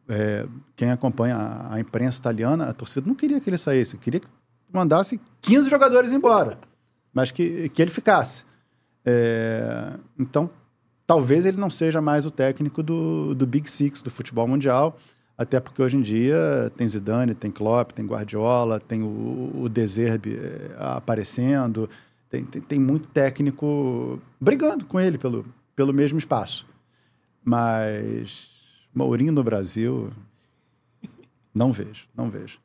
é, 0.09 0.47
quem 0.77 0.91
acompanha 0.91 1.37
a, 1.37 1.75
a 1.75 1.81
imprensa 1.81 2.19
italiana, 2.19 2.65
a 2.67 2.73
torcida 2.73 3.07
não 3.07 3.15
queria 3.15 3.41
que 3.41 3.49
ele 3.49 3.59
saísse, 3.59 3.97
queria 3.97 4.21
que 4.21 4.27
mandasse 4.73 5.21
15 5.43 5.69
jogadores 5.71 6.13
embora, 6.13 6.59
mas 7.13 7.31
que, 7.31 7.69
que 7.71 7.81
ele 7.81 7.91
ficasse. 7.91 8.45
É, 9.05 9.93
então, 10.19 10.51
talvez 11.07 11.45
ele 11.45 11.57
não 11.59 11.71
seja 11.71 12.01
mais 12.01 12.25
o 12.27 12.31
técnico 12.31 12.83
do, 12.83 13.35
do 13.35 13.47
Big 13.47 13.69
Six 13.69 14.03
do 14.03 14.11
futebol 14.11 14.47
mundial, 14.47 14.97
até 15.37 15.61
porque 15.61 15.83
hoje 15.83 15.97
em 15.97 16.03
dia 16.03 16.71
tem 16.77 16.89
Zidane, 16.89 17.35
tem 17.35 17.51
Klopp, 17.51 17.93
tem 17.93 18.07
Guardiola, 18.07 18.79
tem 18.79 19.03
o, 19.03 19.63
o 19.63 19.69
De 19.69 19.87
Zerbi 19.87 20.37
é, 20.37 20.77
aparecendo, 20.79 21.89
tem, 22.29 22.45
tem, 22.45 22.63
tem 22.63 22.79
muito 22.79 23.09
técnico 23.09 24.21
brigando 24.41 24.85
com 24.85 25.01
ele 25.01 25.19
pelo, 25.19 25.45
pelo 25.75 25.93
mesmo 25.93 26.19
espaço. 26.19 26.67
Mas 27.45 28.51
Mourinho 28.95 29.33
no 29.33 29.43
Brasil, 29.43 30.11
não 31.55 31.73
vejo, 31.73 32.07
não 32.15 32.31
vejo. 32.31 32.59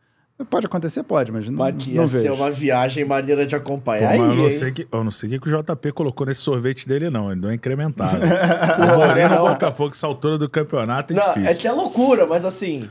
Pode 0.52 0.68
acontecer, 0.68 1.02
pode, 1.02 1.32
mas 1.32 1.48
não, 1.50 1.58
Mas 1.58 1.88
não 1.88 1.94
ia 1.94 2.08
ser 2.08 2.30
vejo. 2.30 2.34
uma 2.36 2.52
viagem 2.52 3.04
maneira 3.04 3.44
de 3.46 3.56
Pô, 3.56 3.62
acompanhar. 3.62 4.16
mas 4.16 4.20
eu 4.20 4.36
não, 4.44 4.50
sei 4.52 4.72
que, 4.72 4.88
eu 4.92 5.04
não 5.04 5.10
sei 5.12 5.36
o 5.36 5.42
que 5.42 5.50
o 5.50 5.64
JP 5.64 5.92
colocou 5.94 6.28
nesse 6.28 6.42
sorvete 6.42 6.88
dele, 6.88 7.10
não. 7.10 7.32
Ele 7.32 7.42
deu 7.42 7.50
uma 7.50 7.56
incrementada. 7.56 8.20
o 8.94 8.98
Moreno. 9.00 9.36
Botafogo, 9.40 9.92
essa 9.96 10.06
altura 10.06 10.38
do 10.38 10.48
campeonato 10.48 11.12
é 11.12 11.16
Não, 11.16 11.28
difícil. 11.30 11.50
é 11.50 11.54
que 11.56 11.68
é 11.68 11.72
loucura, 11.72 12.28
mas 12.28 12.46
assim. 12.46 12.88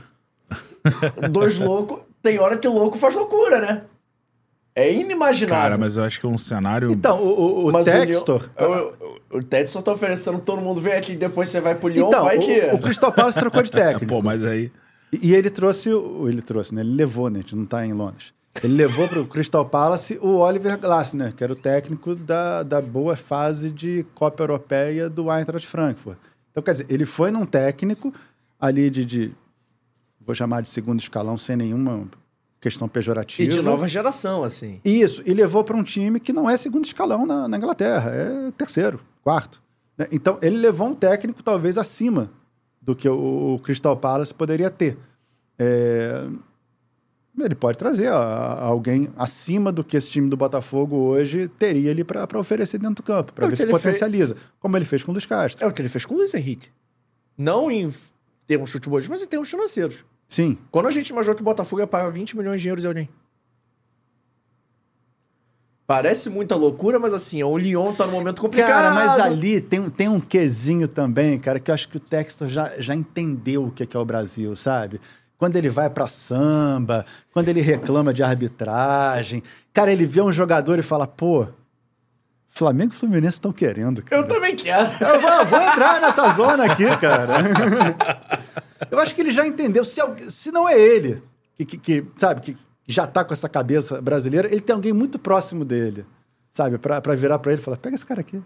dois 1.31 1.57
loucos. 1.57 1.99
Tem 2.21 2.37
hora 2.39 2.57
que 2.57 2.67
louco 2.67 2.97
faz 2.97 3.15
loucura, 3.15 3.61
né? 3.61 3.83
É 4.75 4.91
inimaginável. 4.93 5.61
Cara, 5.63 5.77
mas 5.77 5.97
eu 5.97 6.03
acho 6.03 6.19
que 6.19 6.25
é 6.25 6.29
um 6.29 6.37
cenário. 6.37 6.91
Então, 6.91 7.17
o, 7.23 7.65
o, 7.65 7.67
o 7.69 7.83
Textor... 7.83 8.47
O, 8.59 9.35
o, 9.35 9.37
o 9.39 9.43
Textor 9.43 9.81
tá 9.81 9.91
oferecendo 9.93 10.37
todo 10.39 10.61
mundo 10.61 10.79
vem 10.81 10.93
aqui, 10.93 11.15
depois 11.15 11.49
você 11.49 11.59
vai 11.61 11.73
pro 11.75 11.87
Lyon, 11.87 12.09
Então, 12.09 12.25
vai 12.25 12.37
o, 12.37 12.39
que. 12.41 12.59
o 12.73 12.79
Crystal 12.79 13.11
Palace 13.11 13.39
trocou 13.39 13.63
de 13.63 13.71
É, 13.73 13.75
técnico. 13.75 14.05
pô, 14.13 14.21
mas 14.21 14.45
aí. 14.45 14.71
E 15.11 15.29
e 15.29 15.35
ele 15.35 15.49
trouxe, 15.49 15.89
ele 15.89 16.41
trouxe, 16.41 16.73
né? 16.73 16.81
Ele 16.81 16.95
levou, 16.95 17.29
né? 17.29 17.39
A 17.39 17.41
gente 17.41 17.55
não 17.55 17.65
tá 17.65 17.85
em 17.85 17.93
Londres. 17.93 18.33
Ele 18.63 18.73
levou 18.73 19.07
para 19.07 19.21
o 19.21 19.27
Crystal 19.27 19.65
Palace 19.65 20.17
o 20.21 20.37
Oliver 20.37 20.77
Glasner, 20.79 21.33
que 21.33 21.43
era 21.43 21.53
o 21.53 21.55
técnico 21.55 22.15
da, 22.15 22.63
da 22.63 22.81
boa 22.81 23.15
fase 23.15 23.69
de 23.69 24.05
Copa 24.15 24.43
Europeia 24.43 25.09
do 25.09 25.31
Eintracht 25.31 25.67
Frankfurt. 25.67 26.17
Então, 26.51 26.63
quer 26.63 26.71
dizer, 26.71 26.87
ele 26.89 27.05
foi 27.05 27.31
num 27.31 27.45
técnico 27.45 28.13
ali 28.59 28.89
de, 28.89 29.05
de 29.05 29.31
vou 30.25 30.35
chamar 30.35 30.61
de 30.61 30.69
segundo 30.69 30.99
escalão 30.99 31.37
sem 31.37 31.55
nenhuma 31.55 32.07
questão 32.59 32.87
pejorativa. 32.87 33.49
E 33.49 33.53
de 33.53 33.61
nova 33.61 33.87
geração, 33.87 34.43
assim. 34.43 34.81
Isso, 34.83 35.21
e 35.25 35.33
levou 35.33 35.63
para 35.63 35.77
um 35.77 35.83
time 35.83 36.19
que 36.19 36.33
não 36.33 36.49
é 36.49 36.57
segundo 36.57 36.85
escalão 36.85 37.25
na, 37.25 37.47
na 37.47 37.57
Inglaterra, 37.57 38.11
é 38.11 38.51
terceiro, 38.57 38.99
quarto. 39.23 39.61
né? 39.97 40.07
Então, 40.11 40.39
ele 40.41 40.57
levou 40.57 40.87
um 40.87 40.95
técnico 40.95 41.43
talvez 41.43 41.77
acima 41.77 42.31
do 42.87 42.95
que 42.95 43.07
o, 43.07 43.59
Crystal 43.59 43.95
Palace 43.97 44.33
poderia 44.33 44.71
ter. 44.71 44.97
É, 45.59 46.23
Ele 47.39 47.53
pode 47.53 47.77
trazer 47.77 48.07
a- 48.07 48.59
alguém 48.63 49.09
acima 49.15 49.71
do 49.71 49.83
que 49.83 49.95
esse 49.95 50.09
time 50.09 50.27
do 50.27 50.35
Botafogo 50.35 50.95
hoje 50.95 51.47
teria 51.47 51.91
ali 51.91 52.03
para 52.03 52.39
oferecer 52.39 52.79
dentro 52.79 52.95
do 52.95 53.03
campo, 53.03 53.31
para 53.33 53.45
É 53.45 53.49
ver 53.49 53.55
se 53.57 53.67
potencializa, 53.67 54.35
como 54.59 54.75
ele 54.75 54.85
fez 54.85 55.03
com 55.03 55.11
o 55.11 55.13
Luiz 55.13 55.25
Castro. 55.27 55.63
É 55.63 55.67
o 55.67 55.71
que 55.71 55.79
ele 55.81 55.89
fez 55.89 56.03
com 56.03 56.15
o 56.15 56.17
Luiz 56.17 56.33
Henrique. 56.33 56.69
Não 57.37 57.69
em 57.69 57.93
termos 58.47 58.71
futebolistas, 58.71 59.09
mas 59.09 59.21
em 59.23 59.27
termos 59.29 59.51
financeiros. 59.51 60.03
Sim, 60.27 60.57
Quando 60.71 60.87
a 60.87 60.91
gente 60.91 61.09
imaginou 61.09 61.35
que 61.35 61.41
o 61.41 61.45
Botafogo 61.45 61.79
ia 61.81 61.85
pagar 61.87 62.09
20 62.09 62.35
milhões 62.35 62.59
de 62.61 62.69
euros 62.69 62.83
em 62.83 62.87
alguém. 62.87 63.09
Parece 65.87 66.29
muita 66.29 66.53
loucura, 66.53 66.99
mas 66.99 67.13
assim, 67.13 67.41
o 67.41 67.57
Lyon 67.57 67.93
tá 67.93 68.05
num 68.05 68.11
momento 68.11 68.41
complicado. 68.41 68.69
Cara, 68.69 68.91
mas 68.91 69.17
ali 69.21 69.61
tem, 69.61 69.89
tem 69.89 70.09
um 70.09 70.19
quesinho 70.19 70.85
também, 70.85 71.39
cara, 71.39 71.61
que 71.61 71.71
eu 71.71 71.75
acho 71.75 71.87
que 71.87 71.95
o 71.95 71.99
Textor 71.99 72.49
já, 72.49 72.73
já 72.77 72.93
entendeu 72.93 73.63
o 73.63 73.71
que 73.71 73.85
que 73.85 73.95
é 73.95 73.99
o 73.99 74.03
Brasil, 74.03 74.53
sabe? 74.57 74.99
Quando 75.37 75.55
ele 75.55 75.69
vai 75.69 75.89
pra 75.89 76.05
samba, 76.07 77.05
quando 77.31 77.47
ele 77.47 77.61
reclama 77.61 78.13
de 78.13 78.21
arbitragem. 78.21 79.41
Cara, 79.71 79.89
ele 79.89 80.05
vê 80.05 80.19
um 80.21 80.31
jogador 80.33 80.77
e 80.77 80.81
fala, 80.81 81.07
pô, 81.07 81.47
Flamengo 82.49 82.91
e 82.91 82.97
Fluminense 82.97 83.35
estão 83.37 83.53
querendo, 83.53 84.03
cara. 84.03 84.21
Eu 84.23 84.27
também 84.27 84.55
quero. 84.57 84.91
Eu 84.99 85.21
vou, 85.21 85.45
vou 85.45 85.61
entrar 85.61 86.01
nessa 86.01 86.27
zona 86.31 86.65
aqui, 86.65 86.85
cara. 86.97 87.35
Eu 88.91 88.99
acho 88.99 89.15
que 89.15 89.21
ele 89.21 89.31
já 89.31 89.45
entendeu. 89.47 89.85
Se, 89.85 90.01
se 90.27 90.51
não 90.51 90.67
é 90.67 90.77
ele, 90.77 91.21
que, 91.55 91.63
que- 91.65 91.77
que, 91.77 92.05
sabe, 92.17 92.41
que 92.41 92.57
já 92.87 93.05
tá 93.05 93.23
com 93.25 93.33
essa 93.33 93.49
cabeça 93.49 94.01
brasileira, 94.01 94.47
ele 94.47 94.61
tem 94.61 94.73
alguém 94.75 94.93
muito 94.93 95.19
próximo 95.19 95.65
dele, 95.65 96.05
sabe? 96.49 96.77
Pra, 96.77 97.01
pra 97.01 97.15
virar 97.15 97.37
pra 97.39 97.51
ele 97.51 97.61
e 97.61 97.63
falar: 97.63 97.77
pega 97.77 97.95
esse 97.95 98.05
cara 98.05 98.21
aqui. 98.21 98.41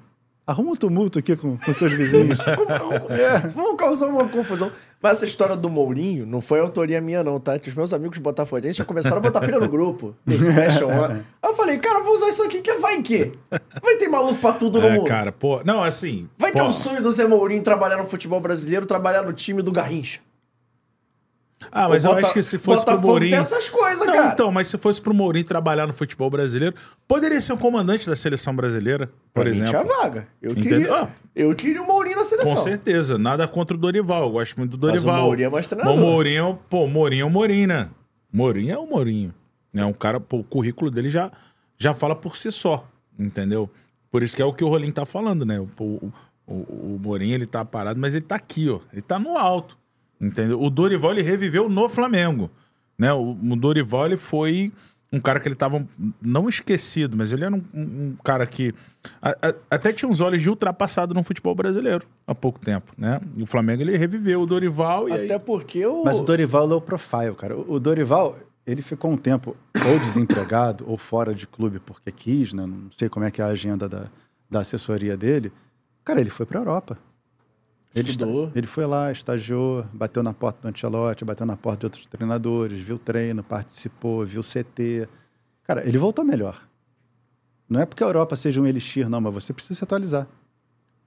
Arruma 0.47 0.72
um 0.72 0.76
tumulto 0.76 1.19
aqui 1.19 1.35
com, 1.35 1.55
com 1.55 1.72
seus 1.72 1.93
vizinhos. 1.93 2.39
Vamos 3.55 3.77
causar 3.77 4.07
uma 4.07 4.27
confusão. 4.27 4.72
Mas 5.01 5.18
essa 5.18 5.26
história 5.26 5.55
do 5.55 5.69
Mourinho 5.69 6.26
não 6.26 6.41
foi 6.41 6.59
autoria 6.59 6.99
minha, 6.99 7.23
não, 7.23 7.39
tá? 7.39 7.57
Que 7.59 7.69
os 7.69 7.76
meus 7.76 7.93
amigos 7.93 8.18
botafoguenses 8.18 8.77
já 8.77 8.84
começaram 8.84 9.18
a 9.18 9.19
botar 9.19 9.39
pilha 9.39 9.59
no 9.59 9.69
grupo. 9.69 10.15
Special. 10.27 10.89
Aí 11.41 11.49
eu 11.51 11.53
falei, 11.55 11.77
cara, 11.77 12.01
vou 12.03 12.15
usar 12.15 12.27
isso 12.30 12.43
aqui 12.43 12.59
que 12.59 12.73
vai 12.73 13.01
que? 13.03 13.31
Vai 13.81 13.95
ter 13.97 14.07
maluco 14.07 14.35
pra 14.41 14.53
tudo 14.53 14.81
no 14.81 14.88
É, 14.88 14.95
mundo. 14.95 15.07
cara, 15.07 15.31
pô. 15.31 15.61
Não, 15.63 15.84
assim. 15.84 16.27
Vai 16.38 16.51
ter 16.51 16.59
pô, 16.61 16.68
o 16.68 16.72
sonho 16.72 17.01
do 17.01 17.11
Zé 17.11 17.26
Mourinho 17.27 17.61
trabalhar 17.61 17.97
no 17.97 18.05
futebol 18.05 18.39
brasileiro, 18.41 18.85
trabalhar 18.88 19.22
no 19.23 19.34
time 19.34 19.61
do 19.61 19.72
Garrincha. 19.72 20.19
Ah, 21.71 21.89
mas 21.89 22.05
eu 22.05 22.11
Bota- 22.13 22.25
acho 22.25 22.33
que 22.33 22.41
se 22.41 22.57
fosse 22.57 22.85
pro 22.85 22.99
Mourinho. 23.01 23.31
tem 23.31 23.39
essas 23.39 23.69
coisas, 23.69 24.05
Não, 24.05 24.13
cara. 24.13 24.27
então, 24.33 24.51
mas 24.51 24.67
se 24.67 24.77
fosse 24.77 25.01
pro 25.01 25.13
Mourinho 25.13 25.45
trabalhar 25.45 25.85
no 25.88 25.93
futebol 25.93 26.29
brasileiro, 26.29 26.75
poderia 27.07 27.39
ser 27.41 27.53
um 27.53 27.57
comandante 27.57 28.07
da 28.09 28.15
seleção 28.15 28.55
brasileira, 28.55 29.07
por 29.33 29.41
Pra 29.41 29.49
exemplo. 29.49 29.69
tinha 29.69 29.83
vaga. 29.83 30.27
Eu 30.41 30.51
Entendeu? 30.51 30.79
queria, 30.81 30.95
Ah. 30.95 31.07
eu 31.35 31.55
queria 31.55 31.81
o 31.81 31.85
Mourinho 31.88 32.15
na 32.17 32.23
seleção. 32.23 32.55
Com 32.55 32.61
certeza, 32.61 33.17
nada 33.17 33.47
contra 33.47 33.75
o 33.75 33.79
Dorival. 33.79 34.23
Eu 34.23 34.31
gosto 34.31 34.55
muito 34.57 34.77
do 34.77 34.88
Mas 34.88 35.01
o 35.03 35.05
Dorival. 35.05 35.25
Mourinho 35.25 35.45
é 35.47 35.49
mais 35.49 35.67
treinador. 35.67 35.95
O 35.97 35.99
Mourinho, 35.99 36.59
pô, 36.69 36.85
o 36.85 36.89
Mourinho 36.89 37.21
é 37.23 37.25
o 37.25 37.29
Mourinho, 37.29 37.67
né? 37.67 37.89
Mourinho 38.33 38.73
é 38.73 38.77
o 38.77 38.85
Mourinho. 38.88 39.33
É 39.73 39.85
um 39.85 39.93
cara, 39.93 40.19
pô, 40.19 40.38
o 40.38 40.43
currículo 40.43 40.89
dele 40.89 41.09
já, 41.09 41.31
já 41.77 41.93
fala 41.93 42.15
por 42.15 42.35
si 42.38 42.51
só, 42.51 42.85
entendeu? 43.19 43.69
Por 44.11 44.23
isso 44.23 44.35
que 44.35 44.41
é 44.41 44.45
o 44.45 44.51
que 44.53 44.63
o 44.63 44.67
Rolim 44.67 44.91
tá 44.91 45.05
falando, 45.05 45.45
né? 45.45 45.59
O, 45.59 45.69
o, 45.79 46.13
o, 46.45 46.53
o 46.95 46.99
Mourinho, 47.01 47.33
ele 47.33 47.45
tá 47.45 47.63
parado, 47.63 47.97
mas 47.99 48.13
ele 48.13 48.25
tá 48.25 48.35
aqui, 48.35 48.69
ó. 48.69 48.79
Ele 48.91 49.01
tá 49.01 49.17
no 49.17 49.38
alto, 49.38 49.77
entendeu? 50.22 50.61
O 50.61 50.69
Dorival, 50.69 51.11
ele 51.11 51.22
reviveu 51.23 51.68
no 51.69 51.89
Flamengo, 51.89 52.49
né? 52.98 53.11
O, 53.14 53.31
o 53.31 53.56
Dorival, 53.56 54.06
ele 54.06 54.18
foi 54.18 54.72
um 55.14 55.19
cara 55.19 55.39
que 55.41 55.48
ele 55.48 55.56
tava 55.56 55.85
não 56.22 56.48
esquecido, 56.48 57.18
mas 57.18 57.34
ele 57.34 57.43
era 57.43 57.53
um, 57.53 57.61
um- 57.73 58.15
cara 58.23 58.45
que 58.48 58.73
a- 59.22 59.35
a- 59.49 59.56
até 59.72 59.91
tinha 59.91 60.07
uns 60.07 60.22
olhos 60.22 60.41
de 60.41 60.49
ultrapassado 60.49 61.14
no 61.14 61.22
futebol 61.22 61.53
brasileiro 61.53 62.06
há 62.26 62.34
pouco 62.34 62.60
tempo, 62.60 62.93
né? 62.98 63.19
E 63.35 63.43
o 63.43 63.45
Flamengo, 63.45 63.81
ele 63.81 63.98
reviveu 63.98 64.41
o 64.41 64.45
Dorival 64.45 65.10
e 65.10 65.11
aí... 65.11 65.26
Até 65.26 65.38
porque 65.39 65.85
o. 65.85 66.03
Mas 66.06 66.19
o 66.19 66.23
Dorival 66.23 66.64
é 66.64 66.68
low 66.68 66.80
profile, 66.81 67.35
cara. 67.35 67.57
O 67.57 67.73
o 67.73 67.80
Dorival, 67.80 68.38
ele 68.65 68.81
ficou 68.81 69.11
um 69.11 69.18
tempo 69.18 69.57
ou 69.85 69.99
desempregado 69.99 70.85
ou 70.88 70.98
fora 70.98 71.34
de 71.35 71.45
clube 71.45 71.80
porque 71.80 72.10
quis, 72.11 72.53
né? 72.53 72.65
Não 72.65 72.89
sei 72.91 73.10
como 73.10 73.26
é 73.26 73.31
que 73.31 73.41
é 73.41 73.43
a 73.43 73.48
agenda 73.48 73.89
da, 73.89 74.06
da 74.49 74.60
assessoria 74.61 75.18
dele. 75.18 75.52
Cara, 76.06 76.22
ele 76.22 76.30
foi 76.30 76.45
pra 76.45 76.60
Europa. 76.60 76.98
Ele, 77.93 78.09
Estudou. 78.09 78.45
esta- 78.45 78.57
ele 78.57 78.68
foi 78.68 78.85
lá, 78.85 79.11
estagiou, 79.11 79.85
bateu 79.93 80.23
na 80.23 80.34
porta 80.34 80.61
do 80.61 80.68
Ancelotti, 80.73 81.26
bateu 81.26 81.45
na 81.45 81.57
porta 81.57 81.81
de 81.81 81.85
outros 81.88 82.05
treinadores, 82.05 82.80
viu 82.80 82.97
treino, 82.97 83.43
participou, 83.43 84.26
viu 84.26 84.41
CT. 84.41 85.07
Cara, 85.63 85.85
ele 85.88 85.97
voltou 85.97 86.23
melhor. 86.23 86.65
Não 87.69 87.80
é 87.81 87.85
porque 87.85 88.03
a 88.03 88.07
Europa 88.07 88.35
seja 88.35 88.61
um 88.61 88.65
elixir, 88.65 89.09
não, 89.09 89.19
mas 89.22 89.34
você 89.34 89.51
precisa 89.53 89.76
se 89.80 89.84
atualizar. 89.84 90.27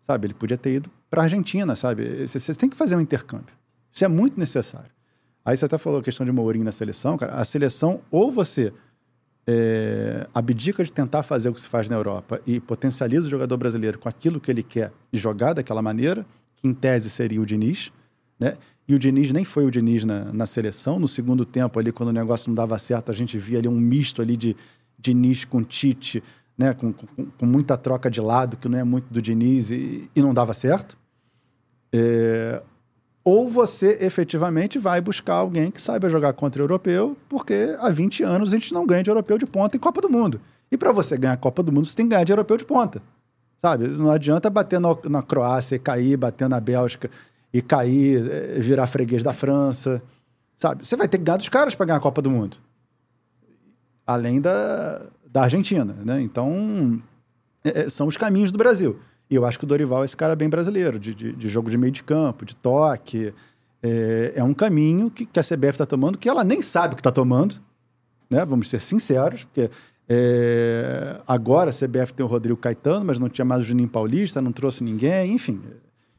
Sabe? 0.03 0.27
Ele 0.27 0.35
podia 0.35 0.59
ter 0.59 0.75
ido 0.75 0.91
para 1.11 1.23
a 1.23 1.25
Argentina, 1.25 1.75
sabe? 1.75 2.27
Você, 2.27 2.39
você 2.39 2.55
tem 2.55 2.69
que 2.69 2.77
fazer 2.77 2.97
um 2.97 3.01
intercâmbio. 3.01 3.55
Isso 3.93 4.05
é 4.05 4.09
muito 4.09 4.39
necessário. 4.39 4.91
Aí 5.45 5.57
você 5.57 5.65
até 5.65 5.79
falou 5.79 6.01
a 6.01 6.03
questão 6.03 6.25
de 6.27 6.33
Mourinho 6.33 6.65
na 6.65 6.73
seleção, 6.73 7.17
cara. 7.17 7.33
A 7.33 7.45
seleção, 7.45 8.01
ou 8.11 8.31
você 8.31 8.73
é, 9.47 10.27
abdica 10.35 10.83
de 10.85 10.93
tentar 10.93 11.23
fazer 11.23 11.49
o 11.49 11.55
que 11.55 11.61
se 11.61 11.69
faz 11.69 11.89
na 11.89 11.97
Europa 11.97 12.41
e 12.47 12.61
potencializa 12.61 13.27
o 13.27 13.31
jogador 13.31 13.57
brasileiro 13.57 13.99
com 13.99 14.09
aquilo 14.09 14.41
que 14.41 14.51
ele 14.51 14.63
quer 14.63 14.91
jogar 15.13 15.53
daquela 15.53 15.83
maneira, 15.83 16.25
que 16.65 16.69
em 16.69 16.73
tese 16.73 17.11
seria 17.11 17.43
o 17.43 17.45
Diniz, 17.45 17.93
né? 18.41 18.57
E 18.89 18.95
o 18.95 18.99
Diniz 18.99 19.31
nem 19.33 19.45
foi 19.45 19.67
o 19.67 19.71
Diniz 19.71 20.05
na, 20.05 20.33
na 20.33 20.47
seleção. 20.47 20.99
No 20.99 21.07
segundo 21.07 21.45
tempo, 21.45 21.79
ali, 21.79 21.93
quando 21.93 22.09
o 22.09 22.13
negócio 22.13 22.49
não 22.49 22.55
dava 22.55 22.79
certo, 22.79 23.11
a 23.11 23.15
gente 23.15 23.39
via 23.39 23.59
ali 23.59 23.69
um 23.69 23.79
misto 23.79 24.23
ali 24.23 24.37
de 24.37 24.57
Diniz 24.99 25.45
com 25.45 25.63
Tite, 25.63 26.23
né? 26.57 26.73
Com, 26.73 26.93
com, 26.93 27.07
com 27.27 27.47
muita 27.47 27.77
troca 27.77 28.11
de 28.11 28.21
lado, 28.21 28.57
que 28.57 28.67
não 28.67 28.79
é 28.79 28.85
muito 28.85 29.13
do 29.13 29.21
Diniz, 29.21 29.71
e, 29.71 30.09
e 30.17 30.23
não 30.23 30.33
dava 30.33 30.55
certo. 30.55 30.97
É, 31.93 32.63
ou 33.23 33.49
você 33.49 33.99
efetivamente 34.01 34.79
vai 34.79 35.01
buscar 35.01 35.35
alguém 35.35 35.71
que 35.71 35.81
saiba 35.81 36.09
jogar 36.09 36.33
contra 36.33 36.63
o 36.63 36.65
europeu, 36.65 37.17
porque 37.29 37.77
há 37.79 37.91
20 37.91 38.23
anos 38.23 38.53
a 38.53 38.57
gente 38.57 38.73
não 38.73 38.87
ganha 38.87 39.03
de 39.03 39.11
europeu 39.11 39.37
de 39.37 39.47
ponta 39.47 39.77
em 39.77 39.81
Copa 39.81 40.01
do 40.01 40.11
Mundo. 40.11 40.41
E 40.71 40.77
para 40.79 40.93
você 40.93 41.17
ganhar 41.17 41.35
a 41.35 41.39
Copa 41.39 41.63
do 41.63 41.73
Mundo, 41.73 41.87
você 41.87 41.97
tem 41.97 42.07
que 42.07 42.11
ganhar 42.11 42.25
de 42.25 42.33
europeu 42.33 42.57
de 42.57 42.65
ponta. 42.65 43.03
Sabe? 43.65 43.89
Não 43.89 44.11
adianta 44.11 44.51
bater 44.51 44.79
na, 44.79 44.95
na 45.09 45.23
Croácia 45.23 45.77
e 45.77 45.79
cair, 45.79 46.19
bater 46.19 46.51
na 46.51 46.61
Bélgica 46.61 47.11
e 47.51 47.63
cair, 47.63 48.23
eh, 48.31 48.61
virar 48.61 48.87
freguês 48.87 49.23
da 49.23 49.33
França. 49.33 50.03
Sabe? 50.55 50.87
Você 50.87 50.95
vai 50.99 51.09
ter 51.09 51.17
que 51.17 51.25
ganhar 51.25 51.39
dos 51.39 51.49
caras 51.49 51.75
para 51.75 51.87
ganhar 51.87 51.97
a 51.97 52.03
Copa 52.03 52.21
do 52.21 52.31
Mundo. 52.31 52.59
Além 54.07 54.39
da, 54.39 55.07
da 55.33 55.45
Argentina, 55.45 55.97
né? 56.05 56.21
Então, 56.21 57.03
é, 57.65 57.89
são 57.89 58.07
os 58.07 58.19
caminhos 58.19 58.53
do 58.53 58.59
Brasil. 58.59 59.01
E 59.31 59.35
eu 59.35 59.47
acho 59.47 59.59
que 59.59 59.65
o 59.65 59.67
Dorival 59.67 60.03
é 60.03 60.05
esse 60.05 60.17
cara 60.17 60.37
bem 60.37 60.51
brasileiro, 60.51 60.99
de, 60.99 61.15
de, 61.15 61.33
de 61.33 61.49
jogo 61.49 61.71
de 61.71 61.79
meio 61.79 61.91
de 61.91 62.03
campo, 62.03 62.45
de 62.45 62.55
toque. 62.55 63.33
É, 63.83 64.35
é 64.37 64.45
um 64.45 64.53
caminho 64.53 65.11
que, 65.11 65.25
que 65.25 65.41
a 65.41 65.43
CBF 65.43 65.71
está 65.71 65.87
tomando, 65.87 66.19
que 66.19 66.29
ela 66.29 66.45
nem 66.45 66.61
sabe 66.61 66.97
que 66.97 67.01
está 67.01 67.11
tomando, 67.11 67.55
né? 68.29 68.45
Vamos 68.45 68.69
ser 68.69 68.83
sinceros, 68.83 69.45
porque 69.45 69.71
é, 70.09 71.21
agora 71.27 71.71
a 71.71 71.73
CBF 71.73 72.13
tem 72.13 72.25
o 72.25 72.29
Rodrigo 72.29 72.59
Caetano, 72.59 73.05
mas 73.05 73.19
não 73.19 73.29
tinha 73.29 73.45
mais 73.45 73.63
o 73.63 73.65
Juninho 73.65 73.89
Paulista, 73.89 74.41
não 74.43 74.53
trouxe 74.53 74.85
ninguém, 74.85 75.33
enfim. 75.33 75.63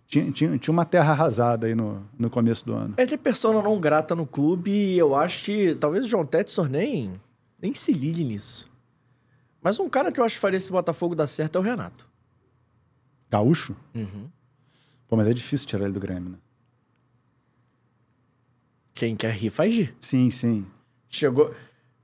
Tinha, 0.07 0.31
tinha, 0.31 0.57
tinha 0.57 0.71
uma 0.71 0.85
terra 0.85 1.11
arrasada 1.11 1.67
aí 1.67 1.75
no, 1.75 2.03
no 2.17 2.29
começo 2.29 2.65
do 2.65 2.73
ano. 2.73 2.93
É 2.97 3.17
persona 3.17 3.61
não 3.61 3.79
grata 3.79 4.15
no 4.15 4.25
clube 4.25 4.71
e 4.71 4.97
eu 4.97 5.15
acho 5.15 5.45
que 5.45 5.75
talvez 5.75 6.05
o 6.05 6.07
João 6.07 6.25
Tetson 6.25 6.65
nem, 6.65 7.19
nem 7.61 7.73
se 7.73 7.91
ligue 7.91 8.23
nisso. 8.23 8.69
Mas 9.61 9.79
um 9.79 9.89
cara 9.89 10.11
que 10.11 10.19
eu 10.19 10.23
acho 10.23 10.35
que 10.35 10.41
faria 10.41 10.57
esse 10.57 10.71
Botafogo 10.71 11.15
dar 11.15 11.27
certo 11.27 11.57
é 11.57 11.59
o 11.59 11.63
Renato. 11.63 12.07
Gaúcho? 13.31 13.75
Uhum. 13.95 14.29
Pô, 15.07 15.15
mas 15.15 15.27
é 15.27 15.33
difícil 15.33 15.67
tirar 15.67 15.85
ele 15.85 15.93
do 15.93 15.99
Grêmio, 15.99 16.29
né? 16.29 16.37
Quem 18.93 19.15
quer 19.15 19.33
rir 19.33 19.49
faz 19.49 19.73
rir. 19.75 19.95
Sim, 19.99 20.29
sim. 20.29 20.65
Chegou. 21.09 21.53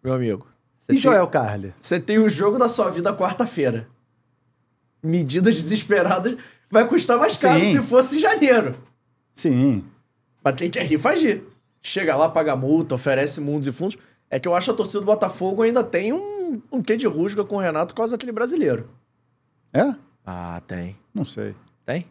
Meu 0.04 0.14
amigo. 0.14 0.51
Você 0.92 0.98
E 0.98 1.02
tem- 1.02 1.12
Joel 1.12 1.28
Carli? 1.28 1.74
Você 1.80 2.00
tem 2.00 2.20
o 2.20 2.30
jogo 2.30 2.58
da 2.58 2.68
sua 2.68 2.90
vida 2.90 3.14
quarta-feira. 3.16 3.88
Medidas 5.04 5.56
desesperadas 5.56 6.38
vai 6.70 6.88
custar 6.88 7.18
mais 7.18 7.38
caro 7.40 7.60
Sim. 7.60 7.72
se 7.74 7.82
fosse 7.82 8.18
em 8.18 8.20
janeiro. 8.20 8.72
Sim. 9.34 9.84
Mas 10.44 10.56
tem 10.56 10.70
que 10.70 10.80
rir. 10.80 11.44
Chega 11.82 12.16
lá, 12.16 12.30
paga 12.30 12.56
multa, 12.56 12.96
oferece 12.96 13.42
mundos 13.42 13.68
e 13.68 13.72
fundos. 13.72 13.98
É 14.30 14.40
que 14.40 14.48
eu 14.48 14.56
acho 14.56 14.66
que 14.66 14.72
a 14.72 14.76
torcida 14.76 15.00
do 15.00 15.06
Botafogo 15.06 15.64
ainda 15.64 15.84
tem 15.84 16.14
um, 16.14 16.62
um 16.72 16.82
quê 16.82 16.96
de 16.96 17.08
rusga 17.08 17.44
com 17.44 17.56
o 17.56 17.60
Renato 17.60 17.94
por 17.94 17.98
causa 17.98 18.14
daquele 18.16 18.32
brasileiro. 18.32 18.88
É? 19.74 19.94
Ah, 20.26 20.62
tem. 20.68 20.96
Não 21.14 21.26
sei. 21.26 21.56
Tem? 21.86 22.06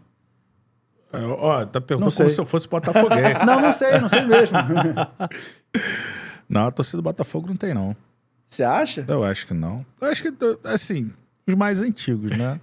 É, 1.13 1.19
Ó, 1.19 1.65
tá 1.67 1.81
Não 1.81 1.87
perguntando 1.87 2.17
como 2.17 2.29
se 2.31 2.39
eu 2.41 2.45
fosse 2.45 2.69
botafoguense. 2.69 3.43
Não, 3.47 3.61
não 3.61 3.73
sei, 3.73 3.99
não 3.99 4.09
sei 4.09 4.23
mesmo. 4.23 4.57
não, 6.49 6.67
a 6.67 6.71
torcida 6.71 6.99
do 6.99 7.03
Botafogo 7.03 7.49
não 7.49 7.57
tem, 7.57 7.75
não. 7.75 7.97
Você 8.51 8.65
acha? 8.65 9.05
Eu 9.07 9.23
acho 9.23 9.47
que 9.47 9.55
não. 9.55 9.87
Eu 10.01 10.09
acho 10.09 10.23
que, 10.25 10.33
assim, 10.65 11.11
os 11.47 11.55
mais 11.55 11.83
antigos, 11.83 12.37
né? 12.37 12.61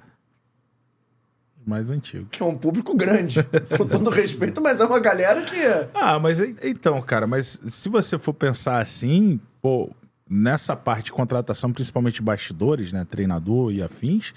Os 1.61 1.65
mais 1.65 1.89
antigos. 1.89 2.27
Que 2.29 2.43
é 2.43 2.45
um 2.45 2.57
público 2.57 2.93
grande, 2.93 3.41
com 3.77 3.87
todo 3.87 4.09
respeito, 4.09 4.61
mas 4.61 4.81
é 4.81 4.85
uma 4.85 4.99
galera 4.99 5.43
que. 5.43 5.55
Ah, 5.93 6.19
mas 6.19 6.41
então, 6.41 7.01
cara, 7.01 7.25
mas 7.25 7.61
se 7.69 7.87
você 7.87 8.19
for 8.19 8.33
pensar 8.33 8.81
assim, 8.81 9.39
pô, 9.61 9.89
nessa 10.29 10.75
parte 10.75 11.05
de 11.05 11.13
contratação, 11.13 11.71
principalmente 11.71 12.21
bastidores, 12.21 12.91
né, 12.91 13.05
treinador 13.09 13.71
e 13.71 13.81
afins, 13.81 14.33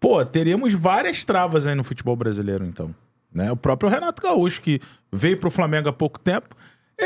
pô, 0.00 0.24
teríamos 0.26 0.72
várias 0.72 1.24
travas 1.24 1.64
aí 1.64 1.76
no 1.76 1.84
futebol 1.84 2.16
brasileiro, 2.16 2.66
então. 2.66 2.92
Né? 3.32 3.50
O 3.52 3.56
próprio 3.56 3.88
Renato 3.88 4.20
Gaúcho, 4.20 4.60
que 4.60 4.80
veio 5.12 5.38
pro 5.38 5.50
Flamengo 5.50 5.88
há 5.88 5.92
pouco 5.92 6.18
tempo, 6.18 6.54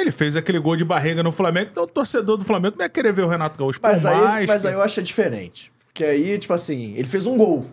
ele 0.01 0.11
fez 0.11 0.37
aquele 0.37 0.59
gol 0.59 0.77
de 0.77 0.85
barriga 0.85 1.23
no 1.23 1.31
Flamengo, 1.33 1.71
então 1.73 1.85
o 1.85 1.87
torcedor 1.87 2.37
do 2.37 2.45
Flamengo 2.45 2.77
não 2.79 2.85
ia 2.85 2.89
querer 2.89 3.13
ver 3.13 3.23
o 3.23 3.29
Renato 3.29 3.59
Gaúcho 3.59 3.81
por 3.81 3.89
Mas, 3.91 4.05
aí, 4.07 4.17
mais. 4.21 4.47
mas 4.47 4.63
que- 4.63 4.69
aí 4.69 4.75
eu 4.75 4.83
acho 4.83 5.03
diferente. 5.03 5.73
Porque 5.87 6.05
aí, 6.05 6.39
tipo 6.39 6.53
assim, 6.53 6.95
ele 6.95 7.09
fez 7.09 7.27
um 7.27 7.37
gol. 7.37 7.67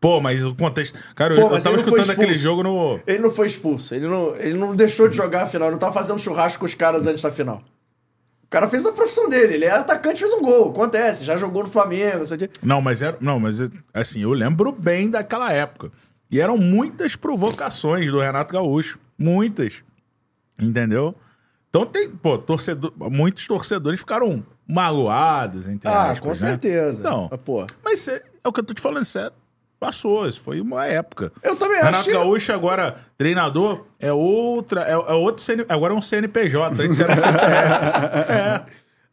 Pô, 0.00 0.20
mas 0.20 0.44
o 0.44 0.54
contexto. 0.54 0.98
Cara, 1.14 1.34
Pô, 1.34 1.54
eu, 1.56 1.62
tava 1.62 1.76
escutando 1.76 2.10
aquele 2.10 2.34
jogo 2.34 2.62
no. 2.62 3.00
Ele 3.06 3.20
não 3.20 3.30
foi 3.30 3.46
expulso. 3.46 3.94
Ele 3.94 4.06
não, 4.06 4.36
ele 4.36 4.58
não 4.58 4.76
deixou 4.76 5.08
de 5.08 5.16
jogar 5.16 5.44
a 5.44 5.46
final. 5.46 5.68
Ele 5.68 5.72
não 5.72 5.78
tava 5.78 5.94
fazendo 5.94 6.18
churrasco 6.18 6.60
com 6.60 6.66
os 6.66 6.74
caras 6.74 7.06
antes 7.06 7.22
da 7.22 7.30
final. 7.30 7.62
O 8.42 8.48
cara 8.50 8.68
fez 8.68 8.84
a 8.84 8.92
profissão 8.92 9.30
dele. 9.30 9.54
Ele 9.54 9.64
é 9.64 9.70
atacante 9.70 10.20
fez 10.20 10.30
um 10.34 10.42
gol. 10.42 10.68
Acontece. 10.68 11.24
Já 11.24 11.36
jogou 11.38 11.62
no 11.62 11.70
Flamengo, 11.70 12.18
não 12.18 12.24
sei 12.26 12.36
o 12.36 12.40
quê. 12.40 12.50
Não, 12.62 12.82
mas 12.82 13.00
era. 13.00 13.16
Não, 13.18 13.40
mas 13.40 13.60
assim, 13.94 14.20
eu 14.22 14.32
lembro 14.34 14.70
bem 14.72 15.08
daquela 15.08 15.50
época. 15.50 15.90
E 16.30 16.38
eram 16.38 16.58
muitas 16.58 17.16
provocações 17.16 18.10
do 18.10 18.18
Renato 18.20 18.52
Gaúcho. 18.52 18.98
Muitas. 19.18 19.82
Entendeu? 20.60 21.14
Então 21.68 21.84
tem, 21.86 22.08
pô, 22.10 22.38
torcedor, 22.38 22.92
muitos 23.10 23.46
torcedores 23.46 23.98
ficaram 24.00 24.44
magoados, 24.66 25.66
entre 25.66 25.88
Ah, 25.90 26.04
aspas, 26.10 26.20
com 26.20 26.28
né? 26.28 26.34
certeza. 26.34 27.00
Então, 27.00 27.28
Mas, 27.30 27.40
pô, 27.40 27.66
mas 27.84 27.98
cê- 27.98 28.22
é 28.42 28.48
o 28.48 28.52
que 28.52 28.60
eu 28.60 28.64
tô 28.64 28.72
te 28.74 28.80
falando, 28.80 29.02
isso 29.02 29.18
é- 29.18 29.30
passou, 29.80 30.26
isso 30.26 30.40
foi 30.40 30.60
uma 30.60 30.86
época. 30.86 31.32
eu 31.42 31.56
também 31.56 31.82
Renato 31.82 32.04
que- 32.04 32.12
Gaúcho 32.12 32.52
agora, 32.52 32.94
treinador, 33.18 33.84
é 33.98 34.12
outra, 34.12 34.82
é, 34.82 34.92
é 34.92 35.12
outro 35.14 35.42
CN, 35.42 35.64
agora 35.68 35.92
é 35.92 35.96
um 35.96 36.00
CNPJ, 36.02 36.80
antes 36.82 37.00
era 37.00 37.16
CPF. 37.16 37.34
é. 38.32 38.64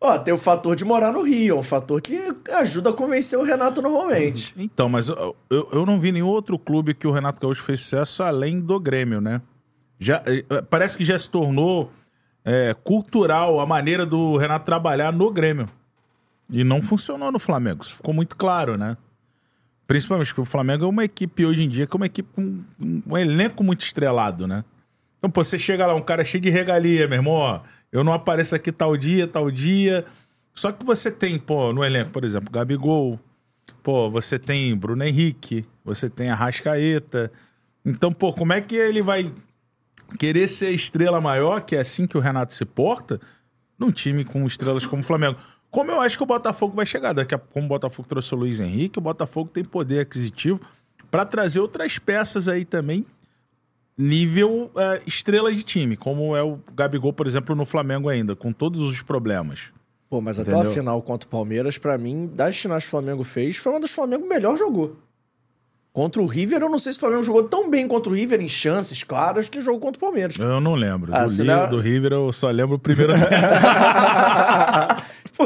Ó, 0.03 0.17
tem 0.17 0.33
o 0.33 0.37
fator 0.37 0.75
de 0.75 0.83
morar 0.83 1.11
no 1.11 1.21
Rio. 1.21 1.57
É 1.57 1.59
um 1.59 1.63
fator 1.63 2.01
que 2.01 2.19
ajuda 2.53 2.89
a 2.89 2.93
convencer 2.93 3.37
o 3.37 3.43
Renato 3.43 3.83
normalmente. 3.83 4.51
Então, 4.57 4.89
mas 4.89 5.09
eu, 5.09 5.35
eu, 5.47 5.69
eu 5.71 5.85
não 5.85 5.99
vi 5.99 6.11
nenhum 6.11 6.27
outro 6.27 6.57
clube 6.57 6.95
que 6.95 7.05
o 7.05 7.11
Renato 7.11 7.39
Gaúcho 7.39 7.61
fez 7.61 7.81
sucesso 7.81 8.23
além 8.23 8.59
do 8.59 8.79
Grêmio, 8.79 9.21
né? 9.21 9.41
Já, 10.01 10.23
eh, 10.25 10.43
eh, 10.49 10.61
parece 10.63 10.97
que 10.97 11.05
já 11.05 11.17
se 11.17 11.29
tornou 11.29 11.93
eh, 12.43 12.75
cultural 12.83 13.59
a 13.59 13.67
maneira 13.67 14.03
do 14.03 14.35
Renato 14.35 14.65
trabalhar 14.65 15.13
no 15.13 15.31
Grêmio. 15.31 15.67
E 16.49 16.63
não 16.63 16.81
funcionou 16.81 17.31
no 17.31 17.37
Flamengo. 17.37 17.83
Isso 17.83 17.97
ficou 17.97 18.11
muito 18.11 18.35
claro, 18.35 18.79
né? 18.79 18.97
Principalmente 19.85 20.29
porque 20.29 20.41
o 20.41 20.45
Flamengo 20.45 20.85
é 20.85 20.87
uma 20.87 21.03
equipe 21.03 21.45
hoje 21.45 21.63
em 21.63 21.69
dia 21.69 21.85
que 21.85 21.95
é 21.95 21.97
uma 21.97 22.07
equipe 22.07 22.27
com 22.33 22.41
um, 22.81 23.03
um 23.05 23.15
elenco 23.15 23.63
muito 23.63 23.81
estrelado, 23.81 24.47
né? 24.47 24.65
Então, 25.19 25.29
pô, 25.29 25.43
você 25.43 25.59
chega 25.59 25.85
lá, 25.85 25.93
um 25.93 26.01
cara 26.01 26.25
cheio 26.25 26.41
de 26.41 26.49
regalia, 26.49 27.07
meu 27.07 27.19
irmão, 27.19 27.33
ó, 27.33 27.61
eu 27.91 28.03
não 28.03 28.11
apareço 28.11 28.55
aqui 28.55 28.71
tal 28.71 28.97
dia, 28.97 29.27
tal 29.27 29.51
dia. 29.51 30.03
Só 30.51 30.71
que 30.71 30.83
você 30.83 31.11
tem, 31.11 31.37
pô, 31.37 31.71
no 31.71 31.83
elenco, 31.83 32.09
por 32.09 32.23
exemplo, 32.23 32.51
Gabigol, 32.51 33.19
pô, 33.83 34.09
você 34.09 34.39
tem 34.39 34.75
Bruno 34.75 35.03
Henrique, 35.03 35.63
você 35.85 36.09
tem 36.09 36.31
Arrascaeta. 36.31 37.31
Então, 37.85 38.11
pô, 38.11 38.33
como 38.33 38.51
é 38.51 38.61
que 38.61 38.75
ele 38.75 39.03
vai 39.03 39.31
querer 40.17 40.47
ser 40.47 40.67
a 40.67 40.71
estrela 40.71 41.19
maior, 41.21 41.61
que 41.61 41.75
é 41.75 41.79
assim 41.79 42.07
que 42.07 42.17
o 42.17 42.21
Renato 42.21 42.53
se 42.53 42.65
porta, 42.65 43.19
num 43.77 43.91
time 43.91 44.23
com 44.23 44.45
estrelas 44.45 44.85
como 44.85 45.01
o 45.01 45.05
Flamengo? 45.05 45.37
Como 45.69 45.89
eu 45.89 46.01
acho 46.01 46.17
que 46.17 46.23
o 46.23 46.27
Botafogo 46.27 46.75
vai 46.75 46.85
chegar. 46.85 47.13
Daqui 47.13 47.33
a 47.33 47.37
como 47.37 47.65
o 47.65 47.69
Botafogo 47.69 48.07
trouxe 48.07 48.33
o 48.35 48.37
Luiz 48.37 48.59
Henrique, 48.59 48.99
o 48.99 49.01
Botafogo 49.01 49.49
tem 49.49 49.63
poder 49.63 50.01
aquisitivo 50.01 50.59
para 51.09 51.25
trazer 51.25 51.59
outras 51.59 51.99
peças 51.99 52.47
aí 52.47 52.63
também, 52.63 53.05
nível 53.97 54.71
é, 54.75 55.01
estrela 55.05 55.53
de 55.53 55.61
time, 55.61 55.97
como 55.97 56.35
é 56.35 56.41
o 56.41 56.59
Gabigol, 56.73 57.11
por 57.11 57.27
exemplo, 57.27 57.55
no 57.55 57.65
Flamengo 57.65 58.07
ainda, 58.09 58.35
com 58.35 58.51
todos 58.51 58.81
os 58.81 59.01
problemas. 59.01 59.71
Pô, 60.09 60.19
mas 60.19 60.39
até 60.39 60.51
Entendeu? 60.51 60.71
a 60.71 60.73
final 60.73 61.01
contra 61.01 61.27
o 61.27 61.29
Palmeiras, 61.29 61.77
pra 61.77 61.97
mim, 61.97 62.29
das 62.33 62.57
finais 62.57 62.83
que 62.83 62.87
o 62.89 62.91
Flamengo 62.91 63.23
fez, 63.23 63.57
foi 63.57 63.71
uma 63.71 63.79
das 63.79 63.89
que 63.89 63.93
o 63.93 63.95
Flamengo 63.95 64.27
melhor 64.27 64.57
jogou. 64.57 64.97
Contra 65.93 66.21
o 66.21 66.25
River, 66.25 66.61
eu 66.61 66.69
não 66.69 66.79
sei 66.79 66.93
se 66.93 66.99
o 66.99 67.01
Flamengo 67.01 67.21
jogou 67.21 67.43
tão 67.43 67.69
bem 67.69 67.85
contra 67.85 68.09
o 68.09 68.15
River, 68.15 68.39
em 68.39 68.47
chances 68.47 69.03
claras, 69.03 69.49
que 69.49 69.59
jogou 69.59 69.81
contra 69.81 69.97
o 69.97 69.99
Palmeiras. 69.99 70.37
Eu 70.39 70.61
não 70.61 70.73
lembro. 70.73 71.11
Ah, 71.13 71.25
do, 71.25 71.75
do 71.75 71.79
River, 71.81 72.13
eu 72.13 72.31
só 72.31 72.49
lembro 72.49 72.77
o 72.77 72.79
primeiro. 72.79 73.11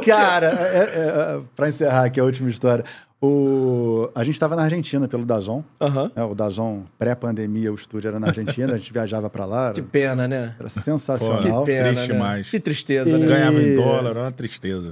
Cara, 0.05 0.47
é, 0.47 0.77
é, 0.77 1.37
é, 1.37 1.41
pra 1.55 1.67
encerrar 1.69 2.05
aqui 2.05 2.19
a 2.19 2.23
última 2.23 2.49
história. 2.49 2.83
O... 3.21 4.09
A 4.13 4.23
gente 4.23 4.35
estava 4.35 4.55
na 4.55 4.63
Argentina 4.63 5.07
pelo 5.07 5.25
Dazon. 5.25 5.63
Aham. 5.81 6.11
né? 6.15 6.23
O 6.25 6.35
Dazon, 6.35 6.83
pré-pandemia, 6.99 7.71
o 7.71 7.75
estúdio 7.75 8.09
era 8.09 8.19
na 8.19 8.27
Argentina, 8.27 8.73
a 8.73 8.77
gente 8.77 8.91
viajava 8.93 9.29
para 9.29 9.45
lá. 9.45 9.71
Que 9.73 9.79
Era, 9.79 9.89
pena, 9.89 10.27
né? 10.27 10.53
era 10.59 10.67
Que 10.67 10.73
sensacional. 10.73 11.63
pena, 11.63 11.89
triste 11.93 12.07
né? 12.07 12.13
demais. 12.13 12.49
Que 12.49 12.59
tristeza, 12.59 13.09
E- 13.09 13.17
né? 13.17 13.25
Ganhava 13.25 13.59
em 13.61 13.75
dólar, 13.75 14.09
era 14.11 14.19
uma 14.19 14.31
tristeza. 14.31 14.91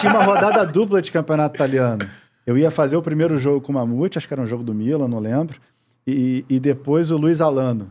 Tinha 0.00 0.12
uma 0.12 0.24
rodada 0.24 0.66
dupla 0.66 1.00
de 1.00 1.10
campeonato 1.12 1.54
italiano. 1.56 2.06
Eu 2.46 2.58
ia 2.58 2.70
fazer 2.70 2.96
o 2.96 3.02
primeiro 3.02 3.38
jogo 3.38 3.60
com 3.60 3.72
o 3.72 3.74
Mamute, 3.74 4.18
acho 4.18 4.28
que 4.28 4.34
era 4.34 4.42
um 4.42 4.46
jogo 4.46 4.62
do 4.62 4.74
Milan, 4.74 5.08
não 5.08 5.18
lembro. 5.18 5.58
E, 6.06 6.44
e 6.48 6.60
depois 6.60 7.10
o 7.10 7.16
Luiz 7.16 7.40
Alano 7.40 7.90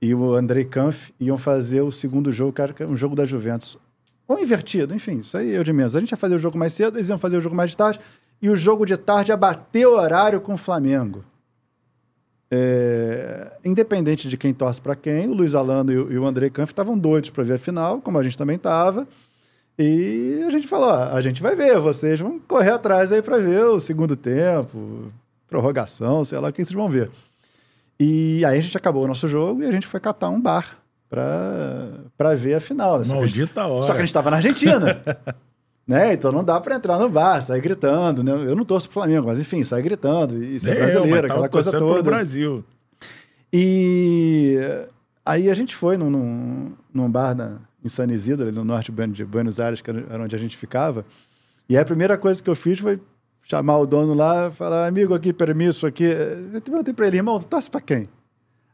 e 0.00 0.14
o 0.14 0.34
Andrei 0.34 0.64
Kampf 0.64 1.12
iam 1.18 1.38
fazer 1.38 1.80
o 1.80 1.90
segundo 1.90 2.30
jogo, 2.30 2.54
era 2.60 2.86
um 2.86 2.96
jogo 2.96 3.16
da 3.16 3.24
Juventus. 3.24 3.78
Ou 4.26 4.38
invertido, 4.38 4.94
enfim, 4.94 5.20
isso 5.20 5.36
aí 5.36 5.54
eu 5.54 5.64
de 5.64 5.72
menos. 5.72 5.96
A 5.96 6.00
gente 6.00 6.10
ia 6.10 6.16
fazer 6.16 6.34
o 6.34 6.38
jogo 6.38 6.58
mais 6.58 6.74
cedo, 6.74 6.98
eles 6.98 7.08
iam 7.08 7.18
fazer 7.18 7.38
o 7.38 7.40
jogo 7.40 7.56
mais 7.56 7.74
tarde. 7.74 7.98
E 8.40 8.50
o 8.50 8.56
jogo 8.56 8.84
de 8.84 8.96
tarde 8.96 9.32
ia 9.32 9.36
bater 9.36 9.86
o 9.86 9.96
horário 9.96 10.40
com 10.40 10.54
o 10.54 10.58
Flamengo. 10.58 11.24
É, 12.50 13.52
independente 13.64 14.28
de 14.28 14.36
quem 14.36 14.54
torce 14.54 14.80
para 14.80 14.94
quem, 14.94 15.28
o 15.28 15.34
Luiz 15.34 15.54
Alano 15.54 15.92
e 15.92 15.98
o, 15.98 16.12
e 16.12 16.18
o 16.18 16.26
Andrei 16.26 16.48
Kampf 16.50 16.72
estavam 16.72 16.96
doidos 16.96 17.30
para 17.30 17.42
ver 17.42 17.54
a 17.54 17.58
final, 17.58 18.00
como 18.00 18.18
a 18.18 18.22
gente 18.22 18.38
também 18.38 18.56
estava. 18.56 19.08
E 19.78 20.42
a 20.46 20.50
gente 20.50 20.66
falou: 20.66 20.88
ó, 20.88 21.14
a 21.14 21.22
gente 21.22 21.40
vai 21.40 21.54
ver, 21.54 21.78
vocês 21.78 22.18
vão 22.18 22.38
correr 22.40 22.70
atrás 22.72 23.12
aí 23.12 23.22
para 23.22 23.38
ver 23.38 23.64
o 23.64 23.78
segundo 23.78 24.16
tempo, 24.16 25.12
prorrogação, 25.48 26.24
sei 26.24 26.38
lá 26.38 26.48
o 26.48 26.52
que 26.52 26.64
vocês 26.64 26.74
vão 26.76 26.90
ver. 26.90 27.10
E 28.00 28.44
aí 28.44 28.58
a 28.58 28.60
gente 28.60 28.76
acabou 28.76 29.04
o 29.04 29.08
nosso 29.08 29.28
jogo 29.28 29.62
e 29.62 29.66
a 29.66 29.72
gente 29.72 29.86
foi 29.86 30.00
catar 30.00 30.30
um 30.30 30.40
bar 30.40 30.78
para 31.08 32.34
ver 32.36 32.54
a 32.54 32.60
final. 32.60 33.04
Só 33.04 33.12
que 33.16 33.18
a 33.22 33.26
gente- 33.26 33.38
Maldita 33.38 33.66
hora. 33.66 33.82
só 33.82 33.92
que 33.92 33.98
a 33.98 34.00
gente 34.00 34.08
estava 34.08 34.30
na 34.30 34.36
Argentina. 34.36 35.02
né? 35.86 36.12
Então 36.12 36.30
não 36.30 36.44
dá 36.44 36.60
para 36.60 36.76
entrar 36.76 36.98
no 36.98 37.08
bar, 37.08 37.40
sair 37.40 37.60
gritando. 37.60 38.22
Né? 38.22 38.32
Eu 38.32 38.54
não 38.54 38.64
torço 38.64 38.88
pro 38.88 38.94
Flamengo, 39.00 39.26
mas 39.26 39.40
enfim, 39.40 39.62
sair 39.64 39.82
gritando 39.82 40.42
e 40.42 40.60
ser 40.60 40.72
eu, 40.72 40.76
brasileiro, 40.76 41.28
tava 41.28 41.40
aquela 41.40 41.48
coisa 41.48 41.70
torcendo 41.70 41.86
pro 41.86 41.96
toda. 41.96 42.10
Brasil. 42.10 42.64
E 43.52 44.58
aí 45.24 45.50
a 45.50 45.54
gente 45.54 45.74
foi 45.74 45.96
num, 45.96 46.10
num, 46.10 46.72
num 46.92 47.10
bar 47.10 47.34
na, 47.34 47.58
em 47.88 47.90
San 47.90 48.06
Isidro, 48.12 48.46
ali 48.46 48.54
no 48.54 48.64
norte 48.64 48.86
de 48.86 48.92
Buen- 48.92 49.10
de 49.10 49.24
Buenos 49.24 49.58
Aires, 49.58 49.80
que 49.80 49.90
era 49.90 50.22
onde 50.22 50.36
a 50.36 50.38
gente 50.38 50.56
ficava. 50.56 51.04
E 51.68 51.76
aí 51.76 51.82
a 51.82 51.86
primeira 51.86 52.16
coisa 52.16 52.42
que 52.42 52.48
eu 52.48 52.54
fiz 52.56 52.78
foi 52.78 52.98
chamar 53.42 53.78
o 53.78 53.86
dono 53.86 54.14
lá, 54.14 54.50
falar, 54.50 54.86
amigo, 54.86 55.14
aqui, 55.14 55.32
permisso 55.32 55.86
aqui. 55.86 56.04
Eu 56.04 56.60
perguntei 56.60 56.92
pra 56.94 57.06
ele, 57.06 57.16
irmão, 57.16 57.38
tu 57.38 57.46
torce 57.46 57.70
pra 57.70 57.80
quem? 57.80 58.08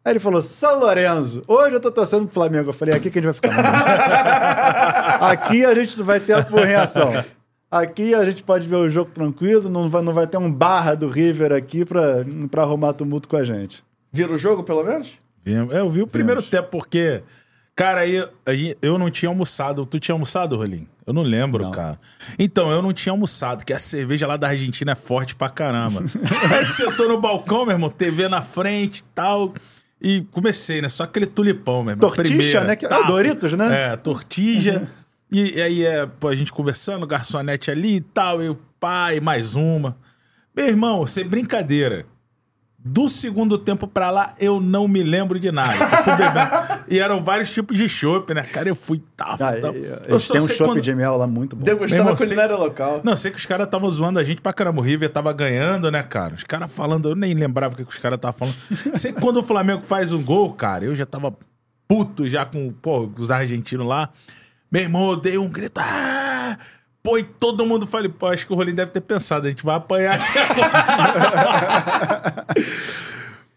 Aí 0.04 0.12
ele 0.12 0.18
falou, 0.18 0.42
São 0.42 0.80
Lourenço. 0.80 1.40
Hoje 1.48 1.74
eu 1.76 1.80
tô 1.80 1.90
torcendo 1.90 2.24
pro 2.26 2.34
Flamengo. 2.34 2.68
Eu 2.68 2.72
falei, 2.74 2.94
aqui 2.94 3.10
que 3.10 3.18
a 3.18 3.22
gente 3.22 3.32
vai 3.32 3.50
ficar. 3.50 5.18
aqui 5.30 5.64
a 5.64 5.74
gente 5.74 5.98
não 5.98 6.04
vai 6.04 6.20
ter 6.20 6.34
apurreação. 6.34 7.10
Aqui 7.70 8.14
a 8.14 8.24
gente 8.24 8.42
pode 8.44 8.68
ver 8.68 8.76
o 8.76 8.88
jogo 8.88 9.10
tranquilo, 9.10 9.68
não 9.68 9.88
vai, 9.88 10.02
não 10.02 10.12
vai 10.14 10.26
ter 10.26 10.36
um 10.36 10.52
barra 10.52 10.94
do 10.94 11.08
River 11.08 11.52
aqui 11.52 11.84
pra, 11.84 12.24
pra 12.50 12.62
arrumar 12.62 12.92
tumulto 12.92 13.28
com 13.28 13.36
a 13.36 13.42
gente. 13.44 13.82
Vira 14.12 14.32
o 14.32 14.36
jogo, 14.36 14.62
pelo 14.62 14.84
menos? 14.84 15.18
É, 15.44 15.80
Eu 15.80 15.90
vi 15.90 16.02
o 16.02 16.06
primeiro 16.06 16.40
Vimos. 16.40 16.50
tempo, 16.50 16.68
porque, 16.70 17.22
cara, 17.76 18.00
aí 18.02 18.22
gente- 18.50 18.78
eu 18.82 18.98
não 18.98 19.10
tinha 19.10 19.28
almoçado. 19.28 19.84
Tu 19.86 19.98
tinha 20.00 20.14
almoçado, 20.14 20.56
Rolim? 20.56 20.86
Eu 21.06 21.12
não 21.12 21.22
lembro, 21.22 21.64
Não. 21.64 21.70
cara. 21.70 21.98
Então, 22.38 22.70
eu 22.70 22.80
não 22.80 22.92
tinha 22.92 23.12
almoçado, 23.12 23.64
que 23.64 23.72
a 23.72 23.78
cerveja 23.78 24.26
lá 24.26 24.36
da 24.36 24.48
Argentina 24.48 24.92
é 24.92 24.94
forte 24.94 25.34
pra 25.34 25.50
caramba. 25.50 26.02
aí 26.50 26.70
sentou 26.70 27.08
no 27.08 27.20
balcão, 27.20 27.66
meu 27.66 27.74
irmão, 27.74 27.90
TV 27.90 28.28
na 28.28 28.40
frente 28.42 28.98
e 29.00 29.04
tal. 29.14 29.52
E 30.00 30.22
comecei, 30.30 30.80
né? 30.82 30.88
Só 30.88 31.04
aquele 31.04 31.26
tulipão, 31.26 31.82
meu 31.84 31.92
irmão. 31.94 32.10
Primeira, 32.10 32.64
né? 32.64 32.76
Que- 32.76 32.86
é. 32.86 33.06
Doritos, 33.06 33.52
né? 33.54 33.92
É, 33.92 33.96
tortilha. 33.96 34.88
E, 35.30 35.56
e 35.58 35.62
aí, 35.62 35.84
é, 35.84 36.06
pô, 36.06 36.28
a 36.28 36.34
gente 36.34 36.52
conversando, 36.52 37.06
garçonete 37.06 37.70
ali 37.70 37.96
e 37.96 38.00
tal, 38.00 38.42
e 38.42 38.48
o 38.48 38.54
pai, 38.78 39.18
mais 39.20 39.54
uma. 39.56 39.96
Meu 40.56 40.66
irmão, 40.68 41.06
sem 41.06 41.24
brincadeira. 41.26 42.06
Do 42.86 43.08
segundo 43.08 43.56
tempo 43.56 43.86
pra 43.88 44.10
lá, 44.10 44.34
eu 44.38 44.60
não 44.60 44.86
me 44.86 45.02
lembro 45.02 45.40
de 45.40 45.50
nada. 45.50 45.72
E 46.86 46.98
eram 46.98 47.24
vários 47.24 47.50
tipos 47.50 47.78
de 47.78 47.88
chopp, 47.88 48.34
né? 48.34 48.42
Cara, 48.42 48.68
eu 48.68 48.74
fui 48.76 49.02
tafo. 49.16 49.42
Ah, 49.42 49.52
tafo. 49.54 49.78
e- 49.78 49.84
Eu 49.86 50.00
eles 50.10 50.22
só 50.22 50.34
têm 50.34 50.42
um 50.42 50.46
sei 50.46 50.54
chopp 50.56 50.70
quando- 50.72 50.82
de 50.82 50.94
mel 50.94 51.16
lá 51.16 51.26
muito 51.26 51.56
bom. 51.56 51.64
Degustando 51.64 52.10
a 52.10 52.14
culinária 52.16 52.54
local. 52.56 53.00
Não, 53.02 53.16
sei 53.16 53.30
que 53.30 53.38
os 53.38 53.46
caras 53.46 53.64
estavam 53.66 53.88
zoando 53.88 54.18
a 54.18 54.24
gente 54.24 54.42
pra 54.42 54.52
caramba. 54.52 54.80
O 54.80 54.84
River 54.84 55.08
tava 55.08 55.32
ganhando, 55.32 55.90
né, 55.90 56.02
cara? 56.02 56.34
Os 56.34 56.44
caras 56.44 56.70
falando, 56.70 57.08
eu 57.08 57.14
nem 57.14 57.32
lembrava 57.32 57.72
o 57.72 57.76
que, 57.78 57.84
que 57.86 57.90
os 57.90 57.98
caras 57.98 58.18
estavam 58.18 58.38
falando. 58.38 58.54
sei 58.98 59.14
que 59.14 59.20
quando 59.20 59.38
o 59.38 59.42
Flamengo 59.42 59.80
faz 59.80 60.12
um 60.12 60.22
gol, 60.22 60.52
cara, 60.52 60.84
eu 60.84 60.94
já 60.94 61.06
tava 61.06 61.34
puto 61.88 62.28
já 62.28 62.44
com 62.44 62.70
pô, 62.70 63.10
os 63.18 63.30
argentinos 63.30 63.86
lá. 63.86 64.10
Meu 64.70 64.82
irmão, 64.82 65.10
eu 65.12 65.16
dei 65.16 65.38
um 65.38 65.48
grito. 65.48 65.80
Ah! 65.80 66.58
Pô, 67.04 67.18
e 67.18 67.22
todo 67.22 67.66
mundo 67.66 67.86
falei, 67.86 68.08
pô, 68.08 68.28
acho 68.28 68.46
que 68.46 68.52
o 68.54 68.56
Rolim 68.56 68.74
deve 68.74 68.90
ter 68.90 69.02
pensado, 69.02 69.46
a 69.46 69.50
gente 69.50 69.62
vai 69.62 69.76
apanhar 69.76 70.14
aqui 70.14 70.38
agora. 70.38 72.46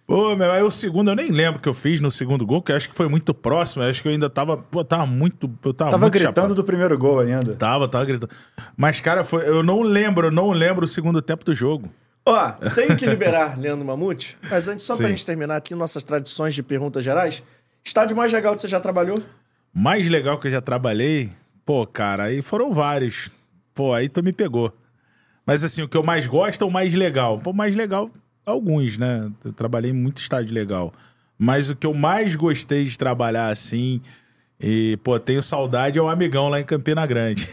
Pô, 0.05 0.35
meu, 0.37 0.51
aí 0.51 0.63
o 0.63 0.71
segundo 0.71 1.11
eu 1.11 1.15
nem 1.15 1.29
lembro 1.29 1.59
o 1.59 1.61
que 1.61 1.67
eu 1.67 1.73
fiz 1.73 1.99
no 1.99 2.09
segundo 2.09 2.45
gol, 2.45 2.61
que 2.61 2.71
eu 2.71 2.77
acho 2.77 2.87
que 2.89 2.95
foi 2.95 3.09
muito 3.09 3.33
próximo. 3.33 3.83
eu 3.83 3.89
acho 3.89 4.01
que 4.01 4.07
eu 4.07 4.11
ainda 4.13 4.29
tava, 4.29 4.55
pô, 4.55 4.81
tava 4.83 5.05
muito. 5.05 5.51
Eu 5.65 5.73
tava, 5.73 5.91
Tava 5.91 6.01
muito 6.03 6.13
gritando 6.13 6.35
chapado. 6.35 6.55
do 6.55 6.63
primeiro 6.63 6.97
gol 6.97 7.19
ainda. 7.19 7.53
Tava, 7.55 7.89
tava 7.89 8.05
gritando. 8.05 8.29
Mas, 8.77 9.01
cara, 9.01 9.25
foi, 9.25 9.45
eu 9.47 9.61
não 9.63 9.81
lembro, 9.81 10.27
eu 10.27 10.31
não 10.31 10.51
lembro 10.51 10.85
o 10.85 10.87
segundo 10.87 11.21
tempo 11.21 11.43
do 11.43 11.53
jogo. 11.53 11.91
Ó, 12.25 12.51
tenho 12.73 12.95
que 12.95 13.05
liberar 13.05 13.55
Leandro 13.59 13.85
Mamute, 13.85 14.37
mas 14.49 14.67
antes, 14.69 14.85
só 14.85 14.95
pra 14.95 15.07
Sim. 15.07 15.11
gente 15.11 15.25
terminar 15.25 15.57
aqui 15.57 15.75
nossas 15.75 16.03
tradições 16.03 16.55
de 16.55 16.63
perguntas 16.63 17.03
gerais, 17.03 17.43
estádio 17.83 18.15
mais 18.15 18.31
legal 18.31 18.55
que 18.55 18.61
você 18.61 18.67
já 18.69 18.79
trabalhou? 18.79 19.17
Mais 19.73 20.07
legal 20.09 20.37
que 20.37 20.47
eu 20.47 20.51
já 20.51 20.61
trabalhei, 20.61 21.31
pô, 21.65 21.85
cara, 21.85 22.25
aí 22.25 22.41
foram 22.41 22.73
vários. 22.73 23.29
Pô, 23.77 23.93
aí 23.93 24.09
tu 24.09 24.23
me 24.23 24.33
pegou. 24.33 24.73
Mas 25.45 25.63
assim, 25.63 25.83
o 25.83 25.87
que 25.87 25.95
eu 25.95 26.01
mais 26.01 26.25
gosto 26.25 26.63
é 26.63 26.67
o 26.67 26.71
mais 26.71 26.95
legal. 26.95 27.37
Pô, 27.37 27.53
mais 27.53 27.75
legal, 27.75 28.09
alguns, 28.43 28.97
né? 28.97 29.31
Eu 29.45 29.53
trabalhei 29.53 29.91
em 29.91 29.93
muito 29.93 30.19
estádio 30.19 30.51
legal. 30.51 30.91
Mas 31.37 31.69
o 31.69 31.75
que 31.75 31.85
eu 31.85 31.93
mais 31.93 32.35
gostei 32.35 32.85
de 32.85 32.97
trabalhar 32.97 33.49
assim, 33.49 34.01
e, 34.59 34.97
pô, 35.03 35.19
tenho 35.19 35.43
saudade 35.43 35.99
é 35.99 36.01
o 36.01 36.09
amigão 36.09 36.49
lá 36.49 36.59
em 36.59 36.65
Campina 36.65 37.05
Grande. 37.05 37.47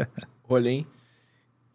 Rolim. 0.48 0.86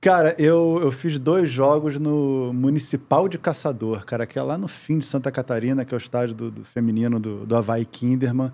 Cara, 0.01 0.35
eu, 0.39 0.79
eu 0.81 0.91
fiz 0.91 1.19
dois 1.19 1.47
jogos 1.47 1.99
no 1.99 2.51
Municipal 2.51 3.29
de 3.29 3.37
Caçador, 3.37 4.03
cara, 4.03 4.25
que 4.25 4.39
é 4.39 4.41
lá 4.41 4.57
no 4.57 4.67
fim 4.67 4.97
de 4.97 5.05
Santa 5.05 5.31
Catarina, 5.31 5.85
que 5.85 5.93
é 5.93 5.97
o 5.97 5.99
estádio 5.99 6.33
do, 6.33 6.49
do 6.49 6.63
feminino 6.63 7.19
do, 7.19 7.45
do 7.45 7.55
Havaí 7.55 7.85
Kinderman. 7.85 8.51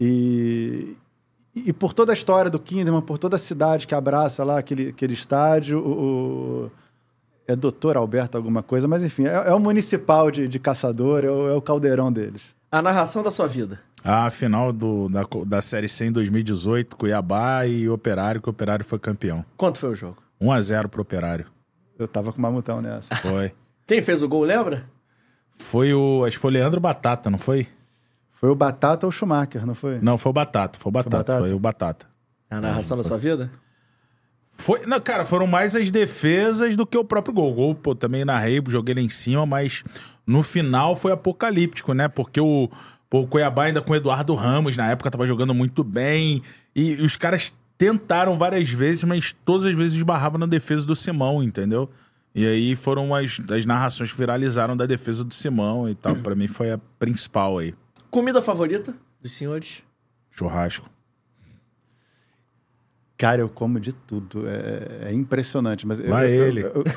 E, 0.00 0.96
e 1.66 1.72
por 1.72 1.92
toda 1.92 2.12
a 2.12 2.14
história 2.14 2.50
do 2.50 2.58
Kinderman, 2.58 3.00
por 3.02 3.18
toda 3.18 3.36
a 3.36 3.38
cidade 3.38 3.86
que 3.86 3.94
abraça 3.94 4.44
lá 4.44 4.58
aquele, 4.58 4.88
aquele 4.88 5.12
estádio, 5.14 5.78
o, 5.78 6.64
o- 6.66 6.70
é 7.46 7.56
doutor 7.56 7.96
Alberto 7.96 8.36
alguma 8.36 8.62
coisa, 8.62 8.86
mas 8.86 9.02
enfim, 9.02 9.24
é, 9.26 9.48
é 9.48 9.54
o 9.54 9.58
Municipal 9.58 10.30
de, 10.30 10.46
de 10.46 10.58
Caçador, 10.58 11.24
é 11.24 11.30
o, 11.30 11.48
é 11.48 11.54
o 11.54 11.62
caldeirão 11.62 12.12
deles. 12.12 12.54
A 12.70 12.82
narração 12.82 13.22
da 13.22 13.30
sua 13.30 13.46
vida. 13.48 13.80
A 14.04 14.28
final 14.30 14.72
do, 14.72 15.08
da, 15.08 15.22
da 15.46 15.62
Série 15.62 15.88
C 15.88 16.04
em 16.06 16.12
2018, 16.12 16.96
Cuiabá 16.96 17.66
e 17.66 17.88
Operário, 17.88 18.40
que 18.42 18.48
o 18.48 18.50
Operário 18.50 18.84
foi 18.84 18.98
campeão. 18.98 19.44
Quanto 19.56 19.78
foi 19.78 19.90
o 19.90 19.94
jogo? 19.94 20.18
1x0 20.40 20.88
pro 20.88 21.02
Operário. 21.02 21.46
Eu 21.98 22.06
tava 22.06 22.32
com 22.32 22.38
o 22.38 22.42
mamutão 22.42 22.80
nessa. 22.82 23.16
Foi. 23.16 23.52
Quem 23.86 24.02
fez 24.02 24.22
o 24.22 24.28
gol, 24.28 24.42
lembra? 24.44 24.84
Foi 25.50 25.92
o. 25.94 26.24
Acho 26.24 26.36
que 26.36 26.40
foi 26.42 26.50
o 26.50 26.54
Leandro 26.54 26.80
Batata, 26.80 27.28
não 27.30 27.38
foi? 27.38 27.66
Foi 28.38 28.48
o 28.50 28.54
Batata 28.54 29.04
ou 29.04 29.08
o 29.08 29.12
Schumacher, 29.12 29.66
não 29.66 29.74
foi? 29.74 29.98
Não, 30.00 30.16
foi 30.16 30.30
o 30.30 30.32
Batata. 30.32 30.78
Foi 30.78 30.90
o 30.90 30.92
Batata. 30.92 31.32
Foi, 31.32 31.34
Batata? 31.34 31.56
o 31.56 31.58
Batata. 31.58 32.06
A 32.48 32.60
narração 32.60 32.96
da 32.96 33.02
sua 33.02 33.18
vida? 33.18 33.50
Foi. 34.52 34.86
Não, 34.86 35.00
cara, 35.00 35.24
foram 35.24 35.44
mais 35.44 35.74
as 35.74 35.90
defesas 35.90 36.76
do 36.76 36.86
que 36.86 36.96
o 36.96 37.04
próprio 37.04 37.34
gol. 37.34 37.50
O 37.50 37.54
gol, 37.54 37.74
pô, 37.74 37.96
também 37.96 38.24
narrei, 38.24 38.62
joguei 38.68 38.94
lá 38.94 39.00
em 39.00 39.08
cima, 39.08 39.44
mas 39.44 39.82
no 40.24 40.44
final 40.44 40.94
foi 40.94 41.10
apocalíptico, 41.10 41.92
né? 41.92 42.06
Porque 42.06 42.40
o. 42.40 42.70
Pô, 43.10 43.22
o 43.22 43.26
Cuiabá 43.26 43.64
ainda 43.64 43.82
com 43.82 43.92
o 43.92 43.96
Eduardo 43.96 44.34
Ramos, 44.36 44.76
na 44.76 44.88
época, 44.88 45.10
tava 45.10 45.26
jogando 45.26 45.52
muito 45.52 45.82
bem. 45.82 46.40
E, 46.76 46.92
os 47.02 47.16
caras 47.16 47.52
tentaram 47.76 48.38
várias 48.38 48.70
vezes, 48.70 49.02
mas 49.02 49.34
todas 49.44 49.66
as 49.66 49.74
vezes 49.74 49.94
esbarravam 49.94 50.38
na 50.38 50.46
defesa 50.46 50.86
do 50.86 50.94
Simão, 50.94 51.42
entendeu? 51.42 51.90
E 52.32 52.46
aí 52.46 52.76
foram 52.76 53.12
as, 53.16 53.40
as 53.50 53.66
narrações 53.66 54.12
que 54.12 54.16
viralizaram 54.16 54.76
da 54.76 54.86
defesa 54.86 55.24
do 55.24 55.34
Simão 55.34 55.88
e 55.88 55.94
tal. 55.96 56.14
Pra 56.16 56.36
mim 56.36 56.46
foi 56.46 56.70
a 56.70 56.78
principal 57.00 57.58
aí. 57.58 57.74
Comida 58.10 58.40
favorita 58.42 58.94
dos 59.20 59.32
senhores? 59.32 59.82
Churrasco. 60.30 60.88
Cara, 63.16 63.40
eu 63.42 63.48
como 63.48 63.80
de 63.80 63.92
tudo. 63.92 64.44
É, 64.48 65.08
é 65.08 65.12
impressionante. 65.12 65.86
Mas 65.86 65.98
Vai 65.98 66.28
eu- 66.30 66.46
ele. 66.46 66.62
eu- 66.62 66.72
eu- 66.72 66.84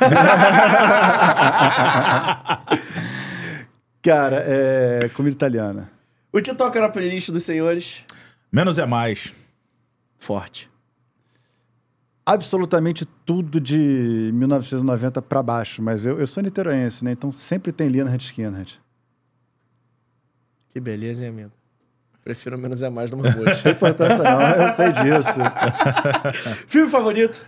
Cara, 4.03 4.37
é 4.47 5.09
comida 5.09 5.33
italiana. 5.35 5.91
O 6.31 6.41
que 6.41 6.53
toca 6.55 6.79
na 6.79 6.89
playlist 6.89 7.29
dos 7.29 7.43
senhores? 7.43 8.03
Menos 8.51 8.77
é 8.79 8.85
mais. 8.85 9.33
Forte. 10.17 10.69
Absolutamente 12.25 13.05
tudo 13.25 13.59
de 13.59 14.31
1990 14.33 15.21
pra 15.21 15.43
baixo. 15.43 15.81
Mas 15.81 16.05
eu, 16.05 16.19
eu 16.19 16.27
sou 16.27 16.41
niteroense, 16.41 17.03
né? 17.03 17.11
Então 17.11 17.31
sempre 17.31 17.71
tem 17.71 17.89
Leonard 17.89 18.23
Skinner. 18.23 18.67
Que 20.71 20.79
beleza, 20.79 21.23
hein, 21.23 21.29
amigo? 21.29 21.51
Prefiro 22.23 22.57
menos 22.57 22.81
é 22.81 22.89
mais 22.89 23.09
do 23.09 23.17
Mamute. 23.17 23.43
Não 23.45 23.53
tem 23.63 23.71
importância 23.71 24.23
não, 24.23 24.41
eu 24.41 24.69
sei 24.69 24.91
disso. 24.91 25.39
Filme 26.67 26.89
favorito? 26.89 27.45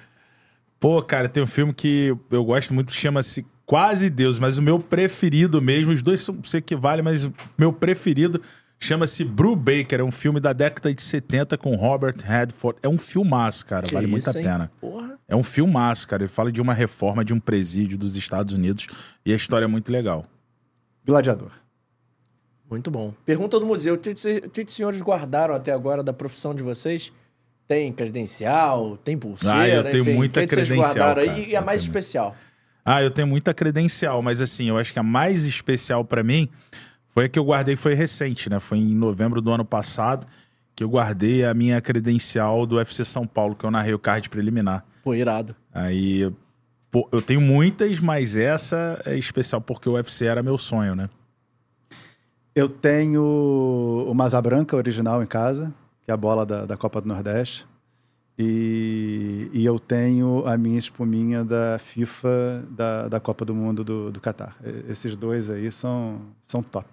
Pô, 0.79 1.01
cara, 1.01 1.29
tem 1.29 1.41
um 1.41 1.47
filme 1.47 1.73
que 1.73 2.13
eu 2.29 2.43
gosto 2.43 2.73
muito, 2.73 2.91
chama-se 2.91 3.45
Quase 3.65 4.09
Deus, 4.09 4.39
mas 4.39 4.57
o 4.57 4.61
meu 4.61 4.77
preferido 4.77 5.61
mesmo, 5.61 5.93
os 5.93 6.01
dois 6.01 6.19
são, 6.19 6.43
se 6.43 6.57
equivalem, 6.57 7.01
mas 7.01 7.23
o 7.23 7.33
meu 7.57 7.71
preferido 7.71 8.41
chama-se 8.77 9.23
Brew 9.23 9.55
Baker, 9.55 10.01
é 10.01 10.03
um 10.03 10.11
filme 10.11 10.41
da 10.41 10.51
década 10.51 10.93
de 10.93 11.01
70 11.01 11.57
com 11.57 11.73
Robert 11.75 12.15
Redford. 12.21 12.77
É 12.83 12.89
um 12.89 12.97
filmaço, 12.97 13.65
cara, 13.65 13.87
Que 13.87 13.93
vale 13.93 14.07
muito 14.07 14.27
a 14.27 14.31
isso, 14.31 14.37
hein? 14.37 14.43
pena. 14.43 14.71
Porra. 14.81 15.17
É 15.29 15.35
um 15.35 15.43
filmaço, 15.43 16.05
cara. 16.05 16.23
Ele 16.23 16.29
fala 16.29 16.51
de 16.51 16.61
uma 16.61 16.73
reforma 16.73 17.23
de 17.23 17.33
um 17.33 17.39
presídio 17.39 17.97
dos 17.97 18.17
Estados 18.17 18.53
Unidos 18.53 18.87
e 19.25 19.31
a 19.31 19.35
história 19.37 19.63
é 19.63 19.67
muito 19.67 19.89
legal. 19.89 20.25
Gladiador. 21.05 21.51
Muito 22.69 22.89
bom. 22.89 23.13
Pergunta 23.25 23.59
do 23.59 23.65
museu: 23.65 23.95
o 23.95 23.97
que, 23.97 24.09
o 24.11 24.65
os 24.65 24.73
senhores 24.73 25.01
guardaram 25.01 25.53
até 25.55 25.71
agora 25.71 26.01
da 26.03 26.13
profissão 26.13 26.53
de 26.55 26.63
vocês? 26.63 27.11
Tem 27.67 27.91
credencial? 27.93 28.97
Tem 28.97 29.17
pulseira? 29.17 29.57
Ah, 29.57 29.67
eu 29.67 29.83
tenho 29.89 30.01
enfim, 30.01 30.13
muita 30.13 30.39
vocês 30.41 30.49
credencial, 30.49 30.79
guardaram 30.83 31.25
cara. 31.25 31.37
aí? 31.37 31.49
E 31.49 31.55
a 31.55 31.59
Eu 31.59 31.65
mais 31.65 31.81
tenho. 31.81 31.89
especial? 31.91 32.35
Ah, 32.85 33.01
eu 33.01 33.09
tenho 33.09 33.27
muita 33.27 33.53
credencial, 33.53 34.21
mas 34.21 34.41
assim, 34.41 34.67
eu 34.67 34.77
acho 34.77 34.91
que 34.91 34.99
a 34.99 35.03
mais 35.03 35.45
especial 35.45 36.03
pra 36.03 36.21
mim 36.21 36.49
foi 37.07 37.25
a 37.25 37.29
que 37.29 37.39
eu 37.39 37.45
guardei, 37.45 37.75
foi 37.75 37.93
recente, 37.93 38.49
né? 38.49 38.59
Foi 38.59 38.77
em 38.77 38.93
novembro 38.93 39.41
do 39.41 39.51
ano 39.51 39.63
passado 39.63 40.27
que 40.75 40.83
eu 40.83 40.89
guardei 40.89 41.45
a 41.45 41.53
minha 41.53 41.79
credencial 41.79 42.65
do 42.65 42.77
UFC 42.77 43.05
São 43.05 43.27
Paulo, 43.27 43.55
que 43.55 43.63
eu 43.63 43.71
narrei 43.71 43.93
o 43.93 43.99
card 43.99 44.27
preliminar. 44.29 44.83
Pô, 45.03 45.13
irado. 45.13 45.55
Aí, 45.71 46.31
pô, 46.91 47.07
eu 47.11 47.21
tenho 47.21 47.39
muitas, 47.39 47.99
mas 47.99 48.35
essa 48.35 48.99
é 49.05 49.15
especial 49.15 49.61
porque 49.61 49.87
o 49.87 49.93
UFC 49.93 50.25
era 50.25 50.41
meu 50.41 50.57
sonho, 50.57 50.95
né? 50.95 51.09
Eu 52.55 52.69
tenho 52.69 53.23
o 54.07 54.13
Masa 54.13 54.41
Branca 54.41 54.75
original 54.75 55.23
em 55.23 55.25
casa, 55.25 55.73
que 56.03 56.11
é 56.11 56.13
a 56.13 56.17
bola 56.17 56.45
da, 56.45 56.65
da 56.65 56.77
Copa 56.77 57.01
do 57.01 57.07
Nordeste. 57.07 57.65
E, 58.37 59.49
e 59.53 59.65
eu 59.65 59.79
tenho 59.79 60.43
a 60.45 60.57
minha 60.57 60.77
espuminha 60.77 61.43
da 61.43 61.77
FIFA 61.79 62.63
da, 62.69 63.07
da 63.07 63.19
Copa 63.19 63.45
do 63.45 63.53
Mundo 63.53 63.83
do, 63.83 64.11
do 64.11 64.19
Catar. 64.19 64.55
Esses 64.89 65.15
dois 65.15 65.49
aí 65.49 65.71
são, 65.71 66.21
são 66.41 66.61
top. 66.61 66.87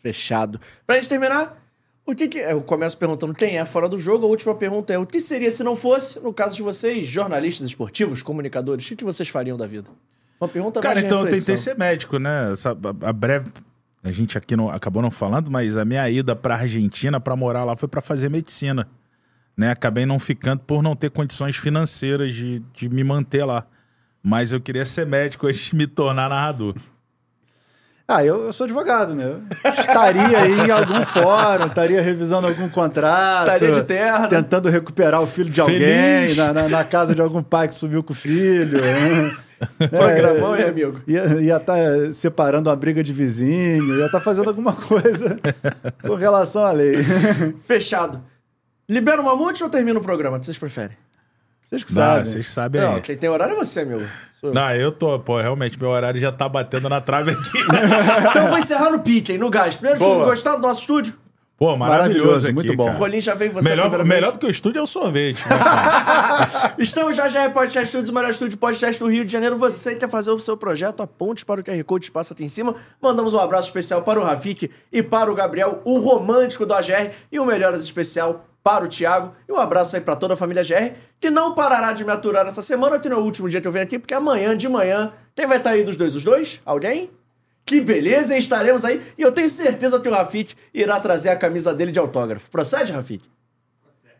Fechado. 0.00 0.60
Pra 0.86 0.96
gente 0.96 1.08
terminar, 1.08 1.60
o 2.06 2.14
que 2.14 2.28
que... 2.28 2.38
Eu 2.38 2.60
começo 2.62 2.96
perguntando 2.98 3.34
quem 3.34 3.58
é 3.58 3.64
fora 3.64 3.88
do 3.88 3.98
jogo. 3.98 4.26
A 4.26 4.28
última 4.28 4.54
pergunta 4.54 4.92
é: 4.92 4.98
o 4.98 5.06
que 5.06 5.20
seria 5.20 5.50
se 5.50 5.64
não 5.64 5.74
fosse, 5.74 6.20
no 6.20 6.32
caso 6.32 6.56
de 6.56 6.62
vocês, 6.62 7.06
jornalistas 7.06 7.68
esportivos, 7.68 8.22
comunicadores, 8.22 8.84
o 8.84 8.88
que, 8.88 8.96
que 8.96 9.04
vocês 9.04 9.28
fariam 9.28 9.56
da 9.56 9.66
vida? 9.66 9.88
Uma 10.40 10.48
pergunta 10.48 10.80
Cara, 10.80 11.00
então 11.00 11.20
eu 11.20 11.30
tentei 11.30 11.56
ser 11.56 11.76
médico, 11.76 12.18
né? 12.18 12.52
Essa, 12.52 12.72
a, 12.72 13.08
a 13.08 13.12
breve. 13.12 13.50
A 14.04 14.12
gente 14.12 14.36
aqui 14.36 14.54
não, 14.54 14.68
acabou 14.68 15.00
não 15.00 15.10
falando, 15.10 15.50
mas 15.50 15.78
a 15.78 15.84
minha 15.84 16.08
ida 16.10 16.36
pra 16.36 16.56
Argentina 16.56 17.18
pra 17.18 17.34
morar 17.34 17.64
lá 17.64 17.74
foi 17.74 17.88
pra 17.88 18.02
fazer 18.02 18.28
medicina. 18.30 18.86
Né? 19.56 19.70
Acabei 19.70 20.04
não 20.04 20.18
ficando 20.18 20.60
por 20.60 20.82
não 20.82 20.94
ter 20.94 21.10
condições 21.10 21.56
financeiras 21.56 22.34
de, 22.34 22.62
de 22.74 22.88
me 22.90 23.02
manter 23.02 23.44
lá. 23.46 23.66
Mas 24.22 24.52
eu 24.52 24.60
queria 24.60 24.84
ser 24.84 25.06
médico 25.06 25.46
antes 25.46 25.60
de 25.60 25.76
me 25.76 25.86
tornar 25.86 26.28
narrador. 26.28 26.74
Ah, 28.06 28.22
eu, 28.22 28.44
eu 28.44 28.52
sou 28.52 28.64
advogado, 28.64 29.14
né? 29.14 29.40
Estaria 29.78 30.38
aí 30.38 30.66
em 30.66 30.70
algum 30.70 31.02
fórum, 31.06 31.66
estaria 31.66 32.02
revisando 32.02 32.46
algum 32.46 32.68
contrato. 32.68 33.46
Estaria 33.46 33.70
de 33.72 33.82
terno. 33.84 34.28
Tentando 34.28 34.68
recuperar 34.68 35.22
o 35.22 35.26
filho 35.26 35.48
de 35.48 35.58
alguém 35.62 35.78
Feliz. 35.78 36.36
na, 36.36 36.52
na, 36.52 36.68
na 36.68 36.84
casa 36.84 37.14
de 37.14 37.22
algum 37.22 37.42
pai 37.42 37.68
que 37.68 37.74
subiu 37.74 38.02
com 38.02 38.12
o 38.12 38.16
filho. 38.16 38.78
né? 38.78 39.34
Programão, 39.90 40.56
hein, 40.56 40.64
amigo? 40.64 41.00
Ia 41.06 41.56
estar 41.56 41.76
separando 42.12 42.68
uma 42.70 42.76
briga 42.76 43.02
de 43.02 43.12
vizinho, 43.12 43.98
ia 43.98 44.06
estar 44.06 44.20
fazendo 44.20 44.48
alguma 44.48 44.72
coisa 44.76 45.38
com 46.06 46.14
relação 46.14 46.64
à 46.64 46.72
lei. 46.72 46.96
Fechado. 47.64 48.22
Libera 48.88 49.20
o 49.20 49.24
mamute 49.24 49.62
ou 49.64 49.70
termina 49.70 49.98
o 49.98 50.02
programa? 50.02 50.36
O 50.36 50.40
que 50.40 50.46
vocês 50.46 50.58
preferem? 50.58 50.96
Vocês 51.62 51.82
que 51.82 51.94
Não, 51.94 52.02
sabem. 52.02 52.24
vocês 52.24 52.48
sabem 52.50 52.80
Não, 52.80 52.94
aí. 52.96 53.00
quem 53.00 53.16
tem 53.16 53.30
horário 53.30 53.54
é 53.54 53.56
você, 53.56 53.80
amigo. 53.80 54.04
Sou 54.38 54.50
eu. 54.50 54.54
Não, 54.54 54.70
eu 54.74 54.92
tô, 54.92 55.18
pô, 55.18 55.40
realmente, 55.40 55.80
meu 55.80 55.88
horário 55.88 56.20
já 56.20 56.30
tá 56.30 56.46
batendo 56.48 56.88
na 56.88 57.00
trave 57.00 57.30
aqui. 57.30 57.58
Então 58.30 58.42
eu 58.44 58.48
vou 58.50 58.58
encerrar 58.58 58.90
no 58.90 58.98
pique, 59.00 59.38
no 59.38 59.48
gás. 59.48 59.76
Primeiro, 59.76 59.98
estúdio, 60.00 60.24
gostaram 60.26 60.60
do 60.60 60.66
nosso 60.68 60.80
estúdio? 60.82 61.14
Pô, 61.64 61.78
maravilhoso, 61.78 62.18
Maravilhoso, 62.18 62.46
aqui, 62.46 62.54
muito 62.54 62.76
bom. 62.76 62.84
cara. 62.84 62.96
O 62.96 63.00
Rolim 63.00 63.20
já 63.22 63.34
veio 63.34 63.50
você 63.52 63.66
Melhor, 63.66 64.04
melhor 64.04 64.32
do 64.32 64.38
que 64.38 64.44
o 64.44 64.50
estúdio 64.50 64.80
é 64.80 64.82
o 64.82 64.86
sorvete. 64.86 65.42
Né? 65.48 65.56
Estamos 66.76 67.16
já 67.16 67.26
já 67.26 67.48
Podcast 67.48 67.88
Studios, 67.88 68.10
o 68.10 68.12
melhor 68.12 68.28
estúdio 68.28 68.58
podcast 68.58 69.02
do 69.02 69.10
Rio 69.10 69.24
de 69.24 69.32
Janeiro. 69.32 69.56
Você 69.56 69.94
quer 69.94 70.10
fazer 70.10 70.30
o 70.30 70.38
seu 70.38 70.58
projeto, 70.58 71.02
aponte 71.02 71.42
para 71.42 71.62
o 71.62 71.64
QR 71.64 71.82
Code, 71.84 72.10
passa 72.10 72.34
aqui 72.34 72.44
em 72.44 72.50
cima. 72.50 72.74
Mandamos 73.00 73.32
um 73.32 73.38
abraço 73.38 73.68
especial 73.68 74.02
para 74.02 74.20
o 74.20 74.24
Rafik 74.24 74.70
e 74.92 75.02
para 75.02 75.32
o 75.32 75.34
Gabriel, 75.34 75.80
o 75.86 76.00
romântico 76.00 76.66
do 76.66 76.74
AGR, 76.74 77.12
e 77.32 77.40
um 77.40 77.46
melhoras 77.46 77.82
especial 77.82 78.44
para 78.62 78.84
o 78.84 78.88
Thiago. 78.88 79.32
E 79.48 79.52
um 79.52 79.56
abraço 79.58 79.96
aí 79.96 80.02
para 80.02 80.16
toda 80.16 80.34
a 80.34 80.36
família 80.36 80.62
GR, 80.62 80.94
que 81.18 81.30
não 81.30 81.54
parará 81.54 81.94
de 81.94 82.04
me 82.04 82.12
aturar 82.12 82.46
essa 82.46 82.60
semana, 82.60 82.98
que 82.98 83.08
não 83.08 83.16
é 83.16 83.20
o 83.20 83.24
último 83.24 83.48
dia 83.48 83.62
que 83.62 83.66
eu 83.66 83.72
venho 83.72 83.84
aqui, 83.84 83.98
porque 83.98 84.12
amanhã 84.12 84.54
de 84.54 84.68
manhã, 84.68 85.14
quem 85.34 85.46
vai 85.46 85.56
estar 85.56 85.70
aí 85.70 85.82
dos 85.82 85.96
dois? 85.96 86.14
Os 86.14 86.24
dois? 86.24 86.60
Alguém? 86.66 87.08
Que 87.64 87.80
beleza, 87.80 88.34
hein? 88.34 88.38
Estaremos 88.38 88.84
aí. 88.84 89.00
E 89.16 89.22
eu 89.22 89.32
tenho 89.32 89.48
certeza 89.48 89.98
que 89.98 90.08
o 90.08 90.12
Rafik 90.12 90.54
irá 90.72 91.00
trazer 91.00 91.30
a 91.30 91.36
camisa 91.36 91.72
dele 91.74 91.92
de 91.92 91.98
autógrafo. 91.98 92.50
Procede, 92.50 92.92
Rafik? 92.92 93.22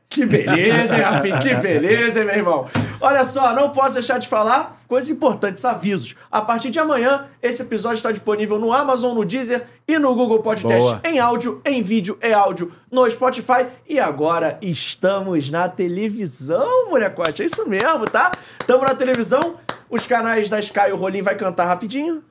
Que 0.08 0.24
beleza, 0.24 0.96
hein, 0.96 1.02
Rafik? 1.02 1.38
Que 1.40 1.54
beleza, 1.60 2.20
hein, 2.20 2.26
meu 2.26 2.36
irmão? 2.36 2.70
Olha 3.00 3.24
só, 3.24 3.52
não 3.52 3.70
posso 3.70 3.94
deixar 3.94 4.18
de 4.18 4.28
falar 4.28 4.80
coisas 4.86 5.10
importantes, 5.10 5.64
avisos. 5.64 6.14
A 6.30 6.40
partir 6.40 6.70
de 6.70 6.78
amanhã, 6.78 7.26
esse 7.42 7.62
episódio 7.62 7.96
está 7.96 8.12
disponível 8.12 8.58
no 8.58 8.72
Amazon, 8.72 9.14
no 9.14 9.24
Deezer 9.24 9.64
e 9.86 9.98
no 9.98 10.14
Google 10.14 10.40
Podcast. 10.40 10.80
Boa. 10.80 11.00
Em 11.04 11.18
áudio, 11.18 11.60
em 11.66 11.82
vídeo 11.82 12.16
e 12.22 12.32
áudio 12.32 12.72
no 12.90 13.08
Spotify. 13.10 13.66
E 13.88 13.98
agora 13.98 14.56
estamos 14.62 15.50
na 15.50 15.68
televisão, 15.68 16.88
molecote. 16.88 17.42
É 17.42 17.46
isso 17.46 17.68
mesmo, 17.68 18.04
tá? 18.06 18.30
Estamos 18.58 18.84
na 18.84 18.94
televisão. 18.94 19.56
Os 19.90 20.06
canais 20.06 20.48
da 20.48 20.60
Sky, 20.60 20.92
o 20.92 20.96
Rolim 20.96 21.22
vai 21.22 21.34
cantar 21.34 21.66
rapidinho. 21.66 22.22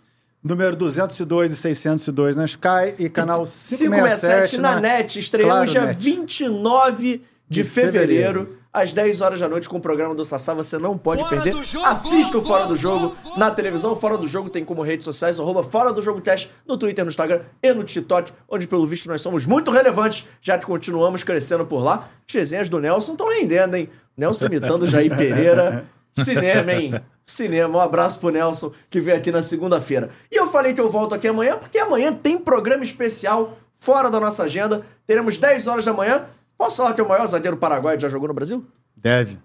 Número 0.44 0.76
202 0.76 1.54
e 1.54 1.56
602 1.56 2.36
na 2.36 2.46
Sky 2.46 2.96
e 3.00 3.10
canal 3.10 3.44
567 3.46 3.78
567 3.90 4.58
na 4.58 4.80
net. 4.80 5.20
Estreamos 5.20 5.54
Claro, 5.56 5.72
dia 5.72 5.86
Net. 5.86 5.98
29 6.04 7.18
de, 7.18 7.22
De 7.48 7.64
fevereiro, 7.64 8.40
fevereiro. 8.42 8.60
às 8.74 8.92
10 8.92 9.22
horas 9.22 9.40
da 9.40 9.48
noite, 9.48 9.70
com 9.70 9.78
o 9.78 9.80
programa 9.80 10.14
do 10.14 10.26
Sassá. 10.26 10.54
Você 10.54 10.78
não 10.78 10.98
pode 10.98 11.22
Fora 11.24 11.36
perder. 11.38 11.54
do 11.54 11.64
jogo, 11.64 11.86
Assista 11.86 12.38
o 12.38 12.42
Fora 12.42 12.66
do 12.66 12.76
Jogo 12.76 13.00
gol, 13.10 13.16
gol. 13.24 13.38
na 13.38 13.52
televisão. 13.52 13.96
Fora 13.96 14.18
do 14.18 14.28
Jogo 14.28 14.50
tem 14.50 14.66
como 14.66 14.82
redes 14.82 15.06
sociais, 15.06 15.40
arroba 15.40 15.64
Fora 15.64 15.94
do 15.94 16.02
Jogo 16.02 16.20
Cast, 16.20 16.52
no 16.68 16.78
Twitter, 16.78 17.06
no 17.06 17.10
Instagram 17.10 17.42
e 17.62 17.72
no 17.74 17.84
TikTok, 17.86 18.34
onde, 18.50 18.68
pelo 18.68 18.86
visto, 18.86 19.08
nós 19.08 19.22
somos 19.22 19.46
muito 19.46 19.72
relevantes, 19.72 20.28
já 20.42 20.58
que 20.58 20.66
continuamos 20.66 21.24
crescendo 21.24 21.66
por 21.66 21.82
lá. 21.82 22.10
As 22.28 22.36
resenhas 22.36 22.68
do 22.68 22.80
Nelson 22.80 23.14
estão 23.14 23.30
rendendo, 23.30 23.76
hein? 23.76 23.90
Nelson 24.18 24.48
imitando 24.48 24.88
Jair 24.88 25.16
Pereira. 25.16 25.86
Cinema, 26.18 26.72
hein? 26.74 26.94
Cinema. 27.26 27.78
Um 27.78 27.82
abraço 27.82 28.20
pro 28.20 28.30
Nelson, 28.30 28.72
que 28.90 29.00
veio 29.00 29.18
aqui 29.18 29.32
na 29.32 29.42
segunda-feira. 29.42 30.10
E 30.32 30.36
eu 30.40 30.48
falei 30.48 30.74
que 30.74 30.82
eu 30.82 30.90
volto 30.90 31.16
aqui 31.16 31.28
amanhã, 31.28 31.58
porque 31.58 31.78
amanhã 31.78 32.14
tem 32.14 32.38
programa 32.38 32.84
especial 32.84 33.58
fora 33.80 34.10
da 34.10 34.20
nossa 34.20 34.44
agenda. 34.44 34.82
Teremos 35.08 35.38
10 35.38 35.68
horas 35.68 35.86
da 35.86 35.94
manhã. 35.94 36.26
Posso 36.58 36.78
falar 36.78 36.94
que 36.94 37.02
é 37.02 37.04
o 37.04 37.08
maior 37.10 37.26
zagueiro 37.28 37.58
paraguaio 37.58 38.00
já 38.00 38.08
jogou 38.10 38.28
no 38.28 38.34
Brasil? 38.34 38.66
Deve. 38.96 39.38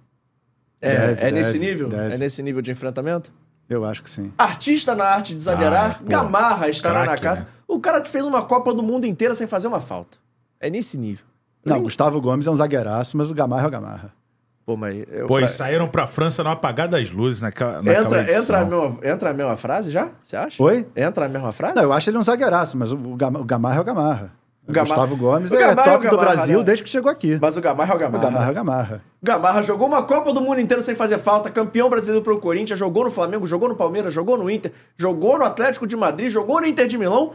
É, 0.80 0.94
Deve, 1.14 1.22
é 1.26 1.30
nesse 1.30 1.52
deve, 1.54 1.64
nível? 1.66 1.88
deve. 1.88 2.14
É 2.14 2.18
nesse 2.18 2.42
nível 2.42 2.62
de 2.62 2.70
enfrentamento? 2.70 3.32
Eu 3.68 3.84
acho 3.84 4.02
que 4.02 4.10
sim. 4.10 4.32
Artista 4.38 4.94
na 4.94 5.04
arte 5.04 5.34
de 5.34 5.42
zagueirar, 5.42 5.96
Ah, 5.96 6.02
pô, 6.02 6.08
Gamarra 6.08 6.68
estará 6.68 7.04
na 7.04 7.16
casa. 7.18 7.42
né? 7.42 7.48
O 7.66 7.80
cara 7.80 8.00
que 8.00 8.08
fez 8.08 8.24
uma 8.24 8.42
Copa 8.44 8.72
do 8.72 8.82
Mundo 8.82 9.06
inteira 9.06 9.34
sem 9.34 9.46
fazer 9.46 9.66
uma 9.68 9.80
falta. 9.80 10.16
É 10.60 10.70
nesse 10.70 10.96
nível. 10.96 11.26
Não, 11.66 11.74
Nem- 11.74 11.82
Gustavo 11.82 12.20
Gomes 12.20 12.46
é 12.46 12.50
um 12.50 12.56
zagueiraço, 12.56 13.16
mas 13.16 13.30
o 13.30 13.34
Gamarra 13.34 13.64
é 13.64 13.66
o 13.66 13.70
Gamarra. 13.70 14.12
Pô, 14.68 14.76
mas... 14.76 15.02
Eu, 15.10 15.26
Pô, 15.26 15.36
pra- 15.36 15.44
e 15.46 15.48
saíram 15.48 15.88
pra 15.88 16.06
França 16.06 16.44
no 16.44 16.50
apagar 16.50 16.86
das 16.88 17.10
luzes 17.10 17.40
naquela, 17.40 17.80
naquela 17.80 18.04
entra, 18.04 18.20
edição. 18.20 18.42
entra, 18.42 18.58
a 18.58 18.64
mesma, 18.66 18.98
entra 19.02 19.30
a 19.30 19.32
mesma 19.32 19.56
frase 19.56 19.90
já? 19.90 20.08
Você 20.22 20.36
acha? 20.36 20.62
Oi? 20.62 20.86
Entra 20.94 21.24
a 21.24 21.28
mesma 21.30 21.52
frase? 21.52 21.74
Não, 21.74 21.82
eu 21.84 21.90
acho 21.94 22.10
ele 22.10 22.18
um 22.18 22.22
zagueiraço, 22.22 22.76
mas 22.76 22.92
o, 22.92 22.96
o 22.96 23.16
Gam- 23.16 23.40
o 23.40 23.44
Gamarra 23.44 23.76
é 23.78 23.80
o 23.80 23.84
Gamarra. 23.84 24.30
O 24.68 24.70
Gamarra- 24.72 24.94
Gustavo 25.06 25.16
Gomes 25.16 25.50
O 25.50 25.54
é 25.56 25.58
Gamarra 25.60 25.88
é 25.88 25.90
o 25.90 25.94
top 25.94 26.04
do 26.08 26.16
Gamarra, 26.18 26.36
Brasil 26.36 26.58
né? 26.58 26.64
desde 26.64 26.84
que 26.84 26.90
chegou 26.90 27.10
aqui. 27.10 27.38
Mas 27.40 27.56
o 27.56 27.62
Gamarra 27.62 27.92
é 27.92 27.94
o 27.94 27.96
O 27.96 28.00
Gamarra. 28.00 28.22
Gamarra 28.28 28.46
é 28.46 28.50
o 28.50 28.54
Gamarra. 28.54 29.02
Gamarra 29.22 29.62
jogou 29.62 29.88
uma 29.88 30.02
Copa 30.02 30.34
do 30.34 30.42
Mundo 30.42 30.60
inteiro 30.60 30.82
sem 30.82 30.94
fazer 30.94 31.16
falta, 31.18 31.48
campeão 31.50 31.88
brasileiro 31.88 32.22
pro 32.22 32.38
Corinthians, 32.38 32.78
jogou 32.78 33.04
no 33.04 33.10
Flamengo, 33.10 33.46
jogou 33.46 33.70
no 33.70 33.74
Palmeiras, 33.74 34.12
jogou 34.12 34.36
no 34.36 34.50
Inter, 34.50 34.70
jogou 34.98 35.38
no 35.38 35.46
Atlético 35.46 35.86
de 35.86 35.96
Madrid, 35.96 36.28
jogou 36.28 36.60
no 36.60 36.66
Inter 36.66 36.86
de 36.86 36.98
Milão 36.98 37.32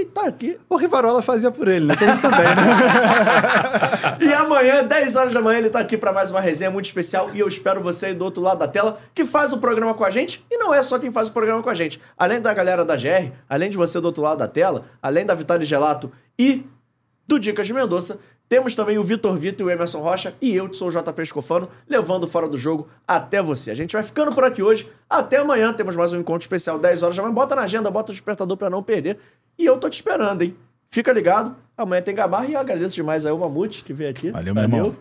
e 0.00 0.04
tá 0.06 0.26
aqui. 0.26 0.58
O 0.68 0.76
Rivarola 0.76 1.22
fazia 1.22 1.50
por 1.50 1.68
ele, 1.68 1.86
né? 1.86 1.96
Tem 1.96 2.08
isso 2.10 2.22
também, 2.22 2.40
né? 2.40 4.20
E 4.20 4.32
amanhã, 4.34 4.84
10 4.84 5.16
horas 5.16 5.32
da 5.32 5.40
manhã, 5.40 5.58
ele 5.58 5.70
tá 5.70 5.80
aqui 5.80 5.96
pra 5.96 6.12
mais 6.12 6.30
uma 6.30 6.40
resenha 6.40 6.70
muito 6.70 6.86
especial 6.86 7.30
e 7.34 7.40
eu 7.40 7.48
espero 7.48 7.82
você 7.82 8.06
aí 8.06 8.14
do 8.14 8.24
outro 8.24 8.42
lado 8.42 8.58
da 8.58 8.68
tela 8.68 8.98
que 9.14 9.24
faz 9.24 9.52
o 9.52 9.58
programa 9.58 9.94
com 9.94 10.04
a 10.04 10.10
gente. 10.10 10.44
E 10.50 10.56
não 10.58 10.74
é 10.74 10.82
só 10.82 10.98
quem 10.98 11.10
faz 11.10 11.28
o 11.28 11.32
programa 11.32 11.62
com 11.62 11.70
a 11.70 11.74
gente. 11.74 12.00
Além 12.16 12.40
da 12.40 12.52
galera 12.52 12.84
da 12.84 12.96
GR, 12.96 13.32
além 13.48 13.70
de 13.70 13.76
você 13.76 14.00
do 14.00 14.06
outro 14.06 14.22
lado 14.22 14.38
da 14.38 14.48
tela, 14.48 14.84
além 15.02 15.24
da 15.24 15.34
Vitale 15.34 15.64
Gelato 15.64 16.10
e 16.38 16.66
do 17.26 17.38
Dicas 17.38 17.66
de 17.66 17.72
Mendonça, 17.72 18.18
temos 18.50 18.74
também 18.74 18.98
o 18.98 19.04
Vitor 19.04 19.36
Vitor 19.36 19.64
e 19.64 19.70
o 19.70 19.72
Emerson 19.72 20.00
Rocha 20.00 20.34
e 20.42 20.56
eu, 20.56 20.68
que 20.68 20.76
sou 20.76 20.88
o 20.88 20.90
JP 20.90 21.22
Escofano, 21.22 21.68
levando 21.88 22.26
fora 22.26 22.48
do 22.48 22.58
jogo 22.58 22.88
até 23.06 23.40
você. 23.40 23.70
A 23.70 23.74
gente 23.76 23.92
vai 23.92 24.02
ficando 24.02 24.34
por 24.34 24.42
aqui 24.42 24.60
hoje. 24.60 24.90
Até 25.08 25.36
amanhã, 25.36 25.72
temos 25.72 25.94
mais 25.94 26.12
um 26.12 26.18
encontro 26.18 26.42
especial, 26.42 26.76
10 26.76 27.04
horas 27.04 27.16
da 27.16 27.22
manhã. 27.22 27.32
Bota 27.32 27.54
na 27.54 27.62
agenda, 27.62 27.88
bota 27.92 28.10
o 28.10 28.12
despertador 28.12 28.56
pra 28.56 28.68
não 28.68 28.82
perder. 28.82 29.18
E 29.56 29.64
eu 29.64 29.76
tô 29.76 29.88
te 29.88 29.94
esperando, 29.94 30.42
hein? 30.42 30.56
Fica 30.90 31.12
ligado. 31.12 31.54
Amanhã 31.78 32.02
tem 32.02 32.12
Gamarra 32.12 32.46
e 32.46 32.54
eu 32.54 32.58
agradeço 32.58 32.96
demais 32.96 33.24
aí 33.24 33.30
o 33.30 33.38
Mamute 33.38 33.84
que 33.84 33.92
veio 33.92 34.10
aqui. 34.10 34.32
Valeu, 34.32 34.52
meu 34.52 34.64
irmão. 34.64 34.96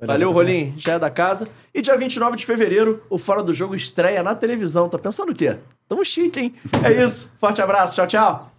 Valeu, 0.00 0.32
Rolim, 0.32 0.74
já 0.76 0.94
é 0.94 0.98
da 0.98 1.08
casa. 1.08 1.46
E 1.72 1.80
dia 1.80 1.96
29 1.96 2.36
de 2.36 2.44
fevereiro, 2.44 3.00
o 3.08 3.16
Fora 3.16 3.44
do 3.44 3.54
Jogo 3.54 3.76
estreia 3.76 4.24
na 4.24 4.34
televisão. 4.34 4.88
Tá 4.88 4.98
pensando 4.98 5.30
o 5.30 5.34
quê? 5.34 5.56
Tamo 5.88 6.04
chique, 6.04 6.40
hein? 6.40 6.54
É 6.82 7.04
isso. 7.04 7.32
Forte 7.38 7.62
abraço. 7.62 7.94
Tchau, 7.94 8.08
tchau. 8.08 8.57